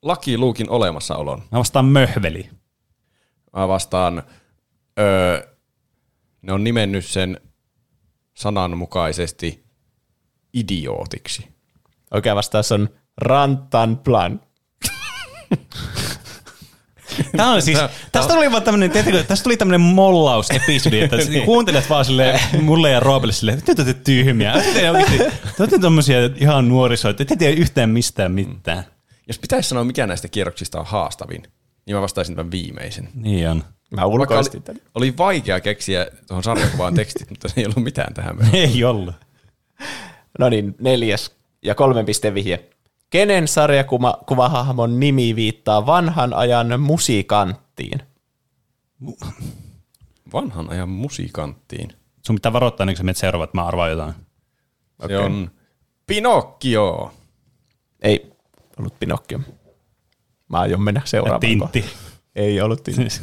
Lucky 0.01 0.37
Lukein 0.37 0.69
olemassaolon. 0.69 1.43
Mä 1.51 1.59
vastaan 1.59 1.85
Möhveli. 1.85 2.49
Mä 3.55 3.67
vastaan, 3.67 4.23
öö, 4.99 5.47
ne 6.41 6.53
on 6.53 6.63
nimennyt 6.63 7.05
sen 7.05 7.41
sananmukaisesti 8.33 9.63
idiootiksi. 10.53 11.47
Oikea 12.11 12.35
vastaus 12.35 12.71
on 12.71 12.89
Rantan 13.17 13.97
Plan. 13.97 14.41
Tämä 17.37 17.51
on 17.51 17.61
siis, 17.61 17.79
tästä 18.11 18.33
tuli 18.33 18.51
vaan 18.51 18.63
tämmönen, 18.63 18.91
tiedätkö, 18.91 19.23
tästä 19.23 19.43
tuli 19.43 19.57
tämmönen 19.57 19.81
mollausepisodi, 19.81 20.99
että 20.99 21.15
niin. 21.29 21.45
kuuntelet 21.45 21.89
vaan 21.89 22.05
sille 22.05 22.39
mulle 22.61 22.91
ja 22.91 22.99
Roopelle 22.99 23.33
silleen, 23.33 23.57
että 23.57 23.75
te 23.75 23.81
olette 23.81 24.01
tyhmiä. 24.03 24.53
Te 24.73 24.89
olette, 24.89 25.17
te 25.17 25.63
olette 25.63 25.79
tommosia 25.79 26.17
ihan 26.35 26.69
nuorisoja, 26.69 27.09
että 27.09 27.25
te 27.25 27.33
ette 27.33 27.35
tiedä 27.35 27.61
yhtään 27.61 27.89
mistään 27.89 28.31
mitään. 28.31 28.83
Jos 29.27 29.39
pitäisi 29.39 29.69
sanoa, 29.69 29.83
mikä 29.83 30.07
näistä 30.07 30.27
kierroksista 30.27 30.79
on 30.79 30.85
haastavin, 30.85 31.43
niin 31.85 31.95
mä 31.95 32.01
vastaisin 32.01 32.35
tämän 32.35 32.51
viimeisen. 32.51 33.09
Niin 33.13 33.49
on. 33.49 33.63
Mä 33.91 34.05
ulkoistin 34.05 34.57
oli, 34.57 34.63
tämän. 34.65 34.81
oli 34.95 35.17
vaikea 35.17 35.59
keksiä 35.59 36.07
tuohon 36.27 36.43
sarjakuvaan 36.43 36.93
tekstit, 36.93 37.29
mutta 37.29 37.47
se 37.47 37.53
ei 37.57 37.65
ollut 37.65 37.83
mitään 37.83 38.13
tähän. 38.13 38.37
Ei 38.53 38.83
ollut. 38.83 39.15
No 40.39 40.49
niin, 40.49 40.75
neljäs 40.79 41.31
ja 41.61 41.75
kolmen 41.75 42.05
pisteen 42.05 42.33
vihje. 42.33 42.69
Kenen 43.09 43.47
sarjakuvahahmon 43.47 44.99
nimi 44.99 45.35
viittaa 45.35 45.85
vanhan 45.85 46.33
ajan 46.33 46.79
musiikanttiin? 46.79 47.99
Vanhan 50.33 50.69
ajan 50.69 50.89
musiikanttiin. 50.89 51.93
Sun 52.25 52.35
pitää 52.35 52.53
varoittaa 52.53 52.83
ennen 52.83 52.93
kuin 52.93 52.97
sä 52.97 53.03
menet 53.03 53.17
seuraava, 53.17 53.43
että 53.43 53.57
mä 53.57 53.65
arvaan 53.65 53.91
jotain. 53.91 54.13
Se 55.07 55.17
on 55.17 55.51
Pinocchio. 56.07 57.13
Ei 58.01 58.31
ollut 58.79 58.99
Pinokkio. 58.99 59.39
Mä 60.49 60.59
aion 60.59 60.81
mennä 60.81 61.01
seuraavaan. 61.05 61.39
Tintti. 61.39 61.81
kohtaan. 61.81 62.01
Ei 62.35 62.61
ollut 62.61 62.83
Tintti. 62.83 63.19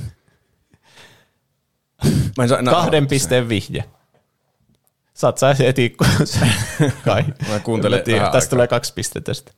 Mä 2.37 2.43
en 2.43 2.49
saa, 2.49 2.63
no, 2.63 2.71
Kahden 2.73 3.07
pisteen 3.07 3.49
vihje. 3.49 3.85
Saat 5.15 5.39
sä 5.39 5.57
eti, 5.61 5.91
kun 5.91 6.07
sä- 6.27 6.47
kai. 7.05 7.25
Mä 7.49 7.59
kuuntelen 7.61 8.03
Tästä 8.05 8.25
aikaa. 8.25 8.41
tulee 8.51 8.67
kaksi 8.69 8.93
pistettä 8.95 9.35
sitten. 9.35 9.55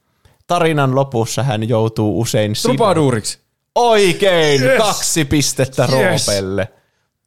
Tarinan 0.47 0.94
lopussa 0.94 1.42
hän 1.42 1.68
joutuu 1.68 2.20
usein 2.20 2.52
Trupaduuriksi. 2.62 3.39
Oikein! 3.75 4.62
Yes. 4.62 4.78
Kaksi 4.78 5.25
pistettä 5.25 5.83
Yes. 5.83 6.26
Roopelle. 6.26 6.68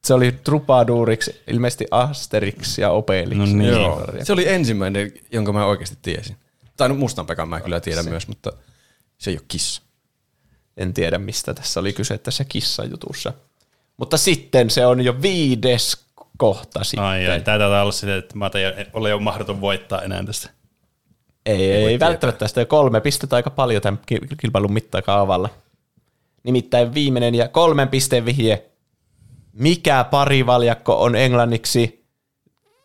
Se 0.04 0.14
oli 0.14 0.32
Trupaduuriksi, 0.32 1.40
ilmeisesti 1.46 1.86
Asterix 1.90 2.78
ja 2.78 2.90
Obelix. 2.90 3.38
No 3.38 3.46
niin. 3.46 3.64
Joo. 3.68 4.04
Se 4.22 4.32
oli 4.32 4.48
ensimmäinen, 4.48 5.12
jonka 5.32 5.52
mä 5.52 5.66
oikeasti 5.66 5.98
tiesin. 6.02 6.36
Tai 6.76 6.88
no 6.88 6.94
Mustan 6.94 7.26
Pekan 7.26 7.48
mä 7.48 7.60
kyllä 7.60 7.80
tiedän 7.80 8.08
myös, 8.08 8.28
mutta 8.28 8.52
se 9.18 9.30
ei 9.30 9.36
ole 9.36 9.44
kissa. 9.48 9.82
En 10.76 10.94
tiedä, 10.94 11.18
mistä 11.18 11.54
tässä 11.54 11.80
oli 11.80 11.92
kyse 11.92 12.18
tässä 12.18 12.44
kissajutussa. 12.44 13.32
Mutta 13.96 14.16
sitten 14.16 14.70
se 14.70 14.86
on 14.86 15.00
jo 15.04 15.22
viides 15.22 15.96
kohta 16.38 16.84
sitten. 16.84 17.04
Ai, 17.04 17.28
ai. 17.28 17.40
Tää 17.40 17.58
taitaa 17.58 17.82
olla 17.82 17.92
sitä, 17.92 18.16
että 18.16 18.36
mä 18.38 18.50
olla 18.92 19.08
jo 19.08 19.18
mahdoton 19.18 19.60
voittaa 19.60 20.02
enää 20.02 20.24
tästä. 20.24 20.50
Ei, 21.46 21.72
ei, 21.72 21.86
ei 21.86 22.00
välttämättä 22.00 22.38
tästä 22.38 22.64
kolme 22.64 23.00
pistettä 23.00 23.36
aika 23.36 23.50
paljon 23.50 23.82
tämän 23.82 24.00
ki- 24.06 24.20
kilpailun 24.40 24.72
mittakaavalla. 24.72 25.48
Nimittäin 26.44 26.94
viimeinen 26.94 27.34
ja 27.34 27.48
kolmen 27.48 27.88
pisteen 27.88 28.24
vihje. 28.24 28.66
Mikä 29.52 30.04
parivaljakko 30.04 31.02
on 31.02 31.16
englanniksi 31.16 32.04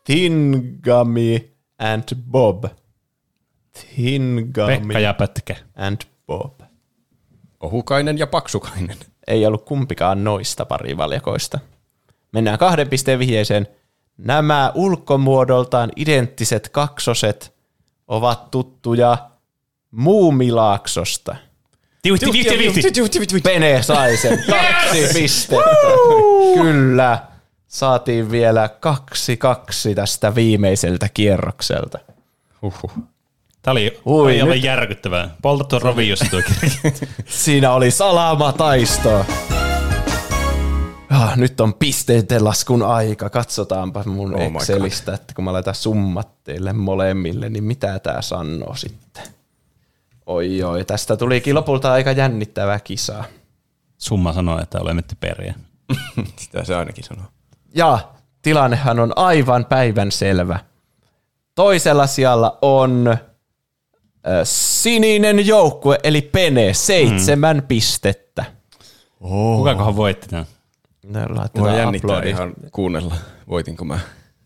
Thingamy 0.03 1.39
and 1.79 2.03
Bob? 2.31 2.63
Thingamy 3.95 4.77
Pekka 4.77 4.99
ja 4.99 5.13
Pätkä. 5.13 5.55
and 5.75 6.01
Bob. 6.27 6.61
Ohukainen 7.59 8.17
ja 8.17 8.27
paksukainen. 8.27 8.97
Ei 9.27 9.45
ollut 9.45 9.65
kumpikaan 9.65 10.23
noista 10.23 10.65
parivaljakoista. 10.65 11.59
Mennään 12.31 12.59
kahden 12.59 12.89
pisteen 12.89 13.19
vihjeeseen. 13.19 13.67
Nämä 14.17 14.71
ulkomuodoltaan 14.75 15.91
identtiset 15.95 16.69
kaksoset 16.69 17.54
ovat 18.07 18.51
tuttuja 18.51 19.17
Muumilaaksosta. 19.91 21.35
Tiuhti, 22.01 22.33
vihti, 22.33 22.57
vihti. 22.57 23.41
Pene 23.43 23.81
sai 23.83 24.17
sen. 24.17 24.43
Kaksi 24.49 25.07
pistettä. 25.13 25.63
Kyllä. 26.61 27.19
Saatiin 27.67 28.31
vielä 28.31 28.69
kaksi 28.69 29.37
kaksi 29.37 29.95
tästä 29.95 30.35
viimeiseltä 30.35 31.09
kierrokselta. 31.13 31.99
Huhhuh. 32.61 32.91
Tää 33.61 33.71
oli 33.71 33.99
Ui, 34.05 34.31
aivan 34.41 34.49
nyt- 34.55 34.63
järkyttävää. 34.63 35.29
Polta 35.41 35.63
tuon 35.63 35.81
rovi, 35.81 36.09
jos. 36.09 36.19
Siinä 37.25 37.71
oli 37.71 37.91
salamataisto. 37.91 39.25
Ah, 41.09 41.37
nyt 41.37 41.61
on 41.61 41.73
pisteiden 41.73 42.43
laskun 42.43 42.83
aika. 42.83 43.29
Katsotaanpa 43.29 44.03
mun 44.05 44.35
Oh 44.35 44.41
oh 44.41 44.61
Excelistä, 44.61 45.13
että 45.13 45.33
kun 45.33 45.43
mä 45.43 45.53
laitan 45.53 45.75
summat 45.75 46.43
teille 46.43 46.73
molemmille, 46.73 47.49
niin 47.49 47.63
mitä 47.63 47.99
tää 47.99 48.21
sanoo 48.21 48.75
sitten? 48.75 49.23
Oi 50.25 50.63
oi, 50.63 50.85
tästä 50.85 51.17
tulikin 51.17 51.55
lopulta 51.55 51.91
aika 51.91 52.11
jännittävä 52.11 52.79
kisa. 52.79 53.23
Summa 53.97 54.33
sanoo, 54.33 54.61
että 54.61 54.79
olemme 54.79 55.01
typeriä. 55.01 55.55
Sitä 56.39 56.63
se 56.63 56.75
ainakin 56.75 57.03
sanoo. 57.03 57.25
Ja 57.75 57.99
tilannehan 58.41 58.99
on 58.99 59.13
aivan 59.15 59.65
päivän 59.65 60.11
selvä. 60.11 60.59
Toisella 61.55 62.07
sijalla 62.07 62.57
on 62.61 63.07
äh, 63.07 63.19
sininen 64.43 65.47
joukkue, 65.47 65.99
eli 66.03 66.21
Pene, 66.21 66.73
seitsemän 66.73 67.57
mm. 67.57 67.63
pistettä. 67.63 68.45
Kukakohan 69.19 69.95
voitti 69.95 70.27
tämän? 70.27 70.54
Mua 71.05 71.21
laitetaan 71.29 71.77
jännittää 71.77 72.15
aplodit. 72.15 72.35
ihan 72.35 72.53
kuunnella, 72.71 73.15
voitinko 73.49 73.85
mä. 73.85 73.99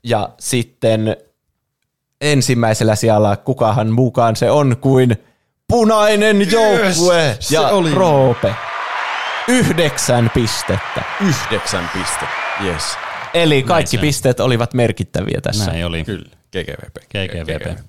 Ja 0.03 0.29
sitten 0.39 1.17
ensimmäisellä 2.21 2.95
sijalla, 2.95 3.38
kukahan 3.38 3.89
mukaan 3.91 4.35
se 4.35 4.51
on 4.51 4.77
kuin 4.81 5.17
punainen 5.67 6.51
joukkue 6.51 7.38
se 7.39 7.55
ja 7.55 7.61
oli. 7.61 7.95
Roope. 7.95 8.55
Yhdeksän 9.47 10.31
pistettä. 10.33 11.03
Yhdeksän 11.21 11.89
pistettä. 11.93 12.35
Yes. 12.63 12.83
Eli 13.33 13.63
kaikki 13.63 13.97
on. 13.97 14.01
pisteet 14.01 14.39
olivat 14.39 14.73
merkittäviä 14.73 15.39
tässä. 15.41 15.71
Näin 15.71 15.85
oli. 15.85 16.03
Kyllä. 16.03 16.29
GGVP. 16.51 16.95
GGVP. 16.97 17.79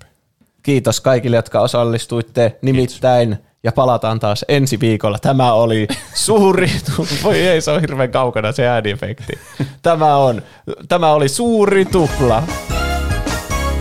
Kiitos 0.63 1.01
kaikille, 1.01 1.37
jotka 1.37 1.61
osallistuitte. 1.61 2.59
Nimittäin, 2.63 3.39
ja 3.63 3.73
palataan 3.73 4.21
taas 4.21 4.45
ensi 4.49 4.81
viikolla. 4.81 5.19
Tämä 5.19 5.53
oli 5.53 5.89
suuri, 6.15 6.71
voi 7.23 7.39
ei 7.39 7.61
se 7.61 7.71
on 7.71 7.81
hirveän 7.81 8.11
kaukana 8.11 8.53
se 8.53 8.67
ääniefekti. 8.69 9.33
Tämä, 9.83 10.17
on, 10.17 10.43
tämä 10.89 11.13
oli 11.13 11.29
suuri 11.29 11.85
tupla. 11.85 12.43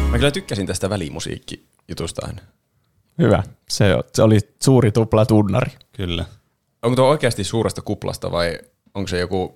Mä 0.10 0.18
kyllä 0.18 0.32
tykkäsin 0.32 0.68
tästä 0.68 0.90
välimusiikkijutusta 0.90 2.26
aina. 2.26 2.42
Hyvä. 3.18 3.44
Se, 3.70 3.86
se 4.14 4.24
oli 4.24 4.40
suuri 4.64 4.92
tupla 4.92 5.26
tunnari. 5.26 5.72
Kyllä. 5.92 6.26
Onko 6.82 6.96
tuo 6.96 7.10
oikeasti 7.10 7.44
suuresta 7.44 7.82
kuplasta 7.82 8.32
vai 8.32 8.60
onko 8.94 9.08
se 9.08 9.20
joku, 9.20 9.56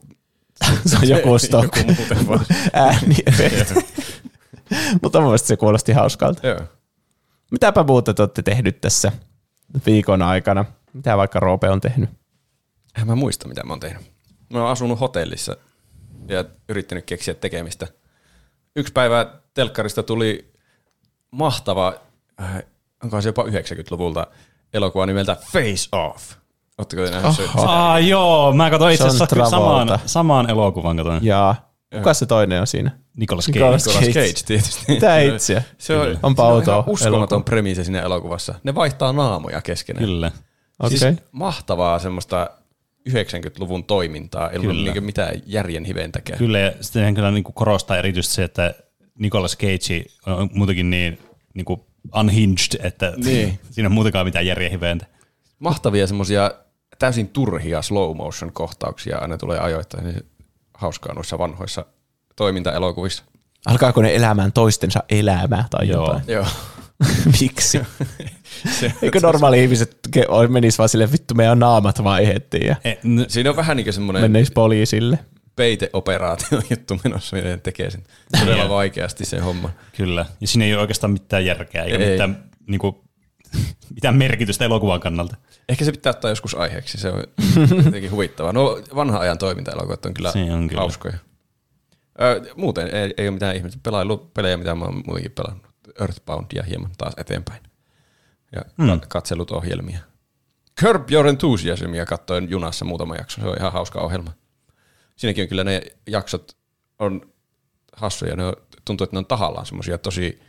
Se 0.85 0.97
on 0.97 1.09
joku 1.09 1.39
stock 1.47 1.77
joku 1.77 1.93
muuten 1.97 2.27
vaan? 2.27 2.45
ääniefekti. 2.73 3.73
Mutta 5.03 5.19
mun 5.19 5.27
mielestä 5.27 5.47
se 5.47 5.57
kuulosti 5.57 5.91
hauskalta. 5.91 6.47
Joo. 6.47 6.59
Mitäpä 7.51 7.83
muuta 7.83 8.13
te 8.13 8.21
olette 8.21 8.41
tehnyt 8.41 8.81
tässä 8.81 9.11
viikon 9.85 10.21
aikana? 10.21 10.65
Mitä 10.93 11.17
vaikka 11.17 11.39
Roope 11.39 11.69
on 11.69 11.81
tehnyt? 11.81 12.09
En 13.01 13.07
mä 13.07 13.15
muista, 13.15 13.47
mitä 13.47 13.63
mä 13.63 13.73
oon 13.73 13.79
tehnyt. 13.79 14.01
Mä 14.49 14.61
oon 14.61 14.71
asunut 14.71 14.99
hotellissa 14.99 15.57
ja 16.27 16.45
yrittänyt 16.69 17.05
keksiä 17.05 17.33
tekemistä. 17.33 17.87
Yksi 18.75 18.93
päivä 18.93 19.25
telkkarista 19.53 20.03
tuli 20.03 20.53
mahtava, 21.31 21.93
äh, 22.41 22.63
onkohan 23.03 23.23
se 23.23 23.29
jopa 23.29 23.43
90-luvulta, 23.43 24.27
elokuva 24.73 25.05
nimeltä 25.05 25.37
Face 25.51 25.89
Off. 25.91 26.33
Ootteko 26.77 27.05
te 27.05 27.11
nähnyt 27.11 27.35
se? 27.35 27.43
Aa, 27.55 27.99
joo, 27.99 28.53
mä 28.53 28.69
katsoin 28.69 28.93
itse 28.93 29.07
asiassa 29.07 29.49
samaan, 29.49 29.99
samaan 30.05 30.49
elokuvan. 30.49 30.97
Katsoin. 30.97 31.25
Ja 31.25 31.55
kuka 31.95 32.13
se 32.13 32.25
toinen 32.25 32.61
on 32.61 32.67
siinä? 32.67 32.91
Nicolas 33.17 33.47
Nicolas 33.47 33.83
Cage. 33.83 33.97
Nicolas 33.99 34.15
Cage. 34.15 34.27
Cage 34.27 34.43
tietysti. 34.45 34.83
Mitä 34.93 35.19
itseä? 35.19 35.63
Se 35.77 35.97
on, 35.97 36.19
Onpa 36.23 36.43
se 36.63 36.71
on 36.71 36.83
uskomaton 36.87 37.19
elokuva. 37.19 37.39
premiisi 37.39 37.83
siinä 37.83 38.01
elokuvassa. 38.01 38.55
Ne 38.63 38.75
vaihtaa 38.75 39.13
naamoja 39.13 39.61
keskenään. 39.61 40.05
Kyllä. 40.05 40.31
Okei. 40.79 40.97
Siis 40.97 41.15
mahtavaa 41.31 41.99
semmoista 41.99 42.49
90-luvun 43.09 43.83
toimintaa 43.83 44.49
ilman 44.49 44.75
Kyllä. 44.75 44.93
niin 44.93 45.03
mitään 45.03 45.41
järjen 45.45 45.85
hiventäkään. 45.85 46.39
Kyllä, 46.39 46.59
ja 46.59 46.71
sitten 46.81 47.13
kyllä 47.15 47.31
niin 47.31 47.43
kuin 47.43 47.53
korostaa 47.53 47.97
erityisesti 47.97 48.35
se, 48.35 48.43
että 48.43 48.73
Nicolas 49.19 49.57
Cage 49.57 50.05
on 50.25 50.49
muutenkin 50.53 50.89
niin, 50.89 51.19
niin 51.53 51.65
kuin 51.65 51.81
unhinged, 52.19 52.79
että 52.83 53.13
Niin. 53.17 53.59
siinä 53.71 53.87
on 53.87 53.93
muutenkaan 53.93 54.25
mitään 54.25 54.45
järjen 54.45 54.71
hiventä. 54.71 55.05
Mahtavia 55.59 56.07
semmoisia 56.07 56.51
täysin 56.99 57.27
turhia 57.29 57.81
slow 57.81 58.17
motion 58.17 58.53
kohtauksia 58.53 59.17
aina 59.17 59.37
tulee 59.37 59.59
ajoittain. 59.59 60.03
Niin 60.03 60.25
hauskaa 60.73 61.13
noissa 61.13 61.37
vanhoissa 61.37 61.85
toimintaelokuvissa. 62.35 63.23
Alkaako 63.65 64.01
ne 64.01 64.15
elämään 64.15 64.51
toistensa 64.53 65.03
elämää 65.09 65.65
tai 65.69 65.87
Joo. 65.87 66.05
jotain? 66.05 66.23
Joo. 66.27 66.45
Miksi? 67.41 67.81
Se, 68.79 68.93
Eikö 69.01 69.19
normaali 69.19 69.63
ihmiset 69.63 69.97
ke- 70.17 70.47
menis 70.49 70.77
vaan 70.77 70.89
sille 70.89 71.11
vittu 71.11 71.33
meidän 71.35 71.59
naamat 71.59 72.03
vaihettiin 72.03 72.67
ja 72.67 72.75
E, 72.83 72.93
n- 73.03 73.25
Siinä 73.27 73.49
on 73.49 73.55
vähän 73.55 73.77
niin 73.77 73.85
kuin 73.85 73.93
semmoinen 73.93 74.21
menneis 74.23 74.51
poliisille? 74.51 75.19
peiteoperaatio 75.55 76.61
juttu 76.69 76.99
menossa, 77.03 77.35
ne 77.35 77.57
tekee 77.57 77.89
sen 77.91 78.03
todella 78.39 78.69
vaikeasti 78.69 79.25
sen 79.25 79.43
homman. 79.43 79.71
kyllä, 79.97 80.25
ja 80.41 80.47
siinä 80.47 80.65
ei 80.65 80.73
ole 80.73 80.81
oikeastaan 80.81 81.11
mitään 81.13 81.45
järkeä, 81.45 81.83
eikä 81.83 81.97
Ei. 82.03 82.11
mitään, 82.11 82.43
niin 82.67 82.79
kuin, 82.79 82.95
mitään 83.95 84.15
merkitystä 84.15 84.65
elokuvan 84.65 84.99
kannalta. 84.99 85.35
Ehkä 85.69 85.85
se 85.85 85.91
pitää 85.91 86.09
ottaa 86.09 86.31
joskus 86.31 86.55
aiheeksi, 86.55 86.97
se 86.97 87.09
on 87.09 87.23
jotenkin 87.85 88.11
huvittavaa. 88.11 88.53
No 88.53 88.79
vanha 88.95 89.19
ajan 89.19 89.37
toimintaelokuvat 89.37 90.05
on 90.05 90.13
kyllä, 90.13 90.31
Se 90.31 90.53
on 90.53 90.67
kyllä. 90.67 90.81
hauskoja. 90.81 91.13
Ö, 92.21 92.53
muuten 92.55 92.87
ei, 92.87 93.13
ei 93.17 93.27
ole 93.27 93.33
mitään 93.33 93.55
ihmettä. 93.55 93.79
Pelaillut 93.83 94.33
pelejä, 94.33 94.57
mitä 94.57 94.75
mä 94.75 94.85
oon 94.85 95.03
muutenkin 95.05 95.31
pelannut. 95.31 95.65
Earthboundia 95.99 96.63
hieman 96.63 96.91
taas 96.97 97.13
eteenpäin. 97.17 97.63
Ja 98.55 98.61
hmm. 98.77 99.01
katsellut 99.07 99.51
ohjelmia. 99.51 99.99
Curb 100.81 101.11
Your 101.11 101.27
Enthusiasmia 101.27 102.05
katsoin 102.05 102.49
junassa 102.49 102.85
muutama 102.85 103.15
jakso. 103.15 103.41
Se 103.41 103.47
on 103.47 103.57
ihan 103.59 103.73
hauska 103.73 104.01
ohjelma. 104.01 104.31
Siinäkin 105.15 105.41
on 105.41 105.47
kyllä 105.47 105.63
ne 105.63 105.81
jaksot 106.07 106.57
on 106.99 107.21
hassuja. 107.95 108.35
Ne 108.35 108.45
on, 108.45 108.53
tuntuu, 108.85 109.03
että 109.03 109.15
ne 109.15 109.17
on 109.17 109.25
tahallaan 109.25 109.65
semmoisia 109.65 109.97
tosi 109.97 110.39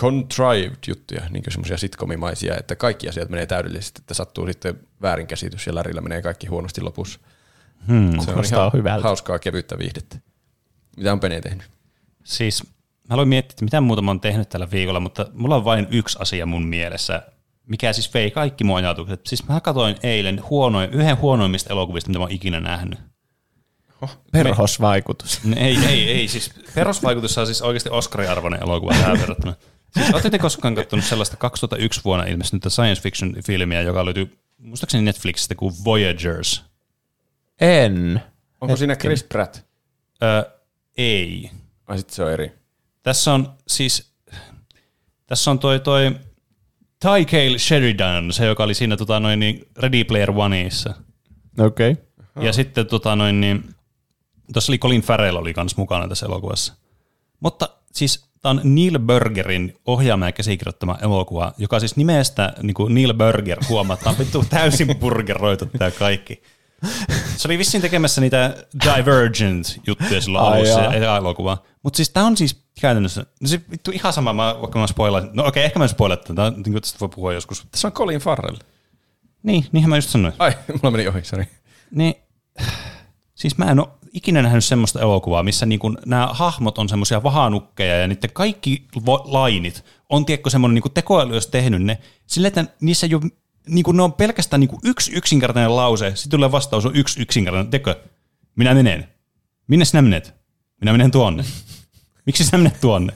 contrived 0.00 0.76
juttuja, 0.86 1.22
niin 1.30 1.44
semmoisia 1.48 1.76
sitcomimaisia, 1.76 2.56
että 2.56 2.76
kaikki 2.76 3.08
asiat 3.08 3.28
menee 3.28 3.46
täydellisesti, 3.46 4.00
että 4.02 4.14
sattuu 4.14 4.46
sitten 4.46 4.80
väärinkäsitys 5.02 5.66
ja 5.66 5.74
lärillä 5.74 6.00
menee 6.00 6.22
kaikki 6.22 6.46
huonosti 6.46 6.80
lopussa. 6.80 7.20
Hmm. 7.86 8.20
Se 8.20 8.30
on 8.30 8.44
ihan 8.44 8.70
hyvältä. 8.72 9.02
hauskaa 9.02 9.38
kevyttä 9.38 9.78
viihdettä. 9.78 10.18
Mitä 10.96 11.12
on 11.12 11.20
Pene 11.20 11.40
tehnyt? 11.40 11.70
Siis 12.24 12.62
mä 13.08 13.14
aloin 13.14 13.28
miettiä, 13.28 13.52
että 13.54 13.64
mitä 13.64 13.80
muuta 13.80 14.02
mä 14.02 14.10
oon 14.10 14.20
tehnyt 14.20 14.48
tällä 14.48 14.70
viikolla, 14.70 15.00
mutta 15.00 15.26
mulla 15.32 15.56
on 15.56 15.64
vain 15.64 15.86
yksi 15.90 16.18
asia 16.20 16.46
mun 16.46 16.62
mielessä, 16.62 17.22
mikä 17.66 17.92
siis 17.92 18.14
vei 18.14 18.30
kaikki 18.30 18.64
mun 18.64 18.76
ajatukset. 18.76 19.26
Siis 19.26 19.48
mä 19.48 19.60
katsoin 19.60 19.96
eilen 20.02 20.42
huonoin, 20.50 20.90
yhden 20.90 21.18
huonoimmista 21.18 21.72
elokuvista, 21.72 22.10
mitä 22.10 22.18
mä 22.18 22.24
oon 22.24 22.32
ikinä 22.32 22.60
nähnyt. 22.60 22.98
Perhosvaikutus. 24.32 25.44
Ne, 25.44 25.66
Ei, 25.66 25.78
ei, 25.88 26.10
ei. 26.10 26.28
Siis 26.28 26.50
perusvaikutus 26.74 27.38
on 27.38 27.46
siis 27.46 27.62
oikeasti 27.62 27.90
Oscar-arvoinen 27.90 28.62
elokuva 28.62 28.92
tähän 28.92 29.20
verrattuna. 29.20 29.54
Siis 29.94 30.14
ootte 30.14 30.30
te 30.30 30.38
koskaan 30.38 30.74
katsonut 30.74 31.04
sellaista 31.04 31.36
2001 31.36 32.00
vuonna 32.04 32.24
ilmestynyttä 32.24 32.70
science 32.70 33.02
fiction 33.02 33.34
filmiä, 33.46 33.82
joka 33.82 34.04
löytyy 34.04 34.38
muistaakseni 34.58 35.04
Netflixistä 35.04 35.54
kuin 35.54 35.74
Voyagers? 35.84 36.64
En. 37.60 38.22
Onko 38.60 38.76
siinä 38.76 38.96
Chris 38.96 39.24
Pratt? 39.24 39.56
Öö, 40.22 40.42
ei. 40.96 41.50
Ai 41.86 41.98
sitten 41.98 42.14
se 42.14 42.24
on 42.24 42.32
eri. 42.32 42.52
Tässä 43.02 43.34
on 43.34 43.52
siis, 43.68 44.12
tässä 45.26 45.50
on 45.50 45.58
toi, 45.58 45.80
toi 45.80 46.10
Ty 47.00 47.24
Cale 47.24 47.58
Sheridan, 47.58 48.32
se 48.32 48.46
joka 48.46 48.64
oli 48.64 48.74
siinä 48.74 48.96
tota, 48.96 49.20
noin, 49.20 49.40
niin 49.40 49.68
Ready 49.76 50.04
Player 50.04 50.30
Oneissa. 50.30 50.94
Okei. 51.58 51.92
Okay. 51.92 52.44
Ja 52.44 52.52
sitten 52.52 52.86
tota, 52.86 53.16
noin, 53.16 53.40
niin, 53.40 53.74
Tuossa 54.52 54.72
oli 54.72 54.78
Colin 54.78 55.02
Farrell 55.02 55.36
oli 55.36 55.54
kans 55.54 55.76
mukana 55.76 56.08
tässä 56.08 56.26
elokuvassa. 56.26 56.74
Mutta 57.40 57.68
siis 57.92 58.24
tämä 58.42 58.50
on 58.50 58.60
Neil 58.64 58.98
Burgerin 58.98 59.74
ohjaama 59.86 60.26
ja 60.26 60.32
käsikirjoittama 60.32 60.98
elokuva, 61.02 61.52
joka 61.58 61.80
siis 61.80 61.96
nimestä 61.96 62.52
niin 62.62 62.74
kuin 62.74 62.94
Neil 62.94 63.14
Burger 63.14 63.58
huomataan 63.68 64.18
vittu 64.18 64.44
täysin 64.50 64.98
burgeroitu 64.98 65.66
tämä 65.66 65.90
kaikki. 65.90 66.42
Se 67.36 67.48
oli 67.48 67.58
vissiin 67.58 67.80
tekemässä 67.80 68.20
niitä 68.20 68.56
Divergent-juttuja 68.84 70.20
silloin 70.20 70.44
Ai 70.44 70.58
alussa 70.58 70.80
jaa. 70.80 70.94
ja 70.94 71.16
elokuva. 71.16 71.58
Mutta 71.82 71.96
siis 71.96 72.10
tämä 72.10 72.26
on 72.26 72.36
siis 72.36 72.62
käytännössä, 72.80 73.26
no 73.40 73.48
se 73.48 73.60
vittu 73.70 73.90
ihan 73.90 74.12
sama, 74.12 74.32
mä, 74.32 74.56
vaikka 74.60 74.78
mä 74.78 74.86
spoilaan. 74.86 75.30
No 75.32 75.46
okei, 75.46 75.64
ehkä 75.64 75.78
mä 75.78 75.88
spoilan 75.88 76.18
tätä, 76.18 76.50
niin 76.50 76.62
kuin 76.62 76.82
tästä 76.82 77.00
voi 77.00 77.08
puhua 77.08 77.32
joskus. 77.32 77.66
Tässä 77.70 77.88
on 77.88 77.92
Colin 77.92 78.20
Farrell. 78.20 78.56
Niin, 79.42 79.66
niinhän 79.72 79.90
mä 79.90 79.96
just 79.96 80.10
sanoin. 80.10 80.34
Ai, 80.38 80.52
mulla 80.82 80.90
meni 80.90 81.08
ohi, 81.08 81.24
sori. 81.24 81.48
Niin, 81.90 82.14
siis 83.34 83.58
mä 83.58 83.64
en 83.64 83.80
ole 83.80 83.88
ikinä 84.12 84.42
nähnyt 84.42 84.64
semmoista 84.64 85.00
elokuvaa, 85.00 85.42
missä 85.42 85.66
niinku 85.66 85.90
nämä 86.06 86.28
hahmot 86.32 86.78
on 86.78 86.88
semmoisia 86.88 87.22
vahanukkeja 87.22 87.96
ja 87.96 88.08
niiden 88.08 88.30
kaikki 88.32 88.86
lainit 89.24 89.84
on 90.08 90.26
tiedätkö 90.26 90.50
semmoinen 90.50 90.74
niinku 90.74 90.88
tekoäly, 90.88 91.34
jos 91.34 91.46
tehnyt 91.46 91.82
ne, 91.82 91.98
sillä 92.26 92.48
että 92.48 92.64
niissä 92.80 93.06
ei 93.06 93.14
ole, 93.14 93.22
niinku, 93.68 93.92
ne 93.92 94.02
on 94.02 94.12
pelkästään 94.12 94.60
niinku 94.60 94.78
yksi 94.84 95.12
yksinkertainen 95.14 95.76
lause, 95.76 96.12
sitten 96.14 96.30
tulee 96.30 96.52
vastaus 96.52 96.86
on 96.86 96.96
yksi 96.96 97.22
yksinkertainen, 97.22 97.70
tekö, 97.70 97.96
minä 98.56 98.74
menen. 98.74 99.08
Minne 99.66 99.84
sinä 99.84 100.02
menet? 100.02 100.34
Minä 100.80 100.92
menen 100.92 101.10
tuonne. 101.10 101.44
Miksi 102.26 102.44
sinä 102.44 102.58
menet 102.58 102.80
tuonne? 102.80 103.12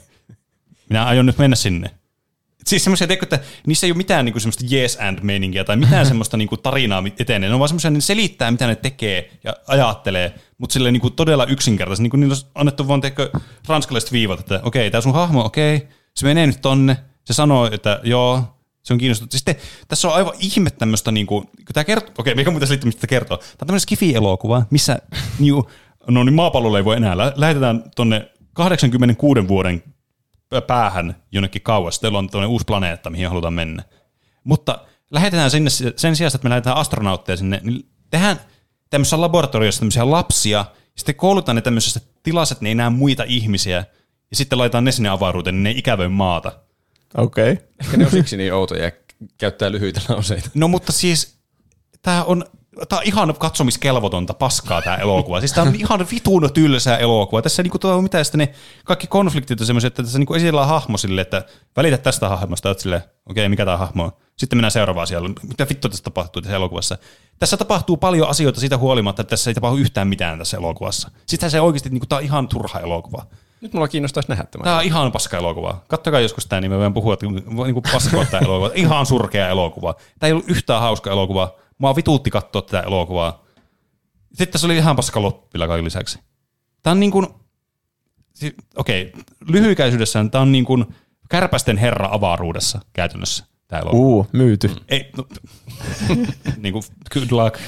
Minä 0.89 1.05
aion 1.05 1.27
nyt 1.27 1.39
mennä 1.39 1.57
sinne. 1.57 1.91
Siis 2.67 2.85
semmoisia, 2.85 3.07
tiedätkö, 3.07 3.37
että 3.37 3.49
niissä 3.67 3.87
ei 3.87 3.91
ole 3.91 3.97
mitään 3.97 4.25
niinku 4.25 4.41
semmoista 4.41 4.65
yes 4.73 4.99
and 5.01 5.19
meininkiä 5.23 5.65
tai 5.65 5.77
mitään 5.77 6.07
semmoista 6.11 6.37
niinku 6.37 6.57
tarinaa 6.57 7.03
etenee. 7.19 7.49
Ne 7.49 7.55
on 7.55 7.61
vaan 7.61 7.69
semmoisia, 7.69 7.91
ne 7.91 8.01
selittää, 8.01 8.51
mitä 8.51 8.67
ne 8.67 8.75
tekee 8.75 9.31
ja 9.45 9.57
ajattelee, 9.67 10.35
mutta 10.59 10.73
sille 10.73 10.93
niinku 10.93 11.11
todella 11.11 11.47
yksinkertaisesti. 11.47 12.03
Niinku 12.03 12.17
niillä 12.17 12.35
on 12.35 12.51
annettu 12.55 12.89
vaan, 12.89 13.01
tiedätkö, 13.01 13.31
ranskalaiset 13.69 14.13
viivat, 14.13 14.41
että 14.41 14.61
okei, 14.63 14.91
tämä 14.91 15.01
sun 15.01 15.15
hahmo, 15.15 15.45
okei, 15.45 15.89
se 16.15 16.27
menee 16.27 16.47
nyt 16.47 16.61
tonne, 16.61 16.97
se 17.25 17.33
sanoo, 17.33 17.71
että 17.73 18.01
joo, 18.05 18.56
se 18.87 18.93
on 18.93 18.99
kiinnostunut. 18.99 19.33
Sitten 19.33 19.57
tässä 19.89 20.09
on 20.09 20.15
aivan 20.15 20.35
ihme 20.39 20.71
tämmöistä, 20.71 21.13
niinku, 21.13 21.41
kun 21.41 21.73
tämä 21.73 21.85
kertoo, 21.85 22.15
okei, 22.19 22.35
mikä 22.35 22.51
muuta 22.51 22.67
selittää, 22.67 22.87
mistä 22.87 23.07
kertoo. 23.07 23.37
Tämä 23.39 23.49
on 23.53 23.59
tämmöinen 23.59 23.81
skifi-elokuva, 23.81 24.63
missä 24.71 24.99
niinku, 25.39 25.71
no 26.11 26.25
niin 26.25 26.35
maapallolla 26.35 26.79
ei 26.79 26.85
voi 26.85 26.97
enää. 26.97 27.17
Lä- 27.17 27.33
Lähetetään 27.37 27.85
tonne 27.97 28.31
86 28.53 29.49
vuoden 29.49 29.83
päähän 30.67 31.17
jonnekin 31.33 31.63
kauas. 31.63 32.01
Teillä 32.01 32.19
on 32.19 32.31
tuonne 32.31 32.47
uusi 32.47 32.65
planeetta, 32.65 33.11
mihin 33.11 33.29
halutaan 33.29 33.55
mennä. 33.55 33.83
Mutta 34.45 34.79
lähetetään 35.11 35.51
sinne, 35.51 35.71
sen 35.97 36.17
sijaan, 36.17 36.33
että 36.35 36.45
me 36.45 36.49
lähetetään 36.49 36.77
astronautteja 36.77 37.37
sinne, 37.37 37.61
niin 37.63 37.89
tehdään 38.11 38.41
tämmöisessä 38.91 39.21
laboratoriossa 39.21 39.81
tämmöisiä 39.81 40.11
lapsia, 40.11 40.59
ja 40.59 40.65
sitten 40.97 41.15
koulutaan 41.15 41.57
ne 41.57 41.63
tämmöisessä 41.63 42.01
tilassa, 42.23 42.53
että 42.53 42.63
ne 42.63 42.69
ei 42.69 42.75
näe 42.75 42.91
muita 42.91 43.25
ihmisiä, 43.27 43.77
ja 44.31 44.37
sitten 44.37 44.59
laitetaan 44.59 44.85
ne 44.85 44.93
sinne 44.93 45.09
avaruuteen, 45.09 45.55
niin 45.55 45.63
ne 45.63 45.79
ikävöi 45.79 46.09
maata. 46.09 46.53
Okei. 47.17 47.53
Okay. 47.53 47.67
Ehkä 47.81 47.97
ne 47.97 48.05
on 48.05 48.11
siksi 48.11 48.37
niin 48.37 48.55
outoja 48.55 48.85
ja 48.85 48.91
käyttää 49.39 49.73
lyhyitä 49.73 50.01
lauseita. 50.09 50.51
No 50.55 50.69
mutta 50.69 50.93
siis, 50.93 51.39
tämä 52.03 52.25
on, 52.25 52.45
tää 52.89 52.99
on 52.99 53.05
ihan 53.05 53.35
katsomiskelvotonta 53.39 54.35
paskaa 54.35 54.83
tämä 54.83 54.97
elokuva. 54.97 55.41
Siis 55.41 55.53
tämä 55.53 55.69
on 55.69 55.75
ihan 55.75 56.07
vitun 56.11 56.51
tylsää 56.55 56.97
elokuva. 56.99 57.43
Tässä 57.43 57.63
niinku 57.63 57.79
tuo 57.79 58.03
mitään, 58.03 58.25
sitten 58.25 58.39
ne 58.39 58.55
kaikki 58.85 59.07
konfliktit 59.07 59.61
on 59.61 59.67
semmoisia, 59.67 59.89
että 59.89 60.03
tässä 60.03 60.19
niinku 60.19 60.35
esitellään 60.35 60.69
hahmo 60.69 60.99
sille, 60.99 61.21
että 61.21 61.45
välitä 61.77 61.99
tästä 61.99 62.29
hahmosta, 62.29 62.69
oot 62.69 62.79
silleen, 62.79 63.03
okei, 63.27 63.43
okay, 63.43 63.49
mikä 63.49 63.65
tämä 63.65 63.77
hahmo 63.77 64.05
on. 64.05 64.13
Sitten 64.37 64.57
mennään 64.57 64.71
seuraavaan 64.71 65.03
asiaan. 65.03 65.35
Mitä 65.49 65.69
vittua 65.69 65.91
tässä 65.91 66.05
tapahtuu 66.05 66.43
tässä 66.43 66.57
elokuvassa? 66.57 66.99
Tässä 67.39 67.57
tapahtuu 67.57 67.97
paljon 67.97 68.29
asioita 68.29 68.61
siitä 68.61 68.79
huolimatta, 68.79 69.23
että 69.23 69.31
tässä 69.31 69.51
ei 69.51 69.55
tapahdu 69.55 69.77
yhtään 69.77 70.09
mitään 70.09 70.39
tässä 70.39 70.57
elokuvassa. 70.57 71.11
Sitten 71.27 71.51
se 71.51 71.61
oikeasti, 71.61 71.89
niinku, 71.89 72.07
tämä 72.07 72.17
on 72.17 72.25
ihan 72.25 72.49
turha 72.49 72.81
elokuva. 72.81 73.27
Nyt 73.61 73.73
mulla 73.73 73.89
kiinnostaisi 73.89 74.29
nähdä 74.29 74.45
tämä. 74.45 74.65
Tämä 74.65 74.77
on 74.79 74.85
ihan 74.85 75.13
paska 75.13 75.37
elokuva. 75.37 75.83
Kattokaa 75.89 76.21
joskus 76.21 76.47
tämä, 76.47 76.61
niin 76.61 76.71
me 76.71 76.77
voidaan 76.77 76.95
puhua, 76.95 77.15
että 77.15 77.27
niin 77.27 77.83
paskoa 77.93 78.25
tämä 78.25 78.41
elokuva. 78.45 78.71
Ihan 78.75 79.07
surkea 79.07 79.49
elokuva. 79.49 79.95
Tämä 80.19 80.29
ei 80.29 80.33
ollut 80.33 80.51
yhtään 80.51 80.81
hauska 80.81 81.11
elokuva. 81.11 81.55
Mua 81.79 81.97
vituutti 81.97 82.31
katsoa 82.31 82.63
tätä 82.63 82.81
elokuvaa. 82.81 83.45
Sitten 84.29 84.53
tässä 84.53 84.67
oli 84.67 84.77
ihan 84.77 84.97
paska 84.97 85.23
loppila 85.23 85.69
kaiken 85.69 85.85
lisäksi. 85.85 86.19
Tämä 86.83 86.93
on 86.93 87.01
niin 87.01 87.11
kuin, 87.11 87.27
okei, 88.77 89.13
lyhykäisyydessään 89.49 90.31
tämä 90.31 90.43
on 90.43 90.53
niin 90.53 90.65
kuin 90.65 90.85
kärpästen 91.29 91.77
herra 91.77 92.09
avaruudessa 92.13 92.81
käytännössä 92.93 93.45
tämä 93.69 93.83
elokuva. 93.83 94.03
Uu, 94.03 94.27
myyty. 94.33 94.71
Ei, 94.89 95.11
no, 95.17 95.25
niin 96.63 96.73
kuin, 96.73 96.85
good 97.13 97.31
luck. 97.31 97.61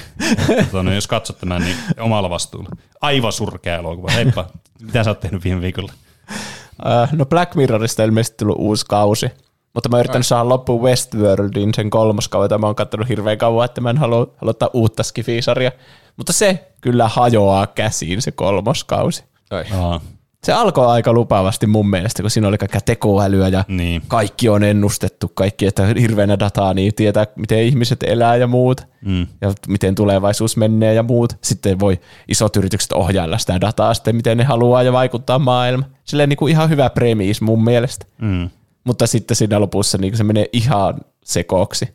Tota, 0.65 0.83
no, 0.83 0.93
jos 0.93 1.07
katsot 1.07 1.39
tämän, 1.39 1.61
niin 1.61 1.77
omalla 1.99 2.29
vastuulla. 2.29 2.69
Aivan 3.01 3.33
surkea 3.33 3.77
elokuva. 3.77 4.11
Heippa, 4.11 4.47
mitä 4.81 5.03
sä 5.03 5.09
oot 5.09 5.19
tehnyt 5.19 5.43
viime 5.43 5.61
viikolla? 5.61 5.93
Uh, 6.31 7.07
no 7.11 7.25
Black 7.25 7.55
Mirrorista 7.55 8.03
ilmeisesti 8.03 8.37
tullut 8.37 8.57
uusi 8.59 8.85
kausi. 8.85 9.31
Mutta 9.73 9.89
mä 9.89 9.95
oon 9.95 9.99
yrittänyt 9.99 10.27
saada 10.27 10.49
loppuun 10.49 10.81
Westworldin 10.81 11.73
sen 11.73 11.89
kolmoskauden, 11.89 12.45
jota 12.45 12.57
mä 12.57 12.65
oon 12.65 12.75
katsonut 12.75 13.09
hirveän 13.09 13.37
kauan, 13.37 13.65
että 13.65 13.81
mä 13.81 13.89
en 13.89 13.97
halua 13.97 14.27
aloittaa 14.41 14.69
uutta 14.73 15.03
skifisarjaa. 15.03 15.71
Mutta 16.17 16.33
se 16.33 16.71
kyllä 16.81 17.07
hajoaa 17.07 17.67
käsiin 17.67 18.21
se 18.21 18.31
kolmoskausi. 18.31 19.23
Ai. 19.51 19.65
Aa, 19.73 20.01
Se 20.43 20.53
alkoi 20.53 20.87
aika 20.87 21.13
lupaavasti 21.13 21.67
mun 21.67 21.89
mielestä, 21.89 22.23
kun 22.23 22.31
siinä 22.31 22.47
oli 22.47 22.57
kaikkea 22.57 22.81
tekoälyä 22.81 23.47
ja 23.47 23.63
Niin. 23.67 24.01
kaikki 24.07 24.49
on 24.49 24.63
ennustettu, 24.63 25.31
kaikki, 25.33 25.65
että 25.65 25.85
hirveänä 25.85 26.39
dataa, 26.39 26.73
niin 26.73 26.93
tietää, 26.95 27.27
miten 27.35 27.63
ihmiset 27.63 28.03
elää 28.03 28.35
ja 28.35 28.47
muut, 28.47 28.81
mm. 29.01 29.27
ja 29.41 29.53
miten 29.67 29.95
tulevaisuus 29.95 30.57
menee 30.57 30.93
ja 30.93 31.03
muut. 31.03 31.37
Sitten 31.41 31.79
voi 31.79 31.99
isot 32.27 32.55
yritykset 32.55 32.91
ohjailla 32.91 33.37
sitä 33.37 33.61
dataa 33.61 33.93
sitten, 33.93 34.15
miten 34.15 34.37
ne 34.37 34.43
haluaa 34.43 34.83
ja 34.83 34.93
vaikuttaa 34.93 35.39
maailmaan. 35.39 35.91
Silleen 36.03 36.29
niin 36.29 36.37
kuin 36.37 36.51
ihan 36.51 36.69
hyvä 36.69 36.89
premis 36.89 37.41
mun 37.41 37.63
mielestä. 37.63 38.05
Mm. 38.21 38.49
Mutta 38.83 39.07
sitten 39.07 39.37
siinä 39.37 39.59
lopussa 39.59 39.97
niin 39.97 40.17
se 40.17 40.23
menee 40.23 40.45
ihan 40.53 40.93
sekoksi. 41.23 41.87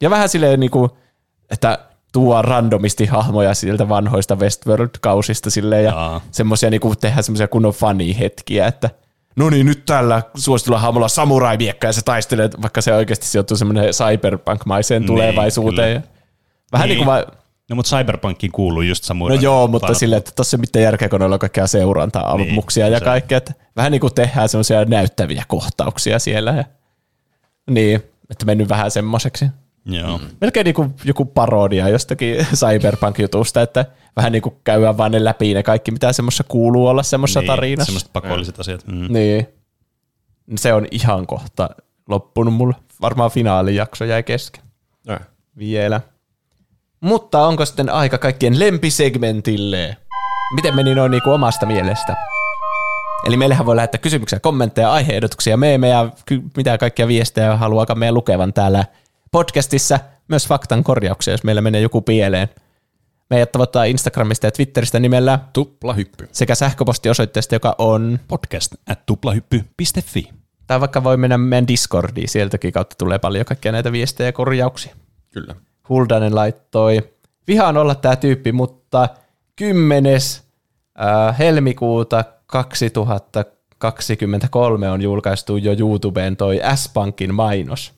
Ja 0.00 0.10
vähän 0.10 0.28
silleen, 0.28 0.60
niin 0.60 0.70
kuin, 0.70 0.90
että 1.50 1.78
tuo 2.16 2.42
randomisti 2.42 3.06
hahmoja 3.06 3.54
sieltä 3.54 3.88
vanhoista 3.88 4.34
Westworld-kausista 4.36 5.50
silleen, 5.50 5.84
ja 5.84 5.90
Jaa. 5.90 6.20
semmoisia 6.30 6.70
niin 6.70 6.80
kuin 6.80 6.98
tehdään 7.00 7.22
semmoisia 7.22 7.48
kunnon 7.48 7.72
funny-hetkiä, 7.72 8.66
että 8.66 8.90
no 9.36 9.50
niin, 9.50 9.66
nyt 9.66 9.84
tällä 9.84 10.22
suositulla 10.34 10.78
hahmolla 10.78 11.08
samurai-miekka, 11.08 11.86
ja 11.86 11.92
se 11.92 12.02
taistelee, 12.04 12.50
vaikka 12.62 12.80
se 12.80 12.94
oikeasti 12.94 13.26
sijoittuu 13.26 13.56
semmoinen 13.56 13.84
cyberpunk-maiseen 13.84 15.02
Niin, 15.02 15.06
tulevaisuuteen. 15.06 16.02
kyllä. 16.02 16.14
Vähän 16.72 16.88
niin, 16.88 16.96
Niin. 16.96 17.04
kuin 17.06 17.14
va- 17.16 17.26
No 17.70 17.76
mutta 17.76 17.96
Cyberpunkiin 17.96 18.52
kuuluu 18.52 18.82
just 18.82 19.04
No 19.04 19.06
samurai. 19.06 19.38
joo, 19.40 19.66
mutta 19.68 19.86
Vaan- 19.86 19.94
silleen, 19.98 20.18
että 20.18 20.32
tossa 20.36 20.56
ei 20.56 20.60
mitään 20.60 20.82
järkeä, 20.82 21.08
kun 21.08 21.22
on 21.22 21.38
kaikkea 21.38 21.66
seuranta-ammuksia 21.66 22.84
Niin, 22.84 22.92
ja 22.92 22.98
se- 22.98 23.04
kaikkea. 23.04 23.38
Että 23.38 23.52
vähän 23.76 23.92
niin 23.92 24.00
kuin 24.00 24.14
tehdään 24.14 24.48
semmoisia 24.48 24.84
näyttäviä 24.84 25.44
kohtauksia 25.48 26.18
siellä. 26.18 26.50
Ja, 26.52 26.64
niin, 27.70 28.02
että 28.30 28.46
mennyt 28.46 28.68
vähän 28.68 28.90
semmoiseksi. 28.90 29.44
Joo. 29.86 30.20
Melkein 30.40 30.64
niin 30.64 30.74
kuin 30.74 30.94
joku 31.04 31.24
parodia 31.24 31.88
jostakin 31.88 32.36
cyberpunk-jutusta, 32.60 33.62
että 33.62 33.86
vähän 34.16 34.32
niin 34.32 34.42
kuin 34.42 34.56
käydään 34.64 34.98
vaan 34.98 35.12
ne 35.12 35.24
läpi 35.24 35.54
ne 35.54 35.62
kaikki, 35.62 35.90
mitä 35.90 36.12
semmoisessa 36.12 36.44
kuuluu 36.48 36.86
olla 36.86 37.02
semmoisessa 37.02 37.40
niin, 37.40 37.46
tarinassa. 37.46 37.86
Semmoiset 37.86 38.12
pakolliset 38.12 38.60
asiat. 38.60 38.86
Mm. 38.86 39.12
Niin. 39.12 39.46
Se 40.56 40.72
on 40.72 40.86
ihan 40.90 41.26
kohta 41.26 41.70
loppunut 42.08 42.54
mulle. 42.54 42.74
Varmaan 43.00 43.30
finaalijakso 43.30 44.04
jäi 44.04 44.22
kesken 44.22 44.64
Ai. 45.08 45.18
vielä. 45.58 46.00
Mutta 47.00 47.46
onko 47.46 47.64
sitten 47.64 47.90
aika 47.90 48.18
kaikkien 48.18 48.58
lempisegmentille? 48.58 49.96
Miten 50.54 50.76
meni 50.76 50.94
noin 50.94 51.10
niinku 51.10 51.30
omasta 51.30 51.66
mielestä? 51.66 52.16
Eli 53.26 53.36
meillähän 53.36 53.66
voi 53.66 53.76
lähettää 53.76 53.98
kysymyksiä, 53.98 54.40
kommentteja, 54.40 54.92
aiheehdotuksia, 54.92 55.56
meemejä, 55.56 56.10
mitä 56.56 56.78
kaikkia 56.78 57.08
viestejä 57.08 57.56
haluaakaan 57.56 57.98
meidän 57.98 58.14
lukevan 58.14 58.52
täällä 58.52 58.84
podcastissa. 59.30 59.98
Myös 60.28 60.48
faktan 60.48 60.84
korjauksia, 60.84 61.34
jos 61.34 61.44
meillä 61.44 61.60
menee 61.60 61.80
joku 61.80 62.02
pieleen. 62.02 62.48
Meidät 63.30 63.52
tavoittaa 63.52 63.84
Instagramista 63.84 64.46
ja 64.46 64.50
Twitteristä 64.50 65.00
nimellä 65.00 65.38
Tuplahyppy. 65.52 66.28
sekä 66.32 66.54
sähköpostiosoitteesta, 66.54 67.54
joka 67.54 67.74
on, 67.78 68.20
Podcast 68.28 68.74
at 68.88 69.06
tuplahyppy.fi. 69.06 70.30
tai 70.66 70.80
vaikka 70.80 71.04
voi 71.04 71.16
mennä 71.16 71.38
meidän 71.38 71.68
Discordiin, 71.68 72.28
sieltäkin 72.28 72.72
kautta 72.72 72.96
tulee 72.98 73.18
paljon 73.18 73.44
kaikkia 73.44 73.72
näitä 73.72 73.92
viestejä 73.92 74.28
ja 74.28 74.32
korjauksia. 74.32 74.96
Kyllä. 75.32 75.54
Huldanen 75.88 76.34
laittoi, 76.34 77.10
vihaan 77.48 77.76
olla 77.76 77.94
tämä 77.94 78.16
tyyppi, 78.16 78.52
mutta 78.52 79.08
10. 79.56 80.16
Äh, 80.16 80.22
helmikuuta 81.38 82.24
2023 82.46 84.90
on 84.90 85.02
julkaistu 85.02 85.56
jo 85.56 85.72
YouTubeen 85.78 86.36
toi 86.36 86.60
S-Pankin 86.74 87.34
mainos. 87.34 87.95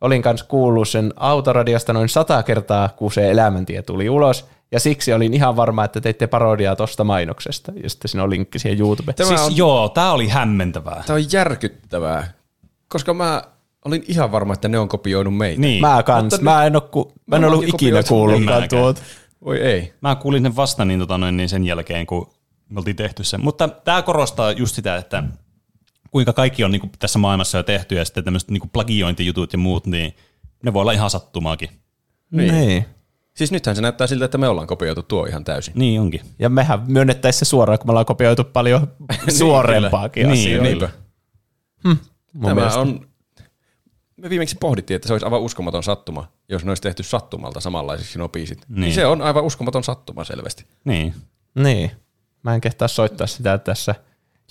Olin 0.00 0.22
kanssa 0.22 0.46
kuullut 0.46 0.88
sen 0.88 1.12
autoradiosta 1.16 1.92
noin 1.92 2.08
sata 2.08 2.42
kertaa, 2.42 2.88
kun 2.88 3.12
se 3.12 3.30
elämäntie 3.30 3.82
tuli 3.82 4.08
ulos, 4.08 4.46
ja 4.72 4.80
siksi 4.80 5.12
olin 5.12 5.34
ihan 5.34 5.56
varma, 5.56 5.84
että 5.84 6.00
teitte 6.00 6.26
parodiaa 6.26 6.76
tosta 6.76 7.04
mainoksesta, 7.04 7.72
ja 7.82 7.90
sitten 7.90 8.08
siinä 8.08 8.22
on 8.24 8.30
linkki 8.30 8.58
siihen 8.58 8.80
YouTubeen. 8.80 9.14
Tämä 9.16 9.28
Siis 9.28 9.40
on- 9.40 9.56
joo, 9.56 9.88
tää 9.88 10.12
oli 10.12 10.28
hämmentävää. 10.28 11.02
Tämä 11.06 11.16
on 11.16 11.32
järkyttävää, 11.32 12.32
koska 12.88 13.14
mä 13.14 13.42
olin 13.84 14.04
ihan 14.08 14.32
varma, 14.32 14.52
että 14.52 14.68
ne 14.68 14.78
on 14.78 14.88
kopioinut 14.88 15.36
meitä. 15.36 15.60
Niin. 15.60 15.80
Mä 15.80 16.02
kans, 16.02 16.22
Mutta 16.22 16.42
mä 16.42 16.64
en, 16.64 16.76
oo, 16.76 16.80
ku, 16.80 17.12
mä 17.26 17.36
en 17.36 17.44
ollut 17.44 17.58
ollaankin 17.58 17.86
ikinä 17.88 18.02
kuullutkaan 18.02 18.68
tuota. 18.68 19.00
Voi 19.44 19.58
ei. 19.60 19.94
Mä 20.00 20.14
kuulin 20.14 20.42
sen 20.42 20.56
vasta 20.56 20.84
niin, 20.84 21.00
tota 21.00 21.18
noin, 21.18 21.36
niin 21.36 21.48
sen 21.48 21.64
jälkeen, 21.64 22.06
kun 22.06 22.30
me 22.68 22.78
oltiin 22.78 22.96
tehty 22.96 23.24
sen. 23.24 23.44
Mutta 23.44 23.68
tämä 23.68 24.02
korostaa 24.02 24.52
just 24.52 24.74
sitä, 24.74 24.96
että 24.96 25.22
kuinka 26.10 26.32
kaikki 26.32 26.64
on 26.64 26.70
niin 26.70 26.80
kuin 26.80 26.92
tässä 26.98 27.18
maailmassa 27.18 27.58
jo 27.58 27.62
tehty 27.62 27.94
ja 27.94 28.04
sitten 28.04 28.24
tämmöiset 28.24 28.50
niin 28.50 28.60
kuin 28.60 28.70
plagiointijutut 28.70 29.52
ja 29.52 29.58
muut, 29.58 29.86
niin 29.86 30.16
ne 30.62 30.72
voi 30.72 30.80
olla 30.80 30.92
ihan 30.92 31.10
sattumaakin. 31.10 31.68
Niin. 32.30 32.54
niin. 32.54 32.84
Siis 33.36 33.52
nythän 33.52 33.76
se 33.76 33.82
näyttää 33.82 34.06
siltä, 34.06 34.24
että 34.24 34.38
me 34.38 34.48
ollaan 34.48 34.66
kopioitu 34.66 35.02
tuo 35.02 35.26
ihan 35.26 35.44
täysin. 35.44 35.74
Niin 35.76 36.00
onkin. 36.00 36.20
Ja 36.38 36.48
mehän 36.48 36.84
myönnettäisiin 36.86 37.38
se 37.38 37.44
suoraan, 37.44 37.78
kun 37.78 37.86
me 37.86 37.90
ollaan 37.90 38.06
kopioitu 38.06 38.44
paljon 38.44 38.92
suorempaakin 39.38 40.28
Niin, 40.28 40.40
asioita. 40.40 40.62
Niinpä. 40.64 40.88
Mun 41.84 41.98
Tämä 42.42 42.54
mielestä. 42.54 42.80
on, 42.80 43.08
me 44.16 44.30
viimeksi 44.30 44.56
pohdittiin, 44.60 44.96
että 44.96 45.08
se 45.08 45.14
olisi 45.14 45.26
aivan 45.26 45.40
uskomaton 45.40 45.82
sattuma, 45.82 46.32
jos 46.48 46.64
ne 46.64 46.70
olisi 46.70 46.82
tehty 46.82 47.02
sattumalta 47.02 47.60
samanlaisiksi 47.60 48.18
nuo 48.18 48.28
biisit. 48.28 48.58
Niin. 48.68 48.80
Niin. 48.80 48.94
Se 48.94 49.06
on 49.06 49.22
aivan 49.22 49.44
uskomaton 49.44 49.84
sattuma 49.84 50.24
selvästi. 50.24 50.66
Niin. 50.84 51.14
Niin. 51.54 51.90
Mä 52.42 52.54
en 52.54 52.60
kehtaa 52.60 52.88
soittaa 52.88 53.26
sitä 53.26 53.58
tässä 53.58 53.94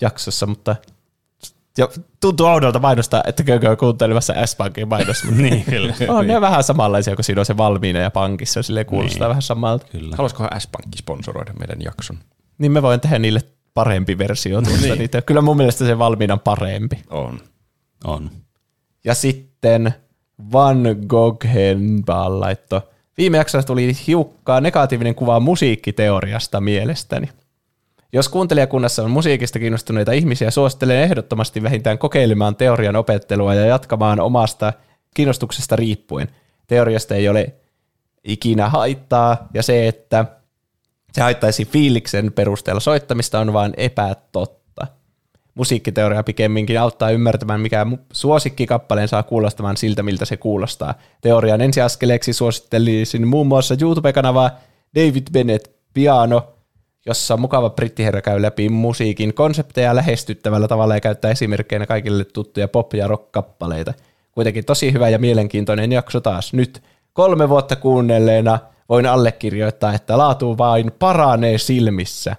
jaksossa, 0.00 0.46
mutta 0.46 0.76
ja 1.78 1.88
tuntuu 2.20 2.46
oudolta 2.46 2.78
mainostaa, 2.78 3.22
että 3.26 3.42
kökö 3.42 3.76
kuuntelemassa 3.76 4.46
S-Pankin 4.46 4.88
mainos. 4.88 5.24
mutta 5.24 5.42
niin, 5.42 5.64
kyllä. 5.64 5.94
on 6.08 6.26
ne 6.26 6.40
vähän 6.40 6.64
samanlaisia, 6.64 7.14
kun 7.16 7.24
siinä 7.24 7.40
on 7.40 7.46
se 7.46 7.56
valmiina 7.56 7.98
ja 7.98 8.10
pankissa. 8.10 8.62
Sille 8.62 8.84
kuulostaa 8.84 9.18
Niin. 9.20 9.28
vähän 9.28 9.42
samalta. 9.42 9.86
kyllä. 9.92 10.16
Haluaisikohan 10.16 10.60
S-Pankki 10.60 10.98
sponsoroida 10.98 11.52
meidän 11.52 11.82
jakson? 11.82 12.18
Niin 12.58 12.72
me 12.72 12.82
voin 12.82 13.00
tehdä 13.00 13.18
niille 13.18 13.40
parempi 13.74 14.18
versio 14.18 14.62
tuosta 14.62 14.82
Niin. 14.86 14.98
niitä. 14.98 15.22
Kyllä 15.22 15.40
mun 15.40 15.56
mielestä 15.56 15.86
se 15.86 15.98
valmiina 15.98 16.34
on 16.34 16.40
parempi. 16.40 17.02
On. 17.10 17.40
On. 18.04 18.30
Ja 19.04 19.14
sitten 19.14 19.94
Van 20.52 20.82
Goghenbal 21.06 22.40
laitto. 22.40 22.88
Viime 23.18 23.38
jaksossa 23.38 23.66
tuli 23.66 23.92
hiukkaa 24.06 24.60
negatiivinen 24.60 25.14
kuva 25.14 25.40
musiikkiteoriasta 25.40 26.60
mielestäni. 26.60 27.28
Jos 28.12 28.28
kuuntelijakunnassa 28.28 29.02
on 29.02 29.10
musiikista 29.10 29.58
kiinnostuneita 29.58 30.12
ihmisiä, 30.12 30.50
suosittelen 30.50 30.96
ehdottomasti 30.96 31.62
vähintään 31.62 31.98
kokeilemaan 31.98 32.56
teorian 32.56 32.96
opettelua 32.96 33.54
ja 33.54 33.66
jatkamaan 33.66 34.20
omasta 34.20 34.72
kiinnostuksesta 35.14 35.76
riippuen. 35.76 36.28
Teoriasta 36.66 37.14
ei 37.14 37.28
ole 37.28 37.54
ikinä 38.24 38.68
haittaa, 38.68 39.48
ja 39.54 39.62
se, 39.62 39.88
että 39.88 40.24
se 41.12 41.20
haittaisi 41.20 41.64
fiiliksen 41.64 42.32
perusteella 42.32 42.80
soittamista, 42.80 43.40
on 43.40 43.52
vain 43.52 43.74
epätotta. 43.76 44.86
Musiikkiteoria 45.54 46.22
pikemminkin 46.22 46.80
auttaa 46.80 47.10
ymmärtämään, 47.10 47.60
mikä 47.60 47.86
suosikkikappaleen 48.12 49.08
saa 49.08 49.22
kuulostamaan 49.22 49.76
siltä, 49.76 50.02
miltä 50.02 50.24
se 50.24 50.36
kuulostaa. 50.36 50.94
Teorian 51.20 51.60
ensiaskeleeksi 51.60 52.32
suosittelisin 52.32 53.28
muun 53.28 53.46
muassa 53.46 53.76
YouTube-kanavaa 53.82 54.50
David 54.94 55.26
Bennett 55.32 55.66
Piano, 55.94 56.57
jossa 57.08 57.36
mukava 57.36 57.70
brittiherra 57.70 58.22
käy 58.22 58.42
läpi 58.42 58.68
musiikin 58.68 59.34
konsepteja 59.34 59.94
lähestyttävällä 59.96 60.68
tavalla 60.68 60.94
ja 60.94 61.00
käyttää 61.00 61.30
esimerkkeinä 61.30 61.86
kaikille 61.86 62.24
tuttuja 62.24 62.68
pop- 62.68 62.94
ja 62.94 63.06
rock-kappaleita. 63.06 63.94
Kuitenkin 64.32 64.64
tosi 64.64 64.92
hyvä 64.92 65.08
ja 65.08 65.18
mielenkiintoinen 65.18 65.92
jakso 65.92 66.20
taas. 66.20 66.52
Nyt 66.52 66.82
kolme 67.12 67.48
vuotta 67.48 67.76
kuunnelleena 67.76 68.58
voin 68.88 69.06
allekirjoittaa, 69.06 69.94
että 69.94 70.18
laatu 70.18 70.58
vain 70.58 70.92
paranee 70.98 71.58
silmissä. 71.58 72.36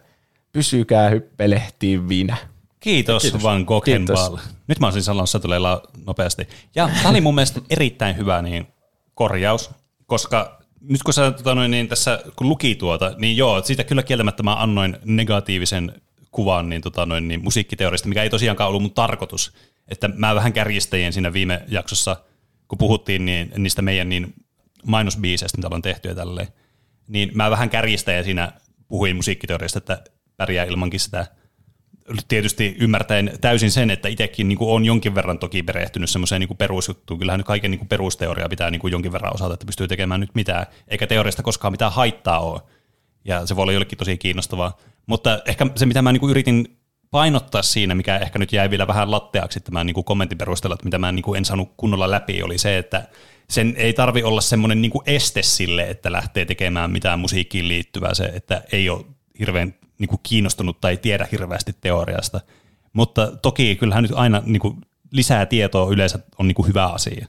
Pysykää 0.52 1.10
hyppelehtivinä. 1.10 2.38
Kiitos, 2.80 3.22
Kiitos. 3.22 3.44
Van 3.44 3.64
Goghenbal. 3.68 4.38
Nyt 4.68 4.80
mä 4.80 4.88
olisin 4.88 5.04
sanossa 5.04 5.40
tulee 5.40 5.60
la- 5.60 5.82
nopeasti. 6.06 6.48
Ja 6.76 6.90
tämä 6.98 7.10
oli 7.10 7.22
mun 7.22 7.36
mielestä 7.36 7.62
erittäin 7.70 8.18
hyvä 8.18 8.42
niin 8.42 8.68
korjaus, 9.16 9.70
koska 10.06 10.59
nyt 10.82 11.04
kun 11.04 11.14
sä 11.14 11.32
tota 11.32 11.56
noin, 11.56 11.72
niin 11.72 11.88
tässä 11.88 12.20
kun 12.36 12.50
luki 12.50 12.76
tuota, 12.76 13.16
niin 13.18 13.38
joo, 13.38 13.64
siitä 13.64 13.84
kyllä 13.84 14.04
kieltämättä 14.04 14.44
mä 14.44 14.56
annoin 14.56 14.98
negatiivisen 15.06 16.02
kuvan 16.32 16.70
niin, 16.70 16.82
tota 16.82 17.06
noin, 17.06 17.28
niin 17.28 17.44
musiikkiteoriasta, 17.44 18.10
mikä 18.10 18.24
ei 18.24 18.30
tosiaankaan 18.30 18.68
ollut 18.68 18.82
mun 18.82 18.94
tarkoitus. 18.94 19.54
Että 19.88 20.08
mä 20.08 20.36
vähän 20.36 20.54
kärjistäjien 20.54 21.14
siinä 21.14 21.34
viime 21.34 21.64
jaksossa, 21.68 22.16
kun 22.68 22.78
puhuttiin 22.78 23.26
niin, 23.26 23.52
niistä 23.58 23.82
meidän 23.82 24.10
niin 24.10 24.34
mainosbiiseistä, 24.86 25.58
mitä 25.58 25.68
ollaan 25.68 25.82
tehty 25.82 26.08
ja 26.08 26.16
tälleen, 26.16 26.48
niin 27.08 27.32
mä 27.34 27.52
vähän 27.52 27.70
kärjistäjä 27.70 28.24
siinä 28.24 28.52
puhuin 28.88 29.16
musiikkiteoriasta, 29.16 29.78
että 29.78 30.04
pärjää 30.38 30.66
ilmankin 30.66 31.00
sitä 31.00 31.28
tietysti 32.28 32.76
ymmärtäen 32.80 33.32
täysin 33.42 33.72
sen, 33.72 33.90
että 33.90 34.08
itsekin 34.08 34.48
niin 34.48 34.58
on 34.62 34.86
jonkin 34.86 35.16
verran 35.16 35.40
toki 35.40 35.64
perehtynyt 35.64 36.10
semmoiseen 36.10 36.40
niin 36.40 36.58
perusjuttuun. 36.58 37.20
Kyllähän 37.20 37.40
nyt 37.40 37.48
kaiken 37.48 37.72
niin 37.72 37.88
perusteoria 37.88 38.50
pitää 38.50 38.72
niin 38.72 38.82
jonkin 38.92 39.12
verran 39.12 39.34
osata, 39.34 39.54
että 39.54 39.66
pystyy 39.66 39.88
tekemään 39.88 40.20
nyt 40.20 40.36
mitään, 40.36 40.66
eikä 40.88 41.08
teoriasta 41.08 41.44
koskaan 41.44 41.74
mitään 41.74 41.92
haittaa 41.92 42.40
ole. 42.40 42.62
Ja 43.26 43.46
se 43.46 43.56
voi 43.56 43.64
olla 43.64 43.74
jollekin 43.74 43.98
tosi 43.98 44.18
kiinnostavaa. 44.18 44.78
Mutta 45.06 45.42
ehkä 45.46 45.68
se, 45.76 45.86
mitä 45.86 46.02
mä 46.02 46.12
niin 46.12 46.30
yritin 46.30 46.78
painottaa 47.12 47.62
siinä, 47.62 47.96
mikä 47.96 48.18
ehkä 48.18 48.40
nyt 48.40 48.54
jäi 48.54 48.70
vielä 48.70 48.88
vähän 48.88 49.12
latteaksi 49.12 49.60
tämän 49.60 49.86
niin 49.86 50.04
kommentin 50.04 50.38
perusteella, 50.38 50.74
että 50.74 50.86
mitä 50.86 51.00
mä 51.00 51.12
niin 51.12 51.38
en 51.38 51.46
saanut 51.46 51.74
kunnolla 51.78 52.12
läpi, 52.12 52.44
oli 52.44 52.58
se, 52.58 52.78
että 52.78 53.08
sen 53.50 53.74
ei 53.78 53.94
tarvi 53.94 54.24
olla 54.24 54.42
semmoinen 54.42 54.82
niin 54.82 54.92
este 55.06 55.42
sille, 55.42 55.90
että 55.90 56.12
lähtee 56.12 56.46
tekemään 56.46 56.92
mitään 56.92 57.20
musiikkiin 57.20 57.68
liittyvää, 57.68 58.14
se, 58.14 58.24
että 58.24 58.64
ei 58.72 58.90
ole 58.90 59.06
hirveän 59.40 59.76
niin 60.00 60.10
kuin 60.10 60.20
kiinnostunut 60.24 60.82
tai 60.82 60.98
tiedä 60.98 61.28
hirveästi 61.32 61.76
teoriasta. 61.82 62.42
Mutta 62.94 63.32
toki 63.42 63.76
kyllähän 63.76 64.04
nyt 64.04 64.12
aina 64.16 64.42
niin 64.46 64.60
kuin 64.60 64.82
lisää 65.12 65.46
tietoa 65.46 65.92
yleensä 65.92 66.20
on 66.38 66.48
niin 66.48 66.56
kuin 66.56 66.68
hyvä 66.68 66.88
asia 66.88 67.28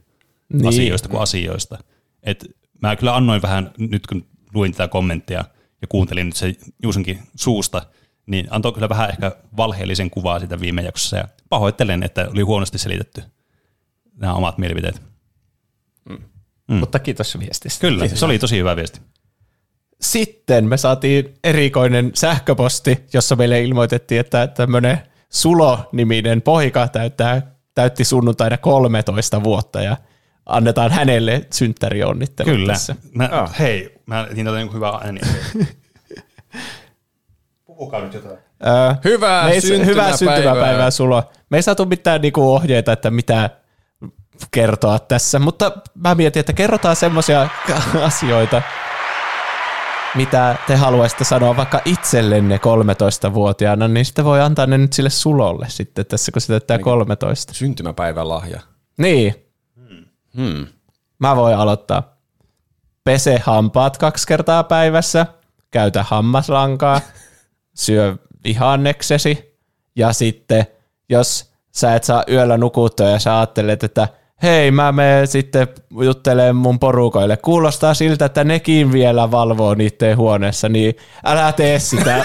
niin. 0.52 0.68
asioista 0.68 1.08
kuin 1.08 1.23
asioista. 1.23 1.78
Et 2.23 2.44
mä 2.82 2.97
kyllä 2.97 3.16
annoin 3.16 3.42
vähän, 3.42 3.70
nyt 3.78 4.07
kun 4.07 4.26
luin 4.55 4.73
tätä 4.73 4.89
kommenttia 4.89 5.44
ja 5.82 5.89
kuuntelin 5.89 6.26
nyt 6.26 6.36
se 6.36 6.55
Juusenkin 6.82 7.18
suusta, 7.36 7.82
niin 8.26 8.47
antoi 8.50 8.73
kyllä 8.73 8.89
vähän 8.89 9.10
ehkä 9.10 9.32
valheellisen 9.57 10.10
kuvaa 10.10 10.40
sitä 10.40 10.60
viime 10.60 10.82
jaksossa 10.82 11.16
ja 11.16 11.28
pahoittelen, 11.49 12.02
että 12.02 12.28
oli 12.31 12.42
huonosti 12.42 12.78
selitetty 12.78 13.23
nämä 14.15 14.34
omat 14.34 14.58
mielipiteet. 14.58 15.02
Mm. 16.08 16.74
Mutta 16.74 16.99
kiitos 16.99 17.39
viestistä. 17.39 17.81
Kyllä, 17.81 18.08
se 18.08 18.24
oli 18.24 18.39
tosi 18.39 18.58
hyvä 18.58 18.76
viesti. 18.76 19.00
Sitten 20.00 20.64
me 20.64 20.76
saatiin 20.76 21.34
erikoinen 21.44 22.10
sähköposti, 22.14 23.04
jossa 23.12 23.36
meille 23.36 23.62
ilmoitettiin, 23.62 24.20
että 24.20 24.46
tämmöinen 24.46 24.98
Sulo-niminen 25.28 26.42
poika 26.42 26.88
täyttää, 26.88 27.54
täytti 27.74 28.04
sunnuntaina 28.04 28.56
13 28.58 29.42
vuotta 29.44 29.82
ja 29.82 29.96
annetaan 30.46 30.90
hänelle 30.90 31.46
synttärionnittelut 31.52 32.52
Kyllä. 32.52 32.72
tässä. 32.72 32.96
Mä, 33.14 33.28
oh. 33.42 33.50
Hei, 33.58 33.98
mä 34.06 34.26
niin 34.34 34.72
hyvää 34.72 34.92
ääniä. 35.04 35.22
Puhukaa 37.66 38.00
nyt 38.00 38.14
jotain. 38.14 38.38
Öö, 38.66 38.94
Hyvää 39.04 39.44
me 39.44 39.50
ei- 39.52 39.60
syntymäpäivää. 39.60 40.06
Hyvää 40.06 40.16
syntymäpäivää 40.16 40.90
Sulo. 40.90 41.22
Me 41.50 41.58
ei 41.58 41.62
saatu 41.62 41.86
mitään 41.86 42.20
niinku 42.20 42.52
ohjeita, 42.54 42.92
että 42.92 43.10
mitä 43.10 43.50
kertoa 44.50 44.98
tässä, 44.98 45.38
mutta 45.38 45.72
mä 45.94 46.14
mietin, 46.14 46.40
että 46.40 46.52
kerrotaan 46.52 46.96
semmoisia 46.96 47.48
asioita, 48.02 48.62
mitä 50.14 50.56
te 50.66 50.76
haluaisitte 50.76 51.24
sanoa 51.24 51.56
vaikka 51.56 51.80
itsellenne 51.84 52.56
13-vuotiaana, 52.56 53.89
niin 53.89 54.05
sitten 54.05 54.24
voi 54.24 54.40
antaa 54.40 54.66
ne 54.66 54.78
nyt 54.78 54.92
sille 54.92 55.10
Sulolle 55.10 55.66
sitten 55.68 56.06
tässä, 56.06 56.32
kun 56.32 56.42
se 56.42 56.47
täyttää 56.48 56.78
13. 56.78 57.55
Syntymäpäivän 57.55 58.28
lahja. 58.28 58.60
Niin. 58.98 59.34
Hmm. 60.36 60.66
Mä 61.18 61.36
voin 61.36 61.56
aloittaa. 61.56 62.16
Pese 63.05 63.39
hampaat 63.44 63.98
kaksi 63.98 64.26
kertaa 64.26 64.64
päivässä, 64.64 65.26
käytä 65.70 66.02
hammaslankaa, 66.02 67.00
syö 67.74 68.16
vihanneksesi 68.44 69.58
ja 69.97 70.12
sitten 70.12 70.66
jos 71.08 71.52
sä 71.72 71.94
et 71.94 72.05
saa 72.05 72.24
yöllä 72.30 72.56
nukuttua 72.56 73.08
ja 73.08 73.18
sä 73.18 73.39
ajattelet, 73.39 73.84
että 73.84 74.08
hei 74.43 74.70
mä 74.70 74.93
menen 74.93 75.27
sitten 75.27 75.69
juttelemaan 76.02 76.57
mun 76.57 76.78
porukoille. 76.78 77.36
Kuulostaa 77.36 77.94
siltä, 77.94 78.25
että 78.25 78.44
nekin 78.44 78.93
vielä 78.93 79.31
valvoo 79.31 79.75
niiden 79.75 80.17
huoneessa, 80.17 80.69
niin 80.69 80.94
älä 81.25 81.52
tee 81.52 81.78
sitä. 81.78 82.25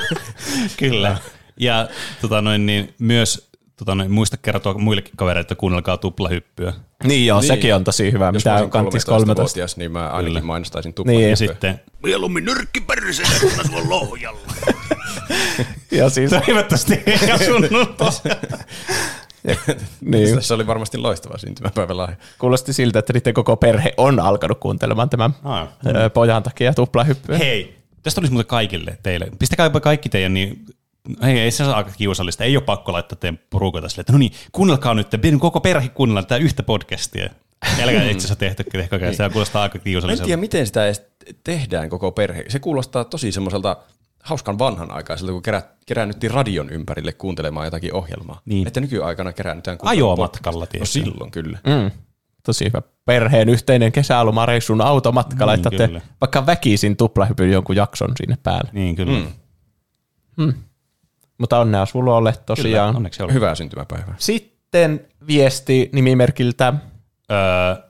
Kyllä. 0.76 1.16
Ja 1.60 1.88
tota 2.20 2.42
noin, 2.42 2.66
niin 2.66 2.94
myös 2.98 3.50
tota 3.76 3.94
noin, 3.94 4.10
muista 4.10 4.36
kertoa 4.36 4.74
muillekin 4.78 5.12
kavereille, 5.16 5.40
että 5.40 5.54
kuunnelkaa 5.54 5.96
tuplahyppyä. 5.96 6.72
niin 7.04 7.26
joo, 7.26 7.40
Niin. 7.40 7.48
sekin 7.48 7.74
on 7.74 7.84
tosi 7.84 8.12
hyvä, 8.12 8.26
Jos 8.26 8.34
mitä 8.34 8.50
mä 8.50 8.54
on 8.56 8.58
olisin 8.60 8.70
kanttis 8.70 9.04
13. 9.04 9.42
13-vuotias, 9.42 9.76
niin 9.76 9.92
mä 9.92 10.08
ainakin 10.08 10.24
Kyllä. 10.34 10.40
mainostaisin 10.46 10.88
Niin. 10.88 10.94
tuplahyppyä. 10.94 11.30
Ja 11.30 11.36
sitten 11.36 11.80
Mieluummin 12.02 12.44
nyrkki 12.44 12.80
perseen, 12.80 13.28
kun 13.40 13.50
asua 13.60 13.80
lohjalla. 13.88 14.40
Ja 15.90 16.10
siis, 16.10 16.30
toivottavasti 16.30 17.02
ei 17.06 17.30
asunut. 17.32 17.70
niin. 20.00 20.42
Se 20.42 20.54
oli 20.54 20.66
varmasti 20.66 20.98
loistava 20.98 21.38
syntymäpäivän 21.38 21.96
lahja. 21.96 22.16
Kuulosti 22.38 22.72
siltä, 22.72 22.98
että 22.98 23.12
niiden 23.12 23.34
koko 23.34 23.56
perhe 23.56 23.92
on 23.96 24.20
alkanut 24.20 24.58
kuuntelemaan 24.60 25.10
tämän 25.10 25.34
Ah. 25.44 25.68
ö, 25.86 26.10
pojan 26.10 26.42
takia 26.42 26.74
tuplahyppyä. 26.74 27.38
Hei, 27.38 27.76
tästä 28.02 28.20
olisi 28.20 28.32
muuten 28.32 28.46
kaikille 28.48 28.98
teille. 29.02 29.28
Pistäkääpä 29.38 29.80
kaikki 29.80 30.08
teidän, 30.08 30.34
niin 30.34 30.64
ei, 31.22 31.38
ei 31.38 31.50
se 31.50 31.64
ole 31.64 31.74
aika 31.74 31.90
kiusallista. 31.90 32.44
Ei 32.44 32.56
ole 32.56 32.64
pakko 32.64 32.92
laittaa 32.92 33.16
teidän 33.20 33.38
porukoita 33.50 33.88
sille, 33.88 34.00
että 34.00 34.12
no 34.12 34.18
niin, 34.18 34.32
kuunnelkaa 34.52 34.94
nyt, 34.94 35.08
koko 35.40 35.60
perhe 35.60 35.88
kuunnellaan 35.88 36.26
tätä 36.26 36.36
yhtä 36.36 36.62
podcastia. 36.62 37.30
Älkää 37.82 38.02
itse 38.10 38.16
asiassa 38.16 38.36
tehty, 38.36 38.64
tehkää. 38.64 39.12
Sitä 39.12 39.30
kuulostaa 39.30 39.62
aika 39.62 39.78
Mä 39.78 39.80
en 39.80 39.84
kiusalliselta. 39.84 40.26
tiedä, 40.26 40.40
miten 40.40 40.66
sitä 40.66 40.84
edes 40.84 41.02
tehdään 41.44 41.88
koko 41.88 42.12
perhe. 42.12 42.44
Se 42.48 42.58
kuulostaa 42.58 43.04
tosi 43.04 43.32
semmoiselta 43.32 43.76
hauskan 44.26 44.58
vanhan 44.58 44.90
aikaiselta, 44.90 45.32
kun 45.32 45.42
kerä, 45.42 45.62
keräännyttiin 45.86 46.30
radion 46.30 46.70
ympärille 46.70 47.12
kuuntelemaan 47.12 47.66
jotakin 47.66 47.94
ohjelmaa. 47.94 48.40
Niin. 48.44 48.66
Että 48.66 48.80
nykyaikana 48.80 49.32
keräännytään 49.32 49.78
kuuntelemaan 49.78 50.12
Ajomatkalla. 50.12 50.60
No 50.60 50.66
tietysti. 50.66 51.00
silloin 51.00 51.30
kyllä. 51.30 51.58
Mm. 51.66 51.90
Tosi 52.42 52.64
hyvä. 52.64 52.82
Perheen 53.04 53.48
yhteinen 53.48 53.92
kesälomareissun 53.92 54.80
automatka. 54.80 55.36
Niin, 55.36 55.46
Laitatte 55.46 55.86
kyllä. 55.86 56.00
vaikka 56.20 56.46
väkisin 56.46 56.96
tuplahypyn 56.96 57.50
jonkun 57.50 57.76
jakson 57.76 58.12
sinne 58.16 58.38
päälle. 58.42 58.70
Niin, 58.72 58.96
kyllä. 58.96 59.18
Mm. 60.36 60.54
Mutta 61.38 61.58
onnea 61.58 61.86
sulolle 61.86 62.34
tosiaan. 62.46 62.88
Kyllä, 62.88 62.96
onneksi. 62.96 63.22
Hyvää 63.32 63.54
syntymäpäivää. 63.54 64.14
Sitten 64.18 65.06
viesti 65.26 65.90
nimimerkiltä 65.92 66.74
Öö, 67.30 67.86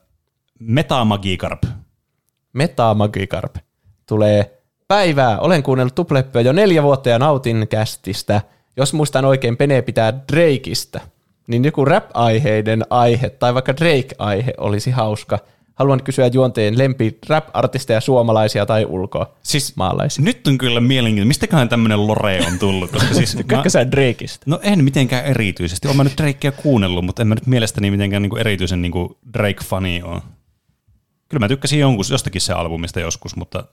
Metamagikarp. 0.58 1.62
Metamagikarp 2.52 3.56
tulee 4.06 4.56
päivää. 4.89 5.39
Olen 5.39 5.62
kuunnellut 5.62 5.94
tupleppyä 5.94 6.42
jo 6.42 6.52
neljä 6.52 6.82
vuotta 6.82 7.08
ja 7.08 7.18
nautin 7.18 7.66
kästistä. 7.68 8.42
Jos 8.76 8.92
muistan 8.92 9.24
oikein, 9.24 9.56
Pene 9.56 9.82
pitää 9.82 10.12
Drakeista. 10.32 11.00
Niin 11.47 11.65
joku 11.65 11.84
rap-aiheiden 11.84 12.82
aihe 12.90 13.31
tai 13.31 13.55
vaikka 13.55 13.76
Drake-aihe 13.76 14.55
olisi 14.58 14.90
hauska. 14.90 15.39
Haluan 15.74 16.02
kysyä 16.02 16.26
juonteen 16.26 16.78
lempi 16.78 17.18
rap-artisteja 17.28 18.00
suomalaisia 18.00 18.66
tai 18.66 18.84
ulkoa. 18.84 19.34
Siis 19.42 19.76
maalaisia. 19.76 20.24
Nyt 20.24 20.47
on 20.47 20.58
kyllä 20.58 20.81
mielenkiintoista. 20.81 21.28
Mistäköhän 21.28 21.68
tämmöinen 21.68 22.06
lore 22.06 22.47
on 22.47 22.58
tullut? 22.58 22.90
Koska 22.90 23.15
siis 23.15 23.34
Tykkääkö 23.36 23.70
sä 23.70 23.90
Drakeista? 23.90 24.44
no 24.47 24.60
en 24.62 24.84
mitenkään 24.84 25.24
erityisesti. 25.24 25.89
Olen 25.89 25.97
mä 25.97 26.05
nyt 26.05 26.18
Drakea 26.18 26.52
kuunnellut, 26.52 27.05
mutta 27.05 27.23
en 27.23 27.28
mä 27.28 27.34
nyt 27.34 27.47
mielestäni 27.47 27.90
mitenkään 27.90 28.23
niinku 28.23 28.36
erityisen 28.36 28.82
niinku 28.82 29.18
Drake-fani 29.39 30.02
ole. 30.02 30.23
Kyllä 31.28 31.40
mä 31.40 31.48
tykkäsin 31.48 31.81
jonkun, 31.81 32.05
jostakin 32.10 32.40
se 32.40 32.52
albumista 32.52 33.00
joskus, 33.00 33.36
mutta 33.36 33.65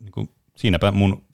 niinku, 0.00 0.28
siinäpä 0.58 0.92
mun 0.92 1.24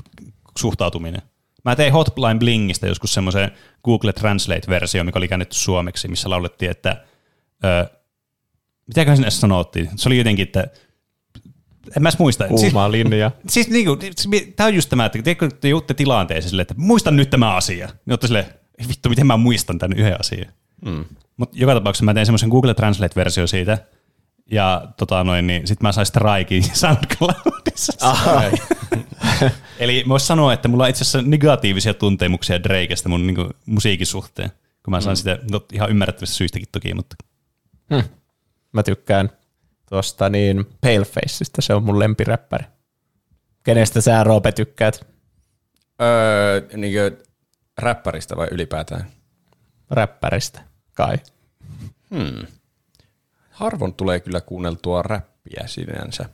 suhtautuminen. 0.58 1.22
Mä 1.64 1.76
tein 1.76 1.92
Hotline 1.92 2.38
Blingistä 2.38 2.86
joskus 2.86 3.14
semmoisen 3.14 3.50
Google 3.84 4.12
Translate-versio, 4.12 5.04
mikä 5.04 5.18
oli 5.18 5.28
käännetty 5.28 5.56
suomeksi, 5.56 6.08
missä 6.08 6.30
laulettiin, 6.30 6.70
että 6.70 7.04
ö, 7.64 7.86
mitäköhän 8.86 9.16
sinne 9.16 9.30
sanottiin? 9.30 9.90
Se 9.96 10.08
oli 10.08 10.18
jotenkin, 10.18 10.42
että 10.42 10.66
en 11.96 12.02
mä 12.02 12.10
muista. 12.18 12.48
Siis, 12.48 12.60
Kuumaa 12.60 12.92
linja. 12.92 13.30
siis 13.48 13.68
niinku, 13.68 13.98
tämä 14.56 14.66
on 14.66 14.74
just 14.74 14.90
tämä, 14.90 15.04
että 15.06 15.22
tiedätkö, 15.22 15.48
te 15.60 15.68
joutte 15.68 15.94
tilanteeseen 15.94 16.50
silleen, 16.50 16.62
että 16.62 16.74
muistan 16.76 17.16
nyt 17.16 17.30
tämä 17.30 17.54
asia. 17.56 17.86
Niin 17.86 18.12
olette 18.12 18.26
silleen, 18.26 18.46
"Ei 18.78 18.88
vittu, 18.88 19.08
miten 19.08 19.26
mä 19.26 19.36
muistan 19.36 19.78
tämän 19.78 19.98
yhden 19.98 20.20
asian. 20.20 20.52
Mm. 20.84 21.04
Mutta 21.36 21.58
joka 21.58 21.74
tapauksessa 21.74 22.04
mä 22.04 22.14
tein 22.14 22.26
semmoisen 22.26 22.48
Google 22.48 22.74
Translate-versio 22.74 23.46
siitä, 23.46 23.78
ja 24.50 24.88
tota 24.96 25.24
noin, 25.24 25.46
niin 25.46 25.66
sit 25.66 25.80
mä 25.80 25.92
sain 25.92 26.06
straikin 26.06 26.62
SoundCloudissa. 26.76 28.16
Eli 29.78 30.04
voisi 30.08 30.26
sanoa, 30.26 30.52
että 30.52 30.68
mulla 30.68 30.84
on 30.84 30.90
itse 30.90 31.02
asiassa 31.02 31.22
negatiivisia 31.22 31.94
tuntemuksia 31.94 32.62
Drakeista 32.62 33.08
mun 33.08 33.26
niinku, 33.26 33.50
musiikin 33.66 34.06
suhteen, 34.06 34.50
kun 34.84 34.90
mä 34.90 35.00
sain 35.00 35.14
mm. 35.14 35.16
sitä 35.16 35.38
no, 35.50 35.66
ihan 35.72 35.90
ymmärrettävistä 35.90 36.36
syistäkin 36.36 36.68
toki, 36.72 36.94
mutta 36.94 37.16
Mä 38.72 38.82
tykkään 38.82 39.30
tuosta 39.88 40.28
niin 40.28 40.64
Palefaceista, 40.80 41.62
se 41.62 41.74
on 41.74 41.84
mun 41.84 41.98
lempiräppäri. 41.98 42.64
Kenestä 43.62 44.00
sä 44.00 44.24
Roope 44.24 44.52
tykkäät 44.52 45.06
Öö, 46.02 46.76
niinkö 46.76 47.16
räppäristä 47.78 48.36
vai 48.36 48.48
ylipäätään? 48.50 49.06
räppäristä? 49.90 50.60
Kai. 50.94 51.18
Harvoin 53.54 53.94
tulee 53.94 54.20
kyllä 54.20 54.40
kuunneltua 54.40 55.02
räppiä 55.02 55.62
sinänsä. 55.66 56.24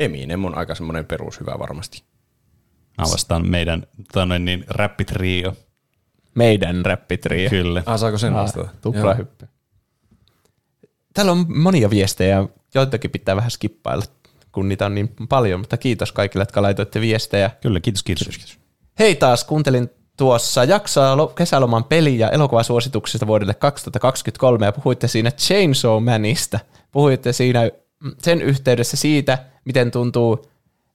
Eminem 0.00 0.44
on 0.44 0.58
aika 0.58 0.74
semmoinen 0.74 1.04
perushyvä 1.06 1.58
varmasti. 1.58 2.02
mä 2.98 3.04
vastaan 3.12 3.48
meidän 3.50 3.86
tota 4.12 4.26
noin, 4.26 4.44
niin, 4.44 4.64
räppitrio. 4.68 5.56
Meidän 6.34 6.86
räppitrio. 6.86 7.50
Kyllä. 7.50 7.82
Ah, 7.86 7.98
saako 7.98 8.18
sen 8.18 8.34
Ah, 8.34 8.42
vastata? 8.42 8.68
Tupla 8.80 9.14
hyppy. 9.14 9.46
Täällä 11.14 11.32
on 11.32 11.44
monia 11.48 11.90
viestejä, 11.90 12.48
joitakin 12.74 13.10
pitää 13.10 13.36
vähän 13.36 13.50
skippailla, 13.50 14.04
kun 14.52 14.68
niitä 14.68 14.86
on 14.86 14.94
niin 14.94 15.14
paljon, 15.28 15.60
mutta 15.60 15.76
kiitos 15.76 16.12
kaikille, 16.12 16.42
jotka 16.42 16.62
laitoitte 16.62 17.00
viestejä. 17.00 17.50
Kyllä, 17.62 17.80
kiitos, 17.80 18.02
kiitos. 18.02 18.58
Hei 18.98 19.14
taas, 19.14 19.44
kuuntelin 19.44 19.90
tuossa 20.16 20.64
jaksoa 20.64 21.16
lo- 21.16 21.26
kesäloman 21.26 21.84
peli- 21.84 22.18
ja 22.18 22.30
elokuvasuosituksista 22.30 23.26
vuodelle 23.26 23.54
2023 23.54 24.66
ja 24.66 24.72
puhuitte 24.72 25.08
siinä 25.08 25.30
Chainsaw 25.30 26.04
Manista. 26.04 26.60
Puhuitte 26.92 27.32
siinä 27.32 27.70
mm, 28.02 28.12
sen 28.22 28.42
yhteydessä 28.42 28.96
siitä, 28.96 29.38
miten 29.64 29.90
tuntuu 29.90 30.46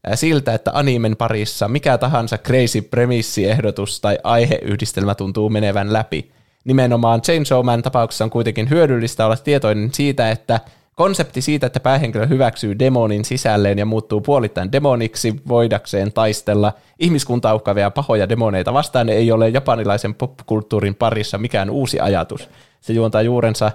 äh, 0.07 0.13
siltä, 0.15 0.53
että 0.53 0.71
animen 0.73 1.15
parissa 1.17 1.67
mikä 1.67 1.97
tahansa 1.97 2.37
crazy 2.37 2.81
premissiehdotus 2.81 4.01
tai 4.01 4.17
aiheyhdistelmä 4.23 5.15
tuntuu 5.15 5.49
menevän 5.49 5.93
läpi. 5.93 6.31
Nimenomaan 6.63 7.21
Chainsaw 7.21 7.65
Man 7.65 7.81
tapauksessa 7.81 8.23
on 8.23 8.29
kuitenkin 8.29 8.69
hyödyllistä 8.69 9.25
olla 9.25 9.37
tietoinen 9.37 9.93
siitä, 9.93 10.31
että 10.31 10.59
konsepti 11.01 11.41
siitä, 11.41 11.67
että 11.67 11.79
päähenkilö 11.79 12.25
hyväksyy 12.25 12.79
demonin 12.79 13.25
sisälleen 13.25 13.79
ja 13.79 13.85
muuttuu 13.85 14.21
puolittain 14.21 14.71
demoniksi 14.71 15.35
voidakseen 15.47 16.13
taistella 16.13 16.73
ihmiskuntaa 16.99 17.55
uhkaavia 17.55 17.91
pahoja 17.91 18.29
demoneita 18.29 18.73
vastaan, 18.73 19.09
ei 19.09 19.31
ole 19.31 19.49
japanilaisen 19.49 20.15
popkulttuurin 20.15 20.95
parissa 20.95 21.37
mikään 21.37 21.69
uusi 21.69 21.99
ajatus. 21.99 22.49
Se 22.81 22.93
juontaa 22.93 23.21
juurensa 23.21 23.71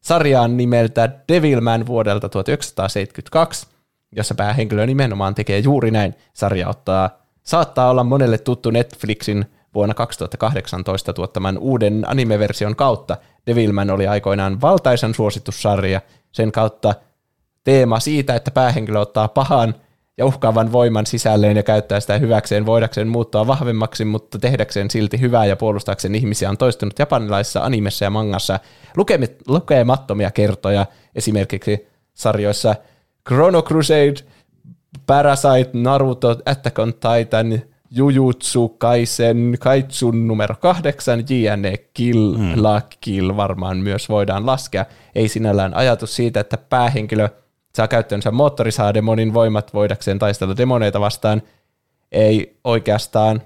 sarjaan 0.00 0.56
nimeltä 0.56 1.10
Devilman 1.28 1.86
vuodelta 1.86 2.28
1972, 2.28 3.66
jossa 4.16 4.34
päähenkilö 4.34 4.86
nimenomaan 4.86 5.34
tekee 5.34 5.58
juuri 5.58 5.90
näin. 5.90 6.14
Sarja 6.32 6.68
ottaa, 6.68 7.10
saattaa 7.42 7.90
olla 7.90 8.04
monelle 8.04 8.38
tuttu 8.38 8.70
Netflixin 8.70 9.44
vuonna 9.74 9.94
2018 9.94 11.12
tuottaman 11.12 11.58
uuden 11.58 12.04
animeversion 12.06 12.76
kautta. 12.76 13.16
Devilman 13.46 13.90
oli 13.90 14.06
aikoinaan 14.06 14.60
valtaisan 14.60 15.14
suosittu 15.14 15.52
sarja. 15.52 16.00
Sen 16.32 16.52
kautta 16.52 16.94
teema 17.64 18.00
siitä, 18.00 18.34
että 18.34 18.50
päähenkilö 18.50 19.00
ottaa 19.00 19.28
pahan 19.28 19.74
ja 20.18 20.26
uhkaavan 20.26 20.72
voiman 20.72 21.06
sisälleen 21.06 21.56
ja 21.56 21.62
käyttää 21.62 22.00
sitä 22.00 22.18
hyväkseen 22.18 22.66
voidakseen 22.66 23.08
muuttua 23.08 23.46
vahvemmaksi, 23.46 24.04
mutta 24.04 24.38
tehdäkseen 24.38 24.90
silti 24.90 25.20
hyvää 25.20 25.44
ja 25.44 25.56
puolustaakseen 25.56 26.14
ihmisiä 26.14 26.50
on 26.50 26.56
toistunut 26.56 26.98
japanilaisessa 26.98 27.60
animessa 27.60 28.04
ja 28.04 28.10
mangassa 28.10 28.58
lukemattomia 29.46 30.30
kertoja, 30.30 30.86
esimerkiksi 31.14 31.88
sarjoissa 32.14 32.74
Chrono 33.28 33.62
Crusade, 33.62 34.14
Parasite, 35.06 35.70
Naruto, 35.72 36.36
Attack 36.46 36.78
on 36.78 36.94
Titan, 36.94 37.62
Jujutsu, 37.90 38.68
Kaisen, 38.68 39.56
Kaitsun 39.60 40.28
numero 40.28 40.54
kahdeksan, 40.60 41.24
JNE 41.30 41.76
Kill, 41.94 42.36
mm. 42.36 42.52
La 42.56 42.82
Kill 43.00 43.36
varmaan 43.36 43.76
myös 43.76 44.08
voidaan 44.08 44.46
laskea. 44.46 44.84
Ei 45.14 45.28
sinällään 45.28 45.74
ajatus 45.74 46.16
siitä, 46.16 46.40
että 46.40 46.56
päähenkilö 46.56 47.28
saa 47.74 47.88
käyttöönsä 47.88 48.30
moottorisaademonin 48.30 49.34
voimat 49.34 49.74
voidakseen 49.74 50.18
taistella 50.18 50.56
demoneita 50.56 51.00
vastaan, 51.00 51.42
ei 52.12 52.58
oikeastaan 52.64 53.42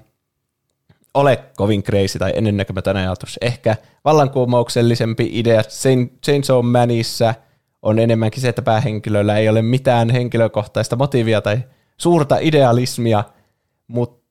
ole 1.13 1.43
kovin 1.55 1.83
crazy 1.83 2.19
tai 2.19 2.31
ennennäkemätön 2.35 2.97
ajatus. 2.97 3.37
Ehkä 3.41 3.75
vallankumouksellisempi 4.05 5.29
idea 5.33 5.61
Chain- 5.61 6.19
Chainsaw 6.23 6.65
Manissa 6.65 7.33
on 7.81 7.99
enemmänkin 7.99 8.41
se, 8.41 8.49
että 8.49 8.61
päähenkilöllä 8.61 9.37
ei 9.37 9.49
ole 9.49 9.61
mitään 9.61 10.09
henkilökohtaista 10.09 10.95
motiivia 10.95 11.41
tai 11.41 11.57
suurta 11.97 12.37
idealismia, 12.41 13.23
mutta 13.87 14.22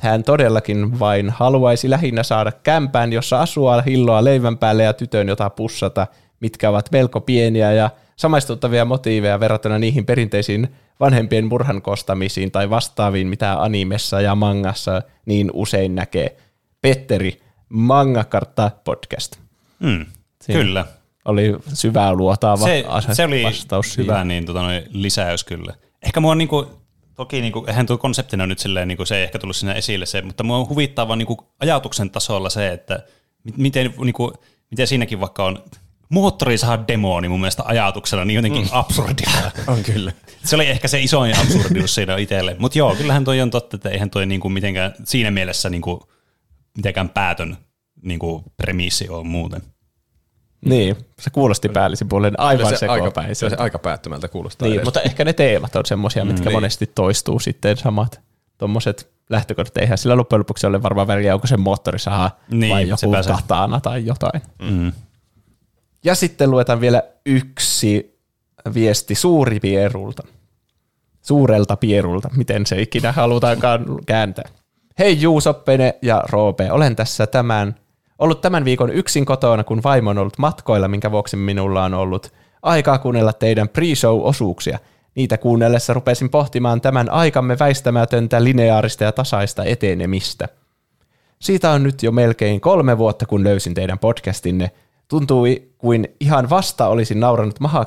hän 0.00 0.24
todellakin 0.24 0.98
vain 0.98 1.30
haluaisi 1.30 1.90
lähinnä 1.90 2.22
saada 2.22 2.52
kämpään, 2.52 3.12
jossa 3.12 3.40
asua 3.40 3.82
hilloa 3.82 4.24
leivän 4.24 4.58
päälle 4.58 4.82
ja 4.82 4.92
tytön, 4.92 5.28
jota 5.28 5.50
pussata, 5.50 6.06
mitkä 6.40 6.70
ovat 6.70 6.88
melko 6.92 7.20
pieniä 7.20 7.72
ja 7.72 7.90
samaistuttavia 8.16 8.84
motiiveja 8.84 9.40
verrattuna 9.40 9.78
niihin 9.78 10.06
perinteisiin 10.06 10.68
vanhempien 11.00 11.46
murhan 11.46 11.82
kostamisiin 11.82 12.50
tai 12.50 12.70
vastaaviin, 12.70 13.26
mitä 13.26 13.62
animessa 13.62 14.20
ja 14.20 14.34
mangassa 14.34 15.02
niin 15.26 15.50
usein 15.52 15.94
näkee. 15.94 16.36
Petteri, 16.82 17.40
Mangakartta 17.68 18.70
podcast. 18.84 19.36
Mm, 19.80 20.06
Siinä 20.42 20.60
kyllä. 20.60 20.86
Oli 21.24 21.56
syvää 21.74 22.14
luotaava 22.14 22.64
Se, 22.64 22.84
ase- 22.88 23.14
se 23.14 23.24
oli 23.24 23.42
vastaus 23.44 23.98
hyvä 23.98 24.24
niin, 24.24 24.46
tota, 24.46 24.62
noin, 24.62 24.82
lisäys 24.92 25.44
kyllä. 25.44 25.74
Ehkä 26.02 26.20
mua 26.20 26.34
niinku, 26.34 26.79
toki 27.20 27.40
niinku, 27.40 27.64
eihän 27.68 27.86
tuo 27.86 27.98
konseptina 27.98 28.46
nyt 28.46 28.58
silleen, 28.58 28.88
niinku, 28.88 29.04
se 29.04 29.16
ei 29.16 29.22
ehkä 29.22 29.38
tullut 29.38 29.56
sinne 29.56 29.72
esille 29.72 30.06
se, 30.06 30.22
mutta 30.22 30.42
mua 30.42 30.66
huvittaa 30.68 31.08
vaan 31.08 31.18
niinku, 31.18 31.52
ajatuksen 31.60 32.10
tasolla 32.10 32.50
se, 32.50 32.72
että 32.72 33.02
mi- 33.44 33.52
miten, 33.56 33.94
niinku, 34.04 34.32
miten 34.70 34.86
siinäkin 34.86 35.20
vaikka 35.20 35.44
on 35.44 35.64
moottori 36.08 36.58
saa 36.58 36.88
demoni 36.88 37.28
mun 37.28 37.40
mielestä 37.40 37.62
ajatuksena 37.66 38.24
niin 38.24 38.34
jotenkin 38.34 38.62
mm. 38.62 38.68
absurdia. 38.72 39.30
On 39.66 39.82
kyllä. 39.82 40.12
Se 40.44 40.56
oli 40.56 40.66
ehkä 40.66 40.88
se 40.88 41.00
isoin 41.00 41.38
absurdius 41.38 41.94
siinä 41.94 42.16
itselle. 42.16 42.56
Mutta 42.58 42.78
joo, 42.78 42.94
kyllähän 42.94 43.24
toi 43.24 43.40
on 43.40 43.50
totta, 43.50 43.76
että 43.76 43.90
eihän 43.90 44.10
toi 44.10 44.26
niinku 44.26 44.48
mitenkään 44.48 44.94
siinä 45.04 45.30
mielessä 45.30 45.70
niinku 45.70 46.12
mitenkään 46.76 47.08
päätön 47.08 47.56
niinku 48.02 48.44
premissi 48.56 49.08
ole 49.08 49.24
muuten. 49.24 49.62
Niin, 50.64 50.96
se 51.20 51.30
kuulosti 51.30 51.68
päällisin 51.68 52.08
puolen 52.08 52.40
aivan 52.40 52.78
se, 52.78 52.86
aika, 52.86 53.04
sekopäiseltä. 53.04 53.56
se 53.56 53.62
aika 53.62 53.78
päättömältä 53.78 54.28
kuulostaa. 54.28 54.68
Niin, 54.68 54.74
edes. 54.74 54.84
mutta 54.84 55.00
ehkä 55.00 55.24
ne 55.24 55.32
teemat 55.32 55.76
on 55.76 55.86
semmoisia, 55.86 56.24
mitkä 56.24 56.44
Niin. 56.44 56.52
monesti 56.52 56.86
toistuu 56.94 57.40
sitten 57.40 57.76
samat. 57.76 58.20
Tuommoiset 58.58 59.10
lähtökohdat 59.30 59.76
eihän 59.76 59.98
sillä 59.98 60.16
loppujen 60.16 60.40
lopuksi 60.40 60.66
ole 60.66 60.82
varmaan 60.82 61.06
väliä, 61.06 61.34
onko 61.34 61.46
se 61.46 61.56
moottorisaha 61.56 62.30
Niin, 62.50 62.74
vai 62.74 62.88
joku 62.88 63.22
se. 63.22 63.30
katana 63.32 63.80
tai 63.80 64.06
jotain. 64.06 64.42
Mm. 64.70 64.92
Ja 66.04 66.14
sitten 66.14 66.50
luetaan 66.50 66.80
vielä 66.80 67.02
yksi 67.26 68.18
viesti 68.74 69.14
Suuri 69.14 69.60
Pierulta. 69.60 70.22
Suurelta 71.22 71.76
Pierulta, 71.76 72.28
miten 72.36 72.66
se 72.66 72.82
ikinä 72.82 73.12
halutaankaan 73.12 73.84
kääntää. 74.06 74.48
Hei 74.98 75.20
Juuso, 75.22 75.54
Pene 75.54 75.98
ja 76.02 76.22
Roope, 76.30 76.72
olen 76.72 76.96
tässä 76.96 77.26
tämän, 77.26 77.74
ollut 78.20 78.40
tämän 78.40 78.64
viikon 78.64 78.90
yksin 78.90 79.24
kotona, 79.24 79.64
kun 79.64 79.82
vaimo 79.82 80.10
on 80.10 80.18
ollut 80.18 80.38
matkoilla, 80.38 80.88
minkä 80.88 81.10
vuoksi 81.10 81.36
minulla 81.36 81.84
on 81.84 81.94
ollut 81.94 82.32
aikaa 82.62 82.98
kuunnella 82.98 83.32
teidän 83.32 83.68
pre-show-osuuksia. 83.68 84.78
Niitä 85.14 85.38
kuunnellessa 85.38 85.94
rupesin 85.94 86.30
pohtimaan 86.30 86.80
tämän 86.80 87.10
aikamme 87.10 87.58
väistämätöntä 87.58 88.44
lineaarista 88.44 89.04
ja 89.04 89.12
tasaista 89.12 89.64
etenemistä. 89.64 90.48
Siitä 91.38 91.70
on 91.70 91.82
nyt 91.82 92.02
jo 92.02 92.12
melkein 92.12 92.60
kolme 92.60 92.98
vuotta, 92.98 93.26
kun 93.26 93.44
löysin 93.44 93.74
teidän 93.74 93.98
podcastinne. 93.98 94.70
Tuntui 95.08 95.62
kuin 95.78 96.08
ihan 96.20 96.50
vasta 96.50 96.88
olisin 96.88 97.20
nauranut 97.20 97.60
maha 97.60 97.86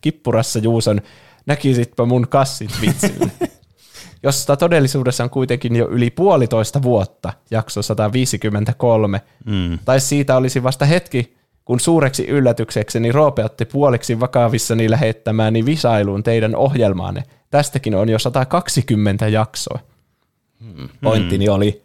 kippurassa 0.00 0.58
Juuson, 0.58 1.00
näkisitpä 1.46 2.04
mun 2.04 2.28
kassit 2.28 2.70
vitsille. 2.80 3.30
Josta 4.22 4.56
todellisuudessa 4.56 5.24
on 5.24 5.30
kuitenkin 5.30 5.76
jo 5.76 5.88
yli 5.88 6.10
puolitoista 6.10 6.82
vuotta, 6.82 7.32
jakso 7.50 7.82
153. 7.82 9.20
Mm. 9.44 9.78
Tai 9.84 10.00
siitä 10.00 10.36
olisi 10.36 10.62
vasta 10.62 10.84
hetki, 10.84 11.36
kun 11.64 11.80
suureksi 11.80 12.26
yllätyksekseni 12.26 13.12
Roope 13.12 13.44
otti 13.44 13.64
puoliksi 13.64 14.20
vakavissani 14.20 14.90
lähettämääni 14.90 15.66
visailuun 15.66 16.22
teidän 16.22 16.56
ohjelmaanne. 16.56 17.22
Tästäkin 17.50 17.94
on 17.94 18.08
jo 18.08 18.18
120 18.18 19.28
jaksoa. 19.28 19.78
Pointtini 21.02 21.48
oli, 21.48 21.82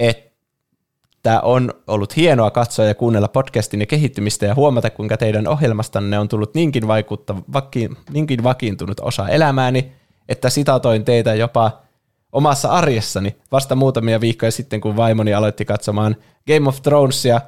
että 0.00 1.40
on 1.40 1.74
ollut 1.86 2.16
hienoa 2.16 2.50
katsoa 2.50 2.84
ja 2.84 2.94
kuunnella 2.94 3.28
podcastin 3.28 3.80
ja 3.80 3.86
kehittymistä 3.86 4.46
ja 4.46 4.54
huomata, 4.54 4.90
kuinka 4.90 5.16
teidän 5.16 5.48
ohjelmastanne 5.48 6.18
on 6.18 6.28
tullut 6.28 6.54
niinkin, 6.54 6.88
vaikuttava, 6.88 7.42
vaki, 7.52 7.88
niinkin 8.12 8.42
vakiintunut 8.42 9.00
osa 9.00 9.28
elämääni, 9.28 9.92
että 10.28 10.50
sitatoin 10.50 11.04
teitä 11.04 11.34
jopa 11.34 11.82
omassa 12.32 12.68
arjessani 12.68 13.36
vasta 13.52 13.74
muutamia 13.74 14.20
viikkoja 14.20 14.50
sitten, 14.50 14.80
kun 14.80 14.96
vaimoni 14.96 15.34
aloitti 15.34 15.64
katsomaan 15.64 16.16
Game 16.46 16.68
of 16.68 16.82
Thronesia, 16.82 17.40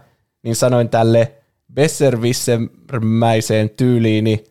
niin 0.42 0.56
sanoin 0.56 0.88
tälle 0.88 1.32
Besserwissermäiseen 1.74 3.70
tyyliini, 3.70 4.44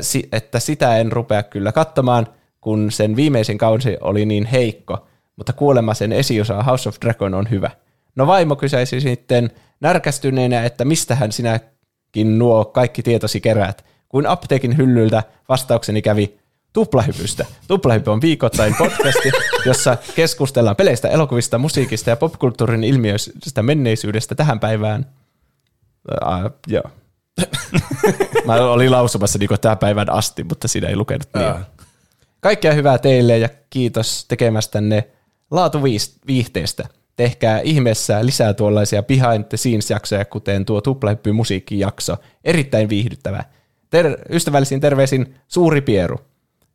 si- 0.00 0.28
että 0.32 0.60
sitä 0.60 0.98
en 0.98 1.12
rupea 1.12 1.42
kyllä 1.42 1.72
katsomaan, 1.72 2.26
kun 2.60 2.92
sen 2.92 3.16
viimeisen 3.16 3.58
kausi 3.58 3.96
oli 4.00 4.26
niin 4.26 4.46
heikko, 4.46 5.06
mutta 5.36 5.52
kuulemma 5.52 5.94
sen 5.94 6.12
esiosa 6.12 6.62
House 6.62 6.88
of 6.88 6.96
Dragon 7.00 7.34
on 7.34 7.50
hyvä. 7.50 7.70
No 8.16 8.26
vaimo 8.26 8.56
kysäisi 8.56 9.00
sitten 9.00 9.50
närkästyneenä, 9.80 10.64
että 10.64 10.84
mistähän 10.84 11.32
sinäkin 11.32 12.38
nuo 12.38 12.64
kaikki 12.64 13.02
tietosi 13.02 13.40
keräät. 13.40 13.84
Kuin 14.08 14.26
apteekin 14.26 14.76
hyllyltä 14.76 15.22
vastaukseni 15.48 16.02
kävi 16.02 16.38
Tuplahypystä. 16.78 17.46
Tuplahypy 17.68 18.10
on 18.10 18.20
viikoittain 18.20 18.74
podcasti, 18.78 19.30
jossa 19.66 19.96
keskustellaan 20.14 20.76
peleistä, 20.76 21.08
elokuvista, 21.08 21.58
musiikista 21.58 22.10
ja 22.10 22.16
popkulttuurin 22.16 22.84
ilmiöistä 22.84 23.62
menneisyydestä 23.62 24.34
tähän 24.34 24.60
päivään. 24.60 25.06
Uh, 26.12 26.50
joo. 26.66 26.82
Mä 28.44 28.54
olin 28.54 28.90
lausumassa 28.90 29.38
niin 29.38 29.48
tähän 29.60 29.78
päivään 29.78 30.12
asti, 30.12 30.44
mutta 30.44 30.68
siinä 30.68 30.88
ei 30.88 30.96
lukenut 30.96 31.28
niin. 31.34 31.46
Aa. 31.46 31.60
Kaikkea 32.40 32.72
hyvää 32.72 32.98
teille 32.98 33.38
ja 33.38 33.48
kiitos 33.70 34.24
tekemästänne 34.28 35.08
laatuviihteestä. 35.50 36.84
Tehkää 37.16 37.60
ihmeessä 37.60 38.26
lisää 38.26 38.54
tuollaisia 38.54 39.02
behind 39.02 39.44
the 39.44 39.56
scenes 39.56 39.90
jaksoja, 39.90 40.24
kuten 40.24 40.64
tuo 40.64 40.80
tuplahyppy 40.80 41.32
musiikkijakso. 41.32 42.16
Erittäin 42.44 42.88
viihdyttävä. 42.88 43.44
Ter- 43.90 44.18
ystävällisin 44.30 44.80
terveisin 44.80 45.34
Suuri 45.48 45.80
Pieru. 45.80 46.20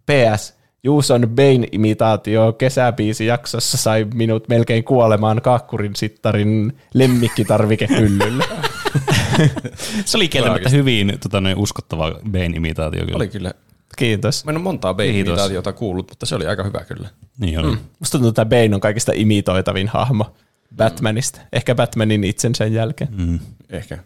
PS. 0.06 0.54
Juuson 0.84 1.22
Bane-imitaatio 1.22 2.54
kesäbiisi 2.58 3.26
jaksossa 3.26 3.78
sai 3.78 4.06
minut 4.14 4.50
melkein 4.50 4.84
kuolemaan 4.84 5.42
kaakkurin 5.42 5.96
sittarin 5.96 6.78
lemmikkitarvikehyllylle. 6.94 8.44
Se 10.06 10.18
oli 10.18 10.28
kieltämättä 10.28 10.70
hyvin 10.70 11.18
tota, 11.22 11.42
noin 11.42 11.58
uskottava 11.58 12.12
Bane-imitaatio 12.12 13.06
kyllä. 13.06 13.16
Oli 13.16 13.28
kyllä. 13.28 13.54
Kiitos. 13.98 14.46
Mä 14.46 14.52
en 14.52 14.58
ole 14.58 14.64
montaa. 14.64 14.94
Bane-imitaatiota 14.94 15.74
kuullut, 15.74 16.10
mutta 16.10 16.26
se 16.26 16.36
oli 16.36 16.48
aika 16.48 16.64
hyvä 16.64 16.80
kyllä. 16.80 17.10
Niin 17.40 17.60
oli. 17.60 17.72
Mm. 17.72 17.78
Musta 18.00 18.12
tuntuu, 18.12 18.30
että 18.30 18.46
Bane 18.46 18.76
on 18.76 18.82
kaikista 18.82 19.12
imitoitavin 19.16 19.88
hahmo 19.88 20.36
Batmanista. 20.76 21.42
Ehkä 21.54 21.76
Batmanin 21.76 22.24
itsen 22.24 22.56
sen 22.56 22.74
jälkeen. 22.74 23.10
Mm. 23.18 23.40
Ehkä. 23.70 23.98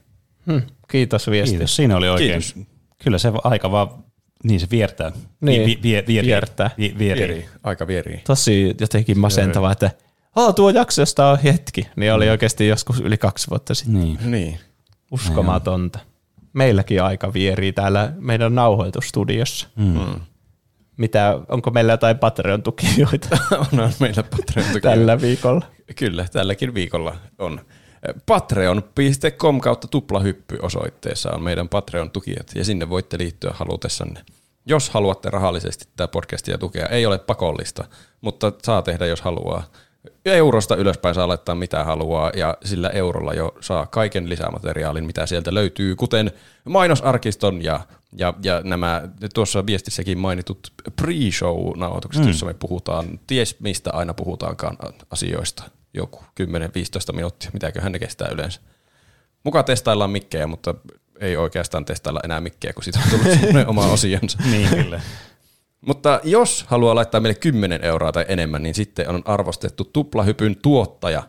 Hmm. 0.51 0.61
Kiitos 0.87 1.29
viesti. 1.29 1.51
Kiitos, 1.51 1.75
siinä 1.75 1.97
oli 1.97 2.09
oikein. 2.09 2.41
Kiitos. 2.41 2.65
Kyllä 3.03 3.17
se 3.17 3.31
aika 3.43 3.71
vaan, 3.71 3.89
niin 4.43 4.59
se 4.59 4.67
viertää. 4.71 5.11
Niin, 5.41 5.65
vi, 5.65 5.79
vi, 5.83 6.03
vieri. 6.07 6.27
viertää. 6.27 6.69
Vi, 6.77 6.95
vieri. 6.97 7.19
Vierii. 7.19 7.45
Aika 7.63 7.87
vierii. 7.87 8.21
Tosi 8.27 8.75
jotenkin 8.79 9.19
masentavaa, 9.19 9.71
että 9.71 9.91
Aa, 10.35 10.53
tuo 10.53 10.69
jakso, 10.69 11.01
josta 11.01 11.31
on 11.31 11.39
hetki, 11.39 11.87
niin 11.95 12.13
oli 12.13 12.29
oikeasti 12.29 12.67
joskus 12.67 12.99
yli 12.99 13.17
kaksi 13.17 13.49
vuotta 13.49 13.75
sitten. 13.75 13.99
Niin. 13.99 14.17
Niin. 14.25 14.59
Uskomatonta. 15.11 15.99
Meilläkin 16.53 17.03
aika 17.03 17.33
vierii 17.33 17.73
täällä 17.73 18.13
meidän 18.19 18.55
nauhoitustudiossa. 18.55 19.67
Mm. 19.75 20.21
Mitä, 20.97 21.39
onko 21.49 21.71
meillä 21.71 21.93
jotain 21.93 22.17
Patreon-tukijoita 22.17 23.37
on 23.59 23.91
meillä 23.99 24.23
Patreon 24.23 24.67
tuki. 24.67 24.81
tällä 24.81 25.21
viikolla? 25.21 25.65
Kyllä, 25.95 26.25
tälläkin 26.31 26.73
viikolla 26.73 27.15
on. 27.37 27.61
Patreon.com 28.25 29.61
kautta 29.61 29.87
tuplahyppy 29.87 30.57
osoitteessa 30.61 31.31
on 31.31 31.43
meidän 31.43 31.69
Patreon-tukijat 31.69 32.51
ja 32.55 32.65
sinne 32.65 32.89
voitte 32.89 33.17
liittyä 33.17 33.51
halutessanne. 33.53 34.21
Jos 34.65 34.89
haluatte 34.89 35.29
rahallisesti 35.29 35.85
tätä 35.95 36.07
podcastia 36.07 36.57
tukea, 36.57 36.85
ei 36.85 37.05
ole 37.05 37.17
pakollista, 37.17 37.85
mutta 38.21 38.51
saa 38.63 38.81
tehdä 38.81 39.05
jos 39.05 39.21
haluaa. 39.21 39.63
Eurosta 40.25 40.75
ylöspäin 40.75 41.15
saa 41.15 41.27
laittaa 41.27 41.55
mitä 41.55 41.83
haluaa 41.83 42.31
ja 42.35 42.57
sillä 42.65 42.89
eurolla 42.89 43.33
jo 43.33 43.55
saa 43.61 43.85
kaiken 43.85 44.29
lisämateriaalin, 44.29 45.05
mitä 45.05 45.25
sieltä 45.25 45.53
löytyy, 45.53 45.95
kuten 45.95 46.31
mainosarkiston 46.65 47.63
ja, 47.63 47.79
ja, 48.17 48.33
ja 48.43 48.61
nämä 48.63 49.01
tuossa 49.33 49.65
viestissäkin 49.65 50.17
mainitut 50.17 50.73
pre-show-nauhoitukset, 51.01 52.21
mm. 52.21 52.27
jossa 52.27 52.45
me 52.45 52.53
puhutaan, 52.53 53.19
ties 53.27 53.59
mistä 53.59 53.89
aina 53.93 54.13
puhutaankaan 54.13 54.77
asioista, 55.11 55.63
joku 55.93 56.23
10-15 57.11 57.13
minuuttia, 57.15 57.49
mitäköhän 57.53 57.91
ne 57.91 57.99
kestää 57.99 58.29
yleensä. 58.31 58.61
Mukaan 59.43 59.65
testaillaan 59.65 60.09
mikkejä, 60.09 60.47
mutta 60.47 60.75
ei 61.19 61.37
oikeastaan 61.37 61.85
testailla 61.85 62.19
enää 62.23 62.41
mikkejä, 62.41 62.73
kun 62.73 62.83
siitä 62.83 62.99
on 62.99 63.09
tullut 63.09 63.33
semmoinen 63.39 63.67
oma 63.67 63.85
osionsa. 63.85 64.37
Niin 64.51 64.69
kyllä. 64.69 65.01
Mutta 65.81 66.19
jos 66.23 66.65
haluaa 66.67 66.95
laittaa 66.95 67.21
meille 67.21 67.39
10 67.39 67.83
euroa 67.83 68.11
tai 68.11 68.25
enemmän, 68.27 68.63
niin 68.63 68.75
sitten 68.75 69.09
on 69.09 69.21
arvostettu 69.25 69.83
tuplahypyn 69.83 70.55
tuottaja, 70.61 71.23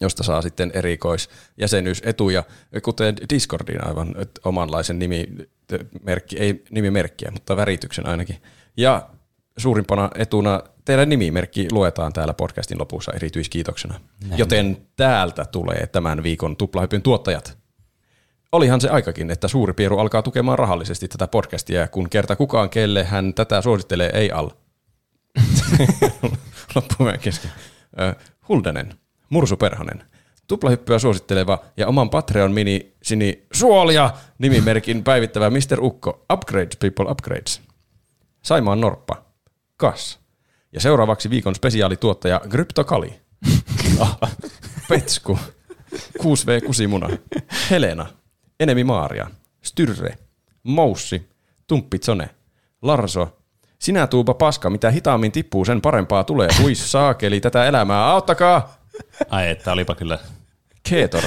josta 0.00 0.22
saa 0.22 0.42
sitten 0.42 0.70
erikoisjäsenyysetuja, 0.74 2.44
kuten 2.82 3.16
Discordin 3.30 3.86
aivan 3.86 4.14
omanlaisen 4.44 4.98
nimimerkki, 4.98 6.38
ei 6.38 6.64
nimimerkkiä, 6.70 7.30
mutta 7.30 7.56
värityksen 7.56 8.06
ainakin. 8.06 8.42
Ja 8.76 9.08
suurimpana 9.56 10.10
etuna 10.14 10.62
teidän 10.84 11.08
nimimerkki 11.08 11.68
luetaan 11.72 12.12
täällä 12.12 12.34
podcastin 12.34 12.78
lopussa 12.78 13.12
erityiskiitoksena. 13.12 14.00
Näin. 14.28 14.38
Joten 14.38 14.86
täältä 14.96 15.44
tulee 15.44 15.86
tämän 15.86 16.22
viikon 16.22 16.56
tuplahypyn 16.56 17.02
tuottajat. 17.02 17.58
Olihan 18.52 18.80
se 18.80 18.88
aikakin, 18.88 19.30
että 19.30 19.48
Suuri 19.48 19.72
Pieru 19.72 19.98
alkaa 19.98 20.22
tukemaan 20.22 20.58
rahallisesti 20.58 21.08
tätä 21.08 21.28
podcastia, 21.28 21.88
kun 21.88 22.10
kerta 22.10 22.36
kukaan, 22.36 22.70
kelle 22.70 23.04
hän 23.04 23.34
tätä 23.34 23.62
suosittelee, 23.62 24.10
ei 24.14 24.30
al. 24.30 24.50
Loppu 26.74 27.04
vähän 27.04 27.20
kesken. 27.20 27.50
Huldenen, 28.48 28.94
Mursu 29.28 29.56
Perhonen, 29.56 30.04
tuplahyppyä 30.46 30.98
suositteleva 30.98 31.58
ja 31.76 31.86
oman 31.86 32.10
Patreon 32.10 32.52
mini 32.52 32.92
sini 33.02 33.46
suolia 33.52 34.10
nimimerkin 34.38 35.04
päivittävä 35.04 35.50
Mr. 35.50 35.80
Ukko, 35.80 36.24
Upgrades 36.32 36.76
People 36.76 37.10
Upgrades. 37.10 37.60
Saimaan 38.42 38.80
Norppa, 38.80 39.31
Kas. 39.82 40.18
Ja 40.72 40.80
seuraavaksi 40.80 41.30
viikon 41.30 41.54
spesiaalituottaja 41.54 42.40
Gryptokali. 42.48 43.20
Petsku, 44.88 45.38
6V 46.18 46.66
Kusimuna, 46.66 47.08
Helena, 47.70 48.06
Enemi 48.60 48.84
Maaria, 48.84 49.30
Styrre, 49.62 50.18
Moussi, 50.62 51.28
Tumppitsone, 51.66 52.30
Larso, 52.82 53.38
sinä 53.78 54.06
tuupa 54.06 54.34
paska, 54.34 54.70
mitä 54.70 54.90
hitaammin 54.90 55.32
tippuu, 55.32 55.64
sen 55.64 55.80
parempaa 55.80 56.24
tulee. 56.24 56.48
Huis 56.60 56.92
saakeli 56.92 57.40
tätä 57.40 57.64
elämää, 57.64 58.06
auttakaa! 58.06 58.74
Ai 59.30 59.50
että 59.50 59.72
olipa 59.72 59.94
kyllä. 59.94 60.18
Keetor, 60.88 61.22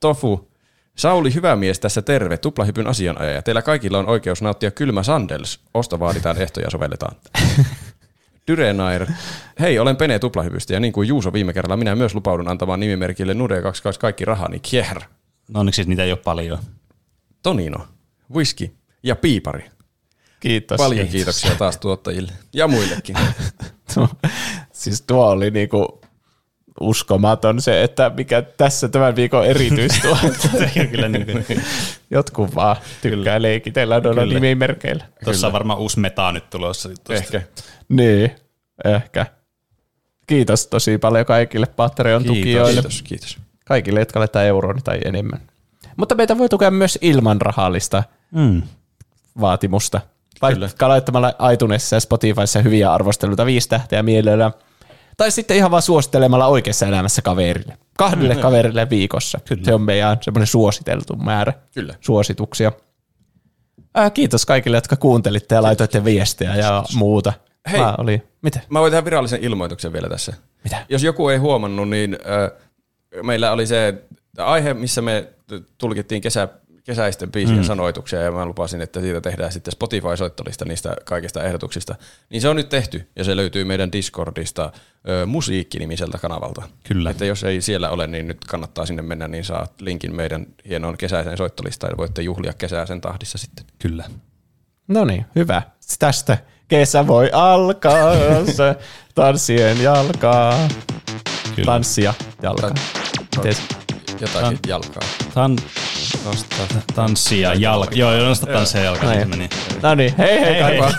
Tofu, 0.00 0.51
Sauli 0.96 1.34
hyvä 1.34 1.56
mies 1.56 1.80
tässä 1.80 2.02
terve, 2.02 2.36
tuplahypyn 2.36 2.86
asianajaja. 2.86 3.42
Teillä 3.42 3.62
kaikilla 3.62 3.98
on 3.98 4.08
oikeus 4.08 4.42
nauttia 4.42 4.70
kylmä 4.70 5.02
Sandels. 5.02 5.60
Osta 5.74 6.00
vaaditaan 6.00 6.42
ehtoja 6.42 6.70
sovelletaan. 6.70 7.16
Dyrenair. 8.48 9.06
Hei, 9.60 9.78
olen 9.78 9.96
Pene 9.96 10.18
tuplahypystä 10.18 10.74
ja 10.74 10.80
niin 10.80 10.92
kuin 10.92 11.08
Juuso 11.08 11.32
viime 11.32 11.52
kerralla, 11.52 11.76
minä 11.76 11.96
myös 11.96 12.14
lupaudun 12.14 12.48
antamaan 12.48 12.80
nimimerkille 12.80 13.34
Nude 13.34 13.54
22 13.54 14.00
kaikki 14.00 14.24
rahani. 14.24 14.60
Kjer. 14.70 15.00
No 15.48 15.60
onneksi 15.60 15.84
niitä 15.84 16.04
ei 16.04 16.12
ole 16.12 16.18
paljon. 16.24 16.58
Tonino, 17.42 17.86
whisky 18.34 18.70
ja 19.02 19.16
piipari. 19.16 19.70
Kiitos. 20.40 20.76
Paljon 20.76 21.08
kiitoksia 21.08 21.54
taas 21.54 21.78
tuottajille 21.78 22.32
ja 22.52 22.68
muillekin. 22.68 23.16
Siis 24.72 25.02
tuo 25.02 25.26
oli 25.26 25.50
niinku 25.50 26.01
uskomaton 26.80 27.60
se, 27.62 27.82
että 27.82 28.10
mikä 28.16 28.42
tässä 28.42 28.88
tämän 28.88 29.16
viikon 29.16 29.46
erityistuote. 29.46 30.30
Kyllä 30.90 31.08
niin 31.08 31.26
kuin, 31.26 31.62
Jotkut 32.10 32.54
vaan 32.54 32.76
tykkää 33.02 33.42
leikitellä 33.42 34.00
noilla 34.00 34.20
Kyllä. 34.22 34.34
nimimerkeillä. 34.34 35.04
tuossa 35.24 35.46
on 35.46 35.52
varmaan 35.52 35.78
uusi 35.78 36.00
meta 36.00 36.32
nyt 36.32 36.50
tulossa. 36.50 36.88
Ehkä. 37.08 37.42
Niin, 37.88 38.30
ehkä. 38.84 39.26
Kiitos 40.26 40.66
tosi 40.66 40.98
paljon 40.98 41.26
kaikille 41.26 41.66
Patreon-tukijoille. 41.66 42.72
Kiitos, 42.72 43.02
kiitos. 43.02 43.38
Kaikille, 43.66 44.00
jotka 44.00 44.18
laittaa 44.20 44.42
euron 44.42 44.80
tai 44.84 44.98
enemmän. 45.04 45.40
Mutta 45.96 46.14
meitä 46.14 46.38
voi 46.38 46.48
tukea 46.48 46.70
myös 46.70 46.98
ilman 47.02 47.40
rahallista 47.40 48.02
Mm. 48.30 48.62
vaatimusta. 49.40 50.00
Vaikka 50.42 50.88
laittamalla 50.88 51.32
iTunesissa 51.52 51.96
ja 51.96 52.00
Spotifyssa 52.00 52.62
hyviä 52.62 52.92
arvosteluita 52.92 53.46
viisi 53.46 53.68
tähteä 53.68 54.02
mielellään. 54.02 54.52
Tai 55.22 55.30
sitten 55.30 55.56
ihan 55.56 55.70
vaan 55.70 55.82
suosittelemalla 55.82 56.46
oikeassa 56.46 56.86
elämässä 56.86 57.22
kaverille. 57.22 57.78
Kahdelle 57.98 58.36
kaverille 58.36 58.90
viikossa. 58.90 59.38
Kyllä. 59.48 59.64
Se 59.64 59.74
on 59.74 59.82
meidän 59.82 60.18
semmoinen 60.20 60.46
suositeltu 60.46 61.16
määrä 61.16 61.52
Kyllä. 61.74 61.94
suosituksia. 62.00 62.72
Ää, 63.94 64.10
kiitos 64.10 64.46
kaikille, 64.46 64.76
jotka 64.76 64.96
kuuntelitte 64.96 65.54
ja 65.54 65.62
laitoitte 65.62 66.04
viestejä 66.04 66.54
ja 66.54 66.84
muuta. 66.94 67.32
Hei. 67.72 67.80
Mä 67.80 67.94
oli, 67.98 68.22
mitä? 68.42 68.60
Mä 68.68 68.80
voin 68.80 68.90
tehdä 68.90 69.04
virallisen 69.04 69.44
ilmoituksen 69.44 69.92
vielä 69.92 70.08
tässä. 70.08 70.32
Mitä? 70.64 70.86
Jos 70.88 71.02
joku 71.02 71.28
ei 71.28 71.38
huomannut, 71.38 71.88
niin 71.88 72.18
äh, 72.26 73.22
meillä 73.22 73.52
oli 73.52 73.66
se 73.66 73.94
aihe, 74.38 74.74
missä 74.74 75.02
me 75.02 75.28
tulkittiin 75.78 76.22
kesä, 76.22 76.48
kesäisten 76.84 77.32
biisien 77.32 77.58
mm. 77.58 77.64
sanoituksia, 77.64 78.20
ja 78.20 78.32
mä 78.32 78.46
lupasin, 78.46 78.80
että 78.80 79.00
siitä 79.00 79.20
tehdään 79.20 79.52
sitten 79.52 79.72
Spotify-soittolista 79.72 80.64
niistä 80.64 80.96
kaikista 81.04 81.42
ehdotuksista. 81.44 81.94
Niin 82.30 82.40
se 82.40 82.48
on 82.48 82.56
nyt 82.56 82.68
tehty, 82.68 83.08
ja 83.16 83.24
se 83.24 83.36
löytyy 83.36 83.64
meidän 83.64 83.92
Discordista 83.92 84.72
ö, 85.08 85.26
musiikkinimiseltä 85.26 86.18
kanavalta. 86.18 86.62
Kyllä. 86.84 87.10
Että 87.10 87.24
jos 87.24 87.44
ei 87.44 87.60
siellä 87.60 87.90
ole, 87.90 88.06
niin 88.06 88.28
nyt 88.28 88.44
kannattaa 88.44 88.86
sinne 88.86 89.02
mennä, 89.02 89.28
niin 89.28 89.44
saa 89.44 89.66
linkin 89.80 90.16
meidän 90.16 90.46
hienoon 90.68 90.96
kesäiseen 90.96 91.36
soittolistaan, 91.36 91.90
ja 91.92 91.96
voitte 91.96 92.22
juhlia 92.22 92.52
kesää 92.52 92.86
sen 92.86 93.00
tahdissa 93.00 93.38
sitten. 93.38 93.64
Kyllä. 93.78 94.04
No 94.88 95.04
niin, 95.04 95.26
hyvä. 95.36 95.62
Tästä 95.98 96.38
kesä 96.68 97.06
voi 97.06 97.30
alkaa, 97.32 98.14
se 98.56 98.76
tanssien 99.14 99.82
jalkaa. 99.82 100.68
Kyllä. 101.54 101.66
Tanssia 101.66 102.14
jalkaa. 102.42 102.74
Miten 103.36 103.54
Jotakin 104.22 104.58
jalkaa. 104.66 105.02
Tan, 105.34 105.56
tanssia 106.94 107.54
jalka. 107.54 107.94
Joo, 107.94 108.12
joo, 108.14 108.28
nosta 108.28 108.46
tanssia 108.46 108.80
jalka. 108.80 109.06
No 109.06 109.12
niin 109.12 109.30
niin. 109.30 109.50
No 109.82 109.94
niin, 109.94 110.14
hei 110.18 110.28
hei, 110.28 110.40
Hei, 110.40 110.52
hei. 110.54 110.62
kaipaa. 110.62 110.92